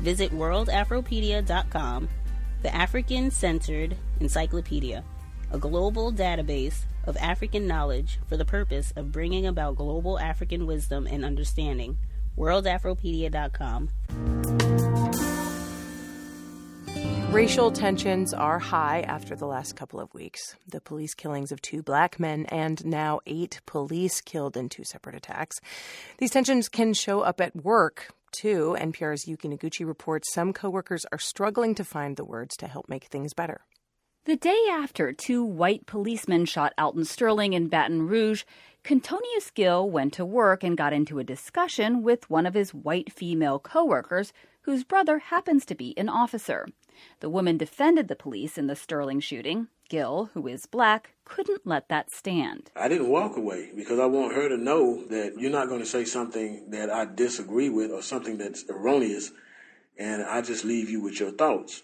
Visit 0.00 0.32
worldafropedia.com, 0.32 2.08
the 2.62 2.74
African 2.74 3.30
centered 3.30 3.96
encyclopedia, 4.20 5.04
a 5.50 5.58
global 5.58 6.12
database 6.12 6.84
of 7.04 7.16
African 7.18 7.66
knowledge 7.66 8.18
for 8.28 8.36
the 8.36 8.44
purpose 8.44 8.92
of 8.96 9.12
bringing 9.12 9.46
about 9.46 9.76
global 9.76 10.18
African 10.18 10.66
wisdom 10.66 11.06
and 11.06 11.24
understanding. 11.24 11.96
worldafropedia.com. 12.36 13.88
Racial 17.30 17.70
tensions 17.70 18.32
are 18.32 18.58
high 18.58 19.02
after 19.02 19.36
the 19.36 19.46
last 19.46 19.76
couple 19.76 20.00
of 20.00 20.14
weeks. 20.14 20.56
The 20.66 20.80
police 20.80 21.12
killings 21.12 21.52
of 21.52 21.60
two 21.60 21.82
black 21.82 22.18
men 22.18 22.46
and 22.46 22.84
now 22.86 23.20
eight 23.26 23.60
police 23.66 24.20
killed 24.20 24.56
in 24.56 24.68
two 24.68 24.84
separate 24.84 25.16
attacks. 25.16 25.60
These 26.18 26.30
tensions 26.30 26.68
can 26.68 26.94
show 26.94 27.20
up 27.20 27.40
at 27.40 27.54
work, 27.54 28.08
too. 28.32 28.76
NPR's 28.78 29.26
Yuki 29.26 29.48
Noguchi 29.48 29.86
reports 29.86 30.32
some 30.32 30.52
coworkers 30.52 31.06
are 31.12 31.18
struggling 31.18 31.74
to 31.74 31.84
find 31.84 32.16
the 32.16 32.24
words 32.24 32.56
to 32.56 32.66
help 32.66 32.88
make 32.88 33.04
things 33.04 33.34
better. 33.34 33.62
The 34.26 34.36
day 34.36 34.60
after 34.70 35.12
two 35.12 35.44
white 35.44 35.86
policemen 35.86 36.46
shot 36.46 36.74
Alton 36.76 37.04
Sterling 37.04 37.52
in 37.52 37.68
Baton 37.68 38.08
Rouge, 38.08 38.42
Contonious 38.82 39.50
Gill 39.50 39.88
went 39.88 40.12
to 40.14 40.24
work 40.24 40.64
and 40.64 40.76
got 40.76 40.92
into 40.92 41.18
a 41.18 41.24
discussion 41.24 42.02
with 42.02 42.28
one 42.28 42.46
of 42.46 42.54
his 42.54 42.74
white 42.74 43.12
female 43.12 43.58
coworkers 43.58 44.32
whose 44.62 44.82
brother 44.82 45.18
happens 45.18 45.64
to 45.66 45.76
be 45.76 45.96
an 45.96 46.08
officer. 46.08 46.66
The 47.20 47.30
woman 47.30 47.56
defended 47.56 48.08
the 48.08 48.16
police 48.16 48.58
in 48.58 48.66
the 48.66 48.76
Sterling 48.76 49.20
shooting. 49.20 49.68
Gill, 49.88 50.30
who 50.34 50.46
is 50.48 50.66
black, 50.66 51.12
couldn't 51.24 51.66
let 51.66 51.88
that 51.88 52.10
stand. 52.10 52.70
I 52.74 52.88
didn't 52.88 53.08
walk 53.08 53.36
away 53.36 53.70
because 53.74 53.98
I 53.98 54.06
want 54.06 54.34
her 54.34 54.48
to 54.48 54.56
know 54.56 55.04
that 55.06 55.38
you're 55.38 55.50
not 55.50 55.68
going 55.68 55.80
to 55.80 55.86
say 55.86 56.04
something 56.04 56.70
that 56.70 56.90
I 56.90 57.04
disagree 57.04 57.68
with 57.68 57.92
or 57.92 58.02
something 58.02 58.38
that's 58.38 58.64
erroneous, 58.68 59.30
and 59.96 60.22
I 60.22 60.42
just 60.42 60.64
leave 60.64 60.90
you 60.90 61.00
with 61.00 61.20
your 61.20 61.30
thoughts. 61.30 61.82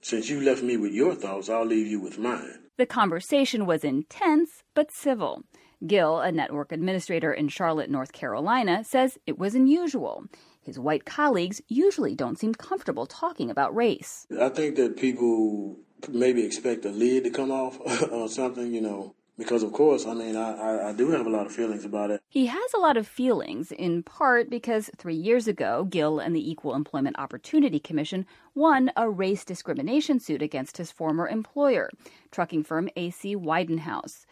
Since 0.00 0.30
you 0.30 0.40
left 0.40 0.62
me 0.62 0.76
with 0.76 0.92
your 0.92 1.14
thoughts, 1.14 1.48
I'll 1.48 1.66
leave 1.66 1.86
you 1.86 2.00
with 2.00 2.18
mine. 2.18 2.60
The 2.76 2.86
conversation 2.86 3.66
was 3.66 3.84
intense 3.84 4.62
but 4.74 4.92
civil. 4.92 5.42
Gill, 5.86 6.20
a 6.20 6.32
network 6.32 6.72
administrator 6.72 7.32
in 7.32 7.48
Charlotte, 7.48 7.90
North 7.90 8.12
Carolina, 8.12 8.84
says 8.84 9.18
it 9.26 9.38
was 9.38 9.54
unusual. 9.54 10.24
His 10.68 10.78
white 10.78 11.06
colleagues 11.06 11.62
usually 11.66 12.14
don't 12.14 12.38
seem 12.38 12.52
comfortable 12.54 13.06
talking 13.06 13.48
about 13.48 13.74
race. 13.74 14.26
I 14.38 14.50
think 14.50 14.76
that 14.76 14.98
people 14.98 15.78
maybe 16.10 16.44
expect 16.44 16.84
a 16.84 16.90
lid 16.90 17.24
to 17.24 17.30
come 17.30 17.50
off 17.50 17.80
or 18.12 18.28
something, 18.28 18.74
you 18.74 18.82
know, 18.82 19.14
because 19.38 19.62
of 19.62 19.72
course, 19.72 20.04
I 20.04 20.12
mean, 20.12 20.36
I, 20.36 20.52
I, 20.52 20.88
I, 20.90 20.92
do 20.92 21.08
have 21.08 21.24
a 21.24 21.30
lot 21.30 21.46
of 21.46 21.52
feelings 21.52 21.86
about 21.86 22.10
it. 22.10 22.20
He 22.28 22.44
has 22.48 22.74
a 22.74 22.80
lot 22.80 22.98
of 22.98 23.06
feelings, 23.08 23.72
in 23.72 24.02
part 24.02 24.50
because 24.50 24.90
three 24.98 25.14
years 25.14 25.48
ago, 25.48 25.84
Gill 25.84 26.18
and 26.18 26.36
the 26.36 26.50
Equal 26.50 26.74
Employment 26.74 27.18
Opportunity 27.18 27.80
Commission 27.80 28.26
won 28.54 28.92
a 28.94 29.08
race 29.08 29.46
discrimination 29.46 30.20
suit 30.20 30.42
against 30.42 30.76
his 30.76 30.92
former 30.92 31.26
employer, 31.26 31.88
trucking 32.30 32.64
firm 32.64 32.90
AC 32.94 33.34
Widenhouse. 33.34 34.26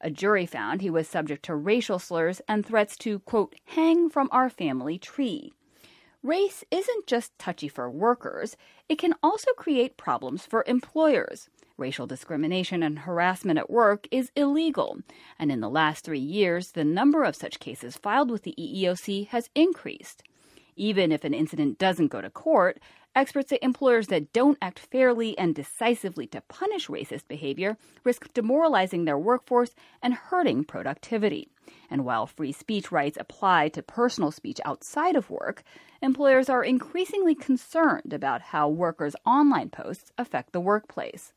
A 0.00 0.08
jury 0.08 0.46
found 0.46 0.80
he 0.80 0.88
was 0.88 1.06
subject 1.06 1.44
to 1.44 1.54
racial 1.54 1.98
slurs 1.98 2.40
and 2.48 2.64
threats 2.64 2.96
to, 2.96 3.18
quote, 3.18 3.56
hang 3.66 4.08
from 4.08 4.30
our 4.32 4.48
family 4.48 4.96
tree. 4.96 5.52
Race 6.22 6.62
isn't 6.70 7.08
just 7.08 7.36
touchy 7.36 7.66
for 7.66 7.90
workers, 7.90 8.56
it 8.88 8.96
can 8.96 9.12
also 9.24 9.50
create 9.56 9.96
problems 9.96 10.46
for 10.46 10.62
employers. 10.68 11.48
Racial 11.76 12.06
discrimination 12.06 12.80
and 12.80 13.00
harassment 13.00 13.58
at 13.58 13.68
work 13.68 14.06
is 14.12 14.30
illegal, 14.36 14.98
and 15.36 15.50
in 15.50 15.58
the 15.58 15.68
last 15.68 16.04
three 16.04 16.20
years, 16.20 16.72
the 16.72 16.84
number 16.84 17.24
of 17.24 17.34
such 17.34 17.58
cases 17.58 17.96
filed 17.96 18.30
with 18.30 18.44
the 18.44 18.54
EEOC 18.56 19.26
has 19.28 19.50
increased. 19.56 20.22
Even 20.76 21.10
if 21.10 21.24
an 21.24 21.34
incident 21.34 21.78
doesn't 21.78 22.12
go 22.12 22.20
to 22.20 22.30
court, 22.30 22.78
experts 23.14 23.50
say 23.50 23.58
employers 23.62 24.06
that 24.08 24.32
don't 24.32 24.58
act 24.62 24.78
fairly 24.78 25.36
and 25.38 25.54
decisively 25.54 26.26
to 26.28 26.40
punish 26.42 26.88
racist 26.88 27.28
behavior 27.28 27.76
risk 28.04 28.32
demoralizing 28.32 29.04
their 29.04 29.18
workforce 29.18 29.74
and 30.02 30.14
hurting 30.14 30.64
productivity. 30.64 31.48
And 31.90 32.04
while 32.04 32.26
free 32.26 32.52
speech 32.52 32.90
rights 32.90 33.18
apply 33.20 33.68
to 33.70 33.82
personal 33.82 34.30
speech 34.30 34.60
outside 34.64 35.16
of 35.16 35.30
work, 35.30 35.62
employers 36.00 36.48
are 36.48 36.64
increasingly 36.64 37.34
concerned 37.34 38.12
about 38.12 38.42
how 38.42 38.68
workers' 38.68 39.16
online 39.26 39.70
posts 39.70 40.10
affect 40.18 40.52
the 40.52 40.60
workplace. 40.60 41.32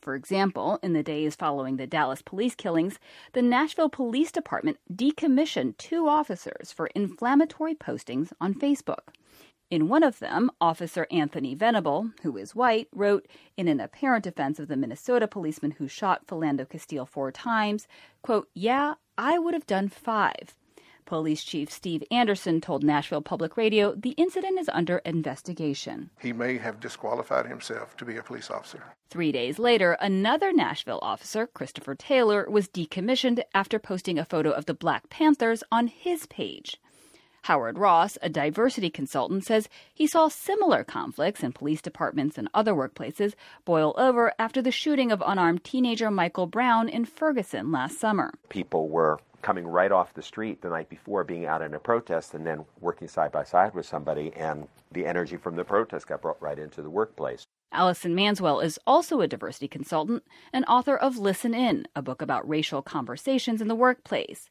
For 0.00 0.14
example, 0.14 0.78
in 0.82 0.92
the 0.92 1.02
days 1.02 1.34
following 1.34 1.76
the 1.76 1.86
Dallas 1.86 2.22
police 2.22 2.54
killings, 2.54 2.98
the 3.32 3.42
Nashville 3.42 3.90
Police 3.90 4.32
Department 4.32 4.78
decommissioned 4.90 5.76
two 5.76 6.08
officers 6.08 6.72
for 6.72 6.86
inflammatory 6.94 7.74
postings 7.74 8.32
on 8.40 8.54
Facebook. 8.54 9.12
In 9.70 9.88
one 9.88 10.02
of 10.02 10.18
them, 10.18 10.50
Officer 10.62 11.06
Anthony 11.10 11.54
Venable, 11.54 12.10
who 12.22 12.38
is 12.38 12.54
white, 12.54 12.88
wrote 12.90 13.26
in 13.56 13.68
an 13.68 13.80
apparent 13.80 14.24
defense 14.24 14.58
of 14.58 14.68
the 14.68 14.78
Minnesota 14.78 15.28
policeman 15.28 15.72
who 15.72 15.86
shot 15.88 16.26
Philando 16.26 16.66
Castile 16.66 17.04
four 17.04 17.30
times, 17.30 17.86
quote, 18.22 18.48
"Yeah, 18.54 18.94
I 19.18 19.38
would 19.38 19.52
have 19.52 19.66
done 19.66 19.88
five. 19.90 20.54
Police 21.04 21.42
Chief 21.42 21.70
Steve 21.70 22.02
Anderson 22.10 22.60
told 22.60 22.82
Nashville 22.82 23.22
Public 23.22 23.56
Radio 23.56 23.94
the 23.94 24.10
incident 24.12 24.58
is 24.58 24.68
under 24.70 24.98
investigation. 24.98 26.10
He 26.20 26.32
may 26.32 26.58
have 26.58 26.80
disqualified 26.80 27.46
himself 27.46 27.96
to 27.96 28.04
be 28.04 28.16
a 28.16 28.22
police 28.22 28.50
officer. 28.50 28.82
Three 29.08 29.32
days 29.32 29.58
later, 29.58 29.98
another 30.00 30.52
Nashville 30.52 30.98
officer, 31.00 31.46
Christopher 31.46 31.94
Taylor, 31.94 32.46
was 32.48 32.68
decommissioned 32.68 33.42
after 33.54 33.78
posting 33.78 34.18
a 34.18 34.24
photo 34.24 34.50
of 34.50 34.66
the 34.66 34.74
Black 34.74 35.08
Panthers 35.08 35.62
on 35.72 35.88
his 35.88 36.26
page. 36.26 36.78
Howard 37.48 37.78
Ross, 37.78 38.18
a 38.20 38.28
diversity 38.28 38.90
consultant, 38.90 39.42
says 39.42 39.70
he 39.94 40.06
saw 40.06 40.28
similar 40.28 40.84
conflicts 40.84 41.42
in 41.42 41.50
police 41.50 41.80
departments 41.80 42.36
and 42.36 42.46
other 42.52 42.74
workplaces 42.74 43.32
boil 43.64 43.94
over 43.96 44.34
after 44.38 44.60
the 44.60 44.70
shooting 44.70 45.10
of 45.10 45.22
unarmed 45.24 45.64
teenager 45.64 46.10
Michael 46.10 46.46
Brown 46.46 46.90
in 46.90 47.06
Ferguson 47.06 47.72
last 47.72 47.98
summer. 47.98 48.34
People 48.50 48.90
were 48.90 49.18
coming 49.40 49.66
right 49.66 49.90
off 49.90 50.12
the 50.12 50.20
street 50.20 50.60
the 50.60 50.68
night 50.68 50.90
before, 50.90 51.24
being 51.24 51.46
out 51.46 51.62
in 51.62 51.72
a 51.72 51.78
protest, 51.78 52.34
and 52.34 52.46
then 52.46 52.66
working 52.82 53.08
side 53.08 53.32
by 53.32 53.44
side 53.44 53.74
with 53.74 53.86
somebody, 53.86 54.30
and 54.36 54.68
the 54.92 55.06
energy 55.06 55.38
from 55.38 55.56
the 55.56 55.64
protest 55.64 56.06
got 56.06 56.20
brought 56.20 56.42
right 56.42 56.58
into 56.58 56.82
the 56.82 56.90
workplace. 56.90 57.46
Allison 57.72 58.14
Manswell 58.14 58.62
is 58.62 58.78
also 58.86 59.22
a 59.22 59.28
diversity 59.28 59.68
consultant 59.68 60.22
and 60.52 60.66
author 60.66 60.98
of 60.98 61.16
Listen 61.16 61.54
In, 61.54 61.86
a 61.96 62.02
book 62.02 62.20
about 62.20 62.46
racial 62.46 62.82
conversations 62.82 63.62
in 63.62 63.68
the 63.68 63.74
workplace. 63.74 64.50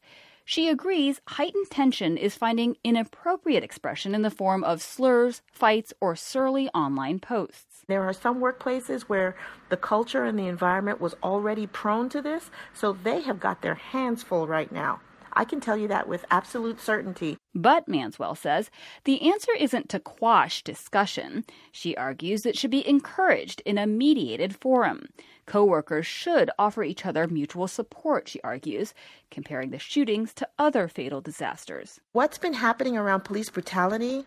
She 0.50 0.70
agrees 0.70 1.20
heightened 1.28 1.68
tension 1.68 2.16
is 2.16 2.34
finding 2.34 2.78
inappropriate 2.82 3.62
expression 3.62 4.14
in 4.14 4.22
the 4.22 4.30
form 4.30 4.64
of 4.64 4.80
slurs, 4.80 5.42
fights, 5.52 5.92
or 6.00 6.16
surly 6.16 6.70
online 6.70 7.18
posts. 7.20 7.84
There 7.86 8.02
are 8.02 8.14
some 8.14 8.40
workplaces 8.40 9.02
where 9.02 9.36
the 9.68 9.76
culture 9.76 10.24
and 10.24 10.38
the 10.38 10.46
environment 10.46 11.02
was 11.02 11.14
already 11.22 11.66
prone 11.66 12.08
to 12.08 12.22
this, 12.22 12.50
so 12.72 12.94
they 12.94 13.20
have 13.20 13.40
got 13.40 13.60
their 13.60 13.74
hands 13.74 14.22
full 14.22 14.46
right 14.46 14.72
now. 14.72 15.00
I 15.38 15.44
can 15.44 15.60
tell 15.60 15.76
you 15.76 15.86
that 15.86 16.08
with 16.08 16.24
absolute 16.32 16.80
certainty. 16.80 17.38
But, 17.54 17.86
Manswell 17.86 18.36
says, 18.36 18.72
the 19.04 19.22
answer 19.22 19.52
isn't 19.56 19.88
to 19.90 20.00
quash 20.00 20.64
discussion. 20.64 21.44
She 21.70 21.96
argues 21.96 22.44
it 22.44 22.58
should 22.58 22.72
be 22.72 22.86
encouraged 22.86 23.62
in 23.64 23.78
a 23.78 23.86
mediated 23.86 24.56
forum. 24.56 25.06
Coworkers 25.46 26.06
should 26.06 26.50
offer 26.58 26.82
each 26.82 27.06
other 27.06 27.28
mutual 27.28 27.68
support, 27.68 28.28
she 28.28 28.40
argues, 28.42 28.94
comparing 29.30 29.70
the 29.70 29.78
shootings 29.78 30.34
to 30.34 30.48
other 30.58 30.88
fatal 30.88 31.20
disasters. 31.20 32.00
What's 32.10 32.38
been 32.38 32.54
happening 32.54 32.96
around 32.96 33.20
police 33.20 33.48
brutality 33.48 34.24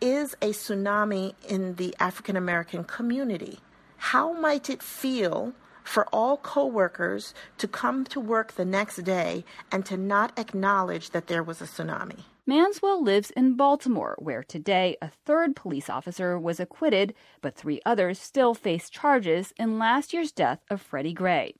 is 0.00 0.32
a 0.40 0.52
tsunami 0.52 1.34
in 1.46 1.74
the 1.74 1.94
African 2.00 2.34
American 2.34 2.82
community. 2.84 3.60
How 3.98 4.32
might 4.32 4.70
it 4.70 4.82
feel 4.82 5.52
for 5.86 6.06
all 6.12 6.36
coworkers 6.36 7.32
to 7.58 7.68
come 7.68 8.04
to 8.04 8.20
work 8.20 8.52
the 8.52 8.64
next 8.64 8.96
day 9.04 9.44
and 9.70 9.86
to 9.86 9.96
not 9.96 10.38
acknowledge 10.38 11.10
that 11.10 11.28
there 11.28 11.42
was 11.42 11.60
a 11.60 11.64
tsunami. 11.64 12.24
Manswell 12.48 13.02
lives 13.02 13.32
in 13.32 13.56
Baltimore, 13.56 14.14
where 14.20 14.44
today 14.44 14.96
a 15.02 15.10
third 15.24 15.56
police 15.56 15.90
officer 15.90 16.38
was 16.38 16.60
acquitted, 16.60 17.12
but 17.40 17.56
three 17.56 17.80
others 17.84 18.20
still 18.20 18.54
face 18.54 18.88
charges 18.88 19.52
in 19.56 19.80
last 19.80 20.12
year's 20.12 20.30
death 20.30 20.60
of 20.70 20.80
Freddie 20.80 21.12
Gray. 21.12 21.54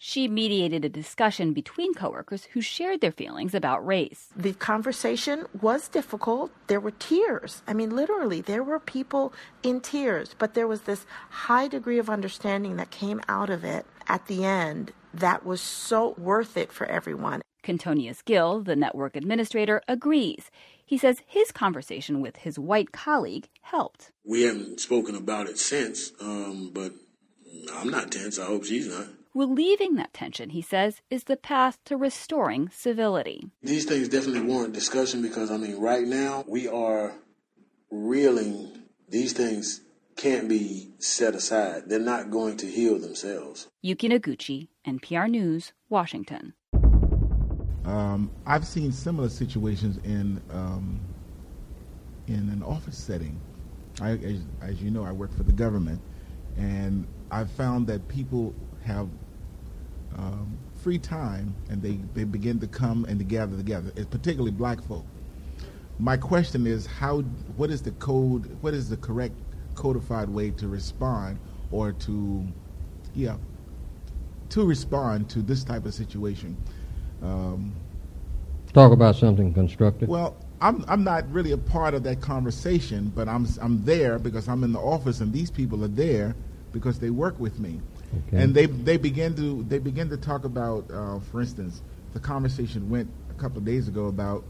She 0.00 0.28
mediated 0.28 0.84
a 0.84 0.88
discussion 0.88 1.52
between 1.52 1.92
coworkers 1.92 2.44
who 2.44 2.60
shared 2.60 3.00
their 3.00 3.10
feelings 3.10 3.52
about 3.52 3.84
race. 3.84 4.28
The 4.36 4.52
conversation 4.52 5.46
was 5.60 5.88
difficult. 5.88 6.52
There 6.68 6.78
were 6.78 6.92
tears. 6.92 7.62
I 7.66 7.74
mean, 7.74 7.96
literally, 7.96 8.40
there 8.40 8.62
were 8.62 8.78
people 8.78 9.32
in 9.64 9.80
tears, 9.80 10.36
but 10.38 10.54
there 10.54 10.68
was 10.68 10.82
this 10.82 11.04
high 11.30 11.66
degree 11.66 11.98
of 11.98 12.08
understanding 12.08 12.76
that 12.76 12.92
came 12.92 13.20
out 13.28 13.50
of 13.50 13.64
it 13.64 13.86
at 14.06 14.28
the 14.28 14.44
end 14.44 14.92
that 15.12 15.44
was 15.44 15.60
so 15.60 16.14
worth 16.16 16.56
it 16.56 16.72
for 16.72 16.86
everyone. 16.86 17.42
Contonious 17.64 18.22
Gill, 18.22 18.62
the 18.62 18.76
network 18.76 19.16
administrator, 19.16 19.82
agrees. 19.88 20.48
He 20.86 20.96
says 20.96 21.22
his 21.26 21.50
conversation 21.50 22.20
with 22.20 22.36
his 22.36 22.56
white 22.56 22.92
colleague 22.92 23.48
helped. 23.62 24.12
We 24.24 24.42
haven't 24.42 24.78
spoken 24.80 25.16
about 25.16 25.48
it 25.48 25.58
since, 25.58 26.12
um, 26.20 26.70
but 26.72 26.92
I'm 27.74 27.90
not 27.90 28.12
tense. 28.12 28.38
I 28.38 28.44
hope 28.44 28.64
she's 28.64 28.86
not. 28.86 29.08
Relieving 29.38 29.94
that 29.94 30.12
tension, 30.12 30.50
he 30.50 30.60
says, 30.60 31.00
is 31.10 31.22
the 31.22 31.36
path 31.36 31.78
to 31.84 31.96
restoring 31.96 32.68
civility. 32.70 33.52
These 33.62 33.84
things 33.84 34.08
definitely 34.08 34.40
warrant 34.40 34.74
discussion 34.74 35.22
because, 35.22 35.52
I 35.52 35.56
mean, 35.58 35.78
right 35.78 36.02
now 36.02 36.44
we 36.48 36.66
are 36.66 37.14
reeling. 37.88 38.82
These 39.08 39.34
things 39.34 39.82
can't 40.16 40.48
be 40.48 40.90
set 40.98 41.36
aside. 41.36 41.84
They're 41.86 42.00
not 42.00 42.32
going 42.32 42.56
to 42.56 42.66
heal 42.66 42.98
themselves. 42.98 43.68
Yuki 43.80 44.08
Noguchi, 44.08 44.70
NPR 44.84 45.30
News, 45.30 45.72
Washington. 45.88 46.54
Um, 47.84 48.32
I've 48.44 48.66
seen 48.66 48.90
similar 48.90 49.28
situations 49.28 49.98
in 49.98 50.42
um, 50.50 50.98
in 52.26 52.48
an 52.48 52.64
office 52.64 52.98
setting. 52.98 53.40
I, 54.00 54.14
as, 54.14 54.40
as 54.62 54.82
you 54.82 54.90
know, 54.90 55.04
I 55.04 55.12
work 55.12 55.32
for 55.36 55.44
the 55.44 55.52
government, 55.52 56.00
and 56.56 57.06
I've 57.30 57.52
found 57.52 57.86
that 57.86 58.08
people 58.08 58.52
have 58.82 59.08
um, 60.18 60.58
free 60.76 60.98
time 60.98 61.56
and 61.70 61.82
they, 61.82 62.00
they 62.14 62.24
begin 62.24 62.60
to 62.60 62.68
come 62.68 63.06
and 63.06 63.18
to 63.20 63.24
gather 63.26 63.56
together, 63.56 63.92
particularly 64.10 64.52
black 64.52 64.82
folk. 64.82 65.06
My 65.98 66.16
question 66.16 66.66
is 66.66 66.86
how 66.86 67.20
what 67.56 67.70
is 67.70 67.82
the 67.82 67.92
code 67.92 68.58
what 68.62 68.74
is 68.74 68.88
the 68.90 68.98
correct 68.98 69.34
codified 69.76 70.30
way 70.30 70.50
to 70.52 70.68
respond 70.68 71.38
or 71.72 71.92
to 71.92 72.46
yeah 73.14 73.36
to 74.50 74.66
respond 74.66 75.30
to 75.30 75.42
this 75.42 75.64
type 75.64 75.86
of 75.86 75.94
situation? 75.94 76.56
Um, 77.22 77.74
Talk 78.74 78.92
about 78.92 79.16
something 79.16 79.54
constructive. 79.54 80.08
Well, 80.08 80.36
I'm 80.60 80.84
I'm 80.88 81.04
not 81.04 81.30
really 81.32 81.52
a 81.52 81.58
part 81.58 81.94
of 81.94 82.04
that 82.04 82.20
conversation, 82.20 83.12
but 83.14 83.28
I'm 83.28 83.46
I'm 83.60 83.84
there 83.84 84.18
because 84.18 84.48
I'm 84.48 84.64
in 84.64 84.72
the 84.72 84.80
office 84.80 85.20
and 85.20 85.32
these 85.32 85.50
people 85.50 85.84
are 85.84 85.88
there 85.90 86.36
because 86.72 87.00
they 87.00 87.10
work 87.10 87.38
with 87.40 87.58
me. 87.60 87.80
Okay. 88.28 88.42
And 88.42 88.54
they 88.54 88.66
they 88.66 88.96
begin 88.96 89.34
to 89.36 89.64
they 89.64 89.78
begin 89.78 90.08
to 90.10 90.16
talk 90.16 90.44
about, 90.44 90.90
uh, 90.90 91.20
for 91.20 91.40
instance, 91.40 91.82
the 92.14 92.20
conversation 92.20 92.88
went 92.88 93.10
a 93.30 93.34
couple 93.34 93.58
of 93.58 93.64
days 93.64 93.88
ago 93.88 94.06
about 94.06 94.44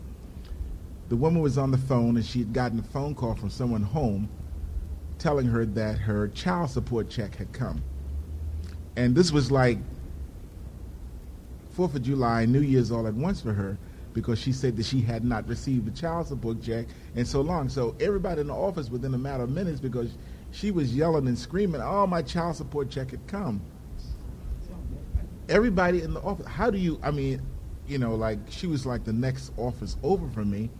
the 1.08 1.16
woman 1.16 1.42
was 1.42 1.58
on 1.58 1.70
the 1.70 1.78
phone 1.78 2.16
and 2.16 2.24
she 2.24 2.40
had 2.40 2.52
gotten 2.52 2.78
a 2.78 2.82
phone 2.82 3.14
call 3.14 3.34
from 3.34 3.50
someone 3.50 3.82
home 3.82 4.28
telling 5.18 5.46
her 5.46 5.64
that 5.64 5.98
her 5.98 6.28
child 6.28 6.70
support 6.70 7.10
check 7.10 7.34
had 7.36 7.52
come. 7.52 7.82
And 8.96 9.14
this 9.14 9.32
was 9.32 9.50
like 9.50 9.78
Fourth 11.72 11.94
of 11.94 12.02
July, 12.02 12.44
New 12.44 12.60
Year's 12.60 12.90
all 12.90 13.06
at 13.06 13.14
once 13.14 13.40
for 13.40 13.52
her 13.52 13.78
because 14.12 14.38
she 14.38 14.52
said 14.52 14.76
that 14.76 14.84
she 14.84 15.00
had 15.00 15.24
not 15.24 15.46
received 15.48 15.86
the 15.86 15.90
child 15.92 16.26
support 16.26 16.60
check 16.62 16.86
in 17.14 17.24
so 17.24 17.40
long. 17.40 17.68
So 17.68 17.94
everybody 18.00 18.40
in 18.40 18.48
the 18.48 18.54
office 18.54 18.90
within 18.90 19.14
a 19.14 19.18
matter 19.18 19.44
of 19.44 19.50
minutes 19.50 19.80
because 19.80 20.16
she 20.50 20.70
was 20.70 20.94
yelling 20.94 21.26
and 21.26 21.38
screaming, 21.38 21.80
"Oh, 21.80 22.06
my 22.06 22.22
child 22.22 22.56
support 22.56 22.90
check 22.90 23.10
had 23.10 23.26
come." 23.26 23.60
Everybody 25.48 26.02
in 26.02 26.14
the 26.14 26.20
office. 26.20 26.46
How 26.46 26.70
do 26.70 26.78
you? 26.78 27.00
I 27.02 27.10
mean, 27.10 27.40
you 27.86 27.98
know, 27.98 28.14
like 28.14 28.38
she 28.48 28.66
was 28.66 28.84
like 28.84 29.04
the 29.04 29.12
next 29.12 29.52
office 29.56 29.96
over 30.02 30.28
from 30.28 30.50
me, 30.50 30.70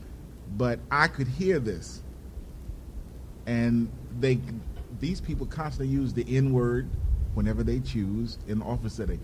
but 0.57 0.79
I 0.91 1.09
could 1.09 1.29
hear 1.29 1.59
this, 1.59 2.03
and 3.47 3.91
they, 4.21 4.41
these 5.01 5.21
people 5.21 5.47
constantly 5.47 5.93
use 5.95 6.13
the 6.13 6.25
N 6.37 6.53
word 6.53 6.89
whenever 7.35 7.63
they 7.63 7.81
choose 7.81 8.39
in 8.47 8.59
the 8.59 8.65
office 8.65 8.95
setting. 8.95 9.21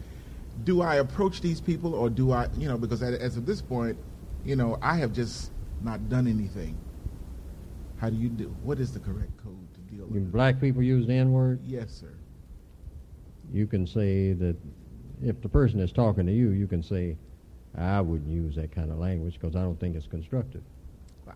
Do 0.62 0.82
I 0.82 0.96
approach 0.96 1.40
these 1.40 1.60
people, 1.60 1.94
or 1.94 2.08
do 2.08 2.32
I, 2.32 2.48
you 2.56 2.68
know, 2.68 2.78
because 2.78 3.02
as 3.02 3.36
of 3.36 3.44
this 3.44 3.60
point, 3.60 3.98
you 4.44 4.56
know, 4.56 4.78
I 4.80 4.96
have 4.96 5.12
just 5.12 5.50
not 5.82 6.08
done 6.08 6.26
anything. 6.26 6.78
How 7.98 8.08
do 8.08 8.16
you 8.16 8.28
do? 8.28 8.54
What 8.62 8.78
is 8.78 8.92
the 8.92 9.00
correct 9.00 9.36
code? 9.42 9.63
With. 10.08 10.30
Black 10.32 10.60
people 10.60 10.82
use 10.82 11.06
the 11.06 11.14
N 11.14 11.32
word? 11.32 11.60
Yes, 11.64 11.92
sir. 11.92 12.12
You 13.52 13.66
can 13.66 13.86
say 13.86 14.32
that 14.32 14.56
if 15.22 15.40
the 15.40 15.48
person 15.48 15.80
is 15.80 15.92
talking 15.92 16.26
to 16.26 16.32
you, 16.32 16.50
you 16.50 16.66
can 16.66 16.82
say, 16.82 17.16
I 17.76 18.00
wouldn't 18.00 18.30
use 18.30 18.54
that 18.56 18.72
kind 18.72 18.90
of 18.90 18.98
language 18.98 19.34
because 19.34 19.56
I 19.56 19.60
don't 19.60 19.78
think 19.78 19.96
it's 19.96 20.06
constructive. 20.06 20.62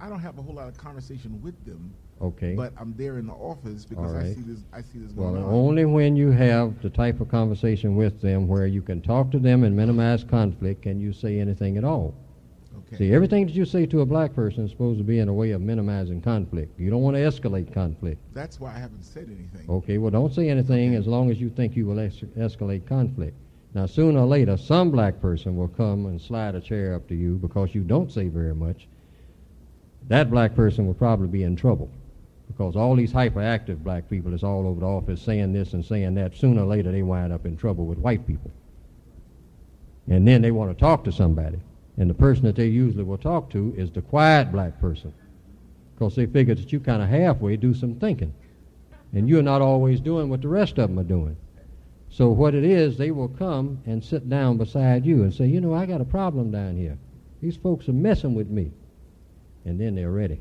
I 0.00 0.08
don't 0.08 0.20
have 0.20 0.38
a 0.38 0.42
whole 0.42 0.54
lot 0.54 0.68
of 0.68 0.76
conversation 0.76 1.40
with 1.42 1.64
them. 1.64 1.92
Okay. 2.20 2.54
But 2.54 2.72
I'm 2.78 2.94
there 2.96 3.18
in 3.18 3.26
the 3.26 3.32
office 3.32 3.84
because 3.84 4.12
right. 4.12 4.26
I 4.26 4.34
see 4.34 4.42
this. 4.42 4.60
I 4.72 4.82
see 4.82 4.98
this. 4.98 5.12
Well, 5.12 5.36
on. 5.36 5.44
only 5.44 5.84
when 5.84 6.16
you 6.16 6.30
have 6.30 6.80
the 6.82 6.90
type 6.90 7.20
of 7.20 7.28
conversation 7.28 7.96
with 7.96 8.20
them 8.20 8.48
where 8.48 8.66
you 8.66 8.82
can 8.82 9.00
talk 9.00 9.30
to 9.32 9.38
them 9.38 9.64
and 9.64 9.76
minimize 9.76 10.24
conflict 10.24 10.82
can 10.82 11.00
you 11.00 11.12
say 11.12 11.38
anything 11.38 11.76
at 11.76 11.84
all. 11.84 12.14
Okay. 12.88 12.96
See, 12.96 13.12
everything 13.12 13.46
that 13.46 13.54
you 13.54 13.66
say 13.66 13.84
to 13.86 14.00
a 14.00 14.06
black 14.06 14.34
person 14.34 14.64
is 14.64 14.70
supposed 14.70 14.98
to 14.98 15.04
be 15.04 15.18
in 15.18 15.28
a 15.28 15.32
way 15.32 15.50
of 15.50 15.60
minimizing 15.60 16.22
conflict. 16.22 16.78
You 16.80 16.88
don't 16.88 17.02
want 17.02 17.16
to 17.16 17.22
escalate 17.22 17.72
conflict. 17.72 18.18
That's 18.32 18.58
why 18.58 18.74
I 18.74 18.78
haven't 18.78 19.02
said 19.02 19.26
anything. 19.26 19.68
Okay, 19.68 19.98
well, 19.98 20.10
don't 20.10 20.34
say 20.34 20.48
anything 20.48 20.94
as 20.94 21.06
long 21.06 21.30
as 21.30 21.38
you 21.38 21.50
think 21.50 21.76
you 21.76 21.84
will 21.84 22.00
es- 22.00 22.24
escalate 22.38 22.86
conflict. 22.86 23.36
Now, 23.74 23.84
sooner 23.84 24.20
or 24.20 24.26
later, 24.26 24.56
some 24.56 24.90
black 24.90 25.20
person 25.20 25.54
will 25.54 25.68
come 25.68 26.06
and 26.06 26.18
slide 26.18 26.54
a 26.54 26.60
chair 26.60 26.94
up 26.94 27.06
to 27.08 27.14
you 27.14 27.36
because 27.36 27.74
you 27.74 27.82
don't 27.82 28.10
say 28.10 28.28
very 28.28 28.54
much. 28.54 28.88
That 30.08 30.30
black 30.30 30.54
person 30.54 30.86
will 30.86 30.94
probably 30.94 31.28
be 31.28 31.42
in 31.42 31.56
trouble 31.56 31.90
because 32.46 32.74
all 32.74 32.96
these 32.96 33.12
hyperactive 33.12 33.84
black 33.84 34.08
people 34.08 34.32
is 34.32 34.42
all 34.42 34.66
over 34.66 34.80
the 34.80 34.86
office 34.86 35.20
saying 35.20 35.52
this 35.52 35.74
and 35.74 35.84
saying 35.84 36.14
that. 36.14 36.34
Sooner 36.34 36.62
or 36.62 36.66
later, 36.66 36.90
they 36.90 37.02
wind 37.02 37.34
up 37.34 37.44
in 37.44 37.58
trouble 37.58 37.84
with 37.84 37.98
white 37.98 38.26
people. 38.26 38.50
And 40.08 40.26
then 40.26 40.40
they 40.40 40.50
want 40.50 40.70
to 40.70 40.80
talk 40.80 41.04
to 41.04 41.12
somebody. 41.12 41.58
And 41.98 42.08
the 42.08 42.14
person 42.14 42.44
that 42.44 42.56
they 42.56 42.68
usually 42.68 43.04
will 43.04 43.18
talk 43.18 43.50
to 43.50 43.74
is 43.76 43.90
the 43.90 44.02
quiet 44.02 44.52
black 44.52 44.80
person. 44.80 45.12
Because 45.94 46.14
they 46.14 46.26
figure 46.26 46.54
that 46.54 46.72
you 46.72 46.80
kind 46.80 47.02
of 47.02 47.08
halfway 47.08 47.56
do 47.56 47.74
some 47.74 47.96
thinking. 47.96 48.32
And 49.12 49.28
you're 49.28 49.42
not 49.42 49.62
always 49.62 50.00
doing 50.00 50.28
what 50.28 50.40
the 50.42 50.48
rest 50.48 50.78
of 50.78 50.88
them 50.88 50.98
are 50.98 51.04
doing. 51.04 51.36
So 52.10 52.28
what 52.30 52.54
it 52.54 52.64
is, 52.64 52.96
they 52.96 53.10
will 53.10 53.28
come 53.28 53.80
and 53.84 54.02
sit 54.02 54.28
down 54.28 54.58
beside 54.58 55.04
you 55.04 55.24
and 55.24 55.34
say, 55.34 55.46
you 55.46 55.60
know, 55.60 55.74
I 55.74 55.86
got 55.86 56.00
a 56.00 56.04
problem 56.04 56.50
down 56.50 56.76
here. 56.76 56.96
These 57.42 57.56
folks 57.56 57.88
are 57.88 57.92
messing 57.92 58.34
with 58.34 58.48
me. 58.48 58.70
and 59.68 59.78
then 59.78 59.94
they're 59.94 60.10
ready. 60.10 60.40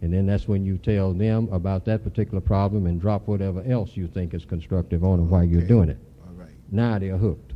And 0.00 0.12
then 0.12 0.26
that's 0.26 0.46
when 0.46 0.64
you 0.64 0.78
tell 0.78 1.12
them 1.12 1.48
about 1.50 1.84
that 1.86 2.04
particular 2.04 2.40
problem 2.40 2.86
and 2.86 3.00
drop 3.00 3.26
whatever 3.26 3.62
else 3.66 3.96
you 3.96 4.06
think 4.06 4.34
is 4.34 4.44
constructive 4.44 5.02
on 5.02 5.18
them 5.18 5.30
while 5.30 5.42
you're 5.44 5.62
doing 5.62 5.88
it. 5.88 5.98
All 6.26 6.34
right. 6.34 6.52
Now 6.70 6.98
they're 6.98 7.16
hooked. 7.16 7.54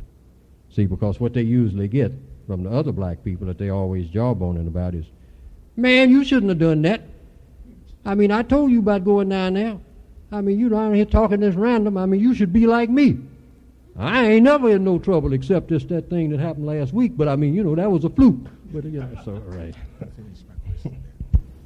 See, 0.69 0.85
because 0.85 1.19
what 1.19 1.33
they 1.33 1.43
usually 1.43 1.87
get 1.87 2.11
from 2.47 2.63
the 2.63 2.69
other 2.69 2.91
black 2.91 3.23
people 3.23 3.47
that 3.47 3.57
they 3.57 3.69
always 3.69 4.07
jawboning 4.07 4.67
about 4.67 4.95
is, 4.95 5.05
man, 5.75 6.09
you 6.09 6.23
shouldn't 6.23 6.49
have 6.49 6.59
done 6.59 6.81
that. 6.83 7.01
I 8.05 8.15
mean, 8.15 8.31
I 8.31 8.43
told 8.43 8.71
you 8.71 8.79
about 8.79 9.05
going 9.05 9.29
down 9.29 9.53
there. 9.53 9.77
I 10.31 10.41
mean, 10.41 10.59
you 10.59 10.69
down 10.69 10.93
here 10.93 11.05
talking 11.05 11.39
this 11.39 11.55
random. 11.55 11.97
I 11.97 12.05
mean, 12.05 12.19
you 12.19 12.33
should 12.33 12.51
be 12.51 12.67
like 12.67 12.89
me. 12.89 13.17
I 13.97 14.25
ain't 14.25 14.43
never 14.43 14.71
in 14.71 14.83
no 14.83 14.97
trouble 14.97 15.33
except 15.33 15.69
just 15.69 15.89
that 15.89 16.09
thing 16.09 16.31
that 16.31 16.39
happened 16.39 16.65
last 16.65 16.93
week. 16.93 17.15
But 17.15 17.27
I 17.27 17.35
mean, 17.35 17.53
you 17.53 17.63
know, 17.63 17.75
that 17.75 17.91
was 17.91 18.03
a 18.03 18.09
fluke. 18.09 18.47
But 18.73 18.85
you 18.85 18.99
know, 18.99 19.09
so 19.23 19.33
right. 19.45 19.75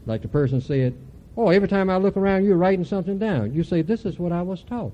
like 0.06 0.22
the 0.22 0.28
person 0.28 0.60
said, 0.60 0.94
"Oh, 1.38 1.50
every 1.50 1.70
time 1.70 1.90
I 1.90 1.96
look 1.96 2.18
around, 2.18 2.44
you're 2.44 2.58
writing 2.58 2.84
something 2.84 3.18
down." 3.18 3.54
You 3.54 3.64
say, 3.64 3.82
"This 3.82 4.06
is 4.06 4.20
what 4.20 4.34
I 4.34 4.42
was 4.42 4.62
taught." 4.64 4.92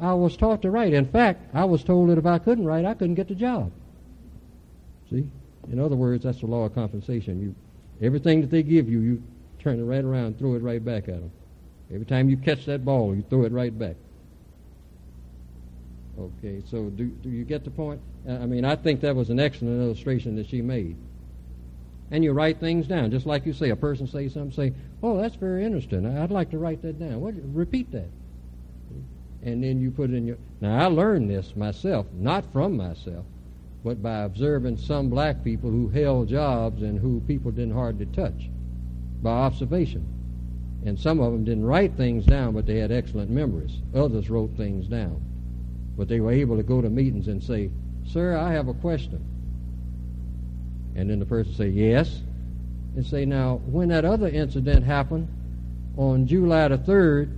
I 0.00 0.14
was 0.14 0.36
taught 0.36 0.62
to 0.62 0.70
write. 0.70 0.94
In 0.94 1.06
fact, 1.06 1.50
I 1.54 1.64
was 1.64 1.82
told 1.82 2.10
that 2.10 2.18
if 2.18 2.26
I 2.26 2.38
couldn't 2.38 2.66
write, 2.66 2.84
I 2.84 2.94
couldn't 2.94 3.16
get 3.16 3.28
the 3.28 3.34
job. 3.34 3.72
See? 5.12 5.26
In 5.70 5.78
other 5.78 5.96
words, 5.96 6.24
that's 6.24 6.40
the 6.40 6.46
law 6.46 6.64
of 6.64 6.74
compensation. 6.74 7.40
You, 7.40 7.54
everything 8.04 8.40
that 8.40 8.50
they 8.50 8.62
give 8.62 8.88
you, 8.88 9.00
you 9.00 9.22
turn 9.58 9.78
it 9.78 9.84
right 9.84 10.04
around, 10.04 10.38
throw 10.38 10.54
it 10.54 10.62
right 10.62 10.84
back 10.84 11.08
at 11.08 11.20
them. 11.20 11.30
Every 11.92 12.06
time 12.06 12.28
you 12.28 12.36
catch 12.36 12.64
that 12.66 12.84
ball, 12.84 13.14
you 13.14 13.22
throw 13.28 13.44
it 13.44 13.52
right 13.52 13.76
back. 13.76 13.96
Okay, 16.18 16.62
so 16.68 16.90
do, 16.90 17.06
do 17.06 17.30
you 17.30 17.44
get 17.44 17.64
the 17.64 17.70
point? 17.70 18.00
I 18.28 18.46
mean, 18.46 18.64
I 18.64 18.76
think 18.76 19.00
that 19.00 19.14
was 19.14 19.30
an 19.30 19.40
excellent 19.40 19.80
illustration 19.80 20.36
that 20.36 20.48
she 20.48 20.62
made. 20.62 20.96
And 22.10 22.22
you 22.22 22.32
write 22.32 22.60
things 22.60 22.86
down, 22.86 23.10
just 23.10 23.24
like 23.24 23.46
you 23.46 23.52
say. 23.52 23.70
A 23.70 23.76
person 23.76 24.06
says 24.06 24.34
something, 24.34 24.52
say, 24.52 24.74
"Oh, 25.02 25.16
that's 25.16 25.36
very 25.36 25.64
interesting. 25.64 26.06
I'd 26.06 26.30
like 26.30 26.50
to 26.50 26.58
write 26.58 26.82
that 26.82 26.98
down." 26.98 27.22
What? 27.22 27.34
Repeat 27.54 27.90
that 27.92 28.08
and 29.42 29.62
then 29.62 29.80
you 29.80 29.90
put 29.90 30.10
it 30.10 30.14
in 30.14 30.26
your. 30.26 30.36
Now, 30.60 30.78
I 30.78 30.86
learned 30.86 31.28
this 31.28 31.54
myself, 31.56 32.06
not 32.12 32.44
from 32.52 32.76
myself, 32.76 33.24
but 33.84 34.02
by 34.02 34.20
observing 34.22 34.76
some 34.76 35.08
black 35.08 35.42
people 35.42 35.70
who 35.70 35.88
held 35.88 36.28
jobs 36.28 36.82
and 36.82 36.98
who 36.98 37.20
people 37.26 37.50
didn't 37.50 37.74
hardly 37.74 38.06
touch 38.06 38.48
by 39.22 39.30
observation. 39.30 40.06
And 40.84 40.98
some 40.98 41.20
of 41.20 41.32
them 41.32 41.44
didn't 41.44 41.64
write 41.64 41.94
things 41.94 42.24
down, 42.24 42.54
but 42.54 42.66
they 42.66 42.78
had 42.78 42.90
excellent 42.90 43.30
memories. 43.30 43.72
Others 43.94 44.30
wrote 44.30 44.50
things 44.56 44.86
down. 44.86 45.20
But 45.96 46.08
they 46.08 46.20
were 46.20 46.32
able 46.32 46.56
to 46.56 46.62
go 46.62 46.80
to 46.80 46.90
meetings 46.90 47.28
and 47.28 47.42
say, 47.42 47.70
Sir, 48.06 48.36
I 48.36 48.52
have 48.52 48.68
a 48.68 48.74
question. 48.74 49.24
And 50.96 51.08
then 51.08 51.20
the 51.20 51.26
person 51.26 51.54
say, 51.54 51.68
Yes. 51.68 52.22
And 52.96 53.06
say, 53.06 53.24
Now, 53.24 53.60
when 53.66 53.88
that 53.88 54.04
other 54.04 54.28
incident 54.28 54.84
happened 54.84 55.28
on 55.96 56.26
July 56.26 56.68
the 56.68 56.78
3rd, 56.78 57.30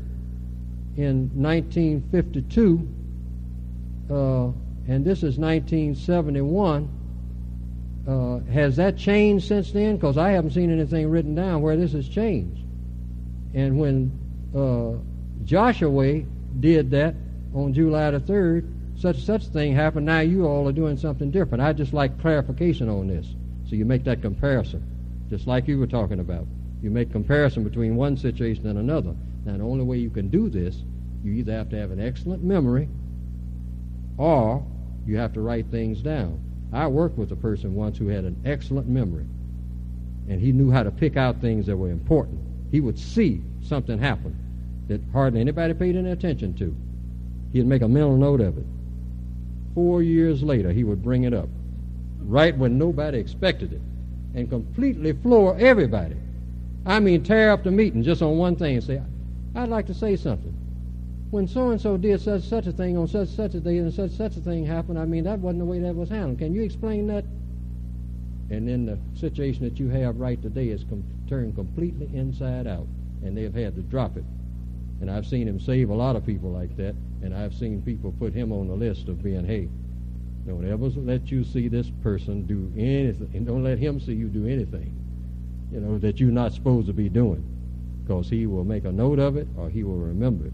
in 0.97 1.31
1952, 1.35 2.89
uh, 4.11 4.49
and 4.89 5.05
this 5.05 5.19
is 5.19 5.39
1971. 5.39 6.89
Uh, 8.07 8.39
has 8.53 8.77
that 8.77 8.99
changed 8.99 9.49
since 9.49 9.73
then? 9.73 9.97
Because 9.97 10.19
I 10.19 10.31
haven't 10.33 10.51
seen 10.51 10.71
anything 10.71 11.09
written 11.09 11.35
down 11.35 11.63
where 11.63 11.77
this 11.77 11.93
has 11.93 12.07
changed. 12.07 12.63
And 13.55 13.79
when 13.79 14.13
uh, 14.55 14.99
Joshua 15.45 16.23
did 16.61 16.91
that 16.91 17.15
on 17.55 17.73
July 17.73 18.11
the 18.11 18.21
3rd, 18.21 18.71
such 18.97 19.25
such 19.25 19.47
thing 19.47 19.75
happened. 19.75 20.07
Now 20.07 20.21
you 20.21 20.47
all 20.47 20.69
are 20.69 20.73
doing 20.73 20.97
something 20.97 21.31
different. 21.31 21.63
I 21.63 21.73
just 21.73 21.93
like 21.93 22.21
clarification 22.21 22.89
on 22.89 23.09
this. 23.09 23.27
So 23.69 23.77
you 23.77 23.85
make 23.85 24.05
that 24.05 24.21
comparison, 24.23 24.85
just 25.31 25.47
like 25.47 25.67
you 25.67 25.79
were 25.79 25.87
talking 25.87 26.21
about. 26.21 26.47
You 26.83 26.91
make 26.91 27.11
comparison 27.11 27.65
between 27.65 27.97
one 27.97 28.17
situation 28.17 28.67
and 28.67 28.79
another. 28.79 29.15
Now, 29.47 29.57
the 29.57 29.65
only 29.65 29.85
way 29.85 29.99
you 29.99 30.11
can 30.11 30.29
do 30.29 30.49
this, 30.49 30.77
you 31.23 31.33
either 31.33 31.53
have 31.53 31.71
to 31.71 31.77
have 31.77 31.91
an 31.91 32.01
excellent 32.01 32.45
memory 32.45 32.89
or 34.19 34.65
you 35.07 35.17
have 35.17 35.33
to 35.35 35.41
write 35.41 35.67
things 35.67 36.01
down. 36.01 36.41
I 36.73 36.87
worked 36.87 37.19
with 37.19 37.31
a 37.33 37.37
person 37.37 37.75
once 37.75 37.99
who 37.99 38.09
had 38.09 38.25
an 38.25 38.41
excellent 38.45 38.89
memory, 38.89 39.27
and 40.29 40.41
he 40.41 40.53
knew 40.53 40.71
how 40.71 40.83
to 40.83 40.91
pick 40.91 41.17
out 41.17 41.41
things 41.41 41.67
that 41.67 41.77
were 41.77 41.91
important. 41.91 42.41
He 42.71 42.81
would 42.81 42.99
see 42.99 43.43
something 43.63 43.99
happen 43.99 44.37
that 44.89 45.01
hardly 45.13 45.41
anybody 45.41 45.75
paid 45.75 45.97
any 45.97 46.11
attention 46.11 46.55
to. 46.55 46.75
He'd 47.53 47.67
make 47.67 47.83
a 47.83 47.89
mental 47.89 48.17
note 48.17 48.41
of 48.41 48.59
it. 48.59 48.67
Four 49.75 50.03
years 50.03 50.43
later, 50.43 50.73
he 50.73 50.85
would 50.85 51.03
bring 51.03 51.25
it 51.25 51.35
up, 51.35 51.49
right 52.21 52.57
when 52.57 52.79
nobody 52.79 53.19
expected 53.19 53.73
it, 53.73 53.81
and 54.35 54.49
completely 54.51 55.13
floor 55.13 55.57
everybody. 55.59 56.17
I 56.87 57.01
mean, 57.01 57.23
tear 57.23 57.51
up 57.51 57.65
the 57.65 57.71
meeting 57.71 58.03
just 58.03 58.23
on 58.23 58.37
one 58.37 58.57
thing 58.57 58.77
and 58.77 58.85
say, 58.85 59.01
I'd 59.55 59.69
like 59.69 59.87
to 59.87 59.95
say 59.95 60.17
something. 60.17 60.55
When 61.35 61.49
so 61.49 61.71
and 61.71 61.81
so 61.81 61.97
did 61.97 62.21
such 62.21 62.43
such 62.43 62.69
a 62.69 62.73
thing 62.73 62.97
on 62.97 63.09
such 63.09 63.27
such 63.27 63.57
a 63.57 63.61
day 63.61 63.79
and 63.79 63.93
such 63.93 64.13
such 64.13 64.37
a 64.37 64.41
thing 64.41 64.65
happened, 64.65 65.01
I 65.01 65.05
mean 65.05 65.25
that 65.25 65.41
wasn't 65.41 65.59
the 65.59 65.65
way 65.65 65.81
that 65.81 65.93
was 65.93 66.09
handled. 66.09 66.39
Can 66.39 66.55
you 66.55 66.63
explain 66.63 67.09
that? 67.09 67.25
And 68.51 68.69
then 68.69 68.87
the 68.87 69.01
situation 69.19 69.65
that 69.65 69.81
you 69.81 69.89
have 69.89 70.21
right 70.21 70.41
today 70.41 70.69
is 70.69 70.85
com- 70.85 71.03
turned 71.29 71.57
completely 71.57 72.09
inside 72.15 72.69
out, 72.69 72.87
and 73.25 73.37
they've 73.37 73.53
had 73.53 73.75
to 73.75 73.83
drop 73.83 74.17
it. 74.17 74.23
And 75.01 75.11
I've 75.11 75.27
seen 75.27 75.49
him 75.49 75.59
save 75.59 75.91
a 75.91 75.95
lot 75.95 76.15
of 76.15 76.25
people 76.25 76.53
like 76.53 76.77
that, 76.77 76.95
and 77.21 77.35
I've 77.35 77.53
seen 77.53 77.83
people 77.83 78.15
put 78.17 78.33
him 78.33 78.53
on 78.53 78.69
the 78.69 78.77
list 78.77 79.09
of 79.09 79.21
being, 79.21 79.45
hey, 79.45 79.69
don't 80.47 80.65
ever 80.71 80.87
let 81.01 81.33
you 81.33 81.43
see 81.43 81.67
this 81.67 81.91
person 82.01 82.47
do 82.47 82.73
anything, 82.81 83.33
and 83.35 83.45
don't 83.45 83.65
let 83.65 83.79
him 83.79 83.99
see 83.99 84.13
you 84.13 84.29
do 84.29 84.47
anything, 84.47 84.95
you 85.73 85.81
know, 85.81 85.99
that 85.99 86.21
you're 86.21 86.31
not 86.31 86.53
supposed 86.53 86.87
to 86.87 86.93
be 86.93 87.09
doing 87.09 87.45
because 88.05 88.31
he 88.31 88.47
will 88.47 88.63
make 88.63 88.85
a 88.85 88.93
note 88.93 89.19
of 89.19 89.37
it 89.37 89.49
or 89.57 89.69
he 89.69 89.83
will 89.83 89.97
remember 89.97 90.47
it. 90.47 90.53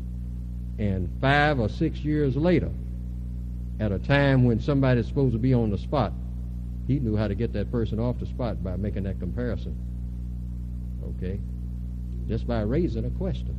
And 0.80 1.10
five 1.20 1.60
or 1.60 1.68
six 1.68 1.98
years 1.98 2.36
later, 2.36 2.70
at 3.80 3.92
a 3.92 3.98
time 3.98 4.44
when 4.44 4.60
somebody's 4.60 5.06
supposed 5.06 5.34
to 5.34 5.38
be 5.38 5.52
on 5.52 5.70
the 5.70 5.76
spot, 5.76 6.14
he 6.86 6.98
knew 6.98 7.16
how 7.16 7.28
to 7.28 7.34
get 7.34 7.52
that 7.52 7.70
person 7.70 8.00
off 8.00 8.18
the 8.18 8.24
spot 8.24 8.64
by 8.64 8.76
making 8.76 9.02
that 9.02 9.20
comparison. 9.20 9.76
Okay? 11.04 11.38
Just 12.26 12.46
by 12.46 12.62
raising 12.62 13.04
a 13.04 13.10
question. 13.10 13.54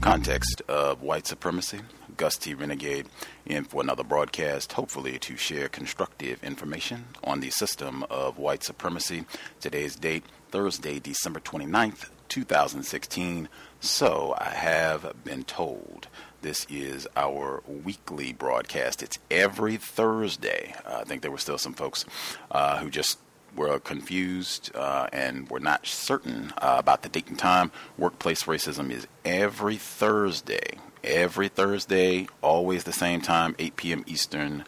Context 0.00 0.62
of 0.66 1.02
white 1.02 1.26
supremacy. 1.26 1.80
Gus 2.16 2.38
T. 2.38 2.54
Renegade 2.54 3.06
in 3.44 3.64
for 3.64 3.82
another 3.82 4.04
broadcast, 4.04 4.72
hopefully 4.72 5.18
to 5.18 5.36
share 5.36 5.68
constructive 5.68 6.42
information 6.42 7.04
on 7.22 7.40
the 7.40 7.50
system 7.50 8.02
of 8.08 8.38
white 8.38 8.62
supremacy. 8.62 9.26
Today's 9.60 9.96
date, 9.96 10.24
Thursday, 10.50 11.00
December 11.00 11.40
29th, 11.40 12.08
2016. 12.28 13.48
So 13.84 14.34
I 14.38 14.48
have 14.48 15.12
been 15.24 15.44
told 15.44 16.08
this 16.40 16.66
is 16.70 17.06
our 17.18 17.62
weekly 17.66 18.32
broadcast. 18.32 19.02
It's 19.02 19.18
every 19.30 19.76
Thursday. 19.76 20.74
Uh, 20.86 21.00
I 21.02 21.04
think 21.04 21.20
there 21.20 21.30
were 21.30 21.36
still 21.36 21.58
some 21.58 21.74
folks 21.74 22.06
uh, 22.50 22.78
who 22.78 22.88
just 22.88 23.18
were 23.54 23.78
confused 23.78 24.74
uh, 24.74 25.08
and 25.12 25.50
were 25.50 25.60
not 25.60 25.86
certain 25.86 26.54
uh, 26.56 26.76
about 26.78 27.02
the 27.02 27.10
date 27.10 27.28
and 27.28 27.38
time. 27.38 27.70
Workplace 27.98 28.44
racism 28.44 28.90
is 28.90 29.06
every 29.22 29.76
Thursday. 29.76 30.78
Every 31.04 31.48
Thursday, 31.48 32.28
always 32.40 32.84
the 32.84 32.92
same 32.92 33.20
time, 33.20 33.54
8 33.58 33.76
p.m. 33.76 34.04
Eastern, 34.06 34.64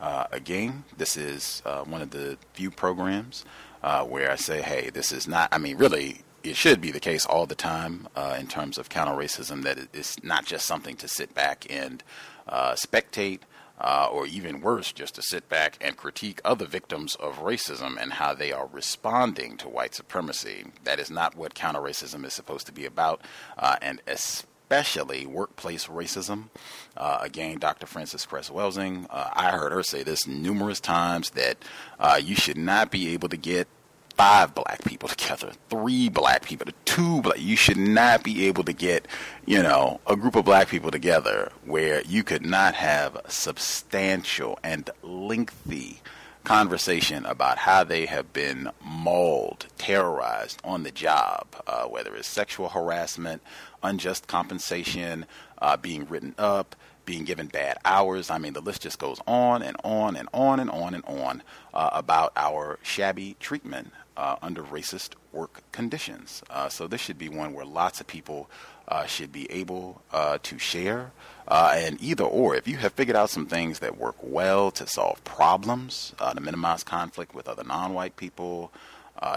Uh, 0.00 0.26
again, 0.32 0.84
this 0.96 1.16
is 1.16 1.62
uh, 1.64 1.84
one 1.84 2.02
of 2.02 2.10
the 2.10 2.36
few 2.52 2.68
programs 2.70 3.44
uh, 3.82 4.04
where 4.04 4.30
I 4.30 4.36
say, 4.36 4.60
hey, 4.60 4.90
this 4.90 5.12
is 5.12 5.26
not, 5.28 5.48
I 5.52 5.58
mean, 5.58 5.76
really, 5.76 6.22
it 6.44 6.56
should 6.56 6.80
be 6.80 6.90
the 6.90 7.00
case 7.00 7.24
all 7.24 7.46
the 7.46 7.54
time 7.54 8.06
uh, 8.14 8.36
in 8.38 8.46
terms 8.46 8.78
of 8.78 8.88
counter 8.88 9.12
racism 9.12 9.62
that 9.62 9.78
it's 9.92 10.22
not 10.22 10.44
just 10.44 10.66
something 10.66 10.94
to 10.96 11.08
sit 11.08 11.34
back 11.34 11.66
and 11.70 12.04
uh, 12.46 12.74
spectate. 12.74 13.40
Uh, 13.76 14.08
or 14.12 14.24
even 14.24 14.60
worse, 14.60 14.92
just 14.92 15.16
to 15.16 15.20
sit 15.20 15.48
back 15.48 15.76
and 15.80 15.96
critique 15.96 16.40
other 16.44 16.64
victims 16.64 17.16
of 17.16 17.40
racism 17.40 18.00
and 18.00 18.12
how 18.12 18.32
they 18.32 18.52
are 18.52 18.68
responding 18.68 19.56
to 19.56 19.68
white 19.68 19.96
supremacy. 19.96 20.66
That 20.84 21.00
is 21.00 21.10
not 21.10 21.34
what 21.34 21.56
counter 21.56 21.80
racism 21.80 22.24
is 22.24 22.32
supposed 22.32 22.66
to 22.66 22.72
be 22.72 22.86
about, 22.86 23.22
uh, 23.58 23.74
and 23.82 24.00
especially 24.06 25.26
workplace 25.26 25.88
racism. 25.88 26.50
Uh, 26.96 27.18
again, 27.20 27.58
Dr. 27.58 27.86
Frances 27.86 28.24
Cress 28.24 28.48
Welsing, 28.48 29.08
uh, 29.10 29.30
I 29.32 29.50
heard 29.50 29.72
her 29.72 29.82
say 29.82 30.04
this 30.04 30.24
numerous 30.24 30.78
times 30.78 31.30
that 31.30 31.56
uh, 31.98 32.20
you 32.22 32.36
should 32.36 32.56
not 32.56 32.92
be 32.92 33.08
able 33.08 33.28
to 33.28 33.36
get 33.36 33.66
five 34.16 34.54
black 34.54 34.84
people 34.84 35.08
together, 35.08 35.52
three 35.68 36.08
black 36.08 36.44
people, 36.44 36.66
two 36.84 37.20
black. 37.22 37.40
You 37.40 37.56
should 37.56 37.76
not 37.76 38.22
be 38.22 38.46
able 38.46 38.64
to 38.64 38.72
get, 38.72 39.06
you 39.46 39.62
know, 39.62 40.00
a 40.06 40.16
group 40.16 40.36
of 40.36 40.44
black 40.44 40.68
people 40.68 40.90
together 40.90 41.52
where 41.64 42.02
you 42.02 42.22
could 42.22 42.44
not 42.44 42.74
have 42.74 43.20
substantial 43.28 44.58
and 44.62 44.88
lengthy 45.02 46.00
conversation 46.44 47.24
about 47.24 47.58
how 47.58 47.82
they 47.82 48.06
have 48.06 48.32
been 48.32 48.70
mauled, 48.82 49.66
terrorized 49.78 50.60
on 50.62 50.82
the 50.82 50.90
job, 50.90 51.46
uh, 51.66 51.84
whether 51.84 52.14
it's 52.14 52.28
sexual 52.28 52.68
harassment, 52.68 53.42
unjust 53.82 54.26
compensation, 54.26 55.24
uh, 55.58 55.76
being 55.76 56.06
written 56.06 56.34
up, 56.38 56.76
being 57.06 57.24
given 57.24 57.46
bad 57.46 57.78
hours. 57.84 58.30
I 58.30 58.38
mean, 58.38 58.52
the 58.52 58.60
list 58.60 58.82
just 58.82 58.98
goes 58.98 59.20
on 59.26 59.62
and 59.62 59.76
on 59.84 60.16
and 60.16 60.28
on 60.32 60.60
and 60.60 60.70
on 60.70 60.94
and 60.94 61.04
on 61.06 61.42
uh, 61.72 61.90
about 61.92 62.32
our 62.36 62.78
shabby 62.82 63.36
treatment 63.40 63.92
uh, 64.16 64.36
under 64.42 64.62
racist 64.62 65.14
work 65.32 65.62
conditions. 65.72 66.42
Uh, 66.50 66.68
so 66.68 66.86
this 66.86 67.00
should 67.00 67.18
be 67.18 67.28
one 67.28 67.52
where 67.52 67.64
lots 67.64 68.00
of 68.00 68.06
people 68.06 68.48
uh, 68.86 69.06
should 69.06 69.32
be 69.32 69.50
able 69.50 70.02
uh, 70.12 70.38
to 70.42 70.58
share. 70.58 71.12
Uh, 71.48 71.72
and 71.76 72.00
either 72.02 72.24
or, 72.24 72.54
if 72.54 72.68
you 72.68 72.76
have 72.76 72.92
figured 72.92 73.16
out 73.16 73.30
some 73.30 73.46
things 73.46 73.80
that 73.80 73.98
work 73.98 74.16
well 74.22 74.70
to 74.70 74.86
solve 74.86 75.22
problems, 75.24 76.14
uh, 76.18 76.32
to 76.32 76.40
minimize 76.40 76.84
conflict 76.84 77.34
with 77.34 77.48
other 77.48 77.64
non-white 77.64 78.16
people, 78.16 78.72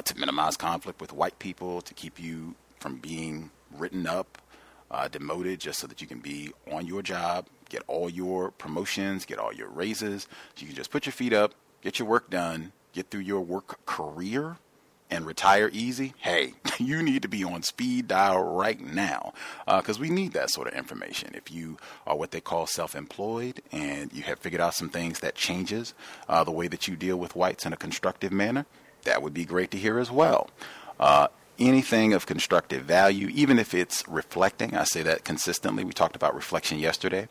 to 0.03 0.17
minimize 0.17 0.57
conflict 0.57 1.00
with 1.00 1.13
white 1.13 1.39
people, 1.39 1.81
to 1.81 1.93
keep 1.93 2.19
you 2.19 2.55
from 2.77 2.98
being 2.98 3.50
written 3.72 4.05
up, 4.05 4.38
demoted, 5.12 5.62
just 5.62 5.79
so 5.79 5.88
that 5.88 6.01
you 6.01 6.07
can 6.07 6.19
be 6.19 6.51
on 6.72 6.86
your 6.86 7.01
job, 7.01 7.46
get 7.69 7.84
all 7.88 8.10
your 8.10 8.51
promotions, 8.51 9.25
get 9.25 9.39
all 9.39 9.53
your 9.53 9.69
raises, 9.69 10.27
so 10.55 10.62
you 10.62 10.67
can 10.67 10.75
just 10.75 10.91
put 10.91 11.05
your 11.05 11.13
feet 11.13 11.31
up, 11.31 11.53
get 11.81 12.00
your 12.00 12.07
work 12.07 12.29
done, 12.29 12.74
get 12.91 13.10
through 13.10 13.22
your 13.22 13.39
work 13.39 13.86
career 13.86 14.57
and 15.10 15.26
retire 15.26 15.70
easy, 15.74 16.14
hey, 16.20 16.54
you 16.80 17.02
need 17.02 17.22
to 17.22 17.28
be 17.28 17.44
on 17.44 17.64
speed 17.64 18.08
dial 18.08 18.44
right 18.44 18.80
now 18.80 19.34
because 19.66 19.98
uh, 19.98 20.02
we 20.02 20.10
need 20.10 20.34
that 20.34 20.50
sort 20.50 20.68
of 20.68 20.74
information. 20.74 21.32
If 21.34 21.52
you 21.52 21.78
are 22.06 22.16
what 22.16 22.32
they 22.32 22.42
call 22.42 22.68
self-employed 22.68 23.62
and 23.72 24.12
you 24.14 24.24
have 24.24 24.40
figured 24.40 24.62
out 24.62 24.74
some 24.74 24.90
things 24.90 25.20
that 25.20 25.36
changes 25.36 25.94
uh, 26.28 26.44
the 26.44 26.52
way 26.52 26.68
that 26.68 26.88
you 26.88 26.96
deal 26.96 27.18
with 27.18 27.36
whites 27.36 27.66
in 27.66 27.74
a 27.74 27.78
constructive 27.78 28.32
manner, 28.32 28.66
that 29.04 29.22
would 29.22 29.34
be 29.34 29.46
great 29.46 29.72
to 29.72 29.78
hear 29.78 30.00
as 30.00 30.12
well. 30.12 30.50
Uh, 31.00 31.28
anything 31.60 32.14
of 32.14 32.26
constructive 32.26 32.84
value, 32.84 33.30
even 33.34 33.60
if 33.60 33.74
it's 33.74 34.08
reflecting, 34.08 34.76
I 34.76 34.84
say 34.84 35.02
that 35.04 35.24
consistently. 35.24 35.84
We 35.84 35.94
talked 35.94 36.16
about 36.16 36.36
reflection 36.36 36.80
yesterday 36.80 37.28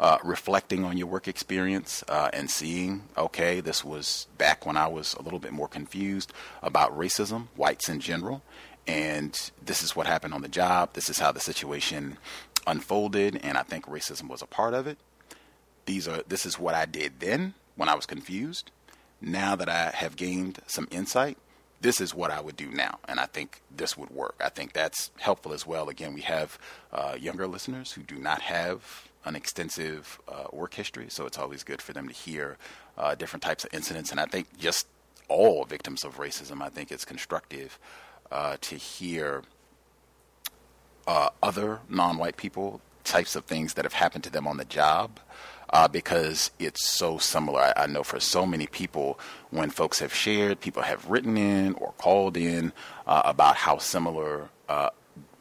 uh, 0.00 0.18
reflecting 0.22 0.84
on 0.84 0.96
your 0.96 1.06
work 1.06 1.26
experience 1.26 2.04
uh, 2.08 2.30
and 2.32 2.50
seeing, 2.50 3.02
okay, 3.16 3.60
this 3.60 3.84
was 3.84 4.26
back 4.38 4.64
when 4.64 4.76
I 4.76 4.86
was 4.86 5.14
a 5.14 5.22
little 5.22 5.38
bit 5.38 5.52
more 5.52 5.68
confused 5.68 6.32
about 6.62 6.96
racism, 6.96 7.48
whites 7.56 7.88
in 7.88 8.00
general, 8.00 8.42
and 8.86 9.50
this 9.64 9.82
is 9.82 9.94
what 9.94 10.06
happened 10.06 10.34
on 10.34 10.42
the 10.42 10.48
job. 10.48 10.94
This 10.94 11.10
is 11.10 11.18
how 11.18 11.32
the 11.32 11.40
situation 11.40 12.16
unfolded, 12.66 13.40
and 13.42 13.58
I 13.58 13.62
think 13.62 13.86
racism 13.86 14.28
was 14.28 14.42
a 14.42 14.46
part 14.46 14.74
of 14.74 14.86
it. 14.86 14.98
These 15.86 16.06
are 16.06 16.22
this 16.28 16.46
is 16.46 16.58
what 16.58 16.74
I 16.74 16.84
did 16.84 17.20
then 17.20 17.54
when 17.76 17.88
I 17.88 17.94
was 17.94 18.06
confused. 18.06 18.70
Now 19.20 19.56
that 19.56 19.68
I 19.68 19.90
have 19.90 20.16
gained 20.16 20.60
some 20.66 20.86
insight, 20.90 21.38
this 21.80 22.00
is 22.00 22.14
what 22.14 22.30
I 22.30 22.40
would 22.40 22.56
do 22.56 22.70
now. 22.70 22.98
And 23.08 23.18
I 23.18 23.26
think 23.26 23.62
this 23.74 23.96
would 23.96 24.10
work. 24.10 24.36
I 24.40 24.48
think 24.48 24.72
that's 24.72 25.10
helpful 25.18 25.52
as 25.52 25.66
well. 25.66 25.88
Again, 25.88 26.14
we 26.14 26.20
have 26.22 26.58
uh, 26.92 27.16
younger 27.18 27.46
listeners 27.46 27.92
who 27.92 28.02
do 28.02 28.16
not 28.16 28.42
have 28.42 29.07
an 29.24 29.36
extensive 29.36 30.20
uh, 30.28 30.44
work 30.52 30.74
history, 30.74 31.06
so 31.08 31.26
it's 31.26 31.38
always 31.38 31.64
good 31.64 31.82
for 31.82 31.92
them 31.92 32.08
to 32.08 32.14
hear 32.14 32.56
uh, 32.96 33.14
different 33.14 33.42
types 33.42 33.64
of 33.64 33.72
incidents. 33.72 34.10
And 34.10 34.20
I 34.20 34.26
think 34.26 34.58
just 34.58 34.86
all 35.28 35.64
victims 35.64 36.04
of 36.04 36.18
racism, 36.18 36.62
I 36.62 36.68
think 36.68 36.90
it's 36.90 37.04
constructive 37.04 37.78
uh, 38.30 38.56
to 38.60 38.76
hear 38.76 39.42
uh, 41.06 41.30
other 41.42 41.80
non-white 41.88 42.36
people 42.36 42.80
types 43.04 43.36
of 43.36 43.44
things 43.44 43.74
that 43.74 43.84
have 43.84 43.94
happened 43.94 44.24
to 44.24 44.30
them 44.30 44.46
on 44.46 44.56
the 44.56 44.64
job. 44.64 45.20
Uh, 45.70 45.86
because 45.86 46.50
it's 46.58 46.88
so 46.88 47.18
similar. 47.18 47.60
I, 47.60 47.82
I, 47.82 47.86
know 47.86 48.02
for 48.02 48.18
so 48.18 48.46
many 48.46 48.66
people, 48.66 49.20
when 49.50 49.68
folks 49.68 49.98
have 49.98 50.14
shared, 50.14 50.60
people 50.60 50.80
have 50.80 51.10
written 51.10 51.36
in 51.36 51.74
or 51.74 51.92
called 51.98 52.38
in 52.38 52.72
uh, 53.06 53.20
about 53.26 53.56
how 53.56 53.76
similar 53.76 54.48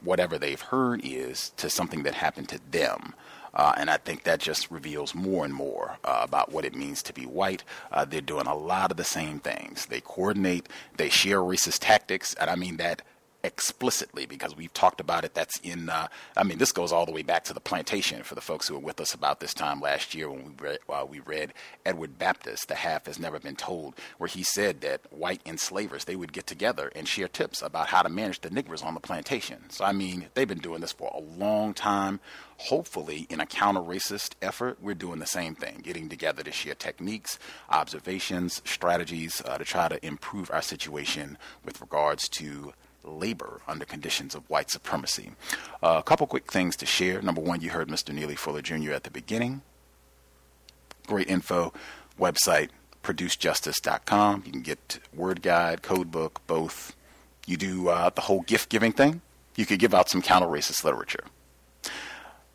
whatever 0.07 0.37
they've 0.37 0.61
heard 0.61 1.01
is 1.03 1.51
to 1.57 1.69
something 1.69 2.03
that 2.03 2.13
happened 2.13 2.49
to 2.49 2.59
them. 2.71 3.13
Uh, 3.57 3.73
and 3.75 3.89
I 3.89 3.97
think 3.97 4.23
that 4.23 4.39
just 4.39 4.69
reveals 4.69 5.15
more 5.15 5.43
and 5.43 5.53
more 5.53 5.97
uh, 6.05 6.21
about 6.21 6.51
what 6.51 6.63
it 6.63 6.75
means 6.75 7.01
to 7.03 7.13
be 7.13 7.25
white. 7.25 7.63
Uh, 7.91 8.05
they're 8.05 8.21
doing 8.21 8.45
a 8.45 8.55
lot 8.55 8.91
of 8.91 8.97
the 8.97 9.03
same 9.03 9.39
things. 9.39 9.87
They 9.87 9.99
coordinate, 9.99 10.69
they 10.95 11.09
share 11.09 11.39
racist 11.39 11.79
tactics, 11.81 12.35
and 12.35 12.51
I 12.51 12.55
mean 12.55 12.77
that 12.77 13.01
explicitly 13.47 14.25
because 14.25 14.55
we've 14.55 14.73
talked 14.73 14.99
about 15.01 15.25
it. 15.25 15.33
That's 15.33 15.57
in, 15.61 15.89
uh, 15.89 16.07
I 16.35 16.43
mean, 16.43 16.59
this 16.59 16.71
goes 16.71 16.91
all 16.91 17.05
the 17.05 17.11
way 17.11 17.23
back 17.23 17.45
to 17.45 17.53
the 17.53 17.59
plantation 17.59 18.21
for 18.21 18.35
the 18.35 18.41
folks 18.41 18.67
who 18.67 18.75
were 18.75 18.79
with 18.81 19.01
us 19.01 19.13
about 19.13 19.39
this 19.39 19.53
time 19.53 19.79
last 19.79 20.13
year 20.13 20.29
when 20.29 20.45
we 20.45 20.51
read, 20.59 20.79
uh, 20.89 21.05
we 21.09 21.21
read 21.21 21.53
Edward 21.85 22.19
Baptist, 22.19 22.67
The 22.67 22.75
Half 22.75 23.07
Has 23.07 23.17
Never 23.17 23.39
Been 23.39 23.55
Told, 23.55 23.95
where 24.17 24.27
he 24.27 24.43
said 24.43 24.81
that 24.81 25.01
white 25.11 25.41
enslavers, 25.45 26.05
they 26.05 26.15
would 26.15 26.33
get 26.33 26.45
together 26.45 26.91
and 26.95 27.07
share 27.07 27.27
tips 27.27 27.61
about 27.61 27.87
how 27.87 28.01
to 28.03 28.09
manage 28.09 28.41
the 28.41 28.49
niggers 28.49 28.85
on 28.85 28.93
the 28.93 28.99
plantation. 28.99 29.69
So, 29.69 29.85
I 29.85 29.93
mean, 29.93 30.27
they've 30.33 30.47
been 30.47 30.59
doing 30.59 30.81
this 30.81 30.91
for 30.91 31.11
a 31.15 31.21
long 31.21 31.73
time. 31.73 32.19
Hopefully, 32.57 33.27
in 33.29 33.39
a 33.39 33.45
counter 33.45 33.79
racist 33.79 34.33
effort, 34.41 34.79
we're 34.81 34.95
doing 34.95 35.19
the 35.19 35.27
same 35.27 35.55
thing, 35.55 35.79
getting 35.83 36.09
together 36.09 36.43
to 36.43 36.51
share 36.51 36.75
techniques, 36.75 37.39
observations, 37.69 38.61
strategies 38.65 39.41
uh, 39.45 39.57
to 39.57 39.63
try 39.63 39.87
to 39.87 40.03
improve 40.05 40.49
our 40.51 40.61
situation 40.61 41.37
with 41.63 41.79
regards 41.79 42.27
to 42.27 42.73
labor 43.09 43.61
under 43.67 43.85
conditions 43.85 44.35
of 44.35 44.49
white 44.49 44.69
supremacy. 44.69 45.31
Uh, 45.81 45.97
a 45.99 46.03
couple 46.03 46.27
quick 46.27 46.51
things 46.51 46.75
to 46.77 46.85
share. 46.85 47.21
Number 47.21 47.41
one, 47.41 47.61
you 47.61 47.71
heard 47.71 47.87
Mr. 47.87 48.13
Neely 48.13 48.35
Fuller 48.35 48.61
Jr. 48.61 48.93
at 48.93 49.03
the 49.03 49.11
beginning. 49.11 49.61
Great 51.07 51.29
info. 51.29 51.73
Website, 52.19 52.69
producejustice.com. 53.03 54.43
You 54.45 54.51
can 54.51 54.61
get 54.61 54.99
word 55.13 55.41
guide, 55.41 55.81
code 55.81 56.11
book, 56.11 56.41
both. 56.47 56.95
You 57.45 57.57
do 57.57 57.89
uh, 57.89 58.09
the 58.09 58.21
whole 58.21 58.41
gift 58.41 58.69
giving 58.69 58.91
thing. 58.91 59.21
You 59.55 59.65
could 59.65 59.79
give 59.79 59.93
out 59.93 60.09
some 60.09 60.21
counter 60.21 60.47
racist 60.47 60.83
literature. 60.83 61.23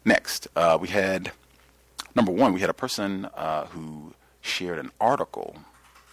Next, 0.04 0.48
uh, 0.56 0.78
we 0.80 0.88
had 0.88 1.32
number 2.14 2.32
one, 2.32 2.52
we 2.52 2.60
had 2.60 2.70
a 2.70 2.74
person 2.74 3.26
uh, 3.34 3.66
who 3.66 4.14
shared 4.40 4.78
an 4.78 4.90
article. 5.00 5.56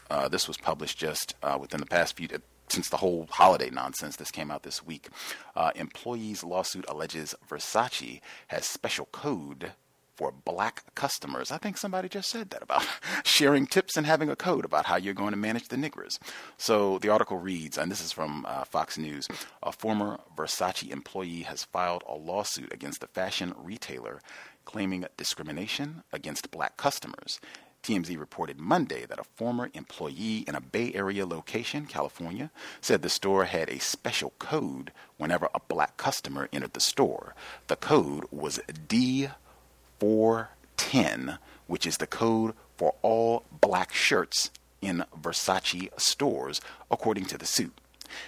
Uh, 0.10 0.28
this 0.28 0.48
was 0.48 0.58
published 0.58 0.98
just 0.98 1.36
uh, 1.44 1.58
within 1.60 1.80
the 1.80 1.86
past 1.86 2.16
few 2.16 2.28
since 2.72 2.90
the 2.90 2.98
whole 2.98 3.28
holiday 3.32 3.70
nonsense 3.70 4.16
this 4.16 4.32
came 4.32 4.52
out 4.52 4.64
this 4.64 4.86
week. 4.86 5.10
Uh, 5.56 5.72
employees' 5.76 6.44
lawsuit 6.44 6.86
alleges 6.88 7.36
Versace 7.50 8.22
has 8.48 8.66
special 8.66 9.08
code 9.12 9.74
for 10.20 10.34
black 10.34 10.84
customers. 10.96 11.50
I 11.50 11.58
think 11.58 11.78
somebody 11.78 12.10
just 12.10 12.30
said 12.30 12.50
that 12.50 12.62
about 12.62 12.86
sharing 13.24 13.66
tips 13.66 13.96
and 13.96 14.06
having 14.06 14.30
a 14.30 14.36
code 14.36 14.66
about 14.66 14.86
how 14.86 14.98
you're 14.98 15.14
going 15.14 15.32
to 15.32 15.38
manage 15.38 15.70
the 15.70 15.78
niggers. 15.78 16.20
So 16.58 17.00
the 17.00 17.08
article 17.08 17.38
reads, 17.38 17.78
and 17.78 17.90
this 17.90 18.04
is 18.04 18.12
from 18.12 18.46
uh, 18.46 18.66
Fox 18.66 18.98
News 18.98 19.30
a 19.64 19.72
former 19.72 20.20
Versace 20.36 20.92
employee 20.92 21.44
has 21.44 21.64
filed 21.64 22.04
a 22.06 22.16
lawsuit 22.16 22.74
against 22.74 23.00
the 23.00 23.08
fashion 23.08 23.54
retailer 23.58 24.20
claiming 24.66 25.06
discrimination 25.16 26.04
against 26.12 26.52
black 26.52 26.76
customers. 26.76 27.40
TMZ 27.84 28.20
reported 28.20 28.60
Monday 28.60 29.06
that 29.06 29.20
a 29.20 29.24
former 29.24 29.70
employee 29.74 30.44
in 30.48 30.56
a 30.56 30.62
Bay 30.62 30.92
Area 30.94 31.26
location, 31.26 31.86
California, 31.86 32.52
said 32.82 33.02
the 33.02 33.10
store 33.10 33.46
had 33.46 33.70
a 33.70 33.80
special 33.80 34.34
code 34.40 34.92
whenever 35.18 35.50
a 35.54 35.62
black 35.68 35.98
customer 35.98 36.50
entered 36.52 36.74
the 36.74 36.80
store. 36.80 37.36
The 37.68 37.76
code 37.76 38.26
was 38.32 38.60
D410, 38.88 41.38
which 41.68 41.86
is 41.86 41.98
the 41.98 42.08
code 42.08 42.54
for 42.78 42.96
all 43.02 43.44
black 43.62 43.94
shirts 43.94 44.52
in 44.82 45.04
Versace 45.20 45.90
stores, 46.00 46.62
according 46.90 47.26
to 47.26 47.38
the 47.38 47.46
suit. 47.46 47.74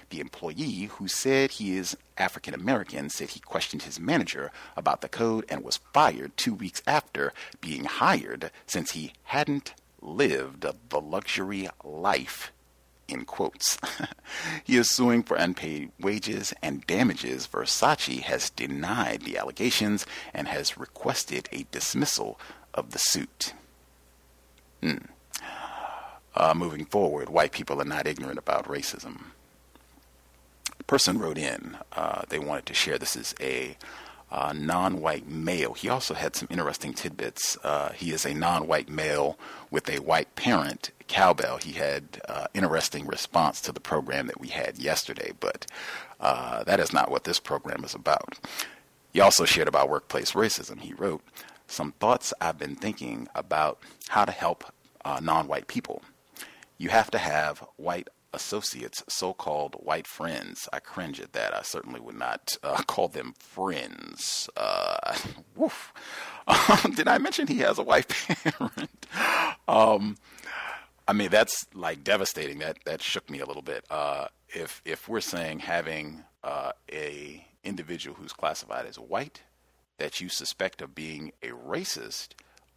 The 0.09 0.19
employee, 0.19 0.89
who 0.93 1.07
said 1.07 1.51
he 1.51 1.77
is 1.77 1.97
African 2.17 2.53
American, 2.53 3.09
said 3.09 3.29
he 3.29 3.39
questioned 3.39 3.83
his 3.83 3.99
manager 3.99 4.51
about 4.75 5.01
the 5.01 5.09
code 5.09 5.45
and 5.49 5.63
was 5.63 5.79
fired 5.93 6.35
two 6.37 6.53
weeks 6.53 6.81
after 6.85 7.33
being 7.59 7.85
hired 7.85 8.51
since 8.65 8.91
he 8.91 9.13
hadn't 9.23 9.73
lived 10.01 10.65
the 10.89 10.99
luxury 10.99 11.69
life 11.83 12.51
in 13.07 13.25
quotes. 13.25 13.77
he 14.63 14.77
is 14.77 14.89
suing 14.89 15.23
for 15.23 15.35
unpaid 15.35 15.91
wages 15.99 16.53
and 16.61 16.85
damages. 16.87 17.47
Versace 17.47 18.21
has 18.21 18.49
denied 18.49 19.21
the 19.23 19.37
allegations 19.37 20.05
and 20.33 20.47
has 20.47 20.77
requested 20.77 21.49
a 21.51 21.65
dismissal 21.71 22.39
of 22.73 22.91
the 22.91 22.99
suit. 22.99 23.53
Hmm. 24.81 24.97
Uh, 26.33 26.53
moving 26.55 26.85
forward, 26.85 27.29
white 27.29 27.51
people 27.51 27.81
are 27.81 27.85
not 27.85 28.07
ignorant 28.07 28.39
about 28.39 28.65
racism. 28.65 29.25
Person 30.91 31.19
wrote 31.19 31.37
in, 31.37 31.77
uh, 31.93 32.23
they 32.27 32.37
wanted 32.37 32.65
to 32.65 32.73
share 32.73 32.97
this 32.97 33.15
is 33.15 33.33
a 33.39 33.77
uh, 34.29 34.51
non 34.53 34.99
white 34.99 35.25
male. 35.25 35.73
He 35.73 35.87
also 35.87 36.13
had 36.13 36.35
some 36.35 36.49
interesting 36.51 36.93
tidbits. 36.93 37.57
Uh, 37.63 37.93
he 37.93 38.11
is 38.11 38.25
a 38.25 38.33
non 38.33 38.67
white 38.67 38.89
male 38.89 39.39
with 39.69 39.89
a 39.89 40.01
white 40.01 40.35
parent, 40.35 40.91
cowbell. 41.07 41.59
He 41.59 41.71
had 41.71 42.21
uh, 42.27 42.47
interesting 42.53 43.07
response 43.07 43.61
to 43.61 43.71
the 43.71 43.79
program 43.79 44.27
that 44.27 44.41
we 44.41 44.49
had 44.49 44.79
yesterday, 44.79 45.31
but 45.39 45.65
uh, 46.19 46.65
that 46.65 46.81
is 46.81 46.91
not 46.91 47.09
what 47.09 47.23
this 47.23 47.39
program 47.39 47.85
is 47.85 47.95
about. 47.95 48.37
He 49.13 49.21
also 49.21 49.45
shared 49.45 49.69
about 49.69 49.87
workplace 49.87 50.33
racism. 50.33 50.81
He 50.81 50.93
wrote, 50.93 51.21
Some 51.67 51.93
thoughts 52.01 52.33
I've 52.41 52.59
been 52.59 52.75
thinking 52.75 53.29
about 53.33 53.79
how 54.09 54.25
to 54.25 54.33
help 54.33 54.65
uh, 55.05 55.21
non 55.23 55.47
white 55.47 55.67
people. 55.67 56.01
You 56.77 56.89
have 56.89 57.09
to 57.11 57.17
have 57.17 57.63
white 57.77 58.09
associates, 58.33 59.03
so 59.07 59.33
called 59.33 59.75
white 59.75 60.07
friends. 60.07 60.67
I 60.71 60.79
cringe 60.79 61.19
at 61.19 61.33
that. 61.33 61.53
I 61.53 61.61
certainly 61.61 61.99
would 61.99 62.17
not 62.17 62.55
uh, 62.63 62.81
call 62.87 63.07
them 63.07 63.33
friends. 63.37 64.49
Uh, 64.55 65.17
woof. 65.55 65.93
Um, 66.47 66.93
did 66.93 67.07
I 67.07 67.17
mention 67.17 67.47
he 67.47 67.59
has 67.59 67.77
a 67.77 67.83
white 67.83 68.09
parent? 68.43 69.05
um, 69.67 70.17
I 71.07 71.13
mean, 71.13 71.29
that's 71.29 71.65
like 71.73 72.03
devastating. 72.03 72.59
That 72.59 72.77
that 72.85 73.01
shook 73.01 73.29
me 73.29 73.39
a 73.39 73.45
little 73.45 73.61
bit. 73.61 73.85
Uh, 73.89 74.27
if 74.49 74.81
if 74.85 75.09
we're 75.09 75.21
saying 75.21 75.59
having 75.59 76.23
uh, 76.43 76.71
a 76.91 77.45
individual 77.63 78.15
who's 78.15 78.33
classified 78.33 78.85
as 78.85 78.97
white 78.97 79.41
that 79.97 80.19
you 80.19 80.29
suspect 80.29 80.81
of 80.81 80.95
being 80.95 81.31
a 81.43 81.49
racist 81.49 82.29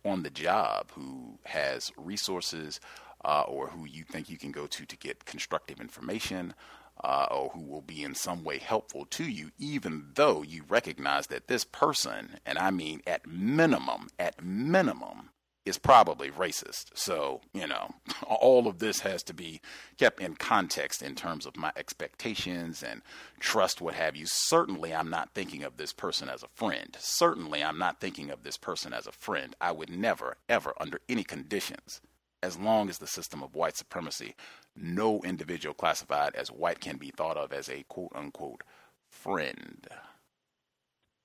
on 0.04 0.22
the 0.22 0.30
job, 0.30 0.90
who 0.92 1.38
has 1.44 1.90
resources, 1.96 2.80
uh, 3.24 3.44
or 3.46 3.68
who 3.68 3.84
you 3.84 4.04
think 4.04 4.28
you 4.28 4.38
can 4.38 4.52
go 4.52 4.66
to 4.66 4.87
to 4.87 4.96
get 4.96 5.24
constructive 5.24 5.80
information, 5.80 6.54
uh, 7.02 7.26
or 7.30 7.50
who 7.50 7.60
will 7.60 7.82
be 7.82 8.02
in 8.02 8.14
some 8.14 8.44
way 8.44 8.58
helpful 8.58 9.04
to 9.06 9.24
you, 9.24 9.50
even 9.58 10.06
though 10.14 10.42
you 10.42 10.62
recognize 10.68 11.26
that 11.28 11.48
this 11.48 11.64
person, 11.64 12.38
and 12.46 12.58
I 12.58 12.70
mean 12.70 13.02
at 13.06 13.26
minimum, 13.26 14.08
at 14.18 14.42
minimum, 14.42 15.30
is 15.64 15.78
probably 15.78 16.30
racist. 16.30 16.90
So, 16.94 17.40
you 17.52 17.66
know, 17.66 17.90
all 18.26 18.66
of 18.66 18.78
this 18.78 19.00
has 19.00 19.22
to 19.24 19.34
be 19.34 19.60
kept 19.96 20.20
in 20.20 20.34
context 20.34 21.02
in 21.02 21.14
terms 21.14 21.46
of 21.46 21.56
my 21.56 21.72
expectations 21.76 22.82
and 22.82 23.02
trust, 23.40 23.80
what 23.80 23.94
have 23.94 24.14
you. 24.14 24.26
Certainly, 24.26 24.94
I'm 24.94 25.10
not 25.10 25.34
thinking 25.34 25.62
of 25.62 25.76
this 25.76 25.92
person 25.92 26.28
as 26.28 26.42
a 26.42 26.48
friend. 26.48 26.96
Certainly, 27.00 27.64
I'm 27.64 27.78
not 27.78 28.00
thinking 28.00 28.30
of 28.30 28.42
this 28.42 28.58
person 28.58 28.92
as 28.92 29.06
a 29.06 29.12
friend. 29.12 29.56
I 29.60 29.72
would 29.72 29.90
never, 29.90 30.37
ever, 30.48 30.74
under 30.78 31.00
any 31.08 31.24
conditions, 31.24 32.00
as 32.44 32.59
long 32.59 32.90
as 32.90 32.98
the 32.98 33.07
system 33.07 33.42
of 33.42 33.54
white 33.54 33.74
supremacy, 33.74 34.35
no 34.76 35.22
individual 35.22 35.74
classified 35.74 36.35
as 36.35 36.52
white 36.52 36.78
can 36.78 36.98
be 36.98 37.11
thought 37.11 37.38
of 37.38 37.54
as 37.54 37.70
a 37.70 37.85
quote 37.88 38.12
unquote 38.14 38.61
friend. 39.09 39.88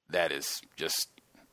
That 0.10 0.32
is 0.32 0.62
just 0.78 1.10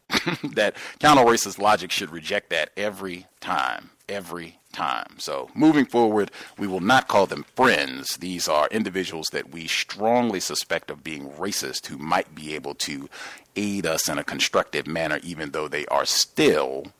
that 0.54 0.76
counter 1.00 1.24
racist 1.24 1.58
logic 1.58 1.90
should 1.90 2.10
reject 2.10 2.50
that 2.50 2.70
every 2.76 3.26
time, 3.40 3.90
every 4.08 4.60
time. 4.72 5.16
So 5.18 5.50
moving 5.52 5.84
forward, 5.84 6.30
we 6.56 6.68
will 6.68 6.80
not 6.80 7.08
call 7.08 7.26
them 7.26 7.44
friends. 7.56 8.16
These 8.18 8.46
are 8.46 8.68
individuals 8.70 9.26
that 9.32 9.50
we 9.50 9.66
strongly 9.66 10.38
suspect 10.38 10.92
of 10.92 11.02
being 11.02 11.30
racist 11.30 11.86
who 11.86 11.98
might 11.98 12.36
be 12.36 12.54
able 12.54 12.76
to 12.76 13.08
aid 13.56 13.84
us 13.84 14.08
in 14.08 14.16
a 14.16 14.22
constructive 14.22 14.86
manner, 14.86 15.18
even 15.24 15.50
though 15.50 15.66
they 15.66 15.86
are 15.86 16.06
still, 16.06 16.92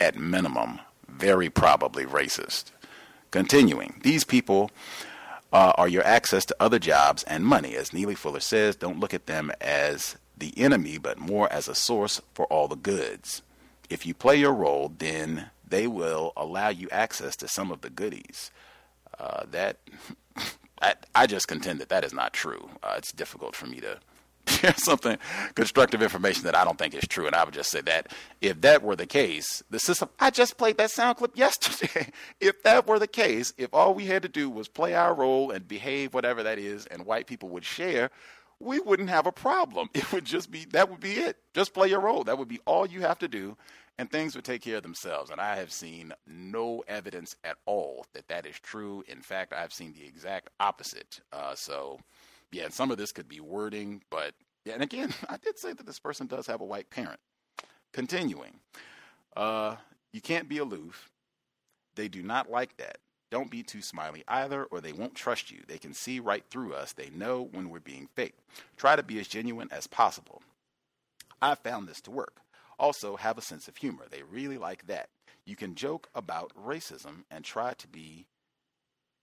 at 0.00 0.16
minimum, 0.16 0.80
very 1.16 1.50
probably 1.50 2.04
racist. 2.04 2.64
Continuing, 3.30 4.00
these 4.02 4.24
people 4.24 4.70
uh, 5.52 5.72
are 5.76 5.88
your 5.88 6.04
access 6.04 6.44
to 6.46 6.56
other 6.60 6.78
jobs 6.78 7.22
and 7.24 7.44
money. 7.44 7.76
As 7.76 7.92
Neely 7.92 8.14
Fuller 8.14 8.40
says, 8.40 8.76
don't 8.76 9.00
look 9.00 9.14
at 9.14 9.26
them 9.26 9.52
as 9.60 10.16
the 10.36 10.52
enemy, 10.58 10.98
but 10.98 11.18
more 11.18 11.50
as 11.52 11.68
a 11.68 11.74
source 11.74 12.20
for 12.34 12.46
all 12.46 12.68
the 12.68 12.76
goods. 12.76 13.42
If 13.88 14.06
you 14.06 14.14
play 14.14 14.36
your 14.36 14.52
role, 14.52 14.92
then 14.98 15.50
they 15.66 15.86
will 15.86 16.32
allow 16.36 16.68
you 16.68 16.88
access 16.90 17.36
to 17.36 17.48
some 17.48 17.70
of 17.70 17.80
the 17.80 17.90
goodies. 17.90 18.50
Uh, 19.18 19.44
that 19.50 19.78
I, 20.82 20.94
I, 21.14 21.26
just 21.26 21.46
contend 21.46 21.80
that 21.80 21.88
that 21.88 22.04
is 22.04 22.12
not 22.12 22.32
true. 22.32 22.68
Uh, 22.82 22.94
it's 22.98 23.12
difficult 23.12 23.54
for 23.54 23.66
me 23.66 23.80
to 23.80 24.00
share 24.48 24.74
something 24.76 25.18
constructive 25.54 26.02
information 26.02 26.44
that 26.44 26.54
I 26.54 26.64
don't 26.64 26.78
think 26.78 26.94
is 26.94 27.06
true. 27.06 27.26
And 27.26 27.34
I 27.34 27.44
would 27.44 27.54
just 27.54 27.70
say 27.70 27.80
that 27.82 28.12
if 28.40 28.60
that 28.62 28.82
were 28.82 28.96
the 28.96 29.06
case, 29.06 29.62
the 29.70 29.78
system, 29.78 30.08
I 30.20 30.30
just 30.30 30.56
played 30.56 30.76
that 30.78 30.90
sound 30.90 31.18
clip 31.18 31.32
yesterday. 31.36 32.10
if 32.40 32.62
that 32.62 32.86
were 32.86 32.98
the 32.98 33.06
case, 33.06 33.52
if 33.56 33.72
all 33.72 33.94
we 33.94 34.06
had 34.06 34.22
to 34.22 34.28
do 34.28 34.50
was 34.50 34.68
play 34.68 34.94
our 34.94 35.14
role 35.14 35.50
and 35.50 35.66
behave 35.66 36.14
whatever 36.14 36.42
that 36.42 36.58
is, 36.58 36.86
and 36.86 37.06
white 37.06 37.26
people 37.26 37.48
would 37.50 37.64
share, 37.64 38.10
we 38.60 38.80
wouldn't 38.80 39.10
have 39.10 39.26
a 39.26 39.32
problem. 39.32 39.88
It 39.94 40.12
would 40.12 40.24
just 40.24 40.50
be, 40.50 40.64
that 40.66 40.90
would 40.90 41.00
be 41.00 41.12
it. 41.12 41.36
Just 41.54 41.74
play 41.74 41.88
your 41.88 42.00
role. 42.00 42.24
That 42.24 42.38
would 42.38 42.48
be 42.48 42.60
all 42.66 42.86
you 42.86 43.00
have 43.02 43.18
to 43.20 43.28
do. 43.28 43.56
And 43.96 44.10
things 44.10 44.34
would 44.34 44.44
take 44.44 44.62
care 44.62 44.78
of 44.78 44.82
themselves. 44.82 45.30
And 45.30 45.40
I 45.40 45.54
have 45.56 45.72
seen 45.72 46.12
no 46.26 46.82
evidence 46.88 47.36
at 47.44 47.56
all 47.64 48.06
that 48.12 48.26
that 48.26 48.44
is 48.44 48.58
true. 48.58 49.04
In 49.06 49.20
fact, 49.20 49.52
I've 49.52 49.72
seen 49.72 49.92
the 49.92 50.04
exact 50.04 50.48
opposite. 50.58 51.20
Uh, 51.32 51.54
so, 51.54 52.00
yeah, 52.54 52.68
some 52.68 52.90
of 52.90 52.98
this 52.98 53.12
could 53.12 53.28
be 53.28 53.40
wording, 53.40 54.00
but 54.10 54.32
yeah, 54.64 54.74
and 54.74 54.82
again, 54.82 55.12
I 55.28 55.36
did 55.36 55.58
say 55.58 55.72
that 55.72 55.86
this 55.86 55.98
person 55.98 56.26
does 56.26 56.46
have 56.46 56.60
a 56.60 56.64
white 56.64 56.88
parent. 56.88 57.20
Continuing, 57.92 58.60
uh, 59.36 59.76
you 60.12 60.20
can't 60.20 60.48
be 60.48 60.58
aloof. 60.58 61.10
They 61.96 62.08
do 62.08 62.22
not 62.22 62.50
like 62.50 62.76
that. 62.78 62.98
Don't 63.30 63.50
be 63.50 63.62
too 63.62 63.82
smiley 63.82 64.22
either, 64.28 64.64
or 64.64 64.80
they 64.80 64.92
won't 64.92 65.14
trust 65.14 65.50
you. 65.50 65.62
They 65.66 65.78
can 65.78 65.92
see 65.92 66.20
right 66.20 66.44
through 66.50 66.74
us. 66.74 66.92
They 66.92 67.10
know 67.10 67.48
when 67.52 67.68
we're 67.70 67.80
being 67.80 68.08
fake. 68.14 68.36
Try 68.76 68.94
to 68.96 69.02
be 69.02 69.18
as 69.18 69.28
genuine 69.28 69.68
as 69.72 69.86
possible. 69.86 70.42
I 71.42 71.56
found 71.56 71.88
this 71.88 72.00
to 72.02 72.10
work. 72.10 72.40
Also, 72.78 73.16
have 73.16 73.38
a 73.38 73.42
sense 73.42 73.66
of 73.66 73.76
humor. 73.76 74.04
They 74.10 74.22
really 74.22 74.58
like 74.58 74.86
that. 74.86 75.08
You 75.46 75.56
can 75.56 75.74
joke 75.74 76.08
about 76.14 76.52
racism 76.56 77.24
and 77.30 77.44
try 77.44 77.74
to 77.74 77.88
be 77.88 78.26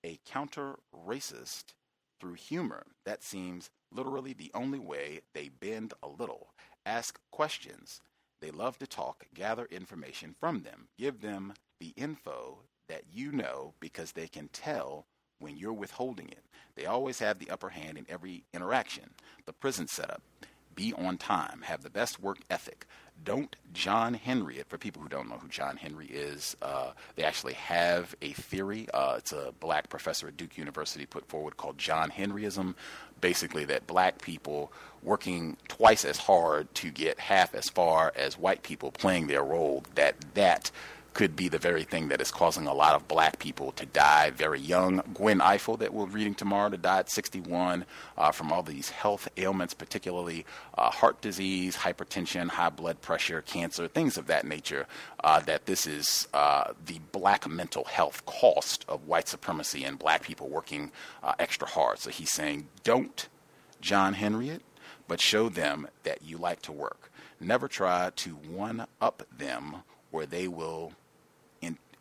a 0.03 0.19
counter 0.25 0.79
racist 1.07 1.73
through 2.21 2.33
humor. 2.35 2.85
That 3.03 3.23
seems 3.23 3.71
literally 3.91 4.33
the 4.33 4.51
only 4.53 4.77
way 4.79 5.21
they 5.33 5.49
bend 5.49 5.93
a 6.03 6.07
little. 6.07 6.53
Ask 6.85 7.19
questions. 7.31 7.99
They 8.41 8.51
love 8.51 8.77
to 8.77 8.87
talk, 8.87 9.25
gather 9.33 9.65
information 9.71 10.35
from 10.39 10.61
them. 10.61 10.87
Give 10.97 11.21
them 11.21 11.53
the 11.79 11.93
info 11.97 12.59
that 12.87 13.03
you 13.11 13.31
know 13.31 13.73
because 13.79 14.11
they 14.11 14.27
can 14.27 14.49
tell 14.49 15.07
when 15.39 15.57
you're 15.57 15.73
withholding 15.73 16.29
it. 16.29 16.45
They 16.75 16.85
always 16.85 17.19
have 17.19 17.39
the 17.39 17.49
upper 17.49 17.69
hand 17.69 17.97
in 17.97 18.05
every 18.07 18.43
interaction. 18.53 19.11
The 19.45 19.53
prison 19.53 19.87
setup. 19.87 20.21
Be 20.75 20.93
on 20.93 21.17
time. 21.17 21.61
Have 21.63 21.81
the 21.81 21.89
best 21.89 22.19
work 22.19 22.37
ethic. 22.49 22.85
Don't 23.23 23.55
John 23.73 24.13
Henry 24.13 24.57
it. 24.57 24.67
For 24.67 24.77
people 24.77 25.01
who 25.01 25.09
don't 25.09 25.29
know 25.29 25.37
who 25.37 25.47
John 25.47 25.77
Henry 25.77 26.07
is, 26.07 26.55
uh, 26.61 26.91
they 27.15 27.23
actually 27.23 27.53
have 27.53 28.15
a 28.21 28.31
theory. 28.33 28.87
Uh, 28.93 29.15
it's 29.17 29.31
a 29.31 29.53
black 29.59 29.89
professor 29.89 30.27
at 30.27 30.37
Duke 30.37 30.57
University 30.57 31.05
put 31.05 31.25
forward 31.27 31.57
called 31.57 31.77
John 31.77 32.09
Henryism. 32.09 32.75
Basically, 33.19 33.65
that 33.65 33.85
black 33.85 34.21
people 34.21 34.71
working 35.03 35.57
twice 35.67 36.05
as 36.05 36.17
hard 36.17 36.73
to 36.75 36.89
get 36.89 37.19
half 37.19 37.53
as 37.53 37.69
far 37.69 38.11
as 38.15 38.37
white 38.37 38.63
people 38.63 38.91
playing 38.91 39.27
their 39.27 39.43
role, 39.43 39.83
that 39.95 40.15
that 40.33 40.71
could 41.13 41.35
be 41.35 41.49
the 41.49 41.57
very 41.57 41.83
thing 41.83 42.07
that 42.07 42.21
is 42.21 42.31
causing 42.31 42.67
a 42.67 42.73
lot 42.73 42.95
of 42.95 43.07
black 43.07 43.37
people 43.39 43.71
to 43.73 43.85
die 43.85 44.29
very 44.29 44.59
young. 44.59 45.01
Gwen 45.13 45.39
Ifill, 45.39 45.77
that 45.79 45.93
we're 45.93 46.05
reading 46.05 46.35
tomorrow, 46.35 46.69
to 46.69 46.77
die 46.77 46.99
at 46.99 47.11
61 47.11 47.85
uh, 48.17 48.31
from 48.31 48.51
all 48.51 48.63
these 48.63 48.89
health 48.89 49.27
ailments, 49.37 49.73
particularly 49.73 50.45
uh, 50.77 50.89
heart 50.89 51.19
disease, 51.21 51.75
hypertension, 51.75 52.47
high 52.47 52.69
blood 52.69 53.01
pressure, 53.01 53.41
cancer, 53.41 53.87
things 53.87 54.17
of 54.17 54.27
that 54.27 54.45
nature. 54.45 54.87
Uh, 55.23 55.39
that 55.41 55.65
this 55.65 55.85
is 55.85 56.27
uh, 56.33 56.71
the 56.85 56.99
black 57.11 57.47
mental 57.47 57.83
health 57.83 58.25
cost 58.25 58.85
of 58.87 59.07
white 59.07 59.27
supremacy 59.27 59.83
and 59.83 59.99
black 59.99 60.23
people 60.23 60.47
working 60.47 60.91
uh, 61.23 61.33
extra 61.39 61.67
hard. 61.67 61.99
So 61.99 62.09
he's 62.09 62.31
saying, 62.31 62.67
don't 62.83 63.27
John 63.81 64.13
Henry 64.13 64.49
it, 64.49 64.61
but 65.07 65.19
show 65.19 65.49
them 65.49 65.87
that 66.03 66.21
you 66.23 66.37
like 66.37 66.61
to 66.63 66.71
work. 66.71 67.11
Never 67.39 67.67
try 67.67 68.11
to 68.15 68.29
one 68.29 68.85
up 69.01 69.23
them 69.35 69.77
or 70.11 70.25
they 70.25 70.47
will 70.47 70.93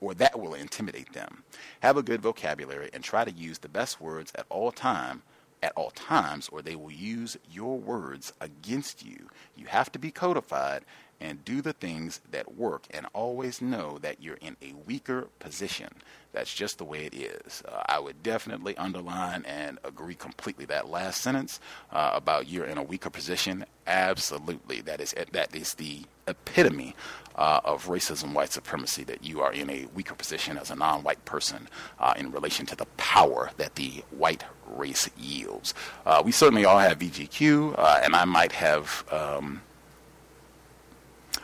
or 0.01 0.15
that 0.15 0.39
will 0.39 0.55
intimidate 0.55 1.13
them. 1.13 1.45
Have 1.81 1.97
a 1.97 2.03
good 2.03 2.23
vocabulary 2.23 2.91
and 2.93 3.05
try 3.05 3.25
to 3.25 3.31
use 3.31 3.59
the 3.59 3.69
best 3.69 4.01
words 4.01 4.33
at 4.35 4.47
all 4.49 4.73
time 4.73 5.23
at 5.63 5.73
all 5.77 5.91
times 5.91 6.49
or 6.49 6.63
they 6.63 6.75
will 6.75 6.91
use 6.91 7.37
your 7.51 7.79
words 7.79 8.33
against 8.41 9.05
you. 9.05 9.29
You 9.57 9.67
have 9.67 9.93
to 9.93 9.99
be 9.99 10.11
codified 10.11 10.85
and 11.21 11.45
do 11.45 11.61
the 11.61 11.73
things 11.73 12.21
that 12.31 12.57
work 12.57 12.85
and 12.91 13.07
always 13.13 13.61
know 13.61 13.99
that 13.99 14.23
you're 14.23 14.37
in 14.37 14.57
a 14.63 14.73
weaker 14.87 15.29
position. 15.39 15.89
That's 16.33 16.55
just 16.55 16.79
the 16.79 16.85
way 16.85 17.07
it 17.07 17.15
is. 17.15 17.63
Uh, 17.67 17.83
I 17.87 17.99
would 17.99 18.23
definitely 18.23 18.77
underline 18.77 19.45
and 19.47 19.79
agree 19.83 20.15
completely 20.15 20.65
that 20.67 20.89
last 20.89 21.21
sentence 21.21 21.59
uh, 21.93 22.13
about 22.15 22.49
you're 22.49 22.67
in 22.67 22.79
a 22.79 22.83
weaker 22.83 23.11
position. 23.11 23.65
Absolutely, 23.87 24.81
that 24.83 25.01
is 25.01 25.13
that 25.33 25.55
is 25.55 25.75
the 25.75 26.03
epitome 26.29 26.95
uh, 27.35 27.61
of 27.65 27.89
racism, 27.89 28.33
white 28.33 28.53
supremacy. 28.53 29.03
That 29.03 29.25
you 29.25 29.41
are 29.41 29.53
in 29.53 29.69
a 29.71 29.87
weaker 29.93 30.15
position 30.15 30.57
as 30.57 30.71
a 30.71 30.77
non-white 30.77 31.25
person 31.25 31.69
uh, 31.99 32.15
in 32.17 32.31
relation 32.31 32.65
to 32.67 32.77
the 32.77 32.87
power 32.97 33.51
that 33.57 33.75
the 33.75 34.05
white 34.11 34.45
race 34.69 35.11
yields. 35.19 35.75
Uh, 36.07 36.23
we 36.25 36.31
certainly 36.31 36.65
all 36.65 36.79
have 36.79 37.01
VGQ, 37.01 37.75
uh, 37.77 38.01
and 38.05 38.15
I 38.15 38.25
might 38.25 38.53
have. 38.53 39.05
Um, 39.11 39.63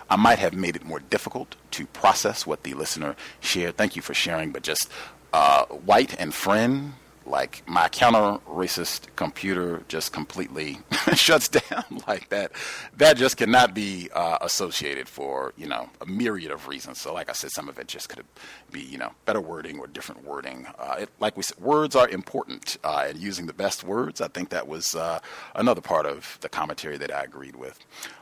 I 0.08 0.16
might 0.16 0.38
have 0.38 0.54
made 0.54 0.76
it 0.76 0.84
more 0.84 1.00
difficult 1.00 1.56
to 1.72 1.86
process 1.86 2.46
what 2.46 2.62
the 2.62 2.74
listener 2.74 3.16
shared. 3.40 3.76
Thank 3.76 3.96
you 3.96 4.02
for 4.02 4.14
sharing, 4.14 4.52
but 4.52 4.62
just 4.62 4.90
uh, 5.32 5.64
white 5.66 6.18
and 6.18 6.32
friend, 6.32 6.94
like 7.26 7.62
my 7.66 7.88
counter 7.88 8.40
racist 8.48 9.08
computer 9.16 9.82
just 9.88 10.12
completely 10.12 10.78
shuts 11.14 11.48
down 11.48 11.84
like 12.08 12.28
that. 12.28 12.52
That 12.96 13.16
just 13.16 13.36
cannot 13.36 13.74
be 13.74 14.08
uh, 14.14 14.38
associated 14.40 15.08
for 15.08 15.52
you 15.56 15.66
know 15.66 15.90
a 16.00 16.06
myriad 16.06 16.52
of 16.52 16.68
reasons. 16.68 17.00
So, 17.00 17.12
like 17.12 17.28
I 17.28 17.32
said, 17.32 17.50
some 17.50 17.68
of 17.68 17.78
it 17.78 17.88
just 17.88 18.08
could 18.08 18.24
be 18.70 18.80
you 18.80 18.98
know 18.98 19.12
better 19.24 19.40
wording 19.40 19.78
or 19.78 19.86
different 19.86 20.24
wording. 20.24 20.66
Uh, 20.78 20.96
it, 21.00 21.10
like 21.20 21.36
we 21.36 21.42
said, 21.42 21.58
words 21.58 21.96
are 21.96 22.08
important, 22.08 22.78
uh, 22.84 23.06
and 23.08 23.18
using 23.18 23.46
the 23.46 23.52
best 23.52 23.82
words. 23.84 24.20
I 24.20 24.28
think 24.28 24.50
that 24.50 24.68
was 24.68 24.94
uh, 24.94 25.18
another 25.54 25.80
part 25.80 26.06
of 26.06 26.38
the 26.40 26.48
commentary 26.48 26.96
that 26.98 27.12
I 27.12 27.24
agreed 27.24 27.56
with. 27.56 27.78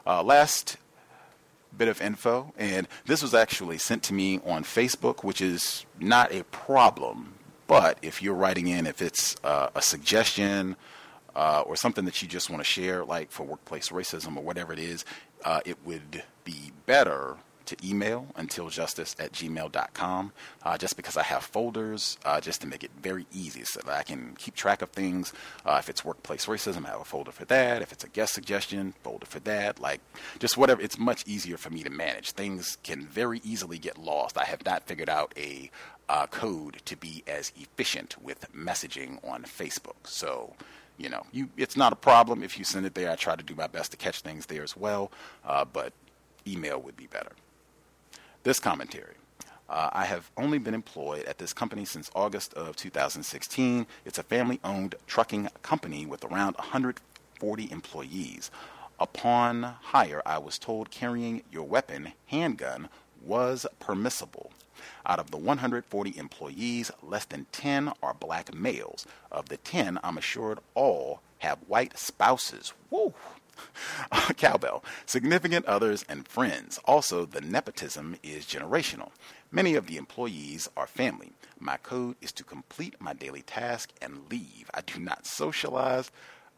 Uh, 0.07 0.23
last 0.23 0.79
bit 1.75 1.89
of 1.89 2.01
info, 2.01 2.53
and 2.57 2.89
this 3.07 3.23
was 3.23 3.35
actually 3.35 3.79
sent 3.79 4.03
to 4.05 4.15
me 4.15 4.41
on 4.45 4.65
Facebook, 4.65 5.25
which 5.25 5.41
is 5.41 5.85
not 6.01 6.33
a 6.33 6.45
problem. 6.45 7.35
But 7.67 7.99
if 8.03 8.23
you're 8.23 8.35
writing 8.35 8.67
in, 8.67 8.87
if 8.87 9.01
it's 9.01 9.37
uh, 9.43 9.69
a 9.75 9.83
suggestion 9.83 10.77
uh, 11.35 11.63
or 11.67 11.77
something 11.77 12.05
that 12.05 12.23
you 12.23 12.29
just 12.29 12.51
want 12.51 12.61
to 12.61 12.65
share, 12.65 13.05
like 13.05 13.31
for 13.31 13.45
workplace 13.45 13.89
racism 13.89 14.37
or 14.37 14.43
whatever 14.43 14.73
it 14.73 14.79
is, 14.79 15.05
uh, 15.45 15.61
it 15.65 15.79
would 15.85 16.23
be 16.45 16.73
better 16.87 17.37
to 17.67 17.77
email 17.85 18.27
untiljustice 18.37 19.15
at 19.23 19.33
gmail.com 19.33 20.33
uh, 20.63 20.79
just 20.79 20.97
because 20.97 21.17
I 21.17 21.23
have 21.23 21.43
folders 21.43 22.19
uh, 22.25 22.41
just 22.41 22.61
to 22.63 22.67
make 22.67 22.85
it 22.85 22.91
very 23.03 23.27
easy 23.33 23.65
so 23.65 23.81
that 23.85 23.95
I 23.95 24.03
can 24.03 24.35
keep 24.39 24.55
track 24.55 24.83
of 24.83 24.91
things. 24.91 25.33
Uh, 25.65 25.77
if 25.79 25.89
it's 25.89 26.05
workplace 26.05 26.47
racism, 26.47 26.87
I 26.87 26.91
have 26.91 27.01
a 27.01 27.05
folder 27.05 27.33
for 27.33 27.45
that. 27.47 27.83
If 27.83 27.93
it's 27.93 28.05
a 28.05 28.09
guest 28.09 28.35
suggestion, 28.35 28.95
folder 29.03 29.27
for 29.27 29.41
that. 29.41 29.81
Like 29.81 30.01
just 30.39 30.57
whatever. 30.57 30.81
It's 30.81 30.99
much 30.99 31.25
easier 31.27 31.57
for 31.57 31.71
me 31.71 31.83
to 31.83 31.91
manage. 31.91 32.33
Things 32.33 32.79
can 32.83 33.07
very 33.07 33.41
easily 33.45 33.79
get 33.79 33.99
lost. 33.99 34.39
I 34.39 34.45
have 34.45 34.65
not 34.65 34.87
figured 34.87 35.09
out 35.09 35.33
a 35.37 35.71
uh, 36.09 36.27
code 36.27 36.83
to 36.85 36.97
be 36.97 37.23
as 37.27 37.53
efficient 37.57 38.23
with 38.23 38.53
messaging 38.53 39.27
on 39.29 39.45
Facebook. 39.45 39.97
So 40.05 40.55
you 40.97 41.09
know, 41.09 41.25
you 41.33 41.49
it's 41.57 41.77
not 41.77 41.93
a 41.93 41.97
problem 41.97 42.43
if 42.43 42.59
you 42.59 42.65
send 42.65 42.87
it 42.87 42.95
there. 42.95 43.11
I 43.11 43.17
try 43.17 43.37
to 43.37 43.43
do 43.43 43.55
my 43.55 43.67
best 43.67 43.91
to 43.93 43.97
catch 43.97 44.21
things 44.21 44.47
there 44.47 44.63
as 44.63 44.77
well, 44.77 45.11
uh, 45.45 45.65
but 45.65 45.93
email 46.47 46.81
would 46.81 46.97
be 46.97 47.07
better. 47.07 47.33
This 48.45 48.61
commentary. 48.61 49.15
Uh, 49.71 49.89
I 49.91 50.05
have 50.05 50.31
only 50.37 50.59
been 50.59 50.75
employed 50.75 51.25
at 51.25 51.39
this 51.39 51.55
company 51.55 51.87
since 51.87 52.11
August 52.15 52.53
of 52.53 52.77
2016. 52.77 53.87
It's 54.05 54.19
a 54.19 54.23
family 54.23 54.61
owned 54.63 54.97
trucking 55.07 55.49
company 55.63 56.05
with 56.05 56.23
around 56.25 56.55
140 56.57 57.73
employees. 57.73 58.51
Upon 59.01 59.63
hire, 59.63 60.21
I 60.27 60.37
was 60.37 60.59
told 60.59 60.91
carrying 60.91 61.43
your 61.51 61.65
weapon, 61.65 62.13
handgun, 62.27 62.91
was 63.25 63.65
permissible. 63.81 64.53
Out 65.07 65.19
of 65.19 65.31
the 65.31 65.39
140 65.39 66.19
employees, 66.19 66.91
less 67.03 67.25
than 67.25 67.47
10 67.51 67.95
are 68.03 68.13
black 68.13 68.53
males. 68.53 69.07
Of 69.33 69.49
the 69.49 69.57
10, 69.57 69.99
I'm 70.05 70.19
assured 70.19 70.59
all 70.75 71.23
have 71.39 71.61
white 71.67 71.99
spouses. 71.99 72.75
Woo! 72.91 73.15
Cowbell, 74.37 74.85
significant 75.07 75.67
others 75.67 76.05
and 76.09 76.27
friends. 76.27 76.79
Also, 76.85 77.25
the 77.25 77.41
nepotism 77.41 78.17
is 78.23 78.45
generational. 78.45 79.11
Many 79.51 79.75
of 79.75 79.87
the 79.87 79.97
employees 79.97 80.69
are 80.77 80.87
family. 80.87 81.33
My 81.59 81.77
code 81.77 82.17
is 82.21 82.33
to 82.33 82.45
complete 82.45 82.95
my 83.01 83.13
daily 83.13 83.43
task 83.43 83.91
and 84.03 84.31
leave. 84.31 84.71
I 84.75 84.81
do 84.81 84.99
not 84.99 85.27
socialize. 85.27 86.11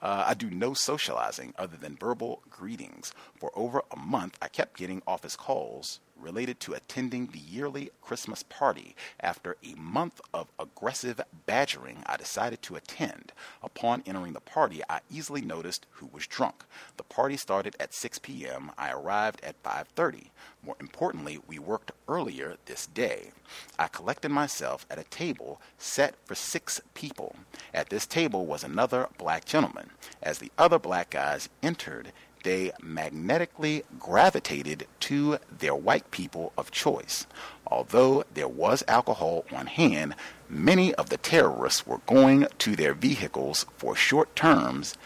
Uh, 0.03 0.25
I 0.27 0.35
do 0.35 0.51
no 0.51 0.75
socializing 0.75 1.55
other 1.59 1.77
than 1.77 1.97
verbal 1.97 2.43
greetings. 2.51 3.13
For 3.39 3.51
over 3.55 3.83
a 3.91 3.97
month, 3.97 4.39
I 4.41 4.49
kept 4.49 4.77
getting 4.79 5.03
office 5.07 5.37
calls 5.37 6.01
related 6.21 6.61
to 6.61 6.75
attending 6.75 7.27
the 7.27 7.39
yearly 7.39 7.91
Christmas 8.01 8.43
party. 8.43 8.97
After 9.21 9.57
a 9.65 9.75
month 9.75 10.21
of 10.33 10.49
aggressive 10.59 11.21
badgering, 11.47 12.03
I 12.07 12.17
decided 12.17 12.63
to 12.63 12.77
attend. 12.77 13.33
Upon 13.63 14.03
entering 14.07 14.33
the 14.33 14.41
party, 14.41 14.83
I 14.89 15.01
easily 15.11 15.41
noticed 15.41 15.87
who 15.93 16.09
was 16.13 16.27
drunk. 16.27 16.65
The 16.97 17.03
party 17.05 17.37
started 17.37 17.77
at 17.79 17.95
6 17.95 18.19
p.m. 18.21 18.71
I 18.79 18.91
arrived 18.91 19.41
at 19.43 19.63
5:30. 19.63 20.31
More 20.63 20.77
importantly, 20.81 21.39
we 21.47 21.59
worked 21.59 21.93
earlier 22.09 22.57
this 22.65 22.87
day. 22.87 23.31
I 23.79 23.87
collected 23.89 24.31
myself 24.31 24.85
at 24.91 24.99
a 24.99 25.05
table 25.05 25.61
set 25.79 26.15
for 26.25 26.35
6 26.35 26.81
people. 26.95 27.37
At 27.73 27.91
this 27.91 28.07
table 28.07 28.47
was 28.47 28.65
another 28.65 29.09
black 29.19 29.45
gentleman. 29.45 29.91
As 30.23 30.39
the 30.39 30.51
other 30.59 30.79
black 30.79 31.11
guys 31.11 31.49
entered, 31.63 32.13
they 32.47 32.71
magnetically 32.81 33.83
gravitated 33.99 34.87
to 35.01 35.37
their 35.59 35.75
white 35.75 36.09
people 36.13 36.53
of 36.57 36.71
choice. 36.71 37.27
Although 37.67 38.23
there 38.33 38.47
was 38.47 38.85
alcohol 38.87 39.45
on 39.53 39.67
hand, 39.67 40.15
many 40.49 40.95
of 40.95 41.09
the 41.09 41.17
terrorists 41.17 41.85
were 41.89 41.99
going 42.07 42.47
to 42.59 42.77
their 42.77 42.95
vehicles 42.95 43.67
for 43.77 43.97
short 43.97 44.37
terms 44.37 44.97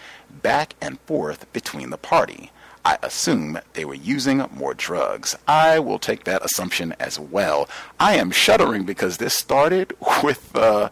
back 0.42 0.74
and 0.82 1.00
forth 1.06 1.50
between 1.54 1.88
the 1.88 1.96
party. 1.96 2.52
I 2.84 2.98
assume 3.02 3.58
they 3.72 3.86
were 3.86 3.94
using 3.94 4.46
more 4.52 4.74
drugs. 4.74 5.34
I 5.48 5.78
will 5.78 5.98
take 5.98 6.24
that 6.24 6.44
assumption 6.44 6.94
as 7.00 7.18
well. 7.18 7.70
I 7.98 8.16
am 8.16 8.32
shuddering 8.32 8.84
because 8.84 9.16
this 9.16 9.34
started 9.34 9.94
with 10.22 10.54
uh, 10.54 10.90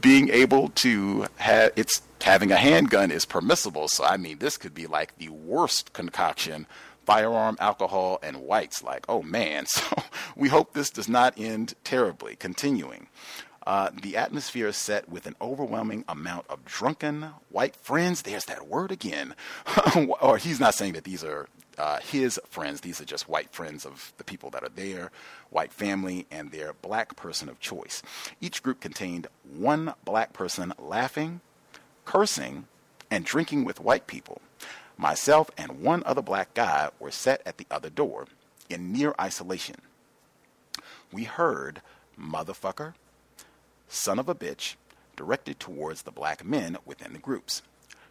being 0.00 0.28
able 0.28 0.68
to 0.68 1.26
have 1.38 1.72
it's 1.74 2.02
having 2.22 2.52
a 2.52 2.56
handgun 2.56 3.10
is 3.10 3.24
permissible. 3.24 3.88
So, 3.88 4.04
I 4.04 4.16
mean, 4.16 4.38
this 4.38 4.56
could 4.56 4.74
be 4.74 4.86
like 4.86 5.16
the 5.18 5.28
worst 5.28 5.92
concoction 5.92 6.66
firearm, 7.06 7.56
alcohol, 7.60 8.18
and 8.22 8.38
whites. 8.38 8.82
Like, 8.82 9.04
oh 9.08 9.22
man. 9.22 9.66
So, 9.80 9.96
we 10.36 10.48
hope 10.48 10.72
this 10.72 10.90
does 10.90 11.08
not 11.08 11.34
end 11.38 11.74
terribly. 11.84 12.36
Continuing. 12.36 13.08
Uh, 13.66 13.90
the 14.02 14.16
atmosphere 14.16 14.68
is 14.68 14.76
set 14.76 15.08
with 15.08 15.26
an 15.26 15.36
overwhelming 15.40 16.04
amount 16.08 16.46
of 16.48 16.64
drunken 16.64 17.30
white 17.50 17.76
friends. 17.76 18.22
There's 18.22 18.46
that 18.46 18.68
word 18.68 18.90
again. 18.90 19.34
or 20.20 20.38
he's 20.38 20.60
not 20.60 20.74
saying 20.74 20.94
that 20.94 21.04
these 21.04 21.22
are 21.22 21.48
uh, 21.78 21.98
his 22.00 22.40
friends. 22.48 22.80
These 22.80 23.00
are 23.00 23.04
just 23.04 23.28
white 23.28 23.52
friends 23.52 23.84
of 23.84 24.12
the 24.18 24.24
people 24.24 24.50
that 24.50 24.62
are 24.62 24.70
there, 24.74 25.10
white 25.50 25.72
family, 25.72 26.26
and 26.30 26.50
their 26.50 26.72
black 26.72 27.16
person 27.16 27.48
of 27.48 27.60
choice. 27.60 28.02
Each 28.40 28.62
group 28.62 28.80
contained 28.80 29.26
one 29.44 29.94
black 30.04 30.32
person 30.32 30.72
laughing, 30.78 31.40
cursing, 32.10 32.66
and 33.08 33.24
drinking 33.24 33.64
with 33.64 33.78
white 33.78 34.08
people. 34.08 34.40
Myself 34.98 35.48
and 35.56 35.80
one 35.80 36.02
other 36.04 36.22
black 36.22 36.52
guy 36.54 36.90
were 36.98 37.12
set 37.12 37.40
at 37.46 37.56
the 37.56 37.68
other 37.70 37.88
door 37.88 38.26
in 38.68 38.90
near 38.92 39.14
isolation. 39.20 39.76
We 41.12 41.22
heard 41.22 41.82
motherfucker, 42.20 42.94
son 43.88 44.18
of 44.18 44.28
a 44.28 44.34
bitch, 44.34 44.74
directed 45.14 45.60
towards 45.60 46.02
the 46.02 46.10
black 46.10 46.44
men 46.44 46.78
within 46.84 47.12
the 47.12 47.20
groups. 47.20 47.62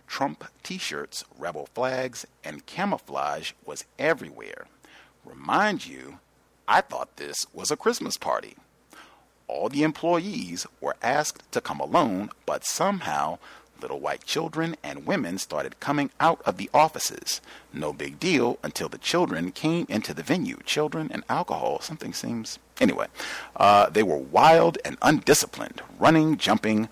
Trump 0.07 0.45
t 0.63 0.77
shirts, 0.77 1.25
rebel 1.37 1.67
flags, 1.73 2.25
and 2.41 2.65
camouflage 2.65 3.51
was 3.65 3.83
everywhere. 3.99 4.67
Remind 5.25 5.85
you, 5.85 6.19
I 6.69 6.79
thought 6.79 7.17
this 7.17 7.45
was 7.53 7.69
a 7.69 7.75
Christmas 7.75 8.15
party. 8.15 8.55
All 9.49 9.67
the 9.67 9.83
employees 9.83 10.65
were 10.79 10.95
asked 11.01 11.51
to 11.51 11.59
come 11.59 11.81
alone, 11.81 12.29
but 12.45 12.63
somehow 12.63 13.39
Little 13.81 13.99
white 13.99 14.25
children 14.25 14.75
and 14.83 15.05
women 15.05 15.37
started 15.37 15.79
coming 15.79 16.09
out 16.19 16.41
of 16.45 16.57
the 16.57 16.69
offices. 16.73 17.39
No 17.71 17.93
big 17.93 18.19
deal 18.19 18.59
until 18.61 18.89
the 18.89 18.97
children 18.97 19.51
came 19.51 19.85
into 19.87 20.13
the 20.13 20.23
venue. 20.23 20.57
Children 20.65 21.09
and 21.13 21.23
alcohol, 21.29 21.79
something 21.79 22.13
seems. 22.13 22.59
Anyway, 22.81 23.07
uh, 23.55 23.89
they 23.89 24.03
were 24.03 24.17
wild 24.17 24.77
and 24.83 24.97
undisciplined, 25.01 25.81
running, 25.97 26.37
jumping, 26.37 26.89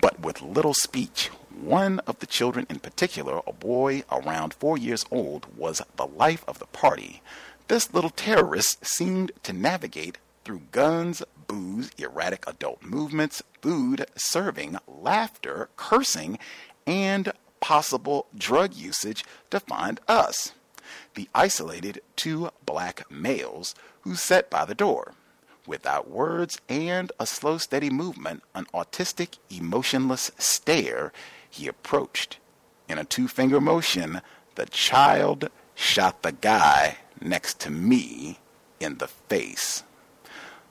but 0.00 0.20
with 0.20 0.40
little 0.40 0.74
speech. 0.74 1.30
One 1.60 2.00
of 2.00 2.18
the 2.18 2.26
children 2.26 2.66
in 2.70 2.78
particular, 2.78 3.40
a 3.46 3.52
boy 3.52 4.02
around 4.10 4.54
four 4.54 4.78
years 4.78 5.04
old, 5.10 5.46
was 5.56 5.82
the 5.96 6.06
life 6.06 6.44
of 6.48 6.58
the 6.58 6.66
party. 6.66 7.22
This 7.68 7.92
little 7.94 8.10
terrorist 8.10 8.84
seemed 8.84 9.32
to 9.42 9.52
navigate 9.52 10.18
through 10.44 10.62
guns, 10.72 11.22
booze, 11.46 11.90
erratic 11.98 12.44
adult 12.46 12.82
movements, 12.82 13.42
food, 13.62 14.06
serving, 14.16 14.78
laughter, 14.86 15.68
cursing, 15.76 16.38
and 16.86 17.32
possible 17.60 18.26
drug 18.36 18.74
usage 18.74 19.24
to 19.50 19.60
find 19.60 20.00
us. 20.08 20.52
the 21.14 21.28
isolated 21.34 22.02
two 22.16 22.50
black 22.64 23.10
males 23.10 23.74
who 24.02 24.14
sat 24.14 24.50
by 24.50 24.64
the 24.64 24.74
door. 24.74 25.14
Without 25.66 26.10
words 26.10 26.60
and 26.68 27.10
a 27.18 27.26
slow, 27.26 27.56
steady 27.58 27.88
movement, 27.90 28.42
an 28.54 28.66
autistic, 28.74 29.38
emotionless 29.50 30.30
stare, 30.38 31.12
he 31.48 31.66
approached. 31.66 32.38
In 32.88 32.98
a 32.98 33.04
two 33.04 33.28
finger 33.28 33.60
motion, 33.60 34.20
the 34.56 34.66
child 34.66 35.48
shot 35.74 36.22
the 36.22 36.32
guy 36.32 36.98
next 37.20 37.60
to 37.60 37.70
me 37.70 38.38
in 38.78 38.98
the 38.98 39.08
face. 39.08 39.84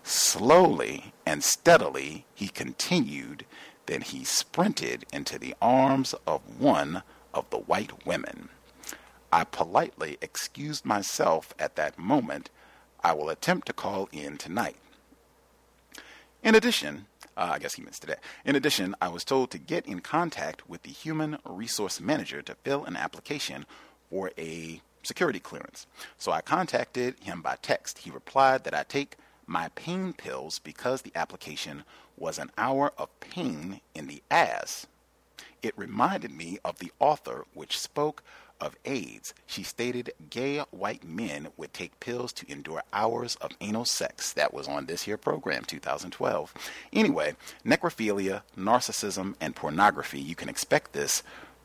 Slowly 0.03 1.13
and 1.25 1.43
steadily 1.43 2.25
he 2.35 2.49
continued, 2.49 3.45
then 3.85 4.01
he 4.01 4.23
sprinted 4.23 5.05
into 5.11 5.39
the 5.39 5.55
arms 5.61 6.13
of 6.27 6.59
one 6.59 7.03
of 7.33 7.49
the 7.49 7.57
white 7.57 8.05
women. 8.05 8.49
I 9.31 9.45
politely 9.45 10.17
excused 10.21 10.85
myself 10.85 11.53
at 11.57 11.75
that 11.77 11.97
moment. 11.97 12.49
I 13.03 13.13
will 13.13 13.29
attempt 13.29 13.67
to 13.67 13.73
call 13.73 14.07
in 14.11 14.37
tonight. 14.37 14.75
In 16.43 16.55
addition, 16.55 17.07
uh, 17.35 17.51
I 17.53 17.59
guess 17.59 17.75
he 17.75 17.81
means 17.81 17.99
today. 17.99 18.17
In 18.45 18.55
addition, 18.55 18.95
I 19.01 19.07
was 19.07 19.23
told 19.23 19.49
to 19.51 19.57
get 19.57 19.87
in 19.87 20.01
contact 20.01 20.69
with 20.69 20.83
the 20.83 20.91
human 20.91 21.39
resource 21.45 21.99
manager 21.99 22.41
to 22.41 22.55
fill 22.55 22.85
an 22.85 22.95
application 22.95 23.65
for 24.09 24.31
a 24.37 24.81
security 25.01 25.39
clearance. 25.39 25.87
So 26.17 26.31
I 26.31 26.41
contacted 26.41 27.15
him 27.19 27.41
by 27.41 27.57
text. 27.61 27.99
He 27.99 28.11
replied 28.11 28.65
that 28.65 28.73
I 28.73 28.83
take 28.83 29.17
my 29.47 29.69
pain 29.69 30.13
pills 30.13 30.59
because 30.59 31.01
the 31.01 31.15
application 31.15 31.83
was 32.17 32.37
an 32.37 32.51
hour 32.57 32.93
of 32.97 33.19
pain 33.19 33.81
in 33.95 34.07
the 34.07 34.21
ass. 34.29 34.87
It 35.61 35.77
reminded 35.77 36.31
me 36.31 36.59
of 36.63 36.79
the 36.79 36.91
author 36.99 37.45
which 37.53 37.79
spoke 37.79 38.23
of 38.59 38.77
AIDS. 38.85 39.33
She 39.45 39.63
stated 39.63 40.13
gay 40.29 40.59
white 40.71 41.03
men 41.03 41.49
would 41.57 41.73
take 41.73 41.99
pills 41.99 42.31
to 42.33 42.51
endure 42.51 42.83
hours 42.93 43.35
of 43.37 43.51
anal 43.61 43.85
sex. 43.85 44.33
That 44.33 44.53
was 44.53 44.67
on 44.67 44.85
this 44.85 45.03
here 45.03 45.17
program, 45.17 45.63
2012. 45.65 46.53
Anyway, 46.93 47.35
necrophilia, 47.65 48.43
narcissism, 48.57 49.35
and 49.41 49.55
pornography, 49.55 50.19
you 50.19 50.35
can 50.35 50.49
expect 50.49 50.93
this 50.93 51.23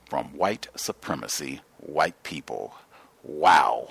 from 0.09 0.37
white 0.37 0.69
supremacy, 0.75 1.61
white 1.79 2.21
people. 2.23 2.75
Wow. 3.23 3.89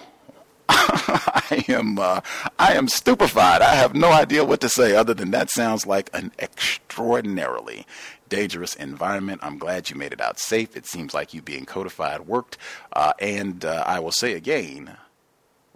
I 0.70 1.64
am 1.70 2.00
uh, 2.00 2.22
I 2.60 2.74
am 2.74 2.88
stupefied. 2.88 3.62
I 3.62 3.76
have 3.76 3.96
no 3.96 4.12
idea 4.12 4.44
what 4.44 4.62
to 4.62 4.70
say 4.70 4.96
other 4.96 5.14
than 5.14 5.32
that 5.32 5.50
sounds 5.50 5.86
like 5.86 6.10
an 6.14 6.32
extraordinarily 6.40 7.86
dangerous 8.28 8.76
environment. 8.76 9.40
I'm 9.44 9.58
glad 9.58 9.90
you 9.90 9.96
made 9.96 10.14
it 10.14 10.22
out 10.22 10.40
safe. 10.40 10.76
It 10.76 10.86
seems 10.86 11.14
like 11.14 11.34
you 11.34 11.42
being 11.42 11.66
codified 11.66 12.22
worked. 12.22 12.58
Uh, 12.92 13.14
and 13.20 13.64
uh, 13.64 13.84
I 13.86 14.00
will 14.00 14.12
say 14.12 14.34
again, 14.34 14.98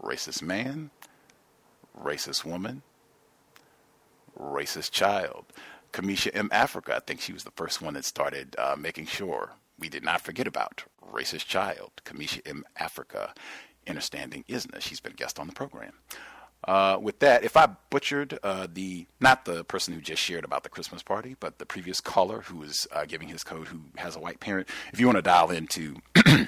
racist 0.02 0.42
man, 0.42 0.90
racist 2.00 2.44
woman, 2.44 2.82
racist 4.38 4.92
child. 4.92 5.46
Kamisha 5.94 6.32
M. 6.34 6.50
Africa, 6.52 6.96
I 6.96 7.00
think 7.00 7.20
she 7.20 7.34
was 7.34 7.44
the 7.44 7.52
first 7.52 7.82
one 7.82 7.96
that 7.96 8.06
started 8.06 8.56
uh, 8.58 8.76
making 8.78 9.06
sure 9.08 9.52
we 9.78 9.90
did 9.90 10.04
not 10.04 10.22
forget 10.22 10.48
about 10.48 10.84
racist 11.12 11.48
child. 11.48 11.92
Kamisha 12.06 12.42
M. 12.46 12.64
Africa 12.78 13.34
understanding 13.88 14.44
isn't 14.48 14.74
it. 14.74 14.84
She's 14.84 15.00
been 15.00 15.14
a 15.14 15.16
guest 15.16 15.40
on 15.40 15.48
the 15.48 15.54
program. 15.54 15.94
Uh, 16.68 16.98
with 17.02 17.20
that, 17.20 17.44
if 17.44 17.58
I 17.58 17.68
butchered 17.90 18.38
uh, 18.44 18.68
the 18.72 19.08
not 19.20 19.46
the 19.46 19.64
person 19.64 19.94
who 19.96 20.02
just 20.02 20.22
shared 20.22 20.46
about 20.46 20.64
the 20.64 20.70
Christmas 20.70 21.02
party, 21.02 21.36
but 21.40 21.58
the 21.58 21.66
previous 21.66 22.00
caller 22.00 22.42
who 22.42 22.58
was 22.58 22.88
uh, 22.92 23.06
giving 23.06 23.30
his 23.30 23.44
code 23.44 23.68
who 23.68 23.82
has 23.98 24.16
a 24.16 24.20
white 24.20 24.40
parent, 24.40 24.68
if 24.94 25.00
you 25.00 25.08
want 25.08 25.18
to 25.18 25.24
dial 25.24 25.50
in 25.50 25.66
to 25.68 25.96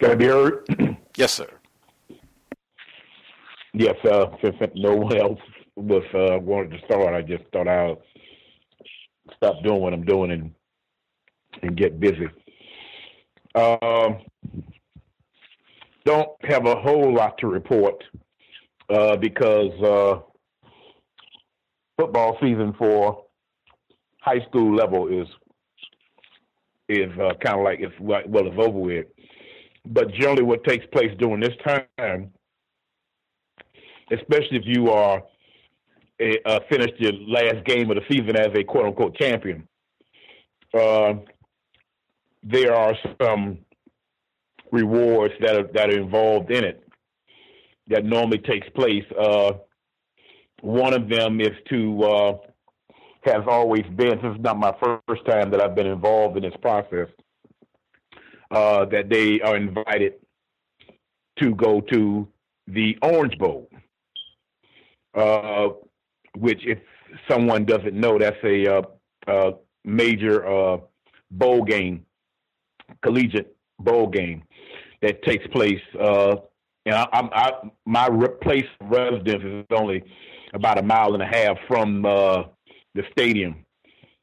Can 0.02 0.10
I 0.10 0.14
be 0.16 0.26
heard? 0.26 0.66
yes, 1.16 1.32
sir. 1.32 1.46
Yes, 3.72 3.94
uh, 4.04 4.26
since 4.42 4.56
no 4.74 4.96
one 4.96 5.16
else 5.16 5.38
was 5.76 6.02
uh, 6.12 6.40
wanted 6.40 6.72
to 6.72 6.84
start, 6.86 7.14
I 7.14 7.22
just 7.22 7.44
thought 7.52 7.68
I'll 7.68 8.02
stop 9.36 9.62
doing 9.62 9.80
what 9.80 9.92
I'm 9.92 10.04
doing 10.04 10.32
and 10.32 10.52
and 11.62 11.76
get 11.76 12.00
busy. 12.00 12.26
Um, 13.54 14.24
don't 16.04 16.30
have 16.46 16.66
a 16.66 16.74
whole 16.74 17.14
lot 17.14 17.38
to 17.38 17.46
report 17.46 18.02
uh, 18.90 19.14
because 19.14 19.70
uh, 19.84 20.20
football 21.96 22.36
season 22.40 22.74
for 22.76 23.22
high 24.20 24.44
school 24.48 24.74
level 24.74 25.06
is 25.06 25.28
is 26.88 27.12
uh, 27.20 27.34
kind 27.34 27.58
of 27.58 27.64
like 27.64 27.78
it's 27.78 27.94
well, 28.00 28.22
it's 28.26 28.56
over 28.58 28.80
with. 28.80 29.06
But 29.84 30.12
generally, 30.12 30.42
what 30.42 30.64
takes 30.64 30.86
place 30.86 31.10
during 31.18 31.40
this 31.40 31.56
time, 31.66 32.30
especially 34.12 34.58
if 34.58 34.62
you 34.64 34.90
are 34.90 35.22
a, 36.20 36.38
uh, 36.46 36.60
finished 36.70 36.94
your 36.98 37.12
last 37.12 37.64
game 37.64 37.90
of 37.90 37.96
the 37.96 38.02
season 38.08 38.36
as 38.36 38.48
a 38.54 38.62
quote 38.62 38.86
unquote 38.86 39.16
champion, 39.16 39.66
uh, 40.78 41.14
there 42.42 42.74
are 42.74 42.94
some 43.20 43.58
rewards 44.70 45.34
that 45.40 45.56
are 45.56 45.68
that 45.74 45.90
are 45.90 45.98
involved 45.98 46.50
in 46.50 46.64
it 46.64 46.82
that 47.88 48.04
normally 48.04 48.38
takes 48.38 48.68
place. 48.70 49.04
Uh, 49.18 49.52
one 50.60 50.94
of 50.94 51.08
them 51.08 51.40
is 51.40 51.50
to 51.68 52.02
uh, 52.04 52.36
has 53.24 53.42
always 53.48 53.84
been. 53.96 54.20
This 54.20 54.34
is 54.36 54.40
not 54.40 54.58
my 54.58 54.72
first 54.80 55.24
time 55.26 55.50
that 55.50 55.60
I've 55.60 55.74
been 55.74 55.86
involved 55.86 56.36
in 56.36 56.44
this 56.44 56.54
process 56.62 57.08
uh, 58.52 58.84
that 58.84 59.08
they 59.08 59.40
are 59.40 59.56
invited 59.56 60.14
to 61.38 61.54
go 61.54 61.80
to 61.80 62.28
the 62.66 62.96
Orange 63.02 63.36
Bowl, 63.38 63.68
uh, 65.14 65.68
which, 66.36 66.60
if 66.66 66.78
someone 67.28 67.64
doesn't 67.64 67.94
know, 67.94 68.18
that's 68.18 68.36
a 68.44 68.66
uh, 68.66 68.82
uh 69.26 69.52
major 69.84 70.46
uh, 70.46 70.78
bowl 71.30 71.64
game, 71.64 72.04
collegiate 73.02 73.56
bowl 73.80 74.06
game 74.06 74.42
that 75.00 75.22
takes 75.24 75.46
place. 75.48 75.80
Uh, 75.98 76.36
and 76.84 76.94
I, 76.94 77.06
I, 77.12 77.28
I, 77.32 77.52
my 77.86 78.08
place 78.42 78.66
of 78.80 78.90
residence 78.90 79.42
is 79.44 79.64
only 79.76 80.04
about 80.52 80.78
a 80.78 80.82
mile 80.82 81.14
and 81.14 81.22
a 81.22 81.26
half 81.26 81.56
from 81.66 82.02
the 82.02 83.02
stadium 83.12 83.64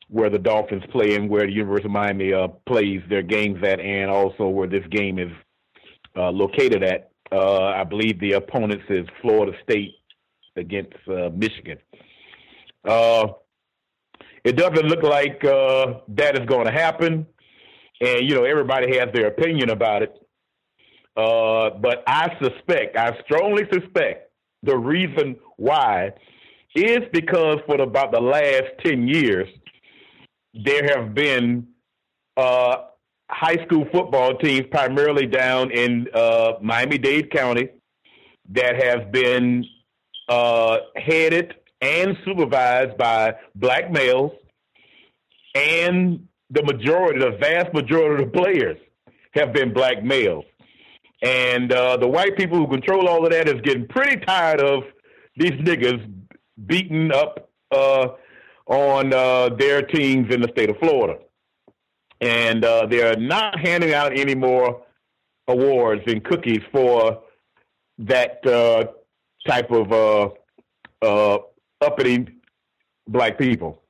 where 0.10 0.30
the 0.30 0.39
Dolphins 0.39 0.84
play 0.91 1.15
and 1.15 1.30
where 1.30 1.45
the 1.45 1.54
University 1.54 1.88
of 1.88 1.91
Miami 1.91 2.34
uh, 2.34 2.48
plays 2.65 3.02
their 3.10 3.22
games 3.22 3.63
at, 3.63 3.80
and 3.80 4.10
also 4.10 4.48
where 4.48 4.67
this 4.67 4.86
game 4.90 5.19
is 5.19 5.31
uh, 6.15 6.31
located 6.31 6.84
at. 6.84 7.12
Uh, 7.31 7.65
I 7.65 7.84
believe 7.84 8.19
the 8.19 8.34
opponents 8.34 8.86
is 8.90 9.06
Florida 9.21 9.56
State 9.63 9.94
against 10.56 10.96
uh, 11.08 11.29
Michigan. 11.31 11.77
Uh, 12.84 13.27
it 14.44 14.56
doesn't 14.56 14.88
look 14.88 15.04
like 15.04 15.44
uh, 15.46 16.00
that 16.10 16.40
is 16.40 16.46
going 16.48 16.65
to 16.65 16.71
happen, 16.71 17.27
and 18.02 18.27
you 18.27 18.34
know 18.34 18.46
everybody 18.46 18.98
has 18.98 19.10
their 19.13 19.27
opinion 19.27 19.69
about 19.69 20.02
it. 20.02 20.13
but 21.15 22.04
I 22.08 22.36
suspect, 22.42 22.98
I 22.98 23.15
strongly 23.25 23.65
suspect, 23.71 24.31
the 24.63 24.75
reason 24.75 25.36
why 25.58 26.13
is 26.73 27.00
because 27.13 27.60
for 27.67 27.79
about 27.79 28.12
the 28.12 28.21
last 28.21 28.71
ten 28.84 29.08
years 29.08 29.48
there 30.54 30.87
have 30.95 31.13
been 31.13 31.67
uh, 32.37 32.83
high 33.29 33.63
school 33.65 33.85
football 33.91 34.37
teams, 34.37 34.67
primarily 34.71 35.27
down 35.27 35.71
in 35.71 36.08
uh, 36.13 36.54
Miami 36.62 36.97
Dade 36.97 37.31
County, 37.31 37.69
that 38.52 38.81
have 38.81 39.12
been 39.12 39.65
uh, 40.27 40.77
headed 40.95 41.56
and 41.81 42.17
supervised 42.25 42.97
by 42.97 43.35
black 43.56 43.91
males, 43.91 44.31
and 45.56 46.27
the 46.50 46.63
majority, 46.63 47.19
the 47.19 47.37
vast 47.37 47.73
majority 47.73 48.23
of 48.23 48.31
the 48.31 48.37
players 48.37 48.77
have 49.33 49.54
been 49.54 49.73
black 49.73 50.04
males. 50.04 50.45
And 51.21 51.71
uh, 51.71 51.97
the 51.97 52.08
white 52.08 52.37
people 52.37 52.58
who 52.58 52.67
control 52.67 53.08
all 53.08 53.25
of 53.25 53.31
that 53.31 53.47
is 53.47 53.62
getting 53.62 53.87
pretty 53.87 54.17
tired 54.25 54.62
of 54.62 54.83
these 55.35 55.52
niggas 55.52 56.12
beating 56.65 57.12
up 57.12 57.50
uh, 57.71 58.10
on 58.70 59.12
uh, 59.13 59.50
their 59.50 59.82
teams 59.82 60.34
in 60.34 60.42
the 60.42 60.48
state 60.50 60.70
of 60.70 60.78
Florida. 60.78 61.20
And 62.22 62.63
uh, 62.63 62.86
they're 62.86 63.17
not 63.17 63.60
handing 63.60 63.94
out 63.94 64.17
any 64.17 64.36
more 64.36 64.84
awards 65.48 66.04
and 66.06 66.24
cookies 66.24 66.62
for 66.72 67.24
that 67.98 68.46
uh, 68.46 68.86
type 69.48 69.72
of 69.72 69.92
uh, 69.92 70.30
uh, 71.02 71.40
uppity 71.82 72.28
black 73.08 73.38
people. 73.40 73.82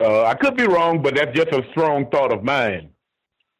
Uh, 0.00 0.24
I 0.24 0.34
could 0.34 0.56
be 0.56 0.66
wrong, 0.66 1.02
but 1.02 1.14
that's 1.14 1.36
just 1.36 1.52
a 1.52 1.62
strong 1.70 2.10
thought 2.10 2.32
of 2.32 2.42
mine 2.42 2.90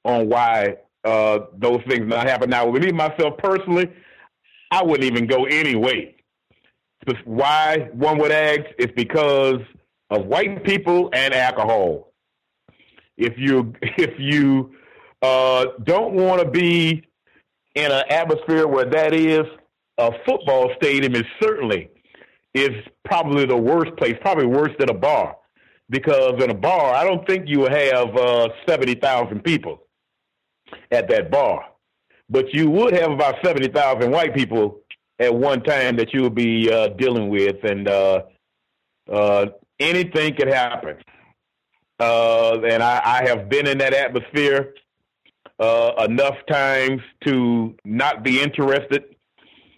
on 0.04 0.28
why 0.28 0.76
those 1.04 1.80
things 1.88 2.06
not 2.06 2.26
happen. 2.26 2.50
Now, 2.50 2.66
with 2.68 2.82
me 2.82 2.92
myself 2.92 3.36
personally, 3.38 3.90
I 4.70 4.82
wouldn't 4.82 5.04
even 5.04 5.26
go 5.26 5.44
anyway. 5.44 6.16
Why 7.24 7.88
one 7.92 8.18
would 8.18 8.32
ask 8.32 8.62
is 8.78 8.88
because 8.96 9.60
of 10.10 10.26
white 10.26 10.64
people 10.64 11.10
and 11.12 11.32
alcohol. 11.32 12.12
If 13.16 13.34
you 13.36 13.72
if 13.82 14.18
you 14.18 14.74
uh, 15.22 15.66
don't 15.84 16.14
want 16.14 16.42
to 16.42 16.50
be 16.50 17.04
in 17.74 17.92
an 17.92 18.04
atmosphere 18.10 18.66
where 18.66 18.86
that 18.86 19.14
is 19.14 19.46
a 19.98 20.12
football 20.26 20.72
stadium 20.76 21.14
is 21.14 21.24
certainly 21.40 21.90
is 22.54 22.70
probably 23.04 23.46
the 23.46 23.56
worst 23.56 23.94
place, 23.96 24.16
probably 24.20 24.46
worse 24.46 24.72
than 24.78 24.90
a 24.90 24.94
bar, 24.94 25.36
because 25.88 26.42
in 26.42 26.50
a 26.50 26.54
bar 26.54 26.94
I 26.94 27.04
don't 27.04 27.26
think 27.26 27.48
you 27.48 27.64
have 27.64 28.16
uh, 28.16 28.48
seventy 28.66 28.94
thousand 28.94 29.44
people 29.44 29.86
at 30.90 31.08
that 31.08 31.30
bar, 31.30 31.66
but 32.28 32.52
you 32.52 32.68
would 32.70 32.94
have 32.94 33.12
about 33.12 33.36
seventy 33.44 33.68
thousand 33.68 34.10
white 34.10 34.34
people 34.34 34.80
at 35.20 35.32
one 35.32 35.62
time 35.62 35.96
that 35.96 36.14
you 36.14 36.22
would 36.22 36.34
be 36.34 36.72
uh, 36.72 36.88
dealing 36.88 37.28
with, 37.28 37.62
and 37.62 37.86
uh, 37.88 38.22
uh, 39.12 39.46
anything 39.80 40.36
could 40.36 40.48
happen. 40.48 40.96
Uh, 41.98 42.60
and 42.62 42.82
I, 42.82 43.00
I 43.04 43.28
have 43.28 43.48
been 43.48 43.66
in 43.66 43.78
that 43.78 43.92
atmosphere 43.92 44.74
uh, 45.58 46.06
enough 46.08 46.36
times 46.48 47.02
to 47.24 47.74
not 47.84 48.22
be 48.22 48.40
interested. 48.40 49.16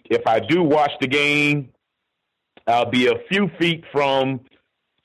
If 0.05 0.25
I 0.25 0.39
do 0.39 0.63
watch 0.63 0.91
the 1.01 1.07
game, 1.07 1.69
I'll 2.67 2.89
be 2.89 3.07
a 3.07 3.15
few 3.29 3.49
feet 3.59 3.83
from 3.91 4.39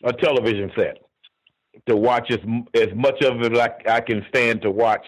a 0.05 0.13
television 0.13 0.71
set 0.77 0.99
to 1.87 1.97
watch 1.97 2.31
as 2.31 2.39
as 2.75 2.89
much 2.95 3.23
of 3.25 3.41
it 3.43 3.53
like 3.53 3.89
I 3.89 4.01
can 4.01 4.25
stand 4.29 4.63
to 4.63 4.71
watch, 4.71 5.05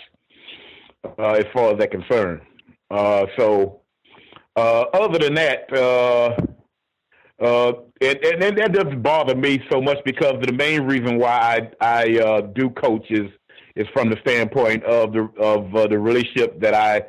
uh, 1.05 1.32
as 1.32 1.45
far 1.53 1.72
as 1.72 1.78
that 1.78 1.91
concerned. 1.93 2.41
Uh, 2.91 3.26
so, 3.38 3.82
uh, 4.57 4.84
other 4.93 5.18
than 5.18 5.34
that, 5.34 5.72
uh, 7.41 7.72
and, 8.03 8.18
and, 8.22 8.59
that 8.59 8.72
doesn't 8.72 9.03
bother 9.03 9.34
me 9.34 9.62
so 9.70 9.80
much 9.80 9.99
because 10.05 10.34
the 10.43 10.53
main 10.53 10.82
reason 10.82 11.18
why 11.18 11.70
I, 11.80 12.03
I 12.03 12.18
uh, 12.18 12.41
do 12.43 12.68
coach 12.70 13.07
is 13.11 13.30
is 13.76 13.86
from 13.95 14.11
the 14.11 14.18
standpoint 14.20 14.84
of 14.84 15.12
the 15.12 15.22
of 15.38 15.74
uh, 15.74 15.86
the 15.86 15.99
relationship 15.99 16.61
that 16.61 16.74
I 16.74 17.05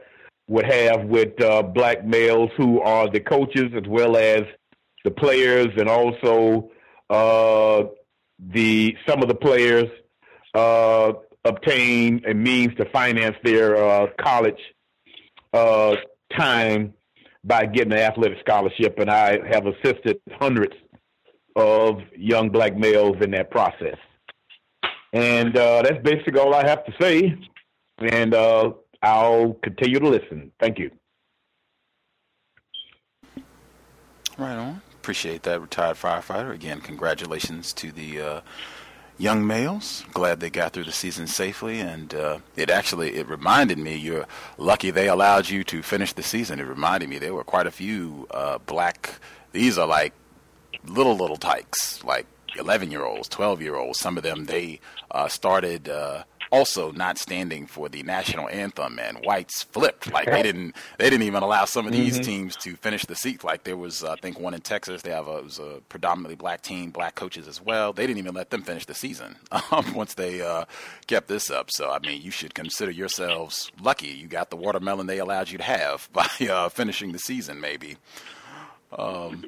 would 0.47 0.65
have 0.65 1.05
with 1.05 1.41
uh, 1.41 1.63
black 1.63 2.05
males 2.05 2.49
who 2.55 2.79
are 2.81 3.09
the 3.09 3.19
coaches 3.19 3.73
as 3.75 3.83
well 3.87 4.15
as 4.15 4.43
the 5.03 5.11
players 5.11 5.67
and 5.77 5.89
also 5.89 6.69
uh, 7.09 7.83
the 8.39 8.95
some 9.05 9.21
of 9.21 9.27
the 9.27 9.35
players 9.35 9.89
uh, 10.53 11.11
obtain 11.43 12.21
a 12.25 12.33
means 12.33 12.73
to 12.75 12.85
finance 12.91 13.35
their 13.43 14.07
college 14.17 14.61
time 16.37 16.93
by 17.43 17.65
getting 17.65 17.93
an 17.93 17.99
athletic 17.99 18.39
scholarship, 18.39 18.99
and 18.99 19.09
I 19.09 19.39
have 19.47 19.65
assisted 19.65 20.19
hundreds 20.39 20.75
of 21.55 21.99
young 22.15 22.49
black 22.49 22.77
males 22.77 23.17
in 23.21 23.31
that 23.31 23.51
process. 23.51 23.97
And 25.13 25.57
uh, 25.57 25.81
that's 25.81 26.01
basically 26.03 26.39
all 26.39 26.53
I 26.53 26.67
have 26.67 26.85
to 26.85 26.93
say. 26.99 27.37
And 27.99 28.33
uh, 28.33 28.71
I'll 29.01 29.53
continue 29.63 29.99
to 29.99 30.09
listen. 30.09 30.51
Thank 30.59 30.79
you. 30.79 30.91
Right 34.37 34.55
on. 34.55 34.81
Appreciate 34.93 35.43
that, 35.43 35.59
retired 35.59 35.97
firefighter. 35.97 36.53
Again, 36.53 36.79
congratulations 36.79 37.73
to 37.73 37.91
the 37.91 38.21
uh, 38.21 38.41
young 39.21 39.45
males. 39.45 40.03
Glad 40.13 40.39
they 40.39 40.49
got 40.49 40.73
through 40.73 40.85
the 40.85 40.91
season 40.91 41.27
safely, 41.27 41.79
and 41.79 42.13
uh, 42.13 42.39
it 42.55 42.69
actually 42.69 43.15
it 43.15 43.27
reminded 43.29 43.77
me 43.77 43.95
you're 43.95 44.25
lucky 44.57 44.89
they 44.89 45.07
allowed 45.07 45.47
you 45.47 45.63
to 45.65 45.83
finish 45.83 46.13
the 46.13 46.23
season. 46.23 46.59
It 46.59 46.63
reminded 46.63 47.07
me 47.07 47.19
there 47.19 47.33
were 47.33 47.43
quite 47.43 47.67
a 47.67 47.71
few 47.71 48.27
uh, 48.31 48.57
black. 48.59 49.15
These 49.51 49.77
are 49.77 49.87
like 49.87 50.13
little 50.85 51.15
little 51.15 51.37
tykes, 51.37 52.03
like 52.03 52.25
11 52.57 52.89
year 52.89 53.05
olds, 53.05 53.29
12 53.29 53.61
year 53.61 53.75
olds. 53.75 53.99
Some 53.99 54.17
of 54.17 54.23
them, 54.23 54.45
they 54.45 54.79
uh, 55.11 55.27
started 55.27 55.87
uh, 55.87 56.23
also 56.51 56.91
not 56.91 57.17
standing 57.17 57.65
for 57.65 57.89
the 57.89 58.03
national 58.03 58.49
anthem, 58.49 58.99
and 58.99 59.19
whites 59.25 59.63
flipped. 59.63 60.11
Like 60.11 60.25
they 60.25 60.43
didn't, 60.43 60.75
they 60.97 61.09
didn't 61.09 61.25
even 61.25 61.43
allow 61.43 61.65
some 61.65 61.85
of 61.85 61.93
these 61.93 62.15
mm-hmm. 62.15 62.23
teams 62.23 62.55
to 62.57 62.75
finish 62.75 63.05
the 63.05 63.15
seat. 63.15 63.43
Like 63.43 63.63
there 63.63 63.77
was, 63.77 64.03
I 64.03 64.15
think, 64.17 64.39
one 64.39 64.53
in 64.53 64.61
Texas. 64.61 65.01
They 65.01 65.11
have 65.11 65.27
a, 65.27 65.41
was 65.41 65.59
a 65.59 65.81
predominantly 65.89 66.35
black 66.35 66.61
team, 66.61 66.91
black 66.91 67.15
coaches 67.15 67.47
as 67.47 67.61
well. 67.61 67.93
They 67.93 68.05
didn't 68.05 68.19
even 68.19 68.35
let 68.35 68.49
them 68.49 68.61
finish 68.61 68.85
the 68.85 68.93
season 68.93 69.37
um, 69.71 69.93
once 69.93 70.13
they 70.13 70.41
uh, 70.41 70.65
kept 71.07 71.27
this 71.27 71.49
up. 71.49 71.71
So 71.71 71.91
I 71.91 71.99
mean, 71.99 72.21
you 72.21 72.31
should 72.31 72.53
consider 72.53 72.91
yourselves 72.91 73.71
lucky. 73.81 74.07
You 74.07 74.27
got 74.27 74.49
the 74.49 74.57
watermelon 74.57 75.07
they 75.07 75.19
allowed 75.19 75.49
you 75.49 75.57
to 75.57 75.63
have 75.63 76.09
by 76.13 76.27
uh, 76.49 76.69
finishing 76.69 77.11
the 77.11 77.19
season, 77.19 77.59
maybe. 77.59 77.97
Um, 78.91 79.45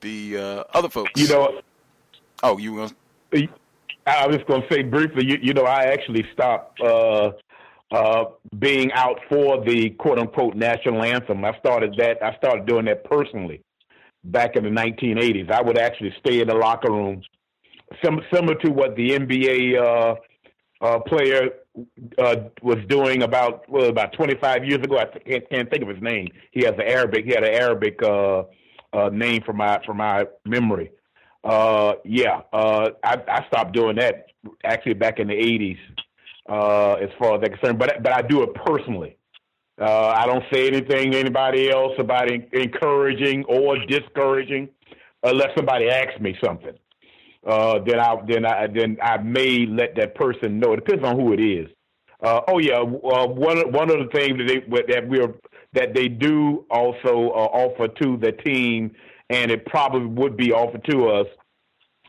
the 0.00 0.36
uh, 0.36 0.64
other 0.74 0.88
folks, 0.88 1.12
you 1.20 1.28
know 1.28 1.60
Oh, 2.42 2.58
you 2.58 2.72
will. 2.72 2.90
I 4.08 4.26
was 4.26 4.38
going 4.48 4.62
to 4.62 4.68
say 4.70 4.82
briefly. 4.82 5.26
You, 5.26 5.38
you, 5.40 5.54
know, 5.54 5.64
I 5.64 5.84
actually 5.84 6.24
stopped 6.32 6.80
uh, 6.80 7.32
uh, 7.90 8.24
being 8.58 8.92
out 8.92 9.20
for 9.28 9.64
the 9.64 9.90
quote 9.90 10.18
unquote 10.18 10.54
national 10.54 11.02
anthem. 11.02 11.44
I 11.44 11.58
started 11.58 11.94
that. 11.98 12.22
I 12.22 12.36
started 12.36 12.66
doing 12.66 12.84
that 12.86 13.04
personally 13.04 13.62
back 14.24 14.56
in 14.56 14.64
the 14.64 14.70
1980s. 14.70 15.50
I 15.50 15.62
would 15.62 15.78
actually 15.78 16.14
stay 16.18 16.40
in 16.40 16.48
the 16.48 16.54
locker 16.54 16.92
room, 16.92 17.22
sim- 18.04 18.22
similar 18.32 18.54
to 18.56 18.70
what 18.70 18.96
the 18.96 19.10
NBA 19.10 19.80
uh, 19.80 20.14
uh, 20.84 20.98
player 21.00 21.50
uh, 22.18 22.36
was 22.62 22.78
doing 22.88 23.22
about 23.22 23.68
well 23.68 23.88
about 23.88 24.12
25 24.12 24.64
years 24.64 24.80
ago. 24.80 24.98
I 24.98 25.06
can't, 25.06 25.50
can't, 25.50 25.70
think 25.70 25.82
of 25.82 25.88
his 25.88 26.02
name. 26.02 26.28
He 26.50 26.64
has 26.64 26.74
an 26.74 26.82
Arabic. 26.82 27.24
He 27.24 27.30
had 27.30 27.44
an 27.44 27.54
Arabic 27.54 28.00
uh, 28.02 28.44
name 29.10 29.42
for 29.44 29.52
my 29.52 29.80
for 29.84 29.94
my 29.94 30.26
memory. 30.44 30.90
Uh, 31.44 31.94
yeah, 32.04 32.40
uh, 32.52 32.90
I, 33.02 33.16
I 33.28 33.46
stopped 33.46 33.72
doing 33.72 33.96
that 33.96 34.26
actually 34.64 34.94
back 34.94 35.18
in 35.18 35.28
the 35.28 35.34
'80s, 35.34 35.78
uh, 36.48 36.94
as 36.94 37.10
far 37.18 37.36
as 37.36 37.42
that 37.42 37.52
concerned. 37.52 37.78
But 37.78 38.02
but 38.02 38.12
I 38.12 38.22
do 38.22 38.42
it 38.42 38.54
personally. 38.54 39.16
Uh, 39.80 40.08
I 40.08 40.26
don't 40.26 40.44
say 40.52 40.66
anything 40.66 41.12
to 41.12 41.18
anybody 41.18 41.70
else 41.70 41.92
about 41.98 42.30
encouraging 42.30 43.44
or 43.44 43.78
discouraging, 43.86 44.68
unless 45.22 45.50
somebody 45.56 45.88
asks 45.88 46.20
me 46.20 46.36
something. 46.42 46.74
Uh, 47.46 47.78
then 47.86 48.00
I 48.00 48.16
then 48.26 48.44
I 48.44 48.66
then 48.66 48.98
I 49.00 49.18
may 49.18 49.66
let 49.66 49.94
that 49.96 50.16
person 50.16 50.58
know. 50.58 50.72
It 50.72 50.84
depends 50.84 51.04
on 51.04 51.18
who 51.18 51.32
it 51.32 51.40
is. 51.40 51.68
Uh, 52.20 52.40
oh 52.48 52.58
yeah, 52.58 52.78
uh, 52.80 53.26
one 53.28 53.72
one 53.72 53.90
of 53.90 53.98
the 53.98 54.10
things 54.12 54.36
that 54.38 54.48
they 54.48 54.92
that 54.92 55.08
we're 55.08 55.34
that 55.74 55.94
they 55.94 56.08
do 56.08 56.66
also 56.70 57.30
uh, 57.30 57.48
offer 57.52 57.86
to 58.02 58.16
the 58.16 58.32
team 58.32 58.90
and 59.30 59.50
it 59.50 59.66
probably 59.66 60.06
would 60.06 60.36
be 60.36 60.52
offered 60.52 60.84
to 60.90 61.08
us. 61.08 61.26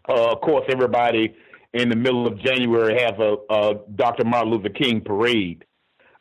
Uh, 0.08 0.32
of 0.32 0.42
course, 0.42 0.66
everybody 0.70 1.36
in 1.74 1.90
the 1.90 1.96
middle 1.96 2.26
of 2.26 2.40
January 2.40 3.00
has 3.00 3.14
a, 3.20 3.36
a 3.50 3.76
Dr. 3.96 4.26
Martin 4.26 4.52
Luther 4.52 4.70
King 4.70 5.02
parade. 5.02 5.66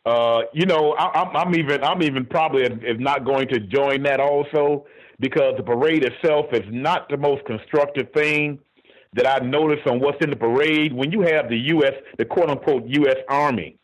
Uh, 0.05 0.43
you 0.53 0.67
know, 0.67 0.93
I, 0.93 1.43
am 1.43 1.55
even 1.55 1.83
I'm 1.85 2.03
even 2.03 2.25
probably 2.25 2.63
if 2.65 2.99
not 2.99 3.25
going 3.25 3.49
to 3.49 3.61
join 3.61 4.03
that 4.05 4.21
also 4.21 4.87
because 5.21 5.55
the 5.57 5.63
parade 5.63 6.05
itself 6.05 6.47
is 6.53 6.63
not 6.71 7.09
the 7.09 7.17
most 7.17 7.45
constructive 7.45 8.13
thing 8.15 8.59
that 9.15 9.27
I 9.27 9.45
noticed 9.45 9.87
on 9.87 10.01
what's 10.01 10.23
in 10.23 10.31
the 10.31 10.37
parade. 10.37 10.93
When 10.93 11.11
you 11.13 11.23
have 11.23 11.49
the 11.49 11.59
U.S. 11.59 11.93
the 12.17 12.25
quote 12.25 12.49
unquote 12.49 12.85
U.S. 12.87 13.17
Army 13.29 13.79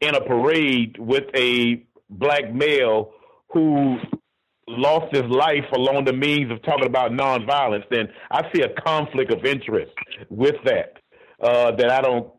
in 0.00 0.14
a 0.14 0.20
parade 0.20 0.96
with 0.98 1.24
a 1.34 1.82
black 2.08 2.52
male 2.54 3.12
who 3.52 3.98
lost 4.68 5.14
his 5.14 5.24
life 5.24 5.64
along 5.72 6.04
the 6.04 6.12
means 6.12 6.50
of 6.50 6.62
talking 6.62 6.86
about 6.86 7.12
nonviolence, 7.12 7.84
then 7.90 8.08
I 8.30 8.42
see 8.52 8.62
a 8.62 8.68
conflict 8.80 9.32
of 9.32 9.44
interest 9.44 9.92
with 10.28 10.56
that 10.64 10.98
uh, 11.42 11.72
that 11.76 11.90
I 11.90 12.00
don't 12.00 12.32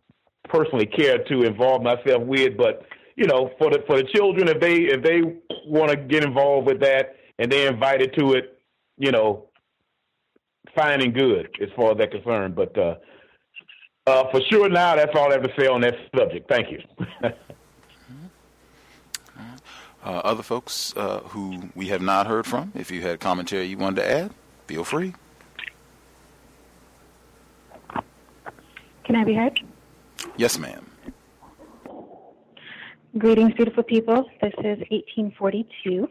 personally 0.46 0.86
care 0.86 1.24
to 1.24 1.44
involve 1.44 1.84
myself 1.84 2.24
with. 2.24 2.58
But 2.58 2.84
you 3.16 3.26
know, 3.26 3.52
for 3.58 3.70
the 3.70 3.84
for 3.88 3.98
the 3.98 4.08
children, 4.14 4.48
if 4.48 4.60
they 4.60 4.76
if 4.84 5.04
they 5.04 5.22
want 5.66 5.92
to 5.92 5.98
get 5.98 6.24
involved 6.24 6.68
with 6.68 6.80
that, 6.82 7.16
and 7.38 7.52
they're 7.52 7.72
invited 7.72 8.14
to 8.18 8.34
it, 8.34 8.60
you 8.98 9.12
know, 9.12 9.50
fine 10.76 11.02
and 11.02 11.14
good 11.14 11.50
as 11.62 11.70
far 11.76 11.92
as 11.92 11.98
they're 11.98 12.08
concerned. 12.08 12.56
But 12.56 12.78
uh, 12.78 12.96
uh, 14.08 14.32
for 14.32 14.42
sure 14.50 14.70
now, 14.70 14.96
that's 14.96 15.12
all 15.16 15.30
I 15.30 15.34
have 15.34 15.44
to 15.44 15.54
say 15.58 15.68
on 15.68 15.82
that 15.82 15.96
subject. 16.16 16.50
Thank 16.50 16.72
you. 16.72 16.80
Uh, 20.10 20.22
other 20.24 20.41
folks 20.41 20.91
uh, 20.97 21.20
who 21.20 21.70
we 21.76 21.89
have 21.89 22.01
not 22.01 22.26
heard 22.26 22.43
from, 22.43 22.72
if 22.74 22.89
you 22.89 22.99
had 22.99 23.20
commentary 23.20 23.68
you 23.68 23.78
wanted 23.78 23.97
to 23.97 24.12
add, 24.12 24.32
feel 24.66 24.84
free. 24.84 25.14
Can 29.03 29.16
I 29.16 29.24
be 29.24 29.36
heard? 29.36 29.60
Yes, 30.36 30.57
ma'am. 30.57 30.89
Greetings, 33.20 33.53
beautiful 33.53 33.84
people. 33.84 34.26
This 34.41 34.53
is 34.57 34.80
1842. 34.89 36.07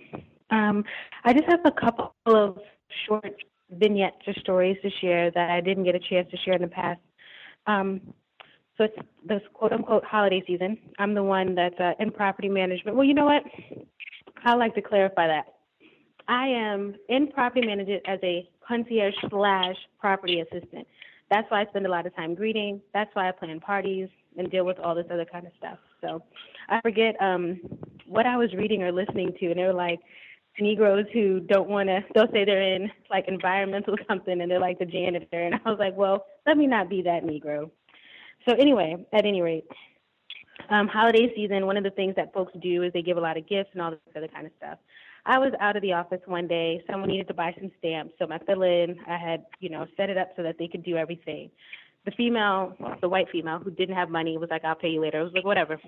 Um, 0.50 0.84
I 1.24 1.32
just 1.32 1.46
have 1.46 1.62
a 1.64 1.72
couple 1.72 2.14
of 2.24 2.56
short 3.04 3.34
vignettes 3.68 4.22
or 4.28 4.34
stories 4.34 4.76
to 4.82 4.90
share 5.00 5.32
that 5.32 5.50
I 5.50 5.60
didn't 5.60 5.82
get 5.82 5.96
a 5.96 6.00
chance 6.00 6.30
to 6.30 6.36
share 6.36 6.54
in 6.54 6.62
the 6.62 6.68
past. 6.68 7.00
Um, 7.66 8.00
so 8.78 8.84
it's 8.84 8.96
this 9.26 9.42
quote 9.52 9.72
unquote 9.72 10.04
holiday 10.04 10.42
season. 10.46 10.78
I'm 10.98 11.12
the 11.12 11.22
one 11.22 11.54
that's 11.56 11.78
uh, 11.80 11.92
in 11.98 12.12
property 12.12 12.48
management. 12.48 12.96
Well, 12.96 13.06
you 13.06 13.14
know 13.14 13.24
what? 13.24 13.42
I 14.44 14.54
like 14.54 14.74
to 14.76 14.82
clarify 14.82 15.26
that. 15.26 15.46
I 16.28 16.46
am 16.46 16.94
in 17.08 17.26
property 17.28 17.66
management 17.66 18.02
as 18.06 18.20
a 18.22 18.48
concierge 18.66 19.14
slash 19.28 19.76
property 19.98 20.40
assistant. 20.40 20.86
That's 21.30 21.50
why 21.50 21.62
I 21.62 21.66
spend 21.66 21.86
a 21.86 21.90
lot 21.90 22.06
of 22.06 22.14
time 22.14 22.34
greeting. 22.34 22.80
That's 22.94 23.10
why 23.14 23.28
I 23.28 23.32
plan 23.32 23.60
parties 23.60 24.08
and 24.36 24.50
deal 24.50 24.64
with 24.64 24.78
all 24.78 24.94
this 24.94 25.06
other 25.10 25.24
kind 25.24 25.46
of 25.46 25.52
stuff. 25.58 25.78
So 26.00 26.22
I 26.68 26.80
forget 26.80 27.20
um, 27.20 27.60
what 28.06 28.26
I 28.26 28.36
was 28.36 28.52
reading 28.54 28.82
or 28.82 28.92
listening 28.92 29.34
to, 29.40 29.46
and 29.46 29.58
they 29.58 29.64
were 29.64 29.72
like 29.72 30.00
Negroes 30.60 31.06
who 31.12 31.40
don't 31.40 31.68
want 31.68 31.88
to. 31.88 32.00
They'll 32.14 32.30
say 32.32 32.44
they're 32.44 32.74
in 32.74 32.90
like 33.10 33.26
environmental 33.26 33.96
something, 34.08 34.40
and 34.40 34.50
they're 34.50 34.60
like 34.60 34.78
the 34.78 34.86
janitor. 34.86 35.42
And 35.42 35.54
I 35.54 35.70
was 35.70 35.78
like, 35.78 35.96
well, 35.96 36.26
let 36.46 36.56
me 36.56 36.66
not 36.66 36.88
be 36.88 37.02
that 37.02 37.24
Negro. 37.24 37.70
So 38.48 38.54
anyway, 38.54 38.96
at 39.12 39.26
any 39.26 39.42
rate, 39.42 39.66
um, 40.70 40.88
holiday 40.88 41.30
season. 41.36 41.66
One 41.66 41.76
of 41.76 41.84
the 41.84 41.90
things 41.90 42.14
that 42.16 42.32
folks 42.32 42.52
do 42.62 42.82
is 42.82 42.92
they 42.94 43.02
give 43.02 43.18
a 43.18 43.20
lot 43.20 43.36
of 43.36 43.46
gifts 43.46 43.70
and 43.74 43.82
all 43.82 43.90
this 43.90 44.00
other 44.16 44.28
kind 44.28 44.46
of 44.46 44.52
stuff. 44.56 44.78
I 45.26 45.38
was 45.38 45.52
out 45.60 45.76
of 45.76 45.82
the 45.82 45.92
office 45.92 46.20
one 46.24 46.48
day. 46.48 46.82
Someone 46.90 47.10
needed 47.10 47.28
to 47.28 47.34
buy 47.34 47.54
some 47.58 47.70
stamps, 47.78 48.14
so 48.18 48.26
my 48.26 48.38
fill-in, 48.46 48.96
I 49.06 49.18
had, 49.18 49.44
you 49.60 49.68
know, 49.68 49.86
set 49.98 50.08
it 50.08 50.16
up 50.16 50.30
so 50.34 50.42
that 50.42 50.56
they 50.58 50.66
could 50.66 50.82
do 50.82 50.96
everything. 50.96 51.50
The 52.06 52.12
female, 52.12 52.74
the 53.02 53.08
white 53.08 53.26
female 53.30 53.58
who 53.58 53.70
didn't 53.70 53.96
have 53.96 54.08
money, 54.08 54.38
was 54.38 54.48
like, 54.50 54.64
"I'll 54.64 54.74
pay 54.74 54.88
you 54.88 55.02
later." 55.02 55.20
I 55.20 55.24
was 55.24 55.32
like, 55.34 55.44
"Whatever." 55.44 55.78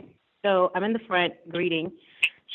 So 0.45 0.71
I'm 0.75 0.85
in 0.85 0.93
the 0.93 0.99
front 1.07 1.33
greeting, 1.49 1.91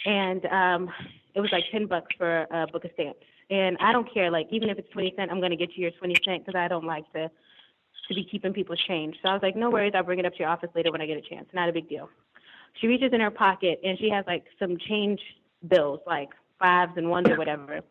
and 0.06 0.46
um, 0.48 0.90
it 1.34 1.40
was 1.40 1.52
like 1.52 1.64
ten 1.72 1.88
bucks 1.88 2.14
for 2.16 2.46
a 2.52 2.68
book 2.68 2.86
of 2.86 2.92
stamps. 2.94 3.26
And 3.50 3.76
I 3.80 3.92
don't 3.92 4.12
care, 4.14 4.30
like 4.30 4.48
even 4.52 4.70
if 4.70 4.78
it's 4.78 4.92
twenty 4.92 5.14
cent, 5.16 5.32
I'm 5.32 5.42
gonna 5.42 5.56
get 5.56 5.76
you 5.76 5.84
your 5.84 5.92
twenty 5.92 6.16
cent 6.24 6.46
because 6.46 6.60
I 6.60 6.68
don't 6.68 6.86
like 6.86 7.12
to 7.14 7.32
to 8.08 8.14
be 8.14 8.24
keeping 8.24 8.54
people's 8.54 8.82
change. 8.88 9.16
So 9.22 9.30
I 9.30 9.34
was 9.34 9.42
like, 9.42 9.56
no 9.56 9.70
worries, 9.70 9.94
I'll 9.96 10.04
bring 10.04 10.20
it 10.20 10.26
up 10.26 10.34
to 10.34 10.40
your 10.40 10.50
office 10.50 10.70
later 10.76 10.92
when 10.92 11.02
I 11.02 11.06
get 11.06 11.18
a 11.18 11.22
chance. 11.22 11.48
Not 11.54 11.70
a 11.70 11.74
big 11.74 11.90
deal. 11.90 12.10
She 12.82 12.88
reaches 12.88 13.12
in 13.14 13.22
her 13.22 13.32
pocket 13.32 13.80
and 13.84 13.98
she 13.98 14.10
has 14.10 14.26
like 14.28 14.46
some 14.60 14.78
change 14.78 15.20
bills, 15.68 16.02
like 16.06 16.30
fives 16.60 16.94
and 16.98 17.10
ones 17.10 17.28
or 17.30 17.38
whatever. 17.38 17.82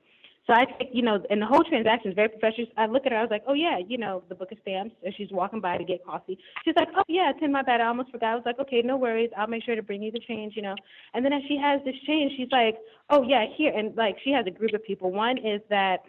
So 0.47 0.53
I 0.53 0.67
take, 0.67 0.91
you 0.93 1.01
know, 1.01 1.25
and 1.31 1.41
the 1.41 1.47
whole 1.47 1.65
transaction 1.65 2.11
is 2.11 2.15
very 2.15 2.29
professional. 2.29 2.67
I 2.77 2.85
look 2.85 3.07
at 3.07 3.13
her, 3.13 3.19
I 3.19 3.23
was 3.23 3.31
like, 3.31 3.45
oh 3.47 3.55
yeah, 3.55 3.79
you 3.79 3.97
know, 3.97 4.23
the 4.29 4.35
book 4.35 4.53
of 4.53 4.59
stamps. 4.61 4.95
And 5.03 5.15
she's 5.17 5.31
walking 5.31 5.61
by 5.61 5.79
to 5.79 5.85
get 5.85 6.05
coffee. 6.05 6.39
She's 6.65 6.75
like, 6.77 6.89
oh 6.95 7.03
yeah, 7.09 7.33
ten 7.41 7.51
my 7.51 7.63
bad. 7.63 7.81
I 7.81 7.87
almost 7.87 8.11
forgot. 8.11 8.33
I 8.33 8.35
was 8.35 8.45
like, 8.45 8.59
okay, 8.59 8.83
no 8.83 8.99
worries. 8.99 9.31
I'll 9.39 9.47
make 9.47 9.65
sure 9.65 9.75
to 9.75 9.83
bring 9.83 10.03
you 10.03 10.13
the 10.13 10.21
change, 10.21 10.55
you 10.55 10.61
know. 10.61 10.75
And 11.15 11.25
then 11.25 11.33
as 11.33 11.41
she 11.49 11.57
has 11.57 11.81
this 11.87 11.95
change, 12.07 12.33
she's 12.37 12.53
like, 12.53 12.77
oh 13.09 13.23
yeah, 13.23 13.47
here. 13.57 13.73
And 13.75 13.97
like 13.97 14.17
she 14.23 14.33
has 14.33 14.45
a 14.47 14.51
group 14.51 14.75
of 14.75 14.85
people. 14.85 15.11
One 15.11 15.39
is 15.39 15.63
that 15.71 16.01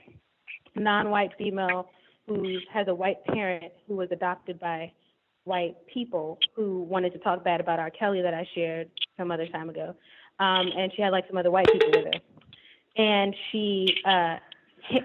non-white 0.76 1.32
female 1.38 1.88
who 2.28 2.58
has 2.72 2.88
a 2.88 2.96
white 2.96 3.24
parent 3.26 3.72
who 3.88 3.96
was 3.96 4.10
adopted 4.12 4.60
by 4.60 4.92
white 5.44 5.76
people 5.92 6.40
who 6.56 6.84
wanted 6.84 7.14
to 7.14 7.20
talk 7.20 7.44
bad 7.44 7.60
about 7.60 7.80
R. 7.80 7.92
Kelly 7.92 8.22
that 8.22 8.34
I 8.34 8.48
shared 8.56 8.90
some 9.18 9.32
other 9.32 9.48
time 9.48 9.70
ago. 9.70 9.96
Um, 10.40 10.68
and 10.76 10.92
she 10.96 11.02
had 11.02 11.12
like 11.12 11.26
some 11.28 11.38
other 11.38 11.52
white 11.52 11.68
people 11.72 11.90
with 11.94 12.06
her 12.06 12.20
and 12.98 13.36
she 13.52 13.88
uh 14.06 14.38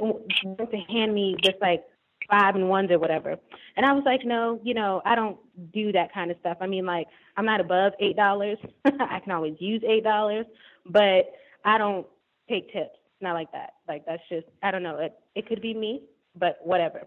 went 0.00 0.70
to 0.70 0.76
hand 0.88 1.14
me 1.14 1.36
just 1.42 1.56
like 1.60 1.84
five 2.30 2.54
and 2.54 2.68
ones 2.68 2.90
or 2.90 2.98
whatever. 2.98 3.36
And 3.76 3.86
I 3.86 3.92
was 3.92 4.04
like, 4.04 4.24
no, 4.24 4.60
you 4.62 4.74
know, 4.74 5.02
I 5.04 5.14
don't 5.14 5.38
do 5.72 5.90
that 5.92 6.12
kind 6.12 6.30
of 6.30 6.36
stuff. 6.40 6.58
I 6.60 6.66
mean, 6.66 6.86
like, 6.86 7.06
I'm 7.36 7.46
not 7.46 7.60
above 7.60 7.92
eight 7.98 8.16
dollars. 8.16 8.58
I 8.84 9.20
can 9.20 9.32
always 9.32 9.54
use 9.58 9.82
eight 9.86 10.04
dollars, 10.04 10.46
but 10.86 11.32
I 11.64 11.78
don't 11.78 12.06
take 12.48 12.72
tips. 12.72 12.96
Not 13.20 13.34
like 13.34 13.50
that. 13.52 13.74
Like 13.88 14.04
that's 14.06 14.22
just 14.28 14.46
I 14.62 14.70
don't 14.70 14.82
know. 14.82 14.98
It 14.98 15.14
it 15.34 15.46
could 15.48 15.62
be 15.62 15.74
me, 15.74 16.02
but 16.36 16.58
whatever. 16.62 17.02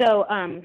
So 0.00 0.28
um, 0.28 0.62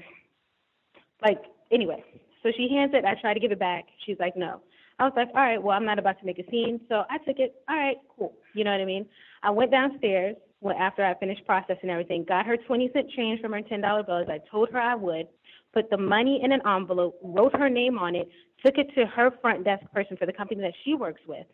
like 1.22 1.42
anyway, 1.70 2.04
so 2.42 2.50
she 2.56 2.68
hands 2.70 2.92
it. 2.94 3.04
I 3.04 3.14
try 3.20 3.34
to 3.34 3.40
give 3.40 3.52
it 3.52 3.58
back. 3.58 3.84
She's 4.06 4.16
like, 4.18 4.36
no. 4.36 4.60
I 4.98 5.04
was 5.04 5.14
like, 5.16 5.28
all 5.34 5.42
right, 5.42 5.60
well, 5.60 5.76
I'm 5.76 5.86
not 5.86 5.98
about 5.98 6.20
to 6.20 6.26
make 6.26 6.38
a 6.38 6.48
scene, 6.50 6.80
so 6.88 7.02
I 7.10 7.18
took 7.18 7.38
it. 7.38 7.54
All 7.68 7.76
right, 7.76 7.96
cool. 8.16 8.34
You 8.54 8.62
know 8.64 8.70
what 8.70 8.80
I 8.80 8.84
mean? 8.84 9.06
I 9.42 9.50
went 9.50 9.70
downstairs 9.70 10.36
well, 10.62 10.76
after 10.78 11.04
I 11.04 11.14
finished 11.18 11.44
processing 11.44 11.90
everything, 11.90 12.24
got 12.26 12.46
her 12.46 12.56
20 12.56 12.90
cent 12.92 13.10
change 13.10 13.40
from 13.40 13.52
her 13.52 13.60
$10 13.60 14.06
bill 14.06 14.18
as 14.18 14.28
I 14.28 14.38
told 14.48 14.70
her 14.70 14.80
I 14.80 14.94
would, 14.94 15.26
put 15.74 15.90
the 15.90 15.96
money 15.96 16.40
in 16.42 16.52
an 16.52 16.60
envelope, 16.64 17.18
wrote 17.22 17.54
her 17.56 17.68
name 17.68 17.98
on 17.98 18.14
it, 18.14 18.28
took 18.64 18.78
it 18.78 18.86
to 18.94 19.04
her 19.06 19.32
front 19.42 19.64
desk 19.64 19.82
person 19.92 20.16
for 20.16 20.24
the 20.24 20.32
company 20.32 20.60
that 20.60 20.74
she 20.84 20.94
works 20.94 21.20
with. 21.26 21.46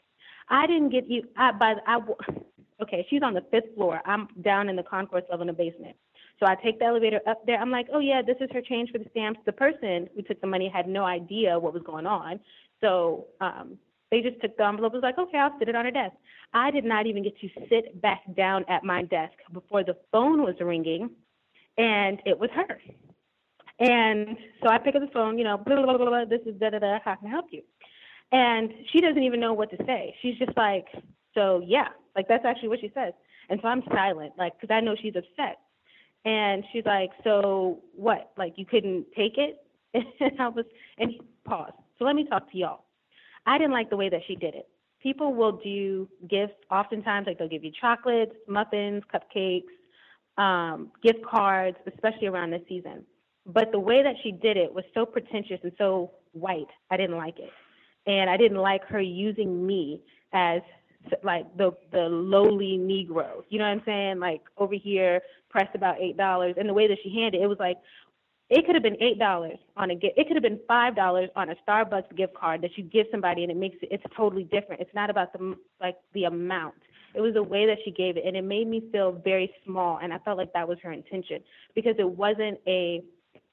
I 0.51 0.67
didn't 0.67 0.91
get 0.91 1.09
you. 1.09 1.23
I 1.39 1.53
by 1.53 1.75
I 1.87 2.01
okay. 2.83 3.07
She's 3.09 3.23
on 3.23 3.35
the 3.35 3.43
fifth 3.51 3.75
floor. 3.75 4.01
I'm 4.05 4.29
down 4.43 4.69
in 4.69 4.77
the 4.77 4.83
concourse 4.83 5.25
level 5.31 5.43
in 5.43 5.47
the 5.49 5.53
basement. 5.53 5.97
So 6.41 6.47
I 6.47 6.55
take 6.55 6.79
the 6.79 6.85
elevator 6.85 7.21
up 7.27 7.45
there. 7.47 7.59
I'm 7.59 7.71
like, 7.71 7.89
oh 7.93 7.99
yeah, 7.99 8.23
this 8.25 8.37
is 8.41 8.49
her 8.53 8.63
change 8.63 8.91
for 8.91 8.99
the 8.99 9.07
stamps. 9.11 9.41
The 9.45 9.53
person 9.53 10.09
who 10.15 10.23
took 10.23 10.41
the 10.41 10.47
money 10.47 10.71
had 10.73 10.89
no 10.89 11.05
idea 11.05 11.59
what 11.59 11.75
was 11.75 11.83
going 11.83 12.07
on. 12.07 12.39
So 12.81 13.27
um, 13.41 13.77
they 14.11 14.21
just 14.21 14.41
took 14.41 14.57
the 14.57 14.65
envelope. 14.65 14.93
Was 14.93 15.03
like, 15.03 15.19
okay, 15.19 15.39
I'll 15.39 15.59
sit 15.59 15.69
it 15.69 15.75
on 15.75 15.85
her 15.85 15.91
desk. 15.91 16.15
I 16.55 16.71
did 16.71 16.85
not 16.85 17.07
even 17.07 17.23
get 17.25 17.39
to 17.41 17.49
sit 17.69 18.01
back 18.01 18.23
down 18.37 18.65
at 18.69 18.85
my 18.85 19.03
desk 19.03 19.35
before 19.53 19.85
the 19.85 19.97
phone 20.13 20.43
was 20.43 20.55
ringing, 20.61 21.11
and 21.77 22.21
it 22.25 22.39
was 22.39 22.51
her. 22.55 22.81
And 23.81 24.37
so 24.63 24.69
I 24.69 24.79
pick 24.79 24.95
up 24.95 25.03
the 25.03 25.13
phone, 25.13 25.39
you 25.39 25.45
know, 25.45 25.57
blah, 25.57 25.83
blah, 25.83 25.97
blah, 25.97 26.07
blah, 26.07 26.25
this 26.25 26.41
is 26.47 26.59
da 26.59 26.71
da 26.71 26.79
da, 26.81 26.99
how 27.05 27.15
can 27.15 27.29
I 27.29 27.31
help 27.31 27.47
you? 27.51 27.63
And 28.33 28.73
she 28.93 29.01
doesn't 29.01 29.23
even 29.23 29.41
know 29.41 29.53
what 29.53 29.71
to 29.71 29.77
say. 29.87 30.15
She's 30.21 30.37
just 30.37 30.57
like, 30.57 30.87
so 31.35 31.63
yeah, 31.65 31.89
like 32.17 32.27
that's 32.29 32.45
actually 32.45 32.69
what 32.69 32.81
she 32.81 32.91
says. 32.95 33.13
And 33.51 33.61
so 33.63 33.69
I'm 33.69 33.83
silent, 33.93 34.33
like, 34.37 34.55
because 34.61 34.75
I 34.75 34.81
know 34.81 34.97
she's 35.01 35.15
upset. 35.17 35.59
And 36.25 36.65
she's 36.73 36.85
like, 36.85 37.11
so 37.25 37.81
what? 37.95 38.33
Like 38.37 38.55
you 38.57 38.67
couldn't 38.67 39.07
take 39.17 39.39
it? 39.39 39.65
And 40.21 40.41
I 40.41 40.49
was, 40.49 40.67
and 40.99 41.11
he 41.11 41.21
paused. 41.45 41.75
So 41.99 42.05
let 42.05 42.15
me 42.15 42.25
talk 42.29 42.51
to 42.53 42.59
y'all. 42.59 42.85
I 43.47 43.57
didn't 43.57 43.73
like 43.73 43.89
the 43.91 43.97
way 43.97 44.09
that 44.11 44.21
she 44.27 44.37
did 44.37 44.55
it. 44.55 44.69
People 45.03 45.33
will 45.35 45.53
do 45.53 46.09
gifts 46.29 46.55
oftentimes, 46.71 47.27
like 47.27 47.39
they'll 47.39 47.49
give 47.49 47.65
you 47.65 47.73
chocolates, 47.81 48.33
muffins, 48.47 49.03
cupcakes, 49.13 49.63
um, 50.37 50.93
gift 51.03 51.25
cards, 51.25 51.77
especially 51.87 52.27
around 52.27 52.51
this 52.51 52.63
season. 52.69 53.05
But 53.47 53.73
the 53.73 53.81
way 53.81 54.03
that 54.03 54.15
she 54.23 54.33
did 54.33 54.57
it 54.57 54.73
was 54.73 54.85
so 54.93 55.07
pretentious 55.07 55.59
and 55.63 55.73
so 55.79 56.13
white. 56.33 56.67
I 56.91 56.97
didn't 56.97 57.17
like 57.17 57.39
it. 57.39 57.51
And 58.07 58.29
I 58.29 58.37
didn't 58.37 58.59
like 58.59 58.85
her 58.85 59.01
using 59.01 59.67
me 59.67 60.03
as 60.33 60.61
like 61.23 61.45
the 61.57 61.73
the 61.93 62.09
lowly 62.09 62.79
Negro. 62.79 63.43
You 63.49 63.59
know 63.59 63.65
what 63.65 63.71
I'm 63.71 63.83
saying? 63.85 64.19
Like 64.19 64.43
over 64.57 64.75
here, 64.75 65.21
pressed 65.51 65.75
about 65.75 66.01
eight 66.01 66.17
dollars. 66.17 66.55
And 66.59 66.69
the 66.69 66.75
way 66.75 66.89
that 66.89 66.99
she 67.03 67.15
handed 67.15 67.41
it, 67.41 67.45
it 67.45 67.47
was 67.47 67.59
like, 67.59 67.79
it 68.51 68.65
could 68.65 68.75
have 68.75 68.83
been 68.83 69.01
eight 69.03 69.19
dollars 69.19 69.59
on 69.77 69.91
a. 69.91 69.95
It 69.95 70.27
could 70.27 70.37
have 70.37 70.43
been 70.43 70.61
five 70.67 70.97
dollars 70.97 71.29
on 71.37 71.51
a 71.51 71.55
Starbucks 71.67 72.17
gift 72.17 72.35
card 72.35 72.63
that 72.63 72.77
you 72.77 72.85
give 72.85 73.07
somebody, 73.11 73.43
and 73.43 73.53
it 73.53 73.57
makes 73.57 73.77
it. 73.83 73.89
It's 73.91 74.05
totally 74.17 74.45
different. 74.45 74.81
It's 74.81 74.95
not 74.95 75.11
about 75.11 75.33
the 75.33 75.55
like 75.81 75.97
the 76.15 76.25
amount. 76.25 76.75
It 77.15 77.21
was 77.21 77.35
the 77.35 77.43
way 77.43 77.67
that 77.67 77.79
she 77.85 77.91
gave 77.91 78.17
it, 78.17 78.25
and 78.27 78.37
it 78.37 78.45
made 78.45 78.69
me 78.69 78.89
feel 78.93 79.13
very 79.13 79.53
small. 79.65 79.99
And 80.03 80.13
I 80.13 80.19
felt 80.19 80.39
like 80.39 80.53
that 80.53 80.67
was 80.67 80.79
her 80.83 80.93
intention 80.93 81.43
because 81.75 81.97
it 81.99 82.09
wasn't 82.09 82.59
a 82.67 83.03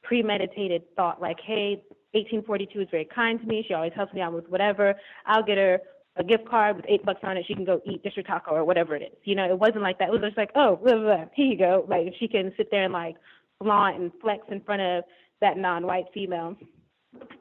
premeditated 0.04 0.84
thought. 0.96 1.22
Like, 1.22 1.40
hey, 1.46 1.82
1842 2.12 2.82
is 2.82 2.88
very 2.92 3.06
kind 3.06 3.40
to 3.42 3.46
me. 3.46 3.66
She 3.68 3.74
always 3.74 3.92
helps 3.94 4.14
me 4.14 4.22
out 4.22 4.34
with 4.34 4.48
whatever. 4.50 4.96
I'll 5.26 5.44
get 5.44 5.58
her 5.58 5.80
a 6.18 6.24
gift 6.24 6.48
card 6.48 6.78
with 6.78 6.86
eight 6.88 7.06
bucks 7.06 7.20
on 7.24 7.38
it. 7.38 7.46
She 7.48 7.56
can 7.56 7.66
go 7.66 7.82
eat 7.86 8.02
or 8.06 8.24
taco 8.24 8.52
or 8.52 8.64
whatever 8.64 8.96
it 8.96 9.02
is. 9.02 9.18
You 9.24 9.36
know, 9.36 9.46
it 9.46 9.60
wasn't 9.60 9.82
like 9.82 10.00
that. 10.00 10.10
It 10.10 10.12
was 10.12 10.22
just 10.22 10.38
like, 10.38 10.52
oh, 10.56 10.78
blah, 10.78 10.94
blah, 10.94 11.04
blah. 11.04 11.26
here 11.34 11.46
you 11.46 11.58
go. 11.58 11.86
Like 11.90 12.14
she 12.20 12.28
can 12.28 12.54
sit 12.56 12.72
there 12.72 12.84
and 12.84 12.94
like 12.94 13.16
flaunt 13.62 14.00
and 14.00 14.12
flex 14.22 14.44
in 14.50 14.62
front 14.62 14.82
of 14.82 15.04
that 15.42 15.58
non-white 15.58 16.06
female 16.14 16.56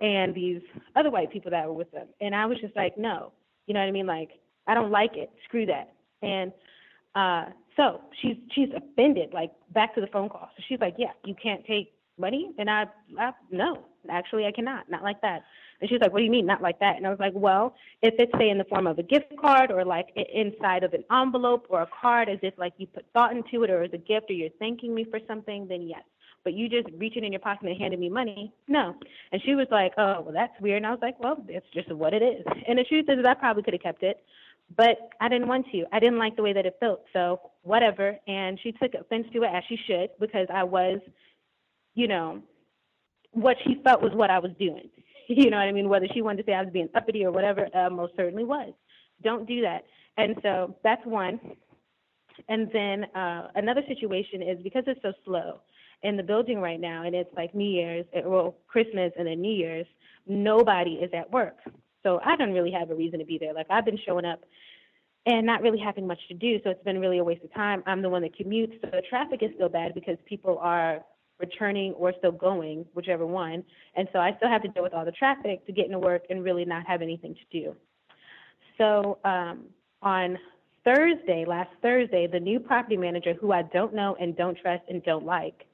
and 0.01 0.35
these 0.35 0.61
other 0.97 1.11
white 1.11 1.33
people 1.33 1.51
that 1.51 1.67
were 1.67 1.73
with 1.73 1.91
them. 1.93 2.09
And 2.21 2.35
I 2.35 2.47
was 2.47 2.59
just 2.61 2.75
like, 2.77 2.99
no, 2.99 3.33
you 3.67 3.75
know 3.75 3.81
what 3.81 3.87
I 3.87 3.93
mean? 3.93 4.07
Like, 4.07 4.31
I 4.67 4.75
don't 4.75 4.91
like 4.91 5.17
it. 5.17 5.31
Screw 5.45 5.67
that. 5.67 5.93
And 6.23 6.53
uh, 7.15 7.47
so 7.77 8.01
she's 8.21 8.37
she's 8.55 8.69
offended. 8.77 9.33
Like 9.33 9.53
back 9.73 9.95
to 9.95 10.01
the 10.01 10.07
phone 10.09 10.29
call. 10.29 10.49
So 10.57 10.63
she's 10.69 10.81
like, 10.81 10.95
yeah, 10.99 11.13
you 11.25 11.35
can't 11.41 11.65
take 11.67 11.93
money. 12.19 12.53
And 12.59 12.71
I, 12.71 12.85
I 13.19 13.33
no, 13.51 13.85
actually 14.11 14.47
I 14.47 14.53
cannot. 14.53 14.91
Not 14.91 15.03
like 15.03 15.21
that. 15.23 15.43
And 15.81 15.89
she 15.89 15.95
was 15.95 16.01
like, 16.01 16.13
what 16.13 16.21
do 16.21 16.25
you 16.25 16.31
mean, 16.31 16.47
not 16.47 16.63
like 16.63 16.79
that? 16.81 16.97
And 16.97 17.07
I 17.07 17.11
was 17.11 17.19
like, 17.19 17.33
well, 17.35 17.75
if 18.03 18.15
it's, 18.19 18.33
say, 18.39 18.49
in 18.49 18.59
the 18.59 18.65
form 18.65 18.87
of 18.87 18.99
a 18.99 19.03
gift 19.03 19.33
card 19.41 19.71
or 19.71 19.85
like 19.85 20.09
inside 20.33 20.85
of 20.85 20.95
an 20.95 21.05
envelope 21.13 21.67
or 21.69 21.83
a 21.83 21.89
card 22.01 22.29
as 22.29 22.39
if 22.43 22.55
like 22.57 22.73
you 22.79 22.87
put 22.87 23.05
thought 23.13 23.33
into 23.33 23.65
it 23.65 23.71
or 23.71 23.83
as 23.83 23.93
a 23.93 23.99
gift 23.99 24.31
or 24.31 24.35
you're 24.35 24.51
thanking 24.59 24.95
me 24.95 25.05
for 25.05 25.19
something, 25.27 25.67
then 25.69 25.83
yes. 25.83 26.03
But 26.45 26.53
you 26.53 26.69
just 26.69 26.89
reaching 26.99 27.25
in 27.25 27.33
your 27.33 27.41
pocket 27.41 27.69
and 27.69 27.79
handing 27.79 28.01
me 28.01 28.11
money, 28.11 28.53
no. 28.69 28.95
And 29.33 29.41
she 29.43 29.55
was 29.55 29.67
like, 29.71 29.93
oh, 29.97 30.21
well, 30.21 30.33
that's 30.33 30.53
weird. 30.61 30.77
And 30.79 30.87
I 30.87 30.91
was 30.91 31.01
like, 31.01 31.19
well, 31.19 31.43
it's 31.49 31.67
just 31.73 31.91
what 31.91 32.13
it 32.13 32.23
is. 32.23 32.45
And 32.69 32.79
the 32.79 32.85
truth 32.85 33.07
is, 33.09 33.25
I 33.25 33.35
probably 33.35 33.63
could 33.63 33.73
have 33.73 33.83
kept 33.83 34.03
it, 34.03 34.23
but 34.77 34.99
I 35.21 35.29
didn't 35.29 35.49
want 35.49 35.67
to. 35.73 35.85
I 35.91 36.01
didn't 36.01 36.19
like 36.19 36.37
the 36.37 36.43
way 36.43 36.53
that 36.53 36.67
it 36.67 36.77
felt. 36.81 37.03
So 37.13 37.41
whatever. 37.63 38.19
And 38.29 38.61
she 38.63 38.73
took 38.73 38.93
offense 38.95 39.27
to 39.33 39.43
it 39.43 39.51
as 39.55 39.65
she 39.69 39.79
should 39.87 40.11
because 40.21 40.47
I 40.53 40.65
was, 40.65 41.01
you 41.95 42.09
know, 42.09 42.43
what 43.33 43.57
she 43.65 43.81
felt 43.83 44.03
was 44.03 44.13
what 44.13 44.31
I 44.31 44.39
was 44.39 44.53
doing. 44.59 44.91
You 45.29 45.51
know 45.51 45.57
what 45.57 45.69
I 45.69 45.73
mean? 45.73 45.89
Whether 45.89 46.07
she 46.13 46.23
wanted 46.23 46.43
to 46.43 46.51
say 46.51 46.55
I 46.55 46.63
was 46.63 46.73
being 46.73 46.89
uppity 46.95 47.25
or 47.25 47.33
whatever, 47.33 47.69
uh, 47.75 47.89
most 47.91 48.15
certainly 48.17 48.45
was. 48.45 48.73
Don't 49.23 49.47
do 49.47 49.63
that. 49.63 49.85
And 50.17 50.37
so 50.43 50.77
that's 50.85 51.05
one. 51.07 51.41
And 52.49 52.71
then 52.73 53.05
uh, 53.15 53.49
another 53.55 53.83
situation 53.89 54.43
is 54.43 54.59
because 54.63 54.85
it's 54.87 55.01
so 55.03 55.13
slow 55.25 55.61
in 56.03 56.17
the 56.17 56.23
building 56.23 56.61
right 56.61 56.81
now, 56.81 57.05
and 57.05 57.15
it's 57.15 57.35
like 57.37 57.55
New 57.55 57.69
Year's, 57.69 58.05
eh, 58.13 58.21
well, 58.25 58.57
Christmas, 58.67 59.13
and 59.19 59.27
then 59.27 59.41
New 59.41 59.53
Year's, 59.53 59.87
nobody 60.27 60.95
is 60.95 61.11
at 61.15 61.31
work. 61.31 61.57
So 62.03 62.21
I 62.25 62.37
don't 62.37 62.53
really 62.53 62.73
have 62.73 62.91
a 62.91 62.95
reason 62.95 63.19
to 63.21 63.25
be 63.25 63.39
there. 63.39 63.55
Like 63.55 63.67
I've 63.71 63.85
been 63.85 63.99
showing 64.05 64.27
up 64.27 64.41
and 65.27 65.47
not 65.47 65.63
really 65.63 65.79
having 65.79 66.07
much 66.07 66.21
to 66.29 66.35
do, 66.35 66.61
so 66.63 66.71
it's 66.71 66.85
been 66.85 67.01
really 67.01 67.19
a 67.19 67.25
waste 67.25 67.43
of 67.43 67.55
time. 67.55 67.83
I'm 67.87 68.03
the 68.03 68.11
one 68.11 68.21
that 68.23 68.37
commutes, 68.37 68.79
so 68.83 68.91
the 68.93 69.03
traffic 69.09 69.43
is 69.43 69.51
still 69.55 69.71
bad 69.71 69.95
because 69.95 70.19
people 70.27 70.59
are 70.59 71.01
returning 71.39 71.93
or 71.95 72.13
still 72.19 72.33
going, 72.33 72.85
whichever 72.95 73.27
one. 73.27 73.65
And 73.97 74.09
so 74.13 74.19
I 74.19 74.35
still 74.37 74.49
have 74.49 74.63
to 74.63 74.69
deal 74.69 74.83
with 74.83 74.95
all 74.95 75.05
the 75.05 75.13
traffic 75.13 75.67
to 75.67 75.73
get 75.73 75.87
into 75.87 75.99
work 75.99 76.23
and 76.31 76.45
really 76.45 76.65
not 76.65 76.87
have 76.87 77.03
anything 77.03 77.35
to 77.35 77.61
do. 77.61 77.77
So 78.79 79.19
um, 79.25 79.67
on 80.03 80.39
Thursday, 80.85 81.45
last 81.47 81.71
Thursday, 81.83 82.27
the 82.27 82.41
new 82.41 82.61
property 82.61 82.97
manager, 82.97 83.35
who 83.35 83.53
I 83.53 83.63
don't 83.63 83.95
know 83.95 84.17
and 84.21 84.37
don't 84.37 84.59
trust 84.59 84.83
and 84.89 85.03
don't 85.03 85.25
like, 85.25 85.67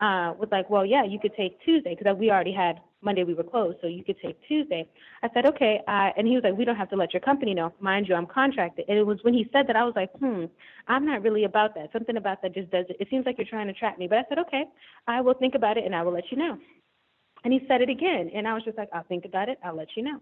uh, 0.00 0.32
was 0.38 0.48
like, 0.52 0.70
well, 0.70 0.86
yeah, 0.86 1.04
you 1.04 1.18
could 1.18 1.34
take 1.36 1.60
Tuesday 1.64 1.96
because 1.98 2.16
we 2.16 2.30
already 2.30 2.52
had 2.52 2.80
Monday 3.00 3.22
we 3.22 3.34
were 3.34 3.44
closed, 3.44 3.78
so 3.80 3.86
you 3.86 4.02
could 4.02 4.18
take 4.20 4.36
Tuesday. 4.48 4.88
I 5.22 5.28
said, 5.32 5.46
okay. 5.46 5.80
Uh, 5.86 6.10
and 6.16 6.26
he 6.26 6.34
was 6.34 6.42
like, 6.42 6.56
we 6.56 6.64
don't 6.64 6.76
have 6.76 6.90
to 6.90 6.96
let 6.96 7.12
your 7.12 7.20
company 7.20 7.54
know. 7.54 7.72
Mind 7.80 8.08
you, 8.08 8.14
I'm 8.14 8.26
contracted. 8.26 8.86
And 8.88 8.98
it 8.98 9.06
was 9.06 9.18
when 9.22 9.34
he 9.34 9.48
said 9.52 9.66
that 9.68 9.76
I 9.76 9.84
was 9.84 9.94
like, 9.94 10.10
hmm, 10.18 10.46
I'm 10.88 11.06
not 11.06 11.22
really 11.22 11.44
about 11.44 11.74
that. 11.76 11.92
Something 11.92 12.16
about 12.16 12.42
that 12.42 12.54
just 12.54 12.70
does 12.70 12.86
it. 12.88 12.96
It 12.98 13.08
seems 13.08 13.24
like 13.24 13.38
you're 13.38 13.46
trying 13.46 13.68
to 13.68 13.72
trap 13.72 13.98
me. 13.98 14.08
But 14.08 14.18
I 14.18 14.24
said, 14.28 14.38
okay, 14.40 14.64
I 15.06 15.20
will 15.20 15.34
think 15.34 15.54
about 15.54 15.76
it 15.76 15.84
and 15.84 15.94
I 15.94 16.02
will 16.02 16.12
let 16.12 16.24
you 16.30 16.38
know. 16.38 16.58
And 17.44 17.52
he 17.52 17.60
said 17.68 17.80
it 17.80 17.88
again, 17.88 18.30
and 18.34 18.48
I 18.48 18.54
was 18.54 18.64
just 18.64 18.76
like, 18.76 18.88
I'll 18.92 19.04
think 19.04 19.24
about 19.24 19.48
it. 19.48 19.58
I'll 19.64 19.76
let 19.76 19.88
you 19.96 20.02
know. 20.02 20.18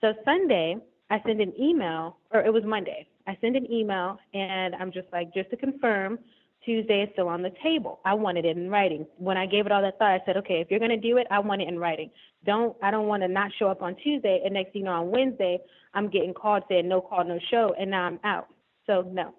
So 0.00 0.14
Sunday, 0.24 0.76
I 1.10 1.20
send 1.26 1.40
an 1.40 1.52
email, 1.60 2.18
or 2.32 2.40
it 2.40 2.52
was 2.52 2.62
Monday. 2.64 3.08
I 3.26 3.36
send 3.40 3.56
an 3.56 3.70
email, 3.70 4.18
and 4.32 4.74
I'm 4.76 4.92
just 4.92 5.08
like, 5.12 5.34
just 5.34 5.50
to 5.50 5.56
confirm, 5.56 6.18
Tuesday 6.66 7.02
is 7.02 7.08
still 7.12 7.28
on 7.28 7.42
the 7.42 7.52
table. 7.62 8.00
I 8.04 8.12
want 8.14 8.36
it 8.36 8.44
in 8.44 8.68
writing. 8.68 9.06
When 9.16 9.36
I 9.38 9.46
gave 9.46 9.64
it 9.64 9.72
all 9.72 9.80
that 9.80 9.98
thought, 9.98 10.10
I 10.10 10.20
said, 10.26 10.36
okay, 10.38 10.60
if 10.60 10.70
you're 10.70 10.80
going 10.80 10.90
to 10.90 10.96
do 10.96 11.16
it, 11.16 11.26
I 11.30 11.38
want 11.38 11.62
it 11.62 11.68
in 11.68 11.78
writing. 11.78 12.10
Don't, 12.44 12.76
I 12.82 12.90
don't 12.90 13.06
want 13.06 13.22
to 13.22 13.28
not 13.28 13.52
show 13.58 13.68
up 13.68 13.80
on 13.80 13.96
Tuesday 13.96 14.42
and 14.44 14.52
next 14.52 14.72
thing 14.72 14.82
you 14.82 14.86
know, 14.86 14.92
on 14.92 15.10
Wednesday, 15.10 15.58
I'm 15.94 16.10
getting 16.10 16.34
called 16.34 16.64
saying 16.68 16.88
no 16.88 17.00
call, 17.00 17.24
no 17.24 17.38
show, 17.50 17.74
and 17.78 17.90
now 17.90 18.02
I'm 18.02 18.20
out. 18.24 18.48
So 18.86 19.02
no. 19.10 19.32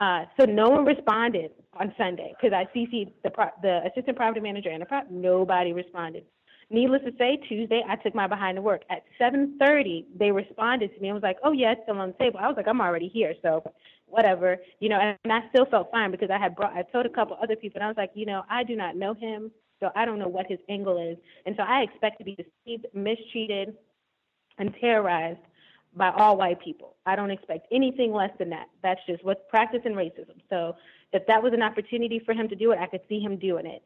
Uh, 0.00 0.24
so 0.38 0.46
no 0.46 0.68
one 0.68 0.84
responded 0.84 1.50
on 1.72 1.92
Sunday 1.98 2.34
because 2.40 2.54
I 2.54 2.64
CC'd 2.76 3.10
the, 3.24 3.30
the 3.62 3.80
assistant 3.90 4.16
property 4.16 4.40
manager 4.40 4.68
and 4.68 4.80
the 4.80 4.86
prop. 4.86 5.10
Nobody 5.10 5.72
responded. 5.72 6.24
Needless 6.70 7.00
to 7.04 7.12
say, 7.18 7.38
Tuesday 7.48 7.82
I 7.88 7.96
took 7.96 8.14
my 8.14 8.26
behind 8.26 8.56
to 8.56 8.62
work. 8.62 8.82
At 8.90 9.02
7:30, 9.20 10.04
they 10.16 10.30
responded 10.30 10.94
to 10.94 11.00
me 11.00 11.08
and 11.08 11.14
was 11.14 11.22
like, 11.22 11.38
"Oh 11.42 11.52
yeah, 11.52 11.72
it's 11.72 11.80
still 11.82 11.98
on 11.98 12.08
the 12.08 12.24
table." 12.24 12.38
I 12.38 12.46
was 12.46 12.56
like, 12.56 12.68
"I'm 12.68 12.80
already 12.80 13.08
here, 13.08 13.34
so 13.42 13.64
whatever, 14.10 14.56
you 14.80 14.88
know, 14.88 14.98
and 14.98 15.32
I 15.32 15.40
still 15.50 15.66
felt 15.66 15.90
fine 15.90 16.10
because 16.10 16.30
I 16.30 16.38
had 16.38 16.56
brought, 16.56 16.72
I 16.72 16.82
told 16.82 17.06
a 17.06 17.10
couple 17.10 17.36
other 17.42 17.56
people, 17.56 17.78
and 17.78 17.84
I 17.84 17.88
was 17.88 17.96
like, 17.96 18.10
you 18.14 18.26
know, 18.26 18.42
I 18.50 18.64
do 18.64 18.76
not 18.76 18.96
know 18.96 19.14
him, 19.14 19.50
so 19.80 19.90
I 19.94 20.04
don't 20.04 20.18
know 20.18 20.28
what 20.28 20.46
his 20.46 20.58
angle 20.68 20.98
is. 21.00 21.16
And 21.46 21.54
so 21.56 21.62
I 21.62 21.82
expect 21.82 22.18
to 22.18 22.24
be 22.24 22.36
deceived, 22.36 22.86
mistreated, 22.94 23.74
and 24.58 24.74
terrorized 24.80 25.38
by 25.96 26.10
all 26.10 26.36
white 26.36 26.60
people. 26.60 26.96
I 27.06 27.16
don't 27.16 27.30
expect 27.30 27.66
anything 27.72 28.12
less 28.12 28.30
than 28.38 28.50
that. 28.50 28.66
That's 28.82 29.00
just 29.06 29.24
what's 29.24 29.40
practice 29.48 29.80
in 29.84 29.92
racism. 29.94 30.40
So 30.50 30.76
if 31.12 31.26
that 31.26 31.42
was 31.42 31.52
an 31.52 31.62
opportunity 31.62 32.20
for 32.24 32.34
him 32.34 32.48
to 32.48 32.56
do 32.56 32.72
it, 32.72 32.78
I 32.78 32.86
could 32.86 33.00
see 33.08 33.20
him 33.20 33.38
doing 33.38 33.66
it. 33.66 33.82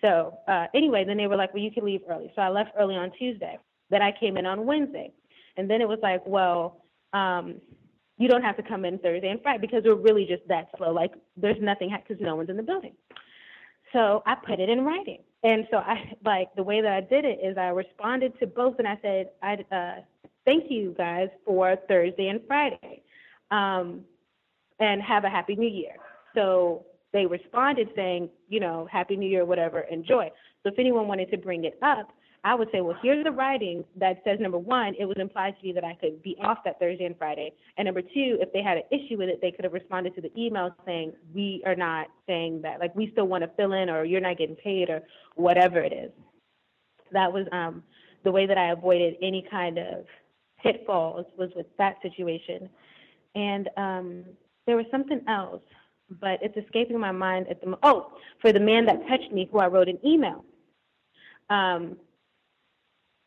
So 0.00 0.38
uh, 0.48 0.66
anyway, 0.74 1.04
then 1.04 1.16
they 1.16 1.26
were 1.26 1.36
like, 1.36 1.54
well, 1.54 1.62
you 1.62 1.70
can 1.70 1.84
leave 1.84 2.00
early. 2.08 2.32
So 2.34 2.42
I 2.42 2.48
left 2.48 2.70
early 2.78 2.96
on 2.96 3.12
Tuesday. 3.18 3.58
Then 3.90 4.02
I 4.02 4.12
came 4.18 4.36
in 4.36 4.46
on 4.46 4.66
Wednesday. 4.66 5.12
And 5.56 5.68
then 5.68 5.80
it 5.80 5.88
was 5.88 5.98
like, 6.02 6.22
well, 6.26 6.82
um, 7.12 7.60
you 8.22 8.28
don't 8.28 8.42
have 8.42 8.56
to 8.56 8.62
come 8.62 8.84
in 8.84 8.98
Thursday 8.98 9.28
and 9.28 9.42
Friday 9.42 9.60
because 9.60 9.82
we're 9.84 9.94
really 9.94 10.24
just 10.24 10.46
that 10.48 10.68
slow. 10.76 10.92
Like 10.92 11.12
there's 11.36 11.60
nothing 11.60 11.90
because 12.06 12.22
no 12.22 12.36
one's 12.36 12.50
in 12.50 12.56
the 12.56 12.62
building. 12.62 12.94
So 13.92 14.22
I 14.26 14.36
put 14.36 14.60
it 14.60 14.68
in 14.68 14.84
writing. 14.84 15.18
And 15.42 15.66
so 15.70 15.78
I 15.78 16.14
like 16.24 16.54
the 16.54 16.62
way 16.62 16.80
that 16.80 16.92
I 16.92 17.00
did 17.00 17.24
it 17.24 17.40
is 17.42 17.58
I 17.58 17.68
responded 17.68 18.38
to 18.38 18.46
both 18.46 18.76
and 18.78 18.86
I 18.86 18.96
said, 19.02 19.30
I 19.42 19.74
uh, 19.74 20.00
thank 20.44 20.70
you 20.70 20.94
guys 20.96 21.28
for 21.44 21.76
Thursday 21.88 22.28
and 22.28 22.40
Friday. 22.46 23.02
Um, 23.50 24.04
and 24.78 25.02
have 25.02 25.24
a 25.24 25.30
happy 25.30 25.54
new 25.54 25.68
year. 25.68 25.94
So 26.34 26.86
they 27.12 27.26
responded 27.26 27.88
saying, 27.94 28.30
you 28.48 28.60
know, 28.60 28.88
happy 28.90 29.16
new 29.16 29.28
year, 29.28 29.44
whatever, 29.44 29.80
enjoy. 29.80 30.30
So 30.62 30.70
if 30.70 30.78
anyone 30.78 31.08
wanted 31.08 31.30
to 31.30 31.36
bring 31.36 31.64
it 31.64 31.78
up, 31.82 32.12
I 32.44 32.56
would 32.56 32.68
say, 32.72 32.80
well, 32.80 32.96
here's 33.00 33.22
the 33.22 33.30
writing 33.30 33.84
that 33.96 34.20
says 34.24 34.40
number 34.40 34.58
one, 34.58 34.94
it 34.98 35.04
was 35.04 35.16
implied 35.20 35.54
to 35.60 35.66
me 35.66 35.72
that 35.74 35.84
I 35.84 35.94
could 35.94 36.20
be 36.22 36.36
off 36.42 36.58
that 36.64 36.80
Thursday 36.80 37.04
and 37.04 37.16
Friday. 37.16 37.52
And 37.76 37.86
number 37.86 38.02
two, 38.02 38.38
if 38.40 38.52
they 38.52 38.62
had 38.62 38.78
an 38.78 38.82
issue 38.90 39.16
with 39.16 39.28
it, 39.28 39.40
they 39.40 39.52
could 39.52 39.64
have 39.64 39.72
responded 39.72 40.16
to 40.16 40.20
the 40.20 40.32
email 40.36 40.74
saying, 40.84 41.12
we 41.32 41.62
are 41.64 41.76
not 41.76 42.08
saying 42.26 42.62
that. 42.62 42.80
Like, 42.80 42.96
we 42.96 43.10
still 43.12 43.28
want 43.28 43.44
to 43.44 43.50
fill 43.56 43.74
in, 43.74 43.88
or 43.88 44.04
you're 44.04 44.20
not 44.20 44.38
getting 44.38 44.56
paid, 44.56 44.90
or 44.90 45.02
whatever 45.36 45.78
it 45.78 45.92
is. 45.92 46.10
That 47.12 47.32
was 47.32 47.46
um, 47.52 47.84
the 48.24 48.32
way 48.32 48.46
that 48.46 48.58
I 48.58 48.72
avoided 48.72 49.14
any 49.22 49.46
kind 49.48 49.78
of 49.78 50.04
pitfalls 50.60 51.26
was 51.38 51.50
with 51.54 51.66
that 51.78 51.96
situation. 52.02 52.68
And 53.36 53.70
um, 53.76 54.24
there 54.66 54.76
was 54.76 54.86
something 54.90 55.20
else, 55.28 55.62
but 56.20 56.40
it's 56.42 56.56
escaping 56.56 56.98
my 56.98 57.12
mind 57.12 57.46
at 57.48 57.60
the 57.60 57.66
moment. 57.66 57.82
Oh, 57.84 58.12
for 58.40 58.52
the 58.52 58.60
man 58.60 58.84
that 58.86 59.06
touched 59.06 59.30
me, 59.32 59.48
who 59.52 59.60
I 59.60 59.68
wrote 59.68 59.88
an 59.88 59.98
email. 60.04 60.44
Um, 61.50 61.98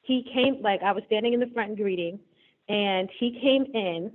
he 0.06 0.24
came 0.34 0.62
like 0.62 0.82
I 0.84 0.92
was 0.92 1.04
standing 1.08 1.34
in 1.34 1.40
the 1.40 1.50
front 1.54 1.76
greeting, 1.76 2.20
and 2.70 3.10
he 3.20 3.40
came 3.42 3.66
in, 3.74 4.12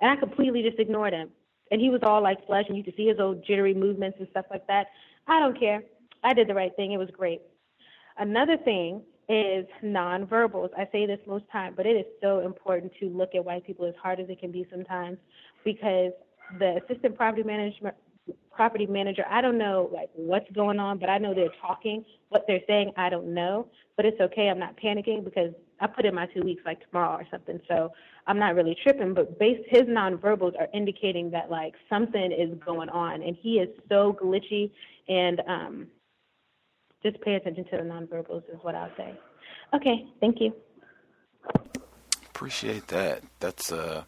and 0.00 0.10
I 0.10 0.16
completely 0.16 0.62
just 0.62 0.78
ignored 0.78 1.12
him. 1.12 1.30
And 1.70 1.80
he 1.80 1.90
was 1.90 2.00
all 2.02 2.22
like 2.22 2.46
flesh, 2.46 2.64
and 2.68 2.76
you 2.76 2.84
could 2.84 2.96
see 2.96 3.06
his 3.06 3.20
old 3.20 3.44
jittery 3.46 3.74
movements 3.74 4.18
and 4.18 4.28
stuff 4.30 4.46
like 4.50 4.66
that. 4.66 4.88
I 5.26 5.38
don't 5.38 5.58
care. 5.58 5.82
I 6.24 6.32
did 6.32 6.48
the 6.48 6.54
right 6.54 6.74
thing. 6.76 6.92
It 6.92 6.96
was 6.96 7.10
great. 7.16 7.42
Another 8.16 8.56
thing 8.56 9.02
is 9.28 9.66
nonverbals. 9.84 10.70
I 10.76 10.88
say 10.90 11.06
this 11.06 11.20
most 11.26 11.44
time, 11.52 11.74
but 11.76 11.86
it 11.86 11.96
is 11.96 12.06
so 12.22 12.40
important 12.40 12.92
to 13.00 13.08
look 13.10 13.34
at 13.34 13.44
white 13.44 13.66
people 13.66 13.84
as 13.84 13.94
hard 14.02 14.20
as 14.20 14.28
it 14.28 14.40
can 14.40 14.50
be 14.50 14.66
sometimes 14.70 15.18
because 15.64 16.12
the 16.58 16.80
assistant 16.82 17.16
property 17.16 17.42
management 17.42 17.94
property 18.50 18.86
manager, 18.86 19.24
I 19.30 19.40
don't 19.40 19.58
know 19.58 19.90
like 19.92 20.10
what's 20.14 20.50
going 20.52 20.78
on, 20.78 20.98
but 20.98 21.08
I 21.08 21.18
know 21.18 21.34
they're 21.34 21.48
talking. 21.60 22.04
What 22.28 22.44
they're 22.46 22.60
saying, 22.66 22.92
I 22.96 23.08
don't 23.08 23.32
know, 23.32 23.68
but 23.96 24.04
it's 24.04 24.20
okay. 24.20 24.48
I'm 24.48 24.58
not 24.58 24.76
panicking 24.76 25.24
because 25.24 25.52
I 25.80 25.86
put 25.86 26.04
in 26.04 26.14
my 26.14 26.26
two 26.26 26.42
weeks 26.42 26.62
like 26.66 26.84
tomorrow 26.86 27.16
or 27.16 27.26
something, 27.30 27.60
so 27.68 27.92
I'm 28.26 28.38
not 28.38 28.54
really 28.54 28.76
tripping. 28.82 29.14
But 29.14 29.38
base 29.38 29.64
his 29.68 29.82
nonverbals 29.82 30.58
are 30.58 30.68
indicating 30.74 31.30
that 31.30 31.50
like 31.50 31.74
something 31.88 32.32
is 32.32 32.50
going 32.64 32.88
on, 32.88 33.22
and 33.22 33.36
he 33.40 33.58
is 33.58 33.68
so 33.88 34.16
glitchy. 34.20 34.70
And 35.08 35.40
um, 35.48 35.86
just 37.02 37.20
pay 37.22 37.34
attention 37.34 37.64
to 37.64 37.76
the 37.78 37.82
nonverbals 37.82 38.42
is 38.52 38.58
what 38.62 38.74
I'll 38.74 38.92
say. 38.96 39.14
Okay, 39.74 40.06
thank 40.20 40.40
you. 40.40 40.52
Appreciate 42.28 42.88
that. 42.88 43.22
That's 43.40 43.72
uh, 43.72 44.04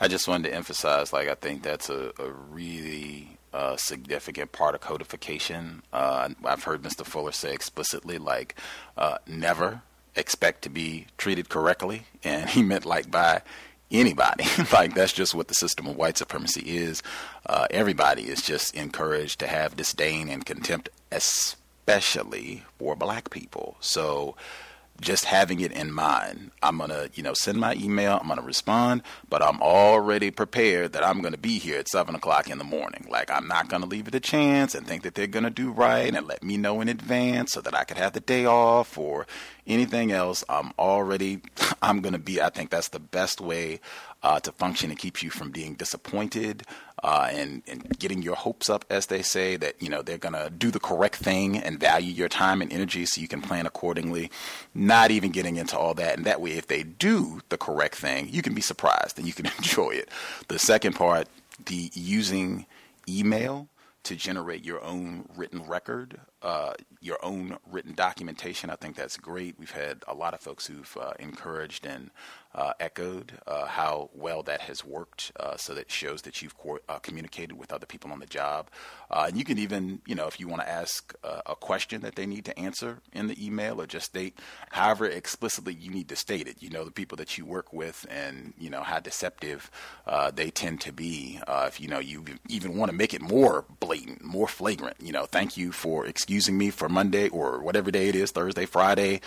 I 0.00 0.08
just 0.08 0.28
wanted 0.28 0.48
to 0.48 0.54
emphasize, 0.54 1.12
like 1.12 1.28
I 1.28 1.34
think 1.34 1.62
that's 1.62 1.90
a, 1.90 2.12
a 2.18 2.30
really 2.30 3.38
a 3.52 3.76
significant 3.78 4.52
part 4.52 4.74
of 4.74 4.80
codification. 4.80 5.82
Uh, 5.92 6.30
I've 6.44 6.64
heard 6.64 6.82
Mr. 6.82 7.04
Fuller 7.04 7.32
say 7.32 7.52
explicitly, 7.52 8.18
like, 8.18 8.54
uh, 8.96 9.18
never 9.26 9.82
expect 10.16 10.62
to 10.62 10.70
be 10.70 11.06
treated 11.18 11.48
correctly. 11.48 12.04
And 12.24 12.48
he 12.48 12.62
meant, 12.62 12.86
like, 12.86 13.10
by 13.10 13.42
anybody. 13.90 14.44
like, 14.72 14.94
that's 14.94 15.12
just 15.12 15.34
what 15.34 15.48
the 15.48 15.54
system 15.54 15.86
of 15.86 15.96
white 15.96 16.18
supremacy 16.18 16.76
is. 16.76 17.02
Uh, 17.46 17.66
everybody 17.70 18.22
is 18.22 18.42
just 18.42 18.74
encouraged 18.74 19.38
to 19.40 19.46
have 19.46 19.76
disdain 19.76 20.28
and 20.28 20.44
contempt, 20.46 20.88
especially 21.10 22.64
for 22.78 22.96
black 22.96 23.30
people. 23.30 23.76
So, 23.80 24.36
just 25.00 25.24
having 25.24 25.60
it 25.60 25.72
in 25.72 25.92
mind. 25.92 26.50
I'm 26.62 26.78
going 26.78 26.90
to, 26.90 27.10
you 27.14 27.22
know, 27.22 27.34
send 27.34 27.58
my 27.58 27.74
email, 27.74 28.18
I'm 28.20 28.28
going 28.28 28.38
to 28.38 28.44
respond, 28.44 29.02
but 29.28 29.42
I'm 29.42 29.60
already 29.60 30.30
prepared 30.30 30.92
that 30.92 31.04
I'm 31.04 31.20
going 31.20 31.32
to 31.32 31.38
be 31.38 31.58
here 31.58 31.78
at 31.78 31.88
7 31.88 32.14
o'clock 32.14 32.48
in 32.48 32.58
the 32.58 32.64
morning. 32.64 33.06
Like, 33.10 33.30
I'm 33.30 33.48
not 33.48 33.68
going 33.68 33.82
to 33.82 33.88
leave 33.88 34.06
it 34.08 34.14
a 34.14 34.20
chance 34.20 34.74
and 34.74 34.86
think 34.86 35.02
that 35.02 35.14
they're 35.14 35.26
going 35.26 35.44
to 35.44 35.50
do 35.50 35.70
right 35.70 36.14
and 36.14 36.26
let 36.26 36.42
me 36.42 36.56
know 36.56 36.80
in 36.80 36.88
advance 36.88 37.52
so 37.52 37.60
that 37.62 37.74
I 37.74 37.84
could 37.84 37.96
have 37.96 38.12
the 38.12 38.20
day 38.20 38.46
off 38.46 38.96
or 38.96 39.26
anything 39.66 40.12
else. 40.12 40.44
I'm 40.48 40.72
already, 40.78 41.40
I'm 41.82 42.00
going 42.00 42.14
to 42.14 42.18
be, 42.18 42.40
I 42.40 42.50
think 42.50 42.70
that's 42.70 42.88
the 42.88 43.00
best 43.00 43.40
way 43.40 43.80
uh, 44.22 44.40
to 44.40 44.52
function 44.52 44.90
and 44.90 44.98
keeps 44.98 45.22
you 45.22 45.30
from 45.30 45.50
being 45.50 45.74
disappointed 45.74 46.62
uh, 47.02 47.28
and, 47.32 47.62
and 47.66 47.98
getting 47.98 48.22
your 48.22 48.36
hopes 48.36 48.70
up, 48.70 48.84
as 48.88 49.06
they 49.06 49.22
say, 49.22 49.56
that 49.56 49.80
you 49.82 49.88
know 49.88 50.02
they're 50.02 50.18
going 50.18 50.34
to 50.34 50.50
do 50.50 50.70
the 50.70 50.78
correct 50.80 51.16
thing 51.16 51.58
and 51.58 51.80
value 51.80 52.12
your 52.12 52.28
time 52.28 52.62
and 52.62 52.72
energy 52.72 53.04
so 53.04 53.20
you 53.20 53.28
can 53.28 53.42
plan 53.42 53.66
accordingly. 53.66 54.30
Not 54.74 55.10
even 55.10 55.32
getting 55.32 55.56
into 55.56 55.76
all 55.76 55.94
that, 55.94 56.16
and 56.16 56.24
that 56.24 56.40
way, 56.40 56.52
if 56.52 56.68
they 56.68 56.82
do 56.82 57.40
the 57.48 57.58
correct 57.58 57.96
thing, 57.96 58.28
you 58.30 58.42
can 58.42 58.54
be 58.54 58.60
surprised 58.60 59.18
and 59.18 59.26
you 59.26 59.32
can 59.32 59.46
enjoy 59.58 59.90
it. 59.90 60.08
The 60.48 60.58
second 60.58 60.94
part, 60.94 61.28
the 61.66 61.90
using 61.94 62.66
email 63.08 63.68
to 64.04 64.16
generate 64.16 64.64
your 64.64 64.82
own 64.82 65.28
written 65.36 65.64
record, 65.64 66.20
uh, 66.42 66.74
your 67.00 67.24
own 67.24 67.56
written 67.70 67.94
documentation. 67.94 68.70
I 68.70 68.76
think 68.76 68.96
that's 68.96 69.16
great. 69.16 69.56
We've 69.58 69.70
had 69.70 70.02
a 70.08 70.14
lot 70.14 70.34
of 70.34 70.40
folks 70.40 70.66
who've 70.66 70.96
uh, 71.00 71.12
encouraged 71.18 71.86
and 71.86 72.10
uh, 72.54 72.72
echoed 72.80 73.32
uh, 73.46 73.64
how 73.64 74.10
well 74.12 74.42
that 74.42 74.60
has 74.60 74.84
worked. 74.84 75.32
Uh, 75.38 75.56
so 75.56 75.72
that 75.74 75.90
shows 75.90 76.22
that 76.22 76.42
you've 76.42 76.56
co- 76.58 76.80
uh, 76.88 76.98
communicated 76.98 77.56
with 77.56 77.72
other 77.72 77.86
people 77.86 78.12
on 78.12 78.18
the 78.18 78.26
job. 78.26 78.68
And 79.10 79.36
you 79.36 79.44
can 79.44 79.58
even, 79.58 80.00
you 80.06 80.14
know, 80.14 80.26
if 80.26 80.40
you 80.40 80.48
want 80.48 80.62
to 80.62 80.68
ask 80.68 81.14
a 81.22 81.54
question 81.54 82.00
that 82.00 82.16
they 82.16 82.26
need 82.26 82.44
to 82.46 82.58
answer 82.58 82.98
in 83.12 83.26
the 83.26 83.44
email 83.44 83.80
or 83.80 83.86
just 83.86 84.06
state 84.06 84.38
however 84.70 85.06
explicitly 85.06 85.74
you 85.74 85.90
need 85.90 86.08
to 86.08 86.16
state 86.16 86.48
it. 86.48 86.62
You 86.62 86.70
know, 86.70 86.84
the 86.84 86.90
people 86.90 87.16
that 87.16 87.36
you 87.36 87.44
work 87.44 87.72
with 87.72 88.06
and, 88.10 88.54
you 88.58 88.70
know, 88.70 88.82
how 88.82 89.00
deceptive 89.00 89.70
they 90.34 90.50
tend 90.50 90.80
to 90.82 90.92
be. 90.92 91.40
if, 91.46 91.80
you 91.80 91.88
know, 91.88 91.98
you 91.98 92.24
even 92.48 92.76
want 92.76 92.90
to 92.90 92.96
make 92.96 93.12
it 93.12 93.20
more 93.20 93.66
blatant, 93.80 94.24
more 94.24 94.48
flagrant, 94.48 94.96
you 95.00 95.12
know, 95.12 95.26
thank 95.26 95.56
you 95.56 95.72
for 95.72 96.06
excusing 96.32 96.56
me 96.56 96.70
for 96.70 96.88
Monday 96.88 97.28
or 97.28 97.60
whatever 97.60 97.90
day 97.90 98.08
it 98.08 98.14
is, 98.14 98.30
Thursday, 98.30 98.64
Friday, 98.64 99.20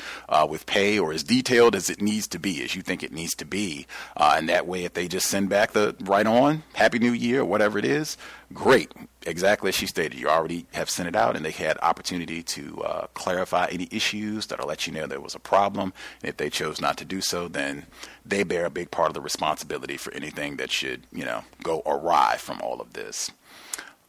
with 0.50 0.66
pay 0.66 0.98
or 0.98 1.14
as 1.14 1.24
detailed 1.24 1.76
as 1.76 1.88
it 1.88 2.02
needs 2.02 2.28
to 2.28 2.40
be, 2.40 2.64
as 2.64 2.74
you 2.74 2.82
think 2.82 3.04
it 3.04 3.12
needs 3.12 3.36
to 3.36 3.46
be. 3.46 3.86
Uh, 4.18 4.34
and 4.38 4.50
that 4.50 4.66
way, 4.66 4.86
if 4.86 4.94
they 4.96 5.08
just 5.08 5.28
send 5.28 5.48
back 5.48 5.74
the 5.74 5.96
right 6.02 6.26
on, 6.26 6.64
Happy 6.74 6.98
New 6.98 7.12
Year, 7.12 7.46
whatever 7.46 7.78
it 7.78 7.86
is, 7.86 8.18
great. 8.54 8.92
Exactly 9.28 9.70
as 9.70 9.76
she 9.76 9.86
stated, 9.86 10.18
you 10.20 10.28
already 10.28 10.66
have 10.74 10.90
sent 10.90 11.08
it 11.08 11.16
out, 11.16 11.36
and 11.36 11.46
they 11.46 11.52
had 11.52 11.78
opportunity 11.84 12.42
to 12.42 12.82
uh, 12.82 13.06
clarify 13.14 13.68
any 13.72 13.88
issues 13.92 14.48
that'll 14.48 14.68
let 14.68 14.88
you 14.88 14.94
know 14.94 15.06
there 15.06 15.22
was 15.22 15.36
a 15.36 15.40
problem. 15.40 15.94
And 16.24 16.30
if 16.30 16.38
they 16.38 16.50
chose 16.50 16.82
not 16.82 16.98
to 16.98 17.06
do 17.06 17.22
so, 17.22 17.48
then 17.48 17.86
they 18.26 18.42
bear 18.42 18.66
a 18.66 18.72
big 18.72 18.90
part 18.90 19.10
of 19.10 19.14
the 19.14 19.22
responsibility 19.22 19.98
for 19.98 20.12
anything 20.16 20.58
that 20.58 20.72
should, 20.72 21.04
you 21.12 21.24
know, 21.24 21.44
go 21.62 21.84
awry 21.86 22.38
from 22.40 22.62
all 22.62 22.82
of 22.82 22.94
this. 22.94 23.30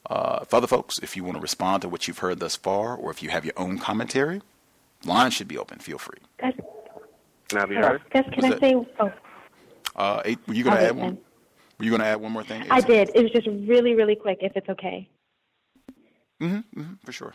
Uh, 0.09 0.45
for 0.45 0.57
other 0.57 0.67
folks, 0.67 0.99
if 1.03 1.17
you 1.17 1.25
want 1.25 1.37
to 1.37 1.41
respond 1.41 1.83
to 1.83 1.89
what 1.89 2.07
you've 2.07 2.19
heard 2.19 2.39
thus 2.39 2.57
far, 2.57 2.95
or 2.95 3.11
if 3.11 3.23
you 3.23 3.29
have 3.31 3.45
your 3.45 3.55
own 3.57 3.79
commentary, 3.79 4.41
line 5.05 5.31
should 5.31 5.49
be 5.49 5.59
open. 5.59 5.79
Feel 5.79 5.99
free. 5.99 6.19
Can 7.49 7.59
I 7.59 7.65
be 7.67 7.75
heard? 7.75 8.03
Gus, 8.11 8.25
can 8.33 8.45
I 8.45 8.59
say? 8.59 8.75
Oh. 9.01 9.13
Uh, 9.95 10.23
eight, 10.25 10.39
were 10.47 10.55
you 10.55 10.65
going 10.65 10.77
to 10.77 10.83
add 10.83 10.97
one? 10.97 11.19
Were 11.79 11.85
you 11.85 11.91
going 11.91 12.01
to 12.01 12.07
add 12.07 12.21
one 12.21 12.33
more 12.33 12.45
thing? 12.45 12.65
I 12.71 12.81
did. 12.81 13.11
It 13.15 13.23
was 13.23 13.33
just 13.33 13.47
really, 13.47 13.95
really 13.95 14.17
quick, 14.17 14.39
if 14.41 14.57
it's 14.57 14.69
okay. 14.69 15.09
Mm-hmm, 16.41 16.81
mm-hmm 16.81 16.95
for 17.05 17.13
sure. 17.13 17.35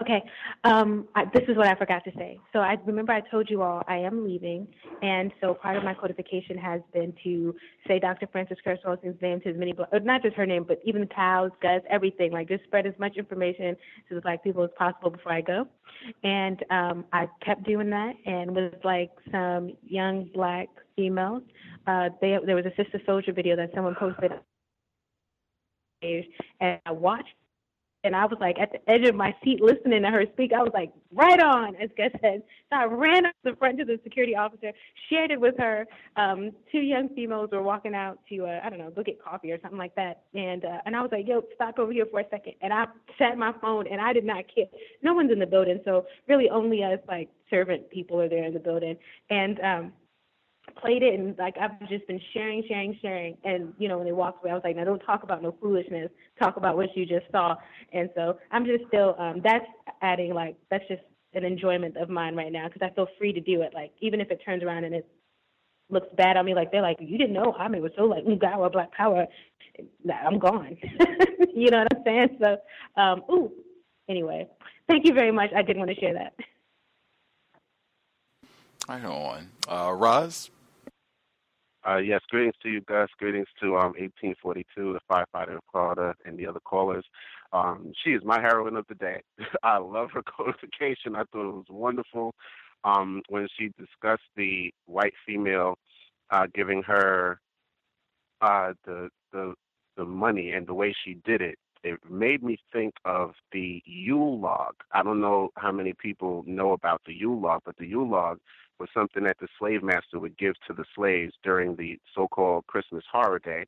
Okay. 0.00 0.22
Um, 0.64 1.08
I, 1.14 1.24
this 1.34 1.42
is 1.48 1.56
what 1.56 1.66
I 1.66 1.74
forgot 1.74 2.04
to 2.04 2.12
say. 2.16 2.38
So 2.52 2.60
I 2.60 2.76
remember 2.86 3.12
I 3.12 3.20
told 3.20 3.50
you 3.50 3.62
all 3.62 3.82
I 3.88 3.96
am 3.96 4.24
leaving, 4.24 4.68
and 5.02 5.32
so 5.40 5.54
part 5.54 5.76
of 5.76 5.82
my 5.82 5.94
codification 5.94 6.56
has 6.56 6.80
been 6.92 7.12
to 7.24 7.54
say 7.86 7.98
Dr. 7.98 8.28
Frances 8.30 8.58
Welsing's 8.64 9.20
name 9.20 9.40
to 9.40 9.50
as 9.50 9.56
many, 9.56 9.72
black, 9.72 9.88
not 10.04 10.22
just 10.22 10.36
her 10.36 10.46
name, 10.46 10.64
but 10.66 10.80
even 10.84 11.00
the 11.00 11.06
cows, 11.08 11.50
Gus, 11.60 11.82
everything. 11.90 12.32
Like 12.32 12.48
just 12.48 12.64
spread 12.64 12.86
as 12.86 12.94
much 12.98 13.16
information 13.16 13.76
to 14.08 14.14
the 14.14 14.20
black 14.20 14.44
people 14.44 14.62
as 14.62 14.70
possible 14.78 15.10
before 15.10 15.32
I 15.32 15.40
go. 15.40 15.66
And 16.22 16.64
um, 16.70 17.04
I 17.12 17.28
kept 17.44 17.64
doing 17.64 17.90
that, 17.90 18.14
and 18.24 18.54
with 18.54 18.74
like 18.84 19.10
some 19.32 19.72
young 19.84 20.30
black 20.32 20.68
females, 20.94 21.42
uh, 21.86 22.10
they, 22.20 22.36
there 22.44 22.56
was 22.56 22.66
a 22.66 22.82
Sister 22.82 23.00
Souljah 23.06 23.34
video 23.34 23.56
that 23.56 23.70
someone 23.74 23.96
posted 23.98 24.32
and 26.02 26.80
I 26.86 26.92
watched 26.92 27.34
and 28.08 28.16
I 28.16 28.24
was 28.24 28.38
like 28.40 28.58
at 28.58 28.72
the 28.72 28.90
edge 28.90 29.06
of 29.06 29.14
my 29.14 29.34
seat 29.44 29.60
listening 29.60 30.02
to 30.02 30.08
her 30.08 30.24
speak. 30.32 30.52
I 30.54 30.62
was 30.62 30.72
like, 30.72 30.90
right 31.12 31.38
on, 31.40 31.76
as 31.76 31.90
Gus 31.94 32.10
said. 32.22 32.42
So 32.70 32.76
I 32.76 32.84
ran 32.84 33.26
up 33.26 33.34
the 33.44 33.54
front 33.56 33.78
to 33.78 33.84
the 33.84 34.00
security 34.02 34.34
officer, 34.34 34.72
shared 35.10 35.30
it 35.30 35.38
with 35.38 35.56
her. 35.58 35.86
Um, 36.16 36.52
two 36.72 36.80
young 36.80 37.10
females 37.10 37.50
were 37.52 37.62
walking 37.62 37.94
out 37.94 38.18
to, 38.30 38.46
uh, 38.46 38.60
I 38.64 38.70
don't 38.70 38.78
know, 38.78 38.90
go 38.90 39.02
get 39.02 39.22
coffee 39.22 39.52
or 39.52 39.60
something 39.60 39.78
like 39.78 39.94
that. 39.96 40.22
And 40.34 40.64
uh, 40.64 40.78
and 40.86 40.96
I 40.96 41.02
was 41.02 41.10
like, 41.12 41.28
yo, 41.28 41.42
stop 41.54 41.78
over 41.78 41.92
here 41.92 42.06
for 42.10 42.20
a 42.20 42.28
second. 42.30 42.54
And 42.62 42.72
I 42.72 42.86
sat 43.18 43.36
my 43.36 43.52
phone, 43.60 43.86
and 43.86 44.00
I 44.00 44.14
did 44.14 44.24
not 44.24 44.44
care. 44.52 44.66
No 45.02 45.12
one's 45.12 45.30
in 45.30 45.38
the 45.38 45.46
building, 45.46 45.80
so 45.84 46.06
really 46.28 46.48
only 46.48 46.82
us 46.82 47.00
like 47.06 47.28
servant 47.50 47.90
people 47.90 48.18
are 48.20 48.28
there 48.28 48.44
in 48.44 48.54
the 48.54 48.60
building. 48.60 48.96
And 49.28 49.60
um, 49.60 49.92
played 50.76 51.02
it 51.02 51.14
and 51.18 51.36
like 51.38 51.56
I've 51.60 51.78
just 51.88 52.06
been 52.06 52.20
sharing, 52.32 52.62
sharing, 52.68 52.98
sharing. 53.00 53.36
And 53.44 53.72
you 53.78 53.88
know, 53.88 53.98
when 53.98 54.06
they 54.06 54.12
walked 54.12 54.42
away, 54.42 54.50
I 54.50 54.54
was 54.54 54.62
like, 54.64 54.76
now 54.76 54.84
don't 54.84 55.00
talk 55.00 55.22
about 55.22 55.42
no 55.42 55.54
foolishness. 55.60 56.10
Talk 56.38 56.56
about 56.56 56.76
what 56.76 56.88
you 56.96 57.06
just 57.06 57.26
saw. 57.32 57.56
And 57.92 58.10
so 58.14 58.38
I'm 58.50 58.64
just 58.64 58.84
still 58.88 59.14
um 59.18 59.40
that's 59.42 59.66
adding 60.02 60.34
like 60.34 60.56
that's 60.70 60.86
just 60.88 61.02
an 61.34 61.44
enjoyment 61.44 61.96
of 61.96 62.08
mine 62.08 62.34
right 62.34 62.52
now 62.52 62.68
because 62.68 62.82
I 62.82 62.94
feel 62.94 63.08
free 63.18 63.32
to 63.32 63.40
do 63.40 63.62
it. 63.62 63.72
Like 63.74 63.92
even 64.00 64.20
if 64.20 64.30
it 64.30 64.40
turns 64.44 64.62
around 64.62 64.84
and 64.84 64.94
it 64.94 65.06
looks 65.90 66.08
bad 66.16 66.36
on 66.36 66.44
me, 66.44 66.54
like 66.54 66.70
they're 66.70 66.82
like, 66.82 66.98
you 67.00 67.18
didn't 67.18 67.32
know 67.32 67.54
Jaime 67.56 67.80
was 67.80 67.92
so 67.96 68.04
like 68.04 68.24
Ngawa 68.24 68.72
Black 68.72 68.92
Power. 68.92 69.26
I'm 70.12 70.38
gone. 70.38 70.76
you 71.54 71.70
know 71.70 71.78
what 71.78 71.96
I'm 71.96 72.02
saying? 72.04 72.38
So, 72.42 73.00
um, 73.00 73.22
ooh. 73.30 73.52
Anyway, 74.08 74.48
thank 74.88 75.06
you 75.06 75.12
very 75.12 75.30
much. 75.30 75.50
I 75.54 75.62
did 75.62 75.76
want 75.76 75.90
to 75.90 75.96
share 75.96 76.14
that. 76.14 76.32
Right 78.88 79.04
on. 79.04 79.50
Uh, 79.68 79.92
Roz? 79.92 80.50
Uh, 81.86 81.96
yes, 81.98 82.20
greetings 82.28 82.54
to 82.62 82.68
you, 82.68 82.80
Gus. 82.82 83.08
Greetings 83.18 83.46
to 83.60 83.76
um, 83.76 83.94
1842, 83.98 84.94
the 84.94 85.00
firefighter 85.10 85.52
in 85.52 85.60
Florida, 85.72 86.14
and 86.24 86.38
the 86.38 86.46
other 86.46 86.60
callers. 86.60 87.04
Um, 87.52 87.92
she 88.04 88.10
is 88.10 88.22
my 88.24 88.40
heroine 88.40 88.76
of 88.76 88.86
the 88.88 88.94
day. 88.96 89.22
I 89.62 89.78
love 89.78 90.10
her 90.12 90.22
codification. 90.36 91.14
I 91.16 91.24
thought 91.32 91.48
it 91.48 91.54
was 91.54 91.66
wonderful 91.70 92.34
um, 92.84 93.22
when 93.28 93.46
she 93.58 93.70
discussed 93.78 94.28
the 94.36 94.72
white 94.86 95.14
female 95.26 95.76
uh, 96.30 96.46
giving 96.54 96.82
her 96.82 97.40
uh, 98.40 98.72
the 98.84 99.08
the 99.32 99.54
the 99.96 100.04
money 100.04 100.52
and 100.52 100.66
the 100.66 100.74
way 100.74 100.94
she 101.04 101.18
did 101.24 101.40
it. 101.42 101.58
It 101.84 101.98
made 102.10 102.42
me 102.42 102.58
think 102.72 102.94
of 103.04 103.32
the 103.52 103.82
Yule 103.86 104.40
log. 104.40 104.74
I 104.92 105.02
don't 105.02 105.20
know 105.20 105.50
how 105.56 105.70
many 105.72 105.94
people 105.94 106.44
know 106.46 106.72
about 106.72 107.02
the 107.06 107.14
Yule 107.14 107.40
log, 107.40 107.62
but 107.64 107.76
the 107.78 107.86
Yule 107.86 108.08
log 108.08 108.38
was 108.78 108.88
something 108.94 109.24
that 109.24 109.36
the 109.40 109.48
slave 109.58 109.82
master 109.82 110.18
would 110.18 110.36
give 110.38 110.54
to 110.66 110.74
the 110.74 110.84
slaves 110.94 111.32
during 111.42 111.76
the 111.76 111.98
so-called 112.14 112.66
Christmas 112.66 113.04
horror 113.10 113.38
day, 113.38 113.64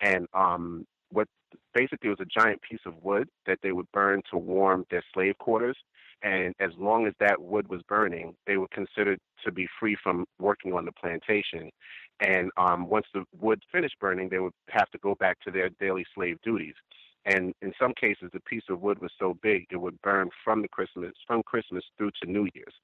and 0.00 0.26
um, 0.34 0.86
what 1.10 1.28
basically 1.74 2.10
was 2.10 2.20
a 2.20 2.40
giant 2.40 2.60
piece 2.62 2.80
of 2.86 2.94
wood 3.02 3.28
that 3.46 3.58
they 3.62 3.72
would 3.72 3.90
burn 3.92 4.22
to 4.30 4.38
warm 4.38 4.84
their 4.90 5.02
slave 5.12 5.36
quarters. 5.38 5.76
And 6.22 6.54
as 6.60 6.70
long 6.78 7.06
as 7.06 7.12
that 7.20 7.40
wood 7.40 7.68
was 7.68 7.82
burning, 7.88 8.34
they 8.46 8.56
were 8.56 8.68
considered 8.68 9.18
to 9.44 9.52
be 9.52 9.68
free 9.78 9.96
from 10.02 10.24
working 10.38 10.72
on 10.72 10.86
the 10.86 10.92
plantation. 10.92 11.70
And 12.20 12.50
um, 12.56 12.88
once 12.88 13.06
the 13.12 13.24
wood 13.38 13.62
finished 13.70 13.96
burning, 14.00 14.30
they 14.30 14.38
would 14.38 14.54
have 14.70 14.90
to 14.90 14.98
go 14.98 15.14
back 15.14 15.38
to 15.40 15.50
their 15.50 15.68
daily 15.78 16.06
slave 16.14 16.38
duties 16.42 16.74
and 17.26 17.52
in 17.60 17.72
some 17.80 17.92
cases 18.00 18.30
the 18.32 18.40
piece 18.40 18.62
of 18.70 18.80
wood 18.80 19.00
was 19.00 19.12
so 19.18 19.36
big 19.42 19.66
it 19.70 19.76
would 19.76 20.00
burn 20.02 20.30
from 20.44 20.62
the 20.62 20.68
christmas 20.68 21.12
from 21.26 21.42
christmas 21.42 21.84
through 21.98 22.10
to 22.22 22.30
new 22.30 22.48
year's. 22.54 22.74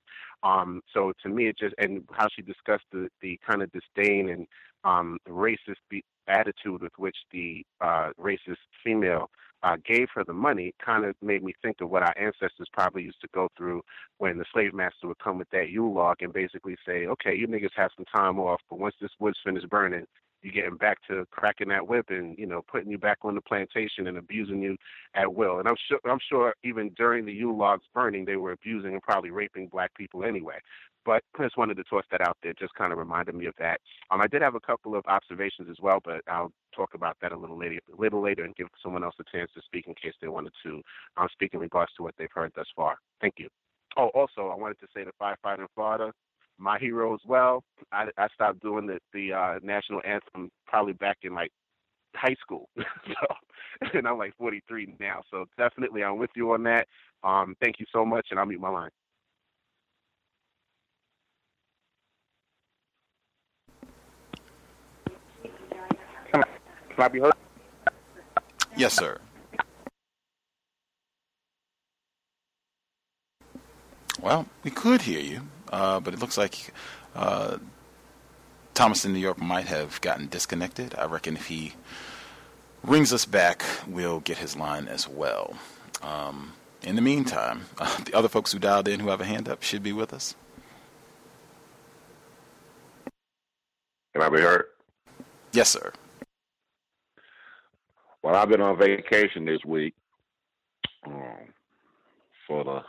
Um 0.43 0.83
so 0.93 1.13
to 1.23 1.29
me 1.29 1.47
it 1.47 1.59
just 1.59 1.75
and 1.79 2.03
how 2.13 2.27
she 2.35 2.43
discussed 2.43 2.85
the 2.93 3.09
the 3.23 3.39
kind 3.47 3.63
of 3.63 3.71
disdain 3.73 4.29
and 4.29 4.47
um 4.85 5.19
racist 5.29 5.81
be- 5.89 6.05
attitude 6.29 6.83
with 6.83 6.93
which 6.99 7.17
the 7.33 7.65
uh 7.81 8.11
racist 8.21 8.59
female 8.85 9.31
uh, 9.63 9.77
gave 9.87 10.09
her 10.15 10.25
the 10.25 10.33
money 10.33 10.75
kind 10.85 11.05
of 11.05 11.15
made 11.23 11.43
me 11.43 11.55
think 11.63 11.81
of 11.81 11.91
what 11.91 12.03
our 12.03 12.15
ancestors 12.19 12.69
probably 12.73 13.03
used 13.03 13.21
to 13.21 13.29
go 13.33 13.49
through 13.57 13.81
when 14.19 14.39
the 14.39 14.45
slave 14.53 14.75
master 14.75 15.07
would 15.07 15.19
come 15.19 15.39
with 15.39 15.49
that 15.51 15.71
Yule 15.71 15.95
log 15.95 16.17
and 16.21 16.33
basically 16.33 16.77
say, 16.87 17.07
okay, 17.07 17.35
you 17.35 17.47
niggas 17.47 17.71
have 17.77 17.91
some 17.97 18.05
time 18.15 18.39
off, 18.41 18.61
but 18.69 18.79
once 18.81 18.95
this 19.01 19.11
wood's 19.21 19.39
finished 19.45 19.69
burning, 19.69 20.07
you 20.43 20.53
getting 20.53 20.77
back 20.77 20.99
to 21.09 21.27
cracking 21.31 21.69
that 21.69 21.87
whip 21.87 22.07
and 22.11 22.37
you 22.39 22.47
know 22.47 22.63
putting 22.71 22.91
you 22.91 22.99
back 22.99 23.19
on 23.23 23.35
the 23.35 23.41
plantation 23.41 24.07
and 24.07 24.19
abusing 24.19 24.63
you 24.63 24.77
at 25.15 25.33
will. 25.33 25.59
And 25.59 25.69
I'm 25.69 25.77
sure 25.89 25.99
I'm 26.05 26.19
sure 26.29 26.55
even 26.65 26.91
during 26.97 27.25
the 27.25 27.33
Yule 27.33 27.57
logs 27.57 27.85
burning, 27.95 28.25
they 28.25 28.37
were 28.37 28.53
abusing 28.53 28.93
and 28.93 29.03
probably 29.03 29.31
raping 29.31 29.69
black 29.69 29.95
people 29.95 30.25
anyway. 30.25 30.59
But 31.05 31.23
I 31.39 31.43
just 31.45 31.57
wanted 31.57 31.77
to 31.79 31.85
toss 31.85 32.05
that 32.11 32.21
out 32.21 32.37
there. 32.43 32.53
Just 32.59 32.75
kind 32.75 32.93
of 32.93 32.99
reminded 32.99 33.35
me 33.35 33.47
of 33.47 33.55
that. 33.59 33.81
Um, 34.11 34.21
I 34.21 34.27
did 34.29 34.43
have 34.43 34.55
a 34.55 34.61
couple 34.61 34.95
of 34.95 35.05
observations 35.07 35.69
as 35.69 35.79
well, 35.81 35.99
but 36.05 36.23
I'll 36.29 36.53
talk 36.75 36.95
about 36.95 37.17
that 37.23 37.33
a 37.33 37.37
little 37.37 37.59
later, 37.59 37.81
a 37.93 38.01
little 38.01 38.23
later, 38.23 38.45
and 38.45 38.55
give 38.55 38.69
someone 38.83 39.03
else 39.03 39.17
a 39.19 39.25
chance 39.37 39.51
to 39.55 39.63
speak 39.63 39.87
in 39.89 39.95
case 39.95 40.15
they 40.21 40.29
wanted 40.29 40.53
to 40.65 40.81
um, 41.17 41.29
speak 41.33 41.55
in 41.55 41.61
regards 41.61 41.93
to 41.97 42.05
what 42.05 42.15
they've 42.19 42.29
heard 42.33 42.53
thus 42.55 42.69
far. 42.77 42.97
Thank 43.21 43.35
you. 43.39 43.49
oh, 43.97 44.09
also, 44.15 44.49
I 44.49 44.57
wanted 44.57 44.79
to 44.81 44.87
say 44.95 45.05
the 45.05 45.13
firefighter 45.21 45.61
in 45.61 45.67
Florida, 45.75 46.13
my 46.63 46.79
hero 46.79 47.13
as 47.15 47.21
well. 47.27 47.65
I, 47.93 48.07
I 48.17 48.29
stopped 48.35 48.61
doing 48.61 48.87
the 48.87 48.99
the 49.13 49.33
uh, 49.33 49.59
national 49.63 50.01
anthem 50.07 50.51
probably 50.67 50.93
back 50.95 51.19
in 51.23 51.35
like 51.35 51.51
high 52.15 52.37
school, 52.41 52.69
so 52.77 53.91
and 53.95 54.07
I'm 54.07 54.19
like 54.19 54.35
43 54.39 54.97
now. 55.01 55.23
So 55.31 55.47
definitely, 55.59 56.05
I'm 56.05 56.19
with 56.19 56.31
you 56.37 56.53
on 56.53 56.63
that. 56.65 56.87
Um, 57.25 57.55
thank 57.61 57.77
you 57.79 57.87
so 57.93 58.05
much, 58.05 58.29
and 58.31 58.39
I'll 58.39 58.47
mute 58.47 58.61
my 58.61 58.71
line. 58.71 58.91
Can 66.33 66.43
I, 66.43 66.95
can 66.95 67.05
I 67.05 67.09
be 67.09 67.21
heard? 67.21 67.33
Yes, 68.77 68.95
sir. 68.95 69.19
Well, 74.21 74.47
we 74.63 74.71
could 74.71 75.03
hear 75.03 75.21
you, 75.21 75.43
uh, 75.73 75.99
but 75.99 76.15
it 76.15 76.21
looks 76.21 76.39
like 76.39 76.73
uh, 77.17 77.59
Thomas 78.75 79.05
in 79.05 79.13
New 79.13 79.19
York 79.19 79.39
might 79.39 79.67
have 79.67 80.01
gotten 80.01 80.29
disconnected. 80.29 80.95
I 80.97 81.07
reckon 81.07 81.37
if 81.37 81.47
he 81.47 81.73
rings 82.85 83.13
us 83.13 83.25
back, 83.25 83.65
we'll 83.89 84.21
get 84.21 84.39
his 84.39 84.57
line 84.57 84.87
as 84.87 85.09
well. 85.09 85.57
Um, 86.03 86.53
in 86.83 86.97
the 86.97 87.03
meantime, 87.03 87.67
uh, 87.79 87.99
the 88.05 88.15
other 88.15 88.29
folks 88.29 88.53
who 88.53 88.59
dialed 88.59 88.89
in 88.89 89.01
who 89.01 89.09
have 89.09 89.21
a 89.21 89.25
hand 89.25 89.49
up 89.49 89.63
should 89.63 89.83
be 89.83 89.93
with 89.93 90.13
us. 90.13 90.37
Can 94.13 94.23
I 94.23 94.29
be 94.29 94.41
heard? 94.41 94.67
Yes, 95.53 95.71
sir. 95.71 95.93
Well, 98.23 98.35
I've 98.35 98.49
been 98.49 98.61
on 98.61 98.79
vacation 98.79 99.45
this 99.45 99.65
week 99.65 99.95
um, 101.07 101.49
for 102.47 102.63
the, 102.63 102.83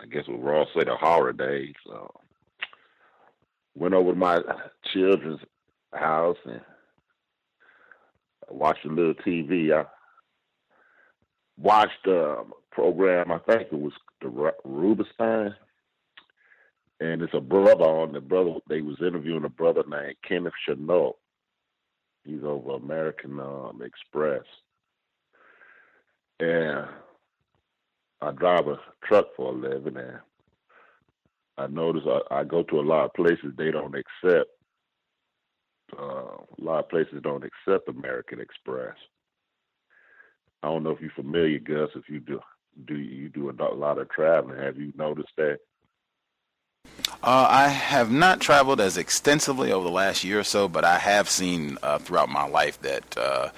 I 0.00 0.06
guess 0.06 0.26
what 0.28 0.42
Roz 0.42 0.68
say, 0.74 0.84
the 0.84 0.96
holidays. 0.96 1.74
So 1.86 2.12
went 3.74 3.94
over 3.94 4.12
to 4.12 4.18
my 4.18 4.40
children's 4.92 5.40
house 5.92 6.36
and 6.44 6.60
watched 8.50 8.84
a 8.84 8.88
little 8.88 9.14
TV. 9.14 9.72
I 9.72 9.86
watched 11.56 12.06
a 12.06 12.42
program, 12.70 13.32
I 13.32 13.38
think 13.38 13.68
it 13.70 13.78
was 13.78 13.92
the 14.20 14.52
Rubenstein, 14.64 15.54
and 17.00 17.22
it's 17.22 17.34
a 17.34 17.40
brother 17.40 17.84
on 17.84 18.12
the 18.12 18.20
brother. 18.20 18.54
They 18.68 18.80
was 18.80 18.96
interviewing 19.00 19.44
a 19.44 19.48
brother 19.48 19.82
named 19.88 20.16
Kenneth 20.26 20.52
Chenault. 20.66 21.16
He's 22.24 22.44
over 22.44 22.72
American 22.72 23.40
um, 23.40 23.82
Express, 23.84 24.44
and 26.38 26.86
I 28.22 28.30
drive 28.30 28.68
a 28.68 28.78
truck 29.04 29.26
for 29.36 29.52
a 29.52 29.54
living, 29.54 29.96
and 29.96 30.18
I 31.58 31.66
notice 31.66 32.04
I, 32.06 32.38
I 32.40 32.44
go 32.44 32.62
to 32.62 32.80
a 32.80 32.80
lot 32.80 33.06
of 33.06 33.14
places 33.14 33.52
they 33.56 33.72
don't 33.72 33.96
accept. 33.96 34.48
Uh, 35.98 36.36
a 36.58 36.60
lot 36.60 36.84
of 36.84 36.88
places 36.88 37.20
don't 37.22 37.44
accept 37.44 37.88
American 37.88 38.40
Express. 38.40 38.94
I 40.62 40.68
don't 40.68 40.84
know 40.84 40.90
if 40.90 41.00
you're 41.00 41.10
familiar, 41.10 41.58
Gus. 41.58 41.90
If 41.96 42.08
you 42.08 42.20
do, 42.20 42.40
do 42.86 42.96
you 42.96 43.28
do 43.28 43.50
a 43.50 43.74
lot 43.74 43.98
of 43.98 44.08
traveling? 44.08 44.58
Have 44.58 44.78
you 44.78 44.92
noticed 44.96 45.32
that? 45.36 45.58
Uh, 47.24 47.46
I 47.48 47.68
have 47.68 48.10
not 48.10 48.40
traveled 48.40 48.80
as 48.80 48.96
extensively 48.96 49.72
over 49.72 49.84
the 49.84 49.92
last 49.92 50.22
year 50.22 50.40
or 50.40 50.44
so, 50.44 50.68
but 50.68 50.84
I 50.84 50.98
have 50.98 51.28
seen 51.28 51.76
uh, 51.82 51.98
throughout 51.98 52.28
my 52.28 52.46
life 52.46 52.80
that 52.82 53.18
uh, 53.18 53.50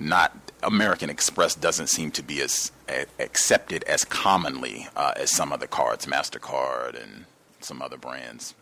not 0.00 0.36
American 0.62 1.10
Express 1.10 1.54
doesn't 1.54 1.88
seem 1.88 2.10
to 2.12 2.22
be 2.22 2.40
as 2.40 2.72
accepted 3.18 3.84
as 3.84 4.04
commonly 4.04 4.88
uh, 4.96 5.12
as 5.16 5.30
some 5.30 5.52
other 5.52 5.66
cards, 5.66 6.06
Mastercard 6.06 7.00
and 7.00 7.26
some 7.60 7.82
other 7.82 7.96
brands. 7.96 8.54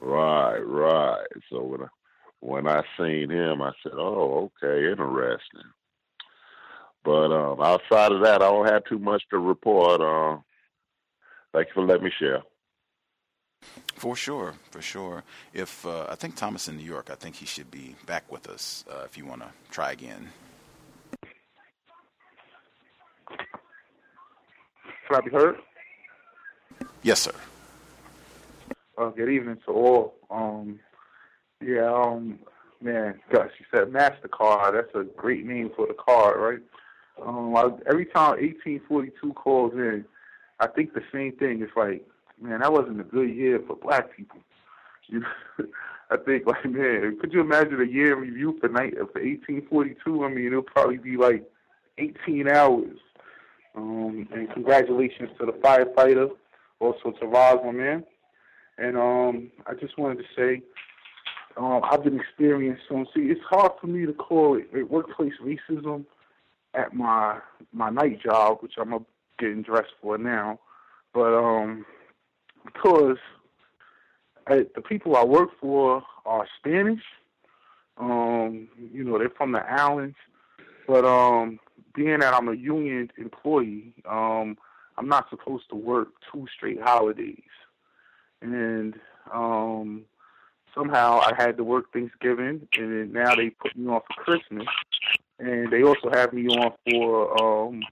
Right, 0.00 0.58
right. 0.58 1.26
So 1.50 1.62
when 1.62 1.82
I, 1.82 1.86
when 2.40 2.68
I 2.68 2.82
seen 2.96 3.30
him, 3.30 3.60
I 3.60 3.72
said, 3.82 3.92
"Oh, 3.94 4.50
okay, 4.62 4.90
interesting." 4.90 5.62
But 7.04 7.32
um, 7.32 7.60
outside 7.60 8.12
of 8.12 8.22
that, 8.22 8.42
I 8.42 8.50
don't 8.50 8.70
have 8.70 8.84
too 8.84 8.98
much 8.98 9.22
to 9.30 9.38
report. 9.38 10.00
Uh, 10.00 10.38
thank 11.52 11.68
you 11.68 11.74
for 11.74 11.84
letting 11.84 12.04
me 12.04 12.12
share. 12.18 12.42
For 13.96 14.14
sure, 14.14 14.54
for 14.70 14.80
sure. 14.80 15.24
If 15.52 15.84
uh, 15.84 16.06
I 16.08 16.14
think 16.14 16.36
Thomas 16.36 16.68
in 16.68 16.76
New 16.76 16.84
York, 16.84 17.10
I 17.10 17.16
think 17.16 17.34
he 17.34 17.46
should 17.46 17.70
be 17.70 17.96
back 18.06 18.30
with 18.30 18.48
us. 18.48 18.84
Uh, 18.88 19.02
if 19.04 19.18
you 19.18 19.26
want 19.26 19.42
to 19.42 19.48
try 19.70 19.90
again. 19.92 20.28
Can 25.08 25.16
I 25.16 25.20
be 25.20 25.30
heard? 25.30 25.56
Yes, 27.02 27.20
sir. 27.20 27.32
Uh, 28.96 29.08
good 29.08 29.30
evening 29.30 29.58
to 29.66 29.72
all. 29.72 30.14
Um, 30.30 30.78
yeah, 31.60 31.92
um, 31.92 32.38
man, 32.80 33.18
gosh, 33.32 33.50
you 33.58 33.66
said 33.74 33.88
Mastercard. 33.88 34.74
That's 34.74 34.94
a 34.94 35.04
great 35.16 35.44
name 35.44 35.70
for 35.74 35.86
the 35.86 35.94
card, 35.94 36.38
right? 36.38 37.26
Um, 37.26 37.56
I, 37.56 37.70
every 37.90 38.06
time 38.06 38.38
1842 38.40 39.32
calls 39.32 39.72
in, 39.72 40.04
I 40.60 40.68
think 40.68 40.94
the 40.94 41.02
same 41.12 41.32
thing. 41.36 41.62
It's 41.62 41.72
like, 41.76 42.06
man, 42.40 42.60
that 42.60 42.72
wasn't 42.72 43.00
a 43.00 43.04
good 43.04 43.34
year 43.34 43.60
for 43.66 43.76
black 43.76 44.16
people. 44.16 44.38
You 45.06 45.22
I 46.10 46.16
think, 46.16 46.46
like, 46.46 46.64
man, 46.64 47.18
could 47.20 47.32
you 47.32 47.40
imagine 47.40 47.80
a 47.80 47.84
year 47.84 48.14
in 48.14 48.20
review 48.20 48.56
for 48.60 48.68
night 48.68 48.94
for 48.94 49.20
1842? 49.20 50.24
I 50.24 50.28
mean, 50.28 50.46
it'll 50.46 50.62
probably 50.62 50.96
be 50.96 51.16
like 51.16 51.44
18 51.98 52.48
hours. 52.48 52.96
Um, 53.74 54.26
and 54.32 54.50
congratulations 54.52 55.30
to 55.38 55.46
the 55.46 55.52
firefighter, 55.52 56.30
also 56.80 57.12
to 57.20 57.26
Roz, 57.26 57.58
my 57.64 57.72
man. 57.72 58.04
And 58.78 58.96
um, 58.96 59.50
I 59.66 59.74
just 59.74 59.98
wanted 59.98 60.18
to 60.18 60.24
say, 60.36 60.62
um, 61.56 61.82
I've 61.84 62.04
been 62.04 62.18
experiencing 62.18 62.82
some. 62.88 63.06
See, 63.14 63.22
it's 63.22 63.40
hard 63.48 63.72
for 63.80 63.88
me 63.88 64.06
to 64.06 64.12
call 64.12 64.56
it 64.56 64.90
workplace 64.90 65.32
racism 65.42 66.04
at 66.74 66.94
my 66.94 67.38
my 67.72 67.90
night 67.90 68.22
job, 68.22 68.58
which 68.60 68.74
I'm 68.78 69.04
getting 69.38 69.62
dressed 69.62 69.94
for 70.00 70.16
now. 70.16 70.60
But 71.12 71.34
um, 71.34 71.84
because 72.72 73.18
I, 74.46 74.66
the 74.74 74.82
people 74.82 75.16
I 75.16 75.24
work 75.24 75.50
for 75.60 76.02
are 76.24 76.46
Spanish, 76.58 77.02
um, 77.98 78.68
you 78.92 79.04
know, 79.04 79.18
they're 79.18 79.30
from 79.30 79.52
the 79.52 79.60
islands. 79.60 80.16
But 80.86 81.04
um, 81.04 81.58
being 81.94 82.20
that 82.20 82.34
I'm 82.34 82.48
a 82.48 82.54
union 82.54 83.10
employee, 83.18 83.92
um, 84.08 84.56
I'm 84.96 85.08
not 85.08 85.28
supposed 85.30 85.68
to 85.70 85.76
work 85.76 86.08
two 86.32 86.46
straight 86.54 86.80
holidays. 86.80 87.42
And 88.40 88.94
um 89.32 90.04
somehow 90.74 91.20
I 91.20 91.32
had 91.36 91.56
to 91.56 91.64
work 91.64 91.92
Thanksgiving, 91.92 92.68
and 92.76 93.12
now 93.12 93.34
they 93.34 93.50
put 93.50 93.76
me 93.76 93.88
on 93.88 94.00
for 94.00 94.22
Christmas, 94.24 94.66
and 95.38 95.70
they 95.72 95.82
also 95.82 96.10
have 96.12 96.32
me 96.32 96.46
on 96.48 96.72
for 96.88 97.42
um 97.42 97.82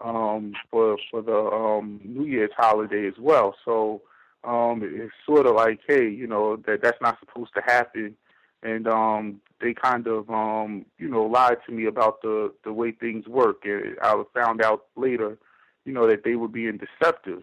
um 0.00 0.54
for 0.70 0.96
for 1.10 1.22
the 1.22 1.36
um 1.36 2.00
New 2.04 2.24
Year's 2.24 2.50
holiday 2.56 3.06
as 3.06 3.18
well. 3.18 3.54
So 3.64 4.02
um 4.44 4.82
it's 4.82 5.12
sort 5.26 5.46
of 5.46 5.54
like, 5.54 5.80
hey, 5.86 6.08
you 6.08 6.26
know 6.26 6.56
that 6.66 6.82
that's 6.82 7.00
not 7.00 7.18
supposed 7.20 7.54
to 7.54 7.62
happen, 7.62 8.16
and 8.62 8.88
um 8.88 9.40
they 9.60 9.74
kind 9.74 10.06
of 10.06 10.28
um 10.30 10.84
you 10.98 11.08
know 11.08 11.24
lied 11.24 11.58
to 11.66 11.72
me 11.72 11.86
about 11.86 12.22
the 12.22 12.52
the 12.64 12.72
way 12.72 12.92
things 12.92 13.26
work, 13.26 13.64
and 13.64 13.96
I 14.02 14.22
found 14.34 14.62
out 14.62 14.86
later, 14.96 15.38
you 15.84 15.92
know 15.92 16.06
that 16.08 16.24
they 16.24 16.36
were 16.36 16.48
being 16.48 16.78
deceptive 16.78 17.42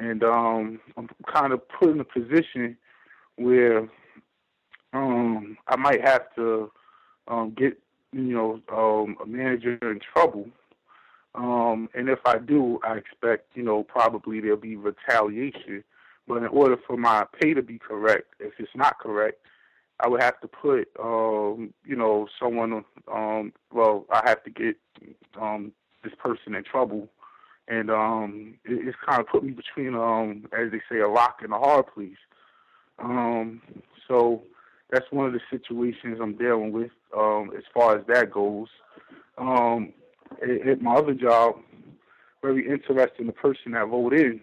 and 0.00 0.22
um, 0.24 0.80
I'm 0.96 1.08
kind 1.32 1.52
of 1.52 1.60
put 1.68 1.90
in 1.90 2.00
a 2.00 2.04
position 2.04 2.76
where 3.36 3.88
um, 4.92 5.56
I 5.68 5.76
might 5.76 6.00
have 6.06 6.34
to 6.36 6.70
um, 7.28 7.54
get 7.56 7.78
you 8.12 8.22
know 8.22 8.60
um, 8.72 9.16
a 9.22 9.26
manager 9.26 9.78
in 9.82 10.00
trouble. 10.12 10.48
Um, 11.34 11.88
and 11.94 12.08
if 12.08 12.18
I 12.24 12.38
do, 12.38 12.80
I 12.84 12.96
expect 12.96 13.48
you 13.54 13.62
know 13.62 13.82
probably 13.82 14.40
there'll 14.40 14.56
be 14.56 14.76
retaliation. 14.76 15.84
But 16.26 16.38
in 16.38 16.48
order 16.48 16.76
for 16.86 16.96
my 16.96 17.24
pay 17.40 17.54
to 17.54 17.62
be 17.62 17.78
correct, 17.78 18.34
if 18.38 18.52
it's 18.58 18.70
not 18.74 18.98
correct, 19.00 19.40
I 19.98 20.08
would 20.08 20.22
have 20.22 20.40
to 20.40 20.48
put 20.48 20.88
um, 21.02 21.72
you 21.84 21.96
know 21.96 22.28
someone. 22.38 22.84
Um, 23.12 23.52
well, 23.72 24.06
I 24.10 24.22
have 24.28 24.42
to 24.44 24.50
get 24.50 24.76
um, 25.40 25.72
this 26.02 26.12
person 26.22 26.54
in 26.54 26.64
trouble 26.64 27.08
and 27.70 27.88
um, 27.90 28.54
it, 28.64 28.88
it's 28.88 28.98
kind 29.06 29.20
of 29.20 29.28
put 29.28 29.44
me 29.44 29.52
between, 29.52 29.94
um, 29.94 30.46
as 30.52 30.72
they 30.72 30.80
say, 30.90 31.00
a 31.00 31.06
rock 31.06 31.38
and 31.42 31.52
a 31.52 31.58
hard 31.58 31.86
place. 31.86 32.18
Um, 32.98 33.62
so 34.06 34.42
that's 34.90 35.10
one 35.10 35.26
of 35.26 35.32
the 35.32 35.40
situations 35.50 36.18
I'm 36.20 36.36
dealing 36.36 36.72
with 36.72 36.90
um, 37.16 37.52
as 37.56 37.62
far 37.72 37.96
as 37.96 38.04
that 38.08 38.32
goes. 38.32 38.68
Um, 39.38 39.92
at, 40.42 40.82
my 40.82 40.94
other 40.94 41.14
job, 41.14 41.56
very 42.42 42.68
interested 42.68 43.20
in 43.20 43.26
the 43.26 43.32
person 43.32 43.72
that 43.72 43.86
voted 43.88 44.20
in 44.20 44.40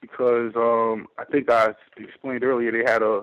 because 0.00 0.52
um, 0.56 1.06
I 1.18 1.24
think 1.24 1.50
I 1.50 1.74
explained 1.96 2.44
earlier 2.44 2.70
they 2.70 2.90
had 2.90 3.02
a 3.02 3.22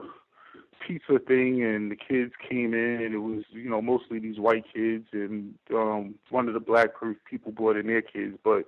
pizza 0.86 1.20
thing 1.20 1.64
and 1.64 1.92
the 1.92 1.96
kids 1.96 2.34
came 2.50 2.74
in 2.74 3.02
and 3.02 3.14
it 3.14 3.20
was 3.20 3.44
you 3.52 3.70
know 3.70 3.82
mostly 3.82 4.20
these 4.20 4.38
white 4.38 4.66
kids 4.74 5.06
and 5.14 5.54
um 5.74 6.16
one 6.30 6.50
of 6.50 6.54
the 6.54 6.60
black 6.60 6.90
people 7.30 7.54
brought 7.54 7.78
in 7.78 7.88
their 7.88 8.02
kids 8.02 8.38
but 8.44 8.66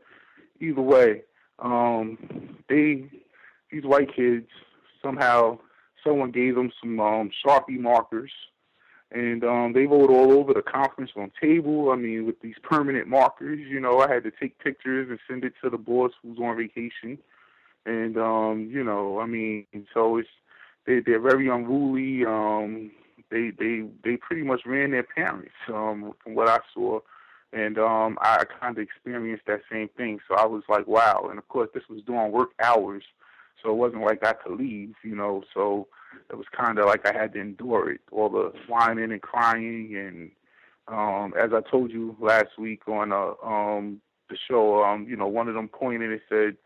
either 0.59 0.81
way, 0.81 1.21
um, 1.59 2.57
they 2.69 3.05
these 3.71 3.83
white 3.83 4.13
kids 4.15 4.47
somehow 5.01 5.57
someone 6.03 6.31
gave 6.31 6.55
them 6.55 6.71
some 6.81 6.99
um, 6.99 7.31
Sharpie 7.45 7.79
markers, 7.79 8.31
and 9.11 9.43
um, 9.43 9.73
they 9.73 9.85
wrote 9.85 10.09
all 10.09 10.31
over 10.31 10.53
the 10.53 10.61
conference 10.61 11.11
room 11.15 11.31
table. 11.41 11.91
I 11.91 11.95
mean, 11.95 12.25
with 12.25 12.41
these 12.41 12.55
permanent 12.63 13.07
markers, 13.07 13.59
you 13.59 13.79
know, 13.79 13.99
I 13.99 14.11
had 14.11 14.23
to 14.23 14.31
take 14.31 14.59
pictures 14.59 15.09
and 15.09 15.19
send 15.27 15.43
it 15.43 15.53
to 15.63 15.69
the 15.69 15.77
boss 15.77 16.11
who's 16.21 16.39
on 16.39 16.57
vacation, 16.57 17.17
and 17.85 18.17
um, 18.17 18.69
you 18.71 18.83
know, 18.83 19.19
I 19.19 19.25
mean, 19.25 19.65
so 19.93 20.17
it's 20.17 20.29
they 20.85 20.99
they're 20.99 21.19
very 21.19 21.47
unruly. 21.47 22.25
Um, 22.25 22.91
they 23.31 23.51
they 23.51 23.83
they 24.03 24.17
pretty 24.17 24.43
much 24.43 24.61
ran 24.65 24.91
their 24.91 25.03
parents 25.03 25.53
um, 25.67 26.13
from 26.23 26.35
what 26.35 26.49
I 26.49 26.59
saw 26.73 26.99
and 27.55 27.77
um 27.79 28.17
I 28.21 28.43
kind 28.59 28.77
of 28.77 28.83
experienced 28.83 29.45
that 29.47 29.61
same 29.71 29.89
thing. 29.97 30.19
So 30.27 30.35
I 30.35 30.45
was 30.45 30.63
like, 30.69 30.87
wow. 30.87 31.27
And 31.29 31.39
of 31.39 31.47
course, 31.47 31.69
this 31.73 31.83
was 31.89 32.01
during 32.05 32.31
work 32.31 32.49
hours, 32.61 33.03
so 33.63 33.69
it 33.69 33.77
wasn't 33.77 34.03
like 34.03 34.23
I 34.23 34.33
could 34.33 34.59
leave, 34.59 34.93
you 35.03 35.15
know. 35.15 35.43
So 35.53 35.87
it 36.29 36.35
was 36.35 36.47
kind 36.51 36.79
of 36.79 36.85
like 36.85 37.07
I 37.07 37.13
had 37.13 37.33
to 37.33 37.39
endure 37.41 37.91
it, 37.91 38.01
all 38.11 38.29
the 38.29 38.53
whining 38.67 39.11
and 39.11 39.21
crying, 39.21 39.95
and 39.95 40.31
um 40.87 41.33
as 41.39 41.51
I 41.53 41.61
told 41.69 41.91
you 41.91 42.15
last 42.19 42.57
week 42.57 42.87
on 42.87 43.11
uh, 43.11 43.33
um 43.43 44.01
the 44.29 44.37
show, 44.49 44.83
um 44.83 45.07
you 45.07 45.15
know, 45.15 45.27
one 45.27 45.47
of 45.47 45.55
them 45.55 45.67
pointed 45.67 46.11
and 46.11 46.21
said, 46.29 46.57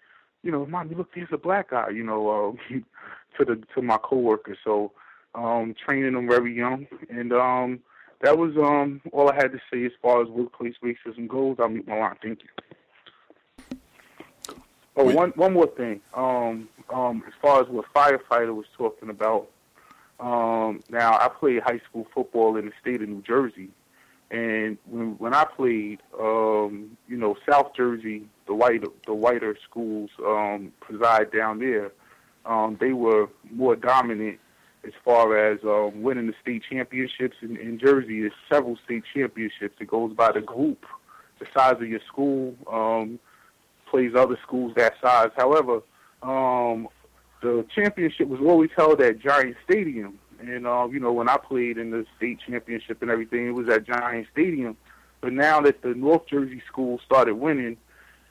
you 0.43 0.51
know, 0.51 0.65
mommy, 0.65 0.95
look, 0.95 1.09
there's 1.13 1.29
a 1.31 1.37
black 1.37 1.71
guy, 1.71 1.89
you 1.89 2.03
know, 2.03 2.57
uh, 2.69 2.73
to 3.37 3.45
the 3.45 3.61
to 3.75 3.81
my 3.81 3.97
coworker. 3.97 4.57
So 4.63 4.91
um 5.35 5.75
training 5.85 6.13
them 6.13 6.27
very 6.27 6.55
young, 6.55 6.87
and 7.09 7.33
um 7.33 7.79
that 8.21 8.37
was 8.37 8.55
um 8.57 9.01
all 9.11 9.29
I 9.29 9.35
had 9.35 9.51
to 9.51 9.59
say 9.71 9.85
as 9.85 9.91
far 10.01 10.21
as 10.21 10.27
workplace 10.29 10.75
racism 10.83 11.27
goes. 11.27 11.57
I'll 11.59 11.69
my 11.69 11.99
line. 11.99 12.15
Thank 12.21 12.39
you. 12.43 12.75
Oh, 14.99 15.05
Wait. 15.05 15.15
one 15.15 15.29
one 15.37 15.53
more 15.53 15.67
thing. 15.67 16.01
Um, 16.13 16.67
um, 16.89 17.23
as 17.25 17.33
far 17.41 17.61
as 17.61 17.69
what 17.69 17.85
firefighter 17.95 18.53
was 18.53 18.65
talking 18.77 19.09
about. 19.09 19.47
Um, 20.19 20.81
now 20.89 21.13
I 21.13 21.29
played 21.29 21.61
high 21.61 21.79
school 21.89 22.05
football 22.13 22.57
in 22.57 22.65
the 22.65 22.73
state 22.81 23.01
of 23.01 23.07
New 23.07 23.21
Jersey, 23.21 23.69
and 24.29 24.77
when 24.85 25.17
when 25.17 25.33
I 25.33 25.45
played, 25.45 26.01
um, 26.19 26.97
you 27.07 27.15
know, 27.15 27.37
South 27.49 27.73
Jersey, 27.77 28.27
the 28.45 28.53
white 28.53 28.83
the 29.05 29.13
whiter 29.13 29.57
schools 29.69 30.09
um, 30.19 30.73
preside 30.81 31.31
down 31.31 31.59
there. 31.59 31.93
Um, 32.45 32.77
they 32.79 32.91
were 32.91 33.29
more 33.49 33.77
dominant 33.77 34.39
as 34.83 34.91
far 35.05 35.37
as 35.37 35.59
um, 35.63 36.01
winning 36.01 36.27
the 36.27 36.33
state 36.41 36.63
championships 36.69 37.37
in, 37.41 37.55
in 37.55 37.79
Jersey. 37.79 38.21
There's 38.21 38.33
several 38.51 38.77
state 38.83 39.03
championships. 39.13 39.77
It 39.79 39.87
goes 39.87 40.13
by 40.13 40.33
the 40.33 40.41
group, 40.41 40.85
the 41.39 41.45
size 41.53 41.75
of 41.75 41.87
your 41.87 42.01
school, 42.07 42.55
um, 42.69 43.19
plays 43.89 44.13
other 44.15 44.37
schools 44.43 44.73
that 44.75 44.93
size. 45.01 45.31
However, 45.35 45.81
um, 46.21 46.87
the 47.41 47.65
championship 47.73 48.27
was 48.27 48.39
always 48.41 48.69
held 48.75 49.01
at 49.01 49.19
Giant 49.19 49.55
Stadium. 49.63 50.19
And, 50.39 50.65
uh, 50.65 50.87
you 50.91 50.99
know, 50.99 51.11
when 51.11 51.27
I 51.27 51.37
played 51.37 51.77
in 51.77 51.91
the 51.91 52.05
state 52.17 52.39
championship 52.47 53.01
and 53.01 53.11
everything, 53.11 53.47
it 53.47 53.51
was 53.51 53.67
at 53.69 53.85
Giant 53.85 54.27
Stadium. 54.31 54.77
But 55.21 55.33
now 55.33 55.59
that 55.61 55.81
the 55.81 55.89
North 55.89 56.27
Jersey 56.27 56.61
schools 56.67 57.01
started 57.05 57.35
winning, 57.35 57.77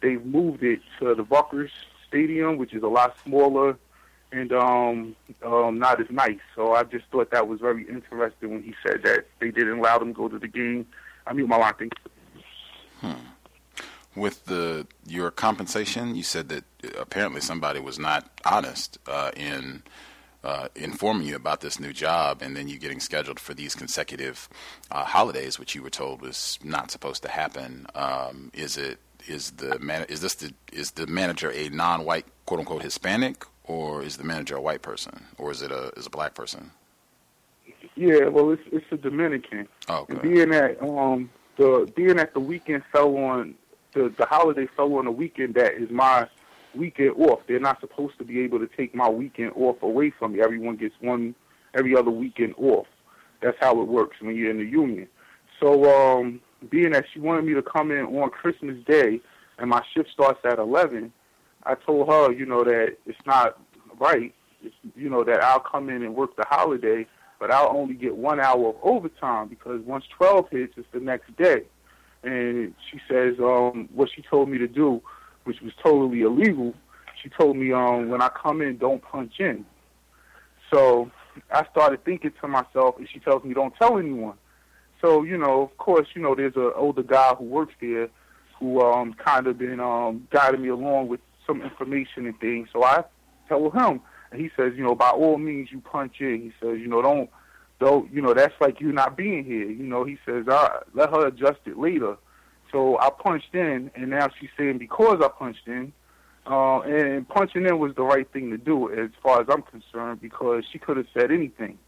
they've 0.00 0.24
moved 0.24 0.62
it 0.62 0.80
to 1.00 1.14
the 1.14 1.24
Rutgers 1.24 1.70
Stadium, 2.08 2.56
which 2.56 2.72
is 2.72 2.82
a 2.82 2.88
lot 2.88 3.16
smaller 3.24 3.76
and 4.32 4.52
um, 4.52 5.16
um, 5.42 5.78
not 5.78 6.00
as 6.00 6.06
nice. 6.10 6.38
So 6.54 6.74
I 6.74 6.84
just 6.84 7.06
thought 7.10 7.30
that 7.30 7.48
was 7.48 7.60
very 7.60 7.88
interesting 7.88 8.50
when 8.50 8.62
he 8.62 8.74
said 8.86 9.02
that 9.04 9.26
they 9.40 9.50
didn't 9.50 9.78
allow 9.78 9.98
them 9.98 10.08
to 10.08 10.14
go 10.14 10.28
to 10.28 10.38
the 10.38 10.48
game. 10.48 10.86
I 11.26 11.32
mean, 11.32 11.48
my 11.48 11.56
line. 11.56 11.74
Thank 11.78 11.92
Hmm. 13.00 13.12
With 14.18 14.46
the 14.46 14.86
your 15.06 15.30
compensation, 15.30 16.14
you 16.14 16.22
said 16.22 16.48
that 16.48 16.64
apparently 16.98 17.40
somebody 17.40 17.80
was 17.80 17.98
not 17.98 18.28
honest 18.44 18.98
uh, 19.06 19.30
in 19.36 19.82
uh, 20.44 20.68
informing 20.74 21.26
you 21.26 21.36
about 21.36 21.60
this 21.60 21.78
new 21.78 21.92
job, 21.92 22.42
and 22.42 22.56
then 22.56 22.68
you 22.68 22.78
getting 22.78 23.00
scheduled 23.00 23.38
for 23.40 23.54
these 23.54 23.74
consecutive 23.74 24.48
uh, 24.90 25.04
holidays, 25.04 25.58
which 25.58 25.74
you 25.74 25.82
were 25.82 25.90
told 25.90 26.20
was 26.20 26.58
not 26.62 26.90
supposed 26.90 27.22
to 27.22 27.28
happen. 27.28 27.86
Um, 27.94 28.50
is 28.54 28.76
it 28.76 28.98
is 29.26 29.52
the 29.52 29.78
man 29.78 30.06
is 30.08 30.20
this 30.20 30.34
the 30.36 30.52
is 30.72 30.92
the 30.92 31.06
manager 31.06 31.50
a 31.52 31.68
non-white 31.68 32.26
quote 32.46 32.60
unquote 32.60 32.82
Hispanic 32.82 33.44
or 33.64 34.02
is 34.02 34.16
the 34.16 34.24
manager 34.24 34.56
a 34.56 34.60
white 34.60 34.82
person, 34.82 35.26
or 35.36 35.50
is 35.50 35.62
it 35.62 35.70
a 35.70 35.92
is 35.96 36.06
a 36.06 36.10
black 36.10 36.34
person? 36.34 36.70
Yeah, 37.94 38.28
well, 38.28 38.50
it's 38.50 38.62
it's 38.72 38.86
a 38.90 38.96
Dominican. 38.96 39.68
Oh, 39.88 40.00
okay. 40.00 40.14
And 40.14 40.22
being 40.22 40.50
that 40.50 40.82
um 40.82 41.30
the 41.56 41.90
being 41.94 42.16
that 42.16 42.32
the 42.32 42.40
weekend 42.40 42.82
fell 42.92 43.16
on 43.16 43.54
the 43.98 44.14
the 44.16 44.26
holiday 44.26 44.66
fell 44.76 44.94
on 44.94 45.06
a 45.06 45.12
weekend 45.12 45.54
that 45.54 45.74
is 45.74 45.90
my 45.90 46.28
weekend 46.74 47.14
off. 47.18 47.40
They're 47.46 47.58
not 47.58 47.80
supposed 47.80 48.18
to 48.18 48.24
be 48.24 48.40
able 48.40 48.58
to 48.60 48.68
take 48.76 48.94
my 48.94 49.08
weekend 49.08 49.52
off 49.56 49.82
away 49.82 50.10
from 50.10 50.32
me. 50.32 50.40
Everyone 50.40 50.76
gets 50.76 50.94
one 51.00 51.34
every 51.74 51.96
other 51.96 52.10
weekend 52.10 52.54
off. 52.56 52.86
That's 53.42 53.56
how 53.60 53.80
it 53.80 53.88
works 53.88 54.16
when 54.20 54.36
you're 54.36 54.50
in 54.50 54.58
the 54.58 54.64
union. 54.64 55.08
So 55.60 55.84
um 55.84 56.40
being 56.70 56.92
that 56.92 57.06
she 57.12 57.20
wanted 57.20 57.44
me 57.44 57.54
to 57.54 57.62
come 57.62 57.90
in 57.90 58.04
on 58.04 58.30
Christmas 58.30 58.76
Day 58.86 59.20
and 59.58 59.70
my 59.70 59.82
shift 59.92 60.10
starts 60.10 60.40
at 60.44 60.58
eleven, 60.58 61.12
I 61.64 61.74
told 61.74 62.08
her, 62.08 62.32
you 62.32 62.46
know, 62.46 62.64
that 62.64 62.96
it's 63.06 63.18
not 63.26 63.58
right. 63.98 64.32
It's, 64.62 64.74
you 64.96 65.08
know, 65.10 65.24
that 65.24 65.42
I'll 65.42 65.60
come 65.60 65.88
in 65.88 66.02
and 66.02 66.14
work 66.14 66.36
the 66.36 66.44
holiday, 66.48 67.06
but 67.38 67.50
I'll 67.50 67.76
only 67.76 67.94
get 67.94 68.16
one 68.16 68.40
hour 68.40 68.70
of 68.70 68.76
overtime 68.82 69.48
because 69.48 69.80
once 69.82 70.04
12 70.16 70.48
hits, 70.50 70.74
it's 70.76 70.88
the 70.92 71.00
next 71.00 71.36
day. 71.36 71.64
And 72.22 72.74
she 72.90 73.00
says, 73.08 73.34
um, 73.38 73.88
what 73.94 74.10
she 74.14 74.22
told 74.22 74.48
me 74.48 74.58
to 74.58 74.68
do, 74.68 75.00
which 75.44 75.60
was 75.60 75.72
totally 75.82 76.22
illegal, 76.22 76.74
she 77.22 77.28
told 77.28 77.56
me, 77.56 77.72
um, 77.72 78.08
when 78.08 78.22
I 78.22 78.28
come 78.28 78.60
in, 78.60 78.78
don't 78.78 79.02
punch 79.02 79.34
in. 79.38 79.64
So 80.72 81.10
I 81.50 81.64
started 81.70 82.04
thinking 82.04 82.32
to 82.40 82.48
myself, 82.48 82.96
and 82.98 83.08
she 83.12 83.20
tells 83.20 83.44
me, 83.44 83.54
don't 83.54 83.74
tell 83.76 83.98
anyone. 83.98 84.34
So, 85.00 85.22
you 85.22 85.38
know, 85.38 85.62
of 85.62 85.76
course, 85.78 86.08
you 86.14 86.22
know, 86.22 86.34
there's 86.34 86.56
an 86.56 86.72
older 86.74 87.02
guy 87.02 87.34
who 87.36 87.44
works 87.44 87.74
there 87.80 88.08
who 88.58 88.80
um 88.80 89.14
kind 89.14 89.46
of 89.46 89.56
been 89.56 89.78
um 89.78 90.26
guiding 90.30 90.62
me 90.62 90.68
along 90.68 91.06
with 91.08 91.20
some 91.46 91.62
information 91.62 92.26
and 92.26 92.38
things. 92.40 92.68
So 92.72 92.82
I 92.82 93.04
tell 93.48 93.70
him, 93.70 94.00
and 94.30 94.40
he 94.40 94.50
says, 94.56 94.72
you 94.76 94.82
know, 94.82 94.94
by 94.94 95.10
all 95.10 95.38
means, 95.38 95.70
you 95.70 95.80
punch 95.80 96.16
in. 96.20 96.42
He 96.42 96.52
says, 96.60 96.78
you 96.80 96.88
know, 96.88 97.00
don't, 97.00 97.30
don't, 97.80 98.12
you 98.12 98.20
know, 98.20 98.34
that's 98.34 98.54
like 98.60 98.80
you 98.80 98.92
not 98.92 99.16
being 99.16 99.44
here. 99.44 99.70
You 99.70 99.84
know, 99.84 100.04
he 100.04 100.18
says, 100.26 100.46
I 100.48 100.80
let 100.94 101.10
her 101.10 101.26
adjust 101.26 101.60
it 101.66 101.78
later. 101.78 102.16
So 102.72 102.98
I 102.98 103.10
punched 103.10 103.54
in, 103.54 103.90
and 103.94 104.10
now 104.10 104.28
she's 104.38 104.50
saying 104.58 104.78
because 104.78 105.20
I 105.22 105.28
punched 105.28 105.66
in, 105.66 105.92
uh, 106.46 106.80
and 106.80 107.28
punching 107.28 107.66
in 107.66 107.78
was 107.78 107.94
the 107.94 108.02
right 108.02 108.30
thing 108.32 108.50
to 108.50 108.58
do 108.58 108.92
as 108.92 109.10
far 109.22 109.40
as 109.40 109.46
I'm 109.50 109.62
concerned 109.62 110.20
because 110.20 110.64
she 110.70 110.78
could 110.78 110.96
have 110.96 111.06
said 111.14 111.30
anything, 111.30 111.78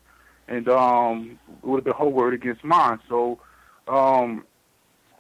and 0.49 0.69
um, 0.69 1.39
it 1.63 1.67
would 1.67 1.79
have 1.79 1.85
been 1.85 1.95
her 1.95 2.09
word 2.09 2.35
against 2.35 2.65
mine. 2.65 2.99
So 3.09 3.41
um, 3.89 4.45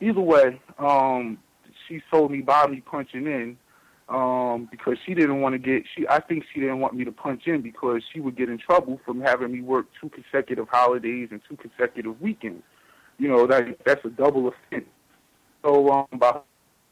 either 0.00 0.20
way, 0.20 0.60
um, 0.78 1.38
she 1.88 2.02
told 2.10 2.30
me 2.30 2.40
by 2.40 2.66
me 2.66 2.80
punching 2.80 3.26
in 3.26 3.58
um, 4.10 4.68
because 4.70 4.96
she 5.06 5.14
didn't 5.14 5.40
want 5.40 5.54
to 5.54 5.58
get. 5.58 5.84
She, 5.94 6.06
I 6.08 6.20
think 6.20 6.44
she 6.52 6.60
didn't 6.60 6.80
want 6.80 6.94
me 6.94 7.04
to 7.04 7.12
punch 7.12 7.46
in 7.46 7.62
because 7.62 8.02
she 8.12 8.20
would 8.20 8.36
get 8.36 8.48
in 8.48 8.58
trouble 8.58 9.00
from 9.06 9.20
having 9.20 9.52
me 9.52 9.60
work 9.60 9.86
two 10.00 10.10
consecutive 10.10 10.68
holidays 10.68 11.28
and 11.30 11.40
two 11.48 11.56
consecutive 11.56 12.20
weekends. 12.20 12.62
You 13.18 13.28
know 13.28 13.46
that 13.46 13.78
that's 13.86 14.04
a 14.04 14.10
double 14.10 14.48
offense. 14.48 14.88
So 15.62 15.88
um, 15.90 16.06
by 16.18 16.40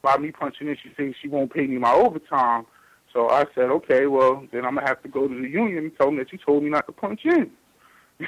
by 0.01 0.17
me 0.17 0.31
punching 0.31 0.69
in, 0.69 0.77
she 0.81 0.91
thinks 0.91 1.19
she 1.21 1.29
won't 1.29 1.53
pay 1.53 1.67
me 1.67 1.77
my 1.79 1.93
overtime. 1.93 2.67
So 3.13 3.29
I 3.31 3.47
said, 3.55 3.71
okay, 3.71 4.07
well 4.07 4.47
then 4.53 4.65
I'm 4.65 4.77
gonna 4.77 4.87
have 4.87 5.03
to 5.03 5.09
go 5.09 5.27
to 5.27 5.35
the 5.35 5.49
union 5.49 5.79
and 5.79 5.97
tell 5.97 6.07
them 6.07 6.19
that 6.19 6.33
you 6.33 6.39
told 6.39 6.63
me 6.63 6.71
not 6.71 6.87
to 6.87 6.93
punch 6.93 7.21
in. 7.25 7.51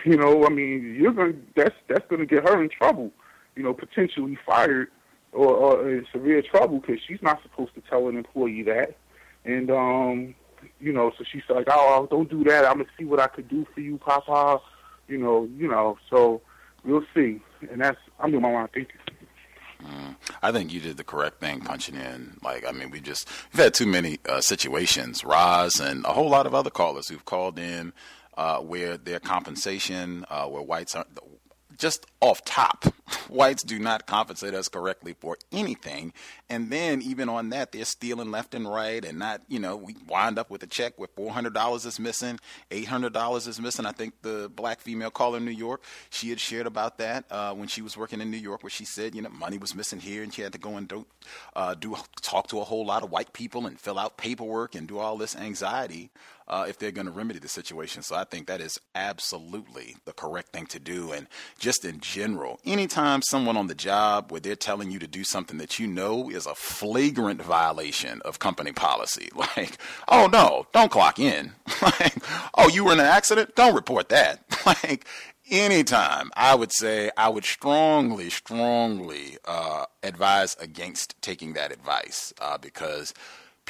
You 0.04 0.16
know, 0.16 0.46
I 0.46 0.50
mean, 0.50 0.96
you're 1.00 1.12
gonna 1.12 1.34
that's 1.56 1.74
that's 1.88 2.06
gonna 2.08 2.26
get 2.26 2.48
her 2.48 2.62
in 2.62 2.70
trouble. 2.70 3.10
You 3.56 3.64
know, 3.64 3.74
potentially 3.74 4.38
fired 4.46 4.88
or, 5.32 5.48
or 5.48 5.90
in 5.90 6.06
severe 6.12 6.42
trouble 6.42 6.80
because 6.80 6.98
she's 7.06 7.22
not 7.22 7.42
supposed 7.42 7.74
to 7.74 7.80
tell 7.82 8.08
an 8.08 8.16
employee 8.16 8.62
that. 8.64 8.96
And 9.44 9.70
um, 9.70 10.34
you 10.80 10.92
know, 10.92 11.12
so 11.16 11.24
she's 11.30 11.42
like, 11.48 11.66
"Oh, 11.70 12.06
don't 12.10 12.28
do 12.28 12.44
that. 12.44 12.64
I'm 12.64 12.78
gonna 12.78 12.90
see 12.98 13.04
what 13.04 13.20
I 13.20 13.28
could 13.28 13.48
do 13.48 13.66
for 13.74 13.80
you, 13.80 13.98
Papa." 13.98 14.60
You 15.08 15.18
know, 15.18 15.48
you 15.56 15.68
know. 15.68 15.98
So 16.08 16.42
we'll 16.84 17.04
see. 17.14 17.40
And 17.70 17.80
that's 17.80 17.98
I'm 18.18 18.30
doing 18.30 18.42
my 18.42 18.52
line. 18.52 18.68
Thank 18.74 18.88
you. 18.88 19.86
Mm, 19.86 20.16
I 20.42 20.52
think 20.52 20.72
you 20.72 20.80
did 20.80 20.98
the 20.98 21.04
correct 21.04 21.40
thing 21.40 21.60
punching 21.60 21.94
in. 21.94 22.36
Like, 22.42 22.66
I 22.68 22.72
mean, 22.72 22.90
we 22.90 23.00
just 23.00 23.26
we've 23.52 23.62
had 23.62 23.72
too 23.72 23.86
many 23.86 24.18
uh, 24.28 24.42
situations, 24.42 25.24
Roz 25.24 25.80
and 25.80 26.04
a 26.04 26.12
whole 26.12 26.28
lot 26.28 26.46
of 26.46 26.54
other 26.54 26.70
callers 26.70 27.08
who've 27.08 27.24
called 27.24 27.58
in 27.58 27.94
uh, 28.36 28.58
where 28.58 28.96
their 28.96 29.20
compensation, 29.20 30.24
uh, 30.30 30.46
where 30.46 30.62
whites 30.62 30.94
are 30.94 31.06
just 31.76 32.06
off 32.20 32.44
top, 32.44 32.84
whites 33.28 33.62
do 33.62 33.78
not 33.78 34.06
compensate 34.06 34.54
us 34.54 34.68
correctly 34.68 35.14
for 35.18 35.38
anything. 35.52 36.12
And 36.48 36.70
then 36.70 37.00
even 37.02 37.28
on 37.28 37.50
that, 37.50 37.72
they're 37.72 37.84
stealing 37.84 38.30
left 38.30 38.54
and 38.54 38.70
right 38.70 39.04
and 39.04 39.18
not, 39.18 39.42
you 39.48 39.58
know, 39.58 39.76
we 39.76 39.96
wind 40.06 40.38
up 40.38 40.50
with 40.50 40.62
a 40.62 40.66
check 40.66 40.94
where 40.96 41.08
$400 41.08 41.86
is 41.86 41.98
missing, 41.98 42.38
$800 42.70 43.48
is 43.48 43.60
missing. 43.60 43.86
I 43.86 43.92
think 43.92 44.14
the 44.22 44.50
black 44.54 44.80
female 44.80 45.10
caller 45.10 45.38
in 45.38 45.44
New 45.44 45.50
York, 45.50 45.82
she 46.10 46.28
had 46.28 46.40
shared 46.40 46.66
about 46.66 46.98
that 46.98 47.24
uh, 47.30 47.54
when 47.54 47.68
she 47.68 47.82
was 47.82 47.96
working 47.96 48.20
in 48.20 48.30
New 48.30 48.36
York, 48.36 48.62
where 48.62 48.70
she 48.70 48.84
said, 48.84 49.14
you 49.14 49.22
know, 49.22 49.30
money 49.30 49.58
was 49.58 49.74
missing 49.74 50.00
here 50.00 50.22
and 50.22 50.34
she 50.34 50.42
had 50.42 50.52
to 50.52 50.58
go 50.58 50.76
and 50.76 50.88
do, 50.88 51.06
uh, 51.56 51.74
do 51.74 51.96
talk 52.20 52.48
to 52.48 52.60
a 52.60 52.64
whole 52.64 52.84
lot 52.84 53.02
of 53.02 53.10
white 53.10 53.32
people 53.32 53.66
and 53.66 53.80
fill 53.80 53.98
out 53.98 54.16
paperwork 54.16 54.74
and 54.74 54.88
do 54.88 54.98
all 54.98 55.16
this 55.16 55.36
anxiety 55.36 56.10
uh, 56.50 56.66
if 56.68 56.78
they're 56.78 56.90
going 56.90 57.06
to 57.06 57.12
remedy 57.12 57.38
the 57.38 57.48
situation. 57.48 58.02
So 58.02 58.16
I 58.16 58.24
think 58.24 58.48
that 58.48 58.60
is 58.60 58.78
absolutely 58.94 59.96
the 60.04 60.12
correct 60.12 60.52
thing 60.52 60.66
to 60.66 60.80
do. 60.80 61.12
And 61.12 61.28
just 61.58 61.84
in 61.84 62.00
general, 62.10 62.58
anytime 62.64 63.22
someone 63.22 63.56
on 63.56 63.68
the 63.68 63.74
job 63.74 64.32
where 64.32 64.40
they're 64.40 64.56
telling 64.56 64.90
you 64.90 64.98
to 64.98 65.06
do 65.06 65.22
something 65.22 65.58
that 65.58 65.78
you 65.78 65.86
know 65.86 66.28
is 66.28 66.44
a 66.44 66.54
flagrant 66.54 67.40
violation 67.40 68.20
of 68.22 68.40
company 68.40 68.72
policy, 68.72 69.28
like, 69.36 69.78
oh 70.08 70.28
no, 70.30 70.66
don't 70.72 70.90
clock 70.90 71.18
in. 71.18 71.52
like, 71.82 72.16
oh, 72.54 72.68
you 72.68 72.84
were 72.84 72.92
in 72.92 73.00
an 73.00 73.06
accident? 73.06 73.54
Don't 73.54 73.74
report 73.74 74.08
that. 74.08 74.42
like, 74.66 75.06
anytime, 75.50 76.30
I 76.36 76.54
would 76.54 76.72
say 76.72 77.10
I 77.16 77.28
would 77.28 77.44
strongly, 77.44 78.28
strongly 78.28 79.38
uh, 79.44 79.86
advise 80.02 80.56
against 80.60 81.14
taking 81.22 81.52
that 81.52 81.70
advice 81.70 82.34
uh, 82.40 82.58
because 82.58 83.14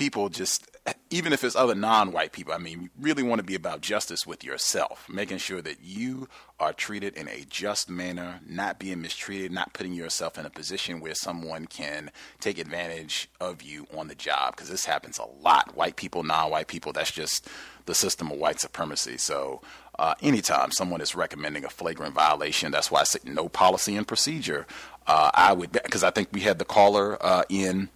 people 0.00 0.30
just 0.30 0.66
even 1.10 1.32
if 1.34 1.44
it's 1.44 1.54
other 1.54 1.74
non-white 1.74 2.32
people, 2.32 2.54
I 2.54 2.58
mean, 2.58 2.82
you 2.82 2.88
really 2.98 3.22
want 3.22 3.38
to 3.40 3.44
be 3.44 3.54
about 3.54 3.82
justice 3.82 4.26
with 4.26 4.42
yourself, 4.42 5.06
making 5.10 5.36
sure 5.36 5.60
that 5.60 5.82
you 5.82 6.26
are 6.58 6.72
treated 6.72 7.16
in 7.18 7.28
a 7.28 7.44
just 7.50 7.90
manner, 7.90 8.40
not 8.48 8.78
being 8.78 9.02
mistreated, 9.02 9.52
not 9.52 9.74
putting 9.74 9.92
yourself 9.92 10.38
in 10.38 10.46
a 10.46 10.50
position 10.50 11.00
where 11.00 11.14
someone 11.14 11.66
can 11.66 12.10
take 12.40 12.58
advantage 12.58 13.28
of 13.40 13.60
you 13.60 13.86
on 13.94 14.08
the 14.08 14.14
job, 14.14 14.56
because 14.56 14.70
this 14.70 14.86
happens 14.86 15.18
a 15.18 15.26
lot. 15.42 15.76
White 15.76 15.96
people, 15.96 16.22
non-white 16.22 16.68
people, 16.68 16.92
that's 16.94 17.12
just 17.12 17.46
the 17.84 17.94
system 17.94 18.30
of 18.30 18.38
white 18.38 18.58
supremacy. 18.58 19.18
So 19.18 19.60
uh, 19.98 20.14
anytime 20.22 20.72
someone 20.72 21.02
is 21.02 21.14
recommending 21.14 21.64
a 21.64 21.70
flagrant 21.70 22.14
violation, 22.14 22.72
that's 22.72 22.90
why 22.90 23.00
I 23.00 23.04
say 23.04 23.18
no 23.24 23.50
policy 23.50 23.96
and 23.96 24.08
procedure. 24.08 24.66
Uh, 25.06 25.30
I 25.34 25.52
would, 25.52 25.72
because 25.72 26.04
I 26.04 26.10
think 26.10 26.28
we 26.32 26.40
had 26.40 26.58
the 26.58 26.64
caller 26.64 27.18
uh, 27.20 27.42
in 27.50 27.90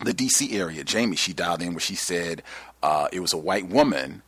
the 0.00 0.12
DC 0.12 0.52
area, 0.52 0.84
Jamie, 0.84 1.16
she 1.16 1.32
dialed 1.32 1.62
in 1.62 1.72
where 1.72 1.80
she 1.80 1.94
said 1.94 2.42
uh, 2.82 3.08
it 3.12 3.20
was 3.20 3.32
a 3.32 3.38
white 3.38 3.68
woman. 3.68 4.22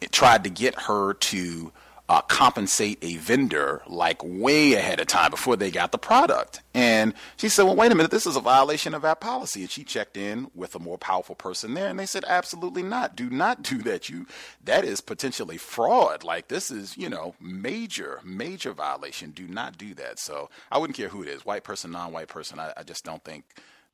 It 0.00 0.12
tried 0.12 0.44
to 0.44 0.50
get 0.50 0.82
her 0.82 1.14
to 1.14 1.72
uh, 2.10 2.20
compensate 2.22 2.98
a 3.02 3.14
vendor 3.18 3.82
like 3.86 4.20
way 4.24 4.72
ahead 4.72 4.98
of 4.98 5.06
time 5.06 5.30
before 5.30 5.54
they 5.54 5.70
got 5.70 5.92
the 5.92 5.98
product. 5.98 6.60
And 6.74 7.14
she 7.36 7.48
said, 7.48 7.62
Well, 7.62 7.76
wait 7.76 7.92
a 7.92 7.94
minute, 7.94 8.10
this 8.10 8.26
is 8.26 8.34
a 8.34 8.40
violation 8.40 8.94
of 8.94 9.04
our 9.04 9.14
policy. 9.14 9.60
And 9.60 9.70
she 9.70 9.84
checked 9.84 10.16
in 10.16 10.50
with 10.52 10.74
a 10.74 10.80
more 10.80 10.98
powerful 10.98 11.36
person 11.36 11.74
there, 11.74 11.88
and 11.88 11.96
they 11.96 12.06
said, 12.06 12.24
Absolutely 12.26 12.82
not. 12.82 13.14
Do 13.14 13.30
not 13.30 13.62
do 13.62 13.78
that. 13.84 14.08
You 14.08 14.26
that 14.64 14.84
is 14.84 15.00
potentially 15.00 15.56
fraud. 15.56 16.24
Like 16.24 16.48
this 16.48 16.72
is, 16.72 16.96
you 16.96 17.08
know, 17.08 17.36
major, 17.40 18.18
major 18.24 18.72
violation. 18.72 19.30
Do 19.30 19.46
not 19.46 19.78
do 19.78 19.94
that. 19.94 20.18
So 20.18 20.50
I 20.72 20.78
wouldn't 20.78 20.96
care 20.96 21.10
who 21.10 21.22
it 21.22 21.28
is, 21.28 21.46
white 21.46 21.62
person, 21.62 21.92
non 21.92 22.12
white 22.12 22.28
person. 22.28 22.58
I, 22.58 22.72
I 22.76 22.82
just 22.82 23.04
don't 23.04 23.22
think 23.22 23.44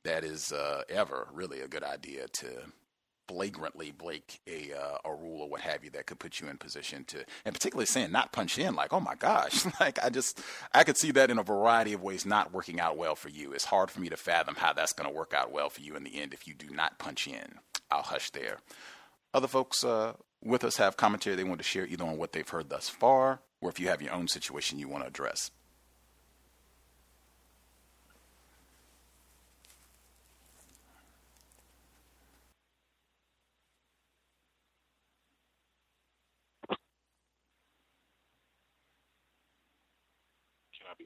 that 0.07 0.23
is 0.23 0.51
uh, 0.51 0.83
ever 0.89 1.27
really 1.33 1.61
a 1.61 1.67
good 1.67 1.83
idea 1.83 2.27
to 2.39 2.47
flagrantly 3.27 3.91
break 3.91 4.39
a 4.47 4.71
uh, 4.73 4.97
a 5.03 5.13
rule 5.13 5.41
or 5.41 5.49
what 5.49 5.61
have 5.61 5.83
you 5.83 5.89
that 5.89 6.05
could 6.05 6.17
put 6.17 6.39
you 6.39 6.47
in 6.47 6.57
position 6.57 7.03
to, 7.05 7.25
and 7.45 7.53
particularly 7.53 7.85
saying 7.85 8.11
not 8.11 8.31
punch 8.31 8.57
in, 8.57 8.75
like 8.75 8.93
oh 8.93 8.99
my 8.99 9.15
gosh, 9.15 9.65
like 9.79 10.03
I 10.03 10.09
just 10.09 10.41
I 10.73 10.83
could 10.83 10.97
see 10.97 11.11
that 11.11 11.29
in 11.29 11.37
a 11.37 11.43
variety 11.43 11.93
of 11.93 12.01
ways 12.01 12.25
not 12.25 12.53
working 12.53 12.79
out 12.79 12.97
well 12.97 13.15
for 13.15 13.29
you. 13.29 13.53
It's 13.53 13.65
hard 13.65 13.91
for 13.91 13.99
me 13.99 14.09
to 14.09 14.17
fathom 14.17 14.55
how 14.55 14.73
that's 14.73 14.93
going 14.93 15.09
to 15.09 15.15
work 15.15 15.33
out 15.33 15.51
well 15.51 15.69
for 15.69 15.81
you 15.81 15.95
in 15.95 16.03
the 16.03 16.19
end 16.19 16.33
if 16.33 16.47
you 16.47 16.53
do 16.53 16.69
not 16.69 16.99
punch 16.99 17.27
in. 17.27 17.59
I'll 17.91 18.03
hush 18.03 18.29
there. 18.31 18.57
Other 19.33 19.47
folks 19.47 19.83
uh, 19.83 20.13
with 20.43 20.63
us 20.63 20.77
have 20.77 20.97
commentary 20.97 21.35
they 21.35 21.43
want 21.43 21.59
to 21.59 21.63
share 21.63 21.85
either 21.85 22.05
on 22.05 22.17
what 22.17 22.31
they've 22.31 22.47
heard 22.47 22.69
thus 22.69 22.89
far, 22.89 23.41
or 23.61 23.69
if 23.69 23.79
you 23.79 23.87
have 23.89 24.01
your 24.01 24.13
own 24.13 24.27
situation 24.27 24.79
you 24.79 24.87
want 24.87 25.03
to 25.03 25.07
address. 25.07 25.51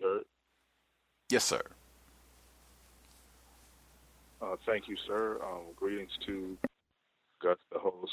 Heard? 0.02 0.24
Yes, 1.30 1.45
sir. 1.45 1.62
Uh, 4.41 4.56
thank 4.66 4.88
you, 4.88 4.95
sir. 5.08 5.39
Um, 5.43 5.66
greetings 5.76 6.12
to 6.26 6.58
Gus, 7.41 7.58
the 7.72 7.80
host, 7.80 8.12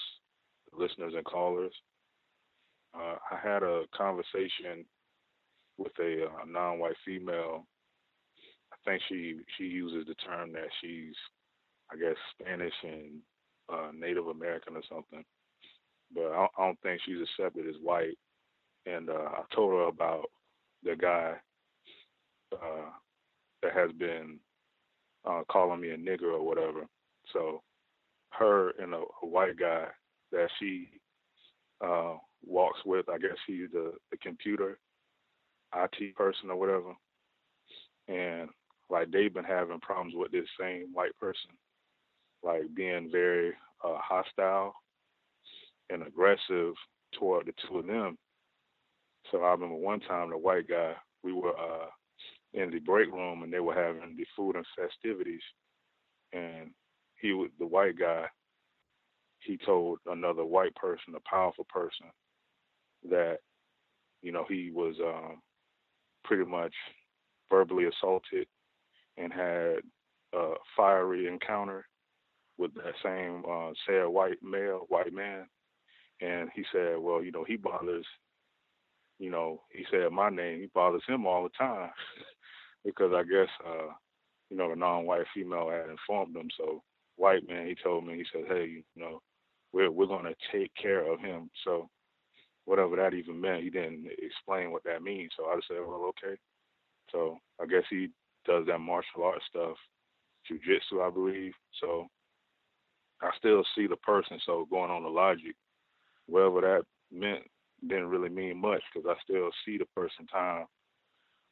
listeners, 0.76 1.14
and 1.16 1.24
callers. 1.24 1.72
Uh, 2.94 3.16
I 3.30 3.38
had 3.42 3.62
a 3.62 3.84
conversation 3.96 4.84
with 5.78 5.92
a 6.00 6.26
uh, 6.26 6.44
non-white 6.46 6.96
female. 7.04 7.66
I 8.72 8.76
think 8.84 9.02
she 9.08 9.40
she 9.56 9.64
uses 9.64 10.06
the 10.06 10.14
term 10.14 10.52
that 10.52 10.68
she's, 10.80 11.14
I 11.92 11.96
guess, 11.96 12.16
Spanish 12.38 12.74
and 12.82 13.20
uh, 13.72 13.90
Native 13.98 14.26
American 14.26 14.76
or 14.76 14.82
something. 14.88 15.24
But 16.14 16.26
I 16.26 16.36
don't, 16.36 16.50
I 16.58 16.66
don't 16.66 16.80
think 16.82 17.00
she's 17.04 17.22
accepted 17.22 17.66
as 17.68 17.76
white. 17.82 18.18
And 18.86 19.10
uh, 19.10 19.12
I 19.12 19.42
told 19.54 19.72
her 19.72 19.88
about 19.88 20.26
the 20.82 20.96
guy 20.96 21.34
uh, 22.52 22.90
that 23.62 23.72
has 23.72 23.90
been 23.92 24.38
uh, 25.24 25.42
calling 25.50 25.80
me 25.80 25.90
a 25.90 25.96
nigger 25.96 26.32
or 26.34 26.42
whatever. 26.46 26.86
So 27.32 27.62
her 28.30 28.70
and 28.78 28.94
a, 28.94 29.02
a 29.22 29.26
white 29.26 29.58
guy 29.58 29.86
that 30.32 30.48
she 30.58 30.88
uh, 31.84 32.14
walks 32.44 32.80
with, 32.84 33.08
I 33.08 33.18
guess 33.18 33.36
he's 33.46 33.70
the, 33.72 33.92
the 34.10 34.16
computer 34.18 34.78
IT 35.74 36.14
person 36.16 36.50
or 36.50 36.56
whatever. 36.56 36.94
And 38.08 38.48
like 38.90 39.10
they've 39.10 39.32
been 39.32 39.44
having 39.44 39.80
problems 39.80 40.14
with 40.16 40.32
this 40.32 40.46
same 40.58 40.88
white 40.92 41.16
person, 41.20 41.50
like 42.42 42.62
being 42.74 43.10
very 43.10 43.52
uh, 43.84 43.98
hostile 43.98 44.74
and 45.90 46.02
aggressive 46.02 46.74
toward 47.18 47.46
the 47.46 47.52
two 47.68 47.78
of 47.78 47.86
them. 47.86 48.16
So 49.30 49.42
I 49.42 49.50
remember 49.50 49.74
one 49.76 50.00
time 50.00 50.30
the 50.30 50.38
white 50.38 50.68
guy, 50.68 50.94
we 51.22 51.32
were 51.32 51.50
uh, 51.50 51.86
in 52.58 52.70
the 52.70 52.80
break 52.80 53.10
room 53.12 53.42
and 53.42 53.52
they 53.52 53.60
were 53.60 53.74
having 53.74 54.16
the 54.16 54.26
food 54.36 54.56
and 54.56 54.66
festivities. 54.76 55.42
And 56.32 56.70
he 57.20 57.32
was 57.32 57.50
the 57.58 57.66
white 57.66 57.98
guy 57.98 58.26
he 59.40 59.58
told 59.64 59.98
another 60.06 60.44
white 60.44 60.74
person 60.74 61.14
a 61.16 61.30
powerful 61.30 61.66
person 61.68 62.06
that 63.08 63.38
you 64.22 64.32
know 64.32 64.44
he 64.48 64.70
was 64.72 64.94
um 65.04 65.40
pretty 66.24 66.44
much 66.44 66.74
verbally 67.50 67.84
assaulted 67.86 68.46
and 69.16 69.32
had 69.32 69.76
a 70.34 70.54
fiery 70.76 71.26
encounter 71.26 71.84
with 72.58 72.74
that 72.74 72.94
same 73.02 73.42
uh 73.50 73.70
said 73.86 74.04
white 74.06 74.38
male 74.42 74.84
white 74.88 75.12
man. 75.12 75.46
And 76.20 76.50
he 76.54 76.64
said 76.72 76.98
well 76.98 77.22
you 77.22 77.30
know 77.30 77.44
he 77.44 77.56
bothers 77.56 78.06
you 79.18 79.30
know 79.30 79.62
he 79.72 79.84
said 79.90 80.10
my 80.12 80.30
name 80.30 80.60
he 80.60 80.66
bothers 80.74 81.02
him 81.08 81.26
all 81.26 81.44
the 81.44 81.50
time 81.50 81.90
because 82.94 83.12
I 83.14 83.22
guess 83.22 83.48
uh, 83.66 83.92
you 84.50 84.56
know 84.56 84.70
the 84.70 84.76
non-white 84.76 85.26
female 85.34 85.70
had 85.70 85.90
informed 85.90 86.36
him. 86.36 86.48
So 86.56 86.82
white 87.16 87.46
man, 87.48 87.66
he 87.66 87.76
told 87.82 88.06
me, 88.06 88.14
he 88.16 88.24
said, 88.32 88.44
hey, 88.48 88.66
you 88.66 88.82
know, 88.96 89.20
we're 89.72 89.90
we're 89.90 90.06
gonna 90.06 90.34
take 90.52 90.70
care 90.80 91.10
of 91.10 91.20
him. 91.20 91.50
So 91.64 91.88
whatever 92.64 92.96
that 92.96 93.14
even 93.14 93.40
meant, 93.40 93.62
he 93.62 93.70
didn't 93.70 94.06
explain 94.18 94.70
what 94.70 94.84
that 94.84 95.02
means. 95.02 95.30
So 95.36 95.46
I 95.46 95.56
just 95.56 95.68
said, 95.68 95.78
well, 95.86 96.10
okay. 96.10 96.36
So 97.10 97.38
I 97.60 97.66
guess 97.66 97.84
he 97.90 98.08
does 98.46 98.66
that 98.66 98.78
martial 98.78 99.24
arts 99.24 99.44
stuff, 99.48 99.76
jujitsu, 100.50 101.06
I 101.06 101.10
believe. 101.10 101.52
So 101.80 102.06
I 103.22 103.30
still 103.38 103.64
see 103.74 103.86
the 103.86 103.96
person. 103.96 104.38
So 104.46 104.66
going 104.70 104.90
on 104.90 105.02
the 105.02 105.08
logic, 105.08 105.56
whatever 106.26 106.60
that 106.60 106.82
meant 107.10 107.42
didn't 107.86 108.08
really 108.08 108.28
mean 108.28 108.60
much 108.60 108.82
because 108.92 109.08
I 109.08 109.14
still 109.22 109.50
see 109.64 109.78
the 109.78 109.86
person 109.86 110.26
time 110.26 110.66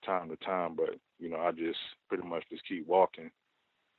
time 0.07 0.29
to 0.31 0.37
time, 0.37 0.75
but 0.77 0.91
you 1.19 1.29
know, 1.29 1.39
I 1.39 1.51
just 1.51 1.79
pretty 2.09 2.27
much 2.27 2.45
just 2.51 2.67
keep 2.69 2.87
walking. 2.87 3.31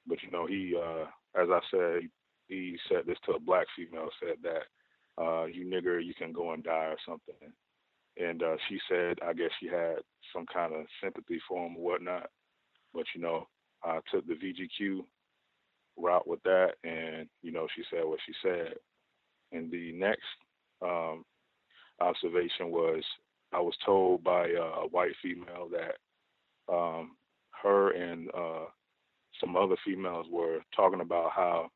But 0.07 0.17
you 0.23 0.31
know, 0.31 0.47
he, 0.47 0.75
uh, 0.75 1.05
as 1.39 1.49
I 1.51 1.59
said, 1.69 2.09
he, 2.47 2.77
said 2.89 3.05
this 3.05 3.17
to 3.25 3.33
a 3.33 3.39
black 3.39 3.67
female, 3.75 4.09
said 4.19 4.37
that, 4.43 5.21
uh, 5.21 5.45
you 5.45 5.65
nigger, 5.65 6.03
you 6.03 6.13
can 6.13 6.31
go 6.31 6.53
and 6.53 6.63
die 6.63 6.93
or 6.93 6.97
something. 7.05 7.35
And 8.17 8.41
uh, 8.41 8.55
she 8.69 8.79
said, 8.89 9.17
I 9.27 9.33
guess 9.33 9.51
she 9.59 9.67
had 9.67 9.97
some 10.33 10.45
kind 10.51 10.73
of 10.73 10.85
sympathy 11.03 11.39
for 11.47 11.65
him 11.65 11.75
or 11.77 11.83
whatnot. 11.83 12.29
But 12.93 13.05
you 13.13 13.21
know, 13.21 13.47
I 13.83 13.99
took 14.11 14.25
the 14.27 14.33
VGQ 14.33 15.03
route 15.97 16.27
with 16.27 16.41
that, 16.43 16.73
and 16.83 17.27
you 17.41 17.51
know, 17.51 17.67
she 17.75 17.83
said 17.91 18.05
what 18.05 18.19
she 18.25 18.33
said. 18.41 18.73
And 19.51 19.71
the 19.71 19.91
next 19.93 20.25
um, 20.81 21.23
observation 22.01 22.69
was 22.71 23.03
I 23.53 23.59
was 23.61 23.75
told 23.85 24.23
by 24.23 24.51
uh, 24.51 24.83
a 24.83 24.87
white 24.89 25.13
female 25.21 25.69
that 25.71 26.73
um, 26.73 27.11
her 27.63 27.91
and 27.91 28.29
uh, 28.35 28.65
some 29.39 29.55
other 29.55 29.75
females 29.85 30.27
were 30.31 30.59
talking 30.75 31.01
about 31.01 31.31
how 31.31 31.69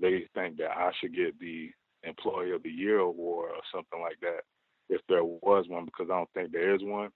they 0.00 0.26
think 0.34 0.56
that 0.58 0.70
I 0.70 0.90
should 1.00 1.14
get 1.14 1.38
the 1.38 1.70
Employee 2.04 2.52
of 2.52 2.62
the 2.62 2.70
Year 2.70 2.98
award 2.98 3.50
or 3.52 3.62
something 3.72 4.00
like 4.00 4.18
that, 4.20 4.42
if 4.88 5.00
there 5.08 5.24
was 5.24 5.66
one, 5.68 5.84
because 5.84 6.08
I 6.10 6.16
don't 6.16 6.30
think 6.34 6.52
there 6.52 6.74
is 6.74 6.82
one. 6.82 7.10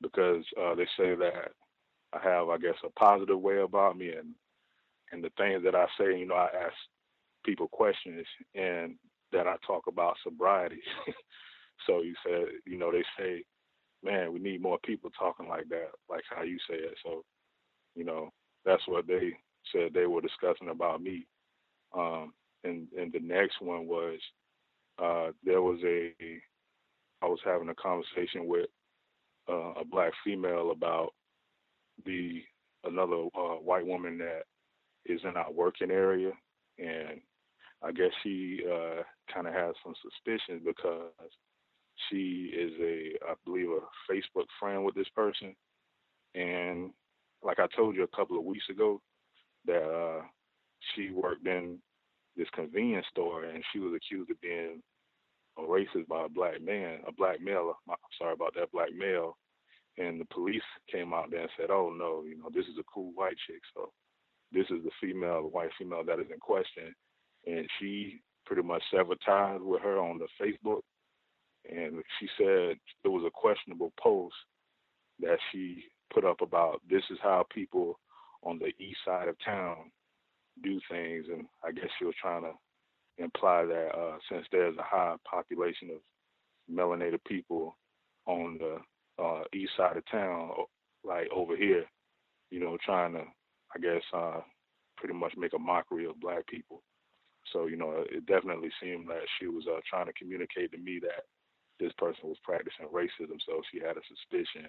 Because 0.00 0.44
uh, 0.60 0.74
they 0.76 0.86
say 0.98 1.14
that 1.16 1.50
I 2.12 2.20
have, 2.22 2.48
I 2.48 2.58
guess, 2.58 2.76
a 2.84 2.90
positive 3.00 3.40
way 3.40 3.58
about 3.58 3.98
me, 3.98 4.12
and 4.12 4.34
and 5.12 5.24
the 5.24 5.30
things 5.38 5.64
that 5.64 5.74
I 5.74 5.86
say, 5.98 6.18
you 6.18 6.26
know, 6.26 6.34
I 6.34 6.46
ask 6.46 6.74
people 7.44 7.68
questions, 7.68 8.26
and 8.54 8.96
that 9.32 9.46
I 9.48 9.56
talk 9.66 9.86
about 9.88 10.16
sobriety. 10.22 10.82
so 11.86 12.00
you 12.00 12.14
said, 12.26 12.46
you 12.66 12.78
know, 12.78 12.90
they 12.92 13.04
say, 13.18 13.44
man, 14.02 14.32
we 14.32 14.38
need 14.38 14.62
more 14.62 14.78
people 14.84 15.10
talking 15.18 15.48
like 15.48 15.68
that, 15.68 15.88
like 16.08 16.22
how 16.28 16.42
you 16.42 16.58
say 16.68 16.76
it. 16.76 16.94
So, 17.04 17.22
you 17.94 18.04
know, 18.04 18.30
that's 18.64 18.86
what 18.86 19.06
they 19.06 19.32
said 19.72 19.92
they 19.92 20.06
were 20.06 20.20
discussing 20.20 20.68
about 20.68 21.02
me. 21.02 21.26
Um, 21.96 22.32
and 22.64 22.88
and 22.98 23.12
the 23.12 23.20
next 23.20 23.60
one 23.60 23.86
was 23.86 24.18
uh, 25.02 25.28
there 25.44 25.62
was 25.62 25.78
a 25.84 26.12
I 27.22 27.26
was 27.26 27.40
having 27.44 27.68
a 27.68 27.74
conversation 27.74 28.46
with 28.46 28.66
uh, 29.48 29.72
a 29.80 29.84
black 29.84 30.12
female 30.24 30.70
about 30.70 31.10
the 32.04 32.42
another 32.84 33.24
uh, 33.36 33.56
white 33.56 33.86
woman 33.86 34.18
that 34.18 34.42
is 35.06 35.20
in 35.24 35.36
our 35.36 35.50
working 35.52 35.90
area, 35.90 36.32
and 36.78 37.20
I 37.82 37.92
guess 37.92 38.10
she 38.22 38.60
uh, 38.70 39.02
kind 39.32 39.46
of 39.46 39.54
has 39.54 39.74
some 39.82 39.94
suspicions 40.02 40.62
because 40.64 41.12
she 42.10 42.52
is 42.54 42.72
a, 42.80 43.30
I 43.30 43.34
believe, 43.44 43.68
a 43.68 44.12
Facebook 44.12 44.46
friend 44.58 44.84
with 44.84 44.94
this 44.94 45.08
person, 45.14 45.54
and 46.34 46.90
like 47.42 47.58
I 47.58 47.66
told 47.76 47.96
you 47.96 48.04
a 48.04 48.16
couple 48.16 48.38
of 48.38 48.44
weeks 48.44 48.64
ago, 48.70 49.00
that 49.66 49.82
uh, 49.82 50.22
she 50.94 51.10
worked 51.10 51.46
in 51.46 51.78
this 52.36 52.48
convenience 52.54 53.06
store 53.10 53.44
and 53.44 53.62
she 53.72 53.78
was 53.80 53.92
accused 53.94 54.30
of 54.30 54.40
being 54.40 54.80
a 55.58 55.62
racist 55.62 56.06
by 56.08 56.24
a 56.24 56.28
black 56.28 56.62
man, 56.62 57.00
a 57.06 57.12
black 57.12 57.40
male. 57.40 57.74
I'm 57.88 57.96
sorry 58.18 58.32
about 58.32 58.54
that, 58.54 58.72
black 58.72 58.90
male. 58.96 59.36
And 59.98 60.20
the 60.20 60.26
police 60.26 60.62
came 60.90 61.12
out 61.12 61.30
there 61.30 61.40
and 61.40 61.50
said, 61.58 61.70
"Oh 61.70 61.92
no, 61.92 62.22
you 62.24 62.38
know, 62.38 62.48
this 62.54 62.66
is 62.66 62.78
a 62.78 62.84
cool 62.92 63.10
white 63.14 63.36
chick." 63.48 63.60
So 63.74 63.90
this 64.52 64.66
is 64.70 64.84
the 64.84 64.90
female, 65.00 65.42
the 65.42 65.48
white 65.48 65.70
female 65.76 66.04
that 66.04 66.20
is 66.20 66.30
in 66.32 66.38
question, 66.38 66.94
and 67.46 67.66
she 67.78 68.20
pretty 68.46 68.62
much 68.62 68.82
severed 68.94 69.18
ties 69.26 69.58
with 69.60 69.82
her 69.82 69.98
on 69.98 70.18
the 70.18 70.28
Facebook. 70.40 70.82
And 71.68 72.02
she 72.18 72.28
said 72.38 72.76
it 73.04 73.08
was 73.08 73.24
a 73.26 73.30
questionable 73.30 73.92
post 74.00 74.34
that 75.20 75.38
she 75.52 75.84
put 76.12 76.24
up 76.24 76.40
about 76.40 76.80
this 76.88 77.02
is 77.10 77.18
how 77.22 77.44
people 77.52 77.98
on 78.42 78.58
the 78.58 78.68
east 78.82 78.98
side 79.04 79.28
of 79.28 79.36
town 79.44 79.90
do 80.62 80.80
things, 80.90 81.26
and 81.32 81.46
I 81.64 81.72
guess 81.72 81.88
she 81.98 82.04
was 82.04 82.14
trying 82.20 82.42
to 82.42 82.52
imply 83.18 83.64
that 83.64 83.88
uh, 83.96 84.18
since 84.30 84.46
there's 84.50 84.76
a 84.78 84.82
high 84.82 85.16
population 85.28 85.90
of 85.90 86.00
melanated 86.72 87.18
people 87.26 87.76
on 88.26 88.58
the 88.58 89.22
uh, 89.22 89.42
east 89.52 89.72
side 89.76 89.96
of 89.96 90.04
town, 90.10 90.50
like 91.04 91.28
over 91.34 91.56
here, 91.56 91.84
you 92.50 92.60
know, 92.60 92.76
trying 92.84 93.12
to, 93.14 93.20
I 93.74 93.78
guess, 93.80 94.02
uh, 94.14 94.40
pretty 94.96 95.14
much 95.14 95.32
make 95.36 95.52
a 95.54 95.58
mockery 95.58 96.06
of 96.06 96.20
black 96.20 96.46
people. 96.46 96.82
So, 97.52 97.66
you 97.66 97.76
know, 97.76 98.04
it 98.10 98.26
definitely 98.26 98.70
seemed 98.80 99.08
that 99.08 99.22
she 99.38 99.46
was 99.46 99.64
uh, 99.66 99.80
trying 99.88 100.06
to 100.06 100.12
communicate 100.12 100.70
to 100.72 100.78
me 100.78 101.00
that 101.02 101.24
this 101.78 101.92
person 101.98 102.28
was 102.28 102.38
practicing 102.42 102.86
racism. 102.92 103.38
So 103.46 103.62
she 103.70 103.78
had 103.80 103.96
a 103.96 104.00
suspicion. 104.08 104.68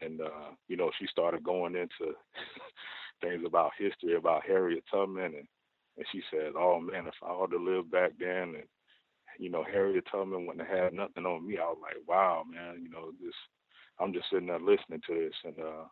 And, 0.00 0.20
uh, 0.20 0.52
you 0.68 0.76
know, 0.76 0.90
she 0.98 1.06
started 1.06 1.42
going 1.42 1.74
into 1.74 2.12
things 3.20 3.42
about 3.46 3.72
history 3.78 4.16
about 4.16 4.44
Harriet 4.46 4.84
Tubman, 4.90 5.34
and 5.34 5.48
and 5.96 6.06
she 6.12 6.22
said, 6.30 6.52
"Oh 6.56 6.80
man, 6.80 7.06
if 7.06 7.14
I 7.22 7.28
ought 7.28 7.50
to 7.50 7.58
live 7.58 7.90
back 7.90 8.12
then, 8.18 8.54
and 8.56 8.68
you 9.38 9.50
know 9.50 9.64
Harriet 9.64 10.04
Tubman 10.10 10.46
wouldn't 10.46 10.66
have 10.68 10.78
had 10.78 10.92
nothing 10.92 11.24
on 11.24 11.46
me." 11.46 11.58
I 11.58 11.64
was 11.64 11.78
like, 11.80 11.96
"Wow, 12.06 12.44
man, 12.48 12.82
you 12.82 12.90
know 12.90 13.12
this." 13.20 13.34
I'm 13.98 14.12
just 14.12 14.26
sitting 14.30 14.48
there 14.48 14.60
listening 14.60 15.00
to 15.06 15.14
this, 15.14 15.34
and 15.44 15.58
uh, 15.58 15.84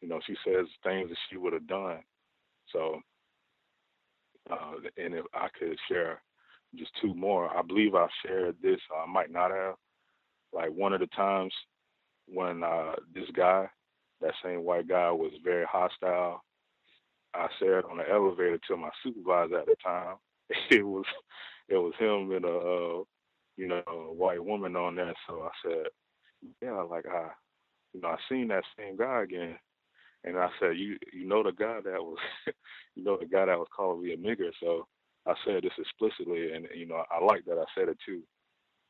you 0.00 0.08
know 0.08 0.20
she 0.26 0.34
says 0.44 0.66
things 0.82 1.08
that 1.10 1.18
she 1.30 1.36
would 1.36 1.52
have 1.52 1.66
done. 1.66 2.00
So, 2.72 3.00
uh, 4.50 4.72
and 4.96 5.14
if 5.14 5.24
I 5.32 5.48
could 5.58 5.78
share 5.88 6.20
just 6.76 6.90
two 7.00 7.14
more, 7.14 7.56
I 7.56 7.62
believe 7.62 7.94
I 7.94 8.06
shared 8.24 8.56
this. 8.62 8.80
I 8.94 9.10
might 9.10 9.30
not 9.30 9.50
have. 9.50 9.74
Like 10.52 10.70
one 10.70 10.92
of 10.92 11.00
the 11.00 11.06
times 11.08 11.52
when 12.26 12.62
uh, 12.62 12.92
this 13.14 13.28
guy 13.34 13.68
that 14.20 14.34
same 14.42 14.64
white 14.64 14.88
guy 14.88 15.10
was 15.10 15.32
very 15.44 15.64
hostile. 15.64 16.42
I 17.34 17.46
said 17.58 17.84
on 17.90 17.98
the 17.98 18.08
elevator 18.10 18.58
to 18.68 18.76
my 18.76 18.90
supervisor 19.02 19.58
at 19.58 19.66
the 19.66 19.76
time, 19.84 20.16
it 20.70 20.84
was 20.84 21.04
it 21.68 21.76
was 21.76 21.92
him 21.98 22.32
and 22.32 22.44
a 22.44 22.48
uh, 22.48 23.02
you 23.56 23.68
know 23.68 23.82
a 23.86 24.12
white 24.12 24.44
woman 24.44 24.76
on 24.76 24.96
there. 24.96 25.14
So 25.26 25.42
I 25.42 25.50
said, 25.64 25.86
yeah, 26.62 26.80
like 26.82 27.06
I 27.06 27.28
you 27.92 28.00
know 28.00 28.08
I 28.08 28.16
seen 28.28 28.48
that 28.48 28.64
same 28.78 28.96
guy 28.96 29.22
again, 29.22 29.56
and 30.24 30.38
I 30.38 30.48
said, 30.58 30.76
you 30.76 30.96
you 31.12 31.26
know 31.26 31.42
the 31.42 31.52
guy 31.52 31.80
that 31.84 32.02
was 32.02 32.18
you 32.96 33.04
know 33.04 33.18
the 33.18 33.26
guy 33.26 33.46
that 33.46 33.58
was 33.58 33.68
calling 33.74 34.02
me 34.02 34.12
a 34.14 34.16
nigger. 34.16 34.50
So 34.60 34.86
I 35.28 35.34
said 35.44 35.62
this 35.62 35.72
explicitly, 35.78 36.52
and 36.52 36.66
you 36.74 36.86
know 36.86 37.04
I 37.10 37.22
like 37.24 37.44
that 37.46 37.58
I 37.58 37.64
said 37.78 37.88
it 37.88 37.98
too. 38.06 38.22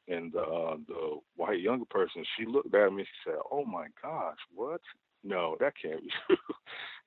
And 0.08 0.34
uh, 0.34 0.76
the 0.88 1.18
white 1.36 1.60
younger 1.60 1.84
person, 1.90 2.24
she 2.38 2.46
looked 2.46 2.74
at 2.74 2.92
me. 2.92 3.04
She 3.04 3.30
said, 3.30 3.38
"Oh 3.52 3.64
my 3.64 3.88
gosh, 4.02 4.38
what?" 4.54 4.80
no, 5.24 5.56
that 5.60 5.74
can't 5.80 6.02
be 6.02 6.10
true. 6.26 6.36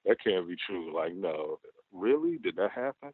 that 0.05 0.17
can't 0.23 0.47
be 0.47 0.55
true. 0.67 0.95
Like, 0.95 1.13
no, 1.15 1.59
really? 1.91 2.37
Did 2.37 2.55
that 2.57 2.71
happen? 2.71 3.11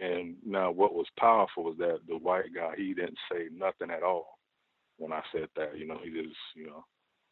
And 0.00 0.36
now 0.44 0.70
what 0.70 0.94
was 0.94 1.06
powerful 1.18 1.64
was 1.64 1.76
that 1.78 2.00
the 2.08 2.16
white 2.16 2.54
guy, 2.54 2.72
he 2.76 2.94
didn't 2.94 3.18
say 3.30 3.46
nothing 3.52 3.90
at 3.90 4.02
all 4.02 4.38
when 4.98 5.12
I 5.12 5.22
said 5.32 5.48
that. 5.56 5.78
You 5.78 5.86
know, 5.86 5.98
he 6.02 6.10
just, 6.10 6.36
you 6.56 6.66
know, 6.66 6.84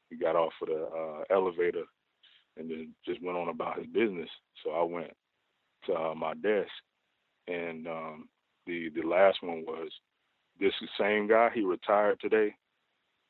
he 0.08 0.16
got 0.16 0.36
off 0.36 0.52
of 0.62 0.68
the 0.68 0.84
uh, 0.84 1.24
elevator 1.34 1.84
and 2.56 2.70
then 2.70 2.94
just 3.06 3.22
went 3.22 3.38
on 3.38 3.48
about 3.48 3.78
his 3.78 3.86
business. 3.88 4.28
So 4.64 4.70
I 4.70 4.84
went 4.84 5.12
to 5.86 5.94
uh, 5.94 6.14
my 6.14 6.34
desk, 6.34 6.70
and 7.50 7.86
um, 7.86 8.28
the 8.66 8.90
the 8.94 9.06
last 9.06 9.38
one 9.42 9.64
was 9.66 9.90
this 10.58 10.72
same 10.98 11.28
guy. 11.28 11.50
He 11.54 11.62
retired 11.62 12.20
today, 12.20 12.54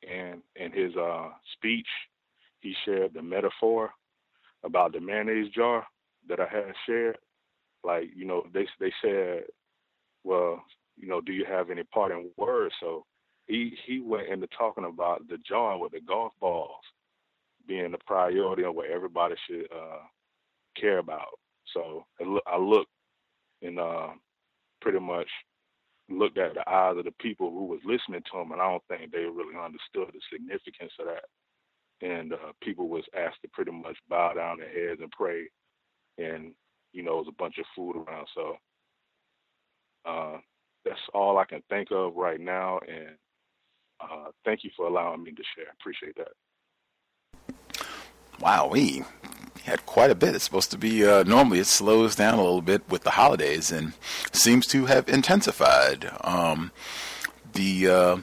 and 0.09 0.41
in 0.55 0.71
his 0.71 0.95
uh, 0.95 1.29
speech, 1.53 1.87
he 2.59 2.73
shared 2.85 3.13
the 3.13 3.21
metaphor 3.21 3.91
about 4.63 4.93
the 4.93 4.99
mayonnaise 4.99 5.51
jar 5.53 5.85
that 6.29 6.39
I 6.39 6.45
had 6.45 6.73
shared. 6.85 7.17
Like, 7.83 8.09
you 8.15 8.25
know, 8.25 8.43
they 8.53 8.67
they 8.79 8.93
said, 9.01 9.43
well, 10.23 10.63
you 10.97 11.07
know, 11.07 11.21
do 11.21 11.33
you 11.33 11.45
have 11.45 11.69
any 11.69 11.83
parting 11.83 12.29
words? 12.37 12.73
So 12.79 13.05
he 13.47 13.73
he 13.85 13.99
went 13.99 14.27
into 14.27 14.47
talking 14.57 14.85
about 14.85 15.27
the 15.27 15.37
jar 15.47 15.79
with 15.79 15.93
the 15.93 16.01
golf 16.01 16.33
balls 16.39 16.83
being 17.67 17.91
the 17.91 17.97
priority 18.05 18.63
of 18.63 18.75
what 18.75 18.89
everybody 18.89 19.35
should 19.47 19.65
uh, 19.71 19.99
care 20.79 20.97
about. 20.99 21.27
So 21.73 22.05
I 22.47 22.57
looked 22.57 22.89
and 23.61 23.79
uh, 23.79 24.09
pretty 24.81 24.99
much 24.99 25.27
looked 26.09 26.37
at 26.37 26.53
the 26.53 26.69
eyes 26.69 26.97
of 26.97 27.05
the 27.05 27.13
people 27.19 27.51
who 27.51 27.65
was 27.65 27.79
listening 27.85 28.21
to 28.31 28.39
him, 28.39 28.51
and 28.51 28.61
I 28.61 28.69
don't 28.69 28.83
think 28.89 29.11
they 29.11 29.19
really 29.19 29.55
understood 29.55 30.13
the 30.13 30.19
significance 30.31 30.91
of 30.99 31.07
that 31.07 31.23
and 32.01 32.33
uh, 32.33 32.51
people 32.61 32.87
was 32.87 33.03
asked 33.15 33.41
to 33.43 33.47
pretty 33.49 33.71
much 33.71 33.97
bow 34.09 34.33
down 34.33 34.57
their 34.57 34.89
heads 34.89 35.01
and 35.01 35.11
pray, 35.11 35.43
and 36.17 36.53
you 36.93 37.03
know, 37.03 37.13
it 37.13 37.25
was 37.25 37.27
a 37.29 37.41
bunch 37.41 37.57
of 37.57 37.65
food 37.75 37.95
around. 37.95 38.27
So 38.35 38.55
uh, 40.05 40.37
that's 40.83 40.99
all 41.13 41.37
I 41.37 41.45
can 41.45 41.61
think 41.69 41.89
of 41.91 42.15
right 42.15 42.39
now, 42.39 42.79
and 42.87 43.15
uh, 44.01 44.31
thank 44.43 44.63
you 44.63 44.71
for 44.75 44.87
allowing 44.87 45.23
me 45.23 45.31
to 45.31 45.43
share. 45.55 45.67
Appreciate 45.79 46.15
that. 46.17 46.33
Wow, 48.39 48.69
we 48.71 49.03
had 49.63 49.85
quite 49.85 50.11
a 50.11 50.15
bit. 50.15 50.35
It's 50.35 50.43
supposed 50.43 50.71
to 50.71 50.77
be 50.77 51.05
uh, 51.05 51.23
normally 51.23 51.59
it 51.59 51.67
slows 51.67 52.15
down 52.15 52.35
a 52.35 52.41
little 52.41 52.61
bit 52.61 52.87
with 52.89 53.03
the 53.03 53.11
holidays, 53.11 53.71
and 53.71 53.93
seems 54.31 54.67
to 54.67 54.85
have 54.85 55.07
intensified. 55.07 56.11
Um, 56.21 56.71
the 57.53 57.87
uh, 57.87 58.17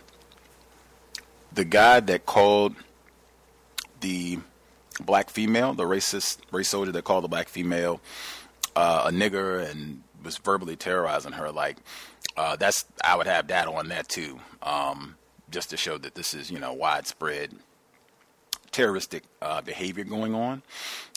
the 1.52 1.64
guy 1.64 2.00
that 2.00 2.26
called 2.26 2.76
the 4.00 4.38
black 5.00 5.30
female, 5.30 5.74
the 5.74 5.84
racist 5.84 6.38
race 6.50 6.68
soldier 6.68 6.92
that 6.92 7.04
called 7.04 7.24
the 7.24 7.28
black 7.28 7.48
female 7.48 8.00
uh, 8.76 9.04
a 9.06 9.10
nigger 9.10 9.68
and 9.68 10.02
was 10.22 10.38
verbally 10.38 10.76
terrorizing 10.76 11.32
her. 11.32 11.50
Like 11.50 11.78
uh, 12.36 12.56
that's 12.56 12.84
I 13.02 13.16
would 13.16 13.26
have 13.26 13.48
that 13.48 13.66
on 13.68 13.88
that 13.88 14.08
too, 14.08 14.38
um, 14.62 15.16
just 15.50 15.70
to 15.70 15.76
show 15.76 15.98
that 15.98 16.14
this 16.14 16.34
is 16.34 16.50
you 16.50 16.58
know 16.58 16.72
widespread 16.72 17.54
terroristic 18.70 19.24
uh, 19.42 19.60
behavior 19.60 20.04
going 20.04 20.34
on 20.34 20.62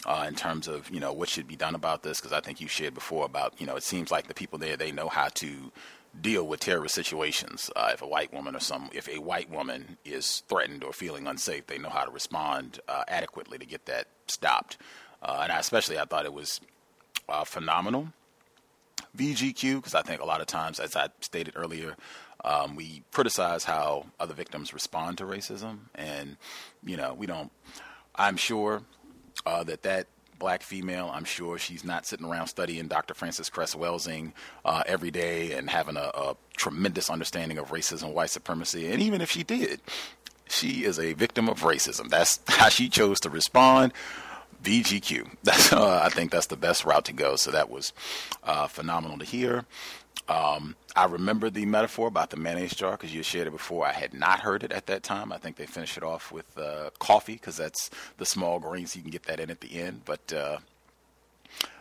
uh, 0.05 0.25
in 0.27 0.35
terms 0.35 0.67
of 0.67 0.89
you 0.89 0.99
know 0.99 1.13
what 1.13 1.29
should 1.29 1.47
be 1.47 1.55
done 1.55 1.75
about 1.75 2.03
this. 2.03 2.19
Because 2.19 2.33
I 2.33 2.41
think 2.41 2.61
you 2.61 2.67
shared 2.67 2.93
before 2.93 3.25
about 3.25 3.59
you 3.59 3.67
know 3.67 3.75
it 3.75 3.83
seems 3.83 4.11
like 4.11 4.27
the 4.27 4.33
people 4.33 4.59
there 4.59 4.77
they 4.77 4.91
know 4.91 5.09
how 5.09 5.27
to 5.35 5.71
deal 6.19 6.45
with 6.45 6.59
terrorist 6.59 6.95
situations. 6.95 7.69
Uh, 7.75 7.91
if 7.93 8.01
a 8.01 8.07
white 8.07 8.33
woman 8.33 8.55
or 8.55 8.59
some, 8.59 8.89
if 8.93 9.07
a 9.07 9.19
white 9.19 9.49
woman 9.49 9.97
is 10.03 10.43
threatened 10.47 10.83
or 10.83 10.91
feeling 10.91 11.27
unsafe, 11.27 11.67
they 11.67 11.77
know 11.77 11.89
how 11.89 12.03
to 12.03 12.11
respond 12.11 12.79
uh, 12.87 13.03
adequately 13.07 13.57
to 13.57 13.65
get 13.65 13.85
that 13.85 14.07
stopped. 14.27 14.77
Uh, 15.21 15.39
and 15.43 15.51
I 15.51 15.59
especially, 15.59 15.97
I 15.97 16.05
thought 16.05 16.25
it 16.25 16.33
was 16.33 16.59
uh, 17.29 17.43
phenomenal. 17.43 18.09
VGQ, 19.17 19.75
because 19.75 19.95
I 19.95 20.01
think 20.01 20.21
a 20.21 20.25
lot 20.25 20.41
of 20.41 20.47
times, 20.47 20.79
as 20.79 20.95
I 20.95 21.09
stated 21.19 21.53
earlier, 21.57 21.95
um, 22.43 22.75
we 22.75 23.03
criticize 23.11 23.63
how 23.63 24.05
other 24.19 24.33
victims 24.33 24.73
respond 24.73 25.17
to 25.19 25.25
racism, 25.25 25.79
and 25.95 26.37
you 26.83 26.97
know, 26.97 27.13
we 27.13 27.25
don't. 27.25 27.51
I'm 28.15 28.37
sure 28.37 28.83
uh, 29.45 29.63
that 29.63 29.83
that 29.83 30.07
black 30.41 30.63
female, 30.63 31.11
I'm 31.13 31.23
sure 31.23 31.59
she's 31.59 31.83
not 31.83 32.07
sitting 32.07 32.25
around 32.25 32.47
studying 32.47 32.87
Dr. 32.87 33.13
Frances 33.13 33.47
Cress 33.47 33.75
Welsing 33.75 34.33
uh, 34.65 34.81
every 34.87 35.11
day 35.11 35.51
and 35.51 35.69
having 35.69 35.97
a, 35.97 36.09
a 36.15 36.35
tremendous 36.57 37.11
understanding 37.11 37.59
of 37.59 37.69
racism, 37.69 38.13
white 38.13 38.31
supremacy. 38.31 38.91
And 38.91 39.01
even 39.03 39.21
if 39.21 39.29
she 39.29 39.43
did, 39.43 39.81
she 40.49 40.83
is 40.83 40.97
a 40.97 41.13
victim 41.13 41.47
of 41.47 41.61
racism. 41.61 42.09
That's 42.09 42.39
how 42.47 42.69
she 42.69 42.89
chose 42.89 43.19
to 43.21 43.29
respond. 43.29 43.93
VGQ. 44.63 45.27
That's 45.43 45.73
uh, 45.73 46.01
I 46.03 46.09
think 46.09 46.29
that's 46.29 46.45
the 46.45 46.55
best 46.55 46.85
route 46.85 47.05
to 47.05 47.13
go. 47.13 47.35
So 47.35 47.49
that 47.49 47.71
was 47.71 47.93
uh, 48.43 48.67
phenomenal 48.67 49.17
to 49.17 49.25
hear. 49.25 49.65
Um, 50.27 50.75
I 50.95 51.05
remember 51.05 51.49
the 51.49 51.65
metaphor 51.65 52.07
about 52.07 52.29
the 52.29 52.37
mayonnaise 52.37 52.73
jar 52.73 52.91
because 52.91 53.13
you 53.13 53.23
shared 53.23 53.47
it 53.47 53.51
before. 53.51 53.85
I 53.85 53.91
had 53.91 54.13
not 54.13 54.41
heard 54.41 54.63
it 54.63 54.71
at 54.71 54.85
that 54.87 55.03
time. 55.03 55.31
I 55.31 55.37
think 55.37 55.55
they 55.55 55.65
finished 55.65 55.97
it 55.97 56.03
off 56.03 56.31
with 56.31 56.57
uh, 56.57 56.91
coffee 56.99 57.33
because 57.33 57.57
that's 57.57 57.89
the 58.17 58.25
small 58.25 58.59
grains. 58.59 58.95
You 58.95 59.01
can 59.01 59.11
get 59.11 59.23
that 59.23 59.39
in 59.39 59.49
at 59.49 59.61
the 59.61 59.79
end. 59.81 60.01
But 60.05 60.31
uh, 60.33 60.57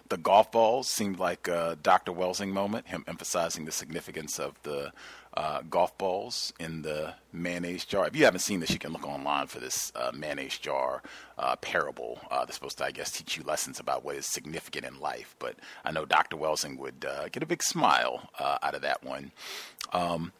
the 0.08 0.16
golf 0.16 0.50
balls 0.50 0.88
seemed 0.88 1.18
like 1.18 1.48
a 1.48 1.78
Dr. 1.82 2.12
Welsing 2.12 2.50
moment, 2.50 2.88
him 2.88 3.04
emphasizing 3.06 3.64
the 3.64 3.72
significance 3.72 4.38
of 4.38 4.60
the 4.64 4.92
uh, 5.34 5.62
golf 5.68 5.96
balls 5.96 6.52
in 6.58 6.82
the 6.82 7.14
mayonnaise 7.32 7.84
jar. 7.84 8.06
If 8.06 8.16
you 8.16 8.24
haven't 8.24 8.40
seen 8.40 8.60
this, 8.60 8.70
you 8.70 8.78
can 8.78 8.92
look 8.92 9.06
online 9.06 9.46
for 9.46 9.60
this 9.60 9.92
uh, 9.94 10.10
mayonnaise 10.14 10.58
jar 10.58 11.02
uh, 11.38 11.56
parable. 11.56 12.20
Uh, 12.30 12.44
they're 12.44 12.54
supposed 12.54 12.78
to, 12.78 12.84
I 12.84 12.90
guess, 12.90 13.10
teach 13.12 13.36
you 13.36 13.44
lessons 13.44 13.78
about 13.78 14.04
what 14.04 14.16
is 14.16 14.26
significant 14.26 14.84
in 14.84 14.98
life. 15.00 15.36
But 15.38 15.56
I 15.84 15.92
know 15.92 16.04
Dr. 16.04 16.36
Welsing 16.36 16.78
would 16.78 17.06
uh, 17.08 17.28
get 17.28 17.42
a 17.42 17.46
big 17.46 17.62
smile 17.62 18.30
uh, 18.38 18.58
out 18.62 18.74
of 18.74 18.82
that 18.82 19.04
one. 19.04 19.32
Um, 19.92 20.32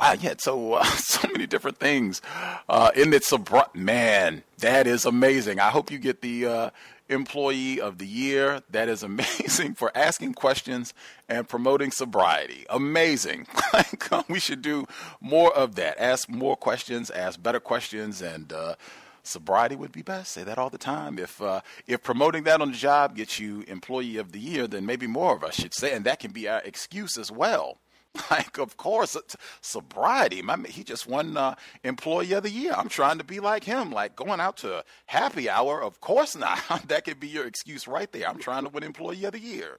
uh, 0.00 0.16
yeah, 0.20 0.34
so 0.38 0.74
uh, 0.74 0.84
so 0.96 1.28
many 1.28 1.46
different 1.46 1.78
things 1.78 2.20
uh, 2.68 2.90
in 2.96 3.12
it. 3.12 3.22
Sobri- 3.22 3.74
man, 3.74 4.42
that 4.58 4.86
is 4.86 5.04
amazing. 5.04 5.60
I 5.60 5.70
hope 5.70 5.90
you 5.90 5.98
get 5.98 6.20
the 6.20 6.46
uh, 6.46 6.70
Employee 7.08 7.80
of 7.80 7.98
the 7.98 8.06
Year. 8.06 8.62
That 8.70 8.88
is 8.88 9.02
amazing 9.02 9.74
for 9.76 9.90
asking 9.94 10.34
questions 10.34 10.94
and 11.28 11.48
promoting 11.48 11.90
sobriety. 11.90 12.66
Amazing. 12.70 13.46
we 14.28 14.40
should 14.40 14.62
do 14.62 14.86
more 15.20 15.54
of 15.54 15.74
that. 15.76 15.98
Ask 16.00 16.28
more 16.28 16.56
questions, 16.56 17.10
ask 17.10 17.42
better 17.42 17.60
questions, 17.60 18.22
and 18.22 18.52
uh, 18.52 18.74
sobriety 19.22 19.76
would 19.76 19.92
be 19.92 20.02
best. 20.02 20.32
Say 20.32 20.44
that 20.44 20.58
all 20.58 20.70
the 20.70 20.78
time. 20.78 21.18
If 21.18 21.40
uh, 21.40 21.60
if 21.86 22.02
promoting 22.02 22.44
that 22.44 22.60
on 22.60 22.70
the 22.70 22.76
job 22.76 23.16
gets 23.16 23.38
you 23.38 23.64
Employee 23.66 24.16
of 24.18 24.32
the 24.32 24.40
Year, 24.40 24.66
then 24.66 24.86
maybe 24.86 25.06
more 25.06 25.34
of 25.34 25.44
us 25.44 25.56
should 25.56 25.74
say, 25.74 25.92
and 25.92 26.04
that 26.04 26.20
can 26.20 26.32
be 26.32 26.48
our 26.48 26.60
excuse 26.60 27.18
as 27.18 27.30
well. 27.30 27.78
Like, 28.30 28.58
of 28.58 28.76
course, 28.76 29.16
sobriety. 29.60 30.40
My, 30.40 30.56
he 30.68 30.82
just 30.84 31.06
won 31.06 31.36
uh, 31.36 31.54
Employee 31.82 32.32
of 32.32 32.42
the 32.44 32.50
Year. 32.50 32.72
I'm 32.74 32.88
trying 32.88 33.18
to 33.18 33.24
be 33.24 33.40
like 33.40 33.64
him, 33.64 33.90
like 33.90 34.16
going 34.16 34.40
out 34.40 34.56
to 34.58 34.84
happy 35.06 35.48
hour. 35.50 35.82
Of 35.82 36.00
course 36.00 36.36
not. 36.36 36.60
that 36.88 37.04
could 37.04 37.20
be 37.20 37.28
your 37.28 37.46
excuse 37.46 37.86
right 37.86 38.10
there. 38.12 38.28
I'm 38.28 38.38
trying 38.38 38.64
to 38.64 38.70
win 38.70 38.82
Employee 38.82 39.24
of 39.24 39.32
the 39.32 39.40
Year. 39.40 39.78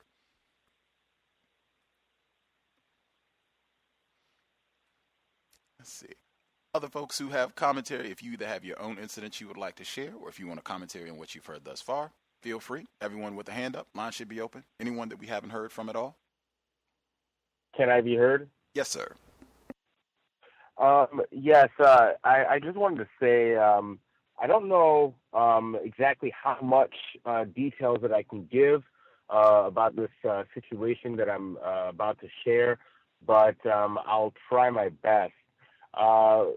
Let's 5.80 5.94
see. 5.94 6.14
Other 6.74 6.90
folks 6.90 7.18
who 7.18 7.30
have 7.30 7.56
commentary, 7.56 8.12
if 8.12 8.22
you 8.22 8.34
either 8.34 8.48
have 8.48 8.66
your 8.66 8.82
own 8.82 8.98
incidents 8.98 9.40
you 9.40 9.48
would 9.48 9.56
like 9.58 9.76
to 9.76 9.86
share, 9.86 10.12
or 10.22 10.28
if 10.28 10.40
you 10.40 10.48
want 10.48 10.60
a 10.60 10.64
commentary 10.64 11.10
on 11.10 11.18
what 11.18 11.34
you've 11.34 11.46
heard 11.46 11.64
thus 11.64 11.82
far, 11.82 12.12
feel 12.42 12.60
free. 12.60 12.86
Everyone 13.00 13.36
with 13.36 13.48
a 13.48 13.54
hand 13.54 13.76
up, 13.78 13.88
line 13.96 14.12
should 14.12 14.28
be 14.28 14.42
open. 14.42 14.66
Anyone 14.80 15.10
that 15.10 15.20
we 15.20 15.28
haven't 15.28 15.52
heard 15.52 15.72
from 15.72 15.90
at 15.90 15.96
all? 15.96 16.18
Can 17.76 17.90
I 17.90 18.02
be 18.02 18.16
heard? 18.16 18.50
Yes, 18.74 18.90
sir. 18.90 19.14
Um, 20.78 21.22
yes, 21.32 21.70
uh, 21.80 22.12
I, 22.24 22.46
I, 22.46 22.60
just 22.60 22.76
wanted 22.76 22.98
to 22.98 23.08
say 23.20 23.56
um, 23.56 23.98
I 24.42 24.46
don't 24.46 24.68
know 24.68 25.16
um, 25.34 25.78
exactly 25.82 26.34
how 26.44 26.58
much 26.62 26.94
uh, 27.26 27.46
details 27.46 28.00
that 28.02 28.12
I 28.12 28.24
can 28.24 28.48
give 28.52 28.84
uh, 29.30 29.64
about 29.66 29.96
this 29.96 30.10
uh, 30.30 30.44
situation 30.54 31.16
that 31.16 31.30
I'm 31.30 31.58
uh, 31.66 31.88
about 31.88 32.20
to 32.20 32.28
share, 32.44 32.78
but 33.26 33.56
um, 33.66 33.98
I'll 34.06 34.34
try 34.50 34.70
my 34.70 34.90
best. 34.90 35.32
Uh, 35.94 36.48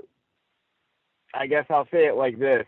I 1.34 1.46
guess 1.48 1.66
I'll 1.70 1.88
say 1.92 2.06
it 2.06 2.16
like 2.16 2.38
this 2.38 2.66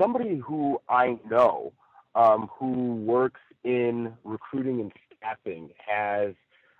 somebody 0.00 0.36
who 0.36 0.80
I 0.88 1.18
know 1.28 1.72
um, 2.14 2.48
who 2.58 2.94
works 2.94 3.40
in 3.64 4.14
recruiting 4.24 4.80
and 4.80 4.92
staffing 5.18 5.70
has 5.76 6.34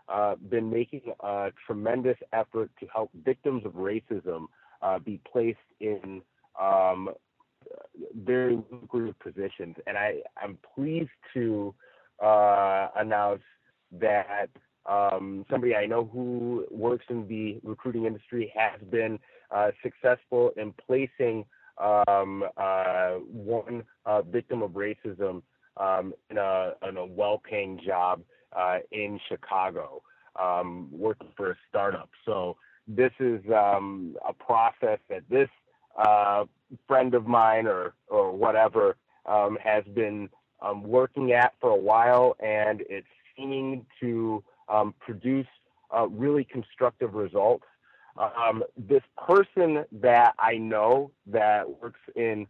uh, 0.09 0.35
been 0.49 0.71
making 0.71 1.03
a 1.21 1.51
tremendous 1.67 2.17
effort 2.33 2.71
to 2.81 2.87
help 2.95 3.11
victims 3.25 3.65
of 3.65 3.73
racism 3.73 4.47
uh, 4.83 4.99
be 4.99 5.21
placed 5.31 5.59
in 5.81 6.23
um, 6.61 7.11
very 8.17 8.59
lucrative 8.71 9.19
positions. 9.21 9.77
And 9.87 9.97
I, 9.97 10.17
I'm 10.37 10.59
pleased 10.75 11.11
to 11.35 11.75
uh, 12.23 12.89
announce 12.97 13.43
that 14.01 14.49
um, 14.87 15.45
somebody 15.51 15.77
I 15.77 15.87
know 15.87 16.09
who 16.13 16.67
works 16.71 17.05
in 17.09 17.27
the 17.29 17.61
recruiting 17.63 18.07
industry 18.07 18.53
has 18.57 18.81
been 18.91 19.19
uh, 19.51 19.71
successful 19.83 20.51
in 20.57 20.75
placing 20.87 21.45
um, 21.79 22.45
uh, 22.57 23.13
one 23.31 23.85
victim 24.31 24.63
of 24.63 24.73
racism 24.73 25.43
um, 25.77 26.13
in 26.31 26.39
a, 26.39 26.73
in 26.89 26.97
a 26.97 27.07
well-paying 27.07 27.81
job 27.87 28.23
uh, 28.57 28.79
in 28.91 29.19
Chicago, 29.29 30.03
um, 30.41 30.89
working 30.91 31.29
for 31.37 31.53
a 31.53 31.57
startup. 31.69 32.11
So 32.25 32.57
this 32.89 33.13
is 33.21 33.41
um, 33.55 34.17
a 34.27 34.33
process 34.33 34.99
that 35.09 35.23
this 35.31 35.49
uh, 35.97 36.45
friend 36.89 37.15
of 37.15 37.27
mine 37.27 37.67
or 37.67 37.95
or 38.09 38.33
whatever 38.33 38.97
um, 39.27 39.59
has 39.63 39.85
been 39.95 40.29
um, 40.61 40.83
working 40.83 41.33
at 41.33 41.55
for 41.61 41.71
a 41.71 41.77
while, 41.77 42.37
and 42.41 42.83
it's 42.89 43.07
seeming 43.37 43.85
to 44.01 44.43
um, 44.69 44.95
produce 45.01 45.47
uh, 45.97 46.09
really 46.09 46.45
constructive 46.45 47.15
results. 47.15 47.65
Um, 48.17 48.63
this 48.77 49.03
person 49.27 49.85
that 49.91 50.35
I 50.39 50.59
know 50.59 51.13
that 51.27 51.69
works 51.81 52.01
in 52.15 52.47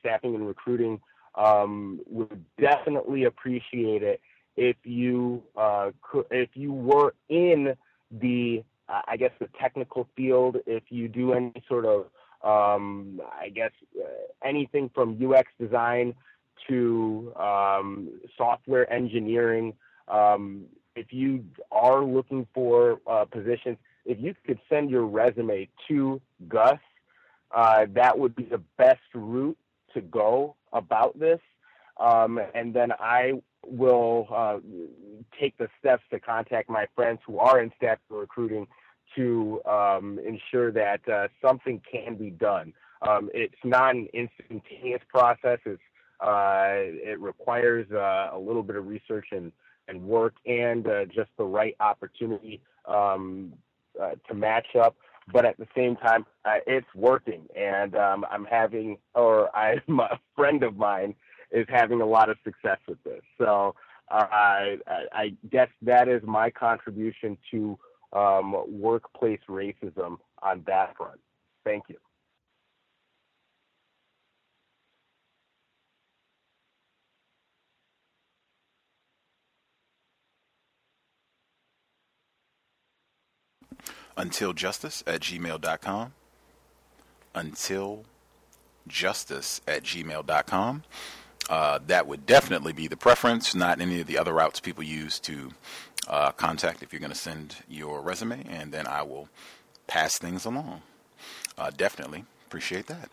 staffing 0.00 0.34
and 0.34 0.46
recruiting 0.46 1.00
would 1.36 2.44
definitely 2.58 3.24
appreciate 3.24 4.02
it 4.02 4.20
if 4.56 4.76
you 4.84 5.42
uh, 5.56 5.90
could, 6.02 6.26
if 6.30 6.50
you 6.54 6.72
were 6.72 7.14
in 7.28 7.74
the, 8.10 8.64
uh, 8.88 9.02
I 9.06 9.16
guess, 9.16 9.32
the 9.38 9.48
technical 9.60 10.08
field, 10.16 10.56
if 10.66 10.84
you 10.90 11.08
do 11.08 11.32
any 11.32 11.52
sort 11.68 11.84
of, 11.84 12.06
um, 12.42 13.20
I 13.40 13.48
guess, 13.48 13.72
uh, 13.98 14.06
anything 14.46 14.90
from 14.94 15.18
UX 15.20 15.48
design 15.58 16.14
to 16.68 17.32
um, 17.36 18.20
software 18.36 18.90
engineering, 18.92 19.74
um, 20.08 20.64
if 20.94 21.12
you 21.12 21.44
are 21.72 22.04
looking 22.04 22.46
for 22.54 23.00
uh, 23.06 23.24
positions, 23.24 23.78
if 24.04 24.18
you 24.20 24.34
could 24.46 24.60
send 24.68 24.90
your 24.90 25.06
resume 25.06 25.68
to 25.88 26.20
Gus, 26.48 26.78
uh, 27.54 27.86
that 27.94 28.18
would 28.18 28.36
be 28.36 28.44
the 28.44 28.62
best 28.76 29.00
route 29.14 29.56
to 29.94 30.00
go 30.00 30.54
about 30.72 31.18
this. 31.18 31.40
Um, 31.98 32.40
and 32.54 32.74
then 32.74 32.92
I 32.92 33.34
will 33.66 34.28
uh, 34.30 34.58
take 35.38 35.56
the 35.58 35.68
steps 35.78 36.02
to 36.10 36.20
contact 36.20 36.68
my 36.68 36.86
friends 36.94 37.20
who 37.26 37.38
are 37.38 37.60
in 37.60 37.70
staff 37.76 37.98
recruiting 38.08 38.66
to 39.16 39.60
um, 39.66 40.18
ensure 40.26 40.72
that 40.72 41.00
uh, 41.08 41.28
something 41.42 41.80
can 41.90 42.16
be 42.16 42.30
done. 42.30 42.72
Um, 43.06 43.30
it's 43.34 43.54
not 43.64 43.94
an 43.94 44.08
instantaneous 44.12 45.02
process. 45.08 45.58
It's, 45.64 45.82
uh, 46.20 46.74
it 46.76 47.20
requires 47.20 47.86
uh, 47.92 48.30
a 48.32 48.38
little 48.38 48.62
bit 48.62 48.76
of 48.76 48.86
research 48.86 49.26
and, 49.32 49.52
and 49.88 50.02
work 50.02 50.34
and 50.46 50.86
uh, 50.86 51.04
just 51.06 51.30
the 51.36 51.44
right 51.44 51.76
opportunity 51.80 52.60
um, 52.86 53.52
uh, 54.00 54.12
to 54.28 54.34
match 54.34 54.74
up. 54.80 54.96
But 55.32 55.44
at 55.46 55.56
the 55.56 55.66
same 55.74 55.96
time, 55.96 56.26
it's 56.66 56.86
working, 56.94 57.46
and 57.56 57.96
um, 57.96 58.26
I'm 58.30 58.44
having, 58.44 58.98
or 59.14 59.54
I'm 59.56 59.80
a 60.00 60.18
friend 60.36 60.62
of 60.62 60.76
mine 60.76 61.14
is 61.54 61.66
having 61.68 62.00
a 62.02 62.06
lot 62.06 62.28
of 62.28 62.36
success 62.44 62.78
with 62.86 63.02
this. 63.04 63.22
So 63.38 63.74
uh, 64.10 64.26
I, 64.30 64.76
I 65.12 65.34
guess 65.50 65.68
that 65.82 66.08
is 66.08 66.22
my 66.24 66.50
contribution 66.50 67.38
to 67.52 67.78
um, 68.12 68.54
workplace 68.68 69.40
racism 69.48 70.18
on 70.42 70.64
that 70.66 70.96
front. 70.96 71.20
Thank 71.64 71.84
you. 71.88 71.96
untiljustice 84.16 85.02
at 85.06 85.20
gmail.com. 85.20 86.12
Until 87.34 88.04
justice 88.86 89.60
at 89.66 89.82
gmail.com. 89.82 90.82
Uh, 91.50 91.78
that 91.86 92.06
would 92.06 92.24
definitely 92.24 92.72
be 92.72 92.88
the 92.88 92.96
preference, 92.96 93.54
not 93.54 93.80
any 93.80 94.00
of 94.00 94.06
the 94.06 94.16
other 94.16 94.32
routes 94.32 94.60
people 94.60 94.82
use 94.82 95.18
to 95.20 95.50
uh, 96.08 96.30
contact 96.32 96.82
if 96.82 96.92
you're 96.92 97.00
going 97.00 97.12
to 97.12 97.18
send 97.18 97.56
your 97.68 98.00
resume, 98.00 98.44
and 98.48 98.72
then 98.72 98.86
I 98.86 99.02
will 99.02 99.28
pass 99.86 100.18
things 100.18 100.44
along. 100.44 100.82
Uh, 101.58 101.70
definitely 101.70 102.24
appreciate 102.46 102.86
that. 102.86 103.10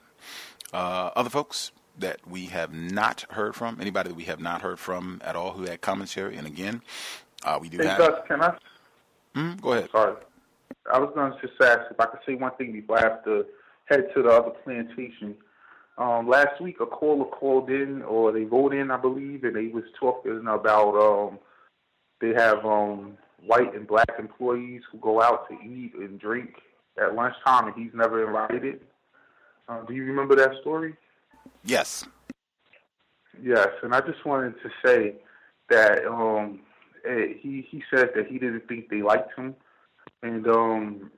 Uh, 0.74 1.12
other 1.16 1.30
folks 1.30 1.72
that 2.00 2.20
we 2.26 2.46
have 2.46 2.74
not 2.74 3.26
heard 3.32 3.56
from, 3.56 3.80
anybody 3.82 4.10
that 4.10 4.16
we 4.16 4.24
have 4.24 4.40
not 4.40 4.62
heard 4.62 4.80
from 4.80 5.22
at 5.24 5.36
all 5.36 5.52
who 5.52 5.64
had 5.64 5.82
commentary, 5.82 6.38
and 6.38 6.48
again, 6.48 6.82
uh, 7.44 7.58
we 7.60 7.70
do 7.70 7.78
hey, 7.78 7.88
have. 7.88 7.98
Gus, 7.98 8.20
can 8.28 8.42
I? 8.42 8.58
Mm, 9.36 9.62
go 9.62 9.74
ahead. 9.74 9.90
Sorry. 9.92 10.16
I 10.92 11.00
was 11.00 11.12
going 11.14 11.32
to 11.32 11.48
just 11.48 11.62
ask 11.62 11.92
if 11.92 12.00
I 12.00 12.06
could 12.06 12.20
say 12.26 12.36
one 12.36 12.52
thing 12.56 12.72
before 12.72 12.98
I 12.98 13.02
have 13.02 13.24
to 13.26 13.46
head 13.86 14.08
to 14.16 14.24
the 14.24 14.30
other 14.30 14.52
plantation. 14.64 15.36
Um, 15.98 16.28
last 16.28 16.60
week, 16.62 16.78
a 16.80 16.86
caller 16.86 17.26
called 17.26 17.70
in, 17.70 18.02
or 18.04 18.32
they 18.32 18.46
wrote 18.46 18.74
in, 18.74 18.92
I 18.92 18.98
believe, 18.98 19.44
and 19.44 19.56
they 19.56 19.68
was 19.68 19.84
talking 20.00 20.46
about 20.48 20.96
um, 20.96 21.40
they 22.22 22.34
have 22.34 22.66
um, 22.66 23.18
white 23.46 23.76
and 23.76 23.88
black 23.88 24.10
employees 24.18 24.82
who 24.92 24.98
go 25.00 25.22
out 25.22 25.48
to 25.50 25.56
eat 25.56 25.94
and 25.96 26.20
drink 26.20 26.56
at 27.02 27.14
lunchtime, 27.14 27.68
and 27.68 27.76
he's 27.76 27.94
never 27.94 28.26
invited. 28.26 28.82
Uh, 29.68 29.82
do 29.84 29.94
you 29.94 30.06
remember 30.06 30.36
that 30.36 30.52
story? 30.62 30.96
Yes. 31.64 32.06
Yes, 33.42 33.70
and 33.84 33.94
I 33.94 34.02
just 34.02 34.26
wanted 34.26 34.56
to 34.62 34.70
say 34.86 35.16
that 35.70 36.06
um, 36.06 36.62
eh, 37.08 37.34
he 37.40 37.66
he 37.70 37.84
said 37.94 38.10
that 38.16 38.28
he 38.28 38.38
didn't 38.38 38.68
think 38.68 38.90
they 38.90 39.02
liked 39.02 39.38
him, 39.38 39.56
and 40.22 40.48
um, 40.48 41.12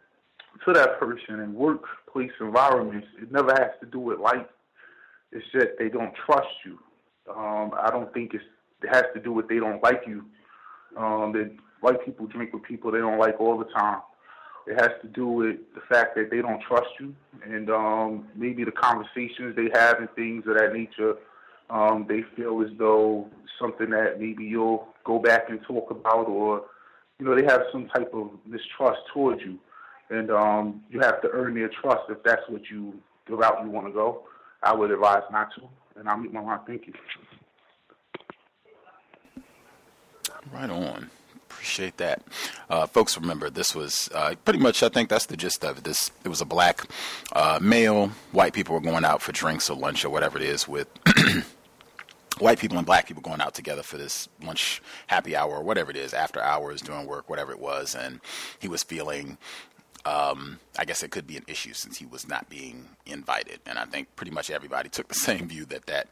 to 0.66 0.74
that 0.74 1.00
person 1.00 1.40
in 1.40 1.54
workplace 1.54 2.32
environments, 2.40 3.08
it 3.22 3.32
never 3.32 3.52
has 3.52 3.72
to 3.82 3.86
do 3.86 4.00
with 4.00 4.20
like. 4.20 4.50
It's 5.34 5.46
just 5.52 5.68
they 5.80 5.90
don't 5.90 6.14
trust 6.26 6.48
you. 6.66 6.78
Um, 7.30 7.72
I 7.80 7.90
don't 7.90 8.14
think 8.14 8.34
it's 8.34 8.44
it 8.84 8.94
has 8.94 9.06
to 9.16 9.22
do 9.22 9.32
with 9.32 9.48
they 9.48 9.60
don't 9.60 9.82
like 9.82 10.02
you. 10.06 10.26
Um, 10.98 11.32
that 11.34 11.56
white 11.82 12.06
people 12.06 12.28
drink 12.28 12.54
with 12.54 12.64
people 12.64 12.92
they 12.92 13.00
don't 13.00 13.18
like 13.18 13.40
all 13.40 13.58
the 13.58 13.66
time. 13.66 14.02
It 14.68 14.80
has 14.80 14.92
to 15.02 15.08
do 15.08 15.28
with 15.28 15.58
the 15.76 15.82
fact 15.90 16.16
that 16.16 16.30
they 16.30 16.42
don't 16.42 16.62
trust 16.62 16.90
you, 17.00 17.14
and 17.44 17.70
um, 17.70 18.28
maybe 18.36 18.64
the 18.64 18.72
conversations 18.72 19.56
they 19.56 19.70
have 19.74 20.00
and 20.00 20.10
things 20.16 20.44
of 20.48 20.58
that 20.58 20.74
nature. 20.74 21.16
Um, 21.70 22.06
they 22.08 22.24
feel 22.36 22.62
as 22.62 22.70
though 22.78 23.28
something 23.60 23.90
that 23.90 24.20
maybe 24.20 24.44
you'll 24.44 24.88
go 25.04 25.20
back 25.20 25.50
and 25.50 25.60
talk 25.64 25.92
about, 25.92 26.28
or 26.28 26.66
you 27.20 27.26
know, 27.26 27.36
they 27.36 27.44
have 27.44 27.64
some 27.72 27.88
type 27.88 28.14
of 28.14 28.30
mistrust 28.46 29.00
towards 29.14 29.42
you, 29.42 29.58
and 30.10 30.30
um, 30.32 30.84
you 30.90 31.00
have 31.00 31.22
to 31.22 31.30
earn 31.32 31.56
their 31.56 31.70
trust 31.82 32.04
if 32.10 32.22
that's 32.24 32.44
what 32.48 32.62
you 32.70 32.94
the 33.28 33.36
route 33.36 33.60
you 33.64 33.70
want 33.70 33.88
to 33.88 33.94
go. 33.94 34.24
I 34.64 34.74
would 34.74 34.92
advise 34.92 35.24
not 35.32 35.54
to, 35.56 35.62
and 36.00 36.08
I'll 36.08 36.18
meet 36.18 36.34
my 36.34 36.42
mind. 36.42 36.62
Thank 36.66 36.88
you. 36.88 36.94
Right 40.52 40.70
on. 40.70 41.10
Appreciate 41.50 41.98
that. 41.98 42.22
Uh, 42.70 42.86
folks, 42.88 43.18
remember, 43.18 43.50
this 43.50 43.74
was 43.74 44.10
uh, 44.14 44.36
pretty 44.44 44.60
much, 44.60 44.84
I 44.84 44.90
think 44.90 45.10
that's 45.10 45.28
the 45.28 45.38
gist 45.38 45.64
of 45.64 45.78
it. 45.78 45.84
This, 45.84 46.12
it 46.26 46.28
was 46.28 46.42
a 46.42 46.46
black 46.46 46.82
uh, 47.34 47.60
male. 47.62 48.08
White 48.32 48.54
people 48.54 48.76
were 48.76 48.82
going 48.82 49.06
out 49.06 49.22
for 49.22 49.32
drinks 49.32 49.70
or 49.70 49.78
lunch 49.78 50.04
or 50.04 50.10
whatever 50.10 50.38
it 50.38 50.44
is 50.44 50.68
with 50.68 50.88
white 52.40 52.60
people 52.60 52.78
and 52.78 52.86
black 52.86 53.08
people 53.08 53.22
going 53.22 53.40
out 53.40 53.54
together 53.54 53.84
for 53.84 53.98
this 53.98 54.28
lunch 54.44 54.82
happy 55.08 55.36
hour 55.36 55.56
or 55.56 55.64
whatever 55.64 55.90
it 55.90 55.98
is, 55.98 56.14
after 56.14 56.42
hours, 56.42 56.82
doing 56.82 57.06
work, 57.06 57.30
whatever 57.30 57.52
it 57.52 57.60
was. 57.60 57.96
And 57.96 58.20
he 58.60 58.68
was 58.68 58.84
feeling 58.84 59.38
um, 60.06 60.60
I 60.78 60.86
guess 60.86 61.04
it 61.04 61.12
could 61.12 61.28
be 61.28 61.38
an 61.38 61.46
issue 61.48 61.74
since 61.74 61.98
he 61.98 62.06
was 62.06 62.28
not 62.28 62.50
being 62.50 62.90
invited. 63.06 63.60
And 63.66 63.78
I 63.78 63.86
think 63.86 64.16
pretty 64.16 64.32
much 64.32 64.50
everybody 64.50 64.90
took 64.98 65.08
the 65.08 65.16
same 65.16 65.48
view 65.48 65.66
that 65.66 65.86
that 65.86 66.08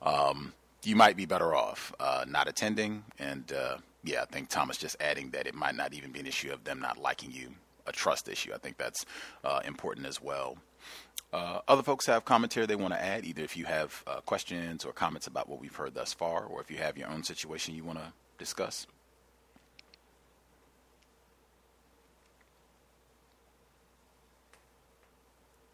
um, 0.00 0.52
you 0.84 0.96
might 0.96 1.16
be 1.16 1.26
better 1.26 1.54
off 1.54 1.92
uh, 2.00 2.24
not 2.28 2.48
attending. 2.48 3.04
And 3.18 3.52
uh, 3.52 3.78
yeah, 4.04 4.22
I 4.22 4.24
think 4.26 4.48
Thomas 4.48 4.76
just 4.76 4.96
adding 5.00 5.30
that 5.30 5.46
it 5.46 5.54
might 5.54 5.74
not 5.74 5.94
even 5.94 6.12
be 6.12 6.20
an 6.20 6.26
issue 6.26 6.52
of 6.52 6.64
them 6.64 6.80
not 6.80 6.98
liking 6.98 7.32
you, 7.32 7.54
a 7.86 7.92
trust 7.92 8.28
issue. 8.28 8.52
I 8.54 8.58
think 8.58 8.78
that's 8.78 9.04
uh, 9.44 9.60
important 9.64 10.06
as 10.06 10.20
well. 10.20 10.58
Uh, 11.32 11.60
other 11.66 11.82
folks 11.82 12.04
have 12.06 12.26
commentary 12.26 12.66
they 12.66 12.76
want 12.76 12.92
to 12.92 13.02
add, 13.02 13.24
either 13.24 13.42
if 13.42 13.56
you 13.56 13.64
have 13.64 14.02
uh, 14.06 14.20
questions 14.20 14.84
or 14.84 14.92
comments 14.92 15.26
about 15.26 15.48
what 15.48 15.60
we've 15.60 15.74
heard 15.74 15.94
thus 15.94 16.12
far, 16.12 16.44
or 16.44 16.60
if 16.60 16.70
you 16.70 16.76
have 16.76 16.98
your 16.98 17.08
own 17.08 17.24
situation 17.24 17.74
you 17.74 17.84
want 17.84 17.98
to 17.98 18.12
discuss. 18.36 18.86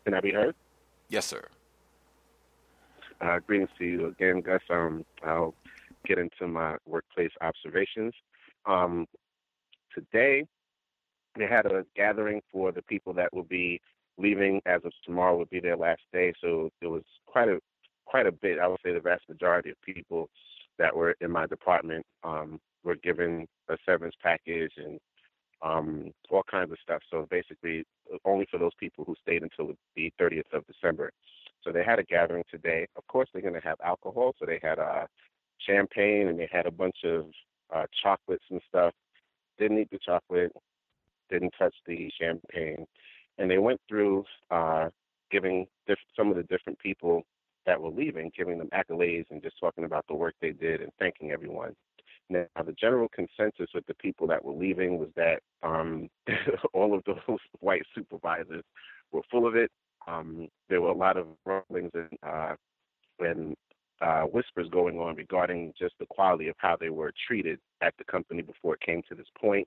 Can 0.09 0.15
I 0.15 0.21
be 0.23 0.33
heard? 0.33 0.55
Yes, 1.11 1.27
sir. 1.27 1.47
Uh, 3.21 3.41
greetings 3.47 3.69
to 3.77 3.85
you 3.85 4.07
again, 4.07 4.41
Gus. 4.41 4.63
Um, 4.71 5.05
I'll 5.23 5.55
get 6.07 6.19
into 6.19 6.49
my 6.49 6.77
workplace 6.87 7.33
observations. 7.43 8.15
Um, 8.65 9.05
today, 9.95 10.47
they 11.37 11.47
had 11.47 11.67
a 11.67 11.85
gathering 11.95 12.41
for 12.51 12.73
the 12.73 12.81
people 12.81 13.13
that 13.13 13.35
will 13.35 13.43
be 13.43 13.83
leaving 14.17 14.63
as 14.65 14.81
of 14.87 14.93
tomorrow 15.05 15.37
would 15.37 15.51
be 15.51 15.61
their 15.61 15.77
last 15.77 16.01
day. 16.11 16.33
So 16.41 16.71
there 16.81 16.89
was 16.89 17.05
quite 17.27 17.51
a 17.51 17.61
quite 18.07 18.27
a 18.27 18.33
bit. 18.33 18.59
I 18.59 18.67
would 18.67 18.81
say 18.83 18.95
the 18.95 19.01
vast 19.01 19.29
majority 19.29 19.69
of 19.69 19.77
people 19.83 20.31
that 20.79 20.97
were 20.97 21.17
in 21.21 21.31
my 21.31 21.47
department 21.47 22.07
um, 22.25 22.59
were 22.83 22.97
given 22.97 23.47
a 23.69 23.77
severance 23.85 24.17
package 24.23 24.73
and 24.79 24.99
um, 25.63 26.13
all 26.31 26.43
kinds 26.51 26.73
of 26.73 26.79
stuff. 26.83 27.03
So 27.11 27.27
basically, 27.31 27.85
only 28.25 28.47
for 28.51 28.59
those 28.59 28.75
people 28.79 29.05
who 29.05 29.15
stayed 29.23 29.43
until 29.43 29.75
the 29.97 30.13
30th 30.21 30.53
of 30.53 30.65
December. 30.67 31.11
So 31.65 31.73
they 31.73 31.85
had 31.85 31.99
a 31.99 32.05
gathering 32.05 32.45
today. 32.51 32.87
Of 32.97 33.07
course, 33.09 33.29
they're 33.33 33.43
going 33.43 33.55
to 33.55 33.61
have 33.61 33.79
alcohol. 33.85 34.35
So 34.39 34.47
they 34.47 34.61
had 34.63 34.79
uh, 34.79 35.07
champagne 35.59 36.29
and 36.29 36.39
they 36.39 36.49
had 36.51 36.67
a 36.67 36.71
bunch 36.71 36.97
of 37.05 37.27
uh, 37.75 37.85
chocolates 38.03 38.45
and 38.51 38.61
stuff. 38.69 38.93
Didn't 39.59 39.79
eat 39.79 39.91
the 39.91 39.99
chocolate, 39.99 40.53
didn't 41.31 41.53
touch 41.59 41.75
the 41.87 42.11
champagne. 42.19 42.87
And 43.39 43.51
they 43.51 43.59
went 43.59 43.81
through 43.89 44.25
uh, 44.51 44.89
giving 45.31 45.67
diff- 45.87 45.99
some 46.17 46.31
of 46.31 46.37
the 46.37 46.43
different 46.45 46.79
people 46.79 47.23
that 47.67 47.81
were 47.81 47.91
leaving, 47.91 48.31
giving 48.37 48.59
them 48.59 48.71
accolades 48.73 49.27
and 49.31 49.43
just 49.43 49.59
talking 49.61 49.85
about 49.85 50.07
the 50.09 50.15
work 50.15 50.35
they 50.41 50.53
did 50.53 50.81
and 50.81 50.91
thanking 50.99 51.33
everyone. 51.33 51.75
Now, 52.31 52.47
the 52.65 52.75
general 52.79 53.09
consensus 53.09 53.71
with 53.75 53.87
the 53.87 53.95
people 53.95 54.27
that 54.27 54.45
were 54.45 54.53
leaving 54.53 54.99
was 54.99 55.09
that 55.17 55.41
um, 55.63 56.09
all 56.75 56.95
of 56.95 57.03
those 57.05 57.39
white 57.61 57.83
supervisors 57.95 58.65
were 59.13 59.23
full 59.31 59.47
of 59.47 59.57
it. 59.57 59.71
Um, 60.07 60.49
there 60.69 60.81
were 60.81 60.91
a 60.91 60.97
lot 60.97 61.17
of 61.17 61.27
rumblings 61.45 61.91
and, 61.95 62.19
uh, 62.23 62.55
and 63.21 63.55
uh, 64.01 64.23
whispers 64.23 64.69
going 64.71 64.99
on 64.99 65.17
regarding 65.17 65.73
just 65.79 65.95
the 65.99 66.07
quality 66.07 66.49
of 66.49 66.55
how 66.59 66.77
they 66.79 66.91
were 66.91 67.13
treated 67.27 67.59
at 67.81 67.95
the 67.99 68.05
company 68.05 68.43
before 68.43 68.75
it 68.75 68.81
came 68.81 69.03
to 69.09 69.15
this 69.15 69.27
point. 69.41 69.67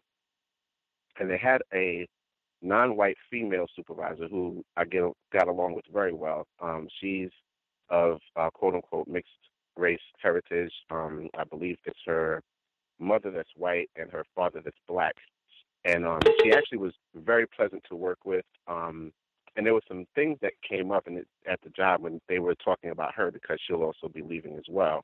And 1.20 1.30
they 1.30 1.38
had 1.38 1.62
a 1.74 2.08
non-white 2.62 3.18
female 3.30 3.66
supervisor 3.76 4.28
who 4.28 4.64
I 4.78 4.86
get, 4.86 5.04
got 5.34 5.48
along 5.48 5.76
with 5.76 5.86
very 5.92 6.14
well. 6.14 6.48
Um, 6.62 6.88
she's 7.00 7.30
of 7.90 8.20
uh, 8.38 8.50
quote 8.52 8.76
unquote 8.76 9.08
mixed 9.08 9.32
race 9.78 10.00
heritage. 10.22 10.72
Um, 10.90 11.30
I 11.38 11.44
believe 11.44 11.78
it's 11.86 12.00
her 12.06 12.42
mother 13.02 13.32
that's 13.32 13.50
white 13.56 13.90
and 13.96 14.12
her 14.12 14.26
father 14.36 14.62
that's 14.64 14.78
black. 14.88 15.16
And 15.84 16.06
um, 16.06 16.20
she 16.44 16.54
actually 16.54 16.78
was 16.78 16.94
very 17.16 17.48
pleasant 17.48 17.84
to 17.90 17.96
work 17.96 18.20
with. 18.24 18.46
Um, 18.68 19.12
and 19.56 19.66
there 19.66 19.74
were 19.74 19.82
some 19.88 20.06
things 20.16 20.38
that 20.42 20.54
came 20.68 20.92
up 20.92 21.08
in 21.08 21.18
it, 21.18 21.28
at 21.50 21.60
the 21.62 21.70
job 21.70 22.02
when 22.02 22.22
they 22.30 22.40
were 22.40 22.56
talking 22.56 22.92
about 22.92 23.14
her 23.16 23.32
because 23.32 23.60
she'll 23.66 23.84
also 23.84 24.08
be 24.08 24.22
leaving 24.22 24.56
as 24.56 24.64
well. 24.70 25.04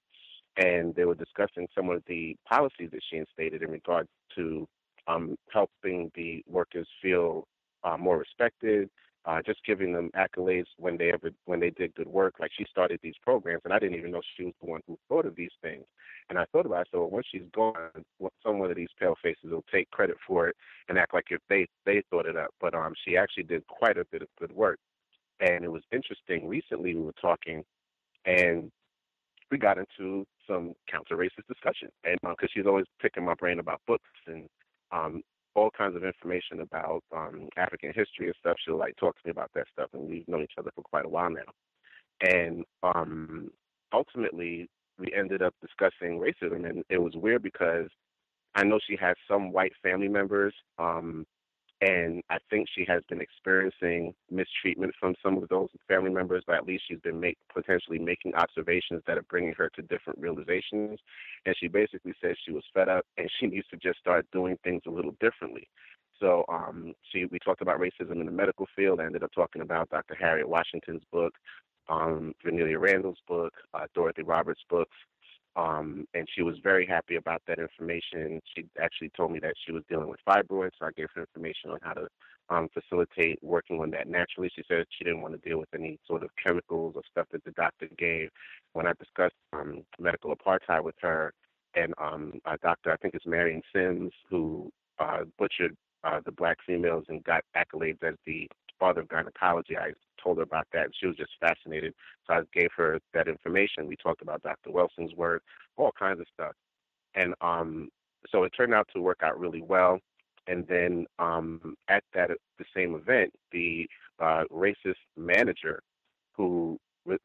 And 0.58 0.96
they 0.96 1.06
were 1.06 1.16
discussing 1.16 1.68
some 1.76 1.90
of 1.90 2.04
the 2.08 2.36
policies 2.48 2.90
that 2.92 3.02
she 3.10 3.18
instated 3.18 3.62
in 3.62 3.72
regard 3.72 4.08
to 4.36 4.68
um, 5.08 5.36
helping 5.52 6.12
the 6.16 6.44
workers 6.48 6.88
feel 7.02 7.48
uh, 7.84 7.98
more 7.98 8.18
respected, 8.18 8.90
uh, 9.28 9.42
just 9.46 9.60
giving 9.66 9.92
them 9.92 10.10
accolades 10.16 10.68
when 10.78 10.98
they 10.98 11.12
ever 11.12 11.32
when 11.46 11.60
they 11.60 11.70
did 11.70 11.94
good 11.96 12.08
work. 12.08 12.36
Like 12.40 12.52
she 12.58 12.66
started 12.70 13.00
these 13.04 13.16
programs, 13.22 13.62
and 13.66 13.74
I 13.74 13.80
didn't 13.80 13.98
even 13.98 14.12
know 14.12 14.22
she 14.38 14.46
was 14.46 14.54
the 14.62 14.70
one 14.70 14.82
who 14.88 14.98
thought 15.10 15.26
of 15.26 15.36
these 15.36 15.52
things. 15.62 15.84
And 16.30 16.40
I 16.40 16.46
thought 16.52 16.66
about 16.66 16.82
it. 16.82 16.88
So 16.92 17.06
once 17.06 17.28
she's 17.30 17.44
gone, 17.54 17.76
some 18.42 18.60
one 18.60 18.72
of 18.72 18.78
these 18.78 18.88
pale 19.00 19.16
faces 19.22 19.52
will 19.52 19.66
take 19.72 19.92
credit 19.92 20.16
for 20.26 20.48
it 20.48 20.56
and 20.88 20.98
act 20.98 21.14
like 21.14 21.26
if 21.30 21.42
they 21.50 21.68
they 21.86 22.02
thought 22.10 22.26
it 22.26 22.38
up. 22.38 22.52
But 22.62 22.74
um, 22.74 22.94
she 23.06 23.18
actually 23.18 23.44
did 23.44 23.68
quite 23.68 23.98
a 23.98 24.06
bit 24.06 24.22
of 24.22 24.30
good 24.40 24.52
work. 24.54 24.80
And 25.42 25.64
it 25.64 25.72
was 25.72 25.84
interesting. 25.92 26.48
Recently, 26.48 26.96
we 26.96 27.02
were 27.02 27.14
talking, 27.22 27.64
and 28.26 28.72
we 29.52 29.58
got 29.58 29.78
into 29.78 30.26
some 30.48 30.74
counter-racist 30.90 31.48
discussion, 31.48 31.90
and 32.04 32.18
because 32.22 32.38
uh, 32.44 32.54
she's 32.54 32.66
always 32.66 32.86
picking 33.00 33.24
my 33.24 33.36
brain 33.36 33.60
about 33.60 33.82
books 33.86 34.10
and 34.26 34.48
um, 34.92 35.22
all 35.58 35.72
kinds 35.72 35.96
of 35.96 36.04
information 36.04 36.62
about 36.62 37.04
um, 37.16 37.50
African 37.58 37.90
history 37.90 38.28
and 38.28 38.36
stuff. 38.40 38.58
She'll 38.64 38.78
like 38.78 38.96
talk 38.96 39.16
to 39.16 39.22
me 39.26 39.32
about 39.32 39.50
that 39.56 39.66
stuff, 39.74 39.90
and 39.94 40.08
we've 40.08 40.28
known 40.28 40.44
each 40.44 40.58
other 40.58 40.70
for 40.76 40.84
quite 40.84 41.06
a 41.06 41.10
while 41.10 41.32
now. 41.32 41.52
And 42.22 42.64
um, 42.84 43.50
ultimately, 43.92 44.70
we 45.00 45.12
ended 45.18 45.42
up 45.42 45.56
discussing 45.60 46.20
racism, 46.20 46.70
and 46.70 46.84
it 46.90 47.00
was 47.00 47.14
weird 47.16 47.42
because 47.42 47.90
I 48.54 48.64
know 48.64 48.80
she 48.88 48.96
has 49.02 49.16
some 49.28 49.52
white 49.52 49.74
family 49.82 50.08
members 50.08 50.54
um, 50.78 51.26
And 51.82 52.24
I 52.30 52.38
think 52.50 52.68
she 52.74 52.86
has 52.88 53.04
been 53.08 53.22
experiencing 53.22 54.16
mistreatment 54.32 54.94
from 55.00 55.14
some 55.22 55.38
of 55.38 55.48
those 55.50 55.70
family 55.88 56.10
members, 56.10 56.44
but 56.48 56.56
at 56.56 56.66
least 56.66 56.86
she's 56.88 57.00
been 57.02 57.20
make, 57.20 57.38
potentially 57.54 58.00
making 58.00 58.34
observations 58.34 59.04
that 59.06 59.18
are 59.18 59.26
bringing 59.30 59.54
her 59.54 59.70
to 59.76 59.84
different 59.84 60.20
realizations. 60.20 61.00
And 61.46 61.56
she 61.60 61.68
basically 61.68 62.14
says 62.20 62.36
she 62.44 62.52
was 62.52 62.64
fed 62.74 62.90
up 62.90 63.06
and 63.18 63.30
she 63.40 63.46
needs 63.48 63.68
to 63.68 63.78
just 63.78 64.00
start 64.00 64.26
doing 64.32 64.58
things 64.64 64.82
a 64.88 64.92
little 64.92 65.16
differently. 65.20 65.68
So 66.20 66.46
um, 66.50 66.94
she, 67.12 67.26
we 67.26 67.38
talked 67.38 67.62
about 67.62 67.80
racism 67.80 68.20
in 68.20 68.26
the 68.26 68.32
medical 68.32 68.68
field. 68.76 69.00
I 69.00 69.06
ended 69.06 69.24
up 69.24 69.32
talking 69.34 69.62
about 69.62 69.90
Dr. 69.92 70.16
Harriet 70.16 70.50
Washington's 70.50 71.04
book, 71.12 71.34
um, 71.90 72.34
Randall's 72.44 73.20
book, 73.28 73.54
uh, 73.76 73.86
Dorothy 73.94 74.24
Roberts' 74.24 74.62
books, 74.68 74.96
um, 75.58 76.06
and 76.14 76.28
she 76.34 76.44
was 76.44 76.56
very 76.64 76.86
happy 76.86 77.16
about 77.16 77.42
that 77.48 77.58
information. 77.60 78.40
She 78.56 78.66
actually 78.80 79.10
told 79.18 79.32
me 79.32 79.40
that 79.40 79.56
she 79.66 79.72
was 79.72 79.84
dealing 79.90 80.08
with 80.08 80.20
fibroids, 80.28 80.72
so 80.80 80.86
I 80.86 80.92
gave 80.96 81.08
her 81.16 81.22
information 81.22 81.72
on 81.72 81.80
how 81.82 81.94
to 81.94 82.08
um, 82.50 82.70
facilitate 82.74 83.40
working 83.42 83.80
on 83.80 83.90
that 83.92 84.08
naturally. 84.08 84.52
She 84.56 84.64
said 84.68 84.86
she 84.90 85.04
didn't 85.04 85.22
want 85.22 85.34
to 85.34 85.50
deal 85.50 85.58
with 85.58 85.74
any 85.74 86.00
sort 86.08 86.24
of 86.24 86.30
chemicals 86.42 86.94
or 86.96 87.02
stuff 87.10 87.28
that 87.32 87.44
the 87.44 87.52
doctor 87.52 87.90
gave. 87.98 88.30
When 88.74 88.86
I 88.86 88.94
discussed 89.00 89.36
um, 89.52 89.82
medical 90.00 90.34
apartheid 90.36 90.84
with 90.84 90.96
her, 91.02 91.34
and 91.76 91.94
um, 91.98 92.34
a 92.46 92.58
doctor, 92.60 92.92
I 92.92 92.98
think 92.98 93.16
it's 93.16 93.26
Marion 93.26 93.62
Sims, 93.74 94.12
who 94.30 94.72
uh, 95.00 95.24
butchered 95.38 95.76
uh, 96.04 96.20
the 96.24 96.32
black 96.32 96.58
females 96.66 97.06
and 97.10 97.24
got 97.24 97.44
accolades 97.56 98.04
as 98.04 98.16
the 98.26 98.48
father 98.80 99.02
of 99.02 99.10
gynecology. 99.10 99.76
I 99.76 99.92
told 100.22 100.38
her 100.38 100.44
about 100.44 100.68
that, 100.74 100.86
and 100.86 100.94
she 101.00 101.08
was 101.08 101.16
just 101.16 101.32
fascinated. 101.40 101.94
So 102.26 102.34
I 102.34 102.42
gave 102.54 102.70
her 102.78 103.00
that 103.14 103.28
information. 103.28 103.88
We 103.88 103.96
talked 103.96 104.22
about 104.22 104.44
Dr. 104.44 104.72
Wilson's 104.72 105.14
work, 105.16 105.44
all 105.78 105.92
kinds 105.98 106.20
of 106.20 106.28
stuff, 106.34 106.54
and 107.16 107.34
um, 107.42 107.90
so 108.32 108.44
it 108.44 108.52
turned 108.56 108.74
out 108.74 108.88
to 108.94 109.02
work 109.02 109.20
out 109.24 109.40
really 109.40 109.62
well. 109.62 110.00
And 110.48 110.66
then 110.68 111.06
um, 111.20 111.76
at 111.90 112.04
that 112.14 112.32
the 112.58 112.66
same 112.76 112.96
event, 112.96 113.34
the 113.52 113.88
uh, 114.20 114.44
racist 114.52 114.96
manager 115.18 115.82
who 116.34 116.80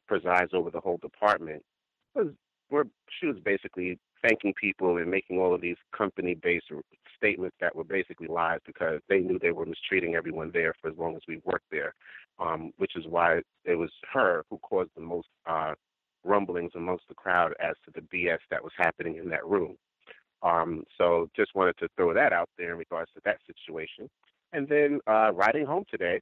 presides 0.09 0.51
over 0.52 0.70
the 0.70 0.81
whole 0.81 0.98
department 0.98 1.62
was 2.14 2.28
were 2.70 2.86
she 3.20 3.27
was 3.27 3.36
basically 3.44 3.98
thanking 4.23 4.55
people 4.61 4.99
and 4.99 5.11
making 5.11 5.39
all 5.39 5.55
of 5.55 5.61
these 5.61 5.77
company 5.97 6.35
based 6.35 6.66
statements 7.16 7.57
that 7.61 7.74
were 7.74 7.85
basically 7.85 8.27
lies 8.27 8.61
because 8.66 9.01
they 9.09 9.19
knew 9.19 9.39
they 9.39 9.53
were 9.53 9.66
mistreating 9.66 10.15
everyone 10.15 10.51
there 10.53 10.74
for 10.81 10.90
as 10.90 10.97
long 10.97 11.15
as 11.15 11.23
we 11.28 11.40
worked 11.44 11.70
there, 11.70 11.94
um, 12.39 12.73
which 12.78 12.97
is 12.97 13.05
why 13.09 13.40
it 13.65 13.74
was 13.74 13.90
her 14.12 14.44
who 14.51 14.59
caused 14.59 14.90
the 14.97 15.03
most 15.03 15.28
uh, 15.47 15.74
rumblings 16.24 16.73
amongst 16.74 17.07
the 17.09 17.15
crowd 17.15 17.53
as 17.61 17.74
to 17.85 17.90
the 17.94 18.07
BS 18.16 18.39
that 18.51 18.62
was 18.62 18.73
happening 18.77 19.16
in 19.16 19.28
that 19.28 19.47
room. 19.47 19.77
Um, 20.43 20.85
so 20.99 21.28
just 21.36 21.55
wanted 21.55 21.77
to 21.78 21.89
throw 21.97 22.12
that 22.15 22.32
out 22.32 22.49
there 22.59 22.73
in 22.73 22.78
regards 22.78 23.11
to 23.15 23.20
that 23.24 23.39
situation. 23.47 24.09
And 24.53 24.69
then 24.69 25.01
uh, 25.07 25.32
riding 25.32 25.66
home 25.66 25.85
today, 25.90 26.20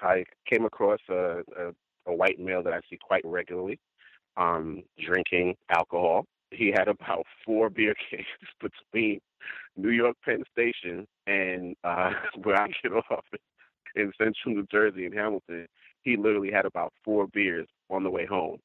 I 0.00 0.24
came 0.50 0.64
across 0.64 1.00
a, 1.10 1.42
a, 1.58 1.72
a 2.06 2.14
white 2.14 2.38
male 2.38 2.62
that 2.62 2.72
I 2.72 2.80
see 2.88 2.98
quite 3.00 3.22
regularly 3.24 3.78
um, 4.36 4.82
drinking 5.04 5.56
alcohol 5.70 6.24
he 6.50 6.72
had 6.74 6.88
about 6.88 7.24
four 7.44 7.70
beer 7.78 7.94
cans 8.10 8.26
between 8.60 9.20
New 9.76 9.90
York 9.90 10.16
Penn 10.24 10.44
Station 10.52 11.06
and 11.26 11.76
uh, 11.84 12.12
where 12.42 12.60
I 12.60 12.68
get 12.82 12.92
off 12.92 13.24
in 13.94 14.12
Central 14.18 14.54
New 14.54 14.66
Jersey 14.70 15.06
in 15.06 15.12
Hamilton. 15.12 15.66
He 16.02 16.16
literally 16.16 16.50
had 16.50 16.64
about 16.64 16.92
four 17.04 17.26
beers 17.26 17.68
on 17.90 18.02
the 18.02 18.10
way 18.10 18.26
home. 18.26 18.58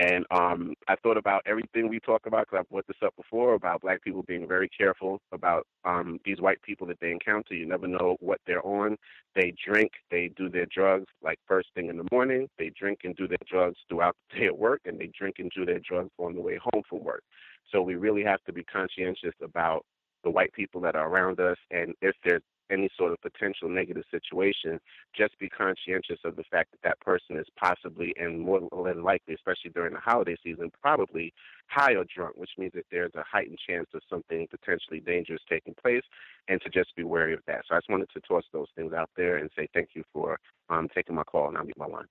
And 0.00 0.24
um, 0.30 0.72
I 0.88 0.96
thought 0.96 1.18
about 1.18 1.42
everything 1.44 1.86
we 1.86 2.00
talk 2.00 2.22
about 2.24 2.46
because 2.46 2.60
I've 2.60 2.70
brought 2.70 2.86
this 2.86 2.96
up 3.04 3.14
before 3.16 3.52
about 3.52 3.82
black 3.82 4.02
people 4.02 4.22
being 4.22 4.48
very 4.48 4.68
careful 4.68 5.20
about 5.30 5.66
um, 5.84 6.18
these 6.24 6.40
white 6.40 6.60
people 6.62 6.86
that 6.86 6.98
they 7.00 7.10
encounter. 7.10 7.52
You 7.52 7.66
never 7.66 7.86
know 7.86 8.16
what 8.20 8.40
they're 8.46 8.66
on. 8.66 8.96
They 9.34 9.52
drink, 9.62 9.90
they 10.10 10.30
do 10.38 10.48
their 10.48 10.64
drugs 10.74 11.04
like 11.22 11.38
first 11.46 11.68
thing 11.74 11.90
in 11.90 11.98
the 11.98 12.08
morning. 12.10 12.48
They 12.58 12.70
drink 12.80 13.00
and 13.04 13.14
do 13.14 13.28
their 13.28 13.36
drugs 13.46 13.76
throughout 13.90 14.16
the 14.30 14.40
day 14.40 14.46
at 14.46 14.58
work, 14.58 14.80
and 14.86 14.98
they 14.98 15.10
drink 15.18 15.36
and 15.38 15.52
do 15.54 15.66
their 15.66 15.80
drugs 15.86 16.10
on 16.16 16.34
the 16.34 16.40
way 16.40 16.58
home 16.72 16.82
from 16.88 17.04
work. 17.04 17.22
So 17.70 17.82
we 17.82 17.96
really 17.96 18.24
have 18.24 18.42
to 18.46 18.54
be 18.54 18.64
conscientious 18.64 19.34
about 19.42 19.84
the 20.24 20.30
white 20.30 20.52
people 20.54 20.80
that 20.80 20.96
are 20.96 21.08
around 21.08 21.40
us, 21.40 21.58
and 21.70 21.94
if 22.00 22.14
there's 22.24 22.42
any 22.70 22.88
sort 22.96 23.12
of 23.12 23.20
potential 23.20 23.68
negative 23.68 24.04
situation, 24.10 24.80
just 25.16 25.38
be 25.38 25.48
conscientious 25.48 26.18
of 26.24 26.36
the 26.36 26.44
fact 26.50 26.70
that 26.70 26.82
that 26.82 27.00
person 27.00 27.36
is 27.36 27.46
possibly 27.56 28.14
and 28.16 28.40
more 28.40 28.60
than 28.84 29.02
likely, 29.02 29.34
especially 29.34 29.70
during 29.74 29.94
the 29.94 30.00
holiday 30.00 30.36
season, 30.42 30.70
probably 30.80 31.32
high 31.66 31.92
or 31.94 32.04
drunk, 32.04 32.36
which 32.36 32.50
means 32.58 32.72
that 32.74 32.86
there's 32.90 33.14
a 33.14 33.24
heightened 33.30 33.58
chance 33.66 33.88
of 33.94 34.02
something 34.08 34.46
potentially 34.50 35.00
dangerous 35.00 35.42
taking 35.48 35.74
place, 35.82 36.02
and 36.48 36.60
to 36.62 36.68
just 36.68 36.94
be 36.96 37.04
wary 37.04 37.34
of 37.34 37.40
that. 37.46 37.62
So 37.68 37.74
I 37.74 37.78
just 37.78 37.90
wanted 37.90 38.08
to 38.14 38.20
toss 38.20 38.44
those 38.52 38.68
things 38.76 38.92
out 38.92 39.10
there 39.16 39.36
and 39.36 39.50
say 39.56 39.68
thank 39.74 39.90
you 39.94 40.04
for 40.12 40.38
um, 40.68 40.88
taking 40.94 41.14
my 41.14 41.24
call, 41.24 41.48
and 41.48 41.56
I'll 41.56 41.66
be 41.66 41.72
my 41.76 41.86
line. 41.86 42.06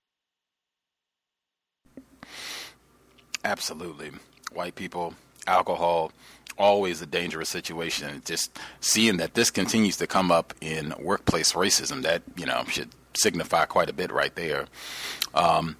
Absolutely. 3.44 4.10
White 4.52 4.74
people, 4.74 5.14
alcohol, 5.46 6.12
always 6.58 7.02
a 7.02 7.06
dangerous 7.06 7.48
situation. 7.48 8.22
Just 8.24 8.58
seeing 8.80 9.16
that 9.18 9.34
this 9.34 9.50
continues 9.50 9.96
to 9.98 10.06
come 10.06 10.30
up 10.30 10.54
in 10.60 10.94
workplace 10.98 11.52
racism, 11.52 12.02
that 12.02 12.22
you 12.36 12.46
know 12.46 12.64
should 12.68 12.90
signify 13.14 13.64
quite 13.64 13.90
a 13.90 13.92
bit 13.92 14.12
right 14.12 14.34
there. 14.34 14.66
Um, 15.34 15.76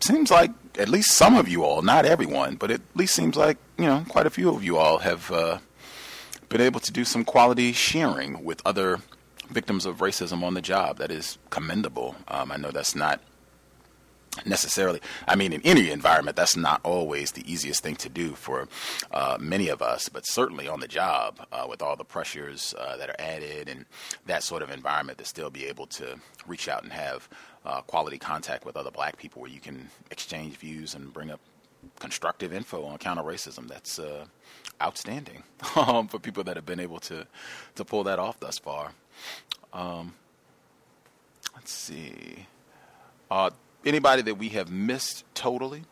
seems 0.00 0.30
like 0.30 0.50
at 0.78 0.88
least 0.88 1.12
some 1.12 1.36
of 1.36 1.48
you 1.48 1.64
all, 1.64 1.82
not 1.82 2.04
everyone, 2.04 2.56
but 2.56 2.70
at 2.70 2.80
least 2.94 3.14
seems 3.14 3.36
like 3.36 3.58
you 3.78 3.86
know 3.86 4.04
quite 4.08 4.26
a 4.26 4.30
few 4.30 4.48
of 4.54 4.64
you 4.64 4.78
all 4.78 4.98
have 4.98 5.30
uh, 5.30 5.58
been 6.48 6.60
able 6.60 6.80
to 6.80 6.92
do 6.92 7.04
some 7.04 7.24
quality 7.24 7.72
sharing 7.72 8.44
with 8.44 8.62
other 8.64 9.00
victims 9.50 9.86
of 9.86 9.98
racism 9.98 10.42
on 10.42 10.54
the 10.54 10.62
job. 10.62 10.98
That 10.98 11.10
is 11.10 11.38
commendable. 11.50 12.16
Um, 12.28 12.50
I 12.52 12.56
know 12.56 12.70
that's 12.70 12.94
not 12.94 13.20
necessarily. 14.46 15.00
I 15.26 15.36
mean, 15.36 15.52
in 15.52 15.60
any 15.62 15.90
environment, 15.90 16.36
that's 16.36 16.56
not 16.56 16.80
always 16.84 17.32
the 17.32 17.50
easiest 17.50 17.82
thing 17.82 17.96
to 17.96 18.08
do 18.08 18.30
for 18.32 18.68
uh, 19.10 19.36
many 19.40 19.68
of 19.68 19.82
us, 19.82 20.08
but 20.08 20.26
certainly 20.26 20.68
on 20.68 20.80
the 20.80 20.88
job 20.88 21.46
uh, 21.52 21.66
with 21.68 21.82
all 21.82 21.96
the 21.96 22.04
pressures 22.04 22.74
uh, 22.78 22.96
that 22.96 23.10
are 23.10 23.16
added 23.18 23.68
and 23.68 23.84
that 24.26 24.42
sort 24.42 24.62
of 24.62 24.70
environment 24.70 25.18
to 25.18 25.24
still 25.24 25.50
be 25.50 25.66
able 25.66 25.86
to 25.86 26.16
reach 26.46 26.68
out 26.68 26.82
and 26.82 26.92
have 26.92 27.28
uh, 27.64 27.80
quality 27.82 28.18
contact 28.18 28.64
with 28.64 28.76
other 28.76 28.90
black 28.90 29.16
people 29.16 29.42
where 29.42 29.50
you 29.50 29.60
can 29.60 29.88
exchange 30.10 30.56
views 30.56 30.94
and 30.94 31.12
bring 31.12 31.30
up 31.30 31.40
constructive 31.98 32.52
info 32.52 32.84
on 32.84 32.98
counter 32.98 33.22
racism. 33.22 33.68
That's 33.68 33.98
uh, 33.98 34.24
outstanding 34.80 35.42
um, 35.76 36.08
for 36.08 36.18
people 36.18 36.44
that 36.44 36.56
have 36.56 36.66
been 36.66 36.80
able 36.80 37.00
to, 37.00 37.26
to 37.74 37.84
pull 37.84 38.04
that 38.04 38.18
off 38.18 38.40
thus 38.40 38.58
far. 38.58 38.92
Um, 39.72 40.14
let's 41.54 41.72
see. 41.72 42.46
Uh, 43.30 43.50
Anybody 43.84 44.22
that 44.22 44.36
we 44.36 44.50
have 44.50 44.70
missed 44.70 45.24
totally? 45.34 45.84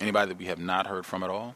Anybody 0.00 0.28
that 0.28 0.38
we 0.38 0.46
have 0.46 0.58
not 0.58 0.86
heard 0.86 1.04
from 1.04 1.22
at 1.22 1.30
all? 1.30 1.54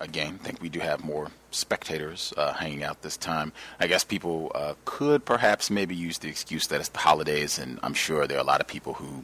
again, 0.00 0.38
think 0.38 0.60
we 0.60 0.68
do 0.68 0.80
have 0.80 1.04
more 1.04 1.28
spectators 1.50 2.32
uh, 2.36 2.52
hanging 2.52 2.82
out 2.82 3.02
this 3.02 3.16
time. 3.16 3.52
I 3.80 3.86
guess 3.86 4.04
people 4.04 4.52
uh, 4.54 4.74
could 4.84 5.24
perhaps 5.24 5.70
maybe 5.70 5.94
use 5.94 6.18
the 6.18 6.28
excuse 6.28 6.66
that 6.68 6.80
it's 6.80 6.90
the 6.90 6.98
holidays, 6.98 7.58
and 7.58 7.78
I'm 7.82 7.94
sure 7.94 8.26
there 8.26 8.38
are 8.38 8.40
a 8.40 8.44
lot 8.44 8.60
of 8.60 8.66
people 8.66 8.94
who 8.94 9.22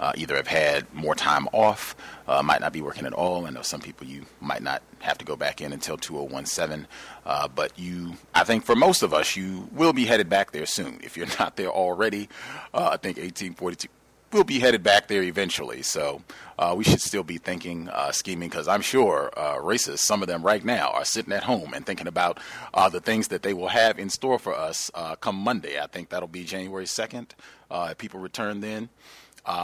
uh, 0.00 0.12
either 0.16 0.36
have 0.36 0.46
had 0.46 0.92
more 0.94 1.14
time 1.14 1.48
off, 1.52 1.96
uh, 2.26 2.42
might 2.42 2.60
not 2.60 2.72
be 2.72 2.80
working 2.80 3.06
at 3.06 3.12
all. 3.12 3.46
I 3.46 3.50
know 3.50 3.62
some 3.62 3.80
people 3.80 4.06
you 4.06 4.26
might 4.40 4.62
not 4.62 4.82
have 5.00 5.18
to 5.18 5.24
go 5.24 5.36
back 5.36 5.60
in 5.60 5.72
until 5.72 5.96
2017, 5.96 6.86
uh, 7.26 7.48
but 7.48 7.78
you, 7.78 8.14
I 8.34 8.44
think 8.44 8.64
for 8.64 8.76
most 8.76 9.02
of 9.02 9.12
us, 9.12 9.36
you 9.36 9.68
will 9.72 9.92
be 9.92 10.06
headed 10.06 10.28
back 10.28 10.52
there 10.52 10.66
soon. 10.66 11.00
If 11.02 11.16
you're 11.16 11.26
not 11.38 11.56
there 11.56 11.70
already, 11.70 12.28
uh, 12.72 12.90
I 12.92 12.96
think 12.96 13.16
1842 13.18 13.88
we'll 14.34 14.44
be 14.44 14.58
headed 14.58 14.82
back 14.82 15.06
there 15.06 15.22
eventually. 15.22 15.80
So 15.82 16.20
uh, 16.58 16.74
we 16.76 16.82
should 16.82 17.00
still 17.00 17.22
be 17.22 17.38
thinking, 17.38 17.88
uh, 17.88 18.10
scheming, 18.10 18.48
because 18.48 18.66
I'm 18.66 18.82
sure 18.82 19.30
uh, 19.36 19.58
racists, 19.58 20.00
some 20.00 20.22
of 20.22 20.28
them 20.28 20.42
right 20.42 20.64
now, 20.64 20.90
are 20.90 21.04
sitting 21.04 21.32
at 21.32 21.44
home 21.44 21.72
and 21.72 21.86
thinking 21.86 22.08
about 22.08 22.38
uh, 22.74 22.88
the 22.88 23.00
things 23.00 23.28
that 23.28 23.42
they 23.42 23.54
will 23.54 23.68
have 23.68 23.98
in 23.98 24.10
store 24.10 24.40
for 24.40 24.52
us 24.52 24.90
uh, 24.94 25.14
come 25.14 25.36
Monday. 25.36 25.80
I 25.80 25.86
think 25.86 26.08
that'll 26.08 26.28
be 26.28 26.44
January 26.44 26.84
2nd. 26.84 27.28
Uh, 27.70 27.88
if 27.92 27.98
people 27.98 28.20
return 28.20 28.60
then. 28.60 28.88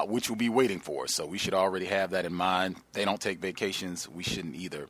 which 0.07 0.31
we'll 0.31 0.37
be 0.37 0.49
waiting 0.49 0.79
for. 0.79 1.09
So 1.09 1.27
we 1.27 1.37
should 1.37 1.55
already 1.55 1.87
have 1.87 2.11
that 2.11 2.25
in 2.25 2.33
mind. 2.33 2.77
They 2.93 3.05
don't 3.05 3.21
take 3.21 3.41
vacations. 3.41 4.09
We 4.09 4.23
shouldn't 4.23 4.55
either. 4.55 4.87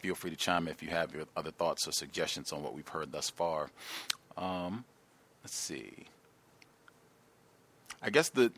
feel 0.00 0.16
free 0.16 0.30
to 0.30 0.36
chime 0.36 0.66
in 0.66 0.72
if 0.72 0.82
you 0.82 0.90
have 0.90 1.14
your 1.14 1.24
other 1.36 1.52
thoughts 1.52 1.86
or 1.86 1.92
suggestions 1.92 2.52
on 2.52 2.62
what 2.64 2.74
we've 2.74 2.88
heard 2.88 3.12
thus 3.12 3.30
far. 3.30 3.70
Um, 4.36 4.84
let's 5.44 5.54
see. 5.54 6.06
I 8.02 8.10
guess 8.10 8.28
the 8.28 8.52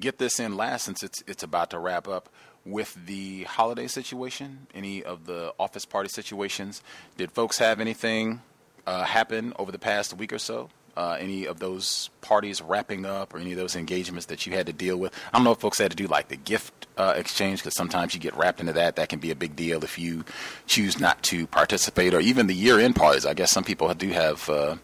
get 0.00 0.18
this 0.18 0.40
in 0.40 0.56
last 0.56 0.84
since 0.84 1.02
it's 1.02 1.22
it's 1.26 1.42
about 1.42 1.70
to 1.70 1.78
wrap 1.78 2.08
up 2.08 2.28
with 2.64 2.94
the 3.06 3.44
holiday 3.44 3.86
situation. 3.86 4.66
Any 4.74 5.02
of 5.02 5.26
the 5.26 5.54
office 5.58 5.84
party 5.84 6.08
situations? 6.08 6.82
Did 7.16 7.30
folks 7.30 7.58
have 7.58 7.80
anything 7.80 8.40
uh, 8.86 9.04
happen 9.04 9.52
over 9.58 9.70
the 9.70 9.78
past 9.78 10.14
week 10.14 10.32
or 10.32 10.38
so? 10.38 10.70
Uh, 10.96 11.16
any 11.18 11.46
of 11.46 11.58
those 11.58 12.08
parties 12.20 12.62
wrapping 12.62 13.04
up 13.04 13.34
or 13.34 13.38
any 13.38 13.50
of 13.50 13.58
those 13.58 13.74
engagements 13.74 14.26
that 14.26 14.46
you 14.46 14.52
had 14.52 14.66
to 14.66 14.72
deal 14.72 14.96
with? 14.96 15.12
I 15.32 15.38
don't 15.38 15.44
know 15.44 15.52
if 15.52 15.58
folks 15.58 15.78
had 15.78 15.90
to 15.90 15.96
do 15.96 16.06
like 16.06 16.28
the 16.28 16.36
gift 16.36 16.73
uh, 16.96 17.14
exchange 17.16 17.60
because 17.60 17.76
sometimes 17.76 18.14
you 18.14 18.20
get 18.20 18.36
wrapped 18.36 18.60
into 18.60 18.72
that. 18.72 18.96
That 18.96 19.08
can 19.08 19.18
be 19.18 19.30
a 19.30 19.34
big 19.34 19.56
deal 19.56 19.82
if 19.82 19.98
you 19.98 20.24
choose 20.66 21.00
not 21.00 21.22
to 21.24 21.46
participate, 21.46 22.14
or 22.14 22.20
even 22.20 22.46
the 22.46 22.54
year-end 22.54 22.96
parties. 22.96 23.26
I 23.26 23.34
guess 23.34 23.50
some 23.50 23.64
people 23.64 23.92
do 23.94 24.08
have 24.10 24.48
uh, 24.48 24.76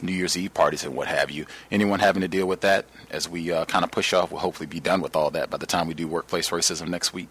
New 0.00 0.12
Year's 0.12 0.36
Eve 0.36 0.54
parties 0.54 0.84
and 0.84 0.94
what 0.94 1.08
have 1.08 1.30
you. 1.30 1.46
Anyone 1.70 2.00
having 2.00 2.22
to 2.22 2.28
deal 2.28 2.46
with 2.46 2.62
that 2.62 2.86
as 3.10 3.28
we 3.28 3.52
uh, 3.52 3.64
kind 3.66 3.84
of 3.84 3.90
push 3.90 4.12
off? 4.12 4.30
We'll 4.30 4.40
hopefully 4.40 4.66
be 4.66 4.80
done 4.80 5.00
with 5.00 5.14
all 5.16 5.30
that 5.32 5.50
by 5.50 5.56
the 5.58 5.66
time 5.66 5.86
we 5.88 5.94
do 5.94 6.08
workplace 6.08 6.50
racism 6.50 6.88
next 6.88 7.12
week. 7.12 7.28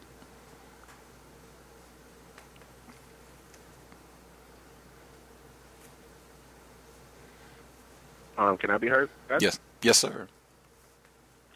Um, 8.37 8.55
can 8.57 8.69
I 8.69 8.77
be 8.77 8.87
heard? 8.87 9.09
Yes, 9.39 9.59
yes, 9.81 9.97
sir. 9.97 10.27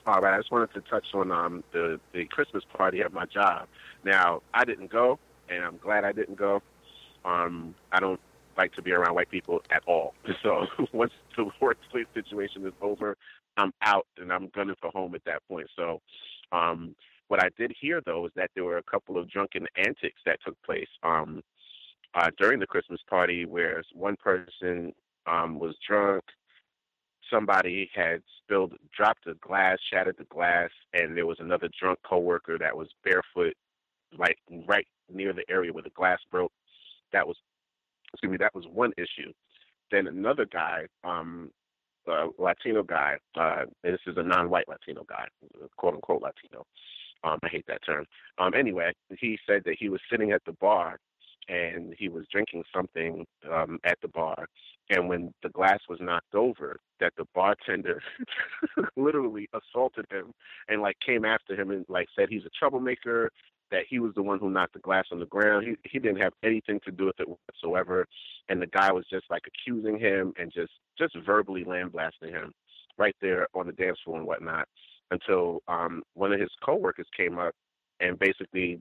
All 0.06 0.20
right, 0.20 0.34
I 0.34 0.38
just 0.38 0.52
wanted 0.52 0.74
to 0.74 0.82
touch 0.82 1.06
on 1.14 1.32
um, 1.32 1.64
the 1.74 2.00
the 2.14 2.26
Christmas 2.26 2.64
party 2.76 3.02
at 3.02 3.14
my 3.14 3.26
job. 3.26 3.68
Now, 4.04 4.42
I 4.54 4.66
didn't 4.66 4.92
go, 4.92 5.20
and 5.48 5.64
I'm 5.64 5.78
glad 5.78 6.06
I 6.06 6.12
didn't 6.12 6.38
go. 6.38 6.62
Um, 7.24 7.76
I 7.92 8.00
don't 8.00 8.20
like 8.58 8.74
to 8.74 8.82
be 8.82 8.92
around 8.92 9.14
white 9.14 9.30
people 9.30 9.62
at 9.70 9.84
all. 9.88 10.14
So 10.44 10.66
once 10.92 11.12
the 11.38 11.52
workplace 11.62 12.08
situation 12.16 12.66
is 12.66 12.74
over, 12.82 13.16
I'm 13.58 13.72
out 13.84 14.08
and 14.18 14.34
I'm 14.34 14.50
gunning 14.56 14.76
for 14.82 14.90
home 14.90 15.14
at 15.14 15.24
that 15.26 15.48
point. 15.48 15.68
So 15.76 16.02
um, 16.52 16.96
what 17.28 17.44
I 17.44 17.50
did 17.58 17.74
hear 17.80 18.02
though 18.04 18.26
is 18.26 18.32
that 18.36 18.50
there 18.56 18.64
were 18.64 18.78
a 18.78 18.84
couple 18.84 19.18
of 19.18 19.30
drunken 19.30 19.68
antics 19.78 20.20
that 20.26 20.40
took 20.44 20.62
place 20.64 20.88
um, 21.04 21.44
uh, 22.16 22.30
during 22.40 22.60
the 22.60 22.68
Christmas 22.68 23.00
party, 23.08 23.46
where 23.46 23.84
one 23.94 24.16
person 24.16 24.94
um, 25.28 25.60
was 25.60 25.76
drunk 25.88 26.24
somebody 27.32 27.90
had 27.96 28.22
spilled, 28.44 28.74
dropped 28.96 29.26
a 29.28 29.34
glass, 29.36 29.78
shattered 29.92 30.18
the 30.18 30.26
glass, 30.26 30.70
and 30.94 31.16
there 31.16 31.26
was 31.26 31.38
another 31.40 31.70
drunk 31.80 32.00
coworker 32.08 32.58
that 32.58 32.76
was 32.76 32.90
barefoot, 33.04 33.56
like 34.18 34.38
right 34.68 34.88
near 35.12 35.34
the 35.34 35.46
area 35.50 35.72
where 35.72 35.84
the 35.84 35.90
glass 35.92 36.20
broke. 36.30 36.52
That 37.14 37.28
was, 37.28 37.38
excuse 38.14 38.32
me, 38.32 38.38
that 38.38 38.54
was 38.54 38.66
one 38.72 38.92
issue. 38.98 39.32
Then 39.92 40.08
another 40.08 40.46
guy, 40.46 40.86
um, 41.04 41.52
a 42.08 42.28
Latino 42.38 42.84
guy, 42.84 43.18
uh, 43.40 43.66
this 43.84 44.00
is 44.08 44.18
a 44.18 44.24
non-white 44.24 44.68
Latino 44.68 45.04
guy, 45.08 45.28
quote 45.78 45.96
unquote 45.96 46.22
Latino. 46.22 46.66
Um, 47.24 47.38
I 47.44 47.50
hate 47.50 47.66
that 47.68 47.86
term. 47.86 48.06
Um, 48.40 48.54
anyway, 48.58 48.94
he 49.20 49.38
said 49.48 49.62
that 49.66 49.76
he 49.80 49.90
was 49.90 50.02
sitting 50.10 50.32
at 50.32 50.44
the 50.46 50.54
bar 50.54 50.98
and 51.48 51.94
he 51.98 52.10
was 52.10 52.26
drinking 52.32 52.64
something 52.74 53.26
um, 53.52 53.80
at 53.84 53.98
the 54.02 54.08
bar. 54.08 54.48
And 54.90 55.08
when 55.08 55.34
the 55.42 55.50
glass 55.50 55.80
was 55.90 56.00
knocked 56.02 56.36
over, 56.36 56.78
that 57.00 57.14
the 57.18 57.26
bartender 57.34 58.02
literally 58.98 59.50
assaulted 59.54 60.06
him 60.12 60.34
and 60.68 60.82
like 60.82 60.98
came 61.06 61.24
after 61.24 61.56
him 61.56 61.72
and 61.72 61.86
like 61.88 62.08
said 62.18 62.28
he's 62.30 62.46
a 62.46 62.50
troublemaker, 62.58 63.32
that 63.72 63.84
he 63.90 64.00
was 64.00 64.14
the 64.16 64.22
one 64.22 64.38
who 64.38 64.50
knocked 64.50 64.74
the 64.74 64.80
glass 64.80 65.06
on 65.12 65.20
the 65.20 65.26
ground. 65.26 65.66
He 65.66 65.90
he 65.90 66.00
didn't 66.00 66.22
have 66.22 66.34
anything 66.44 66.80
to 66.86 66.92
do 66.92 67.06
with 67.06 67.20
it 67.20 67.28
whatsoever. 67.28 68.06
And 68.50 68.62
the 68.62 68.68
guy 68.68 68.92
was 68.92 69.06
just 69.10 69.26
like 69.30 69.44
accusing 69.48 69.98
him 69.98 70.34
and 70.38 70.52
just 70.54 70.74
just 70.98 71.16
verbally 71.26 71.64
lambasting 71.64 72.30
him 72.30 72.52
right 72.98 73.16
there 73.22 73.48
on 73.54 73.68
the 73.68 73.74
dance 73.74 73.98
floor 74.04 74.18
and 74.18 74.28
whatnot 74.28 74.68
until 75.12 75.62
um 75.68 76.04
one 76.14 76.34
of 76.34 76.40
his 76.40 76.52
coworkers 76.64 77.08
came 77.16 77.40
up 77.40 77.54
and 78.02 78.20
basically 78.20 78.80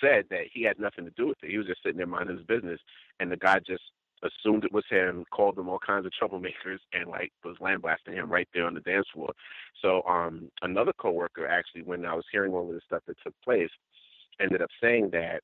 said 0.00 0.24
that 0.30 0.44
he 0.52 0.62
had 0.62 0.78
nothing 0.78 1.04
to 1.04 1.10
do 1.12 1.28
with 1.28 1.38
it. 1.42 1.50
He 1.50 1.58
was 1.58 1.66
just 1.66 1.82
sitting 1.82 1.98
there 1.98 2.06
minding 2.06 2.36
his 2.36 2.46
business, 2.46 2.80
and 3.20 3.30
the 3.30 3.36
guy 3.36 3.58
just 3.60 3.82
assumed 4.22 4.64
it 4.64 4.72
was 4.72 4.84
him, 4.90 5.24
called 5.30 5.56
them 5.56 5.68
all 5.68 5.78
kinds 5.78 6.06
of 6.06 6.12
troublemakers, 6.12 6.78
and 6.92 7.08
like 7.08 7.32
was 7.44 7.56
lambasting 7.60 8.14
him 8.14 8.30
right 8.30 8.48
there 8.52 8.66
on 8.66 8.74
the 8.74 8.80
dance 8.80 9.06
floor. 9.12 9.32
So 9.82 10.02
um 10.08 10.50
another 10.62 10.92
coworker 10.98 11.46
actually, 11.46 11.82
when 11.82 12.04
I 12.04 12.14
was 12.14 12.24
hearing 12.32 12.52
all 12.52 12.68
of 12.68 12.74
the 12.74 12.80
stuff 12.86 13.02
that 13.06 13.16
took 13.22 13.34
place, 13.44 13.70
ended 14.40 14.62
up 14.62 14.70
saying 14.82 15.10
that 15.12 15.42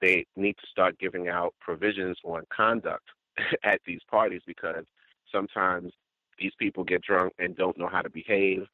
they 0.00 0.26
need 0.36 0.56
to 0.58 0.66
start 0.70 0.98
giving 0.98 1.28
out 1.28 1.54
provisions 1.60 2.18
on 2.24 2.42
conduct 2.54 3.04
at 3.64 3.80
these 3.86 4.00
parties 4.10 4.42
because 4.46 4.84
sometimes 5.30 5.92
these 6.38 6.52
people 6.58 6.84
get 6.84 7.02
drunk 7.02 7.32
and 7.38 7.56
don't 7.56 7.78
know 7.78 7.88
how 7.88 8.02
to 8.02 8.10
behave 8.10 8.66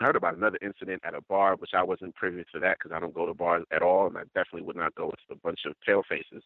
I 0.00 0.06
heard 0.06 0.16
about 0.16 0.36
another 0.36 0.58
incident 0.60 1.02
at 1.04 1.14
a 1.14 1.20
bar, 1.22 1.56
which 1.56 1.70
I 1.74 1.82
wasn't 1.82 2.14
privy 2.14 2.44
to 2.52 2.60
that 2.60 2.78
because 2.78 2.94
I 2.94 3.00
don't 3.00 3.14
go 3.14 3.26
to 3.26 3.34
bars 3.34 3.64
at 3.72 3.82
all, 3.82 4.06
and 4.06 4.16
I 4.16 4.22
definitely 4.34 4.62
would 4.62 4.76
not 4.76 4.94
go 4.94 5.06
with 5.06 5.20
a 5.30 5.36
bunch 5.36 5.60
of 5.66 5.74
pale 5.86 6.02
faces. 6.08 6.42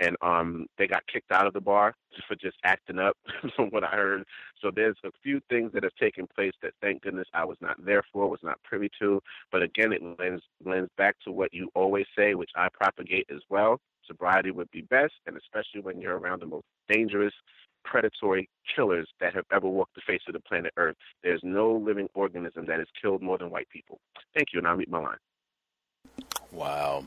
And 0.00 0.16
um, 0.22 0.66
they 0.78 0.86
got 0.86 1.06
kicked 1.06 1.30
out 1.30 1.46
of 1.46 1.52
the 1.52 1.60
bar 1.60 1.94
for 2.26 2.34
just 2.34 2.56
acting 2.64 2.98
up, 2.98 3.16
from 3.56 3.68
what 3.68 3.84
I 3.84 3.90
heard. 3.90 4.24
So 4.60 4.70
there's 4.74 4.96
a 5.04 5.10
few 5.22 5.40
things 5.48 5.72
that 5.74 5.84
have 5.84 5.94
taken 6.00 6.26
place 6.34 6.52
that, 6.62 6.72
thank 6.80 7.02
goodness, 7.02 7.28
I 7.34 7.44
was 7.44 7.58
not 7.60 7.76
there 7.84 8.02
for, 8.12 8.28
was 8.28 8.40
not 8.42 8.62
privy 8.62 8.90
to. 9.00 9.20
But 9.50 9.62
again, 9.62 9.92
it 9.92 10.02
lends 10.18 10.42
lends 10.64 10.90
back 10.96 11.16
to 11.24 11.32
what 11.32 11.52
you 11.52 11.68
always 11.74 12.06
say, 12.16 12.34
which 12.34 12.50
I 12.56 12.68
propagate 12.72 13.26
as 13.30 13.42
well. 13.48 13.80
Sobriety 14.06 14.50
would 14.50 14.70
be 14.70 14.82
best, 14.82 15.14
and 15.26 15.36
especially 15.36 15.80
when 15.82 16.00
you're 16.00 16.18
around 16.18 16.42
the 16.42 16.46
most 16.46 16.66
dangerous 16.88 17.34
predatory 17.84 18.48
killers 18.74 19.08
that 19.20 19.34
have 19.34 19.44
ever 19.52 19.68
walked 19.68 19.94
the 19.94 20.02
face 20.06 20.22
of 20.28 20.34
the 20.34 20.40
planet 20.40 20.72
Earth. 20.76 20.96
There's 21.22 21.40
no 21.42 21.72
living 21.72 22.08
organism 22.14 22.66
that 22.66 22.78
has 22.78 22.88
killed 23.00 23.22
more 23.22 23.38
than 23.38 23.50
white 23.50 23.68
people. 23.70 24.00
Thank 24.34 24.48
you, 24.52 24.58
and 24.58 24.68
I'll 24.68 24.76
meet 24.76 24.90
my 24.90 25.00
line. 25.00 25.18
Wow. 26.50 27.06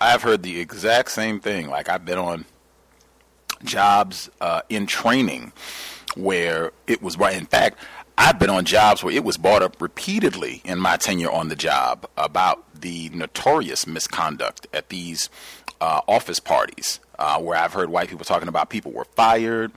I've 0.00 0.22
heard 0.22 0.42
the 0.42 0.60
exact 0.60 1.10
same 1.10 1.40
thing. 1.40 1.68
Like, 1.68 1.88
I've 1.88 2.04
been 2.04 2.18
on 2.18 2.44
jobs 3.64 4.30
uh, 4.40 4.62
in 4.68 4.86
training 4.86 5.52
where 6.16 6.72
it 6.86 7.02
was 7.02 7.16
right. 7.16 7.36
In 7.36 7.46
fact, 7.46 7.78
I've 8.18 8.38
been 8.38 8.50
on 8.50 8.64
jobs 8.64 9.02
where 9.02 9.14
it 9.14 9.24
was 9.24 9.36
brought 9.36 9.62
up 9.62 9.80
repeatedly 9.80 10.60
in 10.64 10.78
my 10.78 10.96
tenure 10.96 11.30
on 11.30 11.48
the 11.48 11.56
job 11.56 12.06
about 12.16 12.80
the 12.80 13.08
notorious 13.10 13.86
misconduct 13.86 14.66
at 14.72 14.90
these 14.90 15.30
uh, 15.80 16.00
office 16.06 16.38
parties 16.38 17.00
uh, 17.18 17.40
where 17.40 17.58
I've 17.58 17.72
heard 17.72 17.90
white 17.90 18.08
people 18.08 18.24
talking 18.24 18.48
about 18.48 18.70
people 18.70 18.92
were 18.92 19.04
fired, 19.04 19.72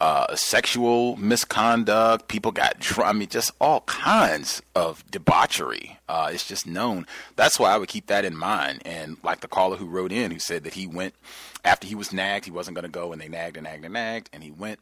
uh, 0.00 0.34
sexual 0.34 1.16
misconduct, 1.16 2.28
people 2.28 2.52
got 2.52 2.78
drunk. 2.78 3.10
I 3.10 3.12
mean, 3.12 3.28
just 3.28 3.52
all 3.60 3.82
kinds 3.82 4.62
of 4.74 5.08
debauchery. 5.10 5.98
Uh, 6.08 6.30
it's 6.32 6.48
just 6.48 6.66
known. 6.66 7.06
That's 7.36 7.58
why 7.58 7.72
I 7.72 7.76
would 7.76 7.88
keep 7.88 8.06
that 8.06 8.24
in 8.24 8.36
mind. 8.36 8.82
And 8.86 9.18
like 9.22 9.40
the 9.40 9.48
caller 9.48 9.76
who 9.76 9.86
wrote 9.86 10.10
in, 10.10 10.30
who 10.30 10.38
said 10.38 10.64
that 10.64 10.74
he 10.74 10.86
went 10.86 11.14
after 11.64 11.86
he 11.86 11.94
was 11.94 12.12
nagged, 12.12 12.46
he 12.46 12.50
wasn't 12.50 12.76
going 12.76 12.84
to 12.84 12.90
go, 12.90 13.12
and 13.12 13.20
they 13.20 13.28
nagged 13.28 13.58
and 13.58 13.64
nagged 13.64 13.84
and 13.84 13.94
nagged, 13.94 14.30
and 14.32 14.42
he 14.42 14.50
went. 14.50 14.80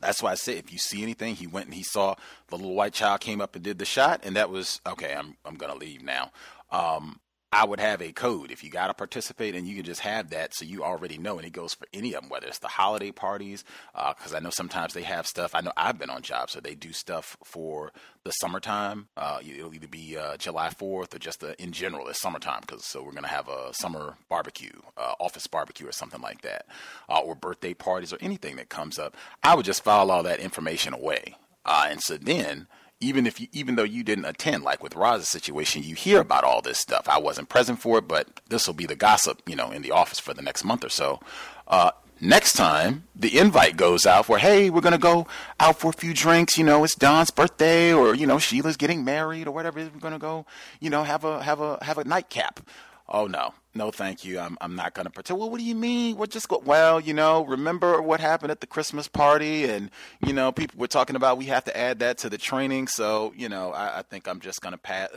That's 0.00 0.22
why 0.22 0.32
I 0.32 0.34
say 0.34 0.58
if 0.58 0.70
you 0.72 0.78
see 0.78 1.02
anything, 1.02 1.36
he 1.36 1.46
went 1.46 1.66
and 1.66 1.74
he 1.74 1.82
saw 1.82 2.16
the 2.48 2.56
little 2.56 2.74
white 2.74 2.92
child 2.92 3.20
came 3.20 3.40
up 3.40 3.54
and 3.54 3.64
did 3.64 3.78
the 3.78 3.86
shot, 3.86 4.20
and 4.24 4.36
that 4.36 4.50
was 4.50 4.80
okay. 4.86 5.14
I'm 5.14 5.36
I'm 5.44 5.56
gonna 5.56 5.74
leave 5.74 6.02
now. 6.02 6.32
Um, 6.70 7.20
I 7.56 7.64
would 7.64 7.80
have 7.80 8.02
a 8.02 8.12
code 8.12 8.50
if 8.50 8.62
you 8.62 8.68
got 8.68 8.88
to 8.88 8.94
participate, 8.94 9.54
and 9.54 9.66
you 9.66 9.76
can 9.76 9.86
just 9.86 10.02
have 10.02 10.28
that 10.28 10.54
so 10.54 10.66
you 10.66 10.84
already 10.84 11.16
know. 11.16 11.38
And 11.38 11.46
it 11.46 11.54
goes 11.54 11.72
for 11.72 11.86
any 11.94 12.12
of 12.12 12.20
them, 12.20 12.28
whether 12.28 12.46
it's 12.46 12.58
the 12.58 12.68
holiday 12.68 13.12
parties, 13.12 13.64
because 13.94 14.34
uh, 14.34 14.36
I 14.36 14.40
know 14.40 14.50
sometimes 14.50 14.92
they 14.92 15.04
have 15.04 15.26
stuff. 15.26 15.54
I 15.54 15.62
know 15.62 15.72
I've 15.74 15.98
been 15.98 16.10
on 16.10 16.20
jobs, 16.20 16.52
so 16.52 16.60
they 16.60 16.74
do 16.74 16.92
stuff 16.92 17.34
for 17.42 17.92
the 18.24 18.30
summertime. 18.32 19.08
Uh, 19.16 19.38
it'll 19.40 19.74
either 19.74 19.88
be 19.88 20.18
uh, 20.18 20.36
July 20.36 20.68
4th 20.68 21.14
or 21.14 21.18
just 21.18 21.42
in 21.42 21.72
general, 21.72 22.08
it's 22.08 22.20
summertime, 22.20 22.60
because 22.60 22.84
so 22.84 23.02
we're 23.02 23.12
going 23.12 23.22
to 23.22 23.30
have 23.30 23.48
a 23.48 23.72
summer 23.72 24.18
barbecue, 24.28 24.78
uh, 24.98 25.14
office 25.18 25.46
barbecue, 25.46 25.88
or 25.88 25.92
something 25.92 26.20
like 26.20 26.42
that, 26.42 26.66
uh, 27.08 27.20
or 27.20 27.34
birthday 27.34 27.72
parties, 27.72 28.12
or 28.12 28.18
anything 28.20 28.56
that 28.56 28.68
comes 28.68 28.98
up. 28.98 29.16
I 29.42 29.54
would 29.54 29.64
just 29.64 29.82
file 29.82 30.10
all 30.10 30.24
that 30.24 30.40
information 30.40 30.92
away. 30.92 31.36
Uh, 31.64 31.86
and 31.88 32.02
so 32.02 32.18
then 32.18 32.66
even 33.00 33.26
if 33.26 33.40
you, 33.40 33.48
even 33.52 33.76
though 33.76 33.82
you 33.82 34.02
didn't 34.02 34.24
attend, 34.24 34.64
like 34.64 34.82
with 34.82 34.96
Roz's 34.96 35.28
situation, 35.28 35.82
you 35.82 35.94
hear 35.94 36.20
about 36.20 36.44
all 36.44 36.62
this 36.62 36.78
stuff. 36.78 37.08
I 37.08 37.18
wasn't 37.18 37.48
present 37.48 37.80
for 37.80 37.98
it, 37.98 38.08
but 38.08 38.40
this 38.48 38.66
will 38.66 38.74
be 38.74 38.86
the 38.86 38.96
gossip, 38.96 39.42
you 39.46 39.56
know, 39.56 39.70
in 39.70 39.82
the 39.82 39.90
office 39.90 40.18
for 40.18 40.32
the 40.34 40.42
next 40.42 40.64
month 40.64 40.84
or 40.84 40.88
so. 40.88 41.20
Uh, 41.68 41.90
next 42.20 42.54
time 42.54 43.04
the 43.14 43.38
invite 43.38 43.76
goes 43.76 44.06
out 44.06 44.26
for, 44.26 44.38
hey, 44.38 44.70
we're 44.70 44.80
gonna 44.80 44.98
go 44.98 45.26
out 45.60 45.78
for 45.78 45.90
a 45.90 45.92
few 45.92 46.14
drinks. 46.14 46.56
You 46.56 46.64
know, 46.64 46.84
it's 46.84 46.94
Don's 46.94 47.30
birthday, 47.30 47.92
or 47.92 48.14
you 48.14 48.26
know, 48.26 48.38
Sheila's 48.38 48.76
getting 48.76 49.04
married, 49.04 49.46
or 49.46 49.50
whatever. 49.52 49.80
We're 49.80 50.00
gonna 50.00 50.18
go, 50.18 50.46
you 50.80 50.90
know, 50.90 51.04
have 51.04 51.24
a 51.24 51.42
have 51.42 51.60
a 51.60 51.82
have 51.84 51.98
a 51.98 52.04
nightcap. 52.04 52.60
Oh 53.08 53.26
no, 53.26 53.54
no, 53.74 53.90
thank 53.92 54.24
you. 54.24 54.40
I'm 54.40 54.58
I'm 54.60 54.74
not 54.74 54.94
gonna 54.94 55.10
pretend. 55.10 55.38
Well, 55.38 55.48
what 55.48 55.58
do 55.58 55.64
you 55.64 55.76
mean? 55.76 56.16
We're 56.16 56.26
just 56.26 56.48
go. 56.48 56.60
Well, 56.64 56.98
you 56.98 57.14
know, 57.14 57.44
remember 57.44 58.02
what 58.02 58.18
happened 58.20 58.50
at 58.50 58.60
the 58.60 58.66
Christmas 58.66 59.06
party, 59.06 59.64
and 59.64 59.90
you 60.26 60.32
know, 60.32 60.50
people 60.50 60.80
were 60.80 60.88
talking 60.88 61.14
about 61.14 61.38
we 61.38 61.44
have 61.46 61.64
to 61.64 61.76
add 61.76 62.00
that 62.00 62.18
to 62.18 62.30
the 62.30 62.38
training. 62.38 62.88
So 62.88 63.32
you 63.36 63.48
know, 63.48 63.72
I, 63.72 63.98
I 63.98 64.02
think 64.02 64.26
I'm 64.26 64.40
just 64.40 64.60
gonna 64.60 64.78
pass. 64.78 65.10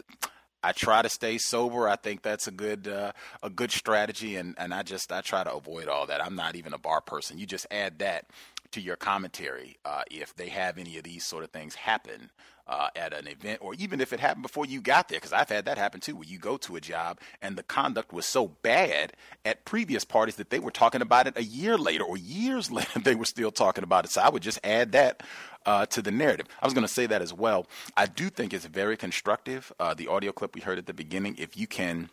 I 0.62 0.72
try 0.74 1.02
to 1.02 1.10
stay 1.10 1.38
sober. 1.38 1.88
I 1.88 1.96
think 1.96 2.22
that's 2.22 2.48
a 2.48 2.52
good 2.52 2.88
uh, 2.88 3.14
a 3.42 3.50
good 3.50 3.72
strategy, 3.72 4.36
and 4.36 4.54
and 4.60 4.72
I 4.72 4.84
just 4.84 5.12
I 5.12 5.22
try 5.22 5.44
to 5.44 5.54
avoid 5.54 5.88
all 5.88 6.06
that. 6.08 6.24
I'm 6.24 6.36
not 6.36 6.56
even 6.56 6.74
a 6.74 6.78
bar 6.78 7.02
person. 7.02 7.40
You 7.40 7.48
just 7.48 7.66
add 7.72 8.00
that 8.00 8.26
to 8.72 8.82
your 8.82 8.98
commentary 8.98 9.78
uh, 9.84 10.04
if 10.12 10.36
they 10.36 10.50
have 10.50 10.78
any 10.78 10.98
of 10.98 11.04
these 11.04 11.26
sort 11.26 11.44
of 11.44 11.50
things 11.50 11.74
happen 11.74 12.30
uh, 12.70 12.88
at 12.96 13.14
an 13.14 13.28
event, 13.28 13.60
or 13.62 13.74
even 13.74 14.00
if 14.00 14.14
it 14.14 14.20
happened 14.20 14.44
before 14.44 14.66
you 14.66 14.80
got 14.80 15.10
there, 15.10 15.18
because 15.18 15.34
I've 15.34 15.50
had 15.50 15.66
that 15.66 15.80
happen 15.80 16.00
too, 16.00 16.16
where 16.16 16.28
you 16.28 16.38
go 16.38 16.56
to 16.58 16.76
a 16.76 16.82
job 16.82 17.20
and 17.42 17.58
the 17.58 17.64
conduct 17.64 18.14
was 18.14 18.28
so 18.28 18.50
bad 18.62 19.14
at 19.44 19.66
previous 19.66 20.06
parties 20.06 20.36
that 20.36 20.52
they 20.52 20.60
were 20.60 20.70
talking 20.70 21.02
about 21.02 21.26
it 21.26 21.36
a 21.36 21.44
year 21.44 21.78
later 21.78 22.04
or 22.04 22.16
years 22.16 22.72
later, 22.72 23.00
they 23.00 23.16
were 23.16 23.26
still 23.26 23.52
talking 23.52 23.84
about 23.84 24.06
it. 24.06 24.12
So 24.12 24.22
I 24.22 24.30
would 24.30 24.44
just 24.44 24.60
add 24.64 24.92
that 24.92 25.24
uh, 25.66 25.88
to 25.88 26.02
the 26.02 26.12
narrative. 26.12 26.46
I 26.62 26.68
was 26.68 26.76
going 26.76 26.86
to 26.86 26.94
say 26.94 27.08
that 27.08 27.24
as 27.24 27.34
well. 27.34 27.66
I 27.98 28.06
do 28.06 28.30
think 28.30 28.54
it's 28.54 28.66
very 28.66 28.96
constructive. 28.96 29.74
Uh, 29.80 29.96
the 29.96 30.08
audio 30.08 30.32
clip 30.32 30.54
we 30.54 30.62
heard 30.62 30.78
at 30.78 30.86
the 30.86 30.94
beginning, 30.94 31.36
if 31.40 31.58
you 31.58 31.66
can 31.66 32.10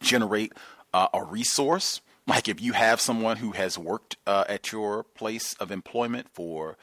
generate 0.00 0.52
uh, 0.94 1.08
a 1.12 1.24
resource, 1.24 2.00
like 2.28 2.48
if 2.48 2.60
you 2.60 2.72
have 2.72 3.00
someone 3.00 3.38
who 3.38 3.50
has 3.52 3.76
worked 3.76 4.16
uh, 4.28 4.44
at 4.48 4.70
your 4.70 5.02
place 5.02 5.54
of 5.54 5.72
employment 5.72 6.28
for 6.32 6.76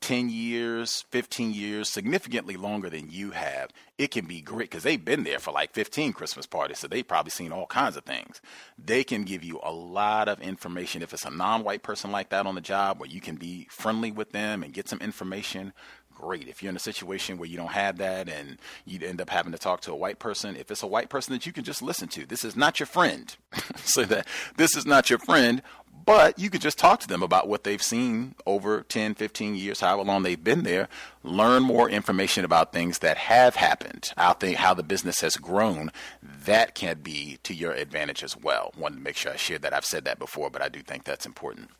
10 0.00 0.30
years, 0.30 1.04
15 1.10 1.52
years, 1.52 1.88
significantly 1.88 2.56
longer 2.56 2.88
than 2.88 3.10
you 3.10 3.32
have, 3.32 3.70
it 3.98 4.10
can 4.10 4.24
be 4.24 4.40
great 4.40 4.70
because 4.70 4.82
they've 4.82 5.04
been 5.04 5.24
there 5.24 5.38
for 5.38 5.52
like 5.52 5.72
15 5.72 6.14
Christmas 6.14 6.46
parties. 6.46 6.78
So 6.78 6.88
they've 6.88 7.06
probably 7.06 7.30
seen 7.30 7.52
all 7.52 7.66
kinds 7.66 7.96
of 7.96 8.04
things. 8.04 8.40
They 8.82 9.04
can 9.04 9.24
give 9.24 9.44
you 9.44 9.60
a 9.62 9.72
lot 9.72 10.28
of 10.28 10.40
information. 10.40 11.02
If 11.02 11.12
it's 11.12 11.26
a 11.26 11.30
non 11.30 11.64
white 11.64 11.82
person 11.82 12.10
like 12.10 12.30
that 12.30 12.46
on 12.46 12.54
the 12.54 12.60
job 12.62 12.98
where 12.98 13.10
you 13.10 13.20
can 13.20 13.36
be 13.36 13.66
friendly 13.70 14.10
with 14.10 14.32
them 14.32 14.62
and 14.62 14.72
get 14.72 14.88
some 14.88 15.00
information, 15.00 15.74
great. 16.20 16.48
If 16.48 16.62
you're 16.62 16.70
in 16.70 16.76
a 16.76 16.80
situation 16.80 17.38
where 17.38 17.48
you 17.48 17.56
don't 17.56 17.72
have 17.72 17.98
that 17.98 18.28
and 18.28 18.58
you 18.84 19.00
end 19.06 19.20
up 19.20 19.30
having 19.30 19.52
to 19.52 19.58
talk 19.58 19.80
to 19.82 19.92
a 19.92 19.96
white 19.96 20.18
person, 20.18 20.56
if 20.56 20.70
it's 20.70 20.82
a 20.82 20.86
white 20.86 21.08
person 21.08 21.32
that 21.32 21.46
you 21.46 21.52
can 21.52 21.64
just 21.64 21.82
listen 21.82 22.08
to, 22.08 22.26
this 22.26 22.44
is 22.44 22.56
not 22.56 22.78
your 22.78 22.86
friend. 22.86 23.36
so 23.76 24.04
that 24.04 24.26
this 24.56 24.76
is 24.76 24.86
not 24.86 25.10
your 25.10 25.18
friend, 25.18 25.62
but 26.04 26.38
you 26.38 26.50
could 26.50 26.60
just 26.60 26.78
talk 26.78 27.00
to 27.00 27.08
them 27.08 27.22
about 27.22 27.48
what 27.48 27.64
they've 27.64 27.82
seen 27.82 28.34
over 28.46 28.82
10, 28.82 29.14
15 29.14 29.54
years, 29.54 29.80
however 29.80 30.02
long 30.02 30.22
they've 30.22 30.42
been 30.42 30.62
there. 30.62 30.88
Learn 31.22 31.62
more 31.62 31.88
information 31.88 32.44
about 32.44 32.72
things 32.72 33.00
that 33.00 33.16
have 33.16 33.56
happened, 33.56 34.12
how, 34.16 34.34
they, 34.34 34.54
how 34.54 34.74
the 34.74 34.82
business 34.82 35.20
has 35.20 35.36
grown. 35.36 35.90
That 36.22 36.74
can 36.74 37.00
be 37.00 37.38
to 37.42 37.54
your 37.54 37.72
advantage 37.72 38.22
as 38.22 38.36
well. 38.36 38.72
Wanted 38.76 38.96
to 38.96 39.02
make 39.02 39.16
sure 39.16 39.32
I 39.32 39.36
shared 39.36 39.62
that. 39.62 39.74
I've 39.74 39.84
said 39.84 40.04
that 40.04 40.18
before, 40.18 40.50
but 40.50 40.62
I 40.62 40.68
do 40.68 40.80
think 40.80 41.04
that's 41.04 41.26
important. 41.26 41.70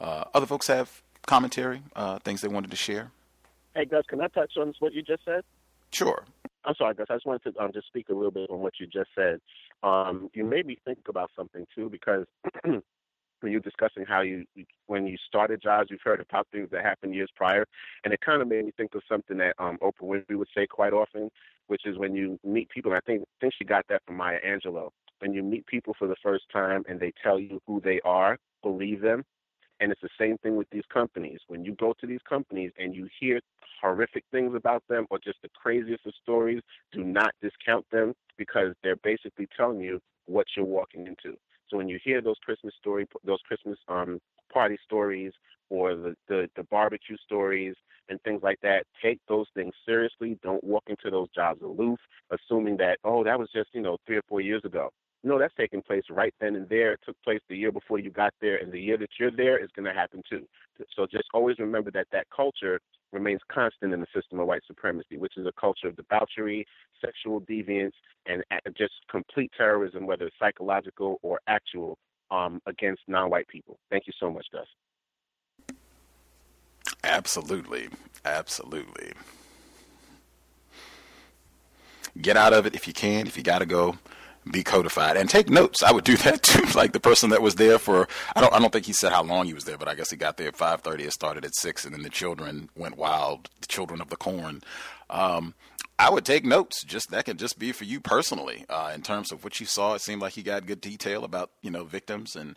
Uh, 0.00 0.24
other 0.34 0.46
folks 0.46 0.68
have 0.68 1.02
commentary, 1.26 1.82
uh, 1.94 2.18
things 2.20 2.40
they 2.40 2.48
wanted 2.48 2.70
to 2.70 2.76
share? 2.76 3.12
Hey, 3.74 3.84
Gus, 3.84 4.04
can 4.08 4.20
I 4.20 4.28
touch 4.28 4.52
on 4.56 4.72
what 4.80 4.92
you 4.92 5.02
just 5.02 5.24
said? 5.24 5.42
Sure. 5.92 6.24
I'm 6.64 6.74
sorry, 6.74 6.94
Gus. 6.94 7.06
I 7.10 7.14
just 7.14 7.26
wanted 7.26 7.54
to 7.54 7.62
um, 7.62 7.70
just 7.72 7.86
speak 7.86 8.08
a 8.08 8.14
little 8.14 8.30
bit 8.30 8.50
on 8.50 8.58
what 8.60 8.74
you 8.80 8.86
just 8.86 9.10
said. 9.14 9.40
Um, 9.82 10.30
you 10.34 10.44
made 10.44 10.66
me 10.66 10.78
think 10.84 10.98
about 11.08 11.30
something 11.36 11.66
too, 11.74 11.88
because 11.88 12.26
when 13.40 13.52
you're 13.52 13.60
discussing 13.60 14.04
how 14.06 14.20
you 14.20 14.44
when 14.86 15.06
you 15.06 15.16
started 15.26 15.62
jobs, 15.62 15.88
you've 15.90 16.00
heard 16.02 16.20
about 16.20 16.46
things 16.52 16.68
that 16.70 16.84
happened 16.84 17.14
years 17.14 17.30
prior, 17.34 17.66
and 18.04 18.12
it 18.12 18.20
kind 18.20 18.42
of 18.42 18.48
made 18.48 18.64
me 18.64 18.72
think 18.76 18.94
of 18.94 19.02
something 19.08 19.38
that 19.38 19.54
um, 19.58 19.78
Oprah 19.82 20.02
Winfrey 20.02 20.36
would 20.36 20.48
say 20.56 20.66
quite 20.66 20.92
often, 20.92 21.30
which 21.68 21.82
is 21.86 21.98
when 21.98 22.14
you 22.14 22.38
meet 22.44 22.68
people. 22.70 22.92
And 22.92 22.98
I 22.98 23.06
think 23.06 23.22
I 23.22 23.36
think 23.40 23.54
she 23.58 23.64
got 23.64 23.86
that 23.88 24.02
from 24.06 24.16
Maya 24.16 24.38
Angelou. 24.46 24.90
When 25.20 25.32
you 25.32 25.42
meet 25.42 25.66
people 25.66 25.94
for 25.98 26.06
the 26.06 26.16
first 26.22 26.44
time 26.52 26.84
and 26.88 27.00
they 27.00 27.12
tell 27.22 27.38
you 27.38 27.60
who 27.66 27.80
they 27.80 28.00
are, 28.04 28.38
believe 28.62 29.00
them. 29.00 29.24
And 29.80 29.92
it's 29.92 30.00
the 30.00 30.08
same 30.18 30.38
thing 30.38 30.56
with 30.56 30.68
these 30.70 30.84
companies. 30.92 31.38
When 31.46 31.64
you 31.64 31.74
go 31.74 31.94
to 32.00 32.06
these 32.06 32.20
companies 32.28 32.72
and 32.78 32.94
you 32.94 33.08
hear 33.20 33.40
horrific 33.80 34.24
things 34.32 34.54
about 34.56 34.82
them 34.88 35.06
or 35.10 35.18
just 35.22 35.38
the 35.42 35.48
craziest 35.50 36.04
of 36.06 36.14
stories, 36.20 36.60
do 36.92 37.04
not 37.04 37.32
discount 37.40 37.86
them 37.92 38.14
because 38.36 38.74
they're 38.82 38.96
basically 38.96 39.46
telling 39.56 39.80
you 39.80 40.00
what 40.26 40.46
you're 40.56 40.64
walking 40.64 41.06
into. 41.06 41.36
So 41.70 41.76
when 41.76 41.88
you 41.88 41.98
hear 42.02 42.20
those 42.20 42.36
Christmas 42.44 42.74
story, 42.78 43.06
those 43.24 43.40
Christmas 43.46 43.78
um, 43.88 44.20
party 44.52 44.78
stories, 44.84 45.32
or 45.70 45.94
the, 45.94 46.14
the 46.28 46.48
the 46.56 46.64
barbecue 46.64 47.16
stories 47.24 47.74
and 48.08 48.20
things 48.22 48.40
like 48.42 48.58
that, 48.62 48.84
take 49.02 49.20
those 49.28 49.46
things 49.54 49.74
seriously. 49.84 50.38
Don't 50.42 50.64
walk 50.64 50.84
into 50.86 51.10
those 51.10 51.28
jobs 51.34 51.60
aloof, 51.62 51.98
assuming 52.30 52.76
that 52.78 52.98
oh 53.04 53.22
that 53.24 53.38
was 53.38 53.48
just 53.54 53.68
you 53.72 53.82
know 53.82 53.98
three 54.06 54.16
or 54.16 54.22
four 54.28 54.40
years 54.40 54.62
ago. 54.64 54.90
No, 55.24 55.38
that's 55.38 55.54
taking 55.56 55.82
place 55.82 56.04
right 56.10 56.32
then 56.40 56.54
and 56.54 56.68
there. 56.68 56.92
It 56.92 57.00
took 57.04 57.20
place 57.22 57.40
the 57.48 57.56
year 57.56 57.72
before 57.72 57.98
you 57.98 58.10
got 58.10 58.32
there, 58.40 58.56
and 58.56 58.72
the 58.72 58.80
year 58.80 58.96
that 58.98 59.10
you're 59.18 59.32
there 59.32 59.62
is 59.62 59.68
going 59.74 59.86
to 59.86 59.92
happen 59.92 60.22
too. 60.28 60.46
So 60.94 61.06
just 61.10 61.24
always 61.34 61.58
remember 61.58 61.90
that 61.90 62.06
that 62.12 62.26
culture 62.34 62.80
remains 63.12 63.40
constant 63.50 63.92
in 63.92 64.00
the 64.00 64.06
system 64.14 64.38
of 64.40 64.46
white 64.46 64.62
supremacy, 64.66 65.16
which 65.16 65.36
is 65.36 65.46
a 65.46 65.52
culture 65.58 65.88
of 65.88 65.96
debauchery, 65.96 66.66
sexual 67.04 67.40
deviance, 67.42 67.92
and 68.26 68.42
just 68.76 68.92
complete 69.10 69.50
terrorism, 69.56 70.06
whether 70.06 70.30
psychological 70.38 71.18
or 71.22 71.40
actual, 71.46 71.96
um, 72.30 72.60
against 72.66 73.02
non-white 73.08 73.48
people. 73.48 73.78
Thank 73.90 74.06
you 74.06 74.12
so 74.20 74.30
much, 74.30 74.46
Gus. 74.52 74.66
Absolutely, 77.04 77.88
absolutely. 78.24 79.12
Get 82.20 82.36
out 82.36 82.52
of 82.52 82.66
it 82.66 82.74
if 82.74 82.86
you 82.86 82.92
can. 82.92 83.26
If 83.26 83.36
you 83.36 83.42
got 83.42 83.60
to 83.60 83.66
go, 83.66 83.96
be 84.48 84.64
codified 84.64 85.16
and 85.16 85.28
take 85.28 85.48
notes. 85.50 85.82
I 85.82 85.92
would 85.92 86.04
do 86.04 86.16
that 86.18 86.42
too. 86.42 86.64
like 86.78 86.92
the 86.92 87.00
person 87.00 87.30
that 87.30 87.42
was 87.42 87.56
there 87.56 87.78
for 87.78 88.08
I 88.34 88.40
don't 88.40 88.52
I 88.52 88.58
don't 88.58 88.72
think 88.72 88.86
he 88.86 88.92
said 88.92 89.12
how 89.12 89.22
long 89.22 89.46
he 89.46 89.54
was 89.54 89.64
there, 89.64 89.78
but 89.78 89.88
I 89.88 89.94
guess 89.94 90.10
he 90.10 90.16
got 90.16 90.36
there 90.36 90.48
at 90.48 90.56
five 90.56 90.80
thirty. 90.80 91.04
It 91.04 91.12
started 91.12 91.44
at 91.44 91.54
six, 91.54 91.84
and 91.84 91.94
then 91.94 92.02
the 92.02 92.10
children 92.10 92.70
went 92.76 92.96
wild. 92.96 93.48
The 93.60 93.66
children 93.66 94.00
of 94.00 94.10
the 94.10 94.16
corn. 94.16 94.62
Um, 95.10 95.54
I 95.98 96.10
would 96.10 96.24
take 96.24 96.44
notes. 96.44 96.84
Just 96.84 97.10
that 97.10 97.24
could 97.24 97.38
just 97.38 97.58
be 97.58 97.72
for 97.72 97.84
you 97.84 98.00
personally. 98.00 98.64
Uh, 98.68 98.92
in 98.94 99.02
terms 99.02 99.32
of 99.32 99.42
what 99.42 99.58
you 99.58 99.66
saw, 99.66 99.94
it 99.94 100.00
seemed 100.00 100.22
like 100.22 100.34
he 100.34 100.42
got 100.42 100.66
good 100.66 100.80
detail 100.80 101.24
about 101.24 101.50
you 101.62 101.70
know 101.70 101.84
victims 101.84 102.36
and 102.36 102.56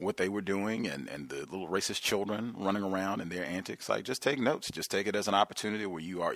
what 0.00 0.16
they 0.16 0.28
were 0.28 0.40
doing 0.40 0.86
and, 0.86 1.08
and 1.08 1.28
the 1.28 1.40
little 1.40 1.68
racist 1.68 2.00
children 2.00 2.54
running 2.56 2.82
around 2.82 3.20
and 3.20 3.30
their 3.30 3.44
antics. 3.44 3.88
Like 3.88 4.04
just 4.04 4.22
take 4.22 4.38
notes. 4.38 4.70
Just 4.70 4.90
take 4.90 5.06
it 5.06 5.14
as 5.14 5.28
an 5.28 5.34
opportunity 5.34 5.86
where 5.86 6.00
you 6.00 6.22
are 6.22 6.34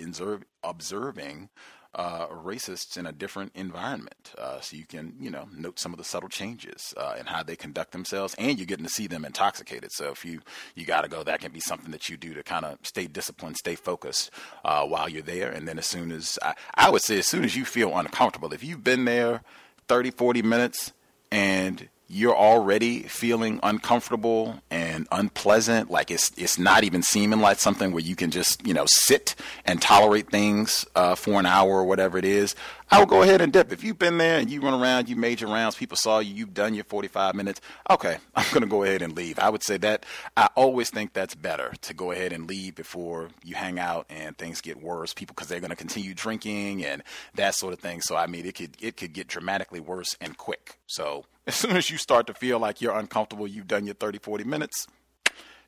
observing 0.63 1.49
uh, 1.95 2.27
racists 2.29 2.97
in 2.97 3.07
a 3.07 3.13
different 3.13 3.53
environment. 3.55 4.33
Uh, 4.37 4.61
so 4.61 4.77
you 4.77 4.87
can, 4.87 5.15
you 5.21 5.31
know, 5.31 5.49
note 5.55 5.79
some 5.79 5.93
of 5.93 5.99
the 5.99 6.05
subtle 6.05 6.29
changes 6.29 6.95
uh, 6.97 7.15
in 7.19 7.27
how 7.27 7.43
they 7.43 7.57
conduct 7.57 7.93
themselves, 7.93 8.35
and 8.39 8.59
you're 8.59 8.67
getting 8.67 8.85
to 8.85 8.91
see 8.91 9.07
them 9.07 9.25
intoxicated. 9.25 9.91
So 9.93 10.11
if 10.11 10.25
you 10.25 10.41
you 10.75 10.85
got 10.85 11.03
to 11.03 11.09
go, 11.09 11.23
that 11.23 11.41
can 11.41 11.53
be 11.53 11.61
something 11.61 11.91
that 11.93 12.09
you 12.09 12.17
do 12.17 12.35
to 12.35 12.43
kind 12.43 12.65
of 12.65 12.79
stay 12.83 13.07
disciplined, 13.07 13.57
stay 13.57 13.75
focused 13.75 14.31
uh, 14.65 14.85
while 14.85 15.09
you're 15.09 15.23
there. 15.23 15.51
And 15.51 15.69
then 15.69 15.79
as 15.79 15.87
soon 15.87 16.13
as 16.13 16.39
I, 16.43 16.55
I 16.75 16.91
would 16.91 17.03
say, 17.03 17.19
as 17.19 17.27
soon 17.27 17.45
as 17.45 17.57
you 17.57 17.65
feel 17.65 17.97
uncomfortable, 17.97 18.53
if 18.53 18.65
you've 18.65 18.85
been 18.85 19.05
there 19.05 19.43
30, 19.89 20.11
40 20.11 20.43
minutes 20.43 20.93
and 21.31 21.89
you're 22.09 22.37
already 22.37 23.03
feeling 23.03 23.61
uncomfortable 23.63 24.61
and 24.71 25.07
unpleasant, 25.11 25.91
like 25.91 26.11
it's 26.11 26.31
it's 26.37 26.59
not 26.59 26.85
even 26.85 27.03
seeming 27.03 27.41
like 27.41 27.59
something 27.59 27.93
where 27.93 28.03
you 28.03 28.15
can 28.15 28.31
just 28.31 28.67
you 28.67 28.75
know 28.75 28.85
sit 28.87 29.35
and 29.65 29.81
tolerate 29.81 30.31
things 30.31 30.85
uh, 30.95 31.15
for 31.15 31.41
an 31.41 31.47
hour 31.47 31.71
or 31.71 31.85
whatever 31.85 32.19
it 32.19 32.25
is, 32.25 32.55
I 32.95 32.99
will 33.01 33.07
go 33.07 33.23
ahead 33.23 33.41
and 33.41 33.53
dip. 33.53 33.73
If 33.73 33.83
you've 33.83 33.99
been 33.99 34.19
there 34.19 34.39
and 34.39 34.49
you 34.49 34.61
run 34.61 34.81
around, 34.81 35.09
you 35.09 35.17
made 35.17 35.41
your 35.41 35.51
rounds, 35.51 35.75
people 35.75 35.97
saw 35.97 36.21
you, 36.21 36.33
you've 36.33 36.55
done 36.55 36.75
your 36.75 36.85
45 36.85 37.35
minutes. 37.35 37.61
Okay, 37.91 38.19
I'm 38.37 38.47
going 38.53 38.61
to 38.61 38.69
go 38.69 38.85
ahead 38.85 39.03
and 39.03 39.17
leave. 39.17 39.37
I 39.41 39.51
would 39.51 39.65
say 39.65 39.79
that 39.79 40.07
I 40.37 40.49
always 40.55 40.91
think 40.91 41.13
that's 41.13 41.35
better 41.35 41.73
to 41.81 41.93
go 41.93 42.13
ahead 42.13 42.33
and 42.33 42.49
leave 42.49 42.77
before 42.77 43.31
you 43.43 43.57
hang 43.57 43.81
out 43.81 44.07
and 44.09 44.39
things 44.39 44.61
get 44.61 44.81
worse. 44.81 45.13
People 45.13 45.35
because 45.35 45.49
they're 45.49 45.59
going 45.59 45.71
to 45.71 45.77
continue 45.77 46.15
drinking 46.15 46.85
and 46.85 47.03
that 47.35 47.57
sort 47.57 47.73
of 47.73 47.81
thing. 47.81 48.01
So 48.01 48.15
I 48.15 48.29
mean, 48.29 48.47
it 48.47 48.55
could 48.55 48.77
it 48.81 48.97
could 48.97 49.13
get 49.13 49.27
dramatically 49.27 49.81
worse 49.81 50.15
and 50.21 50.37
quick. 50.37 50.79
So 50.87 51.25
as 51.49 51.57
soon 51.57 51.77
as 51.77 51.91
you 51.91 51.99
start 51.99 52.29
to 52.29 52.35
feel 52.35 52.61
like 52.61 52.81
you're 52.81 52.97
uncomfortable, 52.97 53.49
you've 53.49 53.67
done 53.67 53.87
your 53.87 53.97
30, 53.97 54.19
40 54.19 54.45
minutes. 54.45 54.87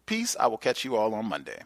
Peace. 0.07 0.37
I 0.39 0.47
will 0.47 0.59
catch 0.59 0.85
you 0.85 0.95
all 0.95 1.13
on 1.13 1.27
Monday. 1.27 1.59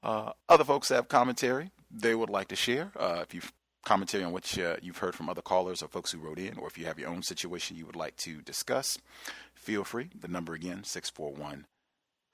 Uh, 0.00 0.30
other 0.48 0.62
folks 0.62 0.90
have 0.90 1.08
commentary 1.08 1.72
they 1.90 2.14
would 2.14 2.30
like 2.30 2.48
to 2.48 2.56
share. 2.56 2.92
Uh, 2.96 3.18
if 3.22 3.34
you've 3.34 3.52
commentary 3.84 4.24
on 4.24 4.32
what 4.32 4.58
uh, 4.58 4.76
you've 4.82 4.98
heard 4.98 5.14
from 5.14 5.30
other 5.30 5.40
callers 5.40 5.82
or 5.82 5.88
folks 5.88 6.12
who 6.12 6.18
wrote 6.18 6.38
in, 6.38 6.58
or 6.58 6.66
if 6.66 6.76
you 6.76 6.84
have 6.84 6.98
your 6.98 7.08
own 7.08 7.22
situation 7.22 7.74
you 7.76 7.86
would 7.86 7.96
like 7.96 8.14
to 8.16 8.42
discuss, 8.42 8.98
feel 9.54 9.82
free. 9.82 10.10
The 10.18 10.28
number 10.28 10.52
again, 10.52 10.84
641 10.84 11.66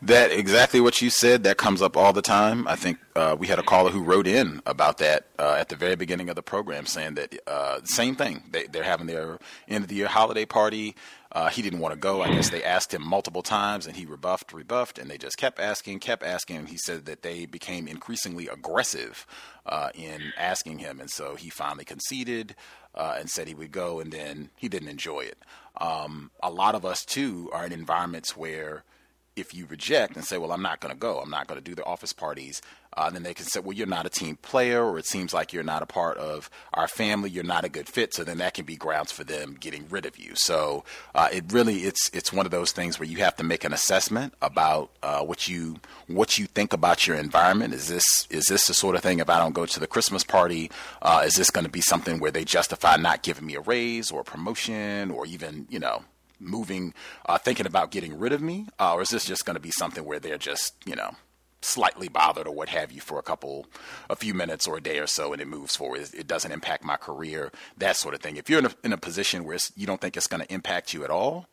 That 0.03 0.31
exactly 0.31 0.79
what 0.79 1.01
you 1.01 1.09
said. 1.09 1.43
That 1.43 1.57
comes 1.57 1.81
up 1.81 1.97
all 1.97 2.13
the 2.13 2.21
time. 2.21 2.67
I 2.67 2.75
think 2.75 2.99
uh, 3.15 3.35
we 3.37 3.47
had 3.47 3.57
a 3.57 3.63
caller 3.63 3.89
who 3.89 4.03
wrote 4.03 4.27
in 4.27 4.61
about 4.67 4.99
that 4.99 5.25
uh, 5.39 5.55
at 5.57 5.69
the 5.69 5.75
very 5.75 5.95
beginning 5.95 6.29
of 6.29 6.35
the 6.35 6.43
program, 6.43 6.85
saying 6.85 7.15
that 7.15 7.35
uh, 7.47 7.79
same 7.85 8.15
thing. 8.15 8.43
They, 8.51 8.67
they're 8.67 8.83
having 8.83 9.07
their 9.07 9.39
end 9.67 9.83
of 9.83 9.87
the 9.87 9.95
year 9.95 10.07
holiday 10.07 10.45
party. 10.45 10.95
Uh, 11.35 11.49
he 11.49 11.61
didn't 11.61 11.79
want 11.79 11.93
to 11.93 11.99
go. 11.99 12.21
I 12.21 12.29
guess 12.29 12.49
they 12.49 12.63
asked 12.63 12.93
him 12.93 13.05
multiple 13.05 13.41
times, 13.41 13.85
and 13.85 13.97
he 13.97 14.05
rebuffed, 14.05 14.53
rebuffed, 14.53 14.97
and 14.97 15.11
they 15.11 15.17
just 15.17 15.37
kept 15.37 15.59
asking, 15.59 15.99
kept 15.99 16.23
asking. 16.23 16.67
He 16.67 16.77
said 16.77 17.05
that 17.07 17.23
they 17.23 17.45
became 17.45 17.89
increasingly 17.89 18.47
aggressive 18.47 19.27
uh, 19.65 19.89
in 19.93 20.31
asking 20.37 20.79
him, 20.79 21.01
and 21.01 21.09
so 21.09 21.35
he 21.35 21.49
finally 21.49 21.83
conceded 21.83 22.55
uh, 22.95 23.17
and 23.19 23.29
said 23.29 23.49
he 23.49 23.53
would 23.53 23.73
go, 23.73 23.99
and 23.99 24.13
then 24.13 24.49
he 24.55 24.69
didn't 24.69 24.87
enjoy 24.87 25.19
it. 25.19 25.37
Um, 25.75 26.31
a 26.41 26.49
lot 26.49 26.73
of 26.73 26.85
us 26.85 27.03
too 27.03 27.49
are 27.51 27.65
in 27.65 27.73
environments 27.73 28.37
where 28.37 28.85
if 29.35 29.53
you 29.53 29.65
reject 29.65 30.15
and 30.15 30.23
say, 30.23 30.37
well, 30.37 30.51
I'm 30.51 30.61
not 30.61 30.79
going 30.79 30.93
to 30.93 30.99
go, 30.99 31.19
I'm 31.19 31.29
not 31.29 31.47
going 31.47 31.59
to 31.59 31.63
do 31.63 31.75
the 31.75 31.83
office 31.83 32.13
parties, 32.13 32.61
uh, 32.97 33.09
then 33.09 33.23
they 33.23 33.33
can 33.33 33.45
say, 33.45 33.59
well, 33.59 33.73
you're 33.73 33.87
not 33.87 34.05
a 34.05 34.09
team 34.09 34.37
player, 34.37 34.83
or 34.83 34.97
it 34.97 35.05
seems 35.05 35.33
like 35.33 35.51
you're 35.51 35.63
not 35.63 35.81
a 35.81 35.85
part 35.85 36.17
of 36.17 36.49
our 36.73 36.87
family, 36.87 37.29
you're 37.29 37.43
not 37.43 37.65
a 37.65 37.69
good 37.69 37.89
fit. 37.89 38.13
So 38.13 38.23
then 38.23 38.37
that 38.37 38.53
can 38.53 38.63
be 38.63 38.77
grounds 38.77 39.11
for 39.11 39.25
them 39.25 39.57
getting 39.59 39.87
rid 39.89 40.05
of 40.05 40.17
you. 40.17 40.31
So 40.35 40.85
uh, 41.13 41.27
it 41.31 41.51
really, 41.51 41.79
it's 41.79 42.09
it's 42.13 42.31
one 42.31 42.45
of 42.45 42.51
those 42.51 42.71
things 42.71 42.97
where 42.97 43.07
you 43.07 43.17
have 43.17 43.35
to 43.35 43.43
make 43.43 43.65
an 43.65 43.73
assessment 43.73 44.33
about 44.41 44.91
uh, 45.03 45.21
what 45.21 45.49
you 45.49 45.77
what 46.07 46.37
you 46.37 46.45
think 46.45 46.71
about 46.71 47.05
your 47.05 47.17
environment. 47.17 47.73
Is 47.73 47.89
this 47.89 48.27
is 48.29 48.45
this 48.45 48.67
the 48.67 48.73
sort 48.73 48.95
of 48.95 49.01
thing? 49.01 49.19
If 49.19 49.29
I 49.29 49.39
don't 49.39 49.53
go 49.53 49.65
to 49.65 49.79
the 49.79 49.87
Christmas 49.87 50.23
party, 50.23 50.71
uh, 51.01 51.23
is 51.25 51.33
this 51.33 51.51
going 51.51 51.65
to 51.65 51.71
be 51.71 51.81
something 51.81 52.19
where 52.19 52.31
they 52.31 52.45
justify 52.45 52.95
not 52.95 53.23
giving 53.23 53.45
me 53.45 53.55
a 53.55 53.61
raise 53.61 54.09
or 54.09 54.21
a 54.21 54.25
promotion, 54.25 55.11
or 55.11 55.25
even 55.25 55.67
you 55.69 55.79
know 55.79 56.03
moving, 56.39 56.93
uh, 57.25 57.37
thinking 57.37 57.65
about 57.65 57.91
getting 57.91 58.17
rid 58.17 58.33
of 58.33 58.41
me, 58.41 58.67
uh, 58.79 58.93
or 58.93 59.01
is 59.01 59.09
this 59.09 59.25
just 59.25 59.45
going 59.45 59.55
to 59.55 59.61
be 59.61 59.71
something 59.71 60.03
where 60.03 60.19
they're 60.19 60.37
just, 60.37 60.75
you 60.85 60.95
know, 60.95 61.11
slightly 61.61 62.07
bothered 62.07 62.47
or 62.47 62.53
what 62.53 62.69
have 62.69 62.91
you 62.91 63.01
for 63.01 63.17
a 63.17 63.23
couple, 63.23 63.65
a 64.09 64.15
few 64.15 64.33
minutes 64.33 64.67
or 64.67 64.77
a 64.77 64.81
day 64.81 64.99
or 64.99 65.07
so, 65.07 65.33
and 65.33 65.41
it 65.41 65.47
moves 65.47 65.75
forward. 65.75 66.07
It 66.13 66.27
doesn't 66.27 66.51
impact 66.51 66.83
my 66.83 66.95
career, 66.95 67.51
that 67.77 67.97
sort 67.97 68.13
of 68.13 68.21
thing. 68.21 68.37
If 68.37 68.49
you're 68.49 68.59
in 68.59 68.67
a, 68.67 68.75
in 68.83 68.93
a 68.93 68.97
position 68.97 69.43
where 69.43 69.57
you 69.75 69.87
don't 69.87 69.99
think 69.99 70.15
it's 70.15 70.27
going 70.27 70.45
to 70.45 70.53
impact 70.53 70.93
you 70.93 71.03
at 71.03 71.09
all, 71.09 71.47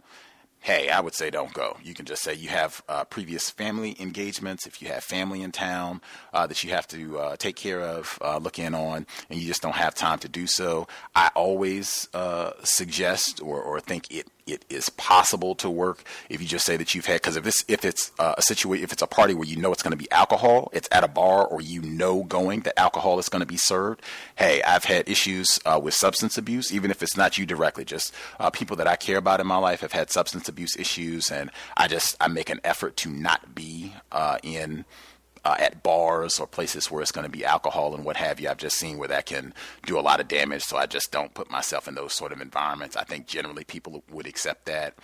hey, 0.61 0.91
I 0.91 1.01
would 1.01 1.15
say 1.15 1.29
don't 1.29 1.53
go. 1.53 1.77
You 1.83 1.93
can 1.93 2.07
just 2.07 2.23
say 2.23 2.35
you 2.35 2.49
have 2.49 2.83
uh, 2.89 3.03
previous 3.05 3.51
family 3.51 3.97
engagements, 3.99 4.65
if 4.65 4.81
you 4.81 4.89
have 4.89 5.03
family 5.03 5.43
in 5.43 5.51
town 5.51 6.01
uh, 6.33 6.47
that 6.47 6.63
you 6.63 6.71
have 6.71 6.87
to 6.89 7.19
uh, 7.19 7.37
take 7.37 7.57
care 7.57 7.81
of, 7.81 8.17
uh, 8.23 8.39
look 8.39 8.61
in 8.61 8.75
on, 8.75 9.07
and 9.29 9.41
you 9.41 9.47
just 9.47 9.61
don't 9.61 9.75
have 9.75 9.95
time 9.95 10.21
to 10.21 10.29
do 10.29 10.47
so. 10.47 10.87
I 11.17 11.31
always 11.35 12.09
uh, 12.15 12.53
suggest 12.63 13.43
or, 13.43 13.61
or 13.61 13.81
think 13.81 14.07
it 14.13 14.29
it 14.47 14.64
is 14.69 14.89
possible 14.90 15.55
to 15.55 15.70
work 15.70 16.02
if 16.28 16.40
you 16.40 16.48
just 16.48 16.64
say 16.64 16.77
that 16.77 16.94
you've 16.94 17.06
had 17.06 17.20
because 17.20 17.36
if 17.36 17.47
it's 17.47 17.64
if 17.69 17.85
it's 17.85 18.12
uh, 18.19 18.35
a 18.36 18.43
situation 18.43 18.85
if 18.85 18.93
it's 18.93 19.02
a 19.02 19.06
party 19.06 19.35
where 19.35 19.47
you 19.47 19.56
know 19.56 19.73
it's 19.73 19.82
going 19.82 19.93
to 19.93 19.97
be 19.97 20.10
alcohol 20.10 20.69
it's 20.73 20.89
at 20.90 21.05
a 21.05 21.09
bar 21.09 21.47
or 21.47 21.60
you 21.60 21.81
know 21.82 22.24
going 22.24 22.60
that 22.60 22.78
alcohol 22.78 23.19
is 23.19 23.28
going 23.28 23.40
to 23.40 23.47
be 23.47 23.56
served 23.56 24.01
hey 24.36 24.62
i've 24.62 24.85
had 24.85 25.09
issues 25.09 25.59
uh, 25.64 25.81
with 25.82 25.94
substance 25.94 26.36
abuse 26.36 26.73
even 26.73 26.90
if 26.90 27.02
it's 27.02 27.16
not 27.16 27.39
you 27.39 27.47
directly 27.47 27.85
just 27.85 28.12
uh, 28.40 28.51
people 28.51 28.77
that 28.77 28.86
i 28.86 28.97
care 28.97 29.19
about 29.19 29.40
in 29.40 29.47
my 29.47 29.56
life 29.56 29.81
have 29.81 29.93
had 29.93 30.10
substance 30.10 30.48
abuse 30.48 30.77
issues 30.77 31.31
and 31.31 31.51
i 31.77 31.86
just 31.86 32.16
i 32.20 32.28
make 32.28 32.51
an 32.51 32.60
effort 32.64 32.97
to 32.97 33.10
not 33.10 33.55
be 33.55 33.93
uh, 34.10 34.39
in 34.43 34.85
uh, 35.44 35.56
at 35.59 35.82
bars 35.82 36.39
or 36.39 36.47
places 36.47 36.90
where 36.90 37.02
it's 37.02 37.12
going 37.12 37.24
to 37.24 37.31
be 37.31 37.44
alcohol 37.44 37.94
and 37.94 38.05
what 38.05 38.16
have 38.16 38.39
you. 38.40 38.48
I've 38.48 38.59
just 38.59 38.77
seen 38.77 38.98
where 38.98 39.09
that 39.09 39.27
can 39.27 39.55
do 39.86 39.98
a 39.98 40.01
lot 40.01 40.20
of 40.20 40.28
damage, 40.28 40.62
so 40.62 40.77
I 40.77 40.86
just 40.86 41.10
don't 41.10 41.35
put 41.35 41.51
myself 41.51 41.89
in 41.89 41.94
those 41.94 42.12
sort 42.12 42.32
of 42.32 42.40
environments. 42.40 42.97
I 42.97 43.05
think 43.05 43.27
generally 43.27 43.64
people 43.64 44.05
would 44.10 44.27
accept 44.27 44.66
that. 44.66 44.94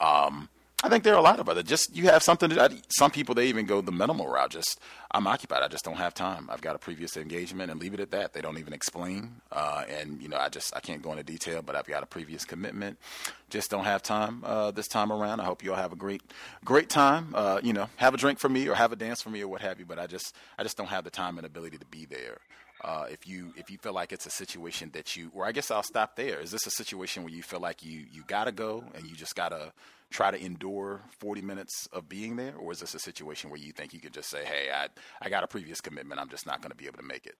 Um, 0.00 0.48
I 0.84 0.88
think 0.88 1.02
there 1.02 1.14
are 1.14 1.18
a 1.18 1.22
lot 1.22 1.40
of 1.40 1.48
other. 1.48 1.64
Just 1.64 1.96
you 1.96 2.04
have 2.04 2.22
something. 2.22 2.50
To, 2.50 2.72
some 2.88 3.10
people 3.10 3.34
they 3.34 3.48
even 3.48 3.66
go 3.66 3.80
the 3.80 3.90
minimal 3.90 4.28
route. 4.28 4.50
Just 4.50 4.78
I'm 5.10 5.26
occupied. 5.26 5.64
I 5.64 5.68
just 5.68 5.84
don't 5.84 5.96
have 5.96 6.14
time. 6.14 6.48
I've 6.52 6.60
got 6.60 6.76
a 6.76 6.78
previous 6.78 7.16
engagement 7.16 7.72
and 7.72 7.80
leave 7.80 7.94
it 7.94 8.00
at 8.00 8.12
that. 8.12 8.32
They 8.32 8.40
don't 8.40 8.58
even 8.58 8.72
explain. 8.72 9.40
Uh, 9.50 9.84
and 9.88 10.22
you 10.22 10.28
know, 10.28 10.36
I 10.36 10.48
just 10.48 10.76
I 10.76 10.80
can't 10.80 11.02
go 11.02 11.10
into 11.10 11.24
detail. 11.24 11.62
But 11.62 11.74
I've 11.74 11.86
got 11.86 12.04
a 12.04 12.06
previous 12.06 12.44
commitment. 12.44 12.96
Just 13.50 13.72
don't 13.72 13.84
have 13.84 14.04
time 14.04 14.44
uh, 14.44 14.70
this 14.70 14.86
time 14.86 15.10
around. 15.10 15.40
I 15.40 15.44
hope 15.44 15.64
you 15.64 15.72
all 15.72 15.76
have 15.76 15.92
a 15.92 15.96
great 15.96 16.22
great 16.64 16.88
time. 16.88 17.32
Uh, 17.34 17.60
you 17.60 17.72
know, 17.72 17.88
have 17.96 18.14
a 18.14 18.16
drink 18.16 18.38
for 18.38 18.48
me 18.48 18.68
or 18.68 18.76
have 18.76 18.92
a 18.92 18.96
dance 18.96 19.20
for 19.20 19.30
me 19.30 19.42
or 19.42 19.48
what 19.48 19.62
have 19.62 19.80
you. 19.80 19.84
But 19.84 19.98
I 19.98 20.06
just 20.06 20.36
I 20.58 20.62
just 20.62 20.76
don't 20.76 20.88
have 20.88 21.02
the 21.02 21.10
time 21.10 21.38
and 21.38 21.46
ability 21.46 21.78
to 21.78 21.86
be 21.86 22.04
there. 22.04 22.38
Uh, 22.84 23.06
if 23.10 23.26
you 23.26 23.52
if 23.56 23.68
you 23.68 23.78
feel 23.78 23.92
like 23.92 24.12
it's 24.12 24.26
a 24.26 24.30
situation 24.30 24.90
that 24.92 25.16
you, 25.16 25.32
or 25.34 25.44
I 25.44 25.50
guess 25.50 25.72
I'll 25.72 25.82
stop 25.82 26.14
there. 26.14 26.38
Is 26.38 26.52
this 26.52 26.66
a 26.66 26.70
situation 26.70 27.24
where 27.24 27.32
you 27.32 27.42
feel 27.42 27.58
like 27.58 27.84
you 27.84 28.04
you 28.12 28.22
gotta 28.28 28.52
go 28.52 28.84
and 28.94 29.04
you 29.04 29.16
just 29.16 29.34
gotta 29.34 29.72
try 30.10 30.30
to 30.30 30.42
endure 30.42 31.02
40 31.18 31.42
minutes 31.42 31.88
of 31.92 32.08
being 32.08 32.36
there, 32.36 32.54
or 32.56 32.72
is 32.72 32.80
this 32.80 32.94
a 32.94 32.98
situation 32.98 33.50
where 33.50 33.58
you 33.58 33.72
think 33.72 33.92
you 33.92 34.00
could 34.00 34.14
just 34.14 34.30
say, 34.30 34.44
"Hey, 34.44 34.70
I 34.72 34.88
I 35.20 35.28
got 35.28 35.44
a 35.44 35.46
previous 35.46 35.80
commitment. 35.80 36.20
I'm 36.20 36.28
just 36.28 36.46
not 36.46 36.60
going 36.60 36.70
to 36.70 36.76
be 36.76 36.86
able 36.86 36.98
to 36.98 37.04
make 37.04 37.26
it." 37.26 37.36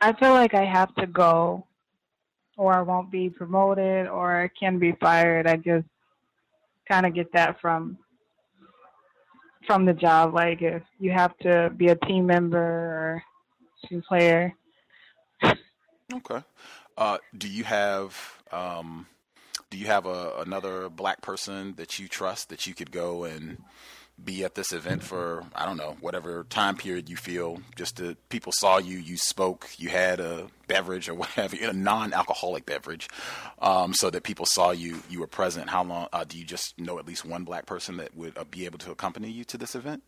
I 0.00 0.12
feel 0.12 0.30
like 0.30 0.54
I 0.54 0.64
have 0.64 0.94
to 0.96 1.06
go, 1.06 1.66
or 2.56 2.72
I 2.72 2.82
won't 2.82 3.10
be 3.10 3.30
promoted, 3.30 4.06
or 4.06 4.42
I 4.42 4.48
can 4.48 4.78
be 4.78 4.92
fired. 4.92 5.46
I 5.46 5.56
just 5.56 5.86
kind 6.88 7.04
of 7.04 7.14
get 7.14 7.32
that 7.32 7.60
from 7.60 7.98
from 9.66 9.84
the 9.84 9.92
job. 9.92 10.34
Like 10.34 10.62
if 10.62 10.82
you 10.98 11.10
have 11.10 11.36
to 11.38 11.70
be 11.76 11.88
a 11.88 11.96
team 11.96 12.26
member 12.26 12.58
or 12.58 13.22
team 13.88 14.02
player. 14.06 14.54
Okay. 16.10 16.42
Uh, 16.96 17.18
do 17.36 17.46
you 17.46 17.64
have 17.64 18.16
um, 18.50 19.06
do 19.70 19.78
you 19.78 19.86
have 19.86 20.06
a, 20.06 20.34
another 20.38 20.88
black 20.88 21.20
person 21.20 21.74
that 21.76 21.98
you 21.98 22.08
trust 22.08 22.48
that 22.48 22.66
you 22.66 22.74
could 22.74 22.90
go 22.90 23.24
and 23.24 23.58
be 24.22 24.42
at 24.42 24.54
this 24.56 24.72
event 24.72 25.02
for 25.02 25.44
I 25.54 25.64
don't 25.64 25.76
know 25.76 25.96
whatever 26.00 26.44
time 26.44 26.76
period 26.76 27.08
you 27.08 27.16
feel? 27.16 27.60
Just 27.76 27.98
to 27.98 28.16
people 28.28 28.52
saw 28.56 28.78
you 28.78 28.98
you 28.98 29.16
spoke 29.16 29.68
you 29.78 29.90
had 29.90 30.20
a 30.20 30.48
beverage 30.66 31.08
or 31.08 31.14
whatever 31.22 31.56
a 31.60 31.72
non-alcoholic 31.72 32.66
beverage 32.66 33.08
um, 33.60 33.94
so 33.94 34.10
that 34.10 34.22
people 34.22 34.46
saw 34.46 34.70
you 34.70 35.02
you 35.08 35.20
were 35.20 35.26
present. 35.26 35.68
How 35.68 35.84
long 35.84 36.08
uh, 36.12 36.24
do 36.24 36.38
you 36.38 36.44
just 36.44 36.78
know 36.78 36.98
at 36.98 37.06
least 37.06 37.24
one 37.24 37.44
black 37.44 37.66
person 37.66 37.98
that 37.98 38.16
would 38.16 38.36
uh, 38.36 38.44
be 38.44 38.64
able 38.64 38.78
to 38.78 38.90
accompany 38.90 39.30
you 39.30 39.44
to 39.44 39.58
this 39.58 39.74
event? 39.74 40.02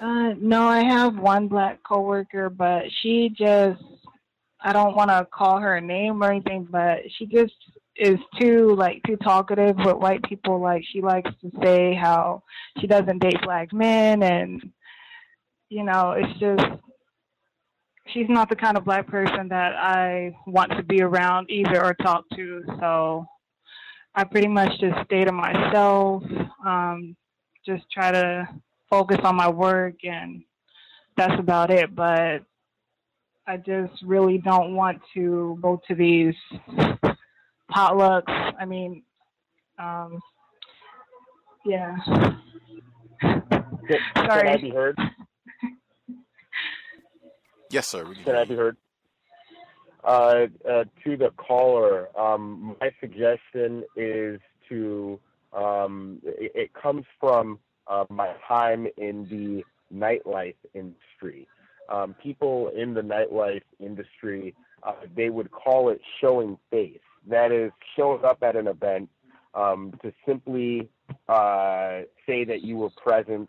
Uh, 0.00 0.34
no 0.38 0.68
I 0.68 0.82
have 0.82 1.18
one 1.18 1.48
black 1.48 1.82
coworker 1.82 2.48
but 2.48 2.84
she 3.02 3.28
just 3.28 3.82
I 4.64 4.72
don't 4.72 4.96
want 4.96 5.10
to 5.10 5.26
call 5.32 5.58
her 5.58 5.76
a 5.76 5.80
name 5.80 6.22
or 6.22 6.30
anything, 6.30 6.66
but 6.70 7.00
she 7.16 7.26
just 7.26 7.54
is 7.96 8.18
too 8.40 8.74
like 8.74 9.02
too 9.06 9.16
talkative 9.16 9.76
with 9.76 9.96
white 9.96 10.22
people. 10.22 10.60
Like 10.60 10.82
she 10.92 11.00
likes 11.00 11.30
to 11.40 11.50
say 11.62 11.94
how 11.94 12.42
she 12.80 12.86
doesn't 12.86 13.18
date 13.18 13.40
black 13.42 13.72
men, 13.72 14.22
and 14.22 14.62
you 15.68 15.84
know, 15.84 16.12
it's 16.12 16.38
just 16.38 16.64
she's 18.12 18.28
not 18.28 18.48
the 18.48 18.56
kind 18.56 18.76
of 18.76 18.84
black 18.84 19.06
person 19.06 19.48
that 19.48 19.74
I 19.74 20.34
want 20.46 20.72
to 20.72 20.82
be 20.82 21.02
around 21.02 21.50
either 21.50 21.84
or 21.84 21.94
talk 21.94 22.24
to. 22.36 22.62
So 22.80 23.26
I 24.14 24.24
pretty 24.24 24.48
much 24.48 24.78
just 24.80 24.96
stay 25.06 25.24
to 25.24 25.32
myself, 25.32 26.22
um, 26.66 27.16
just 27.64 27.84
try 27.90 28.10
to 28.12 28.48
focus 28.90 29.18
on 29.24 29.36
my 29.36 29.48
work, 29.48 29.94
and 30.04 30.42
that's 31.16 31.38
about 31.38 31.70
it. 31.70 31.94
But 31.94 32.44
I 33.46 33.56
just 33.56 34.02
really 34.04 34.38
don't 34.38 34.74
want 34.74 35.00
to 35.14 35.58
go 35.60 35.80
to 35.88 35.94
these 35.94 36.34
potlucks. 37.70 38.54
I 38.58 38.64
mean, 38.64 39.02
um, 39.78 40.20
yeah. 41.64 41.96
Can, 43.20 43.98
Sorry. 44.16 44.42
can 44.42 44.46
I 44.46 44.56
be 44.58 44.70
heard? 44.70 44.98
Yes, 47.70 47.88
sir. 47.88 48.04
We 48.04 48.14
Can 48.22 48.36
I 48.36 48.44
be 48.44 48.54
heard? 48.54 48.76
Uh, 50.04 50.46
uh, 50.68 50.84
to 51.04 51.16
the 51.16 51.30
caller, 51.36 52.08
um, 52.18 52.76
my 52.80 52.90
suggestion 53.00 53.84
is 53.96 54.40
to 54.68 55.18
um, 55.52 56.20
it, 56.24 56.52
it 56.54 56.74
comes 56.74 57.04
from 57.20 57.58
uh, 57.86 58.04
my 58.10 58.34
time 58.46 58.86
in 58.96 59.26
the 59.30 59.64
nightlife 59.94 60.56
industry. 60.74 61.46
Um, 61.88 62.14
people 62.22 62.70
in 62.76 62.94
the 62.94 63.02
nightlife 63.02 63.62
industry, 63.80 64.54
uh, 64.82 64.94
they 65.14 65.30
would 65.30 65.50
call 65.50 65.90
it 65.90 66.00
showing 66.20 66.58
face. 66.70 67.00
That 67.28 67.52
is, 67.52 67.70
showing 67.96 68.24
up 68.24 68.42
at 68.42 68.56
an 68.56 68.66
event 68.66 69.08
um, 69.54 69.92
to 70.02 70.12
simply 70.26 70.88
uh, 71.28 72.02
say 72.26 72.44
that 72.44 72.62
you 72.62 72.76
were 72.76 72.90
present, 72.90 73.48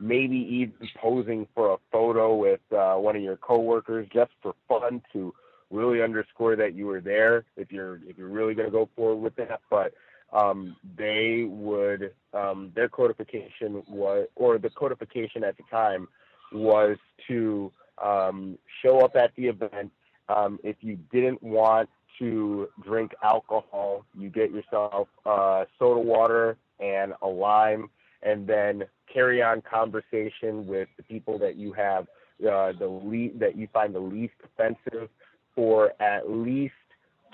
maybe 0.00 0.36
even 0.36 0.88
posing 1.00 1.46
for 1.54 1.74
a 1.74 1.76
photo 1.92 2.34
with 2.34 2.60
uh, 2.72 2.94
one 2.94 3.16
of 3.16 3.22
your 3.22 3.36
coworkers 3.36 4.08
just 4.12 4.32
for 4.42 4.54
fun 4.68 5.00
to 5.12 5.32
really 5.70 6.02
underscore 6.02 6.56
that 6.56 6.74
you 6.74 6.86
were 6.86 7.00
there. 7.00 7.44
If 7.56 7.72
you're 7.72 7.96
if 8.06 8.18
you're 8.18 8.28
really 8.28 8.54
going 8.54 8.68
to 8.68 8.72
go 8.72 8.88
forward 8.96 9.22
with 9.22 9.36
that, 9.36 9.60
but 9.70 9.94
um, 10.32 10.76
they 10.96 11.44
would 11.48 12.12
um, 12.32 12.72
their 12.74 12.88
codification 12.88 13.82
was 13.88 14.26
or 14.34 14.58
the 14.58 14.70
codification 14.70 15.44
at 15.44 15.56
the 15.56 15.62
time 15.70 16.08
was 16.52 16.96
to 17.28 17.72
um, 18.02 18.58
show 18.82 19.00
up 19.00 19.16
at 19.16 19.34
the 19.36 19.46
event. 19.46 19.90
Um, 20.28 20.58
if 20.62 20.76
you 20.80 20.98
didn't 21.12 21.42
want 21.42 21.88
to 22.18 22.68
drink 22.82 23.12
alcohol, 23.22 24.04
you 24.16 24.30
get 24.30 24.50
yourself 24.50 25.08
uh, 25.26 25.64
soda 25.78 26.00
water 26.00 26.56
and 26.80 27.12
a 27.22 27.26
lime, 27.26 27.88
and 28.22 28.46
then 28.46 28.84
carry 29.12 29.42
on 29.42 29.62
conversation 29.62 30.66
with 30.66 30.88
the 30.96 31.02
people 31.02 31.38
that 31.38 31.56
you 31.56 31.72
have 31.72 32.06
uh, 32.40 32.72
the 32.78 32.86
le- 32.86 33.38
that 33.38 33.56
you 33.56 33.68
find 33.72 33.94
the 33.94 34.00
least 34.00 34.34
offensive 34.44 35.08
for 35.54 35.92
at 36.02 36.28
least 36.28 36.74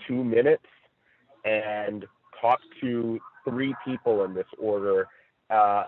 two 0.06 0.22
minutes, 0.22 0.66
and 1.44 2.04
talk 2.40 2.60
to 2.80 3.18
three 3.48 3.74
people 3.84 4.24
in 4.24 4.34
this 4.34 4.46
order, 4.58 5.08
uh, 5.50 5.84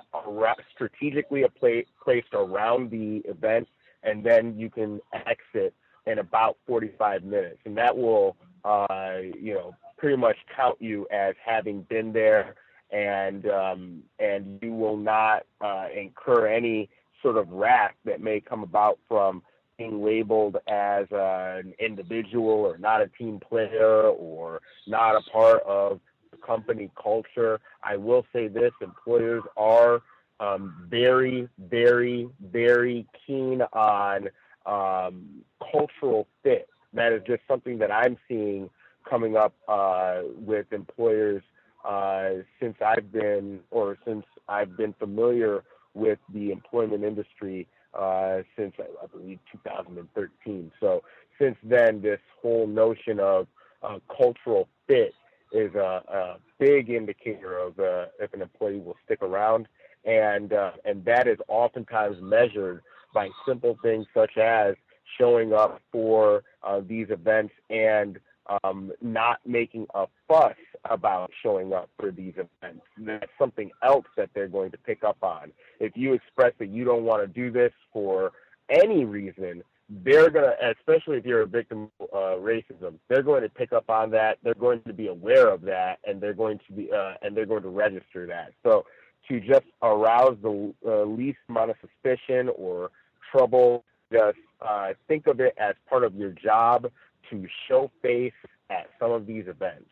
strategically 0.74 1.44
placed 1.58 2.34
around 2.34 2.90
the 2.90 3.22
event, 3.24 3.68
and 4.02 4.24
then 4.24 4.58
you 4.58 4.70
can 4.70 5.00
exit 5.12 5.74
in 6.06 6.18
about 6.18 6.56
45 6.66 7.22
minutes, 7.22 7.58
and 7.64 7.76
that 7.76 7.96
will, 7.96 8.36
uh, 8.64 9.18
you 9.40 9.54
know, 9.54 9.74
pretty 9.96 10.16
much 10.16 10.36
count 10.54 10.76
you 10.80 11.06
as 11.12 11.34
having 11.44 11.82
been 11.82 12.12
there, 12.12 12.56
and 12.90 13.46
um, 13.48 14.02
and 14.18 14.58
you 14.60 14.72
will 14.72 14.96
not 14.96 15.44
uh, 15.60 15.86
incur 15.96 16.48
any 16.48 16.90
sort 17.22 17.36
of 17.36 17.48
wrath 17.50 17.94
that 18.04 18.20
may 18.20 18.40
come 18.40 18.64
about 18.64 18.98
from 19.08 19.42
being 19.78 20.04
labeled 20.04 20.56
as 20.68 21.06
uh, 21.12 21.60
an 21.64 21.72
individual 21.78 22.48
or 22.48 22.76
not 22.78 23.00
a 23.00 23.08
team 23.08 23.38
player 23.38 24.08
or 24.08 24.60
not 24.86 25.16
a 25.16 25.20
part 25.30 25.62
of 25.62 26.00
company 26.36 26.90
culture. 27.00 27.60
I 27.82 27.96
will 27.96 28.26
say 28.32 28.48
this 28.48 28.72
employers 28.80 29.42
are 29.56 30.02
um, 30.40 30.86
very, 30.88 31.48
very, 31.58 32.28
very 32.40 33.06
keen 33.26 33.62
on 33.72 34.28
um, 34.66 35.44
cultural 35.72 36.26
fit. 36.42 36.68
That 36.92 37.12
is 37.12 37.22
just 37.26 37.42
something 37.48 37.78
that 37.78 37.90
I'm 37.90 38.16
seeing 38.28 38.68
coming 39.08 39.36
up 39.36 39.54
uh, 39.68 40.22
with 40.36 40.72
employers 40.72 41.42
uh, 41.84 42.30
since 42.60 42.76
I've 42.84 43.10
been, 43.10 43.60
or 43.70 43.96
since 44.04 44.24
I've 44.48 44.76
been 44.76 44.94
familiar 44.98 45.64
with 45.94 46.18
the 46.32 46.52
employment 46.52 47.04
industry 47.04 47.66
uh, 47.94 48.42
since 48.56 48.74
I, 48.78 49.06
believe 49.06 49.38
2013. 49.52 50.72
So 50.80 51.02
since 51.38 51.56
then, 51.62 52.00
this 52.00 52.20
whole 52.40 52.66
notion 52.66 53.20
of 53.20 53.46
uh, 53.82 53.98
cultural 54.16 54.68
fit 54.86 55.14
is 55.52 55.74
a, 55.74 56.02
a 56.08 56.36
big 56.58 56.90
indicator 56.90 57.58
of 57.58 57.78
uh, 57.78 58.06
if 58.20 58.32
an 58.32 58.42
employee 58.42 58.80
will 58.80 58.96
stick 59.04 59.22
around, 59.22 59.68
and 60.04 60.52
uh, 60.52 60.72
and 60.84 61.04
that 61.04 61.28
is 61.28 61.38
oftentimes 61.48 62.16
measured 62.20 62.82
by 63.14 63.28
simple 63.46 63.76
things 63.82 64.06
such 64.14 64.36
as 64.38 64.74
showing 65.18 65.52
up 65.52 65.80
for 65.90 66.42
uh, 66.62 66.80
these 66.86 67.06
events 67.10 67.52
and 67.70 68.18
um, 68.64 68.92
not 69.00 69.38
making 69.46 69.86
a 69.94 70.06
fuss 70.28 70.56
about 70.90 71.30
showing 71.42 71.72
up 71.72 71.88
for 71.98 72.10
these 72.10 72.34
events. 72.34 72.84
That's 72.98 73.30
something 73.38 73.70
else 73.82 74.06
that 74.16 74.30
they're 74.34 74.48
going 74.48 74.70
to 74.72 74.78
pick 74.78 75.04
up 75.04 75.18
on. 75.22 75.52
If 75.78 75.92
you 75.96 76.14
express 76.14 76.52
that 76.58 76.68
you 76.68 76.84
don't 76.84 77.04
want 77.04 77.22
to 77.22 77.28
do 77.28 77.50
this 77.50 77.72
for 77.92 78.32
any 78.68 79.04
reason, 79.04 79.62
they're 80.04 80.30
going 80.30 80.44
to, 80.44 80.70
especially 80.70 81.18
if 81.18 81.26
you're 81.26 81.42
a 81.42 81.46
victim 81.46 81.90
of 82.00 82.08
uh, 82.12 82.40
racism, 82.40 82.94
they're 83.08 83.22
going 83.22 83.42
to 83.42 83.48
pick 83.48 83.72
up 83.72 83.90
on 83.90 84.10
that. 84.10 84.38
They're 84.42 84.54
going 84.54 84.80
to 84.86 84.92
be 84.92 85.08
aware 85.08 85.48
of 85.48 85.62
that, 85.62 85.98
and 86.04 86.20
they're 86.20 86.34
going 86.34 86.60
to 86.66 86.72
be, 86.72 86.90
uh, 86.90 87.14
and 87.22 87.36
they're 87.36 87.46
going 87.46 87.62
to 87.62 87.68
register 87.68 88.26
that. 88.26 88.52
So 88.62 88.86
to 89.28 89.40
just 89.40 89.66
arouse 89.82 90.36
the 90.42 90.72
uh, 90.86 91.02
least 91.04 91.38
amount 91.48 91.70
of 91.70 91.76
suspicion 91.80 92.50
or 92.56 92.90
trouble, 93.30 93.84
just 94.12 94.38
uh, 94.60 94.92
think 95.08 95.26
of 95.26 95.40
it 95.40 95.54
as 95.58 95.74
part 95.88 96.04
of 96.04 96.14
your 96.14 96.30
job 96.30 96.90
to 97.30 97.46
show 97.68 97.90
face 98.00 98.32
at 98.70 98.88
some 98.98 99.10
of 99.10 99.26
these 99.26 99.44
events. 99.46 99.90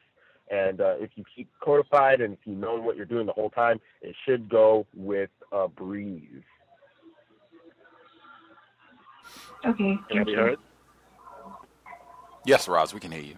And 0.51 0.81
uh, 0.81 0.95
if 0.99 1.11
you 1.15 1.25
keep 1.35 1.49
codified 1.63 2.21
and 2.21 2.35
if 2.35 2.41
you 2.45 2.55
know 2.55 2.81
what 2.81 2.97
you're 2.97 3.07
doing 3.07 3.27
the 3.27 3.33
whole 3.33 3.51
time, 3.51 3.81
it 4.03 4.17
should 4.27 4.49
go 4.49 4.87
with 4.95 5.31
a 5.53 5.69
breeze. 5.69 6.43
Okay. 9.65 9.99
Can 10.11 10.21
I 10.21 10.25
be 10.25 10.35
heard? 10.35 10.59
Yes, 12.47 12.69
Roz, 12.69 12.95
we 12.95 13.01
can 13.01 13.13
hear 13.13 13.23
you. 13.23 13.37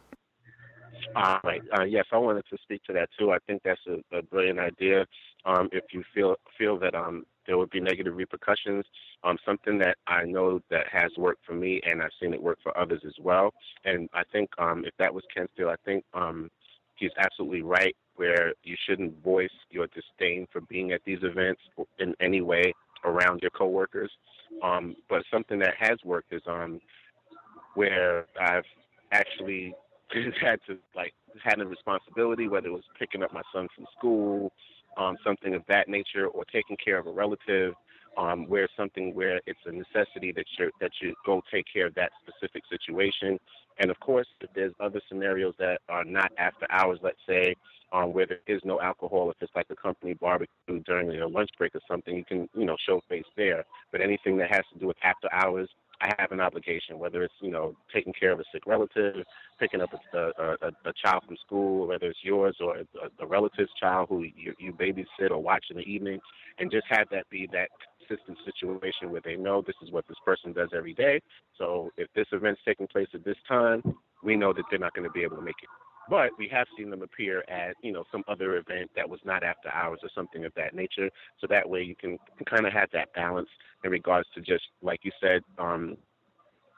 All 1.14 1.39
right. 1.44 1.62
Uh, 1.77 1.85
yes, 1.85 2.05
I 2.12 2.19
wanted 2.19 2.44
to 2.51 2.59
speak 2.62 2.82
to 2.85 2.93
that 2.94 3.09
too. 3.19 3.32
I 3.32 3.39
think 3.47 3.62
that's 3.64 3.81
a, 3.86 4.16
a 4.16 4.23
brilliant 4.23 4.59
idea. 4.59 5.05
Um, 5.44 5.69
if 5.73 5.85
you 5.93 6.02
feel 6.14 6.36
feel 6.56 6.78
that 6.78 6.94
um, 6.94 7.24
there 7.47 7.59
would 7.59 7.70
be 7.70 7.81
negative 7.81 8.16
repercussions, 8.16 8.85
um, 9.24 9.36
something 9.44 9.78
that 9.78 9.97
I 10.06 10.24
know 10.24 10.60
that 10.70 10.86
has 10.90 11.10
worked 11.19 11.44
for 11.44 11.55
me, 11.55 11.81
and 11.85 12.01
I've 12.01 12.10
seen 12.20 12.32
it 12.32 12.43
work 12.43 12.59
for 12.62 12.77
others 12.78 13.02
as 13.06 13.14
well. 13.20 13.52
And 13.85 14.09
I 14.14 14.23
think 14.31 14.51
um, 14.59 14.85
if 14.86 14.94
that 14.98 15.12
was 15.12 15.24
Ken 15.35 15.47
Steele, 15.52 15.69
I 15.69 15.77
think 15.85 16.05
um, 16.14 16.48
he's 16.97 17.10
absolutely 17.19 17.62
right. 17.62 17.97
Where 18.16 18.52
you 18.62 18.77
shouldn't 18.86 19.23
voice 19.23 19.51
your 19.70 19.89
disdain 19.89 20.47
for 20.52 20.60
being 20.60 20.93
at 20.93 21.01
these 21.05 21.20
events 21.23 21.62
in 21.98 22.14
any 22.20 22.40
way 22.40 22.73
around 23.05 23.40
your 23.43 23.51
coworkers. 23.51 24.10
Um, 24.62 24.97
but 25.09 25.23
something 25.33 25.59
that 25.61 25.74
has 25.79 25.99
worked 26.05 26.33
is 26.33 26.43
um, 26.47 26.81
where 27.74 28.27
I've 28.41 28.65
actually 29.12 29.74
had 30.41 30.61
to 30.69 30.79
like 30.95 31.15
had 31.43 31.61
a 31.61 31.66
responsibility, 31.66 32.49
whether 32.49 32.69
it 32.69 32.73
was 32.73 32.85
picking 32.99 33.23
up 33.23 33.33
my 33.33 33.43
son 33.53 33.69
from 33.74 33.87
school, 33.97 34.53
um, 34.97 35.16
something 35.24 35.55
of 35.55 35.62
that 35.69 35.89
nature, 35.89 36.27
or 36.27 36.45
taking 36.45 36.77
care 36.83 36.99
of 36.99 37.07
a 37.07 37.12
relative, 37.12 37.74
um, 38.17 38.47
where 38.49 38.69
something 38.77 39.15
where 39.15 39.41
it's 39.47 39.61
a 39.67 39.73
necessity 39.73 40.33
that 40.33 40.47
you 40.59 40.71
that 40.81 40.91
you 41.01 41.15
go 41.25 41.43
take 41.53 41.67
care 41.73 41.87
of 41.87 41.95
that 41.95 42.13
specific 42.27 42.63
situation. 42.71 43.39
And 43.79 43.91
of 43.91 43.99
course, 44.01 44.27
if 44.41 44.51
there's 44.55 44.75
other 44.81 45.01
scenarios 45.09 45.55
that 45.59 45.81
are 45.89 46.05
not 46.05 46.31
after 46.37 46.67
hours, 46.71 46.99
let's 47.03 47.19
say, 47.27 47.55
um, 47.93 48.13
where 48.13 48.27
there 48.27 48.39
is 48.47 48.61
no 48.65 48.81
alcohol, 48.81 49.31
if 49.31 49.37
it's 49.41 49.53
like 49.55 49.67
a 49.71 49.77
company 49.77 50.15
barbecue 50.15 50.81
during 50.87 51.11
your 51.11 51.29
lunch 51.29 51.51
break 51.59 51.75
or 51.75 51.81
something, 51.89 52.17
you 52.17 52.25
can, 52.25 52.49
you 52.55 52.65
know, 52.65 52.77
show 52.87 53.01
face 53.09 53.25
there. 53.37 53.65
But 53.91 54.01
anything 54.01 54.37
that 54.39 54.51
has 54.51 54.65
to 54.73 54.79
do 54.79 54.87
with 54.87 54.97
after 55.03 55.29
hours, 55.33 55.69
I 56.03 56.12
have 56.19 56.33
an 56.33 56.41
obligation, 56.41 56.99
whether 56.99 57.23
it's, 57.23 57.35
you 57.41 57.53
know, 57.53 57.77
taking 57.95 58.12
care 58.12 58.33
of 58.33 58.41
a 58.41 58.45
sick 58.53 58.66
relative, 58.66 59.24
picking 59.61 59.81
up 59.81 59.91
a, 60.12 60.19
a, 60.19 60.70
a, 60.85 60.93
child 61.03 61.23
from 61.27 61.37
school, 61.47 61.87
whether 61.87 62.07
it's 62.07 62.19
yours 62.24 62.57
or 62.61 62.79
a, 62.79 62.85
a 63.20 63.27
relative's 63.27 63.70
child 63.79 64.09
who 64.09 64.24
you, 64.24 64.53
you 64.59 64.73
babysit 64.73 65.31
or 65.31 65.39
watch 65.39 65.66
in 65.70 65.77
the 65.77 65.85
evening, 65.85 66.19
and 66.59 66.73
just 66.73 66.87
have 66.91 67.07
that 67.12 67.31
be 67.31 67.49
that 67.53 67.69
consistent 68.07 68.37
situation 68.45 69.12
where 69.12 69.20
they 69.24 69.37
know 69.37 69.62
this 69.65 69.77
is 69.81 69.93
what 69.93 70.07
this 70.09 70.19
person 70.24 70.53
does 70.53 70.70
every 70.74 70.95
day. 70.95 71.20
So 71.57 71.91
if 71.97 72.09
this 72.16 72.27
event's 72.33 72.61
taking 72.66 72.89
place 72.89 73.09
at 73.15 73.24
this 73.24 73.37
time, 73.47 73.83
we 74.24 74.35
know 74.37 74.53
that 74.53 74.65
they're 74.70 74.81
not 74.81 74.95
going 74.95 75.07
to 75.07 75.12
be 75.12 75.23
able 75.23 75.37
to 75.37 75.43
make 75.43 75.57
it. 75.62 75.69
But 76.09 76.31
we 76.39 76.49
have 76.49 76.66
seen 76.77 76.91
them 76.91 77.03
appear 77.03 77.45
at, 77.49 77.77
you 77.83 77.93
know, 77.93 78.05
some 78.11 78.24
other 78.29 78.57
event 78.57 78.91
that 78.97 79.09
was 79.09 79.20
not 79.24 79.43
after 79.43 79.70
hours 79.70 80.01
or 80.03 80.11
something 80.15 80.45
of 80.45 80.53
that 80.57 80.74
nature. 80.74 81.09
So 81.41 81.47
that 81.49 81.69
way 81.69 81.83
you 81.83 81.95
can, 81.95 82.19
kind 82.45 82.66
of 82.66 82.73
have 82.73 82.89
that 82.93 83.12
balance 83.15 83.49
in 83.85 83.91
regards 83.91 84.29
to 84.35 84.41
just, 84.41 84.65
like 84.83 85.01
you 85.05 85.12
said, 85.20 85.43
um, 85.59 85.97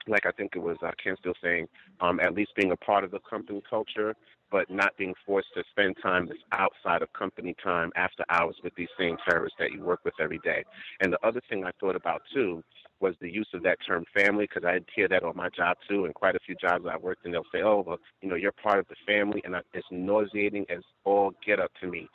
like 0.07 0.27
I 0.27 0.31
think 0.33 0.53
it 0.55 0.63
was 0.63 0.77
uh, 0.83 0.91
Ken 1.03 1.17
Steele 1.19 1.35
saying, 1.43 1.69
um, 2.01 2.21
at 2.21 2.35
least 2.35 2.53
being 2.57 2.73
a 2.73 2.77
part 2.77 3.05
of 3.05 3.11
the 3.11 3.21
company 3.21 3.63
culture, 3.69 4.15
but 4.51 4.71
not 4.71 4.97
being 4.97 5.15
forced 5.27 5.49
to 5.55 5.65
spend 5.71 5.97
time 6.03 6.27
that's 6.27 6.39
outside 6.53 7.03
of 7.03 7.13
company 7.13 7.55
time 7.63 7.91
after 7.97 8.25
hours 8.29 8.57
with 8.63 8.75
these 8.77 8.89
same 8.99 9.17
terrorists 9.29 9.57
that 9.59 9.73
you 9.73 9.83
work 9.83 10.01
with 10.05 10.15
every 10.21 10.39
day. 10.39 10.63
And 11.01 11.13
the 11.13 11.27
other 11.27 11.41
thing 11.49 11.65
I 11.65 11.71
thought 11.81 11.97
about 11.97 12.23
too 12.33 12.63
was 13.01 13.15
the 13.21 13.31
use 13.31 13.49
of 13.53 13.63
that 13.65 13.79
term 13.87 14.05
family, 14.17 14.45
because 14.45 14.65
I 14.65 14.81
hear 14.95 15.09
that 15.09 15.25
on 15.25 15.37
my 15.37 15.49
job 15.49 15.77
too, 15.89 16.05
and 16.05 16.15
quite 16.15 16.37
a 16.37 16.41
few 16.47 16.55
jobs 16.55 16.85
I 16.89 16.97
worked 16.97 17.27
in, 17.27 17.33
they'll 17.33 17.43
say, 17.53 17.63
oh, 17.63 17.83
well, 17.87 17.99
you 18.23 18.29
know, 18.29 18.37
you're 18.37 18.53
part 18.53 18.79
of 18.79 18.87
the 18.89 18.97
family, 19.07 19.43
and 19.45 19.57
it's 19.73 19.87
nauseating 19.91 20.65
as 20.71 20.83
all 21.05 21.33
get 21.45 21.59
up 21.59 21.73
to 21.81 21.89
me 21.89 22.09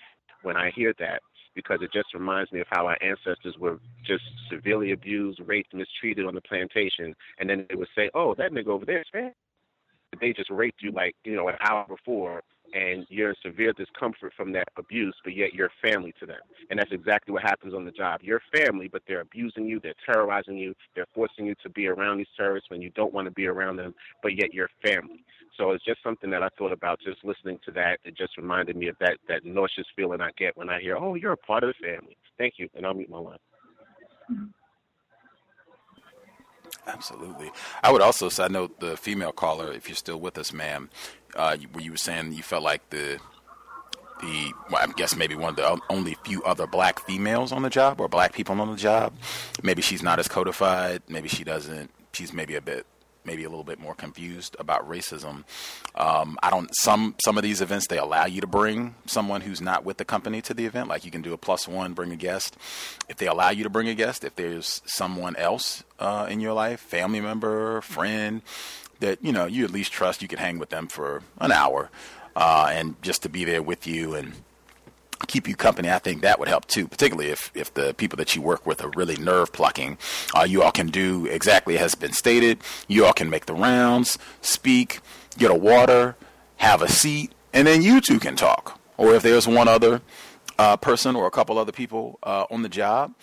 when 0.43 0.55
I 0.55 0.71
hear 0.73 0.93
that 0.99 1.21
because 1.55 1.79
it 1.81 1.91
just 1.91 2.13
reminds 2.13 2.51
me 2.51 2.59
of 2.59 2.67
how 2.69 2.87
our 2.87 2.97
ancestors 3.01 3.55
were 3.59 3.79
just 4.05 4.23
severely 4.51 4.91
abused, 4.91 5.41
raped, 5.45 5.73
mistreated 5.73 6.25
on 6.25 6.35
the 6.35 6.41
plantation, 6.41 7.15
and 7.39 7.49
then 7.49 7.65
they 7.69 7.75
would 7.75 7.89
say, 7.95 8.09
"Oh, 8.13 8.35
that 8.35 8.51
nigga 8.51 8.67
over 8.67 8.85
there 8.85 9.03
fat." 9.11 9.35
They 10.19 10.33
just 10.33 10.49
raped 10.49 10.81
you 10.81 10.91
like 10.91 11.15
you 11.23 11.35
know 11.35 11.47
an 11.47 11.55
hour 11.61 11.85
before, 11.87 12.43
and 12.73 13.05
you're 13.09 13.29
in 13.29 13.35
severe 13.43 13.73
discomfort 13.73 14.33
from 14.35 14.51
that 14.53 14.67
abuse, 14.77 15.15
but 15.23 15.35
yet 15.35 15.53
you're 15.53 15.71
family 15.81 16.13
to 16.19 16.25
them. 16.25 16.39
And 16.69 16.79
that's 16.79 16.91
exactly 16.91 17.33
what 17.33 17.43
happens 17.43 17.73
on 17.73 17.85
the 17.85 17.91
job. 17.91 18.21
You're 18.23 18.41
family, 18.53 18.87
but 18.87 19.01
they're 19.07 19.21
abusing 19.21 19.65
you, 19.65 19.79
they're 19.79 19.93
terrorizing 20.05 20.57
you, 20.57 20.73
they're 20.95 21.07
forcing 21.13 21.45
you 21.45 21.55
to 21.63 21.69
be 21.69 21.87
around 21.87 22.17
these 22.17 22.27
terrorists 22.37 22.69
when 22.69 22.81
you 22.81 22.89
don't 22.91 23.13
want 23.13 23.25
to 23.25 23.31
be 23.31 23.47
around 23.47 23.77
them, 23.77 23.93
but 24.21 24.35
yet 24.35 24.53
you're 24.53 24.69
family. 24.83 25.23
So 25.57 25.71
it's 25.71 25.83
just 25.83 26.01
something 26.03 26.29
that 26.29 26.43
I 26.43 26.49
thought 26.57 26.71
about 26.71 26.99
just 27.01 27.23
listening 27.23 27.59
to 27.65 27.71
that. 27.71 27.99
It 28.05 28.15
just 28.15 28.37
reminded 28.37 28.77
me 28.77 28.87
of 28.87 28.95
that 28.99 29.17
that 29.27 29.43
nauseous 29.43 29.87
feeling 29.95 30.21
I 30.21 30.29
get 30.37 30.55
when 30.55 30.69
I 30.69 30.79
hear, 30.79 30.95
"Oh, 30.95 31.15
you're 31.15 31.33
a 31.33 31.37
part 31.37 31.63
of 31.63 31.73
the 31.73 31.85
family." 31.85 32.15
Thank 32.37 32.53
you, 32.57 32.69
and 32.75 32.85
I'll 32.85 32.93
meet 32.93 33.09
my 33.09 33.17
line. 33.17 33.37
Absolutely. 36.87 37.51
I 37.83 37.91
would 37.91 38.01
also 38.01 38.29
I 38.41 38.47
know 38.47 38.69
the 38.79 38.95
female 38.97 39.31
caller, 39.31 39.71
if 39.71 39.87
you're 39.89 39.95
still 39.95 40.19
with 40.19 40.37
us, 40.37 40.53
ma'am, 40.53 40.89
uh, 41.35 41.57
where 41.71 41.83
you 41.83 41.91
were 41.91 41.97
saying 41.97 42.33
you 42.33 42.43
felt 42.43 42.63
like 42.63 42.89
the 42.89 43.19
the 44.21 44.53
well, 44.69 44.87
I 44.87 44.91
guess 44.93 45.15
maybe 45.15 45.35
one 45.35 45.49
of 45.51 45.55
the 45.55 45.79
only 45.89 46.15
few 46.23 46.43
other 46.43 46.67
black 46.67 46.99
females 47.05 47.51
on 47.51 47.61
the 47.61 47.69
job 47.69 48.01
or 48.01 48.07
black 48.07 48.33
people 48.33 48.59
on 48.59 48.69
the 48.69 48.77
job. 48.77 49.13
Maybe 49.63 49.81
she's 49.81 50.03
not 50.03 50.19
as 50.19 50.27
codified. 50.27 51.03
Maybe 51.07 51.29
she 51.29 51.43
doesn't. 51.43 51.89
She's 52.13 52.33
maybe 52.33 52.55
a 52.55 52.61
bit 52.61 52.85
maybe 53.25 53.43
a 53.43 53.49
little 53.49 53.63
bit 53.63 53.79
more 53.79 53.93
confused 53.93 54.55
about 54.59 54.89
racism. 54.89 55.43
Um, 55.95 56.37
I 56.41 56.49
don't. 56.49 56.73
Some 56.75 57.15
some 57.23 57.37
of 57.37 57.43
these 57.43 57.61
events 57.61 57.87
they 57.87 57.97
allow 57.97 58.25
you 58.25 58.41
to 58.41 58.47
bring 58.47 58.95
someone 59.05 59.41
who's 59.41 59.61
not 59.61 59.85
with 59.85 59.97
the 59.97 60.05
company 60.05 60.41
to 60.43 60.53
the 60.53 60.65
event. 60.65 60.89
Like 60.89 61.05
you 61.05 61.11
can 61.11 61.21
do 61.21 61.33
a 61.33 61.37
plus 61.37 61.67
one, 61.67 61.93
bring 61.93 62.11
a 62.11 62.15
guest. 62.15 62.57
If 63.07 63.17
they 63.17 63.27
allow 63.27 63.49
you 63.51 63.63
to 63.63 63.69
bring 63.69 63.87
a 63.87 63.95
guest, 63.95 64.23
if 64.23 64.35
there's 64.35 64.81
someone 64.85 65.35
else 65.35 65.83
uh, 65.99 66.27
in 66.29 66.39
your 66.39 66.53
life, 66.53 66.79
family 66.79 67.21
member, 67.21 67.81
friend, 67.81 68.41
that 68.99 69.23
you 69.23 69.31
know 69.31 69.45
you 69.45 69.63
at 69.65 69.71
least 69.71 69.91
trust, 69.91 70.21
you 70.21 70.27
can 70.27 70.39
hang 70.39 70.59
with 70.59 70.69
them 70.69 70.87
for 70.87 71.23
an 71.39 71.51
hour, 71.51 71.89
uh, 72.35 72.69
and 72.71 73.01
just 73.01 73.23
to 73.23 73.29
be 73.29 73.43
there 73.43 73.61
with 73.61 73.87
you 73.87 74.15
and 74.15 74.33
keep 75.27 75.47
you 75.47 75.55
company, 75.55 75.89
I 75.89 75.99
think 75.99 76.21
that 76.21 76.39
would 76.39 76.47
help 76.47 76.65
too, 76.65 76.87
particularly 76.87 77.29
if, 77.29 77.51
if 77.53 77.73
the 77.73 77.93
people 77.93 78.17
that 78.17 78.35
you 78.35 78.41
work 78.41 78.65
with 78.65 78.83
are 78.83 78.89
really 78.95 79.17
nerve 79.17 79.51
plucking. 79.51 79.97
Uh, 80.35 80.43
you 80.43 80.63
all 80.63 80.71
can 80.71 80.87
do 80.87 81.25
exactly 81.25 81.75
as 81.75 81.81
has 81.81 81.95
been 81.95 82.13
stated. 82.13 82.59
You 82.87 83.05
all 83.05 83.13
can 83.13 83.29
make 83.29 83.45
the 83.45 83.53
rounds, 83.53 84.17
speak, 84.41 84.99
get 85.37 85.51
a 85.51 85.55
water, 85.55 86.15
have 86.57 86.81
a 86.81 86.87
seat, 86.87 87.31
and 87.53 87.67
then 87.67 87.81
you 87.81 88.01
two 88.01 88.19
can 88.19 88.35
talk. 88.35 88.79
Or 88.97 89.13
if 89.13 89.23
there's 89.23 89.47
one 89.47 89.67
other 89.67 90.01
uh, 90.57 90.77
person 90.77 91.15
or 91.15 91.25
a 91.25 91.31
couple 91.31 91.57
other 91.57 91.71
people 91.71 92.19
uh, 92.23 92.45
on 92.51 92.61
the 92.61 92.69
job, 92.69 93.13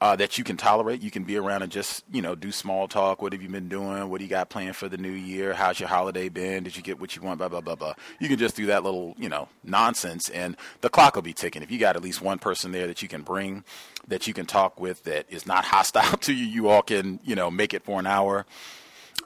uh, 0.00 0.16
that 0.16 0.38
you 0.38 0.44
can 0.44 0.56
tolerate. 0.56 1.02
You 1.02 1.10
can 1.10 1.24
be 1.24 1.36
around 1.36 1.62
and 1.62 1.70
just, 1.70 2.04
you 2.10 2.22
know, 2.22 2.34
do 2.34 2.50
small 2.50 2.88
talk. 2.88 3.20
What 3.20 3.34
have 3.34 3.42
you 3.42 3.48
been 3.48 3.68
doing? 3.68 4.08
What 4.08 4.18
do 4.18 4.24
you 4.24 4.30
got 4.30 4.48
planned 4.48 4.76
for 4.76 4.88
the 4.88 4.96
new 4.96 5.10
year? 5.10 5.52
How's 5.52 5.78
your 5.78 5.90
holiday 5.90 6.30
been? 6.30 6.64
Did 6.64 6.76
you 6.76 6.82
get 6.82 6.98
what 6.98 7.14
you 7.14 7.22
want? 7.22 7.38
Blah, 7.38 7.48
blah, 7.48 7.60
blah, 7.60 7.74
blah. 7.74 7.94
You 8.18 8.28
can 8.28 8.38
just 8.38 8.56
do 8.56 8.66
that 8.66 8.82
little, 8.82 9.14
you 9.18 9.28
know, 9.28 9.48
nonsense 9.62 10.30
and 10.30 10.56
the 10.80 10.88
clock 10.88 11.16
will 11.16 11.22
be 11.22 11.34
ticking. 11.34 11.62
If 11.62 11.70
you 11.70 11.78
got 11.78 11.96
at 11.96 12.02
least 12.02 12.22
one 12.22 12.38
person 12.38 12.72
there 12.72 12.86
that 12.86 13.02
you 13.02 13.08
can 13.08 13.22
bring, 13.22 13.62
that 14.08 14.26
you 14.26 14.32
can 14.32 14.46
talk 14.46 14.80
with 14.80 15.04
that 15.04 15.26
is 15.28 15.46
not 15.46 15.64
hostile 15.66 16.16
to 16.18 16.32
you, 16.32 16.46
you 16.46 16.68
all 16.68 16.82
can, 16.82 17.20
you 17.22 17.34
know, 17.34 17.50
make 17.50 17.74
it 17.74 17.84
for 17.84 17.98
an 17.98 18.06
hour. 18.06 18.46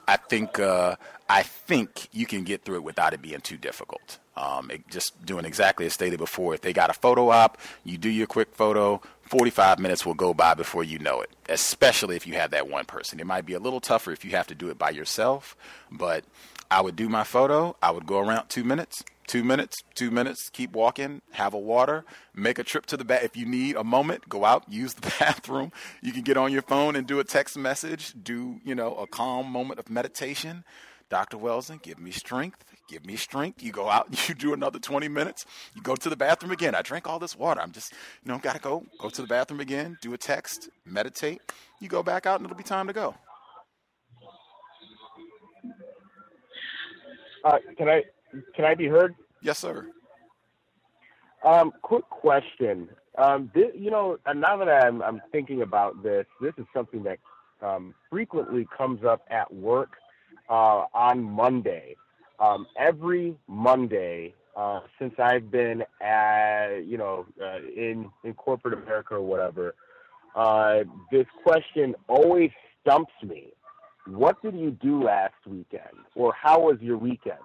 I 0.09 0.17
think, 0.17 0.59
uh, 0.59 0.97
I 1.29 1.45
think 1.45 2.09
you 2.13 2.27
can 2.27 2.43
get 2.43 2.65
through 2.65 2.77
it 2.77 2.85
without 2.85 3.15
it 3.15 3.23
being 3.23 3.41
too 3.41 3.57
difficult. 3.57 4.19
Um, 4.37 4.71
it, 4.71 4.89
just 4.89 5.25
doing 5.25 5.45
exactly 5.45 5.87
as 5.87 5.95
stated 5.95 6.19
before. 6.19 6.55
If 6.55 6.61
they 6.63 6.73
got 6.73 6.91
a 6.91 6.95
photo 6.95 7.31
op, 7.31 7.59
you 7.85 7.97
do 7.97 8.11
your 8.11 8.27
quick 8.27 8.55
photo, 8.55 9.01
45 9.27 9.79
minutes 9.79 10.05
will 10.05 10.15
go 10.15 10.35
by 10.35 10.55
before 10.55 10.85
you 10.85 10.99
know 10.99 11.21
it, 11.21 11.31
especially 11.49 12.17
if 12.17 12.27
you 12.27 12.35
have 12.35 12.51
that 12.51 12.69
one 12.69 12.85
person. 12.85 13.21
It 13.21 13.27
might 13.27 13.47
be 13.47 13.55
a 13.55 13.59
little 13.59 13.81
tougher 13.81 14.13
if 14.13 14.25
you 14.25 14.33
have 14.33 14.47
to 14.49 14.55
do 14.55 14.69
it 14.69 14.79
by 14.79 14.91
yourself, 14.91 15.57
but 15.91 16.25
I 16.71 16.81
would 16.81 16.97
do 16.97 17.09
my 17.09 17.25
photo. 17.25 17.77
I 17.83 17.91
would 17.91 18.07
go 18.07 18.19
around 18.19 18.49
two 18.49 18.65
minutes, 18.65 19.03
two 19.27 19.45
minutes, 19.45 19.77
two 19.95 20.11
minutes, 20.11 20.51
keep 20.51 20.73
walking, 20.73 21.23
have 21.33 21.55
a 21.55 21.59
water, 21.59 22.05
make 22.35 22.59
a 22.59 22.65
trip 22.65 22.87
to 22.87 22.97
the 22.97 23.05
bath. 23.05 23.23
If 23.23 23.37
you 23.37 23.47
need 23.47 23.77
a 23.77 23.85
moment, 23.85 24.29
go 24.29 24.45
out, 24.45 24.65
use 24.69 24.95
the 24.95 25.13
bathroom. 25.19 25.73
You 26.03 26.13
can 26.13 26.23
get 26.23 26.37
on 26.37 26.53
your 26.53 26.63
phone 26.63 26.97
and 26.97 27.07
do 27.07 27.19
a 27.19 27.25
text 27.25 27.57
message, 27.57 28.15
do, 28.23 28.61
you 28.65 28.75
know, 28.75 28.95
a 28.97 29.07
calm 29.07 29.51
moment 29.51 29.79
of 29.79 29.89
meditation. 29.89 30.65
Dr. 31.11 31.37
Welsing, 31.37 31.81
give 31.81 31.99
me 31.99 32.11
strength, 32.11 32.65
give 32.89 33.05
me 33.07 33.17
strength. 33.17 33.63
You 33.63 33.73
go 33.73 33.89
out, 33.89 34.09
and 34.09 34.29
you 34.29 34.35
do 34.35 34.53
another 34.53 34.79
20 34.79 35.09
minutes, 35.09 35.47
you 35.75 35.83
go 35.83 35.97
to 35.97 36.09
the 36.11 36.17
bathroom 36.17 36.53
again. 36.53 36.75
I 36.75 36.83
drank 36.83 37.07
all 37.07 37.19
this 37.19 37.37
water. 37.37 37.61
I'm 37.61 37.73
just, 37.73 37.93
you 38.25 38.33
know, 38.33 38.39
got 38.39 38.55
to 38.55 38.61
go, 38.61 38.85
go 38.99 39.09
to 39.11 39.23
the 39.23 39.29
bathroom 39.29 39.61
again, 39.61 39.99
do 40.01 40.15
a 40.15 40.19
text, 40.19 40.69
meditate. 40.85 41.41
You 41.81 41.89
go 41.89 42.03
back 42.03 42.27
out 42.27 42.41
and 42.41 42.47
it'll 42.47 42.57
be 42.57 42.65
time 42.65 42.87
to 42.87 42.93
go. 42.93 43.15
Uh, 47.45 47.59
can 47.77 47.89
I 47.89 48.03
can 48.57 48.65
I 48.65 48.75
be 48.75 48.87
heard? 48.87 49.15
Yes, 49.43 49.59
sir. 49.59 49.87
Um, 51.45 51.73
quick 51.83 52.09
question. 52.09 52.89
Um, 53.19 53.51
this, 53.55 53.67
you 53.75 53.91
know, 53.91 54.17
now 54.35 54.57
that 54.57 54.69
I'm, 54.69 55.03
I'm 55.03 55.21
thinking 55.31 55.61
about 55.63 56.03
this, 56.03 56.25
this 56.41 56.55
is 56.57 56.65
something 56.75 57.03
that 57.05 57.19
um, 57.61 57.95
frequently 58.11 58.67
comes 58.77 59.05
up 59.05 59.23
at 59.31 59.53
work 59.53 59.91
uh, 60.49 60.85
on 60.95 61.23
Monday 61.23 61.97
um, 62.39 62.67
every 62.77 63.37
Monday 63.49 64.35
uh, 64.57 64.81
since 64.99 65.15
I've 65.19 65.51
been 65.51 65.83
at, 66.01 66.79
you 66.87 66.97
know, 66.99 67.27
uh, 67.43 67.59
in 67.59 68.11
in 68.23 68.35
corporate 68.35 68.75
America 68.75 69.15
or 69.15 69.23
whatever. 69.23 69.75
Uh, 70.35 70.81
this 71.13 71.27
question 71.45 71.95
always 72.09 72.51
stumps 72.81 73.13
me. 73.23 73.53
What 74.07 74.41
did 74.43 74.55
you 74.55 74.71
do 74.71 75.03
last 75.03 75.35
weekend, 75.47 75.97
or 76.15 76.35
how 76.35 76.61
was 76.61 76.79
your 76.81 76.99
weekend? 76.99 77.39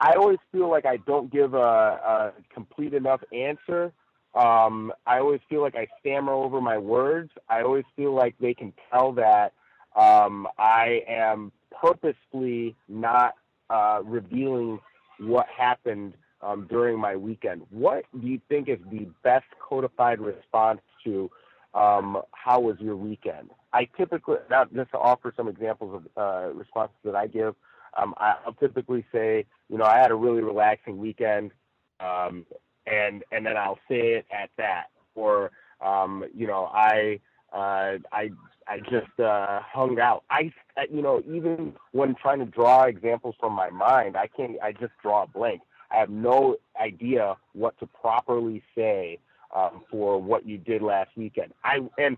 I 0.00 0.12
always 0.12 0.38
feel 0.52 0.70
like 0.70 0.86
I 0.86 0.98
don't 0.98 1.32
give 1.32 1.54
a, 1.54 1.58
a 1.58 2.32
complete 2.52 2.94
enough 2.94 3.20
answer. 3.32 3.92
Um, 4.34 4.92
I 5.06 5.18
always 5.18 5.40
feel 5.48 5.62
like 5.62 5.76
I 5.76 5.86
stammer 6.00 6.32
over 6.32 6.60
my 6.60 6.78
words. 6.78 7.30
I 7.48 7.62
always 7.62 7.84
feel 7.96 8.12
like 8.12 8.34
they 8.40 8.54
can 8.54 8.72
tell 8.90 9.12
that 9.12 9.52
um, 9.96 10.48
I 10.58 11.02
am 11.08 11.52
purposefully 11.80 12.76
not 12.88 13.34
uh, 13.70 14.00
revealing 14.04 14.80
what 15.18 15.46
happened 15.48 16.14
um, 16.42 16.66
during 16.68 16.98
my 16.98 17.16
weekend. 17.16 17.62
What 17.70 18.04
do 18.20 18.26
you 18.26 18.40
think 18.48 18.68
is 18.68 18.78
the 18.90 19.06
best 19.22 19.46
codified 19.66 20.20
response 20.20 20.80
to 21.04 21.30
um, 21.74 22.22
how 22.32 22.60
was 22.60 22.76
your 22.78 22.96
weekend? 22.96 23.50
I 23.72 23.88
typically, 23.96 24.36
now 24.50 24.64
just 24.64 24.90
to 24.92 24.98
offer 24.98 25.32
some 25.36 25.48
examples 25.48 26.02
of 26.16 26.22
uh, 26.22 26.54
responses 26.54 26.96
that 27.04 27.16
I 27.16 27.26
give, 27.26 27.54
um, 27.96 28.14
I'll 28.18 28.54
typically 28.54 29.04
say, 29.12 29.46
you 29.68 29.78
know, 29.78 29.84
I 29.84 29.98
had 29.98 30.10
a 30.10 30.14
really 30.14 30.42
relaxing 30.42 30.98
weekend, 30.98 31.52
um, 32.00 32.44
and 32.86 33.24
and 33.32 33.46
then 33.46 33.56
I'll 33.56 33.78
say 33.88 34.14
it 34.14 34.26
at 34.32 34.50
that, 34.58 34.86
or 35.14 35.50
um, 35.80 36.24
you 36.34 36.46
know, 36.46 36.70
I 36.72 37.20
uh, 37.54 37.98
I 38.12 38.30
I 38.66 38.80
just 38.80 39.18
uh, 39.20 39.60
hung 39.62 40.00
out. 40.00 40.24
I, 40.30 40.50
you 40.90 41.02
know, 41.02 41.22
even 41.26 41.74
when 41.92 42.14
trying 42.16 42.40
to 42.40 42.46
draw 42.46 42.84
examples 42.84 43.36
from 43.38 43.52
my 43.52 43.70
mind, 43.70 44.16
I 44.16 44.26
can't. 44.26 44.56
I 44.62 44.72
just 44.72 44.92
draw 45.00 45.22
a 45.22 45.26
blank. 45.26 45.62
I 45.90 45.96
have 45.98 46.10
no 46.10 46.56
idea 46.80 47.36
what 47.52 47.78
to 47.78 47.86
properly 47.86 48.62
say 48.74 49.18
um, 49.54 49.82
for 49.90 50.20
what 50.20 50.46
you 50.46 50.58
did 50.58 50.82
last 50.82 51.10
weekend. 51.16 51.52
I 51.62 51.78
and 51.98 52.16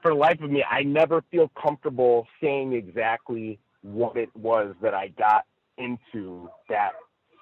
for 0.00 0.12
the 0.12 0.16
life 0.16 0.40
of 0.40 0.50
me, 0.50 0.64
I 0.68 0.82
never 0.82 1.22
feel 1.30 1.50
comfortable 1.60 2.26
saying 2.40 2.72
exactly 2.72 3.58
what 3.82 4.16
it 4.16 4.34
was 4.34 4.74
that 4.80 4.94
I 4.94 5.08
got 5.08 5.44
into 5.76 6.48
that 6.68 6.92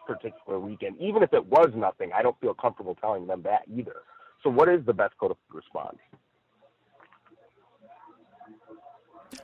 particular 0.07 0.59
weekend. 0.59 0.97
Even 0.99 1.23
if 1.23 1.33
it 1.33 1.47
was 1.47 1.69
nothing, 1.77 2.11
I 2.15 2.23
don't 2.23 2.39
feel 2.41 2.55
comfortable 2.55 2.97
telling 2.97 3.27
them 3.27 3.43
that 3.43 3.63
either. 3.73 4.03
So, 4.43 4.51
what 4.51 4.69
is 4.69 4.85
the 4.87 4.95
best 4.95 5.17
code 5.19 5.33
of 5.33 5.37
response? 5.53 5.99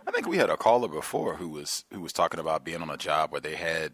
I 0.07 0.11
think 0.11 0.27
we 0.27 0.37
had 0.37 0.51
a 0.51 0.57
caller 0.57 0.89
before 0.89 1.37
who 1.37 1.49
was 1.49 1.85
who 1.93 2.01
was 2.01 2.13
talking 2.13 2.41
about 2.41 2.65
being 2.65 2.83
on 2.83 2.91
a 2.91 2.97
job 2.97 3.33
where 3.33 3.41
they 3.41 3.57
had 3.57 3.93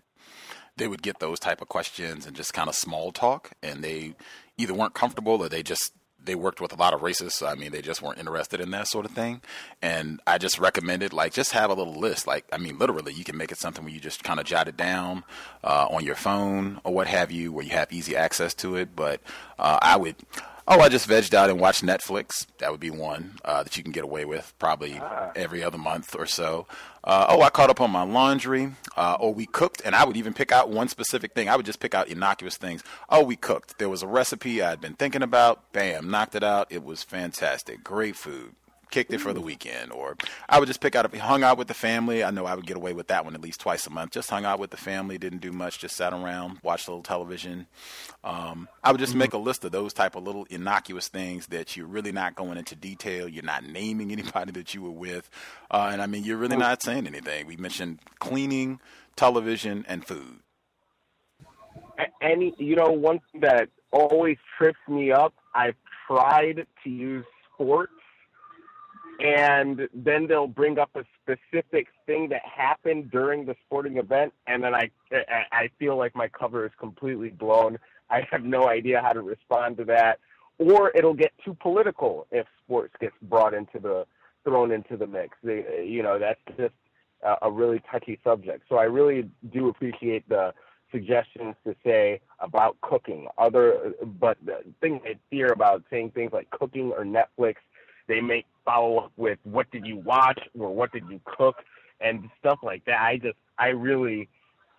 they 0.77 0.89
would 0.89 1.03
get 1.03 1.19
those 1.19 1.39
type 1.39 1.61
of 1.61 1.69
questions 1.69 2.27
and 2.27 2.35
just 2.35 2.55
kind 2.55 2.69
of 2.69 2.75
small 2.75 3.13
talk 3.13 3.53
and 3.63 3.85
they 3.85 4.15
either 4.57 4.75
weren't 4.75 4.95
comfortable 4.95 5.43
or 5.43 5.49
they 5.49 5.63
just 5.63 5.93
they 6.25 6.35
worked 6.35 6.61
with 6.61 6.73
a 6.73 6.77
lot 6.77 6.95
of 6.95 7.01
racists. 7.01 7.47
I 7.47 7.55
mean, 7.55 7.73
they 7.73 7.83
just 7.83 8.01
weren't 8.01 8.19
interested 8.19 8.61
in 8.61 8.71
that 8.71 8.87
sort 8.87 9.07
of 9.07 9.13
thing. 9.13 9.41
And 9.81 10.21
I 10.27 10.39
just 10.39 10.59
recommended, 10.59 11.13
like, 11.13 11.33
just 11.33 11.53
have 11.53 11.71
a 11.71 11.75
little 11.75 11.95
list. 11.95 12.27
Like, 12.27 12.45
I 12.53 12.59
mean, 12.59 12.79
literally, 12.79 13.13
you 13.13 13.25
can 13.25 13.37
make 13.37 13.51
it 13.51 13.59
something 13.59 13.85
where 13.85 13.93
you 13.93 14.01
just 14.01 14.23
kind 14.23 14.39
of 14.39 14.47
jot 14.47 14.69
it 14.69 14.77
down 14.77 15.25
uh, 15.65 15.89
on 15.91 16.05
your 16.05 16.15
phone 16.15 16.81
or 16.85 16.95
what 16.95 17.09
have 17.09 17.33
you, 17.33 17.53
where 17.53 17.65
you 17.65 17.73
have 17.73 17.93
easy 17.93 18.17
access 18.17 18.55
to 18.55 18.77
it. 18.77 18.95
But 18.95 19.21
uh, 19.59 19.79
I 19.83 19.97
would 19.97 20.17
Oh, 20.67 20.81
I 20.81 20.89
just 20.89 21.09
vegged 21.09 21.35
out 21.35 21.51
and 21.51 21.59
watched 21.59 21.85
Netflix. 21.85 22.47
That 22.59 22.71
would 22.71 22.81
be 22.81 22.91
one 22.91 23.39
uh, 23.45 23.65
that 23.65 23.77
you 23.77 23.83
can 23.83 23.91
get 23.91 24.05
away 24.05 24.25
with 24.25 24.55
probably 24.61 24.99
ah. 25.01 25.33
every 25.35 25.63
other 25.63 25.79
month 25.79 26.15
or 26.17 26.27
so. 26.27 26.67
Uh, 27.03 27.27
oh, 27.31 27.43
I 27.43 27.51
caught 27.51 27.69
up 27.69 27.81
on 27.81 27.91
my 27.91 28.05
laundry. 28.05 28.73
Uh, 28.97 29.17
oh, 29.19 29.31
we 29.31 29.47
cooked, 29.47 29.83
and 29.85 29.95
I 29.95 30.05
would 30.05 30.17
even 30.17 30.35
pick 30.35 30.53
out 30.53 30.71
one 30.71 30.87
specific 30.87 31.33
thing. 31.35 31.49
I 31.49 31.57
would 31.57 31.67
just 31.67 31.81
pick 31.81 31.95
out 31.95 32.07
innocuous 32.07 32.57
things. 32.57 32.85
Oh, 33.09 33.25
we 33.25 33.35
cooked. 33.35 33.79
There 33.79 33.89
was 33.89 34.05
a 34.05 34.07
recipe 34.07 34.63
I'd 34.63 34.81
been 34.81 34.95
thinking 34.95 35.23
about. 35.23 35.73
Bam, 35.73 36.11
knocked 36.11 36.37
it 36.37 36.45
out. 36.45 36.69
It 36.71 36.85
was 36.85 37.03
fantastic. 37.03 37.83
Great 37.83 38.15
food. 38.15 38.55
Kicked 38.93 39.13
it 39.13 39.21
for 39.21 39.33
the 39.33 39.41
weekend, 39.41 39.91
or 39.91 40.17
I 40.49 40.61
would 40.61 40.67
just 40.67 40.81
pick 40.81 40.95
out, 40.95 41.13
hung 41.17 41.43
out 41.43 41.59
with 41.59 41.67
the 41.67 41.75
family. 41.75 42.23
I 42.23 42.31
know 42.31 42.47
I 42.47 42.55
would 42.55 42.67
get 42.67 42.77
away 42.77 42.93
with 42.93 43.09
that 43.09 43.25
one 43.25 43.35
at 43.35 43.41
least 43.41 43.61
twice 43.61 43.87
a 43.87 43.91
month. 43.91 44.13
Just 44.13 44.31
hung 44.31 44.45
out 44.45 44.61
with 44.61 44.71
the 44.71 44.77
family, 44.77 45.19
didn't 45.19 45.41
do 45.41 45.51
much, 45.51 45.81
just 45.81 45.97
sat 45.97 46.13
around, 46.13 46.59
watched 46.63 46.87
a 46.87 46.91
little 46.93 47.03
television. 47.03 47.67
Um, 48.23 48.69
I 48.85 48.93
would 48.93 49.01
just 49.01 49.13
mm-hmm. 49.13 49.21
make 49.21 49.33
a 49.33 49.39
list 49.39 49.65
of 49.65 49.73
those 49.73 49.93
type 49.93 50.15
of 50.15 50.23
little 50.23 50.47
innocuous 50.51 51.09
things 51.09 51.49
that 51.49 51.77
you're 51.77 51.87
really 51.87 52.13
not 52.13 52.37
going 52.37 52.59
into 52.59 52.77
detail. 52.77 53.27
You're 53.27 53.43
not 53.43 53.65
naming 53.65 54.13
anybody 54.13 54.53
that 54.53 54.75
you 54.75 54.83
were 54.83 54.91
with, 54.91 55.29
uh, 55.71 55.89
and 55.91 56.01
I 56.01 56.07
mean 56.07 56.23
you're 56.23 56.37
really 56.37 56.57
not 56.57 56.83
saying 56.83 57.07
anything. 57.07 57.47
We 57.47 57.57
mentioned 57.57 57.99
cleaning, 58.21 58.79
television, 59.17 59.85
and 59.89 60.07
food. 60.07 60.41
Any, 62.21 62.55
you 62.59 62.77
know, 62.77 62.91
one 62.91 63.21
thing 63.31 63.41
that 63.43 63.69
always 63.91 64.37
trips 64.59 64.79
me 64.89 65.13
up. 65.13 65.35
I've 65.55 65.77
tried 66.07 66.67
to 66.85 66.91
use 66.91 67.25
sports 67.55 67.93
and 69.23 69.89
then 69.95 70.27
they'll 70.27 70.49
bring 70.49 70.79
up 70.79 70.91
a 70.97 71.05
specific 71.23 71.87
thing 72.07 72.29
that 72.31 72.43
happened 72.45 73.11
during 73.11 73.47
the 73.47 73.55
sporting 73.65 73.99
event, 73.99 74.33
and 74.47 74.65
then 74.65 74.75
I 74.75 74.91
I 75.53 75.69
feel 75.79 75.97
like 75.97 76.17
my 76.17 76.29
cover 76.29 76.67
is 76.67 76.73
completely 76.79 77.31
blown. 77.31 77.79
I 78.11 78.27
have 78.31 78.43
no 78.43 78.69
idea 78.69 79.01
how 79.01 79.13
to 79.13 79.23
respond 79.23 79.77
to 79.79 79.85
that, 79.85 80.19
or 80.59 80.91
it'll 80.95 81.15
get 81.15 81.33
too 81.45 81.55
political 81.55 82.27
if 82.31 82.47
sports 82.65 82.95
gets 83.01 83.15
brought 83.23 83.55
into 83.55 83.79
the 83.79 84.07
thrown 84.45 84.73
into 84.73 84.97
the 84.97 85.07
mix. 85.07 85.37
They, 85.45 85.87
you 85.87 86.03
know, 86.03 86.19
that's 86.19 86.41
just 86.59 86.75
a, 87.43 87.51
really 87.51 87.81
touchy 87.91 88.19
subject. 88.25 88.65
So 88.69 88.77
I 88.77 88.85
really 88.85 89.31
do 89.53 89.69
appreciate 89.69 90.29
the 90.29 90.53
suggestions 90.91 91.55
to 91.65 91.77
say 91.85 92.21
about 92.41 92.77
cooking. 92.81 93.29
Other, 93.39 93.95
but 94.05 94.37
the 94.45 94.65
thing 94.81 95.01
I 95.05 95.15
fear 95.31 95.53
about 95.53 95.85
saying 95.91 96.11
things 96.11 96.33
like 96.33 96.51
cooking 96.51 96.93
or 96.93 97.05
Netflix 97.05 97.55
they 98.13 98.21
may 98.21 98.45
follow 98.63 98.99
up 98.99 99.13
with 99.17 99.39
what 99.45 99.71
did 99.71 99.87
you 99.87 99.97
watch 99.97 100.39
or 100.59 100.75
what 100.75 100.93
did 100.93 101.05
you 101.09 101.19
cook 101.25 101.57
and 102.01 102.29
stuff 102.39 102.59
like 102.63 102.85
that. 102.85 103.01
I 103.01 103.17
just 103.17 103.39
I 103.59 103.69
really 103.69 104.29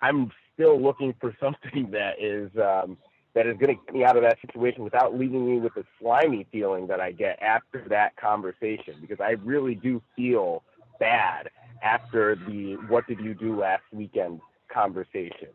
I'm 0.04 0.32
still 0.54 0.80
looking 0.80 1.16
for 1.20 1.36
something 1.42 1.90
that 1.92 2.22
is 2.22 2.52
um 2.58 2.98
that 3.34 3.48
is 3.48 3.58
going 3.58 3.76
to 3.76 3.84
get 3.84 3.96
me 3.96 4.06
out 4.06 4.16
of 4.16 4.22
that 4.22 4.38
situation 4.46 4.84
without 4.84 5.18
leaving 5.18 5.50
me 5.50 5.60
with 5.60 5.76
a 5.76 5.84
slimy 6.00 6.46
feeling 6.52 6.86
that 6.86 7.00
I 7.00 7.12
get 7.12 7.42
after 7.42 7.84
that 7.90 8.16
conversation 8.16 8.94
because 9.02 9.20
I 9.20 9.32
really 9.44 9.74
do 9.74 10.04
feel 10.16 10.62
bad 11.00 11.50
after 11.82 12.36
the 12.36 12.76
what 12.88 13.08
did 13.08 13.20
you 13.20 13.34
do 13.34 13.60
last 13.60 13.82
weekend 13.92 14.40
conversation. 14.72 15.50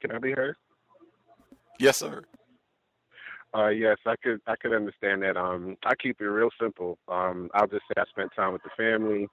Can 0.00 0.12
I 0.12 0.18
be 0.18 0.32
heard? 0.32 0.56
Yes, 1.78 1.98
sir. 1.98 2.24
Uh, 3.56 3.68
yes, 3.68 3.96
I 4.04 4.16
could 4.16 4.40
I 4.46 4.56
could 4.56 4.74
understand 4.74 5.22
that. 5.22 5.36
Um, 5.36 5.76
I 5.84 5.94
keep 5.94 6.20
it 6.20 6.24
real 6.24 6.50
simple. 6.60 6.98
Um, 7.08 7.48
I'll 7.54 7.66
just 7.66 7.84
say 7.88 7.94
I 7.96 8.04
spent 8.10 8.30
time 8.36 8.52
with 8.52 8.62
the 8.62 8.70
family. 8.76 9.28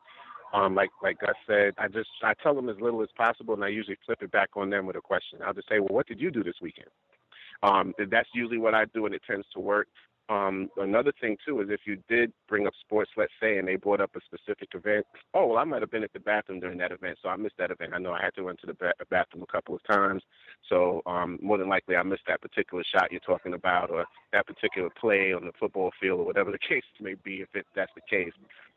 Um, 0.53 0.75
like 0.75 0.91
like 1.01 1.17
I 1.23 1.33
said, 1.45 1.73
I 1.77 1.87
just 1.89 2.09
I 2.23 2.33
tell 2.41 2.55
them 2.55 2.69
as 2.69 2.77
little 2.79 3.01
as 3.01 3.09
possible, 3.17 3.53
and 3.53 3.63
I 3.63 3.67
usually 3.67 3.97
flip 4.05 4.19
it 4.21 4.31
back 4.31 4.51
on 4.55 4.69
them 4.69 4.85
with 4.85 4.95
a 4.95 5.01
question. 5.01 5.39
I'll 5.45 5.53
just 5.53 5.67
say, 5.67 5.79
well, 5.79 5.89
what 5.89 6.07
did 6.07 6.21
you 6.21 6.31
do 6.31 6.43
this 6.43 6.55
weekend? 6.61 6.87
Um, 7.63 7.93
that's 8.11 8.29
usually 8.33 8.59
what 8.59 8.73
I 8.73 8.85
do, 8.85 9.05
and 9.05 9.15
it 9.15 9.23
tends 9.27 9.47
to 9.55 9.59
work. 9.59 9.87
Um, 10.29 10.69
another 10.77 11.11
thing 11.19 11.35
too 11.45 11.59
is 11.61 11.67
if 11.69 11.81
you 11.85 11.97
did 12.07 12.31
bring 12.47 12.65
up 12.65 12.73
sports, 12.79 13.11
let's 13.17 13.33
say, 13.41 13.57
and 13.57 13.67
they 13.67 13.75
brought 13.75 13.99
up 13.99 14.15
a 14.15 14.21
specific 14.21 14.69
event. 14.73 15.05
Oh, 15.33 15.47
well, 15.47 15.57
I 15.57 15.65
might 15.65 15.81
have 15.81 15.91
been 15.91 16.03
at 16.03 16.13
the 16.13 16.19
bathroom 16.19 16.61
during 16.61 16.77
that 16.77 16.93
event, 16.93 17.17
so 17.21 17.27
I 17.27 17.35
missed 17.35 17.57
that 17.57 17.71
event. 17.71 17.91
I 17.93 17.99
know 17.99 18.13
I 18.13 18.23
had 18.23 18.33
to 18.35 18.43
run 18.43 18.55
to 18.61 18.67
the 18.67 18.73
ba- 18.73 18.93
bathroom 19.09 19.43
a 19.43 19.51
couple 19.51 19.75
of 19.75 19.83
times, 19.83 20.23
so 20.69 21.01
um, 21.05 21.39
more 21.41 21.57
than 21.57 21.67
likely 21.67 21.97
I 21.97 22.03
missed 22.03 22.23
that 22.27 22.41
particular 22.41 22.83
shot 22.85 23.11
you're 23.11 23.19
talking 23.19 23.53
about, 23.53 23.89
or 23.89 24.05
that 24.31 24.47
particular 24.47 24.89
play 24.89 25.33
on 25.33 25.45
the 25.45 25.51
football 25.59 25.91
field, 25.99 26.21
or 26.21 26.25
whatever 26.25 26.51
the 26.53 26.57
case 26.57 26.83
may 27.01 27.15
be, 27.15 27.41
if 27.41 27.49
it, 27.53 27.65
that's 27.75 27.91
the 27.93 28.01
case. 28.09 28.33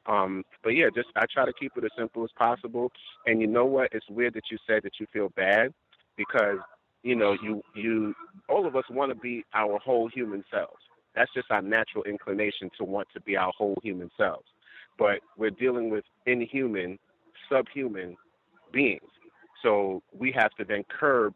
Um, 0.07 0.45
but 0.65 0.71
yeah, 0.71 0.87
just 0.95 1.09
I 1.15 1.27
try 1.33 1.45
to 1.47 1.53
keep 1.53 1.73
it 1.77 1.85
as 1.85 1.91
simple 1.97 2.25
as 2.25 2.31
possible. 2.37 2.91
And 3.27 3.41
you 3.41 3.47
know 3.47 3.65
what? 3.67 3.91
It's 3.93 4.09
weird 4.09 4.35
that 4.35 4.51
you 4.51 4.59
said 4.67 4.83
that 4.83 4.99
you 4.99 5.07
feel 5.13 5.29
bad 5.31 5.73
because 6.17 6.59
you 7.03 7.15
know 7.15 7.37
you 7.41 7.63
you 7.75 8.15
all 8.49 8.67
of 8.67 8.75
us 8.75 8.85
want 8.91 9.13
to 9.13 9.17
be 9.17 9.45
our 9.55 9.79
whole 9.79 10.09
human 10.09 10.45
selves 10.51 10.83
that's 11.17 11.33
just 11.35 11.51
our 11.51 11.63
natural 11.63 12.05
inclination 12.05 12.71
to 12.79 12.85
want 12.85 13.09
to 13.15 13.21
be 13.21 13.37
our 13.37 13.53
whole 13.57 13.77
human 13.83 14.11
selves. 14.17 14.47
But 14.99 15.21
we're 15.37 15.51
dealing 15.51 15.91
with 15.91 16.05
inhuman, 16.27 16.99
subhuman 17.51 18.17
beings. 18.73 19.11
So 19.63 20.03
we 20.17 20.33
have 20.33 20.51
to 20.59 20.65
then 20.65 20.85
curb 20.89 21.35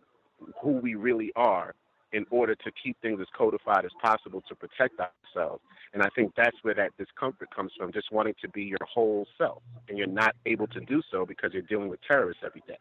who 0.62 0.72
we 0.72 0.94
really 0.94 1.32
are 1.34 1.74
in 2.12 2.26
order 2.30 2.54
to 2.54 2.70
keep 2.82 3.00
things 3.00 3.20
as 3.20 3.26
codified 3.36 3.84
as 3.84 3.92
possible 4.02 4.42
to 4.48 4.54
protect 4.54 5.00
ourselves. 5.00 5.62
And 5.94 6.02
I 6.02 6.08
think 6.14 6.32
that's 6.36 6.56
where 6.62 6.74
that 6.74 6.90
discomfort 6.98 7.54
comes 7.54 7.72
from, 7.76 7.92
just 7.92 8.12
wanting 8.12 8.34
to 8.42 8.48
be 8.48 8.62
your 8.64 8.78
whole 8.82 9.26
self. 9.38 9.62
And 9.88 9.96
you're 9.96 10.06
not 10.06 10.34
able 10.46 10.66
to 10.68 10.80
do 10.80 11.02
so 11.10 11.24
because 11.24 11.52
you're 11.52 11.62
dealing 11.62 11.88
with 11.88 12.00
terrorists 12.06 12.42
every 12.44 12.62
day. 12.66 12.78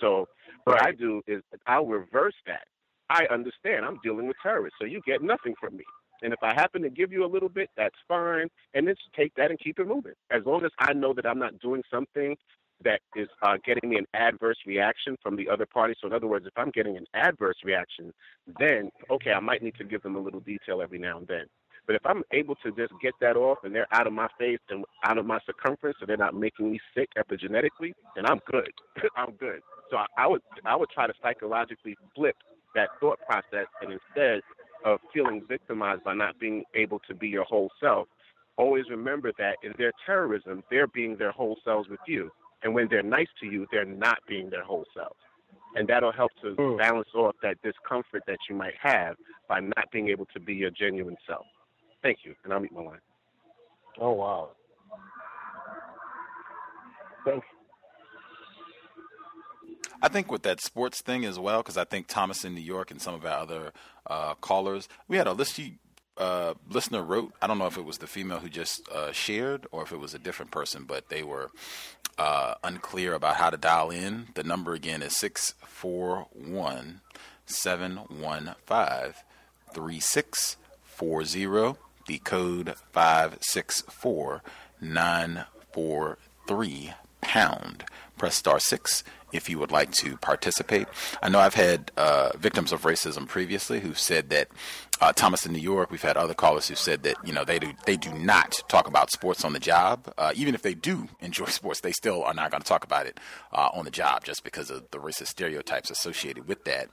So 0.00 0.28
what 0.64 0.82
I 0.82 0.92
do 0.92 1.22
is 1.26 1.42
I'll 1.66 1.86
reverse 1.86 2.34
that. 2.46 2.66
I 3.08 3.26
understand 3.32 3.84
I'm 3.84 3.98
dealing 4.04 4.28
with 4.28 4.36
terrorists, 4.42 4.78
so 4.80 4.86
you 4.86 5.00
get 5.04 5.20
nothing 5.22 5.54
from 5.60 5.76
me. 5.76 5.84
And 6.22 6.32
if 6.32 6.42
I 6.42 6.54
happen 6.54 6.82
to 6.82 6.90
give 6.90 7.12
you 7.12 7.24
a 7.24 7.26
little 7.26 7.48
bit, 7.48 7.70
that's 7.76 7.96
fine. 8.08 8.48
And 8.74 8.86
then 8.86 8.94
just 8.94 9.12
take 9.14 9.34
that 9.34 9.50
and 9.50 9.58
keep 9.58 9.78
it 9.78 9.86
moving. 9.86 10.12
As 10.30 10.42
long 10.44 10.64
as 10.64 10.70
I 10.78 10.92
know 10.92 11.12
that 11.14 11.26
I'm 11.26 11.38
not 11.38 11.58
doing 11.60 11.82
something 11.90 12.36
that 12.84 13.00
is 13.14 13.28
uh, 13.42 13.56
getting 13.64 13.90
me 13.90 13.96
an 13.96 14.06
adverse 14.14 14.56
reaction 14.66 15.16
from 15.22 15.36
the 15.36 15.48
other 15.48 15.66
party. 15.66 15.94
So, 16.00 16.06
in 16.06 16.12
other 16.12 16.26
words, 16.26 16.46
if 16.46 16.52
I'm 16.56 16.70
getting 16.70 16.96
an 16.96 17.06
adverse 17.14 17.56
reaction, 17.64 18.12
then, 18.58 18.90
okay, 19.10 19.32
I 19.32 19.40
might 19.40 19.62
need 19.62 19.74
to 19.76 19.84
give 19.84 20.02
them 20.02 20.16
a 20.16 20.20
little 20.20 20.40
detail 20.40 20.80
every 20.82 20.98
now 20.98 21.18
and 21.18 21.26
then. 21.26 21.44
But 21.86 21.96
if 21.96 22.02
I'm 22.04 22.22
able 22.32 22.54
to 22.56 22.70
just 22.70 22.92
get 23.02 23.14
that 23.20 23.36
off 23.36 23.58
and 23.64 23.74
they're 23.74 23.92
out 23.92 24.06
of 24.06 24.12
my 24.12 24.28
face 24.38 24.60
and 24.68 24.84
out 25.04 25.18
of 25.18 25.26
my 25.26 25.40
circumference, 25.44 25.96
so 25.98 26.06
they're 26.06 26.16
not 26.16 26.34
making 26.34 26.70
me 26.70 26.80
sick 26.96 27.08
epigenetically, 27.18 27.92
then 28.14 28.26
I'm 28.26 28.40
good. 28.50 28.70
I'm 29.16 29.32
good. 29.32 29.60
So 29.90 29.96
I, 29.96 30.06
I 30.16 30.26
would 30.28 30.42
I 30.64 30.76
would 30.76 30.88
try 30.90 31.06
to 31.06 31.12
psychologically 31.20 31.96
flip 32.14 32.36
that 32.74 32.90
thought 33.00 33.18
process 33.26 33.66
and 33.82 33.92
instead 33.92 34.40
of 34.84 35.00
feeling 35.12 35.42
victimized 35.48 36.04
by 36.04 36.14
not 36.14 36.38
being 36.38 36.64
able 36.74 36.98
to 37.08 37.14
be 37.14 37.28
your 37.28 37.44
whole 37.44 37.70
self, 37.80 38.08
always 38.56 38.84
remember 38.90 39.32
that 39.38 39.56
in 39.62 39.72
their 39.78 39.92
terrorism, 40.04 40.62
they're 40.70 40.86
being 40.86 41.16
their 41.16 41.32
whole 41.32 41.56
selves 41.64 41.88
with 41.88 42.00
you. 42.06 42.30
And 42.62 42.74
when 42.74 42.88
they're 42.90 43.02
nice 43.02 43.28
to 43.40 43.46
you, 43.46 43.66
they're 43.72 43.84
not 43.84 44.18
being 44.28 44.50
their 44.50 44.64
whole 44.64 44.84
selves. 44.94 45.16
And 45.76 45.88
that'll 45.88 46.12
help 46.12 46.32
to 46.42 46.54
mm. 46.54 46.78
balance 46.78 47.08
off 47.14 47.36
that 47.42 47.56
discomfort 47.62 48.22
that 48.26 48.38
you 48.48 48.56
might 48.56 48.74
have 48.82 49.16
by 49.48 49.60
not 49.60 49.90
being 49.92 50.08
able 50.08 50.26
to 50.26 50.40
be 50.40 50.54
your 50.54 50.70
genuine 50.70 51.16
self. 51.26 51.46
Thank 52.02 52.18
you. 52.24 52.34
And 52.44 52.52
I'll 52.52 52.60
meet 52.60 52.72
my 52.72 52.82
line. 52.82 52.98
Oh, 54.00 54.12
wow. 54.12 54.50
Thanks. 57.24 57.46
I 60.02 60.08
think 60.08 60.30
with 60.30 60.42
that 60.42 60.60
sports 60.60 61.00
thing 61.02 61.24
as 61.24 61.38
well, 61.38 61.62
because 61.62 61.76
I 61.76 61.84
think 61.84 62.06
Thomas 62.06 62.44
in 62.44 62.54
New 62.54 62.60
York 62.60 62.90
and 62.90 63.00
some 63.00 63.14
of 63.14 63.24
our 63.24 63.38
other 63.38 63.72
uh, 64.06 64.34
callers, 64.34 64.88
we 65.08 65.16
had 65.16 65.26
a 65.26 65.32
list. 65.32 65.60
Uh, 66.16 66.52
listener 66.68 67.02
wrote. 67.02 67.32
I 67.40 67.46
don't 67.46 67.58
know 67.58 67.66
if 67.66 67.78
it 67.78 67.84
was 67.84 67.98
the 67.98 68.06
female 68.06 68.40
who 68.40 68.50
just 68.50 68.86
uh, 68.90 69.10
shared 69.12 69.66
or 69.72 69.82
if 69.82 69.92
it 69.92 69.98
was 69.98 70.12
a 70.12 70.18
different 70.18 70.50
person, 70.50 70.84
but 70.84 71.08
they 71.08 71.22
were 71.22 71.50
uh, 72.18 72.54
unclear 72.62 73.14
about 73.14 73.36
how 73.36 73.48
to 73.48 73.56
dial 73.56 73.90
in. 73.90 74.28
The 74.34 74.44
number 74.44 74.74
again 74.74 75.02
is 75.02 75.16
six 75.16 75.54
four 75.64 76.26
one 76.32 77.00
seven 77.46 77.96
one 77.96 78.54
five 78.66 79.24
three 79.72 80.00
six 80.00 80.56
four 80.82 81.24
zero. 81.24 81.78
The 82.06 82.18
code 82.18 82.74
five 82.92 83.38
six 83.40 83.80
four 83.82 84.42
nine 84.80 85.44
four 85.72 86.18
three 86.46 86.92
pound. 87.22 87.84
Press 88.18 88.34
star 88.34 88.60
six 88.60 89.02
if 89.32 89.48
you 89.48 89.58
would 89.58 89.72
like 89.72 89.92
to 89.92 90.16
participate. 90.18 90.88
I 91.22 91.28
know 91.28 91.38
I've 91.38 91.54
had 91.54 91.90
uh, 91.96 92.30
victims 92.36 92.72
of 92.72 92.82
racism 92.82 93.26
previously 93.26 93.80
who 93.80 93.94
said 93.94 94.30
that 94.30 94.48
uh, 95.00 95.12
Thomas 95.12 95.46
in 95.46 95.52
New 95.52 95.60
York. 95.60 95.90
We've 95.90 96.02
had 96.02 96.16
other 96.16 96.34
callers 96.34 96.68
who 96.68 96.74
said 96.74 97.02
that 97.04 97.16
you 97.24 97.32
know 97.32 97.44
they 97.44 97.58
do 97.58 97.72
they 97.86 97.96
do 97.96 98.12
not 98.12 98.60
talk 98.68 98.86
about 98.86 99.10
sports 99.10 99.44
on 99.44 99.52
the 99.52 99.60
job. 99.60 100.12
Uh, 100.18 100.32
even 100.34 100.54
if 100.54 100.62
they 100.62 100.74
do 100.74 101.08
enjoy 101.20 101.46
sports, 101.46 101.80
they 101.80 101.92
still 101.92 102.22
are 102.22 102.34
not 102.34 102.50
going 102.50 102.62
to 102.62 102.68
talk 102.68 102.84
about 102.84 103.06
it 103.06 103.18
uh, 103.52 103.70
on 103.72 103.84
the 103.84 103.90
job 103.90 104.24
just 104.24 104.44
because 104.44 104.70
of 104.70 104.90
the 104.90 104.98
racist 104.98 105.28
stereotypes 105.28 105.90
associated 105.90 106.46
with 106.46 106.64
that. 106.64 106.88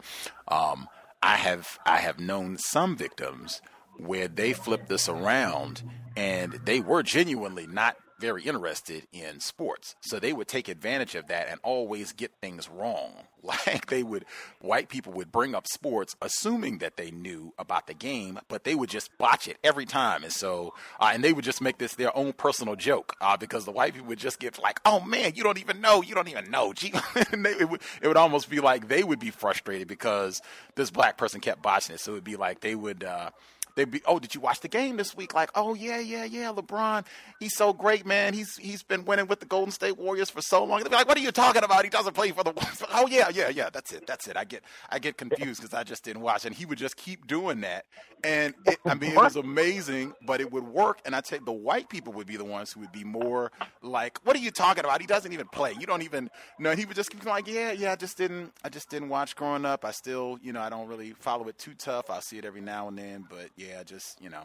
Um, 0.48 0.88
I 1.22 1.36
have 1.36 1.80
I 1.86 1.98
have 1.98 2.20
known 2.20 2.58
some 2.58 2.96
victims 2.96 3.62
where 3.98 4.28
they 4.28 4.54
flipped 4.54 4.90
this 4.90 5.10
around 5.10 5.84
and 6.16 6.54
they 6.66 6.80
were 6.80 7.02
genuinely 7.02 7.66
not 7.68 7.98
very 8.20 8.44
interested 8.44 9.08
in 9.12 9.40
sports. 9.40 9.96
So 10.02 10.20
they 10.20 10.34
would 10.34 10.48
take 10.48 10.68
advantage 10.68 11.16
of 11.16 11.28
that 11.28 11.48
and 11.50 11.60
always 11.64 12.12
get 12.14 12.32
things 12.42 12.70
wrong. 12.70 13.12
Like 13.48 13.86
they 13.86 14.04
would, 14.04 14.26
white 14.60 14.90
people 14.90 15.14
would 15.14 15.32
bring 15.32 15.56
up 15.56 15.68
sports 15.68 16.18
assuming 16.22 16.80
that 16.80 16.98
they 16.98 17.12
knew 17.12 17.54
about 17.58 17.88
the 17.88 17.94
game, 17.94 18.40
but 18.50 18.66
they 18.66 18.76
would 18.76 18.90
just 18.90 19.18
botch 19.18 19.48
it 19.48 19.56
every 19.64 19.86
time. 19.86 20.26
And 20.26 20.34
so, 20.34 20.74
uh, 21.00 21.12
and 21.14 21.24
they 21.24 21.32
would 21.32 21.46
just 21.46 21.62
make 21.62 21.78
this 21.78 21.96
their 21.96 22.16
own 22.18 22.34
personal 22.34 22.76
joke 22.76 23.14
uh, 23.22 23.38
because 23.38 23.64
the 23.64 23.72
white 23.72 23.94
people 23.94 24.10
would 24.10 24.20
just 24.20 24.40
get 24.40 24.62
like, 24.62 24.82
oh 24.84 25.00
man, 25.00 25.32
you 25.36 25.44
don't 25.44 25.60
even 25.60 25.80
know, 25.80 26.02
you 26.02 26.14
don't 26.14 26.28
even 26.28 26.52
know. 26.52 26.74
Gee. 26.76 26.92
and 27.32 27.46
they, 27.46 27.52
it, 27.52 27.70
would, 27.70 27.82
it 28.02 28.10
would 28.10 28.18
almost 28.18 28.50
be 28.50 28.60
like 28.60 28.90
they 28.90 29.04
would 29.04 29.20
be 29.20 29.30
frustrated 29.30 29.88
because 29.88 30.42
this 30.76 30.92
black 30.92 31.18
person 31.18 31.40
kept 31.40 31.62
botching 31.62 31.96
it. 31.96 32.02
So 32.02 32.12
it 32.12 32.16
would 32.16 32.24
be 32.26 32.36
like 32.36 32.60
they 32.60 32.76
would, 32.76 33.06
uh, 33.06 33.30
they'd 33.78 33.90
be, 33.90 34.02
oh, 34.06 34.20
did 34.20 34.36
you 34.36 34.42
watch 34.42 34.60
the 34.60 34.68
game 34.68 34.98
this 34.98 35.16
week? 35.16 35.34
Like, 35.34 35.52
oh 35.56 35.74
yeah, 35.74 36.00
yeah, 36.00 36.26
yeah, 36.26 36.52
LeBron, 36.52 37.06
he's 37.40 37.56
so 37.56 37.72
great, 37.72 38.06
man. 38.06 38.34
He's 38.34 38.58
he's 38.58 38.84
been 38.84 39.06
winning 39.06 39.28
with 39.28 39.40
the 39.40 39.46
Golden 39.46 39.72
State 39.72 39.98
Warriors 39.98 40.30
for 40.30 40.42
so 40.42 40.66
long. 40.66 40.84
They'd 40.84 40.90
be 40.90 40.96
like, 40.96 41.08
what 41.08 41.18
are 41.18 41.22
you 41.22 41.32
talking 41.32 41.64
about? 41.64 41.86
He 41.86 41.90
doesn't 41.90 42.14
play 42.14 42.32
for 42.32 42.44
the. 42.44 42.54
Oh 42.90 43.06
yeah, 43.08 43.30
yeah, 43.34 43.50
yeah. 43.50 43.70
That's 43.72 43.92
it. 43.92 44.08
That's 44.08 44.28
it. 44.28 44.38
I 44.38 44.44
get 44.44 44.64
I 44.90 44.98
get 44.98 45.18
confused 45.18 45.62
because 45.62 45.74
I 45.74 45.84
just 45.84 46.04
didn't 46.04 46.22
watch, 46.22 46.46
and 46.46 46.56
he 46.56 46.66
would 46.66 46.78
just 46.78 46.98
keep 46.98 47.28
doing 47.28 47.62
that, 47.62 47.86
and 48.24 48.56
it, 48.66 48.80
I 48.86 48.96
mean, 48.96 49.12
it 49.12 49.18
was 49.18 49.36
amazing, 49.36 50.14
but 50.26 50.42
it 50.42 50.52
would 50.52 50.64
work. 50.64 51.00
And 51.06 51.16
I 51.16 51.22
take 51.22 51.46
the 51.46 51.52
white 51.52 51.90
people 51.90 52.14
would 52.14 52.28
be 52.28 52.38
the 52.38 52.46
ones 52.46 52.72
who 52.72 52.80
would 52.80 52.92
be 52.92 53.04
more 53.04 53.52
like, 53.82 54.20
what 54.26 54.36
are 54.36 54.40
you 54.40 54.52
talking 54.52 54.84
about? 54.84 55.02
He 55.02 55.08
doesn't 55.08 55.32
even 55.32 55.48
play. 55.48 55.76
You 55.80 55.86
don't 55.86 56.02
even 56.02 56.30
know. 56.60 56.76
He 56.76 56.86
would 56.86 56.96
just 56.96 57.12
keep 57.12 57.26
like, 57.26 57.48
yeah, 57.48 57.72
yeah. 57.72 57.92
I 57.92 57.96
just 57.96 58.18
didn't. 58.18 58.54
I 58.64 58.70
just 58.70 58.90
didn't 58.90 59.10
watch 59.10 59.36
growing 59.36 59.66
up. 59.66 59.86
I 59.86 59.92
still, 59.92 60.38
you 60.42 60.54
know, 60.54 60.62
I 60.62 60.70
don't 60.70 60.88
really 60.88 61.14
follow 61.20 61.48
it 61.48 61.58
too 61.60 61.74
tough. 61.74 62.10
I 62.10 62.20
see 62.22 62.38
it 62.38 62.46
every 62.46 62.62
now 62.62 62.88
and 62.88 62.98
then, 62.98 63.26
but 63.30 63.50
yeah, 63.56 63.67
just 63.86 64.22
you 64.22 64.30
know, 64.30 64.44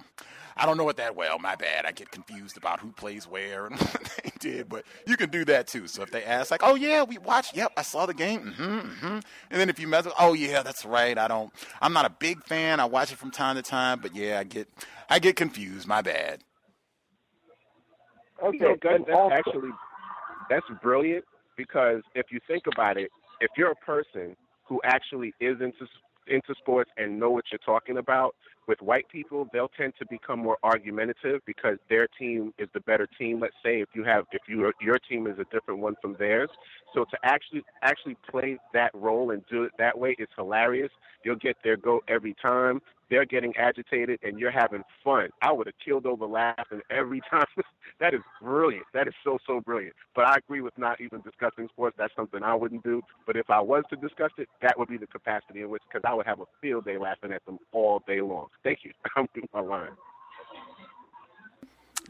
I 0.57 0.67
don't 0.67 0.77
know 0.77 0.89
it 0.89 0.97
that 0.97 1.17
well. 1.17 1.39
My 1.39 1.55
bad. 1.55 1.87
I 1.87 1.93
get 1.93 2.11
confused 2.11 2.57
about 2.57 2.81
who 2.81 2.93
plays 2.93 3.27
where 3.27 3.67
and 3.67 3.77
what 3.81 4.21
they 4.23 4.31
did, 4.39 4.69
but 4.69 4.85
you 5.07 5.17
can 5.17 5.31
do 5.31 5.45
that 5.47 5.67
too. 5.67 5.87
So 5.87 6.03
if 6.03 6.11
they 6.11 6.25
ask, 6.25 6.51
like, 6.51 6.63
oh 6.63 6.75
yeah, 6.75 7.03
we 7.03 7.19
watched. 7.19 7.57
Yep, 7.57 7.73
I 7.77 7.83
saw 7.83 8.07
the 8.07 8.15
game. 8.15 8.55
Mm-hmm, 8.57 8.63
mm-hmm. 8.63 9.07
And 9.07 9.61
then 9.61 9.69
if 9.69 9.79
you 9.79 9.89
mess 9.89 10.05
with, 10.05 10.15
oh 10.19 10.35
yeah, 10.35 10.63
that's 10.63 10.85
right. 10.85 11.17
I 11.17 11.29
don't. 11.29 11.53
I'm 11.81 11.93
not 11.93 12.07
a 12.07 12.11
big 12.11 12.43
fan. 12.45 12.81
I 12.81 12.85
watch 12.85 13.13
it 13.13 13.19
from 13.19 13.31
time 13.31 13.57
to 13.57 13.63
time, 13.63 14.01
but 14.01 14.15
yeah, 14.15 14.39
I 14.39 14.45
get 14.45 14.69
I 15.09 15.19
get 15.19 15.37
confused. 15.37 15.87
My 15.87 16.03
bad. 16.03 16.41
Okay, 18.43 18.59
you 18.59 18.65
know, 18.65 18.77
that's, 18.83 19.05
that's 19.07 19.33
actually 19.33 19.71
that's 20.51 20.67
brilliant 20.83 21.25
because 21.57 22.03
if 22.15 22.27
you 22.31 22.41
think 22.47 22.65
about 22.73 22.97
it, 22.97 23.11
if 23.41 23.51
you're 23.57 23.71
a 23.71 23.77
person 23.77 24.37
who 24.65 24.81
actually 24.85 25.35
is 25.41 25.61
into 25.61 25.87
into 26.27 26.55
sports 26.59 26.91
and 26.97 27.19
know 27.19 27.31
what 27.31 27.45
you're 27.51 27.59
talking 27.65 27.99
about, 27.99 28.35
with 28.67 28.81
white 28.81 29.09
people, 29.09 29.49
they'll 29.53 29.71
tend 29.77 29.95
to 29.99 30.07
become 30.07 30.39
more 30.39 30.59
argumentative 30.63 31.41
because 31.47 31.79
their 31.89 32.07
team 32.19 32.55
is 32.59 32.69
the 32.75 32.81
better 32.81 33.09
team. 33.19 33.41
Let's 33.41 33.55
say 33.65 33.81
if 33.81 33.89
you 33.95 34.05
have 34.05 34.27
if 34.33 34.43
you 34.49 34.73
your 34.81 34.99
team 34.99 35.27
is 35.27 35.39
a 35.39 35.45
different 35.53 35.81
one 35.81 35.95
from 36.01 36.17
theirs, 36.19 36.51
so 36.95 37.05
to 37.05 37.17
actually 37.25 37.65
actually 37.83 38.17
play 38.31 38.59
that 38.73 38.91
role 38.95 39.31
and 39.31 39.43
do 39.51 39.65
it 39.65 39.73
that 39.79 39.99
way 39.99 40.15
is 40.19 40.29
hilarious. 40.37 40.91
You'll 41.25 41.37
get 41.37 41.57
their 41.65 41.77
goat 41.77 42.05
every 42.09 42.35
time. 42.41 42.81
They're 43.13 43.27
getting 43.27 43.55
agitated 43.59 44.21
and 44.23 44.39
you're 44.39 44.51
having 44.51 44.83
fun. 45.05 45.29
I 45.43 45.53
would 45.53 45.67
have 45.67 45.75
killed 45.85 46.07
over 46.07 46.25
laughing 46.25 46.81
every 46.91 47.21
time. 47.31 47.45
that 48.01 48.15
is 48.15 48.23
brilliant. 48.41 48.87
That 48.95 49.07
is 49.07 49.13
so 49.23 49.37
so 49.47 49.61
brilliant. 49.61 49.95
But 50.17 50.25
I 50.25 50.37
agree 50.37 50.63
with 50.63 50.73
not 50.79 50.99
even 50.99 51.21
discussing 51.21 51.69
sports. 51.69 51.95
That's 51.99 52.15
something 52.17 52.43
I 52.43 52.55
wouldn't 52.55 52.83
do. 52.85 53.03
But 53.27 53.37
if 53.37 53.51
I 53.51 53.61
was 53.61 53.85
to 53.91 53.97
discuss 53.97 54.31
it, 54.39 54.49
that 54.63 54.79
would 54.79 54.89
be 54.89 54.97
the 54.97 55.07
capacity 55.07 55.61
in 55.61 55.69
which 55.69 55.83
because 55.87 56.09
I 56.11 56.15
would 56.15 56.25
have 56.25 56.41
a 56.41 56.47
field 56.63 56.87
day 56.87 56.97
laughing 56.97 57.33
at 57.35 57.45
them 57.45 57.59
all 57.73 58.03
day 58.07 58.23
long. 58.23 58.47
Thank 58.65 58.79
you. 58.83 58.93
I'm 59.15 59.29
through 59.35 59.45
my 59.53 59.61
line 59.61 59.91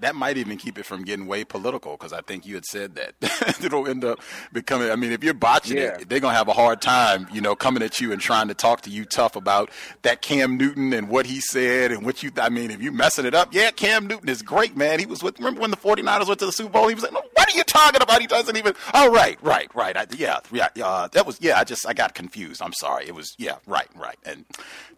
that 0.00 0.14
might 0.14 0.36
even 0.36 0.56
keep 0.56 0.78
it 0.78 0.84
from 0.84 1.04
getting 1.04 1.26
way 1.26 1.44
political 1.44 1.92
because 1.92 2.12
I 2.12 2.20
think 2.20 2.46
you 2.46 2.54
had 2.54 2.64
said 2.64 2.94
that 2.96 3.14
it'll 3.62 3.86
end 3.86 4.04
up 4.04 4.20
becoming. 4.52 4.90
I 4.90 4.96
mean, 4.96 5.12
if 5.12 5.22
you're 5.22 5.34
botching 5.34 5.76
yeah. 5.76 5.98
it, 5.98 6.08
they're 6.08 6.20
gonna 6.20 6.36
have 6.36 6.48
a 6.48 6.52
hard 6.52 6.80
time, 6.80 7.26
you 7.32 7.40
know, 7.40 7.54
coming 7.54 7.82
at 7.82 8.00
you 8.00 8.12
and 8.12 8.20
trying 8.20 8.48
to 8.48 8.54
talk 8.54 8.82
to 8.82 8.90
you 8.90 9.04
tough 9.04 9.36
about 9.36 9.70
that 10.02 10.22
Cam 10.22 10.56
Newton 10.56 10.92
and 10.92 11.08
what 11.08 11.26
he 11.26 11.40
said 11.40 11.92
and 11.92 12.04
what 12.04 12.22
you. 12.22 12.30
I 12.36 12.48
mean, 12.48 12.70
if 12.70 12.82
you 12.82 12.92
messing 12.92 13.26
it 13.26 13.34
up, 13.34 13.52
yeah, 13.52 13.70
Cam 13.70 14.06
Newton 14.06 14.28
is 14.28 14.42
great, 14.42 14.76
man. 14.76 14.98
He 14.98 15.06
was 15.06 15.22
with. 15.22 15.38
Remember 15.38 15.60
when 15.60 15.70
the 15.70 15.76
49ers 15.76 16.26
went 16.28 16.40
to 16.40 16.46
the 16.46 16.52
Super 16.52 16.70
Bowl? 16.70 16.88
He 16.88 16.94
was 16.94 17.02
like, 17.02 17.12
no, 17.12 17.22
"What 17.34 17.52
are 17.52 17.56
you 17.56 17.64
talking 17.64 18.02
about? 18.02 18.20
He 18.20 18.26
doesn't 18.26 18.56
even." 18.56 18.74
Oh, 18.94 19.10
right, 19.10 19.38
right, 19.42 19.72
right. 19.74 19.96
I, 19.96 20.06
yeah, 20.16 20.40
yeah. 20.52 20.68
Uh, 20.82 21.08
that 21.08 21.26
was 21.26 21.38
yeah. 21.40 21.58
I 21.58 21.64
just 21.64 21.86
I 21.86 21.92
got 21.92 22.14
confused. 22.14 22.62
I'm 22.62 22.72
sorry. 22.74 23.06
It 23.06 23.14
was 23.14 23.34
yeah, 23.38 23.56
right, 23.66 23.88
right, 23.96 24.18
and 24.24 24.44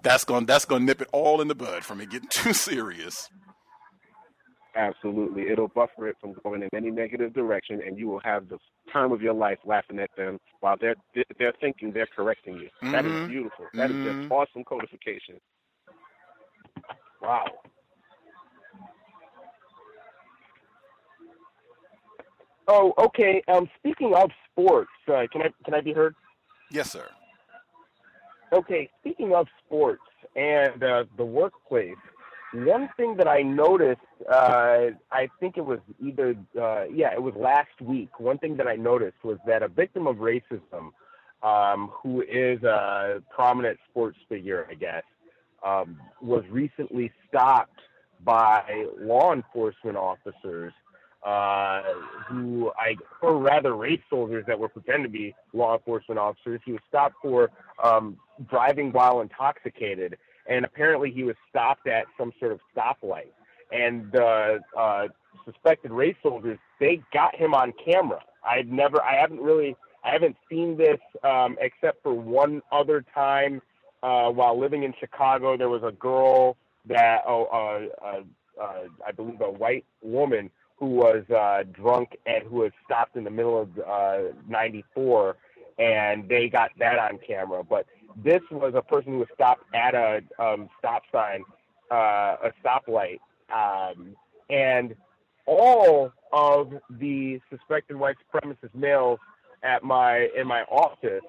that's 0.03 0.25
gonna 0.25 0.47
that's 0.47 0.65
going 0.65 0.83
to 0.83 0.87
nip 0.87 1.03
it 1.03 1.09
all 1.13 1.41
in 1.41 1.49
the 1.49 1.55
bud 1.55 1.85
from 1.85 2.01
it 2.01 2.11
getting 2.11 2.29
too 2.33 2.53
serious. 2.53 3.29
Absolutely. 4.77 5.49
It'll 5.51 5.69
buffer 5.69 6.09
it 6.09 6.17
from 6.21 6.35
going 6.43 6.63
in 6.63 6.69
any 6.75 6.91
negative 6.91 7.33
direction, 7.33 7.81
and 7.87 7.97
you 7.97 8.09
will 8.09 8.21
have 8.25 8.49
the 8.49 8.59
time 8.93 9.13
of 9.13 9.23
your 9.23 9.35
life 9.35 9.59
laughing 9.65 10.01
at 10.01 10.11
them 10.17 10.39
while 10.61 10.77
they're 10.81 10.97
they're 11.39 11.53
thinking 11.61 11.93
they're 11.93 12.09
correcting 12.15 12.57
you. 12.57 12.69
Mm-hmm. 12.83 12.93
That 12.93 13.05
is 13.05 13.13
mm-hmm. 13.13 13.31
beautiful. 13.31 13.67
That 13.75 13.91
mm-hmm. 13.91 14.01
is 14.01 14.07
just 14.07 14.19
mm-hmm. 14.19 14.33
awesome 14.33 14.65
codification. 14.65 15.37
Wow. 17.23 17.45
Oh, 22.67 22.95
okay. 22.99 23.43
Um, 23.47 23.69
speaking 23.79 24.15
of 24.15 24.31
sports, 24.51 24.91
uh, 25.09 25.23
can 25.31 25.43
I 25.43 25.49
can 25.65 25.75
I 25.75 25.81
be 25.81 25.93
heard? 25.93 26.17
Yes, 26.71 26.91
sir. 26.91 27.07
Okay. 28.53 28.91
Speaking 29.01 29.35
of 29.35 29.47
sports 29.65 30.03
and 30.35 30.83
uh, 30.83 31.05
the 31.17 31.25
workplace, 31.25 31.95
one 32.55 32.89
thing 32.97 33.17
that 33.17 33.27
I 33.27 33.43
noticed, 33.43 34.01
uh, 34.31 34.91
I 35.11 35.29
think 35.41 35.57
it 35.57 35.65
was 35.65 35.81
either, 36.01 36.37
uh, 36.61 36.85
yeah, 36.85 37.13
it 37.13 37.23
was 37.23 37.35
last 37.35 37.81
week. 37.81 38.21
One 38.21 38.39
thing 38.39 38.57
that 38.59 38.69
I 38.69 38.77
noticed 38.77 39.23
was 39.25 39.39
that 39.47 39.63
a 39.63 39.69
victim 39.69 40.07
of 40.07 40.17
racism, 40.17 40.93
um, 41.43 41.91
who 41.93 42.23
is 42.23 42.63
a 42.63 43.23
prominent 43.35 43.79
sports 43.91 44.19
figure, 44.29 44.67
I 44.71 44.75
guess, 44.75 45.03
um, 45.65 45.99
was 46.23 46.45
recently 46.49 47.11
stopped 47.29 47.81
by 48.25 48.87
law 49.01 49.33
enforcement 49.33 49.97
officers 49.97 50.73
uh, 51.25 51.83
who 52.29 52.71
I, 52.79 52.97
or 53.23 53.39
rather 53.39 53.75
race 53.75 54.01
soldiers 54.11 54.45
that 54.47 54.59
were 54.59 54.69
pretending 54.69 55.05
to 55.05 55.09
be 55.09 55.35
law 55.53 55.75
enforcement 55.75 56.19
officers. 56.19 56.61
He 56.65 56.73
was 56.73 56.83
stopped 56.89 57.17
for 57.23 57.51
um, 57.83 58.19
driving 58.49 58.93
while 58.93 59.23
intoxicated 59.23 60.19
and 60.47 60.65
apparently 60.65 61.11
he 61.11 61.25
was 61.25 61.37
stopped 61.49 61.87
at 61.87 62.05
some 62.19 62.33
sort 62.39 62.53
of 62.53 62.61
stoplight. 62.77 63.33
And 63.73 64.11
the 64.13 64.61
uh, 64.77 65.09
suspected 65.45 65.91
race 65.91 66.17
soldiers, 66.23 66.59
they 66.81 67.01
got 67.13 67.35
him 67.35 67.55
on 67.55 67.73
camera. 67.85 68.21
I've 68.47 68.67
never, 68.67 69.03
I 69.03 69.15
haven't 69.21 69.41
really, 69.41 69.77
I 70.05 70.11
haven't 70.13 70.37
seen 70.51 70.77
this 70.77 71.01
um, 71.23 71.57
except 71.61 72.03
for 72.03 72.15
one 72.15 72.63
other 72.71 73.05
time 73.15 73.63
uh, 74.03 74.29
while 74.29 74.59
living 74.59 74.83
in 74.85 74.93
Chicago. 75.01 75.57
There 75.57 75.71
was 75.71 75.83
a 75.83 75.93
girl 75.93 76.57
that, 76.87 77.23
oh, 77.27 77.47
uh, 77.47 78.05
uh, 78.05 78.63
uh, 78.63 78.89
I 79.07 79.13
believe 79.13 79.41
a 79.41 79.51
white 79.51 79.85
woman 80.03 80.51
who 80.77 80.87
was 80.87 81.25
uh, 81.31 81.63
drunk 81.73 82.17
and 82.27 82.45
who 82.45 82.57
was 82.57 82.73
stopped 82.85 83.17
in 83.17 83.25
the 83.25 83.31
middle 83.31 83.63
of 83.63 83.69
uh, 83.79 84.35
94, 84.49 85.37
and 85.79 86.29
they 86.29 86.49
got 86.49 86.71
that 86.79 86.99
on 86.99 87.19
camera. 87.27 87.65
But 87.65 87.87
this 88.23 88.43
was 88.51 88.75
a 88.75 88.83
person 88.83 89.13
who 89.13 89.19
was 89.21 89.29
stopped 89.35 89.65
at 89.75 89.95
a 89.95 90.21
um, 90.39 90.69
stop 90.79 91.03
sign, 91.13 91.43
uh, 91.91 92.37
a 92.45 92.53
stoplight, 92.63 93.19
um, 93.53 94.15
and 94.51 94.95
all 95.47 96.13
of 96.33 96.73
the 96.91 97.41
suspected 97.51 97.97
white 97.97 98.17
supremacist 98.33 98.75
males 98.75 99.19
at 99.63 99.83
my 99.83 100.29
in 100.37 100.47
my 100.47 100.63
office, 100.63 101.23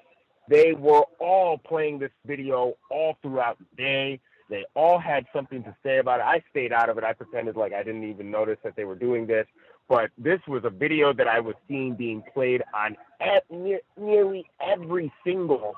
they 0.48 0.72
were 0.72 1.04
all 1.18 1.58
playing 1.58 1.98
this 1.98 2.10
video 2.26 2.74
all 2.90 3.16
throughout 3.22 3.58
the 3.58 3.82
day. 3.82 4.20
They 4.48 4.64
all 4.74 4.98
had 4.98 5.26
something 5.34 5.64
to 5.64 5.74
say 5.82 5.98
about 5.98 6.20
it. 6.20 6.24
I 6.24 6.42
stayed 6.50 6.72
out 6.72 6.88
of 6.88 6.98
it. 6.98 7.04
I 7.04 7.12
pretended 7.14 7.56
like 7.56 7.72
I 7.72 7.82
didn't 7.82 8.08
even 8.08 8.30
notice 8.30 8.58
that 8.62 8.76
they 8.76 8.84
were 8.84 8.94
doing 8.94 9.26
this. 9.26 9.46
But 9.88 10.10
this 10.18 10.40
was 10.46 10.62
a 10.64 10.70
video 10.70 11.12
that 11.12 11.28
I 11.28 11.40
was 11.40 11.54
seeing 11.68 11.94
being 11.94 12.22
played 12.32 12.62
on 12.74 12.96
at 13.20 13.44
ne- 13.50 13.80
nearly 13.96 14.44
every 14.60 15.12
single 15.24 15.74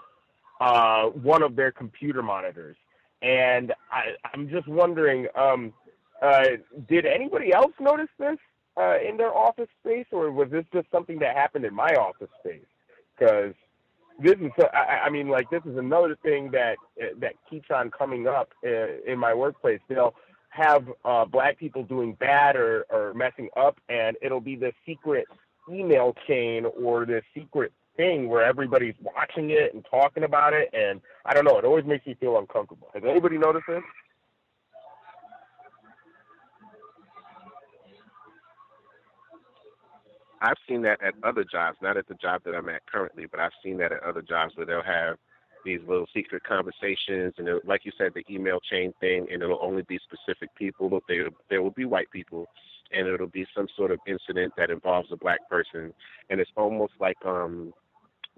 uh, 0.60 1.04
one 1.06 1.42
of 1.42 1.56
their 1.56 1.72
computer 1.72 2.22
monitors. 2.22 2.76
And 3.22 3.72
I, 3.90 4.14
I'm 4.32 4.48
just 4.48 4.68
wondering, 4.68 5.26
um, 5.34 5.72
uh, 6.22 6.44
did 6.88 7.06
anybody 7.06 7.52
else 7.52 7.72
notice 7.80 8.08
this 8.18 8.38
uh, 8.76 8.96
in 8.98 9.16
their 9.16 9.34
office 9.34 9.68
space, 9.80 10.06
or 10.12 10.30
was 10.30 10.50
this 10.50 10.64
just 10.72 10.86
something 10.90 11.18
that 11.18 11.36
happened 11.36 11.64
in 11.64 11.74
my 11.74 11.90
office 11.94 12.28
space? 12.40 12.66
Because 13.18 13.54
this 14.20 14.36
is, 14.40 14.50
I, 14.72 15.06
I 15.06 15.10
mean, 15.10 15.28
like 15.28 15.50
this 15.50 15.62
is 15.64 15.76
another 15.76 16.16
thing 16.22 16.50
that 16.52 16.76
that 17.18 17.34
keeps 17.48 17.70
on 17.70 17.90
coming 17.90 18.26
up 18.26 18.50
in, 18.62 18.72
uh, 18.72 19.12
in 19.12 19.18
my 19.18 19.34
workplace. 19.34 19.80
They'll 19.88 20.14
have 20.50 20.88
uh, 21.04 21.24
black 21.24 21.58
people 21.58 21.84
doing 21.84 22.14
bad 22.14 22.56
or, 22.56 22.84
or 22.90 23.14
messing 23.14 23.48
up, 23.56 23.78
and 23.88 24.16
it'll 24.22 24.40
be 24.40 24.56
the 24.56 24.72
secret 24.86 25.26
email 25.70 26.14
chain 26.26 26.64
or 26.82 27.04
the 27.04 27.22
secret 27.34 27.72
thing 27.98 28.28
where 28.30 28.42
everybody's 28.42 28.94
watching 29.02 29.50
it 29.50 29.74
and 29.74 29.84
talking 29.90 30.22
about 30.22 30.54
it, 30.54 30.70
and 30.72 31.02
I 31.26 31.34
don't 31.34 31.44
know. 31.44 31.58
It 31.58 31.66
always 31.66 31.84
makes 31.84 32.06
me 32.06 32.16
feel 32.18 32.38
uncomfortable. 32.38 32.88
Has 32.94 33.02
anybody 33.04 33.36
noticed 33.36 33.66
this? 33.68 33.82
I've 40.40 40.56
seen 40.68 40.82
that 40.82 41.02
at 41.02 41.14
other 41.24 41.44
jobs, 41.44 41.78
not 41.82 41.96
at 41.96 42.06
the 42.06 42.14
job 42.14 42.42
that 42.44 42.54
I'm 42.54 42.68
at 42.68 42.86
currently, 42.86 43.26
but 43.26 43.40
I've 43.40 43.52
seen 43.62 43.76
that 43.78 43.90
at 43.90 44.02
other 44.04 44.22
jobs 44.22 44.56
where 44.56 44.64
they'll 44.64 44.84
have 44.84 45.16
these 45.64 45.80
little 45.88 46.06
secret 46.14 46.44
conversations, 46.44 47.34
and 47.38 47.48
like 47.64 47.84
you 47.84 47.90
said, 47.98 48.12
the 48.14 48.24
email 48.32 48.60
chain 48.70 48.92
thing, 49.00 49.26
and 49.32 49.42
it'll 49.42 49.58
only 49.60 49.82
be 49.82 49.98
specific 49.98 50.54
people. 50.54 50.88
There, 51.08 51.28
there 51.50 51.60
will 51.60 51.72
be 51.72 51.84
white 51.84 52.10
people, 52.12 52.46
and 52.92 53.08
it'll 53.08 53.26
be 53.26 53.44
some 53.56 53.66
sort 53.76 53.90
of 53.90 53.98
incident 54.06 54.52
that 54.56 54.70
involves 54.70 55.08
a 55.10 55.16
black 55.16 55.40
person, 55.50 55.92
and 56.30 56.40
it's 56.40 56.50
almost 56.56 56.92
like 57.00 57.16
um 57.26 57.72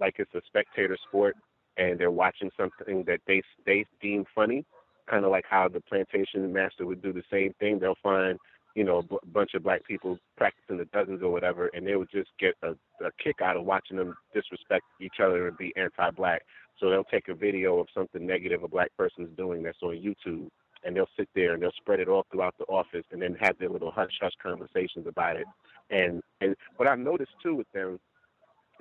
like 0.01 0.15
it's 0.17 0.33
a 0.35 0.41
spectator 0.47 0.97
sport 1.07 1.37
and 1.77 1.97
they're 1.97 2.11
watching 2.11 2.51
something 2.57 3.03
that 3.05 3.21
they 3.27 3.41
they 3.65 3.85
deem 4.01 4.25
funny. 4.35 4.65
kind 5.09 5.23
of 5.25 5.31
like 5.31 5.45
how 5.49 5.67
the 5.69 5.81
plantation 5.81 6.51
master 6.51 6.85
would 6.85 7.01
do 7.01 7.13
the 7.13 7.23
same 7.31 7.53
thing. 7.59 7.79
They'll 7.79 7.95
find 8.03 8.37
you 8.75 8.83
know, 8.83 8.99
a 8.99 9.03
b- 9.03 9.17
bunch 9.33 9.53
of 9.53 9.63
black 9.63 9.85
people 9.85 10.17
practicing 10.37 10.77
the 10.77 10.85
dozens 10.85 11.21
or 11.21 11.29
whatever, 11.31 11.69
and 11.73 11.85
they 11.85 11.95
would 11.95 12.09
just 12.09 12.29
get 12.39 12.53
a, 12.63 12.69
a 13.05 13.11
kick 13.21 13.41
out 13.41 13.57
of 13.57 13.65
watching 13.65 13.97
them 13.97 14.15
disrespect 14.33 14.85
each 15.01 15.19
other 15.21 15.47
and 15.47 15.57
be 15.57 15.73
anti-black. 15.75 16.43
So 16.79 16.89
they'll 16.89 17.03
take 17.03 17.27
a 17.27 17.33
video 17.33 17.79
of 17.79 17.87
something 17.93 18.25
negative 18.25 18.63
a 18.63 18.67
black 18.67 18.95
person 18.97 19.25
is 19.25 19.29
doing 19.37 19.61
that's 19.61 19.77
on 19.83 19.95
YouTube, 19.95 20.47
and 20.83 20.95
they'll 20.95 21.09
sit 21.17 21.27
there 21.35 21.53
and 21.53 21.61
they'll 21.61 21.71
spread 21.77 21.99
it 21.99 22.07
all 22.07 22.25
throughout 22.31 22.55
the 22.57 22.65
office, 22.65 23.03
and 23.11 23.21
then 23.21 23.35
have 23.39 23.57
their 23.59 23.69
little 23.69 23.91
hush 23.91 24.17
hush 24.21 24.33
conversations 24.41 25.05
about 25.07 25.35
it. 25.35 25.45
And 25.89 26.21
and 26.39 26.55
what 26.77 26.87
I've 26.87 26.99
noticed 26.99 27.33
too 27.43 27.55
with 27.55 27.71
them 27.73 27.99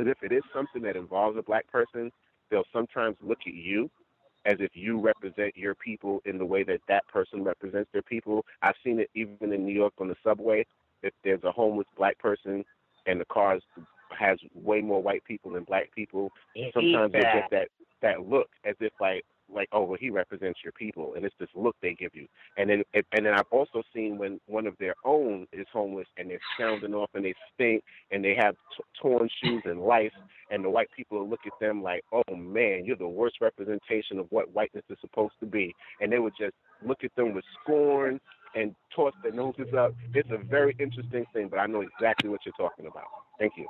is 0.00 0.06
if 0.08 0.22
it 0.22 0.32
is 0.32 0.42
something 0.54 0.82
that 0.82 0.96
involves 0.96 1.38
a 1.38 1.42
black 1.42 1.70
person, 1.70 2.10
they'll 2.50 2.64
sometimes 2.72 3.16
look 3.22 3.38
at 3.46 3.54
you 3.54 3.90
as 4.46 4.54
if 4.58 4.70
you 4.74 4.98
represent 4.98 5.56
your 5.56 5.74
people 5.74 6.20
in 6.24 6.38
the 6.38 6.44
way 6.44 6.62
that 6.64 6.80
that 6.88 7.06
person 7.08 7.44
represents 7.44 7.90
their 7.92 8.02
people. 8.02 8.44
I've 8.62 8.74
seen 8.82 8.98
it 9.00 9.10
even 9.14 9.52
in 9.52 9.66
New 9.66 9.74
York 9.74 9.92
on 9.98 10.08
the 10.08 10.16
subway. 10.24 10.66
If 11.02 11.12
there's 11.24 11.44
a 11.44 11.52
homeless 11.52 11.86
black 11.96 12.18
person 12.18 12.64
and 13.06 13.20
the 13.20 13.24
car 13.26 13.58
has 14.18 14.38
way 14.54 14.80
more 14.80 15.02
white 15.02 15.24
people 15.24 15.52
than 15.52 15.64
black 15.64 15.94
people, 15.94 16.30
sometimes 16.74 17.12
they 17.12 17.20
get 17.20 17.50
that 17.50 17.68
that 18.02 18.26
look 18.26 18.48
as 18.64 18.74
if 18.80 18.92
like 18.98 19.24
like 19.54 19.68
oh 19.72 19.82
well 19.82 19.98
he 20.00 20.10
represents 20.10 20.60
your 20.62 20.72
people 20.72 21.14
and 21.14 21.24
it's 21.24 21.34
this 21.38 21.48
look 21.54 21.76
they 21.82 21.94
give 21.94 22.14
you. 22.14 22.26
And 22.56 22.70
then 22.70 22.82
and 22.94 23.26
then 23.26 23.34
I've 23.34 23.50
also 23.50 23.82
seen 23.94 24.18
when 24.18 24.40
one 24.46 24.66
of 24.66 24.76
their 24.78 24.94
own 25.04 25.46
is 25.52 25.66
homeless 25.72 26.06
and 26.16 26.30
they're 26.30 26.40
sounding 26.58 26.94
off 26.94 27.10
and 27.14 27.24
they 27.24 27.34
stink 27.54 27.82
and 28.10 28.24
they 28.24 28.34
have 28.38 28.54
t- 28.76 28.84
torn 29.00 29.28
shoes 29.42 29.62
and 29.64 29.80
lice 29.80 30.10
and 30.50 30.64
the 30.64 30.70
white 30.70 30.88
people 30.96 31.28
look 31.28 31.40
at 31.46 31.52
them 31.60 31.82
like 31.82 32.04
oh 32.12 32.34
man 32.34 32.84
you're 32.84 32.96
the 32.96 33.06
worst 33.06 33.36
representation 33.40 34.18
of 34.18 34.26
what 34.30 34.52
whiteness 34.52 34.84
is 34.88 34.98
supposed 35.00 35.34
to 35.40 35.46
be. 35.46 35.74
And 36.00 36.12
they 36.12 36.18
would 36.18 36.34
just 36.38 36.54
look 36.84 37.04
at 37.04 37.14
them 37.16 37.34
with 37.34 37.44
scorn 37.62 38.20
and 38.54 38.74
toss 38.94 39.12
their 39.22 39.32
noses 39.32 39.72
up. 39.78 39.94
It's 40.14 40.30
a 40.30 40.38
very 40.38 40.76
interesting 40.78 41.26
thing 41.32 41.48
but 41.48 41.58
I 41.58 41.66
know 41.66 41.82
exactly 41.82 42.28
what 42.30 42.40
you're 42.44 42.54
talking 42.54 42.86
about. 42.86 43.06
Thank 43.38 43.54
you. 43.56 43.66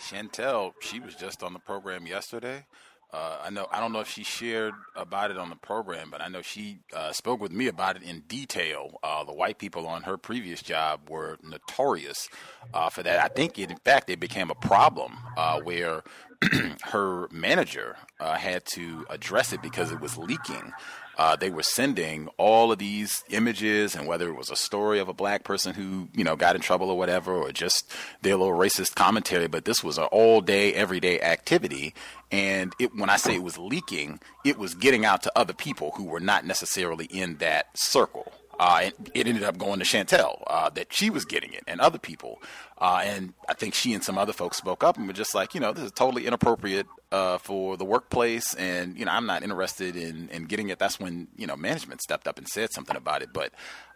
Chantel, 0.00 0.72
she 0.80 1.00
was 1.00 1.14
just 1.14 1.42
on 1.42 1.52
the 1.52 1.58
program 1.58 2.06
yesterday. 2.06 2.66
Uh, 3.10 3.38
I 3.44 3.50
know 3.50 3.66
I 3.72 3.80
don't 3.80 3.92
know 3.92 4.00
if 4.00 4.08
she 4.08 4.22
shared 4.22 4.74
about 4.94 5.30
it 5.30 5.38
on 5.38 5.48
the 5.48 5.56
program, 5.56 6.10
but 6.10 6.20
I 6.20 6.28
know 6.28 6.42
she 6.42 6.80
uh, 6.94 7.12
spoke 7.12 7.40
with 7.40 7.52
me 7.52 7.66
about 7.66 7.96
it 7.96 8.02
in 8.02 8.20
detail. 8.20 8.98
Uh, 9.02 9.24
the 9.24 9.32
white 9.32 9.58
people 9.58 9.86
on 9.86 10.02
her 10.02 10.18
previous 10.18 10.62
job 10.62 11.08
were 11.08 11.38
notorious 11.42 12.28
uh, 12.74 12.90
for 12.90 13.02
that. 13.02 13.18
I 13.18 13.28
think, 13.28 13.58
it, 13.58 13.70
in 13.70 13.78
fact, 13.78 14.10
it 14.10 14.20
became 14.20 14.50
a 14.50 14.54
problem 14.54 15.16
uh, 15.38 15.60
where 15.60 16.02
her 16.84 17.28
manager 17.32 17.96
uh, 18.20 18.34
had 18.34 18.64
to 18.74 19.06
address 19.08 19.54
it 19.54 19.62
because 19.62 19.90
it 19.90 20.00
was 20.00 20.18
leaking 20.18 20.72
uh, 21.18 21.34
they 21.34 21.50
were 21.50 21.64
sending 21.64 22.28
all 22.38 22.70
of 22.70 22.78
these 22.78 23.24
images 23.28 23.96
and 23.96 24.06
whether 24.06 24.28
it 24.28 24.36
was 24.36 24.50
a 24.50 24.56
story 24.56 25.00
of 25.00 25.08
a 25.08 25.12
black 25.12 25.42
person 25.42 25.74
who 25.74 26.08
you 26.14 26.24
know 26.24 26.36
got 26.36 26.54
in 26.54 26.62
trouble 26.62 26.90
or 26.90 26.96
whatever 26.96 27.34
or 27.34 27.50
just 27.50 27.92
their 28.22 28.36
little 28.36 28.56
racist 28.56 28.94
commentary 28.94 29.48
but 29.48 29.64
this 29.64 29.82
was 29.82 29.98
an 29.98 30.04
all 30.04 30.40
day 30.40 30.72
everyday 30.74 31.20
activity. 31.20 31.94
And 32.30 32.74
it 32.78 32.94
when 32.94 33.10
i 33.10 33.16
say 33.16 33.34
it 33.34 33.42
was 33.42 33.58
leaking 33.58 34.20
it 34.44 34.58
was 34.58 34.74
getting 34.74 35.04
out 35.04 35.22
to 35.22 35.32
other 35.34 35.54
people 35.54 35.92
who 35.96 36.04
were 36.04 36.20
not 36.20 36.44
necessarily 36.44 37.06
in 37.06 37.36
that 37.38 37.66
circle 37.76 38.32
uh, 38.58 38.80
and 38.84 39.10
it 39.14 39.26
ended 39.26 39.44
up 39.44 39.56
going 39.56 39.78
to 39.78 39.84
Chantel 39.84 40.42
uh, 40.46 40.70
that 40.70 40.92
she 40.92 41.10
was 41.10 41.24
getting 41.24 41.52
it 41.52 41.62
and 41.66 41.80
other 41.80 41.98
people. 41.98 42.42
Uh, 42.78 43.02
and 43.04 43.34
I 43.48 43.54
think 43.54 43.74
she 43.74 43.94
and 43.94 44.02
some 44.02 44.18
other 44.18 44.32
folks 44.32 44.56
spoke 44.56 44.82
up 44.82 44.96
and 44.96 45.06
were 45.06 45.12
just 45.12 45.34
like, 45.34 45.54
you 45.54 45.60
know, 45.60 45.72
this 45.72 45.84
is 45.84 45.92
totally 45.92 46.26
inappropriate 46.26 46.86
uh, 47.12 47.38
for 47.38 47.76
the 47.76 47.84
workplace. 47.84 48.54
And, 48.54 48.98
you 48.98 49.04
know, 49.04 49.12
I'm 49.12 49.26
not 49.26 49.42
interested 49.42 49.96
in, 49.96 50.28
in 50.30 50.44
getting 50.44 50.68
it. 50.68 50.78
That's 50.78 50.98
when, 50.98 51.28
you 51.36 51.46
know, 51.46 51.56
management 51.56 52.02
stepped 52.02 52.26
up 52.26 52.38
and 52.38 52.48
said 52.48 52.72
something 52.72 52.96
about 52.96 53.22
it. 53.22 53.30
But, 53.32 53.52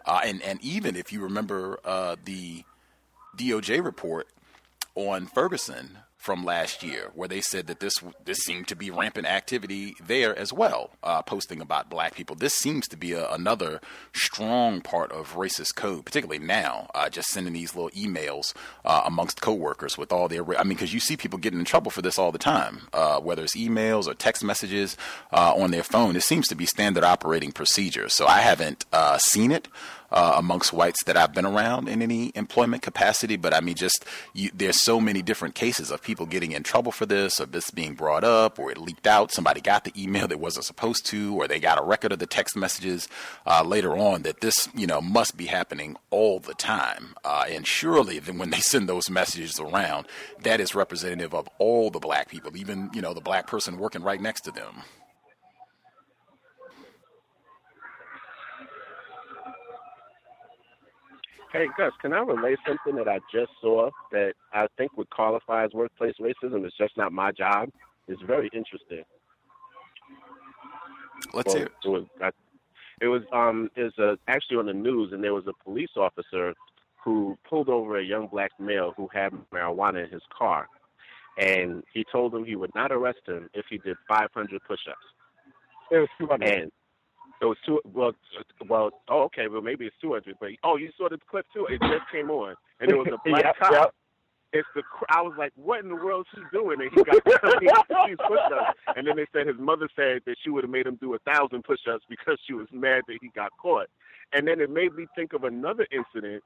uh, 0.06 0.20
and, 0.24 0.42
and 0.42 0.62
even 0.62 0.96
if 0.96 1.12
you 1.12 1.20
remember 1.22 1.78
uh, 1.84 2.16
the 2.24 2.64
DOJ 3.36 3.84
report 3.84 4.28
on 4.94 5.26
Ferguson, 5.26 5.98
from 6.22 6.44
last 6.44 6.84
year, 6.84 7.10
where 7.16 7.26
they 7.26 7.40
said 7.40 7.66
that 7.66 7.80
this 7.80 7.94
this 8.24 8.38
seemed 8.38 8.68
to 8.68 8.76
be 8.76 8.92
rampant 8.92 9.26
activity 9.26 9.96
there 10.00 10.38
as 10.38 10.52
well, 10.52 10.90
uh, 11.02 11.20
posting 11.20 11.60
about 11.60 11.90
black 11.90 12.14
people. 12.14 12.36
This 12.36 12.54
seems 12.54 12.86
to 12.88 12.96
be 12.96 13.12
a, 13.12 13.28
another 13.32 13.80
strong 14.14 14.80
part 14.80 15.10
of 15.10 15.34
racist 15.34 15.74
code, 15.74 16.04
particularly 16.04 16.38
now. 16.38 16.88
Uh, 16.94 17.08
just 17.08 17.28
sending 17.28 17.54
these 17.54 17.74
little 17.74 17.90
emails 17.90 18.54
uh, 18.84 19.02
amongst 19.04 19.40
coworkers 19.40 19.98
with 19.98 20.12
all 20.12 20.28
their. 20.28 20.48
I 20.56 20.62
mean, 20.62 20.76
because 20.76 20.94
you 20.94 21.00
see 21.00 21.16
people 21.16 21.40
getting 21.40 21.58
in 21.58 21.64
trouble 21.64 21.90
for 21.90 22.02
this 22.02 22.20
all 22.20 22.30
the 22.30 22.38
time, 22.38 22.82
uh, 22.92 23.18
whether 23.18 23.42
it's 23.42 23.56
emails 23.56 24.06
or 24.06 24.14
text 24.14 24.44
messages 24.44 24.96
uh, 25.32 25.54
on 25.56 25.72
their 25.72 25.82
phone. 25.82 26.14
It 26.14 26.22
seems 26.22 26.46
to 26.48 26.54
be 26.54 26.66
standard 26.66 27.02
operating 27.02 27.50
procedure. 27.50 28.08
So 28.08 28.28
I 28.28 28.42
haven't 28.42 28.86
uh, 28.92 29.18
seen 29.18 29.50
it 29.50 29.66
uh, 30.12 30.34
amongst 30.36 30.72
whites 30.72 31.02
that 31.04 31.16
I've 31.16 31.32
been 31.32 31.46
around 31.46 31.88
in 31.88 32.02
any 32.02 32.30
employment 32.34 32.82
capacity. 32.82 33.36
But 33.36 33.54
I 33.54 33.60
mean, 33.60 33.74
just 33.74 34.04
you, 34.34 34.50
there's 34.54 34.80
so 34.80 35.00
many 35.00 35.22
different 35.22 35.54
cases 35.54 35.90
of 35.90 36.02
people 36.02 36.26
getting 36.26 36.52
in 36.52 36.62
trouble 36.62 36.92
for 36.92 37.06
this, 37.06 37.40
or 37.40 37.46
this 37.46 37.70
being 37.70 37.94
brought 37.94 38.22
up, 38.22 38.58
or 38.58 38.70
it 38.70 38.78
leaked 38.78 39.06
out. 39.06 39.32
Somebody 39.32 39.60
got 39.60 39.84
the 39.84 39.92
email 40.00 40.28
that 40.28 40.38
wasn't 40.38 40.66
supposed 40.66 41.06
to, 41.06 41.34
or 41.34 41.48
they 41.48 41.58
got 41.58 41.80
a 41.80 41.84
record 41.84 42.12
of 42.12 42.18
the 42.18 42.26
text 42.26 42.56
messages 42.56 43.08
uh, 43.46 43.64
later 43.64 43.96
on. 43.96 44.22
That 44.22 44.40
this, 44.40 44.68
you 44.74 44.86
know, 44.86 45.00
must 45.00 45.36
be 45.36 45.46
happening 45.46 45.96
all 46.10 46.38
the 46.38 46.54
time. 46.54 47.14
Uh, 47.24 47.44
and 47.48 47.66
surely, 47.66 48.18
then 48.18 48.38
when 48.38 48.50
they 48.50 48.60
send 48.60 48.88
those 48.88 49.08
messages 49.10 49.58
around, 49.58 50.06
that 50.42 50.60
is 50.60 50.74
representative 50.74 51.34
of 51.34 51.48
all 51.58 51.90
the 51.90 51.98
black 51.98 52.28
people, 52.28 52.56
even 52.56 52.90
you 52.92 53.00
know 53.00 53.14
the 53.14 53.20
black 53.20 53.46
person 53.46 53.78
working 53.78 54.02
right 54.02 54.20
next 54.20 54.42
to 54.42 54.50
them. 54.50 54.82
Hey 61.52 61.66
Gus, 61.76 61.92
can 62.00 62.14
I 62.14 62.20
relay 62.20 62.56
something 62.66 62.96
that 62.96 63.08
I 63.08 63.18
just 63.30 63.52
saw 63.60 63.90
that 64.10 64.32
I 64.54 64.66
think 64.78 64.96
would 64.96 65.10
qualify 65.10 65.66
as 65.66 65.72
workplace 65.74 66.14
racism? 66.18 66.64
It's 66.64 66.76
just 66.78 66.96
not 66.96 67.12
my 67.12 67.30
job. 67.30 67.68
It's 68.08 68.22
very 68.22 68.48
interesting. 68.54 69.04
Let's 71.34 71.48
well, 71.48 71.56
hear 71.56 71.66
it. 71.66 71.72
It 71.84 71.88
was, 71.88 72.04
I, 72.22 72.30
it 73.02 73.06
was 73.08 73.22
um 73.34 73.70
it 73.76 73.82
was 73.82 73.92
uh, 73.98 74.16
actually 74.28 74.56
on 74.56 74.66
the 74.66 74.72
news, 74.72 75.12
and 75.12 75.22
there 75.22 75.34
was 75.34 75.46
a 75.46 75.64
police 75.64 75.90
officer 75.96 76.54
who 77.04 77.36
pulled 77.46 77.68
over 77.68 77.98
a 77.98 78.04
young 78.04 78.28
black 78.28 78.52
male 78.58 78.94
who 78.96 79.08
had 79.12 79.32
marijuana 79.52 80.06
in 80.06 80.10
his 80.10 80.22
car, 80.36 80.68
and 81.36 81.82
he 81.92 82.04
told 82.10 82.34
him 82.34 82.46
he 82.46 82.56
would 82.56 82.74
not 82.74 82.92
arrest 82.92 83.20
him 83.26 83.50
if 83.52 83.66
he 83.68 83.76
did 83.76 83.96
500 84.08 84.62
push-ups. 84.66 84.96
It 85.90 85.98
was 85.98 86.08
200. 86.18 86.48
And 86.48 86.72
it 87.42 87.46
was 87.46 87.56
two. 87.66 87.80
Well, 87.92 88.12
well. 88.68 88.90
Oh, 89.08 89.22
okay. 89.24 89.48
Well, 89.48 89.62
maybe 89.62 89.84
it's 89.86 89.96
two 90.00 90.12
hundred. 90.12 90.36
But 90.40 90.50
oh, 90.62 90.76
you 90.76 90.90
saw 90.96 91.08
the 91.08 91.18
clip 91.28 91.44
too. 91.52 91.66
It 91.68 91.80
just 91.80 92.10
came 92.12 92.30
on, 92.30 92.54
and 92.80 92.90
it 92.90 92.96
was 92.96 93.08
a 93.08 93.18
black 93.28 93.44
Yep, 93.44 93.56
cop. 93.58 93.72
yep. 93.72 93.94
It's 94.52 94.68
the. 94.76 94.82
I 95.10 95.22
was 95.22 95.34
like, 95.36 95.52
what 95.56 95.80
in 95.82 95.88
the 95.88 95.96
world 95.96 96.26
is 96.36 96.42
he 96.44 96.56
doing? 96.56 96.80
And 96.80 96.90
he 96.94 97.02
got 97.02 97.24
these 98.06 98.16
push-ups. 98.28 98.78
And 98.96 99.06
then 99.06 99.16
they 99.16 99.26
said 99.32 99.46
his 99.48 99.56
mother 99.58 99.88
said 99.96 100.20
that 100.26 100.36
she 100.44 100.50
would 100.50 100.62
have 100.62 100.70
made 100.70 100.86
him 100.86 100.96
do 101.00 101.14
a 101.14 101.18
thousand 101.20 101.64
push-ups 101.64 102.04
because 102.08 102.38
she 102.46 102.52
was 102.52 102.68
mad 102.70 103.02
that 103.08 103.16
he 103.20 103.28
got 103.34 103.50
caught. 103.60 103.88
And 104.32 104.46
then 104.46 104.60
it 104.60 104.70
made 104.70 104.94
me 104.94 105.06
think 105.16 105.32
of 105.32 105.42
another 105.44 105.86
incident 105.90 106.44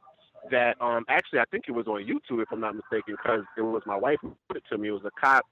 that 0.50 0.80
um 0.80 1.04
actually 1.08 1.40
I 1.40 1.44
think 1.50 1.64
it 1.68 1.72
was 1.72 1.86
on 1.88 2.04
YouTube 2.06 2.40
if 2.40 2.48
I'm 2.52 2.60
not 2.60 2.74
mistaken 2.76 3.16
because 3.20 3.42
it 3.58 3.62
was 3.62 3.82
my 3.86 3.96
wife 3.96 4.18
who 4.22 4.34
put 4.48 4.56
it 4.58 4.62
to 4.70 4.78
me. 4.78 4.88
It 4.88 4.92
was 4.92 5.04
a 5.04 5.10
cop, 5.20 5.44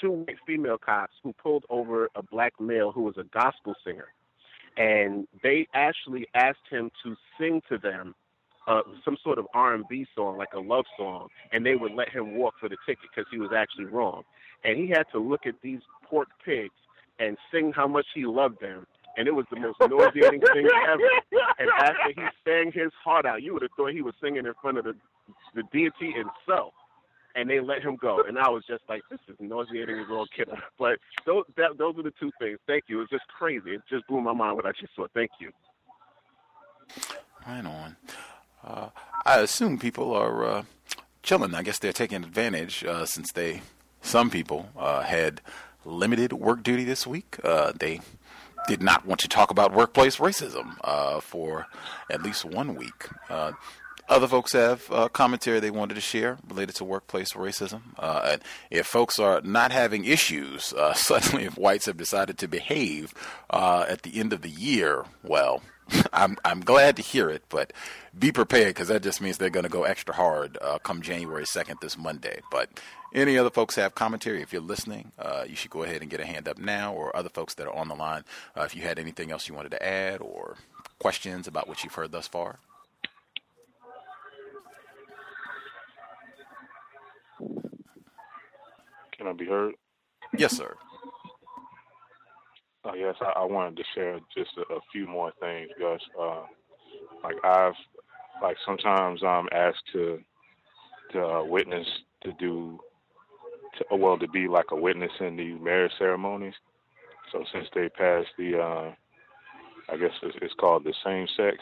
two 0.00 0.10
white 0.10 0.36
female 0.46 0.78
cops 0.78 1.12
who 1.22 1.32
pulled 1.32 1.64
over 1.70 2.08
a 2.16 2.22
black 2.22 2.52
male 2.60 2.90
who 2.92 3.02
was 3.02 3.16
a 3.18 3.24
gospel 3.32 3.74
singer 3.84 4.08
and 4.80 5.28
they 5.42 5.68
actually 5.74 6.26
asked 6.34 6.66
him 6.70 6.90
to 7.04 7.14
sing 7.38 7.60
to 7.68 7.76
them 7.76 8.14
uh, 8.66 8.80
some 9.04 9.18
sort 9.22 9.38
of 9.38 9.46
R&B 9.52 10.06
song, 10.14 10.38
like 10.38 10.54
a 10.54 10.58
love 10.58 10.86
song, 10.96 11.28
and 11.52 11.66
they 11.66 11.76
would 11.76 11.92
let 11.92 12.08
him 12.08 12.34
walk 12.38 12.54
for 12.58 12.70
the 12.70 12.76
ticket 12.86 13.04
because 13.14 13.28
he 13.30 13.38
was 13.38 13.50
actually 13.54 13.84
wrong. 13.84 14.22
And 14.64 14.78
he 14.78 14.88
had 14.88 15.04
to 15.12 15.18
look 15.18 15.44
at 15.44 15.54
these 15.62 15.80
pork 16.08 16.28
pigs 16.42 16.74
and 17.18 17.36
sing 17.52 17.72
how 17.76 17.86
much 17.86 18.06
he 18.14 18.24
loved 18.24 18.60
them. 18.62 18.86
And 19.18 19.28
it 19.28 19.34
was 19.34 19.44
the 19.50 19.60
most 19.60 19.76
nauseating 19.80 20.40
thing 20.40 20.68
ever. 20.88 21.02
And 21.58 21.68
after 21.78 22.12
he 22.16 22.22
sang 22.46 22.72
his 22.72 22.90
heart 23.04 23.26
out, 23.26 23.42
you 23.42 23.52
would 23.52 23.62
have 23.62 23.72
thought 23.76 23.92
he 23.92 24.00
was 24.00 24.14
singing 24.22 24.46
in 24.46 24.54
front 24.62 24.78
of 24.78 24.84
the 24.84 24.94
the 25.54 25.62
deity 25.72 26.12
himself. 26.12 26.72
And 27.36 27.48
they 27.48 27.60
let 27.60 27.82
him 27.82 27.96
go, 27.96 28.22
and 28.26 28.38
I 28.38 28.48
was 28.48 28.64
just 28.66 28.82
like, 28.88 29.02
"This 29.08 29.20
is 29.28 29.36
nauseating 29.38 30.00
as 30.00 30.06
all 30.10 30.26
killer." 30.36 30.58
But 30.78 30.98
those 31.26 31.44
that, 31.56 31.78
those 31.78 31.96
are 31.96 32.02
the 32.02 32.12
two 32.18 32.32
things. 32.40 32.58
Thank 32.66 32.84
you. 32.88 32.98
It 32.98 33.00
was 33.02 33.10
just 33.10 33.28
crazy. 33.28 33.70
It 33.74 33.82
just 33.88 34.06
blew 34.08 34.20
my 34.20 34.32
mind 34.32 34.56
what 34.56 34.66
I 34.66 34.72
just 34.72 34.94
saw. 34.96 35.06
Thank 35.14 35.30
you. 35.38 35.52
Right 37.46 37.64
on. 37.64 37.96
Uh, 38.64 38.88
I 39.24 39.38
assume 39.38 39.78
people 39.78 40.12
are 40.14 40.44
uh, 40.44 40.62
chilling. 41.22 41.54
I 41.54 41.62
guess 41.62 41.78
they're 41.78 41.92
taking 41.92 42.22
advantage 42.24 42.84
uh, 42.84 43.06
since 43.06 43.32
they, 43.32 43.62
some 44.02 44.30
people, 44.30 44.68
uh, 44.76 45.02
had 45.02 45.40
limited 45.84 46.32
work 46.32 46.62
duty 46.62 46.84
this 46.84 47.06
week. 47.06 47.38
Uh, 47.42 47.72
they 47.78 48.00
did 48.68 48.82
not 48.82 49.06
want 49.06 49.20
to 49.20 49.28
talk 49.28 49.50
about 49.50 49.72
workplace 49.72 50.16
racism 50.18 50.76
uh, 50.84 51.20
for 51.20 51.66
at 52.10 52.22
least 52.22 52.44
one 52.44 52.74
week. 52.74 53.08
Uh, 54.10 54.14
other 54.14 54.28
folks 54.28 54.52
have 54.52 54.90
uh, 54.90 55.08
commentary 55.08 55.60
they 55.60 55.70
wanted 55.70 55.94
to 55.94 56.00
share 56.00 56.38
related 56.48 56.74
to 56.76 56.84
workplace 56.84 57.32
racism. 57.32 57.80
Uh, 57.98 58.36
if 58.70 58.86
folks 58.86 59.18
are 59.18 59.40
not 59.42 59.72
having 59.72 60.04
issues, 60.04 60.72
uh, 60.74 60.92
suddenly 60.94 61.44
if 61.44 61.56
whites 61.56 61.86
have 61.86 61.96
decided 61.96 62.38
to 62.38 62.48
behave 62.48 63.14
uh, 63.50 63.86
at 63.88 64.02
the 64.02 64.18
end 64.18 64.32
of 64.32 64.42
the 64.42 64.50
year, 64.50 65.04
well, 65.22 65.62
I'm 66.12 66.36
I'm 66.44 66.60
glad 66.60 66.96
to 66.96 67.02
hear 67.02 67.30
it, 67.30 67.44
but 67.48 67.72
be 68.16 68.30
prepared 68.32 68.68
because 68.68 68.88
that 68.88 69.02
just 69.02 69.20
means 69.20 69.38
they're 69.38 69.50
going 69.50 69.64
to 69.64 69.70
go 69.70 69.84
extra 69.84 70.14
hard 70.14 70.58
uh, 70.60 70.78
come 70.78 71.02
January 71.02 71.44
2nd, 71.44 71.80
this 71.80 71.96
Monday. 71.96 72.40
But 72.50 72.68
any 73.12 73.38
other 73.38 73.50
folks 73.50 73.74
have 73.76 73.94
commentary? 73.94 74.42
If 74.42 74.52
you're 74.52 74.62
listening, 74.62 75.12
uh, 75.18 75.44
you 75.48 75.56
should 75.56 75.70
go 75.70 75.82
ahead 75.82 76.02
and 76.02 76.10
get 76.10 76.20
a 76.20 76.26
hand 76.26 76.48
up 76.48 76.58
now, 76.58 76.92
or 76.92 77.14
other 77.16 77.28
folks 77.28 77.54
that 77.54 77.66
are 77.66 77.74
on 77.74 77.88
the 77.88 77.96
line, 77.96 78.24
if 78.56 78.76
you 78.76 78.82
had 78.82 78.98
anything 78.98 79.32
else 79.32 79.48
you 79.48 79.54
wanted 79.54 79.70
to 79.70 79.84
add 79.84 80.20
or 80.20 80.56
questions 81.00 81.48
about 81.48 81.66
what 81.66 81.82
you've 81.82 81.94
heard 81.94 82.12
thus 82.12 82.28
far. 82.28 82.58
Can 89.20 89.28
I 89.28 89.32
be 89.34 89.44
heard? 89.44 89.74
Yes, 90.38 90.56
sir. 90.56 90.74
Uh, 92.86 92.94
yes, 92.94 93.14
I, 93.20 93.40
I, 93.40 93.44
wanted 93.44 93.76
to 93.76 93.84
share 93.94 94.18
just 94.34 94.52
a, 94.56 94.62
a 94.72 94.80
few 94.90 95.06
more 95.06 95.30
things, 95.38 95.68
Gus. 95.78 96.00
Uh, 96.18 96.44
like 97.22 97.36
I've, 97.44 97.74
like 98.42 98.56
sometimes 98.64 99.22
I'm 99.22 99.46
asked 99.52 99.82
to, 99.92 100.20
to 101.12 101.22
uh, 101.22 101.44
witness 101.44 101.86
to 102.22 102.32
do, 102.38 102.80
to, 103.76 103.96
well, 103.96 104.16
to 104.16 104.26
be 104.26 104.48
like 104.48 104.70
a 104.70 104.76
witness 104.76 105.12
in 105.20 105.36
these 105.36 105.60
marriage 105.60 105.92
ceremonies. 105.98 106.54
So 107.30 107.44
since 107.52 107.68
they 107.74 107.90
passed 107.90 108.30
the, 108.38 108.58
uh, 108.58 108.94
I 109.92 109.98
guess 109.98 110.12
it's, 110.22 110.38
it's 110.40 110.54
called 110.54 110.84
the 110.84 110.94
same-sex 111.04 111.58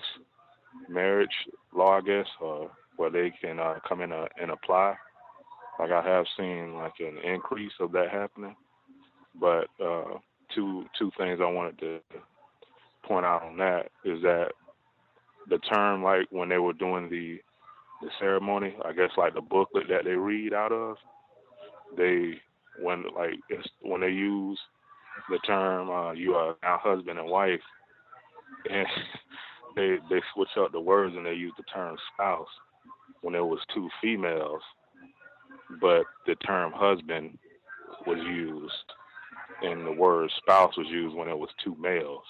marriage 0.89 1.35
law, 1.75 1.99
I 1.99 2.03
guess, 2.03 2.27
or 2.41 2.71
where 2.95 3.11
they 3.11 3.33
can 3.43 3.59
uh, 3.59 3.81
come 3.89 4.01
in 4.01 4.13
and 4.13 4.53
apply. 4.53 4.95
Like 5.79 5.91
I 5.93 6.03
have 6.03 6.27
seen 6.37 6.75
like 6.75 6.95
an 7.01 7.19
increase 7.25 7.73
of 7.81 7.93
that 7.93 8.11
happening, 8.11 8.57
but 9.41 9.69
uh, 9.83 10.19
two 10.55 10.85
two 10.99 11.11
things 11.17 11.39
I 11.41 11.51
wanted 11.51 11.79
to 11.81 11.99
point 13.05 13.25
out 13.25 13.45
on 13.45 13.57
that 13.59 13.91
is 14.05 14.21
that 14.23 14.49
the 15.49 15.59
term 15.59 16.03
like 16.03 16.27
when 16.31 16.49
they 16.49 16.59
were 16.59 16.73
doing 16.73 17.09
the 17.09 17.39
the 18.03 18.11
ceremony, 18.19 18.77
I 18.85 18.93
guess 18.93 19.11
like 19.17 19.35
the 19.35 19.41
booklet 19.41 19.89
that 19.89 20.05
they 20.05 20.13
read 20.13 20.53
out 20.53 20.73
of, 20.73 20.97
they 21.97 22.35
when 22.81 23.05
like 23.17 23.35
when 23.83 24.01
they 24.01 24.11
use 24.11 24.59
the 25.31 25.39
term 25.47 25.91
uh, 25.91 26.13
you 26.13 26.35
are 26.35 26.57
now 26.63 26.81
husband 26.83 27.19
and 27.19 27.29
wife, 27.29 27.61
and 28.71 28.87
they 29.77 29.97
they 30.11 30.21
switch 30.35 30.49
up 30.59 30.73
the 30.73 30.81
words 30.81 31.15
and 31.17 31.27
they 31.27 31.35
use 31.35 31.53
the 31.57 31.65
term 31.73 31.97
spouse 32.13 32.49
when 33.23 33.33
there 33.33 33.45
was 33.45 33.61
two 33.75 33.89
females 34.01 34.63
but 35.71 36.05
the 36.27 36.37
term 36.37 36.73
husband 36.75 37.39
was 38.07 38.19
used 38.21 38.75
and 39.63 39.87
the 39.87 39.93
word 39.93 40.31
spouse 40.39 40.77
was 40.79 40.89
used 40.89 41.17
when 41.17 41.29
it 41.29 41.39
was 41.39 41.51
two 41.65 41.77
males. 41.81 42.25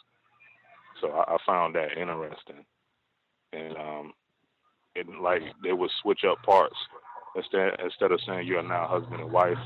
So 1.00 1.10
I, 1.10 1.34
I 1.34 1.38
found 1.46 1.76
that 1.76 1.98
interesting. 1.98 2.64
And 3.52 3.76
um 3.76 4.12
and 4.96 5.20
like 5.22 5.42
they 5.62 5.72
would 5.72 5.90
switch 6.02 6.24
up 6.28 6.42
parts 6.42 6.76
instead 7.36 7.80
instead 7.84 8.12
of 8.12 8.20
saying 8.26 8.46
you 8.46 8.58
are 8.58 8.62
now 8.62 8.88
husband 8.88 9.20
and 9.22 9.32
wife, 9.32 9.58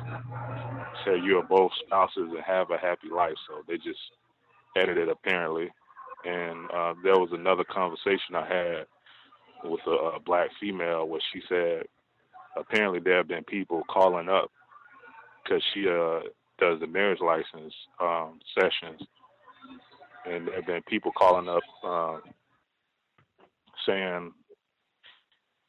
say 1.05 1.19
you 1.19 1.39
are 1.39 1.45
both 1.45 1.73
spouses 1.87 2.31
and 2.31 2.45
have 2.45 2.71
a 2.71 2.79
happy 2.79 3.09
life. 3.15 3.35
So 3.49 3.63
they 3.69 3.77
just 3.79 4.01
edited 4.77 5.09
apparently. 5.09 5.71
And 6.25 6.71
uh, 6.73 6.95
there 7.03 7.19
was 7.19 7.31
another 7.33 7.65
conversation 7.65 8.35
I 8.37 8.47
had 8.47 8.87
with 9.65 9.81
a, 9.87 9.91
a 10.17 10.21
black 10.21 10.51
female 10.61 11.09
where 11.09 11.23
she 11.33 11.43
said 11.49 11.85
apparently 12.57 13.01
there 13.01 13.19
have 13.19 13.29
been 13.29 13.45
people 13.45 13.83
calling 13.89 14.29
up 14.29 14.51
because 15.43 15.63
she 15.73 15.89
uh, 15.89 16.21
does 16.59 16.81
the 16.81 16.87
marriage 16.87 17.21
license 17.21 17.75
um, 18.01 18.39
sessions, 18.59 19.01
and 20.27 20.47
there 20.47 20.57
have 20.57 20.67
been 20.67 20.83
people 20.83 21.13
calling 21.17 21.49
up 21.49 21.63
um, 21.85 22.23
saying, 23.87 24.33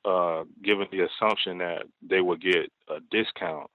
uh, 0.05 0.43
given 0.64 0.88
the 0.91 1.07
assumption 1.07 1.57
that 1.60 1.84
they 2.07 2.22
would 2.22 2.41
get 2.41 2.72
a 2.89 2.99
discount 3.10 3.69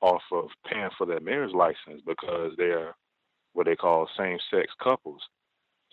off 0.00 0.22
of 0.32 0.46
paying 0.66 0.88
for 0.96 1.06
their 1.06 1.20
marriage 1.20 1.54
license 1.54 2.02
because 2.06 2.52
they're 2.56 2.94
what 3.52 3.66
they 3.66 3.76
call 3.76 4.08
same-sex 4.16 4.72
couples. 4.82 5.20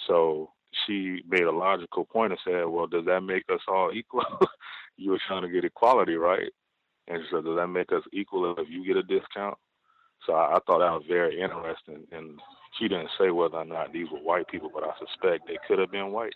So 0.08 0.52
she 0.86 1.24
made 1.28 1.44
a 1.44 1.52
logical 1.52 2.06
point 2.06 2.34
and 2.34 2.40
said, 2.44 2.66
"Well, 2.66 2.88
does 2.88 3.06
that 3.06 3.22
make 3.22 3.46
us 3.50 3.62
all 3.68 3.92
equal?" 3.94 4.24
you 4.98 5.12
were 5.12 5.20
trying 5.28 5.44
to 5.44 5.50
get 5.50 5.66
equality, 5.66 6.16
right? 6.16 6.52
And 7.08 7.22
she 7.22 7.36
said, 7.36 7.46
does 7.46 7.56
that 7.56 7.68
make 7.68 7.92
us 7.92 8.04
equal 8.12 8.56
if 8.58 8.68
you 8.70 8.86
get 8.86 8.98
a 8.98 9.04
discount? 9.04 9.58
So 10.26 10.34
I, 10.34 10.56
I 10.56 10.60
thought 10.66 10.80
that 10.80 10.92
was 10.92 11.06
very 11.08 11.40
interesting. 11.40 12.04
And 12.12 12.40
she 12.78 12.88
didn't 12.88 13.10
say 13.20 13.30
whether 13.30 13.58
or 13.58 13.66
not 13.66 13.94
these 13.94 14.08
were 14.12 14.20
white 14.20 14.48
people, 14.48 14.70
but 14.74 14.84
I 14.84 14.92
suspect 15.00 15.48
they 15.48 15.58
could 15.68 15.80
have 15.80 15.92
been 15.92 16.12
white 16.12 16.34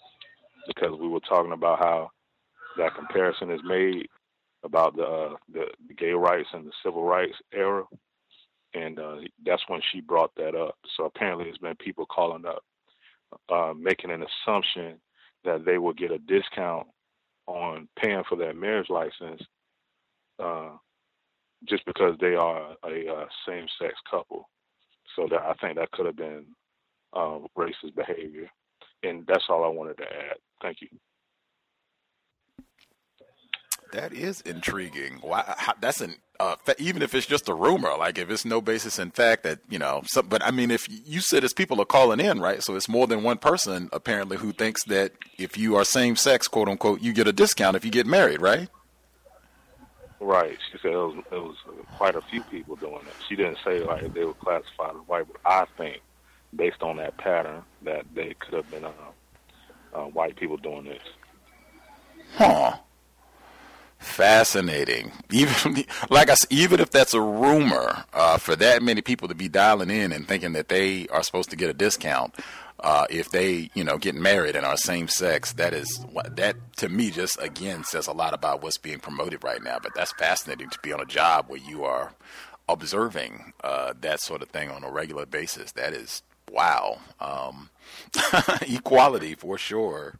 because 0.68 0.98
we 1.00 1.08
were 1.08 1.20
talking 1.20 1.52
about 1.52 1.80
how 1.80 2.12
that 2.78 2.96
comparison 2.96 3.52
is 3.52 3.60
made 3.66 4.08
about 4.64 4.96
the 4.96 5.04
uh, 5.04 5.36
the, 5.52 5.66
gay 5.98 6.12
rights 6.12 6.50
and 6.54 6.68
the 6.68 6.72
civil 6.84 7.04
rights 7.04 7.34
era, 7.52 7.84
and 8.76 9.00
uh, 9.00 9.16
that's 9.44 9.64
when 9.68 9.82
she 9.92 10.02
brought 10.02 10.32
that 10.36 10.56
up. 10.56 10.76
So 10.96 11.06
apparently, 11.06 11.46
there's 11.46 11.58
been 11.58 11.76
people 11.78 12.06
calling 12.06 12.46
up, 12.46 12.64
uh, 13.50 13.74
making 13.78 14.12
an 14.12 14.24
assumption 14.24 14.98
that 15.44 15.66
they 15.66 15.78
will 15.78 15.94
get 15.94 16.12
a 16.12 16.20
discount 16.20 16.88
on 17.48 17.88
paying 17.98 18.24
for 18.28 18.38
their 18.38 18.54
marriage 18.54 18.90
license 18.90 19.42
uh, 20.40 20.70
just 21.68 21.86
because 21.86 22.16
they 22.20 22.36
are 22.36 22.76
a, 22.84 23.08
a 23.08 23.28
same-sex 23.48 23.94
couple. 24.10 24.50
So 25.16 25.28
that 25.30 25.42
I 25.42 25.54
think 25.56 25.78
that 25.78 25.92
could 25.92 26.06
have 26.06 26.16
been 26.16 26.46
uh, 27.14 27.40
racist 27.58 27.96
behavior, 27.96 28.50
and 29.04 29.26
that's 29.28 29.44
all 29.50 29.64
I 29.66 29.68
wanted 29.68 29.98
to 29.98 30.04
add. 30.04 30.38
Thank 30.62 30.78
you. 30.82 30.88
That 33.92 34.14
is 34.14 34.42
intriguing. 34.42 35.20
Why? 35.22 35.56
That's 35.80 36.02
an 36.02 36.16
uh, 36.42 36.56
even 36.80 37.04
if 37.04 37.14
it's 37.14 37.28
just 37.28 37.50
a 37.50 37.54
rumor, 37.54 37.96
like 37.98 38.18
if 38.18 38.32
it's 38.32 38.46
no 38.46 38.62
basis 38.62 38.98
in 38.98 39.12
fact 39.12 39.44
that 39.44 39.60
you 39.70 39.78
know. 39.78 40.02
So, 40.06 40.24
but 40.24 40.44
I 40.44 40.50
mean, 40.50 40.72
if 40.72 40.88
you 40.90 41.22
said 41.22 41.44
as 41.44 41.54
people 41.54 41.80
are 41.82 41.86
calling 41.86 42.20
in, 42.20 42.40
right? 42.40 42.64
So 42.64 42.76
it's 42.76 42.90
more 42.90 43.06
than 43.06 43.22
one 43.22 43.38
person 43.38 43.90
apparently 43.94 44.38
who 44.38 44.52
thinks 44.52 44.84
that 44.86 45.12
if 45.38 45.58
you 45.58 45.76
are 45.76 45.86
same 45.86 46.16
sex, 46.16 46.48
quote 46.48 46.68
unquote, 46.68 47.02
you 47.02 47.14
get 47.14 47.28
a 47.28 47.34
discount 47.34 47.76
if 47.76 47.86
you 47.86 47.92
get 47.92 48.08
married, 48.08 48.42
right? 48.42 48.70
Right. 50.20 50.58
She 50.72 50.78
said 50.80 50.92
it 50.92 50.96
was, 50.96 51.24
it 51.32 51.36
was 51.36 51.58
quite 51.98 52.16
a 52.16 52.22
few 52.22 52.42
people 52.44 52.76
doing 52.76 53.02
it. 53.02 53.14
She 53.28 53.36
didn't 53.36 53.58
say 53.64 53.84
like 53.84 54.14
they 54.14 54.24
were 54.24 54.34
classified 54.34 54.96
as 54.96 55.08
white, 55.08 55.28
but 55.28 55.42
I 55.46 55.66
think 55.78 56.02
based 56.56 56.82
on 56.82 56.98
that 56.98 57.18
pattern 57.18 57.64
that 57.84 58.06
they 58.16 58.36
could 58.40 58.54
have 58.54 58.70
been 58.72 58.86
uh, 58.86 58.92
uh, 59.94 60.06
white 60.06 60.36
people 60.36 60.58
doing 60.58 60.86
this. 60.86 61.04
Huh. 62.34 62.78
Fascinating. 64.02 65.12
Even 65.32 65.86
like 66.10 66.30
I 66.30 66.34
said, 66.34 66.52
even 66.52 66.80
if 66.80 66.90
that's 66.90 67.14
a 67.14 67.22
rumor, 67.22 68.04
uh, 68.14 68.38
for 68.38 68.56
that 68.58 68.82
many 68.82 69.02
people 69.02 69.28
to 69.28 69.36
be 69.36 69.48
dialing 69.48 69.90
in 69.90 70.12
and 70.12 70.28
thinking 70.28 70.54
that 70.54 70.70
they 70.70 71.08
are 71.08 71.24
supposed 71.24 71.52
to 71.52 71.56
get 71.56 71.70
a 71.70 71.74
discount 71.74 72.36
uh, 72.82 73.06
if 73.12 73.30
they, 73.30 73.70
you 73.76 73.84
know, 73.84 73.98
get 73.98 74.16
married 74.16 74.56
and 74.56 74.66
are 74.66 74.76
same 74.76 75.08
sex, 75.08 75.54
that 75.54 75.74
is 75.74 76.04
that 76.32 76.56
to 76.78 76.90
me 76.90 77.12
just 77.12 77.40
again 77.42 77.84
says 77.84 78.08
a 78.08 78.12
lot 78.12 78.34
about 78.34 78.64
what's 78.64 78.78
being 78.78 79.00
promoted 79.00 79.44
right 79.44 79.62
now. 79.62 79.78
But 79.82 79.94
that's 79.94 80.12
fascinating 80.14 80.70
to 80.70 80.80
be 80.80 80.92
on 80.92 81.00
a 81.00 81.06
job 81.06 81.46
where 81.48 81.60
you 81.60 81.84
are 81.84 82.14
observing 82.68 83.54
uh, 83.64 83.94
that 84.02 84.20
sort 84.20 84.42
of 84.42 84.50
thing 84.50 84.72
on 84.72 84.84
a 84.84 84.92
regular 84.92 85.28
basis. 85.28 85.74
That 85.74 85.94
is 85.94 86.24
wow. 86.52 87.00
Um, 87.20 87.70
equality 88.62 89.36
for 89.36 89.60
sure. 89.60 90.16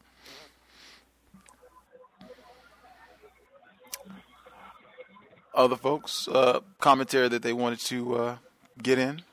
Other 5.54 5.76
folks 5.76 6.28
uh, 6.28 6.60
commentary 6.80 7.28
that 7.30 7.44
they 7.44 7.54
wanted 7.54 7.80
to 7.80 8.16
uh, 8.16 8.38
get 8.82 9.00
in? 9.00 9.24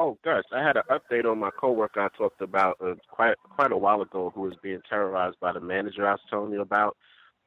Oh, 0.00 0.16
gosh, 0.24 0.44
I 0.52 0.64
had 0.64 0.76
an 0.76 0.84
update 0.90 1.28
on 1.28 1.40
my 1.40 1.50
coworker 1.50 2.00
I 2.00 2.08
talked 2.16 2.40
about 2.40 2.76
uh, 2.80 2.94
quite 3.10 3.34
quite 3.56 3.72
a 3.72 3.76
while 3.76 4.00
ago, 4.00 4.30
who 4.32 4.42
was 4.42 4.54
being 4.62 4.80
terrorized 4.88 5.40
by 5.40 5.52
the 5.52 5.58
manager 5.58 6.06
I 6.06 6.12
was 6.12 6.20
telling 6.30 6.52
you 6.52 6.60
about. 6.60 6.96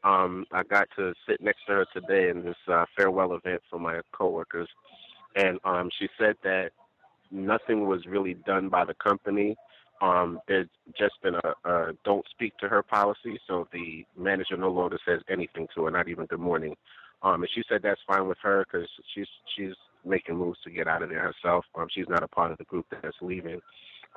Um, 0.03 0.45
I 0.51 0.63
got 0.63 0.89
to 0.97 1.13
sit 1.25 1.39
next 1.39 1.61
to 1.67 1.73
her 1.73 1.85
today 1.93 2.29
in 2.29 2.43
this 2.43 2.57
uh, 2.67 2.83
farewell 2.97 3.33
event 3.35 3.61
for 3.69 3.79
my 3.79 4.01
coworkers, 4.11 4.67
and 5.38 5.59
um, 5.63 5.89
she 5.97 6.09
said 6.19 6.35
that 6.43 6.71
nothing 7.32 7.88
was 7.88 8.06
really 8.06 8.34
done 8.34 8.70
by 8.70 8.86
the 8.86 8.94
company. 8.95 9.56
Um, 10.02 10.40
there's 10.48 10.68
just 10.98 11.14
been 11.22 11.36
a, 11.36 11.70
a 11.70 11.94
don't 12.03 12.26
speak 12.32 12.58
to 12.58 12.68
her 12.68 12.82
policy, 12.82 13.40
so 13.48 13.68
the 13.72 14.06
manager 14.18 14.58
no 14.58 14.70
longer 14.70 14.98
says 15.08 15.22
anything 15.30 15.68
to 15.76 15.86
her, 15.86 15.91
not 15.91 16.08
even 16.10 16.26
good 16.26 16.40
morning. 16.40 16.76
Um, 17.24 17.44
and 17.44 17.49
she 17.53 17.62
said 17.70 17.82
that's 17.84 18.02
fine 18.08 18.28
with 18.28 18.40
her 18.41 18.66
because 18.66 18.88
she's 19.14 19.28
she's 19.56 19.74
making 20.03 20.38
moves 20.38 20.58
to 20.64 20.72
get 20.72 20.88
out 20.88 21.03
of 21.03 21.10
there 21.10 21.22
herself. 21.22 21.66
Um, 21.76 21.88
she's 21.91 22.10
not 22.10 22.24
a 22.24 22.28
part 22.28 22.52
of 22.52 22.58
the 22.58 22.64
group 22.64 22.88
that's 22.90 23.16
leaving. 23.22 23.62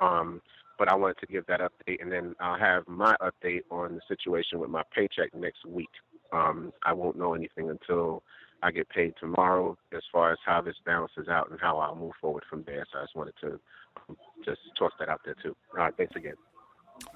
Um, 0.01 0.41
but 0.77 0.89
I 0.89 0.95
wanted 0.95 1.17
to 1.19 1.27
give 1.27 1.45
that 1.45 1.61
update, 1.61 2.01
and 2.01 2.11
then 2.11 2.35
I'll 2.39 2.59
have 2.59 2.87
my 2.87 3.15
update 3.21 3.61
on 3.71 3.95
the 3.95 4.01
situation 4.07 4.59
with 4.59 4.69
my 4.69 4.83
paycheck 4.93 5.33
next 5.33 5.65
week. 5.65 5.89
Um, 6.33 6.73
I 6.83 6.93
won't 6.93 7.17
know 7.17 7.33
anything 7.33 7.69
until 7.69 8.23
I 8.63 8.71
get 8.71 8.89
paid 8.89 9.13
tomorrow 9.19 9.77
as 9.93 10.01
far 10.11 10.31
as 10.31 10.39
how 10.45 10.61
this 10.61 10.75
balances 10.85 11.27
out 11.27 11.51
and 11.51 11.59
how 11.59 11.77
I'll 11.77 11.95
move 11.95 12.13
forward 12.19 12.43
from 12.49 12.63
there. 12.63 12.85
So 12.91 12.99
I 12.99 13.03
just 13.03 13.15
wanted 13.15 13.35
to 13.41 13.59
just 14.43 14.59
toss 14.77 14.91
that 14.99 15.09
out 15.09 15.21
there 15.25 15.35
too. 15.41 15.55
All 15.73 15.83
right, 15.83 15.93
thanks 15.95 16.15
again. 16.15 16.35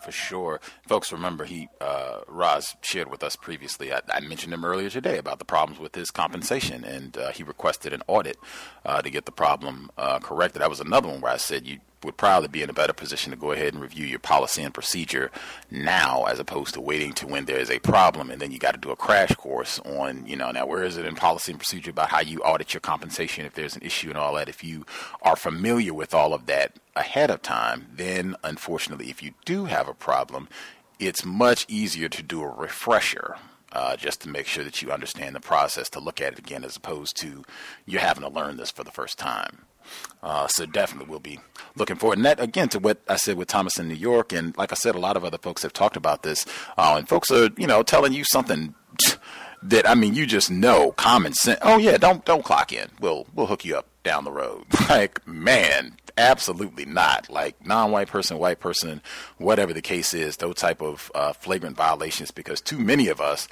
For 0.03 0.11
sure. 0.11 0.59
Folks, 0.87 1.11
remember, 1.11 1.45
he, 1.45 1.69
uh, 1.79 2.21
Roz 2.27 2.75
shared 2.81 3.09
with 3.09 3.23
us 3.23 3.35
previously, 3.35 3.93
I, 3.93 4.01
I, 4.13 4.19
mentioned 4.19 4.53
him 4.53 4.65
earlier 4.65 4.89
today 4.89 5.17
about 5.17 5.39
the 5.39 5.45
problems 5.45 5.79
with 5.79 5.95
his 5.95 6.11
compensation, 6.11 6.83
and 6.83 7.17
uh, 7.17 7.31
he 7.31 7.43
requested 7.43 7.93
an 7.93 8.01
audit 8.07 8.37
uh, 8.85 9.01
to 9.01 9.09
get 9.09 9.25
the 9.25 9.31
problem 9.31 9.89
uh, 9.97 10.19
corrected. 10.19 10.61
That 10.61 10.69
was 10.69 10.81
another 10.81 11.07
one 11.07 11.21
where 11.21 11.31
I 11.31 11.37
said, 11.37 11.65
you 11.65 11.79
would 12.03 12.17
probably 12.17 12.47
be 12.47 12.61
in 12.61 12.69
a 12.69 12.73
better 12.73 12.93
position 12.93 13.31
to 13.31 13.37
go 13.37 13.51
ahead 13.51 13.73
and 13.73 13.81
review 13.81 14.05
your 14.05 14.19
policy 14.19 14.61
and 14.63 14.73
procedure 14.73 15.31
now 15.69 16.23
as 16.25 16.39
opposed 16.39 16.73
to 16.73 16.81
waiting 16.81 17.13
to 17.13 17.27
when 17.27 17.45
there 17.45 17.59
is 17.59 17.69
a 17.69 17.79
problem 17.79 18.29
and 18.31 18.41
then 18.41 18.51
you 18.51 18.59
got 18.59 18.73
to 18.73 18.79
do 18.79 18.91
a 18.91 18.95
crash 18.95 19.35
course 19.35 19.79
on, 19.79 20.25
you 20.25 20.35
know, 20.35 20.51
now 20.51 20.65
where 20.65 20.83
is 20.83 20.97
it 20.97 21.05
in 21.05 21.15
policy 21.15 21.51
and 21.51 21.59
procedure 21.59 21.91
about 21.91 22.09
how 22.09 22.21
you 22.21 22.39
audit 22.41 22.73
your 22.73 22.81
compensation 22.81 23.45
if 23.45 23.53
there's 23.53 23.75
an 23.75 23.81
issue 23.81 24.09
and 24.09 24.17
all 24.17 24.35
that. 24.35 24.49
If 24.49 24.63
you 24.63 24.85
are 25.21 25.35
familiar 25.35 25.93
with 25.93 26.13
all 26.13 26.33
of 26.33 26.45
that 26.45 26.73
ahead 26.95 27.29
of 27.29 27.41
time, 27.41 27.87
then 27.93 28.35
unfortunately, 28.43 29.09
if 29.09 29.21
you 29.21 29.33
do 29.45 29.65
have 29.65 29.87
a 29.87 29.93
problem, 29.93 30.47
it's 30.99 31.25
much 31.25 31.65
easier 31.67 32.09
to 32.09 32.23
do 32.23 32.41
a 32.41 32.49
refresher 32.49 33.37
uh, 33.71 33.95
just 33.95 34.21
to 34.21 34.29
make 34.29 34.47
sure 34.47 34.63
that 34.63 34.81
you 34.81 34.91
understand 34.91 35.35
the 35.35 35.39
process 35.39 35.89
to 35.89 35.99
look 35.99 36.19
at 36.19 36.33
it 36.33 36.39
again 36.39 36.63
as 36.63 36.75
opposed 36.75 37.15
to 37.17 37.43
you 37.85 37.99
having 37.99 38.23
to 38.23 38.29
learn 38.29 38.57
this 38.57 38.71
for 38.71 38.83
the 38.83 38.91
first 38.91 39.17
time. 39.17 39.65
Uh, 40.21 40.47
so 40.47 40.65
definitely 40.65 41.09
we'll 41.09 41.19
be 41.19 41.39
looking 41.75 41.95
forward. 41.95 42.17
And 42.17 42.25
that 42.25 42.39
again 42.39 42.69
to 42.69 42.79
what 42.79 43.01
I 43.07 43.15
said 43.15 43.37
with 43.37 43.47
Thomas 43.47 43.79
in 43.79 43.87
New 43.87 43.95
York, 43.95 44.33
and 44.33 44.55
like 44.57 44.71
I 44.71 44.75
said, 44.75 44.95
a 44.95 44.99
lot 44.99 45.17
of 45.17 45.23
other 45.23 45.37
folks 45.37 45.63
have 45.63 45.73
talked 45.73 45.95
about 45.95 46.23
this. 46.23 46.45
Uh, 46.77 46.95
and 46.97 47.07
folks 47.07 47.31
are 47.31 47.49
you 47.57 47.67
know 47.67 47.83
telling 47.83 48.13
you 48.13 48.23
something 48.23 48.75
that 49.63 49.89
I 49.89 49.95
mean 49.95 50.15
you 50.15 50.25
just 50.25 50.51
know 50.51 50.91
common 50.91 51.33
sense. 51.33 51.59
Oh 51.61 51.77
yeah, 51.77 51.97
don't 51.97 52.23
don't 52.25 52.43
clock 52.43 52.73
in. 52.73 52.89
We'll 52.99 53.27
we'll 53.33 53.47
hook 53.47 53.65
you 53.65 53.77
up 53.77 53.87
down 54.03 54.23
the 54.23 54.31
road. 54.31 54.65
like 54.89 55.25
man, 55.27 55.97
absolutely 56.17 56.85
not. 56.85 57.29
Like 57.29 57.65
non-white 57.65 58.07
person, 58.07 58.37
white 58.37 58.59
person, 58.59 59.01
whatever 59.37 59.73
the 59.73 59.81
case 59.81 60.13
is, 60.13 60.37
those 60.37 60.55
type 60.55 60.81
of 60.81 61.11
uh, 61.15 61.33
flagrant 61.33 61.77
violations. 61.77 62.31
Because 62.31 62.61
too 62.61 62.77
many 62.77 63.07
of 63.07 63.21
us 63.21 63.47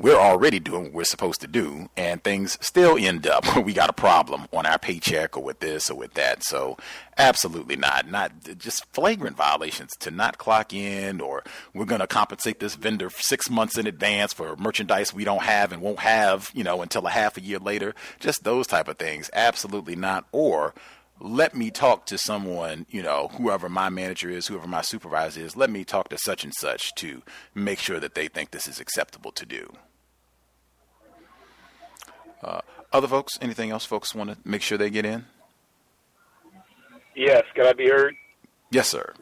we're 0.00 0.16
already 0.16 0.58
doing 0.58 0.84
what 0.84 0.92
we're 0.94 1.04
supposed 1.04 1.42
to 1.42 1.46
do, 1.46 1.90
and 1.94 2.24
things 2.24 2.56
still 2.62 2.96
end 2.98 3.26
up 3.26 3.44
we 3.64 3.74
got 3.74 3.90
a 3.90 3.92
problem 3.92 4.46
on 4.50 4.64
our 4.64 4.78
paycheck 4.78 5.36
or 5.36 5.42
with 5.42 5.60
this 5.60 5.90
or 5.90 5.96
with 5.96 6.14
that. 6.14 6.42
So, 6.42 6.78
absolutely 7.18 7.76
not. 7.76 8.08
Not 8.08 8.32
just 8.56 8.86
flagrant 8.94 9.36
violations 9.36 9.90
to 10.00 10.10
not 10.10 10.38
clock 10.38 10.72
in, 10.72 11.20
or 11.20 11.44
we're 11.74 11.84
going 11.84 12.00
to 12.00 12.06
compensate 12.06 12.60
this 12.60 12.76
vendor 12.76 13.10
six 13.10 13.50
months 13.50 13.76
in 13.76 13.86
advance 13.86 14.32
for 14.32 14.56
merchandise 14.56 15.12
we 15.12 15.24
don't 15.24 15.42
have 15.42 15.70
and 15.70 15.82
won't 15.82 16.00
have, 16.00 16.50
you 16.54 16.64
know, 16.64 16.80
until 16.80 17.06
a 17.06 17.10
half 17.10 17.36
a 17.36 17.42
year 17.42 17.58
later. 17.58 17.94
Just 18.20 18.42
those 18.42 18.66
type 18.66 18.88
of 18.88 18.96
things. 18.96 19.28
Absolutely 19.34 19.96
not. 19.96 20.26
Or 20.32 20.72
let 21.20 21.54
me 21.54 21.70
talk 21.70 22.06
to 22.06 22.16
someone, 22.16 22.86
you 22.88 23.02
know, 23.02 23.28
whoever 23.34 23.68
my 23.68 23.90
manager 23.90 24.30
is, 24.30 24.46
whoever 24.46 24.66
my 24.66 24.80
supervisor 24.80 25.42
is, 25.42 25.56
let 25.56 25.68
me 25.68 25.84
talk 25.84 26.08
to 26.08 26.16
such 26.16 26.44
and 26.44 26.54
such 26.54 26.94
to 26.94 27.22
make 27.54 27.78
sure 27.78 28.00
that 28.00 28.14
they 28.14 28.28
think 28.28 28.50
this 28.50 28.66
is 28.66 28.80
acceptable 28.80 29.32
to 29.32 29.44
do. 29.44 29.70
Uh, 32.42 32.60
other 32.92 33.08
folks, 33.08 33.38
anything 33.40 33.70
else 33.70 33.84
folks 33.84 34.14
want 34.14 34.30
to 34.30 34.36
make 34.44 34.62
sure 34.62 34.78
they 34.78 34.90
get 34.90 35.04
in? 35.04 35.24
Yes, 37.14 37.42
can 37.54 37.66
I 37.66 37.72
be 37.72 37.88
heard? 37.88 38.14
Yes, 38.70 38.88
sir. 38.88 39.12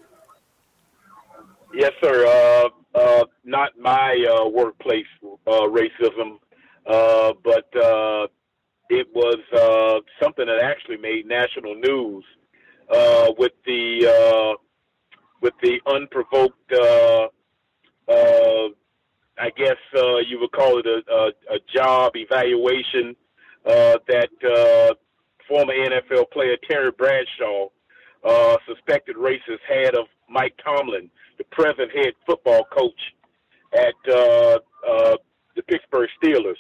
Yes, 1.75 1.93
sir. 2.03 2.27
Uh, 2.27 2.69
uh, 2.99 3.25
not 3.45 3.71
my 3.79 4.25
uh, 4.31 4.49
workplace 4.49 5.07
uh, 5.23 5.69
racism, 5.69 6.39
uh, 6.87 7.33
but 7.45 7.69
it 8.91 9.07
was 9.15 9.37
something 10.23 10.47
that 10.47 10.61
actually 10.63 10.97
made 10.97 11.27
national 11.27 11.75
news 11.75 12.25
with 13.39 13.53
the 13.67 14.57
with 15.41 15.55
the 15.63 15.81
unprovoked 15.87 16.73
I 19.41 19.51
guess 19.51 19.77
uh, 19.97 20.19
you 20.19 20.39
would 20.41 20.53
call 20.53 20.79
it 20.79 20.87
a, 20.87 21.03
a, 21.13 21.55
a 21.55 21.59
job 21.75 22.13
evaluation 22.17 23.15
uh, 23.65 23.99
that 24.09 24.31
uh, 24.45 24.95
former 25.49 25.73
NFL 25.73 26.31
player 26.31 26.57
Terry 26.69 26.91
Bradshaw, 26.91 27.69
uh, 28.25 28.57
suspected 28.67 29.17
racist, 29.17 29.61
had 29.69 29.95
of 29.95 30.07
Mike 30.29 30.55
Tomlin, 30.63 31.11
the 31.39 31.45
present 31.45 31.91
head 31.95 32.15
football 32.27 32.65
coach 32.65 33.01
at 33.73 33.95
uh, 34.13 34.59
uh, 34.89 35.17
the 35.57 35.63
Pittsburgh 35.67 36.09
Steelers. 36.23 36.59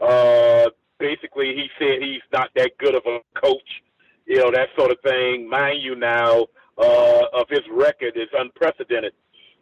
Uh, 0.00 0.70
basically, 0.98 1.54
he 1.54 1.68
said 1.78 2.00
he's 2.00 2.22
not 2.32 2.50
that 2.56 2.72
good 2.78 2.94
of 2.94 3.02
a 3.06 3.18
coach, 3.40 3.82
you 4.26 4.38
know, 4.38 4.50
that 4.50 4.68
sort 4.76 4.90
of 4.90 4.98
thing. 5.02 5.48
Mind 5.48 5.82
you, 5.82 5.96
now 5.96 6.46
uh, 6.78 7.22
of 7.32 7.48
his 7.48 7.62
record 7.72 8.16
is 8.16 8.28
unprecedented 8.38 9.12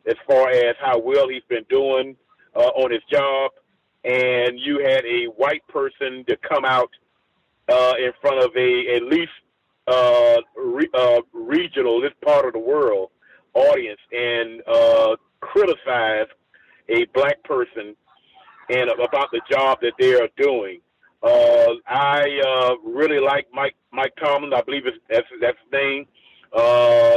as 0.07 0.17
far 0.27 0.51
as 0.51 0.75
how 0.81 0.99
well 0.99 1.29
he's 1.29 1.43
been 1.49 1.65
doing 1.69 2.17
uh, 2.55 2.61
on 2.61 2.91
his 2.91 3.03
job, 3.11 3.51
and 4.05 4.59
you 4.59 4.81
had 4.85 5.05
a 5.05 5.27
white 5.37 5.67
person 5.69 6.25
to 6.29 6.37
come 6.49 6.65
out 6.65 6.91
uh, 7.69 7.95
in 7.99 8.13
front 8.21 8.43
of 8.43 8.51
a 8.57 8.97
at 8.97 9.03
least 9.05 9.31
uh, 9.87 10.41
re- 10.57 10.91
uh, 10.95 11.21
regional, 11.33 12.01
this 12.01 12.13
part 12.25 12.47
of 12.47 12.53
the 12.53 12.59
world 12.59 13.11
audience, 13.55 14.01
and 14.13 14.63
uh, 14.67 15.17
criticize 15.41 16.27
a 16.89 17.05
black 17.15 17.43
person 17.45 17.95
and 18.71 18.91
about 18.91 19.31
the 19.33 19.41
job 19.51 19.79
that 19.83 19.93
they 19.99 20.15
are 20.15 20.29
doing. 20.37 20.81
Uh, 21.23 21.75
I 21.87 22.41
uh, 22.45 22.75
really 22.85 23.21
like 23.21 23.47
Mike 23.53 23.77
Mike 23.93 24.15
Tomlin. 24.21 24.53
I 24.53 24.63
believe 24.63 24.87
it's, 24.87 24.97
that's 25.09 25.27
that's 25.41 25.59
his 25.65 25.73
name. 25.73 26.07
Uh, 26.53 27.17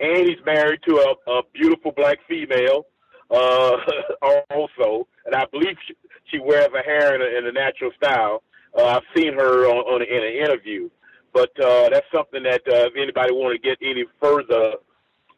and 0.00 0.28
he's 0.28 0.44
married 0.44 0.80
to 0.86 0.96
a, 0.96 1.30
a 1.30 1.42
beautiful 1.52 1.92
black 1.92 2.18
female 2.28 2.86
uh, 3.30 3.76
also, 4.50 5.06
and 5.26 5.34
I 5.34 5.44
believe 5.46 5.76
she, 5.86 5.94
she 6.30 6.38
wears 6.38 6.68
her 6.72 6.82
hair 6.82 7.14
in 7.14 7.22
a, 7.22 7.38
in 7.38 7.46
a 7.46 7.52
natural 7.52 7.90
style. 7.96 8.42
Uh, 8.76 8.86
I've 8.86 9.02
seen 9.16 9.34
her 9.34 9.66
on, 9.66 9.76
on 9.76 10.02
in 10.02 10.22
an 10.22 10.44
interview, 10.44 10.90
but 11.32 11.50
uh, 11.60 11.88
that's 11.90 12.06
something 12.12 12.42
that 12.42 12.62
uh, 12.68 12.86
if 12.86 12.94
anybody 12.96 13.32
want 13.32 13.60
to 13.60 13.68
get 13.68 13.78
any 13.82 14.04
further 14.20 14.74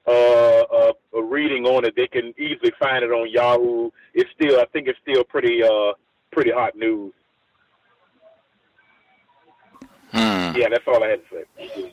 uh, 0.07 0.11
uh, 0.11 0.93
reading 1.21 1.65
on 1.65 1.85
it, 1.85 1.95
they 1.97 2.07
can 2.07 2.33
easily 2.39 2.73
find 2.79 3.05
it 3.05 3.11
on 3.11 3.29
Yahoo. 3.31 3.91
It's 4.15 4.31
still, 4.35 4.61
I 4.61 4.67
think, 4.67 4.89
it's 4.89 4.99
still 5.03 5.25
pretty 5.25 5.63
uh, 5.63 5.93
pretty 6.31 6.53
hot 6.53 6.77
news. 6.77 7.13
Hmm. 10.13 10.57
Yeah, 10.57 10.69
that's 10.71 10.85
all 10.87 11.03
I 11.03 11.09
had 11.09 11.21
to 11.31 11.45
say. 11.75 11.93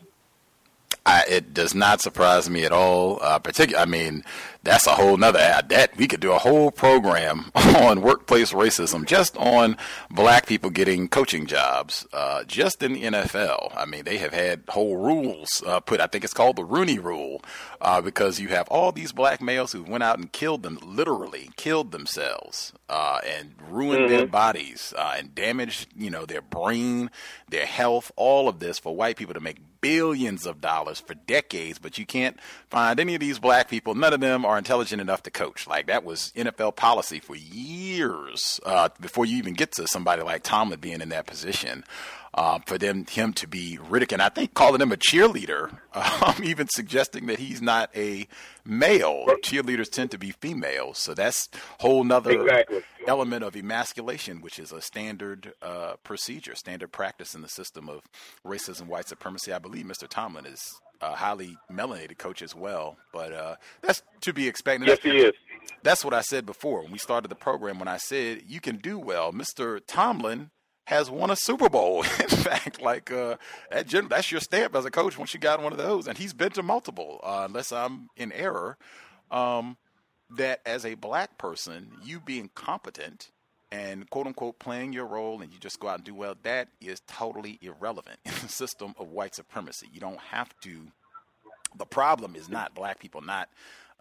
I, 1.06 1.24
it 1.28 1.54
does 1.54 1.76
not 1.76 2.00
surprise 2.00 2.50
me 2.50 2.64
at 2.64 2.72
all. 2.72 3.20
Uh, 3.22 3.38
particular, 3.38 3.82
I 3.82 3.86
mean, 3.86 4.24
that's 4.64 4.88
a 4.88 4.92
whole 4.92 5.18
nother 5.18 5.62
that 5.68 5.98
we 5.98 6.08
could 6.08 6.22
do 6.22 6.32
a 6.32 6.38
whole 6.38 6.72
program 6.72 7.52
on 7.56 8.02
workplace 8.02 8.54
racism 8.54 9.06
just 9.06 9.36
on 9.36 9.76
black 10.10 10.46
people 10.46 10.70
getting 10.70 11.10
coaching 11.10 11.46
jobs 11.46 12.08
uh, 12.14 12.46
just 12.46 12.82
in 12.82 12.94
the 12.94 13.04
NFL. 13.04 13.74
I 13.76 13.86
mean, 13.86 14.06
they 14.06 14.18
have 14.20 14.34
had 14.34 14.64
whole 14.70 14.96
rules 14.96 15.62
uh, 15.68 15.82
put. 15.82 16.00
I 16.00 16.08
think 16.08 16.24
it's 16.24 16.34
called 16.34 16.56
the 16.56 16.64
Rooney 16.64 17.00
Rule 17.00 17.42
uh, 17.82 18.00
because 18.00 18.40
you 18.40 18.48
have 18.50 18.70
all 18.70 18.94
these 18.94 19.12
black 19.12 19.42
males 19.42 19.74
who 19.74 19.84
went 19.84 20.04
out 20.04 20.18
and 20.18 20.32
killed 20.32 20.64
them, 20.64 20.80
literally 20.82 21.50
killed 21.58 21.92
themselves 21.92 22.72
uh, 22.88 23.20
and 23.28 23.56
ruined 23.70 24.04
mm-hmm. 24.04 24.16
their 24.16 24.26
bodies 24.26 24.94
uh, 24.98 25.16
and 25.18 25.36
damaged, 25.36 25.90
you 25.98 26.10
know, 26.10 26.26
their 26.26 26.42
brain, 26.42 27.12
their 27.50 27.66
health, 27.66 28.10
all 28.16 28.48
of 28.48 28.60
this 28.60 28.80
for 28.80 28.96
white 28.96 29.18
people 29.18 29.34
to 29.34 29.42
make 29.42 29.58
billions 29.84 30.45
of 30.45 30.62
dollars 30.62 31.02
for 31.02 31.14
decades, 31.14 31.78
but 31.78 31.98
you 31.98 32.06
can't 32.06 32.40
find 32.70 33.02
any 33.02 33.16
of 33.16 33.20
these 33.20 33.38
black 33.38 33.70
people. 33.70 33.94
None 33.94 34.14
of 34.14 34.22
them 34.22 34.45
are 34.45 34.58
intelligent 34.58 35.02
enough 35.02 35.24
to 35.24 35.30
coach. 35.30 35.68
Like 35.68 35.88
that 35.88 36.06
was 36.06 36.32
NFL 36.38 36.78
policy 36.78 37.20
for 37.20 37.36
years 37.36 38.62
uh, 38.66 38.88
before 39.02 39.26
you 39.26 39.38
even 39.38 39.53
get 39.53 39.74
to 39.74 39.86
somebody 39.86 40.24
like 40.24 40.42
Tomlin 40.42 40.80
being 40.80 41.02
in 41.02 41.10
that 41.10 41.28
position. 41.28 41.84
Uh, 42.36 42.58
for 42.66 42.80
them 42.80 43.06
him 43.06 43.32
to 43.32 43.48
be 43.48 43.78
ridiculed, 43.90 44.20
I 44.20 44.30
think 44.30 44.56
calling 44.56 44.82
him 44.82 44.92
a 44.92 44.98
cheerleader, 44.98 45.78
um, 45.94 46.44
even 46.44 46.68
suggesting 46.68 47.28
that 47.28 47.38
he's 47.38 47.62
not 47.62 47.92
a 47.95 48.28
male. 48.66 49.26
Cheerleaders 49.44 49.92
tend 49.92 50.10
to 50.12 50.18
be 50.18 50.32
females, 50.32 50.98
so 50.98 51.14
that's 51.14 51.48
whole 51.80 52.03
nother 52.03 52.32
exactly. 52.32 52.82
element 53.08 53.44
of 53.44 53.56
emasculation, 53.56 54.42
which 54.42 54.58
is 54.58 54.72
a 54.72 54.82
standard 54.82 55.53
uh, 55.62 55.94
procedure, 56.03 56.56
standard 56.56 56.92
practice 56.92 57.36
in 57.36 57.42
the 57.42 57.50
system 57.50 57.88
of 57.88 58.02
racism, 58.44 58.88
white 58.88 59.08
supremacy. 59.08 59.53
I 59.53 59.60
believe 59.60 59.86
Mr. 59.86 60.08
Tomlin 60.08 60.48
is 60.48 60.82
a 61.03 61.16
highly 61.16 61.58
melanated 61.72 62.18
coach 62.18 62.42
as 62.42 62.56
well, 62.56 62.98
but 63.12 63.34
uh, 63.34 63.56
that's 63.82 64.02
to 64.22 64.34
be 64.34 64.48
expected. 64.48 64.88
Yes, 64.88 65.00
he 65.02 65.20
is. 65.20 65.34
That's 65.84 66.03
what 66.03 66.14
I 66.14 66.22
said 66.22 66.45
before 66.45 66.82
when 66.82 66.92
we 66.92 66.98
started 66.98 67.28
the 67.28 67.36
program. 67.36 67.78
When 67.78 67.88
I 67.88 67.98
said 67.98 68.44
you 68.48 68.60
can 68.62 68.78
do 68.78 68.98
well, 68.98 69.32
Mr. 69.34 69.82
Tomlin 69.86 70.50
has 70.86 71.10
won 71.10 71.32
a 71.32 71.36
Super 71.36 71.70
Bowl. 71.70 72.03
In 72.20 72.28
fact, 72.28 72.82
like 72.82 73.12
uh, 73.12 73.38
that 73.72 73.90
that's 74.10 74.32
your 74.32 74.42
stamp 74.42 74.76
as 74.76 74.86
a 74.86 74.92
coach 74.92 75.18
once 75.18 75.34
you 75.34 75.40
got 75.40 75.62
one 75.62 75.72
of 75.72 75.78
those, 75.78 76.08
and 76.08 76.18
he's 76.18 76.34
been 76.34 76.52
to 76.52 76.64
multiple. 76.64 77.20
Uh, 77.24 77.44
unless 77.48 77.72
I'm 77.72 78.10
in 78.18 78.32
error, 78.32 78.78
um, 79.32 79.78
that 80.30 80.62
as 80.66 80.86
a 80.86 80.95
black 80.95 81.38
person, 81.38 81.92
you 82.03 82.20
being 82.20 82.50
competent 82.56 83.30
and 83.72 84.10
quote 84.10 84.28
unquote 84.28 84.60
playing 84.60 84.94
your 84.94 85.06
role 85.06 85.42
and 85.42 85.52
you 85.52 85.60
just 85.60 85.80
go 85.80 85.88
out 85.88 85.95
and 85.95 86.03
do 86.03 86.14
well, 86.14 86.36
that 86.44 86.68
is 86.80 87.02
totally 87.08 87.58
irrelevant 87.62 88.20
in 88.26 88.34
the 88.42 88.50
system 88.50 88.94
of 89.00 89.10
white 89.10 89.36
supremacy. 89.36 89.88
You 89.92 90.00
don't 90.00 90.20
have 90.20 90.50
to. 90.62 90.88
The 91.76 91.86
problem 91.86 92.36
is 92.36 92.50
not 92.50 92.76
black 92.76 93.00
people 93.00 93.22
not 93.22 93.50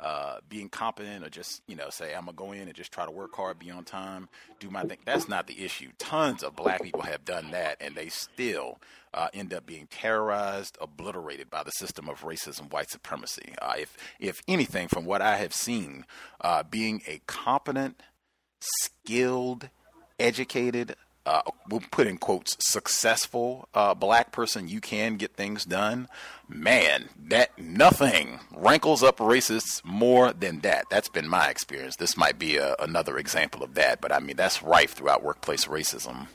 uh, 0.00 0.38
being 0.48 0.68
competent 0.68 1.24
or 1.24 1.30
just 1.30 1.62
you 1.66 1.76
know 1.76 1.90
say 1.90 2.14
I'm 2.14 2.26
gonna 2.26 2.32
go 2.32 2.52
in 2.52 2.62
and 2.62 2.74
just 2.74 2.92
try 2.92 3.04
to 3.04 3.10
work 3.10 3.34
hard, 3.34 3.58
be 3.58 3.70
on 3.70 3.84
time, 3.84 4.28
do 4.60 4.70
my 4.70 4.82
thing. 4.82 4.98
That's 5.04 5.28
not 5.28 5.46
the 5.46 5.64
issue. 5.64 5.90
Tons 5.98 6.42
of 6.42 6.56
black 6.56 6.82
people 6.82 7.02
have 7.02 7.24
done 7.24 7.50
that, 7.52 7.76
and 7.80 7.94
they 7.94 8.08
still 8.08 8.80
uh, 9.14 9.28
end 9.34 9.52
up 9.52 9.66
being 9.66 9.86
terrorized, 9.88 10.78
obliterated 10.80 11.50
by 11.50 11.62
the 11.62 11.70
system 11.70 12.08
of 12.08 12.22
racism, 12.22 12.72
white 12.72 12.90
supremacy. 12.90 13.54
Uh, 13.60 13.74
if 13.78 13.96
if 14.18 14.42
anything, 14.48 14.88
from 14.88 15.04
what 15.04 15.22
I 15.22 15.36
have 15.36 15.52
seen, 15.52 16.04
uh, 16.40 16.62
being 16.62 17.02
a 17.06 17.20
competent, 17.26 18.02
skilled, 18.60 19.68
educated 20.18 20.96
uh, 21.24 21.42
we'll 21.68 21.82
put 21.90 22.06
in 22.06 22.18
quotes 22.18 22.56
successful 22.60 23.68
uh, 23.74 23.94
black 23.94 24.32
person 24.32 24.68
you 24.68 24.80
can 24.80 25.16
get 25.16 25.34
things 25.34 25.64
done 25.64 26.08
man 26.48 27.08
that 27.16 27.56
nothing 27.58 28.40
rankles 28.54 29.02
up 29.02 29.18
racists 29.18 29.84
more 29.84 30.32
than 30.32 30.60
that 30.60 30.84
that's 30.90 31.08
been 31.08 31.28
my 31.28 31.48
experience 31.48 31.96
this 31.96 32.16
might 32.16 32.38
be 32.38 32.56
a, 32.56 32.74
another 32.78 33.18
example 33.18 33.62
of 33.62 33.74
that 33.74 34.00
but 34.00 34.12
i 34.12 34.18
mean 34.18 34.36
that's 34.36 34.62
rife 34.62 34.92
throughout 34.92 35.22
workplace 35.22 35.66
racism 35.66 36.26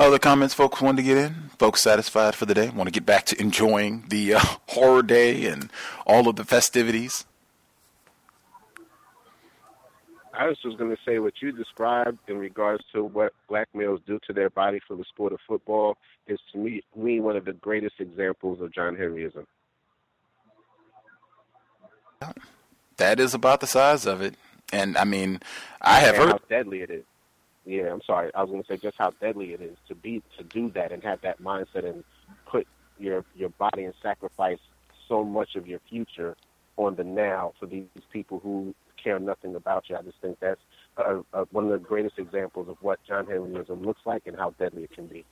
Other 0.00 0.18
comments 0.18 0.54
folks 0.54 0.80
wanted 0.80 0.96
to 0.96 1.02
get 1.02 1.18
in? 1.18 1.50
Folks 1.58 1.82
satisfied 1.82 2.34
for 2.34 2.46
the 2.46 2.54
day? 2.54 2.70
Want 2.70 2.86
to 2.86 2.90
get 2.90 3.04
back 3.04 3.26
to 3.26 3.38
enjoying 3.38 4.06
the 4.08 4.32
uh, 4.32 4.40
horror 4.68 5.02
day 5.02 5.44
and 5.44 5.70
all 6.06 6.26
of 6.26 6.36
the 6.36 6.44
festivities? 6.44 7.26
I 10.40 10.46
was 10.46 10.56
just 10.62 10.78
going 10.78 10.90
to 10.90 10.96
say 11.06 11.18
what 11.18 11.34
you 11.42 11.52
described 11.52 12.18
in 12.26 12.38
regards 12.38 12.82
to 12.94 13.04
what 13.04 13.34
black 13.46 13.68
males 13.74 14.00
do 14.06 14.18
to 14.26 14.32
their 14.32 14.48
body 14.48 14.80
for 14.88 14.96
the 14.96 15.04
sport 15.04 15.34
of 15.34 15.38
football 15.46 15.98
is 16.26 16.38
to 16.52 16.58
me, 16.58 16.80
me 16.96 17.20
one 17.20 17.36
of 17.36 17.44
the 17.44 17.52
greatest 17.52 17.96
examples 17.98 18.58
of 18.62 18.72
John 18.72 18.96
Henryism. 18.96 19.44
That 22.96 23.20
is 23.20 23.34
about 23.34 23.60
the 23.60 23.66
size 23.66 24.06
of 24.06 24.22
it, 24.22 24.34
and 24.72 24.96
I 24.96 25.04
mean, 25.04 25.40
I 25.82 26.00
have 26.00 26.14
and 26.14 26.24
heard 26.24 26.32
how 26.32 26.40
deadly 26.48 26.80
it 26.80 26.90
is. 26.90 27.04
Yeah, 27.66 27.92
I'm 27.92 28.02
sorry. 28.06 28.30
I 28.34 28.40
was 28.40 28.50
going 28.50 28.62
to 28.62 28.66
say 28.66 28.78
just 28.78 28.96
how 28.96 29.10
deadly 29.20 29.52
it 29.52 29.60
is 29.60 29.76
to 29.88 29.94
be 29.94 30.22
to 30.38 30.44
do 30.44 30.70
that 30.70 30.90
and 30.90 31.02
have 31.02 31.20
that 31.20 31.42
mindset 31.42 31.84
and 31.84 32.02
put 32.46 32.66
your 32.98 33.26
your 33.36 33.50
body 33.50 33.84
and 33.84 33.92
sacrifice 34.02 34.58
so 35.06 35.22
much 35.22 35.54
of 35.54 35.66
your 35.66 35.80
future 35.90 36.34
on 36.78 36.94
the 36.94 37.04
now 37.04 37.52
for 37.60 37.66
these 37.66 37.84
people 38.10 38.38
who 38.38 38.74
care 39.02 39.18
nothing 39.18 39.54
about 39.54 39.88
you. 39.88 39.96
I 39.96 40.02
just 40.02 40.20
think 40.20 40.38
that's 40.40 40.60
one 41.50 41.64
of 41.64 41.70
the 41.70 41.78
greatest 41.78 42.18
examples 42.18 42.68
of 42.68 42.76
what 42.80 42.98
John 43.06 43.26
Henryism 43.26 43.84
looks 43.84 44.02
like 44.04 44.26
and 44.26 44.36
how 44.36 44.50
deadly 44.58 44.84
it 44.84 44.92
can 44.92 45.06
be. 45.06 45.24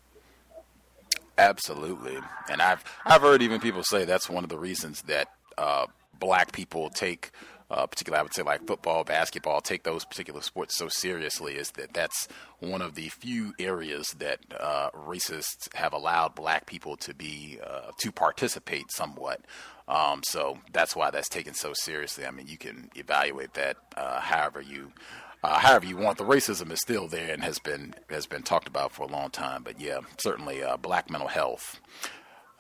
Absolutely, 1.37 2.19
and 2.51 2.61
I've 2.61 2.85
I've 3.05 3.23
heard 3.23 3.43
even 3.43 3.61
people 3.61 3.85
say 3.85 4.05
that's 4.05 4.29
one 4.29 4.43
of 4.43 4.51
the 4.51 4.59
reasons 4.59 5.03
that 5.03 5.29
uh, 5.57 5.87
black 6.19 6.53
people 6.53 6.91
take, 6.91 7.31
uh, 7.71 7.87
particularly 7.87 8.21
I 8.21 8.23
would 8.23 8.35
say 8.35 8.43
like 8.43 8.67
football, 8.67 9.05
basketball, 9.05 9.61
take 9.61 9.83
those 9.83 10.05
particular 10.05 10.41
sports 10.41 10.77
so 10.77 10.89
seriously 10.89 11.55
is 11.55 11.73
that 11.73 11.93
that's 11.93 12.29
one 12.61 12.83
of 12.83 12.95
the 12.95 13.09
few 13.09 13.55
areas 13.59 14.15
that 14.19 14.41
uh, 14.59 14.91
racists 14.91 15.73
have 15.75 15.93
allowed 15.93 16.35
black 16.35 16.67
people 16.67 16.97
to 16.99 17.15
be 17.15 17.59
uh, 17.65 17.91
to 18.01 18.13
participate 18.13 18.91
somewhat. 18.91 19.41
Um, 19.87 20.23
so 20.25 20.59
that's 20.73 20.95
why 20.95 21.11
that's 21.11 21.29
taken 21.29 21.55
so 21.55 21.73
seriously. 21.75 22.27
I 22.27 22.31
mean, 22.31 22.47
you 22.47 22.59
can 22.59 22.91
evaluate 22.95 23.55
that 23.55 23.77
uh, 23.97 24.21
however 24.21 24.61
you. 24.61 24.93
Uh, 25.41 25.57
however 25.57 25.87
you 25.87 25.97
want, 25.97 26.19
the 26.19 26.25
racism 26.25 26.73
is 26.73 26.81
still 26.81 27.07
there 27.07 27.33
and 27.33 27.45
has 27.45 27.61
been 27.61 27.95
has 28.11 28.27
been 28.27 28.43
talked 28.43 28.67
about 28.67 28.91
for 28.91 29.05
a 29.05 29.07
long 29.07 29.31
time. 29.31 29.63
But 29.63 29.81
yeah, 29.81 30.01
certainly 30.19 30.65
uh, 30.65 30.77
black 30.77 31.11
mental 31.11 31.29
health. 31.29 31.81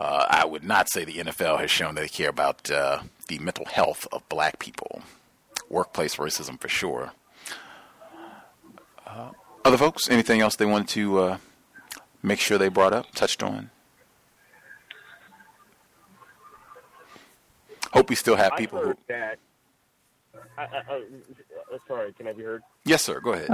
Uh, 0.00 0.24
I 0.28 0.44
would 0.44 0.62
not 0.62 0.90
say 0.90 1.04
the 1.04 1.14
NFL 1.14 1.58
has 1.58 1.70
shown 1.70 1.94
they 1.94 2.08
care 2.08 2.28
about 2.28 2.70
uh, 2.70 3.00
the 3.26 3.38
mental 3.40 3.64
health 3.64 4.06
of 4.12 4.28
black 4.28 4.58
people. 4.58 5.02
Workplace 5.68 6.16
racism 6.16 6.60
for 6.60 6.68
sure. 6.68 7.12
Uh, 9.06 9.30
other 9.64 9.76
folks, 9.76 10.08
anything 10.08 10.40
else 10.40 10.56
they 10.56 10.66
wanted 10.66 10.88
to 10.88 11.18
uh, 11.18 11.36
make 12.22 12.38
sure 12.38 12.58
they 12.58 12.68
brought 12.68 12.92
up, 12.92 13.10
touched 13.12 13.42
on? 13.42 13.70
Hope 17.92 18.08
we 18.10 18.16
still 18.16 18.36
have 18.36 18.52
people 18.56 18.78
I 18.78 18.82
who. 18.82 18.94
that. 19.08 19.38
I, 20.56 20.62
I, 20.62 20.66
I, 20.66 20.96
uh, 21.74 21.78
sorry, 21.88 22.12
can 22.12 22.28
I 22.28 22.32
be 22.32 22.42
heard? 22.42 22.62
Yes, 22.84 23.02
sir. 23.02 23.20
Go 23.20 23.32
ahead. 23.32 23.50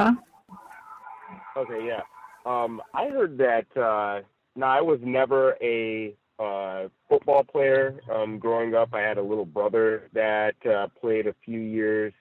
Okay, 1.57 1.87
yeah. 1.87 2.01
Um, 2.45 2.83
I 2.93 3.09
heard 3.09 3.39
that. 3.39 3.67
Uh, 3.77 4.23
now, 4.57 4.67
I 4.69 4.81
was 4.83 5.01
never 5.03 5.57
a 5.63 6.15
uh, 6.39 6.89
football 7.09 7.45
player. 7.45 8.01
Um, 8.13 8.39
growing 8.39 8.75
up, 8.75 8.91
I 8.93 9.01
had 9.01 9.19
a 9.19 9.23
little 9.23 9.45
brother 9.45 10.09
that 10.13 10.55
uh, 10.67 10.89
played 11.01 11.27
a 11.27 11.35
few 11.45 11.61
years 11.61 12.13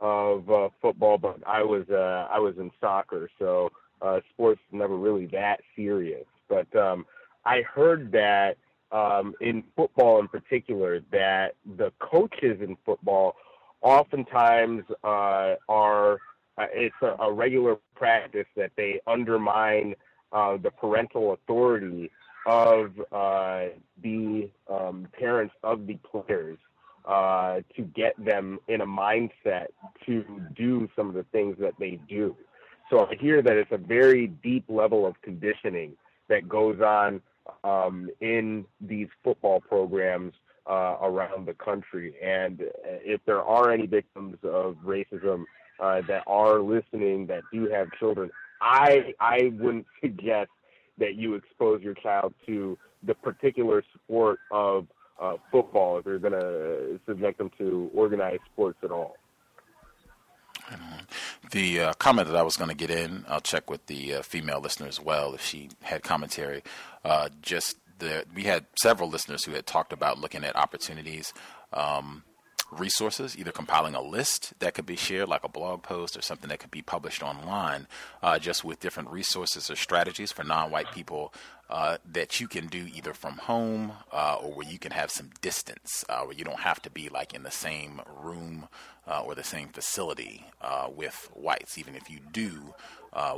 of 0.00 0.50
uh, 0.50 0.68
football, 0.80 1.18
but 1.18 1.38
I 1.46 1.62
was 1.62 1.88
uh, 1.90 2.26
I 2.30 2.38
was 2.38 2.54
in 2.58 2.70
soccer, 2.80 3.30
so 3.38 3.70
uh, 4.00 4.20
sports 4.32 4.60
never 4.72 4.96
really 4.96 5.26
that 5.26 5.60
serious. 5.76 6.26
But 6.48 6.74
um, 6.76 7.06
I 7.44 7.62
heard 7.62 8.10
that 8.12 8.56
um, 8.90 9.34
in 9.40 9.62
football 9.76 10.18
in 10.20 10.28
particular 10.28 11.00
that 11.12 11.54
the 11.76 11.92
coaches 12.00 12.60
in 12.60 12.76
football 12.84 13.36
oftentimes 13.80 14.84
uh, 15.04 15.54
are 15.68 16.14
uh, 16.58 16.66
it's 16.72 16.94
a, 17.02 17.22
a 17.22 17.32
regular 17.32 17.76
practice 17.94 18.46
that 18.56 18.72
they 18.76 19.00
undermine 19.06 19.94
uh, 20.32 20.56
the 20.56 20.70
parental 20.70 21.32
authority 21.32 22.10
of 22.46 22.92
uh, 23.12 23.66
the 24.02 24.50
um, 24.68 25.06
parents 25.18 25.54
of 25.62 25.86
the 25.86 25.98
players 26.10 26.58
uh, 27.04 27.60
to 27.76 27.82
get 27.82 28.12
them 28.22 28.58
in 28.68 28.80
a 28.80 28.86
mindset 28.86 29.66
to 30.06 30.24
do 30.56 30.88
some 30.96 31.08
of 31.08 31.14
the 31.14 31.24
things 31.32 31.56
that 31.60 31.74
they 31.78 31.98
do. 32.08 32.36
So 32.90 33.06
I 33.06 33.14
hear 33.18 33.42
that 33.42 33.56
it's 33.56 33.72
a 33.72 33.78
very 33.78 34.26
deep 34.26 34.64
level 34.68 35.06
of 35.06 35.20
conditioning 35.22 35.92
that 36.28 36.48
goes 36.48 36.80
on 36.80 37.20
um, 37.64 38.10
in 38.20 38.64
these 38.80 39.08
football 39.24 39.60
programs 39.60 40.34
uh, 40.68 40.96
around 41.02 41.46
the 41.46 41.54
country. 41.54 42.14
And 42.22 42.62
if 42.84 43.20
there 43.26 43.42
are 43.42 43.70
any 43.70 43.86
victims 43.86 44.36
of 44.44 44.76
racism 44.84 45.44
uh, 45.80 46.02
that 46.06 46.22
are 46.26 46.60
listening 46.60 47.26
that 47.26 47.42
do 47.52 47.68
have 47.68 47.88
children, 47.98 48.30
I 48.60 49.14
I 49.18 49.52
wouldn't 49.58 49.86
suggest 50.00 50.50
that 51.02 51.16
you 51.16 51.34
expose 51.34 51.82
your 51.82 51.94
child 51.94 52.32
to 52.46 52.78
the 53.02 53.14
particular 53.14 53.82
sport 53.92 54.38
of 54.52 54.86
uh, 55.20 55.34
football 55.50 55.98
if 55.98 56.06
you're 56.06 56.20
going 56.20 56.32
to 56.32 57.00
subject 57.06 57.38
them 57.38 57.50
to 57.58 57.90
organized 57.92 58.42
sports 58.52 58.78
at 58.84 58.92
all. 58.92 59.16
The 61.50 61.80
uh, 61.80 61.92
comment 61.94 62.28
that 62.28 62.36
I 62.36 62.42
was 62.42 62.56
going 62.56 62.70
to 62.70 62.76
get 62.76 62.90
in, 62.90 63.24
I'll 63.28 63.40
check 63.40 63.68
with 63.68 63.84
the 63.86 64.14
uh, 64.14 64.22
female 64.22 64.60
listener 64.60 64.86
as 64.86 65.00
well 65.00 65.34
if 65.34 65.44
she 65.44 65.70
had 65.82 66.04
commentary. 66.04 66.62
Uh, 67.04 67.30
just 67.42 67.76
the, 67.98 68.24
we 68.32 68.44
had 68.44 68.66
several 68.80 69.10
listeners 69.10 69.44
who 69.44 69.52
had 69.52 69.66
talked 69.66 69.92
about 69.92 70.20
looking 70.20 70.44
at 70.44 70.54
opportunities. 70.54 71.34
Um, 71.72 72.22
resources, 72.72 73.36
either 73.38 73.52
compiling 73.52 73.94
a 73.94 74.02
list 74.02 74.54
that 74.58 74.74
could 74.74 74.86
be 74.86 74.96
shared, 74.96 75.28
like 75.28 75.44
a 75.44 75.48
blog 75.48 75.82
post 75.82 76.16
or 76.16 76.22
something 76.22 76.48
that 76.48 76.58
could 76.58 76.70
be 76.70 76.82
published 76.82 77.22
online, 77.22 77.86
uh, 78.22 78.38
just 78.38 78.64
with 78.64 78.80
different 78.80 79.10
resources 79.10 79.70
or 79.70 79.76
strategies 79.76 80.32
for 80.32 80.44
non 80.44 80.70
white 80.70 80.90
people 80.92 81.32
uh, 81.70 81.96
that 82.10 82.40
you 82.40 82.48
can 82.48 82.66
do 82.66 82.86
either 82.94 83.14
from 83.14 83.38
home 83.38 83.92
uh, 84.12 84.36
or 84.42 84.52
where 84.52 84.68
you 84.68 84.78
can 84.78 84.92
have 84.92 85.10
some 85.10 85.30
distance, 85.40 86.04
uh, 86.08 86.22
where 86.22 86.36
you 86.36 86.44
don't 86.44 86.60
have 86.60 86.82
to 86.82 86.90
be 86.90 87.08
like 87.08 87.32
in 87.34 87.42
the 87.42 87.50
same 87.50 88.00
room 88.22 88.68
uh, 89.06 89.22
or 89.22 89.34
the 89.34 89.44
same 89.44 89.68
facility 89.68 90.46
uh, 90.60 90.88
with 90.94 91.30
whites, 91.34 91.78
even 91.78 91.94
if 91.94 92.10
you 92.10 92.18
do 92.32 92.74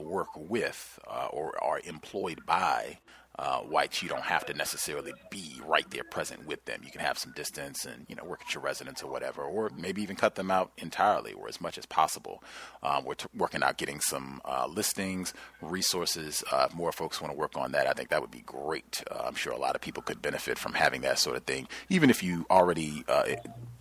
work 0.01 0.29
with 0.37 0.99
or 1.31 1.53
are 1.63 1.81
employed 1.85 2.45
by 2.47 2.99
uh, 3.39 3.59
whites, 3.61 4.03
you 4.03 4.09
don't 4.09 4.23
have 4.23 4.47
to 4.47 4.55
necessarily 4.55 5.13
be 5.31 5.61
right 5.67 5.89
there 5.91 6.05
present 6.05 6.47
with 6.47 6.65
them. 6.65 6.81
You 6.85 6.91
can 6.91 7.01
have 7.01 7.19
some 7.19 7.33
distance 7.33 7.85
and 7.85 8.07
you 8.09 8.15
know 8.15 8.25
work 8.25 8.43
at 8.47 8.55
your 8.55 8.63
residence 8.63 9.03
or 9.03 9.11
whatever, 9.11 9.43
or 9.43 9.71
maybe 9.77 10.03
even 10.03 10.17
cut 10.17 10.37
them 10.37 10.51
out 10.51 10.71
entirely 10.79 11.33
or 11.33 11.49
as 11.49 11.61
much 11.61 11.77
as 11.79 11.87
possible. 11.87 12.43
Um, 12.83 13.05
we're 13.05 13.15
t- 13.15 13.27
working 13.37 13.63
out 13.63 13.77
getting 13.77 14.01
some 14.01 14.41
uh, 14.45 14.67
listings, 14.67 15.35
resources. 15.61 16.45
Uh, 16.53 16.69
more 16.75 16.93
folks 16.93 17.21
want 17.21 17.33
to 17.33 17.39
work 17.39 17.57
on 17.57 17.73
that, 17.73 17.87
I 17.87 17.93
think 17.93 18.11
that 18.11 18.21
would 18.21 18.31
be 18.31 18.43
great. 18.47 19.03
Uh, 19.11 19.23
I'm 19.27 19.35
sure 19.35 19.53
a 19.53 19.59
lot 19.59 19.75
of 19.75 19.81
people 19.81 20.03
could 20.03 20.23
benefit 20.23 20.59
from 20.59 20.75
having 20.75 21.01
that 21.03 21.19
sort 21.19 21.37
of 21.37 21.45
thing. 21.45 21.69
Even 21.89 22.11
if 22.11 22.23
you 22.23 22.47
already, 22.51 23.05
uh, 23.09 23.25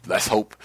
let's 0.07 0.27
hope 0.27 0.55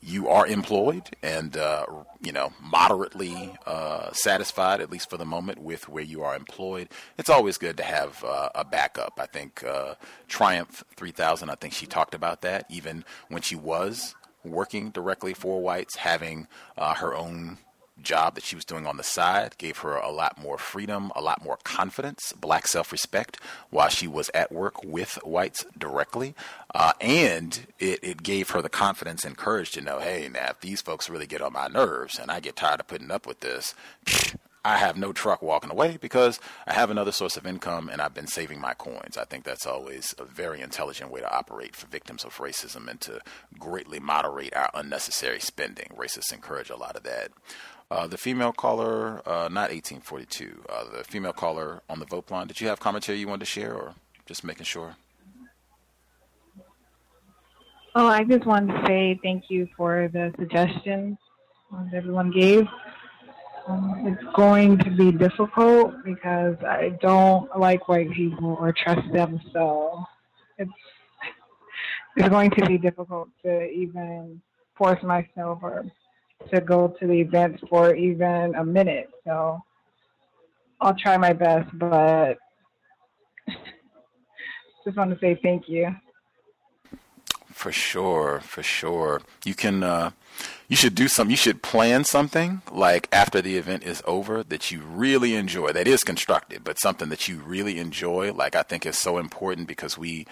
you 0.00 0.28
are 0.28 0.46
employed 0.46 1.10
and 1.22 1.56
uh, 1.56 1.86
you 2.20 2.32
know 2.32 2.52
moderately 2.62 3.56
uh, 3.66 4.12
satisfied, 4.12 4.80
at 4.80 4.90
least 4.90 5.10
for 5.10 5.16
the 5.16 5.24
moment, 5.24 5.58
with 5.58 5.88
where 5.88 6.04
you 6.04 6.22
are 6.22 6.36
employed, 6.36 6.88
it's 7.18 7.30
always 7.30 7.58
good 7.58 7.76
to 7.78 7.82
have 7.82 8.22
uh, 8.24 8.50
a 8.54 8.64
backup. 8.64 9.18
I 9.18 9.26
think 9.26 9.64
uh, 9.64 9.94
Triumph 10.28 10.84
3000. 10.96 11.50
I 11.50 11.54
think 11.54 11.72
she 11.74 11.86
talked 11.86 12.14
about 12.14 12.42
that 12.42 12.66
even 12.70 13.04
when 13.28 13.42
she 13.42 13.56
was 13.56 14.14
working 14.44 14.90
directly 14.90 15.34
for 15.34 15.60
whites, 15.60 15.96
having 15.96 16.46
uh, 16.78 16.94
her 16.94 17.14
own 17.14 17.58
job 18.02 18.34
that 18.34 18.44
she 18.44 18.54
was 18.54 18.64
doing 18.64 18.86
on 18.86 18.96
the 18.96 19.02
side 19.02 19.56
gave 19.58 19.78
her 19.78 19.96
a 19.96 20.10
lot 20.10 20.40
more 20.40 20.58
freedom, 20.58 21.10
a 21.14 21.20
lot 21.20 21.42
more 21.42 21.58
confidence, 21.64 22.32
black 22.32 22.66
self 22.66 22.92
respect 22.92 23.38
while 23.70 23.88
she 23.88 24.06
was 24.06 24.30
at 24.34 24.52
work 24.52 24.82
with 24.84 25.18
whites 25.24 25.64
directly. 25.76 26.34
Uh, 26.74 26.92
and 27.00 27.66
it, 27.78 27.98
it 28.02 28.22
gave 28.22 28.50
her 28.50 28.60
the 28.60 28.68
confidence 28.68 29.24
and 29.24 29.36
courage 29.36 29.70
to 29.72 29.80
know 29.80 29.98
hey, 29.98 30.28
now, 30.32 30.48
if 30.50 30.60
these 30.60 30.80
folks 30.80 31.08
really 31.10 31.26
get 31.26 31.42
on 31.42 31.52
my 31.52 31.68
nerves 31.68 32.18
and 32.18 32.30
I 32.30 32.40
get 32.40 32.56
tired 32.56 32.80
of 32.80 32.86
putting 32.86 33.10
up 33.10 33.26
with 33.26 33.40
this, 33.40 33.74
I 34.66 34.78
have 34.78 34.96
no 34.96 35.12
truck 35.12 35.42
walking 35.42 35.70
away 35.70 35.96
because 35.96 36.40
I 36.66 36.72
have 36.72 36.90
another 36.90 37.12
source 37.12 37.36
of 37.36 37.46
income 37.46 37.88
and 37.88 38.02
I've 38.02 38.14
been 38.14 38.26
saving 38.26 38.60
my 38.60 38.74
coins. 38.74 39.16
I 39.16 39.24
think 39.24 39.44
that's 39.44 39.64
always 39.64 40.12
a 40.18 40.24
very 40.24 40.60
intelligent 40.60 41.12
way 41.12 41.20
to 41.20 41.32
operate 41.32 41.76
for 41.76 41.86
victims 41.86 42.24
of 42.24 42.36
racism 42.38 42.88
and 42.88 43.00
to 43.02 43.20
greatly 43.60 44.00
moderate 44.00 44.56
our 44.56 44.68
unnecessary 44.74 45.38
spending. 45.38 45.92
Racists 45.96 46.32
encourage 46.32 46.68
a 46.68 46.76
lot 46.76 46.96
of 46.96 47.04
that. 47.04 47.30
Uh, 47.88 48.06
the 48.08 48.18
female 48.18 48.52
caller, 48.52 49.22
uh, 49.26 49.48
not 49.48 49.70
1842, 49.70 50.64
uh, 50.68 50.84
the 50.96 51.04
female 51.04 51.32
caller 51.32 51.82
on 51.88 52.00
the 52.00 52.04
vote 52.04 52.28
line, 52.32 52.48
did 52.48 52.60
you 52.60 52.66
have 52.66 52.80
commentary 52.80 53.18
you 53.18 53.28
wanted 53.28 53.40
to 53.40 53.46
share 53.46 53.74
or 53.74 53.94
just 54.26 54.42
making 54.42 54.64
sure? 54.64 54.96
Oh, 57.94 58.08
I 58.08 58.24
just 58.24 58.44
wanted 58.44 58.72
to 58.72 58.86
say 58.86 59.20
thank 59.22 59.44
you 59.50 59.68
for 59.76 60.10
the 60.12 60.34
suggestions 60.36 61.16
that 61.70 61.94
everyone 61.94 62.32
gave. 62.32 62.66
Um, 63.68 64.02
it's 64.04 64.34
going 64.34 64.78
to 64.78 64.90
be 64.90 65.12
difficult 65.12 66.04
because 66.04 66.56
I 66.62 66.90
don't 67.00 67.56
like 67.56 67.88
white 67.88 68.10
people 68.10 68.56
or 68.60 68.72
trust 68.72 69.12
them, 69.12 69.40
so 69.52 70.04
it's 70.58 70.70
it's 72.16 72.28
going 72.28 72.50
to 72.50 72.66
be 72.66 72.78
difficult 72.78 73.28
to 73.44 73.68
even 73.70 74.42
force 74.76 75.02
myself 75.02 75.60
or 75.62 75.84
to 76.52 76.60
go 76.60 76.88
to 77.00 77.06
the 77.06 77.20
events 77.20 77.62
for 77.68 77.94
even 77.94 78.54
a 78.54 78.64
minute. 78.64 79.10
So 79.24 79.60
I'll 80.80 80.94
try 80.94 81.16
my 81.16 81.32
best, 81.32 81.68
but 81.78 82.38
just 84.84 84.96
want 84.96 85.10
to 85.10 85.18
say 85.18 85.38
thank 85.42 85.68
you. 85.68 85.94
For 87.48 87.72
sure, 87.72 88.40
for 88.40 88.62
sure. 88.62 89.22
You 89.44 89.54
can, 89.54 89.82
uh, 89.82 90.10
you 90.68 90.76
should 90.76 90.94
do 90.94 91.08
some. 91.08 91.30
You 91.30 91.36
should 91.36 91.62
plan 91.62 92.04
something 92.04 92.60
like 92.70 93.08
after 93.10 93.40
the 93.40 93.56
event 93.56 93.82
is 93.82 94.02
over 94.06 94.42
that 94.44 94.70
you 94.70 94.82
really 94.82 95.34
enjoy. 95.34 95.72
That 95.72 95.88
is 95.88 96.04
constructive, 96.04 96.64
but 96.64 96.78
something 96.78 97.08
that 97.08 97.28
you 97.28 97.38
really 97.38 97.78
enjoy. 97.78 98.32
Like 98.32 98.54
I 98.54 98.62
think 98.62 98.84
is 98.84 98.98
so 98.98 99.16
important 99.16 99.68
because 99.68 99.96
we 99.96 100.26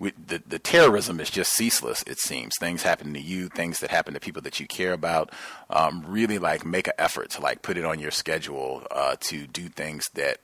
we, 0.00 0.12
the, 0.12 0.42
the 0.46 0.58
terrorism 0.58 1.20
is 1.20 1.30
just 1.30 1.52
ceaseless. 1.52 2.02
It 2.06 2.18
seems 2.18 2.54
things 2.58 2.82
happen 2.82 3.12
to 3.12 3.20
you, 3.20 3.48
things 3.48 3.80
that 3.80 3.90
happen 3.90 4.14
to 4.14 4.20
people 4.20 4.42
that 4.42 4.58
you 4.58 4.66
care 4.66 4.94
about. 4.94 5.30
Um, 5.68 6.02
really, 6.08 6.38
like 6.38 6.64
make 6.64 6.88
an 6.88 6.94
effort 6.98 7.30
to 7.30 7.42
like 7.42 7.62
put 7.62 7.76
it 7.76 7.84
on 7.84 8.00
your 8.00 8.10
schedule 8.10 8.86
uh, 8.90 9.16
to 9.20 9.46
do 9.46 9.68
things 9.68 10.08
that 10.14 10.38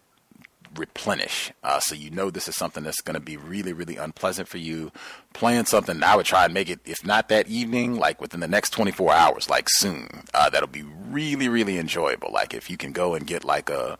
replenish. 0.76 1.52
Uh, 1.64 1.80
so 1.80 1.94
you 1.94 2.10
know 2.10 2.30
this 2.30 2.48
is 2.48 2.54
something 2.54 2.84
that's 2.84 3.00
going 3.00 3.14
to 3.14 3.20
be 3.20 3.38
really, 3.38 3.72
really 3.72 3.96
unpleasant 3.96 4.46
for 4.46 4.58
you. 4.58 4.92
Plan 5.32 5.64
something, 5.64 6.02
I 6.02 6.16
would 6.16 6.26
try 6.26 6.44
and 6.44 6.52
make 6.52 6.68
it, 6.68 6.80
if 6.84 7.04
not 7.04 7.30
that 7.30 7.48
evening, 7.48 7.96
like 7.96 8.20
within 8.20 8.40
the 8.40 8.48
next 8.48 8.70
24 8.70 9.12
hours, 9.12 9.48
like 9.48 9.68
soon. 9.70 10.24
Uh, 10.34 10.50
that'll 10.50 10.68
be 10.68 10.84
really, 11.08 11.48
really 11.48 11.78
enjoyable. 11.78 12.30
Like 12.30 12.52
if 12.52 12.68
you 12.68 12.76
can 12.76 12.92
go 12.92 13.14
and 13.14 13.26
get 13.26 13.42
like 13.42 13.70
a 13.70 13.98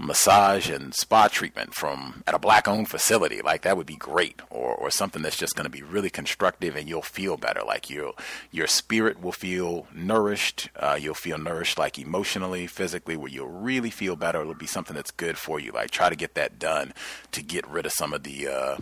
massage 0.00 0.68
and 0.68 0.94
spa 0.94 1.28
treatment 1.28 1.74
from 1.74 2.22
at 2.26 2.34
a 2.34 2.38
black 2.38 2.66
owned 2.66 2.88
facility 2.88 3.40
like 3.42 3.62
that 3.62 3.76
would 3.76 3.86
be 3.86 3.96
great. 3.96 4.40
Or 4.50 4.74
or 4.74 4.90
something 4.90 5.22
that's 5.22 5.36
just 5.36 5.54
going 5.54 5.64
to 5.64 5.70
be 5.70 5.82
really 5.82 6.10
constructive 6.10 6.76
and 6.76 6.88
you'll 6.88 7.02
feel 7.02 7.36
better. 7.36 7.62
Like 7.64 7.90
your 7.90 8.14
your 8.50 8.66
spirit 8.66 9.22
will 9.22 9.32
feel 9.32 9.86
nourished 9.94 10.70
uh, 10.76 10.98
you'll 11.00 11.14
feel 11.14 11.38
nourished 11.38 11.78
like 11.78 11.98
emotionally 11.98 12.66
physically. 12.66 13.16
Where 13.16 13.30
you'll 13.30 13.48
really 13.48 13.90
feel 13.90 14.16
better 14.16 14.40
it'll 14.40 14.54
be 14.54 14.66
something 14.66 14.96
that's 14.96 15.10
good 15.10 15.38
for 15.38 15.60
you. 15.60 15.72
Like 15.72 15.90
try 15.90 16.08
to 16.08 16.16
get 16.16 16.34
that 16.34 16.58
done 16.58 16.92
to 17.32 17.42
get 17.42 17.66
rid 17.68 17.86
of 17.86 17.92
some 17.92 18.12
of 18.12 18.22
the 18.22 18.48
uh, 18.48 18.76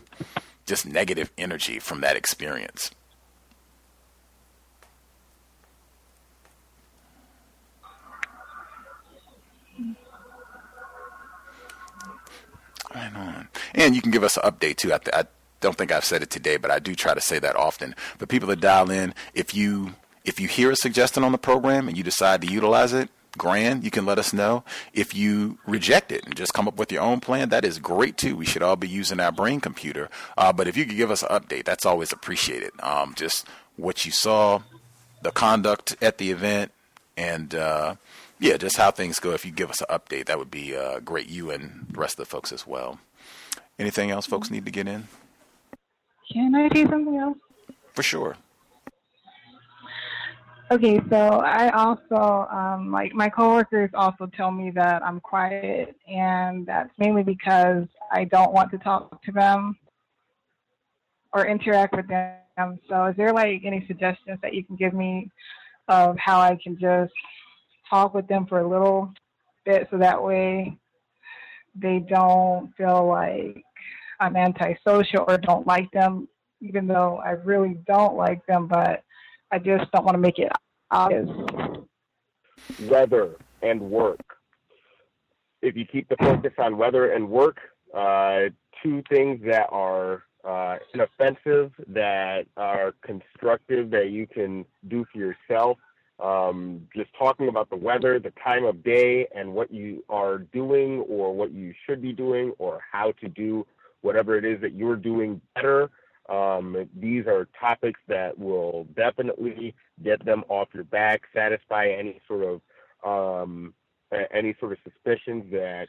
just 0.66 0.86
negative 0.86 1.32
energy 1.36 1.78
from 1.78 2.00
that 2.00 2.16
experience 2.16 2.90
On. 13.16 13.48
And 13.74 13.94
you 13.94 14.02
can 14.02 14.10
give 14.10 14.24
us 14.24 14.36
an 14.36 14.42
update 14.44 14.76
too. 14.76 14.92
I, 14.92 14.98
I 15.12 15.24
don't 15.60 15.76
think 15.76 15.92
I've 15.92 16.04
said 16.04 16.22
it 16.22 16.30
today, 16.30 16.56
but 16.56 16.70
I 16.70 16.78
do 16.78 16.94
try 16.94 17.14
to 17.14 17.20
say 17.20 17.38
that 17.38 17.56
often. 17.56 17.94
For 18.18 18.26
people 18.26 18.48
that 18.48 18.60
dial 18.60 18.90
in, 18.90 19.14
if 19.34 19.54
you 19.54 19.94
if 20.24 20.38
you 20.38 20.48
hear 20.48 20.70
a 20.70 20.76
suggestion 20.76 21.24
on 21.24 21.32
the 21.32 21.38
program 21.38 21.88
and 21.88 21.96
you 21.96 22.04
decide 22.04 22.42
to 22.42 22.46
utilize 22.46 22.92
it, 22.92 23.08
grand, 23.36 23.84
you 23.84 23.90
can 23.90 24.04
let 24.04 24.18
us 24.18 24.32
know. 24.32 24.62
If 24.92 25.14
you 25.14 25.58
reject 25.66 26.12
it 26.12 26.24
and 26.26 26.36
just 26.36 26.52
come 26.52 26.68
up 26.68 26.76
with 26.76 26.92
your 26.92 27.02
own 27.02 27.20
plan, 27.20 27.48
that 27.48 27.64
is 27.64 27.78
great 27.78 28.18
too. 28.18 28.36
We 28.36 28.44
should 28.44 28.62
all 28.62 28.76
be 28.76 28.88
using 28.88 29.20
our 29.20 29.32
brain 29.32 29.60
computer. 29.60 30.10
Uh, 30.36 30.52
but 30.52 30.68
if 30.68 30.76
you 30.76 30.84
could 30.84 30.96
give 30.96 31.10
us 31.10 31.22
an 31.22 31.28
update, 31.28 31.64
that's 31.64 31.86
always 31.86 32.12
appreciated. 32.12 32.72
Um, 32.80 33.14
just 33.16 33.46
what 33.76 34.04
you 34.04 34.12
saw, 34.12 34.60
the 35.22 35.30
conduct 35.30 35.96
at 36.02 36.18
the 36.18 36.30
event, 36.30 36.72
and 37.16 37.54
uh, 37.54 37.94
yeah, 38.38 38.56
just 38.56 38.76
how 38.76 38.90
things 38.90 39.18
go. 39.18 39.32
If 39.32 39.44
you 39.44 39.52
give 39.52 39.70
us 39.70 39.80
an 39.80 39.86
update, 39.90 40.26
that 40.26 40.38
would 40.38 40.50
be 40.50 40.76
uh, 40.76 41.00
great. 41.00 41.28
You 41.28 41.50
and 41.50 41.86
the 41.90 42.00
rest 42.00 42.14
of 42.14 42.26
the 42.26 42.30
folks 42.30 42.52
as 42.52 42.66
well. 42.66 43.00
Anything 43.78 44.10
else 44.10 44.26
folks 44.26 44.50
need 44.50 44.64
to 44.64 44.70
get 44.70 44.88
in? 44.88 45.08
Can 46.32 46.54
I 46.54 46.68
do 46.68 46.86
something 46.88 47.16
else? 47.16 47.38
For 47.94 48.02
sure. 48.02 48.36
Okay, 50.70 51.00
so 51.08 51.16
I 51.16 51.70
also 51.70 52.46
um, 52.52 52.92
like 52.92 53.14
my 53.14 53.30
coworkers 53.30 53.90
also 53.94 54.26
tell 54.26 54.50
me 54.50 54.70
that 54.72 55.02
I'm 55.02 55.18
quiet, 55.18 55.96
and 56.06 56.66
that's 56.66 56.90
mainly 56.98 57.22
because 57.22 57.86
I 58.12 58.24
don't 58.24 58.52
want 58.52 58.70
to 58.72 58.78
talk 58.78 59.22
to 59.22 59.32
them 59.32 59.78
or 61.32 61.46
interact 61.46 61.96
with 61.96 62.06
them. 62.08 62.78
So, 62.88 63.06
is 63.06 63.16
there 63.16 63.32
like 63.32 63.62
any 63.64 63.84
suggestions 63.86 64.38
that 64.42 64.52
you 64.52 64.62
can 64.62 64.76
give 64.76 64.92
me 64.92 65.30
of 65.88 66.18
how 66.18 66.38
I 66.38 66.58
can 66.62 66.78
just 66.78 67.14
talk 67.88 68.14
with 68.14 68.26
them 68.28 68.46
for 68.46 68.60
a 68.60 68.68
little 68.68 69.12
bit 69.64 69.88
so 69.90 69.98
that 69.98 70.22
way 70.22 70.78
they 71.74 72.00
don't 72.08 72.72
feel 72.76 73.06
like 73.06 73.62
I'm 74.20 74.36
antisocial 74.36 75.24
or 75.28 75.38
don't 75.38 75.66
like 75.66 75.90
them, 75.92 76.28
even 76.60 76.86
though 76.86 77.20
I 77.24 77.30
really 77.30 77.78
don't 77.86 78.16
like 78.16 78.44
them, 78.46 78.66
but 78.66 79.04
I 79.50 79.58
just 79.58 79.90
don't 79.92 80.04
want 80.04 80.14
to 80.14 80.20
make 80.20 80.38
it 80.38 80.50
obvious. 80.90 81.28
Weather 82.82 83.36
and 83.62 83.80
work. 83.80 84.20
If 85.62 85.76
you 85.76 85.84
keep 85.84 86.08
the 86.08 86.16
focus 86.16 86.52
on 86.58 86.76
weather 86.78 87.12
and 87.12 87.28
work, 87.28 87.58
uh, 87.94 88.50
two 88.82 89.02
things 89.08 89.40
that 89.46 89.68
are 89.70 90.22
uh, 90.44 90.76
inoffensive, 90.94 91.72
that 91.88 92.46
are 92.56 92.94
constructive, 93.02 93.90
that 93.90 94.10
you 94.10 94.26
can 94.26 94.64
do 94.88 95.04
for 95.12 95.18
yourself 95.18 95.78
um, 96.20 96.88
just 96.94 97.10
talking 97.18 97.48
about 97.48 97.70
the 97.70 97.76
weather, 97.76 98.18
the 98.18 98.32
time 98.42 98.64
of 98.64 98.82
day, 98.82 99.26
and 99.34 99.52
what 99.52 99.72
you 99.72 100.04
are 100.08 100.38
doing 100.38 101.00
or 101.08 101.34
what 101.34 101.52
you 101.52 101.72
should 101.86 102.02
be 102.02 102.12
doing 102.12 102.52
or 102.58 102.80
how 102.90 103.12
to 103.20 103.28
do 103.28 103.66
whatever 104.00 104.36
it 104.36 104.44
is 104.44 104.60
that 104.60 104.74
you're 104.74 104.96
doing 104.96 105.40
better. 105.54 105.90
Um, 106.28 106.88
these 106.94 107.26
are 107.26 107.48
topics 107.58 108.00
that 108.08 108.38
will 108.38 108.86
definitely 108.96 109.74
get 110.04 110.24
them 110.24 110.44
off 110.48 110.68
your 110.74 110.84
back, 110.84 111.22
satisfy 111.34 111.88
any 111.88 112.20
sort 112.28 112.44
of 112.44 112.60
um, 113.04 113.72
any 114.32 114.54
sort 114.58 114.72
of 114.72 114.78
suspicions 114.84 115.50
that 115.52 115.86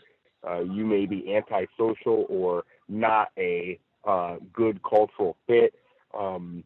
uh, 0.47 0.61
you 0.61 0.85
may 0.85 1.05
be 1.05 1.35
antisocial 1.35 2.25
or 2.29 2.63
not 2.87 3.29
a 3.37 3.79
uh, 4.05 4.37
good 4.53 4.81
cultural 4.83 5.35
fit. 5.47 5.73
Um, 6.17 6.63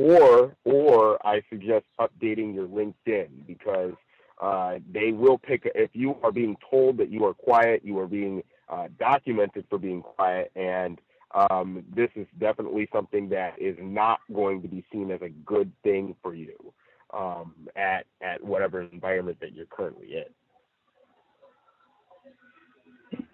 or 0.00 0.56
or 0.64 1.26
I 1.26 1.42
suggest 1.50 1.84
updating 2.00 2.54
your 2.54 2.66
LinkedIn 2.66 3.46
because 3.46 3.92
uh, 4.40 4.78
they 4.90 5.12
will 5.12 5.36
pick 5.36 5.70
if 5.74 5.90
you 5.92 6.16
are 6.22 6.32
being 6.32 6.56
told 6.70 6.96
that 6.98 7.10
you 7.10 7.24
are 7.26 7.34
quiet, 7.34 7.82
you 7.84 7.98
are 7.98 8.06
being 8.06 8.42
uh, 8.68 8.88
documented 8.98 9.66
for 9.68 9.78
being 9.78 10.00
quiet, 10.00 10.50
and 10.56 11.00
um, 11.34 11.84
this 11.94 12.08
is 12.16 12.26
definitely 12.38 12.88
something 12.92 13.28
that 13.28 13.60
is 13.60 13.76
not 13.80 14.20
going 14.32 14.62
to 14.62 14.68
be 14.68 14.84
seen 14.90 15.10
as 15.10 15.20
a 15.22 15.28
good 15.28 15.70
thing 15.82 16.16
for 16.22 16.34
you 16.34 16.72
um, 17.12 17.54
at 17.76 18.06
at 18.22 18.42
whatever 18.42 18.82
environment 18.82 19.38
that 19.40 19.52
you're 19.52 19.66
currently 19.66 20.14
in. 20.14 20.24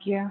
You. 0.02 0.30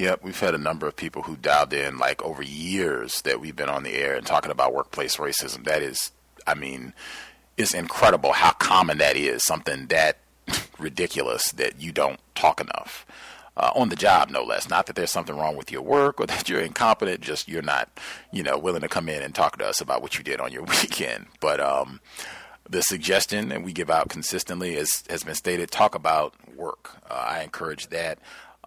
Yep, 0.00 0.22
we've 0.22 0.40
had 0.40 0.54
a 0.54 0.58
number 0.58 0.86
of 0.86 0.96
people 0.96 1.24
who 1.24 1.36
dialed 1.36 1.74
in 1.74 1.98
like 1.98 2.22
over 2.22 2.42
years 2.42 3.20
that 3.20 3.38
we've 3.38 3.54
been 3.54 3.68
on 3.68 3.82
the 3.82 3.92
air 3.92 4.14
and 4.14 4.24
talking 4.24 4.50
about 4.50 4.72
workplace 4.72 5.16
racism. 5.18 5.64
That 5.64 5.82
is, 5.82 6.12
I 6.46 6.54
mean, 6.54 6.94
it's 7.58 7.74
incredible 7.74 8.32
how 8.32 8.52
common 8.52 8.96
that 8.96 9.14
is. 9.14 9.44
Something 9.44 9.88
that 9.88 10.16
ridiculous 10.78 11.52
that 11.52 11.82
you 11.82 11.92
don't 11.92 12.18
talk 12.34 12.62
enough. 12.62 13.04
Uh, 13.58 13.72
on 13.74 13.90
the 13.90 13.96
job, 13.96 14.30
no 14.30 14.42
less. 14.42 14.70
Not 14.70 14.86
that 14.86 14.96
there's 14.96 15.10
something 15.10 15.36
wrong 15.36 15.54
with 15.54 15.70
your 15.70 15.82
work 15.82 16.18
or 16.18 16.26
that 16.28 16.48
you're 16.48 16.62
incompetent, 16.62 17.20
just 17.20 17.46
you're 17.46 17.60
not, 17.60 17.90
you 18.32 18.42
know, 18.42 18.56
willing 18.56 18.80
to 18.80 18.88
come 18.88 19.10
in 19.10 19.22
and 19.22 19.34
talk 19.34 19.58
to 19.58 19.66
us 19.66 19.82
about 19.82 20.00
what 20.00 20.16
you 20.16 20.24
did 20.24 20.40
on 20.40 20.50
your 20.50 20.62
weekend. 20.82 21.26
But 21.40 21.60
um, 21.60 22.00
the 22.66 22.80
suggestion 22.80 23.50
that 23.50 23.62
we 23.62 23.74
give 23.74 23.90
out 23.90 24.08
consistently 24.08 24.76
is, 24.76 25.04
has 25.10 25.24
been 25.24 25.34
stated 25.34 25.70
talk 25.70 25.94
about 25.94 26.32
work. 26.56 26.96
Uh, 27.10 27.22
I 27.28 27.42
encourage 27.42 27.88
that. 27.88 28.18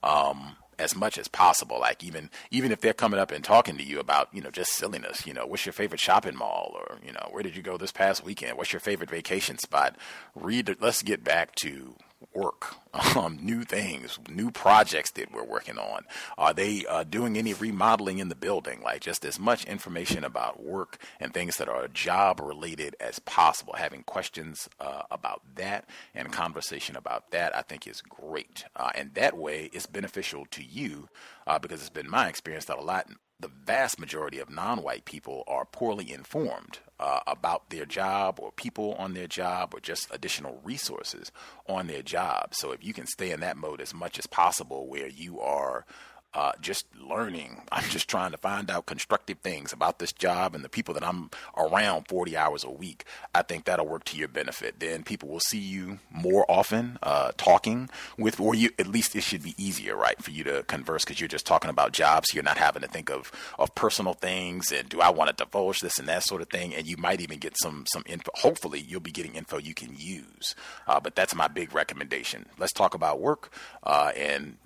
Um, 0.03 0.57
as 0.83 0.95
much 0.95 1.17
as 1.17 1.27
possible. 1.27 1.79
Like 1.79 2.03
even 2.03 2.29
even 2.51 2.71
if 2.71 2.81
they're 2.81 2.93
coming 2.93 3.19
up 3.19 3.31
and 3.31 3.43
talking 3.43 3.77
to 3.77 3.83
you 3.83 3.99
about 3.99 4.29
you 4.33 4.41
know 4.41 4.51
just 4.51 4.73
silliness, 4.73 5.25
you 5.25 5.33
know, 5.33 5.47
what's 5.47 5.65
your 5.65 5.73
favorite 5.73 6.01
shopping 6.01 6.35
mall, 6.35 6.73
or 6.75 6.99
you 7.05 7.11
know, 7.11 7.27
where 7.31 7.43
did 7.43 7.55
you 7.55 7.63
go 7.63 7.77
this 7.77 7.91
past 7.91 8.23
weekend? 8.23 8.57
What's 8.57 8.73
your 8.73 8.79
favorite 8.79 9.09
vacation 9.09 9.57
spot? 9.57 9.95
Read. 10.35 10.75
Let's 10.79 11.01
get 11.01 11.23
back 11.23 11.55
to 11.55 11.95
work, 12.33 12.75
um, 13.15 13.37
new 13.41 13.63
things, 13.63 14.19
new 14.29 14.51
projects 14.51 15.11
that 15.11 15.31
we're 15.31 15.43
working 15.43 15.77
on? 15.77 16.03
Are 16.37 16.53
they 16.53 16.85
uh, 16.87 17.03
doing 17.03 17.37
any 17.37 17.53
remodeling 17.53 18.19
in 18.19 18.29
the 18.29 18.35
building? 18.35 18.81
Like 18.81 19.01
just 19.01 19.25
as 19.25 19.39
much 19.39 19.65
information 19.65 20.23
about 20.23 20.63
work 20.63 20.97
and 21.19 21.33
things 21.33 21.57
that 21.57 21.69
are 21.69 21.87
job 21.87 22.39
related 22.39 22.95
as 22.99 23.19
possible. 23.19 23.73
Having 23.77 24.03
questions 24.03 24.69
uh, 24.79 25.03
about 25.11 25.41
that 25.55 25.85
and 26.13 26.31
conversation 26.31 26.95
about 26.95 27.31
that, 27.31 27.55
I 27.55 27.61
think 27.61 27.87
is 27.87 28.01
great. 28.01 28.65
Uh, 28.75 28.91
and 28.95 29.13
that 29.13 29.37
way, 29.37 29.69
it's 29.73 29.85
beneficial 29.85 30.45
to 30.51 30.63
you 30.63 31.09
uh, 31.47 31.59
because 31.59 31.81
it's 31.81 31.89
been 31.89 32.09
my 32.09 32.27
experience 32.27 32.65
that 32.65 32.77
a 32.77 32.81
lot 32.81 33.07
the 33.39 33.51
vast 33.65 33.99
majority 33.99 34.39
of 34.39 34.49
non-white 34.49 35.03
people 35.03 35.43
are 35.47 35.65
poorly 35.65 36.13
informed 36.13 36.79
uh, 37.03 37.19
about 37.27 37.69
their 37.69 37.85
job 37.85 38.39
or 38.39 38.49
people 38.53 38.93
on 38.93 39.13
their 39.13 39.27
job 39.27 39.73
or 39.73 39.81
just 39.81 40.07
additional 40.09 40.61
resources 40.63 41.33
on 41.67 41.87
their 41.87 42.01
job. 42.01 42.55
So 42.55 42.71
if 42.71 42.81
you 42.83 42.93
can 42.93 43.05
stay 43.07 43.31
in 43.31 43.41
that 43.41 43.57
mode 43.57 43.81
as 43.81 43.93
much 43.93 44.17
as 44.17 44.25
possible, 44.25 44.87
where 44.87 45.09
you 45.09 45.41
are 45.41 45.85
uh, 46.33 46.53
just 46.61 46.85
learning. 46.99 47.61
I'm 47.71 47.89
just 47.89 48.09
trying 48.09 48.31
to 48.31 48.37
find 48.37 48.69
out 48.69 48.85
constructive 48.85 49.39
things 49.39 49.73
about 49.73 49.99
this 49.99 50.11
job 50.11 50.55
and 50.55 50.63
the 50.63 50.69
people 50.69 50.93
that 50.93 51.03
I'm 51.03 51.29
around 51.57 52.07
40 52.07 52.35
hours 52.37 52.63
a 52.63 52.69
week. 52.69 53.05
I 53.33 53.41
think 53.41 53.65
that'll 53.65 53.87
work 53.87 54.03
to 54.05 54.17
your 54.17 54.27
benefit. 54.27 54.79
Then 54.79 55.03
people 55.03 55.29
will 55.29 55.39
see 55.39 55.59
you 55.59 55.99
more 56.11 56.45
often 56.49 56.97
uh, 57.03 57.31
talking 57.37 57.89
with, 58.17 58.39
or 58.39 58.55
you 58.55 58.71
at 58.79 58.87
least 58.87 59.15
it 59.15 59.21
should 59.21 59.43
be 59.43 59.55
easier, 59.57 59.95
right, 59.95 60.21
for 60.21 60.31
you 60.31 60.43
to 60.43 60.63
converse 60.63 61.03
because 61.03 61.19
you're 61.19 61.27
just 61.27 61.45
talking 61.45 61.69
about 61.69 61.91
jobs. 61.91 62.33
you're 62.33 62.43
not 62.43 62.57
having 62.57 62.81
to 62.81 62.87
think 62.87 63.09
of 63.09 63.31
of 63.59 63.73
personal 63.75 64.13
things 64.13 64.71
and 64.71 64.89
do 64.89 65.01
I 65.01 65.09
want 65.09 65.29
to 65.29 65.43
divulge 65.43 65.79
this 65.79 65.99
and 65.99 66.07
that 66.07 66.23
sort 66.23 66.41
of 66.41 66.49
thing. 66.49 66.73
And 66.73 66.87
you 66.87 66.97
might 66.97 67.21
even 67.21 67.39
get 67.39 67.55
some 67.61 67.85
some 67.91 68.03
info. 68.05 68.31
Hopefully, 68.35 68.79
you'll 68.79 68.99
be 68.99 69.11
getting 69.11 69.35
info 69.35 69.57
you 69.57 69.73
can 69.73 69.95
use. 69.97 70.55
Uh, 70.87 70.99
but 70.99 71.15
that's 71.15 71.35
my 71.35 71.47
big 71.47 71.73
recommendation. 71.73 72.45
Let's 72.57 72.73
talk 72.73 72.93
about 72.93 73.19
work 73.19 73.51
uh, 73.83 74.11
and 74.15 74.57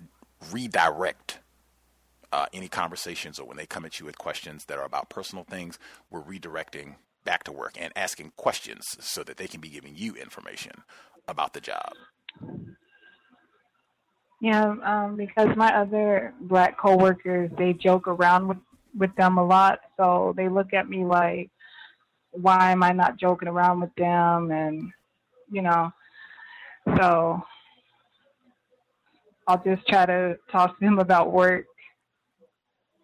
redirect 0.52 1.38
uh, 2.32 2.46
any 2.52 2.68
conversations 2.68 3.38
or 3.38 3.46
when 3.46 3.56
they 3.56 3.66
come 3.66 3.84
at 3.84 3.98
you 3.98 4.06
with 4.06 4.18
questions 4.18 4.66
that 4.66 4.78
are 4.78 4.84
about 4.84 5.08
personal 5.08 5.44
things, 5.44 5.78
we're 6.10 6.22
redirecting 6.22 6.96
back 7.24 7.44
to 7.44 7.52
work 7.52 7.74
and 7.78 7.92
asking 7.96 8.32
questions 8.36 8.84
so 9.00 9.22
that 9.22 9.36
they 9.36 9.46
can 9.46 9.60
be 9.60 9.68
giving 9.68 9.94
you 9.96 10.14
information 10.14 10.82
about 11.26 11.52
the 11.52 11.60
job. 11.60 11.92
Yeah, 14.40 14.76
um, 14.84 15.16
because 15.16 15.48
my 15.56 15.74
other 15.74 16.32
black 16.40 16.78
coworkers, 16.78 17.50
they 17.58 17.72
joke 17.72 18.06
around 18.06 18.48
with 18.48 18.58
with 18.96 19.14
them 19.16 19.36
a 19.36 19.44
lot, 19.44 19.80
so 19.96 20.32
they 20.36 20.48
look 20.48 20.72
at 20.72 20.88
me 20.88 21.04
like, 21.04 21.50
"Why 22.30 22.70
am 22.70 22.82
I 22.82 22.92
not 22.92 23.18
joking 23.18 23.48
around 23.48 23.80
with 23.80 23.94
them?" 23.96 24.50
And 24.50 24.92
you 25.50 25.62
know, 25.62 25.92
so 26.96 27.42
I'll 29.46 29.62
just 29.64 29.86
try 29.88 30.06
to 30.06 30.38
talk 30.52 30.78
to 30.78 30.84
them 30.84 30.98
about 31.06 31.32
work 31.32 31.66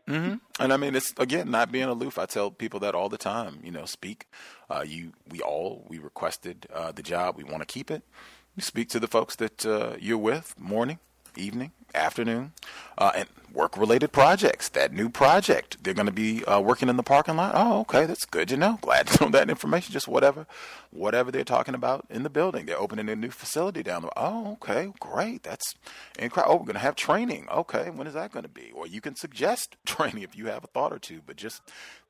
Mm-hmm. 0.09 0.35
And 0.61 0.73
I 0.73 0.77
mean, 0.77 0.95
it's 0.95 1.15
again 1.19 1.51
not 1.51 1.73
being 1.73 1.89
aloof. 1.89 2.19
I 2.19 2.27
tell 2.27 2.51
people 2.51 2.81
that 2.81 2.95
all 2.95 3.09
the 3.09 3.19
time. 3.19 3.61
You 3.63 3.71
know, 3.71 3.85
speak. 3.87 4.27
Uh, 4.69 4.85
you, 4.87 5.13
we 5.31 5.41
all, 5.41 5.85
we 5.89 5.99
requested 5.99 6.67
uh, 6.73 6.93
the 6.93 7.03
job. 7.03 7.37
We 7.37 7.45
want 7.45 7.61
to 7.61 7.67
keep 7.67 7.91
it. 7.91 8.03
You 8.57 8.63
speak 8.63 8.89
to 8.91 9.01
the 9.01 9.09
folks 9.09 9.37
that 9.37 9.67
uh, 9.67 9.97
you're 9.99 10.19
with, 10.19 10.55
morning, 10.59 10.99
evening, 11.39 11.73
afternoon, 11.95 12.53
uh, 12.99 13.13
and 13.15 13.29
work 13.53 13.77
related 13.79 14.13
projects. 14.13 14.69
That 14.71 14.93
new 14.93 15.09
project, 15.09 15.83
they're 15.83 15.95
going 15.95 16.07
to 16.07 16.13
be 16.13 16.45
uh, 16.45 16.61
working 16.61 16.89
in 16.89 16.97
the 16.97 17.03
parking 17.03 17.37
lot. 17.37 17.53
Oh, 17.55 17.81
okay, 17.81 18.05
that's 18.05 18.25
good 18.25 18.49
to 18.49 18.57
know. 18.57 18.79
Glad 18.83 19.07
to 19.09 19.25
know 19.25 19.31
that 19.31 19.49
information. 19.49 19.93
Just 19.93 20.09
whatever, 20.09 20.47
whatever 20.91 21.31
they're 21.31 21.45
talking 21.45 21.75
about 21.75 22.05
in 22.11 22.25
the 22.25 22.31
building. 22.31 22.67
They're 22.67 22.79
opening 22.79 23.09
a 23.09 23.17
new 23.17 23.31
facility 23.31 23.83
down 23.83 24.03
there. 24.03 24.11
Oh, 24.17 24.53
okay, 24.55 24.93
great. 25.01 25.45
That's 25.45 25.75
incredible. 26.19 26.55
Oh, 26.55 26.59
we're 26.59 26.67
going 26.67 26.75
to 26.75 26.81
have 26.81 26.97
training. 26.97 27.49
Okay, 27.51 27.91
when 27.91 28.07
is 28.07 28.15
that 28.15 28.33
going 28.33 28.45
to 28.45 28.49
be? 28.49 28.73
Or 28.75 28.87
you 28.87 29.01
can 29.01 29.17
suggest 29.17 29.77
training 29.87 30.23
if 30.23 30.37
you 30.37 30.47
have 30.47 30.65
a 30.65 30.69
thought 30.69 30.93
or 30.93 30.99
two, 30.99 31.21
but 31.25 31.37
just 31.37 31.63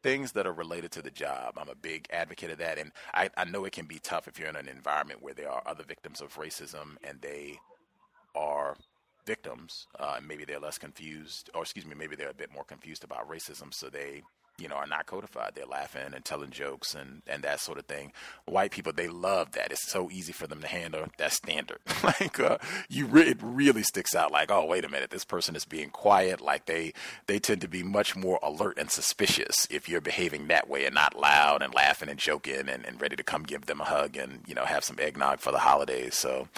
things 0.03 0.33
that 0.33 0.47
are 0.47 0.53
related 0.53 0.91
to 0.93 1.03
the 1.03 1.11
job. 1.11 1.55
I'm 1.57 1.69
a 1.69 1.75
big 1.75 2.09
advocate 2.11 2.51
of 2.51 2.59
that, 2.59 2.79
and 2.79 2.93
I, 3.13 3.31
I 3.37 3.45
know 3.45 3.65
it 3.65 3.73
can 3.73 3.87
be 3.87 3.99
tough 3.99 4.29
if 4.29 4.39
you're 4.39 4.49
in 4.49 4.57
an 4.57 4.69
environment 4.69 5.23
where 5.23 5.35
there 5.35 5.51
are 5.51 5.63
other 5.67 5.85
victims 5.85 6.21
of 6.21 6.37
racism 6.37 6.97
and 7.03 7.21
they 7.21 7.59
are 8.35 8.77
victims. 9.25 9.87
Uh, 9.99 10.19
maybe 10.27 10.45
they're 10.45 10.61
less 10.61 10.79
confused, 10.79 11.51
or 11.55 11.63
excuse 11.63 11.87
me, 11.87 11.95
maybe 11.95 12.17
they're 12.17 12.31
a 12.31 12.35
bit 12.35 12.53
more 12.53 12.65
confused 12.65 13.05
about 13.05 13.29
racism, 13.29 13.73
so 13.73 13.89
they, 13.89 14.23
you 14.59 14.69
know, 14.69 14.77
are 14.77 14.87
not 14.87 15.07
codified. 15.07 15.53
They're 15.55 15.67
laughing 15.67 16.15
and 16.15 16.25
telling 16.25 16.51
jokes 16.51 16.95
and, 16.95 17.23
and 17.27 17.43
that 17.43 17.61
sort 17.61 17.79
of 17.79 17.87
thing. 17.87 18.13
White 18.45 18.71
people, 18.71 18.93
they 18.93 19.09
love 19.09 19.53
that. 19.53 19.73
It's 19.73 19.91
so 19.91 20.11
easy 20.11 20.33
for 20.33 20.47
them 20.47 20.61
to 20.61 20.69
handle 20.69 21.07
that 21.19 21.33
standard. 21.33 21.79
like, 22.05 22.39
uh, 22.39 22.59
you 22.89 23.07
re- 23.07 23.29
it 23.29 23.39
really 23.43 23.83
sticks 23.83 24.15
out. 24.15 24.31
Like, 24.31 24.51
oh, 24.51 24.65
wait 24.65 24.85
a 24.85 24.89
minute, 24.89 25.11
this 25.11 25.25
person 25.25 25.57
is 25.57 25.65
being 25.65 25.91
quiet. 25.91 26.41
Like 26.41 26.67
they, 26.67 26.93
they 27.27 27.39
tend 27.39 27.63
to 27.63 27.69
be 27.69 27.83
much 27.83 28.15
more 28.15 28.39
alert 28.43 28.79
and 28.79 28.91
suspicious 28.91 29.67
if 29.71 29.89
you're 29.89 30.01
behaving 30.01 30.47
that 30.49 30.69
way 30.69 30.85
and 30.85 30.95
not 30.95 31.19
loud 31.19 31.63
and 31.63 31.75
laughing 31.75 32.09
and 32.09 32.19
joking 32.19 32.69
and, 32.69 32.87
and 32.87 33.01
ready 33.01 33.17
to 33.17 33.25
come 33.25 33.43
give 33.43 33.67
them 33.67 33.81
a 33.81 33.85
hug 33.85 34.17
and 34.17 34.41
you 34.47 34.55
know 34.55 34.65
have 34.65 34.85
some 34.85 34.99
eggnog 35.01 35.41
for 35.41 35.51
the 35.51 35.59
holidays. 35.59 36.15
So, 36.15 36.49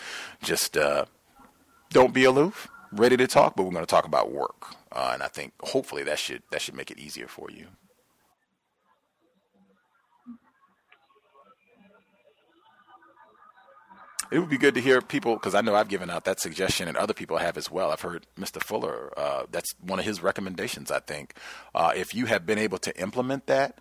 just 0.43 0.77
uh, 0.77 1.07
don't 1.91 2.13
be 2.13 2.25
aloof, 2.25 2.69
ready 2.93 3.17
to 3.17 3.27
talk, 3.27 3.57
but 3.57 3.65
we're 3.65 3.73
going 3.73 3.83
to 3.83 3.91
talk 3.91 4.07
about 4.07 4.33
work, 4.33 4.75
uh, 4.93 5.11
and 5.15 5.23
I 5.23 5.29
think 5.29 5.53
hopefully 5.63 6.03
that 6.05 6.19
should 6.19 6.43
that 6.51 6.61
should 6.63 6.75
make 6.75 6.91
it 6.91 6.99
easier 6.99 7.29
for 7.29 7.51
you. 7.51 7.67
It 14.31 14.41
would 14.41 14.49
be 14.49 14.59
good 14.59 14.75
to 14.75 14.81
hear 14.81 15.01
people 15.01 15.35
because 15.35 15.55
I 15.55 15.61
know 15.61 15.77
I've 15.77 15.89
given 15.89 16.11
out 16.11 16.25
that 16.25 16.41
suggestion 16.41 16.89
and 16.89 16.97
other 16.97 17.15
people 17.15 17.37
have 17.37 17.57
as 17.57 17.71
well. 17.71 17.93
I've 17.93 18.01
heard 18.01 18.27
Mr. 18.37 18.63
Fuller. 18.63 19.13
Uh, 19.17 19.45
that's 19.53 19.75
one 19.81 20.01
of 20.01 20.05
his 20.05 20.21
recommendations. 20.21 20.91
I 20.91 20.99
think 20.99 21.35
uh, 21.75 21.93
if 21.95 22.15
you 22.15 22.27
have 22.27 22.45
been 22.45 22.59
able 22.59 22.79
to 22.79 23.01
implement 23.01 23.47
that 23.47 23.79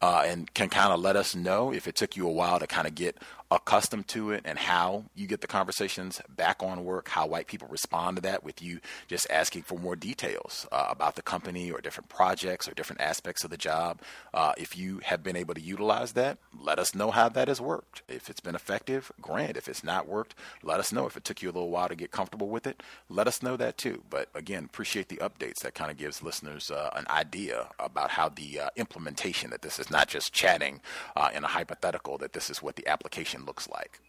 uh, 0.00 0.24
and 0.26 0.52
can 0.54 0.68
kind 0.68 0.92
of 0.92 1.00
let 1.00 1.14
us 1.14 1.34
know 1.34 1.72
if 1.72 1.86
it 1.86 1.94
took 1.94 2.16
you 2.16 2.26
a 2.26 2.32
while 2.32 2.58
to 2.58 2.66
kind 2.66 2.86
of 2.86 2.94
get 2.94 3.18
accustomed 3.56 4.08
to 4.08 4.30
it 4.30 4.42
and 4.44 4.58
how 4.58 5.04
you 5.14 5.26
get 5.26 5.40
the 5.40 5.46
conversations 5.46 6.20
back 6.28 6.62
on 6.62 6.84
work, 6.84 7.08
how 7.08 7.26
white 7.26 7.46
people 7.46 7.68
respond 7.68 8.16
to 8.16 8.22
that 8.22 8.42
with 8.42 8.62
you 8.62 8.80
just 9.08 9.30
asking 9.30 9.62
for 9.62 9.78
more 9.78 9.94
details 9.96 10.66
uh, 10.72 10.86
about 10.88 11.16
the 11.16 11.22
company 11.22 11.70
or 11.70 11.80
different 11.80 12.08
projects 12.08 12.66
or 12.66 12.72
different 12.72 13.00
aspects 13.00 13.44
of 13.44 13.50
the 13.50 13.56
job. 13.56 14.00
Uh, 14.32 14.52
if 14.56 14.76
you 14.76 15.00
have 15.04 15.22
been 15.22 15.36
able 15.36 15.54
to 15.54 15.60
utilize 15.60 16.12
that, 16.12 16.38
let 16.58 16.78
us 16.78 16.94
know 16.94 17.10
how 17.10 17.28
that 17.28 17.48
has 17.48 17.60
worked. 17.60 18.02
If 18.08 18.30
it's 18.30 18.40
been 18.40 18.54
effective, 18.54 19.12
grant. 19.20 19.56
If 19.56 19.68
it's 19.68 19.84
not 19.84 20.08
worked, 20.08 20.34
let 20.62 20.80
us 20.80 20.92
know. 20.92 21.06
If 21.06 21.16
it 21.16 21.24
took 21.24 21.42
you 21.42 21.50
a 21.50 21.52
little 21.52 21.70
while 21.70 21.88
to 21.88 21.94
get 21.94 22.10
comfortable 22.10 22.48
with 22.48 22.66
it, 22.66 22.82
let 23.08 23.28
us 23.28 23.42
know 23.42 23.56
that 23.56 23.76
too. 23.76 24.02
But 24.08 24.28
again, 24.34 24.64
appreciate 24.64 25.08
the 25.08 25.16
updates. 25.16 25.60
That 25.62 25.74
kind 25.74 25.90
of 25.90 25.96
gives 25.96 26.22
listeners 26.22 26.70
uh, 26.70 26.90
an 26.94 27.06
idea 27.10 27.68
about 27.78 28.10
how 28.10 28.30
the 28.30 28.60
uh, 28.60 28.68
implementation 28.76 29.50
that 29.50 29.62
this 29.62 29.78
is 29.78 29.90
not 29.90 30.08
just 30.08 30.32
chatting 30.32 30.80
uh, 31.16 31.30
in 31.34 31.44
a 31.44 31.48
hypothetical, 31.48 32.18
that 32.18 32.32
this 32.32 32.48
is 32.48 32.62
what 32.62 32.76
the 32.76 32.86
application 32.86 33.41
looks 33.44 33.68
like. 33.68 34.00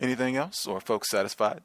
Anything 0.00 0.36
else, 0.36 0.66
or 0.66 0.80
folks 0.80 1.10
satisfied? 1.10 1.62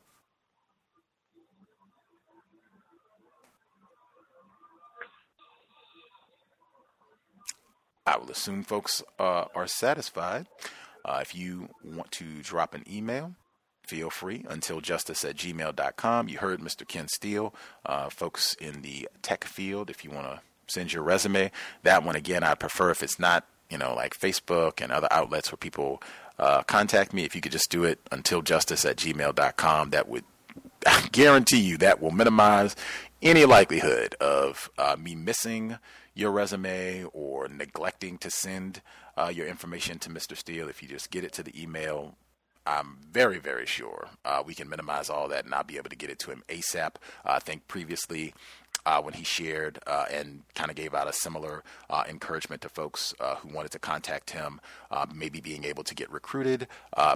I 8.06 8.18
will 8.18 8.32
assume 8.32 8.64
folks 8.64 9.04
uh, 9.20 9.46
are 9.54 9.68
satisfied. 9.68 10.48
Uh, 11.06 11.20
if 11.22 11.36
you 11.36 11.70
want 11.84 12.12
to 12.12 12.42
drop 12.42 12.74
an 12.74 12.84
email, 12.92 13.36
feel 13.86 14.10
free 14.10 14.44
untiljustice 14.44 15.28
at 15.30 15.36
gmail.com. 15.36 16.28
You 16.28 16.38
heard 16.40 16.60
Mr. 16.60 16.88
Ken 16.88 17.08
Steele. 17.08 17.54
Uh, 17.86 18.10
folks 18.10 18.54
in 18.56 18.82
the 18.82 19.08
tech 19.22 19.44
field, 19.44 19.90
if 19.90 20.04
you 20.04 20.12
want 20.12 20.28
to 20.28 20.42
send 20.72 20.94
your 20.94 21.04
resume. 21.04 21.52
That 21.84 22.04
one 22.04 22.16
again, 22.16 22.44
I 22.44 22.56
prefer 22.56 22.92
if 22.92 23.04
it's 23.04 23.20
not 23.20 23.46
you 23.70 23.78
know 23.78 23.94
like 23.94 24.18
Facebook 24.18 24.82
and 24.82 24.92
other 24.92 25.08
outlets 25.12 25.52
where 25.52 25.58
people 25.58 26.02
uh, 26.40 26.64
contact 26.64 27.14
me. 27.14 27.24
If 27.24 27.36
you 27.36 27.42
could 27.42 27.52
just 27.52 27.70
do 27.70 27.84
it 27.84 28.04
untiljustice 28.06 28.90
at 28.90 28.98
gmail.com, 28.98 29.90
that 29.92 30.08
would 30.08 30.24
I 30.88 31.08
guarantee 31.12 31.60
you 31.60 31.78
that 31.78 32.02
will 32.02 32.12
minimize 32.12 32.76
any 33.22 33.46
likelihood 33.46 34.16
of 34.16 34.70
uh, 34.78 34.96
me 35.00 35.16
missing 35.16 35.78
your 36.14 36.32
resume 36.32 37.06
or 37.14 37.48
neglecting 37.48 38.18
to 38.18 38.30
send 38.30 38.82
uh, 39.18 39.32
your 39.34 39.48
information 39.48 40.00
to 40.00 40.10
Mr. 40.10 40.36
Steele. 40.36 40.68
If 40.68 40.82
you 40.82 40.90
just 40.90 41.12
get 41.12 41.24
it 41.24 41.32
to 41.34 41.44
the 41.44 41.62
email, 41.62 42.16
I'm 42.66 42.98
very, 43.12 43.38
very 43.38 43.66
sure 43.66 44.10
uh, 44.26 44.44
we 44.46 44.54
can 44.54 44.70
minimize 44.70 45.10
all 45.10 45.28
that 45.30 45.46
and 45.46 45.54
I'll 45.54 45.64
be 45.64 45.78
able 45.78 45.90
to 45.90 45.96
get 45.96 46.10
it 46.10 46.20
to 46.20 46.32
him 46.32 46.44
ASAP. 46.48 46.96
I 47.26 47.40
think 47.40 47.68
previously 47.68 48.34
uh, 48.86 49.02
when 49.02 49.14
he 49.14 49.24
shared 49.24 49.80
uh, 49.88 50.06
and 50.12 50.44
kind 50.56 50.70
of 50.70 50.76
gave 50.76 50.94
out 50.94 51.08
a 51.08 51.14
similar 51.14 51.64
uh, 51.90 52.04
encouragement 52.10 52.62
to 52.62 52.70
folks 52.70 53.14
uh, 53.20 53.36
who 53.36 53.50
wanted 53.50 53.72
to 53.72 53.80
contact 53.80 54.32
him, 54.32 54.60
uh, 54.90 55.06
maybe 55.14 55.40
being 55.40 55.64
able 55.64 55.84
to 55.84 55.96
get 55.96 56.10
recruited. 56.12 56.68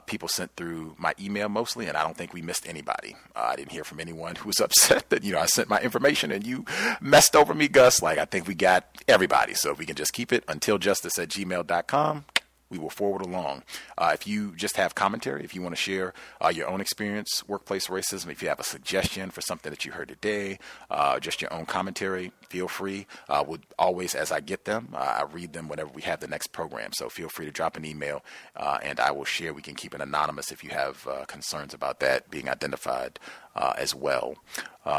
People 0.05 0.27
sent 0.27 0.55
through 0.55 0.95
my 0.97 1.13
email 1.19 1.49
mostly, 1.49 1.87
and 1.87 1.97
I 1.97 2.03
don't 2.03 2.17
think 2.17 2.33
we 2.33 2.41
missed 2.41 2.67
anybody. 2.67 3.15
I 3.35 3.55
didn't 3.55 3.71
hear 3.71 3.83
from 3.83 3.99
anyone 3.99 4.35
who 4.35 4.47
was 4.47 4.59
upset 4.63 5.09
that 5.09 5.23
you 5.23 5.33
know 5.33 5.39
I 5.39 5.45
sent 5.45 5.69
my 5.69 5.79
information 5.79 6.31
and 6.31 6.45
you 6.45 6.65
messed 7.01 7.35
over 7.35 7.53
me, 7.53 7.67
Gus. 7.67 8.01
Like 8.01 8.17
I 8.17 8.25
think 8.25 8.47
we 8.47 8.55
got 8.55 8.85
everybody. 9.07 9.53
So 9.53 9.71
if 9.71 9.79
we 9.79 9.85
can 9.85 9.95
just 9.95 10.13
keep 10.13 10.31
it 10.31 10.43
until 10.47 10.77
justice 10.77 11.17
at 11.19 11.29
gmail.com, 11.29 12.25
we 12.69 12.77
will 12.77 12.89
forward 12.89 13.21
along. 13.21 13.63
Uh, 13.97 14.11
if 14.13 14.27
you 14.27 14.55
just 14.55 14.77
have 14.77 14.95
commentary, 14.95 15.43
if 15.43 15.55
you 15.55 15.61
want 15.61 15.75
to 15.75 15.81
share 15.81 16.13
uh, 16.41 16.49
your 16.49 16.67
own 16.67 16.81
experience, 16.81 17.43
workplace 17.47 17.87
racism, 17.87 18.31
if 18.31 18.41
you 18.41 18.49
have 18.49 18.59
a 18.59 18.63
suggestion 18.63 19.29
for 19.29 19.41
something 19.41 19.69
that 19.69 19.85
you 19.85 19.91
heard 19.91 20.07
today, 20.07 20.59
uh, 20.89 21.19
just 21.19 21.41
your 21.41 21.53
own 21.53 21.65
commentary, 21.65 22.31
feel 22.49 22.67
free. 22.67 23.05
Uh, 23.29 23.43
would 23.47 23.61
always, 23.77 24.15
as 24.15 24.31
I 24.31 24.39
get 24.39 24.65
them, 24.65 24.89
uh, 24.93 24.97
I 24.97 25.23
read 25.31 25.53
them 25.53 25.67
whenever 25.67 25.89
we 25.93 26.01
have 26.03 26.19
the 26.19 26.27
next 26.27 26.47
program. 26.47 26.91
So 26.93 27.09
feel 27.09 27.29
free 27.29 27.45
to 27.45 27.51
drop 27.51 27.77
an 27.77 27.85
email, 27.85 28.23
uh, 28.55 28.79
and 28.81 28.99
I 28.99 29.11
will 29.11 29.25
share. 29.25 29.53
We 29.53 29.61
can 29.61 29.75
keep 29.75 29.93
it 29.93 30.01
anonymous 30.01 30.51
if 30.51 30.63
you 30.63 30.71
have 30.71 31.07
concerns 31.27 31.73
about 31.73 31.99
that 31.99 32.29
being 32.31 32.49
identified 32.49 33.19
as 33.55 33.93
well. 33.93 34.35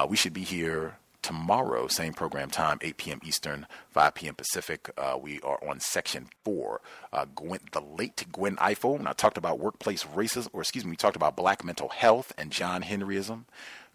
we 0.09 0.17
should 0.17 0.33
be 0.33 0.45
here 0.45 0.97
tomorrow, 1.27 1.89
same 1.89 2.13
program 2.13 2.51
time, 2.51 2.79
8 2.83 2.97
p.m. 2.99 3.21
Eastern, 3.25 3.67
5 3.91 4.15
p.m. 4.15 4.37
Pacific. 4.37 4.91
Uh, 4.97 5.19
we 5.21 5.41
are 5.41 5.59
on 5.69 5.81
section 5.81 6.29
four. 6.45 6.81
Uh, 7.13 7.27
Gwen, 7.35 7.59
the 7.73 7.81
late 7.81 8.25
Gwen 8.31 8.55
Ifill. 8.57 9.01
And 9.01 9.09
I 9.09 9.13
talked 9.13 9.37
about 9.37 9.59
workplace 9.59 10.05
racism, 10.05 10.51
or 10.53 10.61
excuse 10.61 10.85
me, 10.85 10.91
we 10.91 10.97
talked 10.97 11.17
about 11.17 11.35
black 11.35 11.65
mental 11.65 11.89
health 11.89 12.33
and 12.39 12.53
John 12.53 12.85
Henryism. 12.85 13.47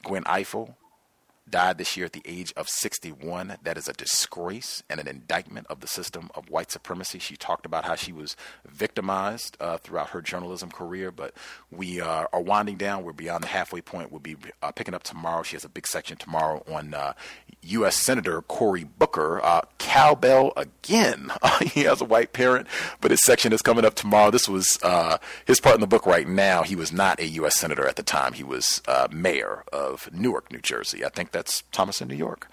Gwen 0.04 0.26
Ifill 0.26 0.76
died 1.52 1.78
this 1.78 1.98
year 1.98 2.06
at 2.06 2.14
the 2.14 2.22
age 2.26 2.54
of 2.56 2.70
61. 2.70 3.58
That 3.62 3.78
is 3.78 3.88
a 3.88 3.94
disgrace 3.94 4.82
and 4.90 5.00
an 5.00 5.08
indictment 5.08 5.68
of 5.70 5.82
the 5.82 5.88
system 5.88 6.30
of 6.34 6.50
white 6.50 6.72
supremacy. 6.72 7.20
She 7.20 7.36
talked 7.36 7.66
about 7.66 7.86
how 7.86 7.96
she 7.96 8.14
was 8.14 8.36
victimized 8.66 9.58
uh, 9.60 9.78
throughout 9.78 10.10
her 10.10 10.22
journalism 10.22 10.72
career, 10.72 11.12
but 11.12 11.34
we 11.70 12.02
uh, 12.02 12.26
are 12.32 12.42
winding 12.42 12.78
down. 12.78 13.04
We're 13.04 13.14
beyond 13.14 13.44
the 13.44 13.50
halfway 13.50 13.82
point. 13.82 14.12
We'll 14.12 14.20
be 14.20 14.38
uh, 14.64 14.72
picking 14.72 14.94
up 14.94 15.04
tomorrow. 15.04 15.44
She 15.44 15.56
has 15.56 15.66
a 15.66 15.70
big 15.70 15.86
section 15.86 16.18
tomorrow 16.18 16.64
on 16.68 16.96
U.S. 17.64 17.98
Uh, 17.98 18.02
Senator 18.02 18.42
Cory 18.44 18.86
Booker. 18.86 19.44
Uh, 19.44 19.62
cowbell 19.78 20.54
again. 20.56 21.32
he 21.62 21.82
has 21.82 22.02
a 22.02 22.06
white 22.06 22.34
parent, 22.34 22.68
but 23.02 23.12
his 23.12 23.24
section 23.24 23.52
is 23.52 23.62
coming 23.62 23.84
up 23.84 23.96
tomorrow. 23.96 24.32
This 24.32 24.48
was 24.48 24.78
his 25.46 25.60
part 25.60 25.76
in 25.76 25.82
the 25.82 25.88
book 25.88 26.06
right 26.06 26.28
now. 26.28 26.64
He 26.64 26.76
was 26.76 26.94
not 26.94 27.20
a 27.20 27.28
U.S. 27.28 27.60
Senator 27.60 27.88
at 27.88 27.98
the 27.98 28.04
time. 28.04 28.34
He 28.34 28.44
was 28.44 28.82
mayor 29.12 29.64
of 29.74 30.10
Newark, 30.14 30.52
New 30.52 30.60
Jersey. 30.60 31.04
I 31.04 31.10
think 31.10 31.32
that's 31.32 31.41
Thomas 31.72 32.02
in 32.02 32.08
New 32.08 32.16
York. 32.16 32.50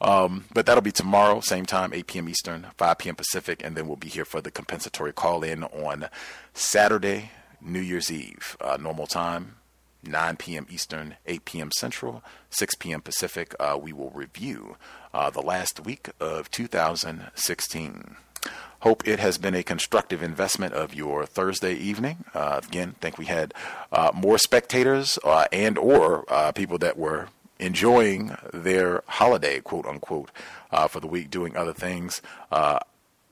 Um, 0.00 0.44
but 0.52 0.66
that'll 0.66 0.82
be 0.82 0.92
tomorrow, 0.92 1.40
same 1.40 1.66
time, 1.66 1.92
8 1.92 2.06
p.m. 2.06 2.28
Eastern, 2.28 2.66
5 2.76 2.98
p.m. 2.98 3.14
Pacific, 3.14 3.62
and 3.64 3.76
then 3.76 3.86
we'll 3.86 3.96
be 3.96 4.08
here 4.08 4.24
for 4.24 4.40
the 4.40 4.50
compensatory 4.50 5.12
call 5.12 5.42
in 5.42 5.64
on 5.64 6.08
Saturday, 6.54 7.32
New 7.60 7.80
Year's 7.80 8.10
Eve, 8.10 8.56
uh, 8.60 8.76
normal 8.80 9.06
time. 9.06 9.56
9 10.02 10.36
p.m. 10.36 10.66
Eastern, 10.70 11.16
8 11.26 11.44
p.m. 11.44 11.70
Central, 11.72 12.22
6 12.48 12.74
p.m. 12.76 13.02
Pacific. 13.02 13.54
Uh, 13.60 13.78
we 13.80 13.92
will 13.92 14.10
review 14.10 14.76
uh, 15.12 15.28
the 15.28 15.42
last 15.42 15.84
week 15.84 16.08
of 16.18 16.50
2016. 16.50 18.16
Hope 18.80 19.06
it 19.06 19.18
has 19.18 19.36
been 19.36 19.54
a 19.54 19.62
constructive 19.62 20.22
investment 20.22 20.72
of 20.72 20.94
your 20.94 21.26
Thursday 21.26 21.74
evening. 21.74 22.24
Uh, 22.32 22.60
again, 22.66 22.94
think 23.00 23.18
we 23.18 23.26
had 23.26 23.52
uh, 23.92 24.10
more 24.14 24.38
spectators 24.38 25.18
uh, 25.22 25.46
and 25.52 25.76
or 25.76 26.24
uh, 26.28 26.50
people 26.52 26.78
that 26.78 26.96
were 26.96 27.28
enjoying 27.60 28.34
their 28.52 29.02
holiday, 29.06 29.60
quote 29.60 29.86
unquote, 29.86 30.30
uh, 30.72 30.88
for 30.88 31.00
the 31.00 31.06
week, 31.06 31.30
doing 31.30 31.56
other 31.56 31.72
things. 31.72 32.22
Uh, 32.50 32.80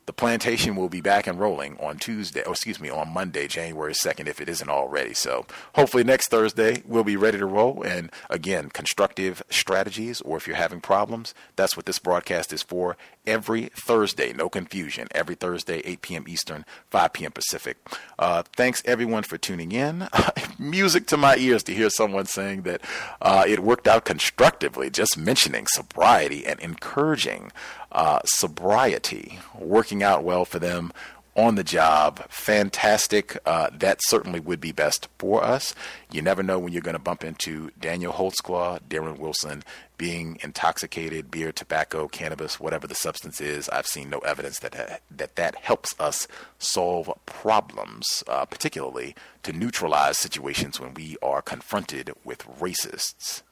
the 0.08 0.12
plantation 0.14 0.74
will 0.74 0.88
be 0.88 1.02
back 1.02 1.26
and 1.26 1.38
rolling 1.38 1.76
on 1.78 1.98
Tuesday, 1.98 2.42
or 2.44 2.52
excuse 2.52 2.80
me, 2.80 2.88
on 2.88 3.12
Monday, 3.12 3.46
January 3.46 3.92
2nd, 3.92 4.26
if 4.26 4.40
it 4.40 4.48
isn't 4.48 4.70
already. 4.70 5.12
So 5.12 5.44
hopefully 5.74 6.02
next 6.02 6.28
Thursday 6.28 6.82
we'll 6.86 7.04
be 7.04 7.18
ready 7.18 7.36
to 7.36 7.44
roll. 7.44 7.82
And 7.82 8.10
again, 8.30 8.70
constructive 8.70 9.42
strategies, 9.50 10.22
or 10.22 10.38
if 10.38 10.46
you're 10.46 10.56
having 10.56 10.80
problems, 10.80 11.34
that's 11.56 11.76
what 11.76 11.84
this 11.84 11.98
broadcast 11.98 12.54
is 12.54 12.62
for. 12.62 12.96
Every 13.26 13.66
Thursday, 13.66 14.32
no 14.32 14.48
confusion, 14.48 15.08
every 15.14 15.34
Thursday, 15.34 15.82
8 15.84 16.00
p.m. 16.00 16.24
Eastern, 16.26 16.64
5 16.88 17.12
p.m. 17.12 17.32
Pacific. 17.32 17.76
Uh, 18.18 18.44
thanks 18.56 18.82
everyone 18.86 19.24
for 19.24 19.36
tuning 19.36 19.72
in. 19.72 20.08
Music 20.58 21.06
to 21.08 21.18
my 21.18 21.36
ears 21.36 21.62
to 21.64 21.74
hear 21.74 21.90
someone 21.90 22.24
saying 22.24 22.62
that 22.62 22.80
uh, 23.20 23.44
it 23.46 23.58
worked 23.58 23.86
out 23.86 24.06
constructively, 24.06 24.88
just 24.88 25.18
mentioning 25.18 25.66
sobriety 25.66 26.46
and 26.46 26.58
encouraging 26.60 27.52
uh, 27.92 28.20
sobriety 28.24 29.38
working 29.58 30.02
out 30.02 30.24
well 30.24 30.44
for 30.44 30.58
them 30.58 30.92
on 31.38 31.54
the 31.54 31.62
job. 31.62 32.18
Fantastic. 32.28 33.38
Uh, 33.46 33.70
that 33.72 34.00
certainly 34.08 34.40
would 34.40 34.60
be 34.60 34.72
best 34.72 35.08
for 35.18 35.42
us. 35.44 35.72
You 36.10 36.20
never 36.20 36.42
know 36.42 36.58
when 36.58 36.72
you're 36.72 36.82
going 36.82 36.96
to 36.96 36.98
bump 36.98 37.22
into 37.22 37.70
Daniel 37.78 38.12
Holtzclaw, 38.12 38.80
Darren 38.88 39.18
Wilson 39.18 39.62
being 39.96 40.38
intoxicated, 40.42 41.30
beer, 41.30 41.52
tobacco, 41.52 42.08
cannabis, 42.08 42.58
whatever 42.58 42.88
the 42.88 42.94
substance 42.94 43.40
is. 43.40 43.68
I've 43.68 43.86
seen 43.86 44.10
no 44.10 44.18
evidence 44.18 44.58
that 44.60 45.00
that, 45.10 45.36
that 45.36 45.54
helps 45.56 45.94
us 46.00 46.26
solve 46.58 47.10
problems, 47.24 48.24
uh, 48.26 48.44
particularly 48.44 49.14
to 49.44 49.52
neutralize 49.52 50.18
situations 50.18 50.80
when 50.80 50.92
we 50.94 51.16
are 51.22 51.40
confronted 51.40 52.10
with 52.24 52.44
racists. 52.60 53.42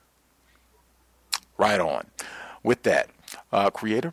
Right 1.56 1.80
on. 1.80 2.08
With 2.64 2.82
that, 2.82 3.10
uh, 3.52 3.70
Creator, 3.70 4.12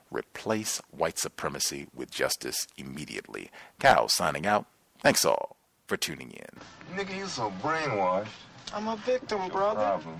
replace 0.11 0.81
white 0.91 1.17
supremacy 1.17 1.87
with 1.95 2.11
justice 2.11 2.67
immediately. 2.77 3.49
Cal 3.79 4.07
signing 4.07 4.45
out. 4.45 4.65
Thanks 5.01 5.25
all 5.25 5.55
for 5.87 5.97
tuning 5.97 6.31
in. 6.31 6.97
Nigga, 6.97 7.17
you 7.17 7.25
so 7.25 7.51
brainwashed. 7.61 8.27
I'm 8.73 8.87
a 8.87 8.95
victim, 8.97 9.49
brother. 9.49 9.81
Problem. 9.81 10.19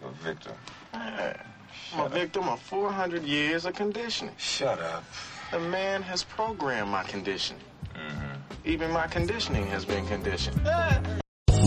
You're 0.00 0.10
a 0.10 0.12
victim. 0.14 0.52
Man, 0.92 1.38
I'm 1.92 2.00
a 2.00 2.08
victim 2.08 2.48
of 2.48 2.60
400 2.60 3.22
years 3.24 3.66
of 3.66 3.74
conditioning. 3.74 4.34
Shut 4.38 4.80
up. 4.80 5.04
The 5.50 5.58
man 5.58 6.02
has 6.02 6.22
programmed 6.22 6.90
my 6.90 7.02
conditioning. 7.04 7.62
Mm-hmm. 7.94 8.68
Even 8.68 8.90
my 8.90 9.06
conditioning 9.06 9.66
has 9.66 9.84
been 9.84 10.06
conditioned. 10.06 10.60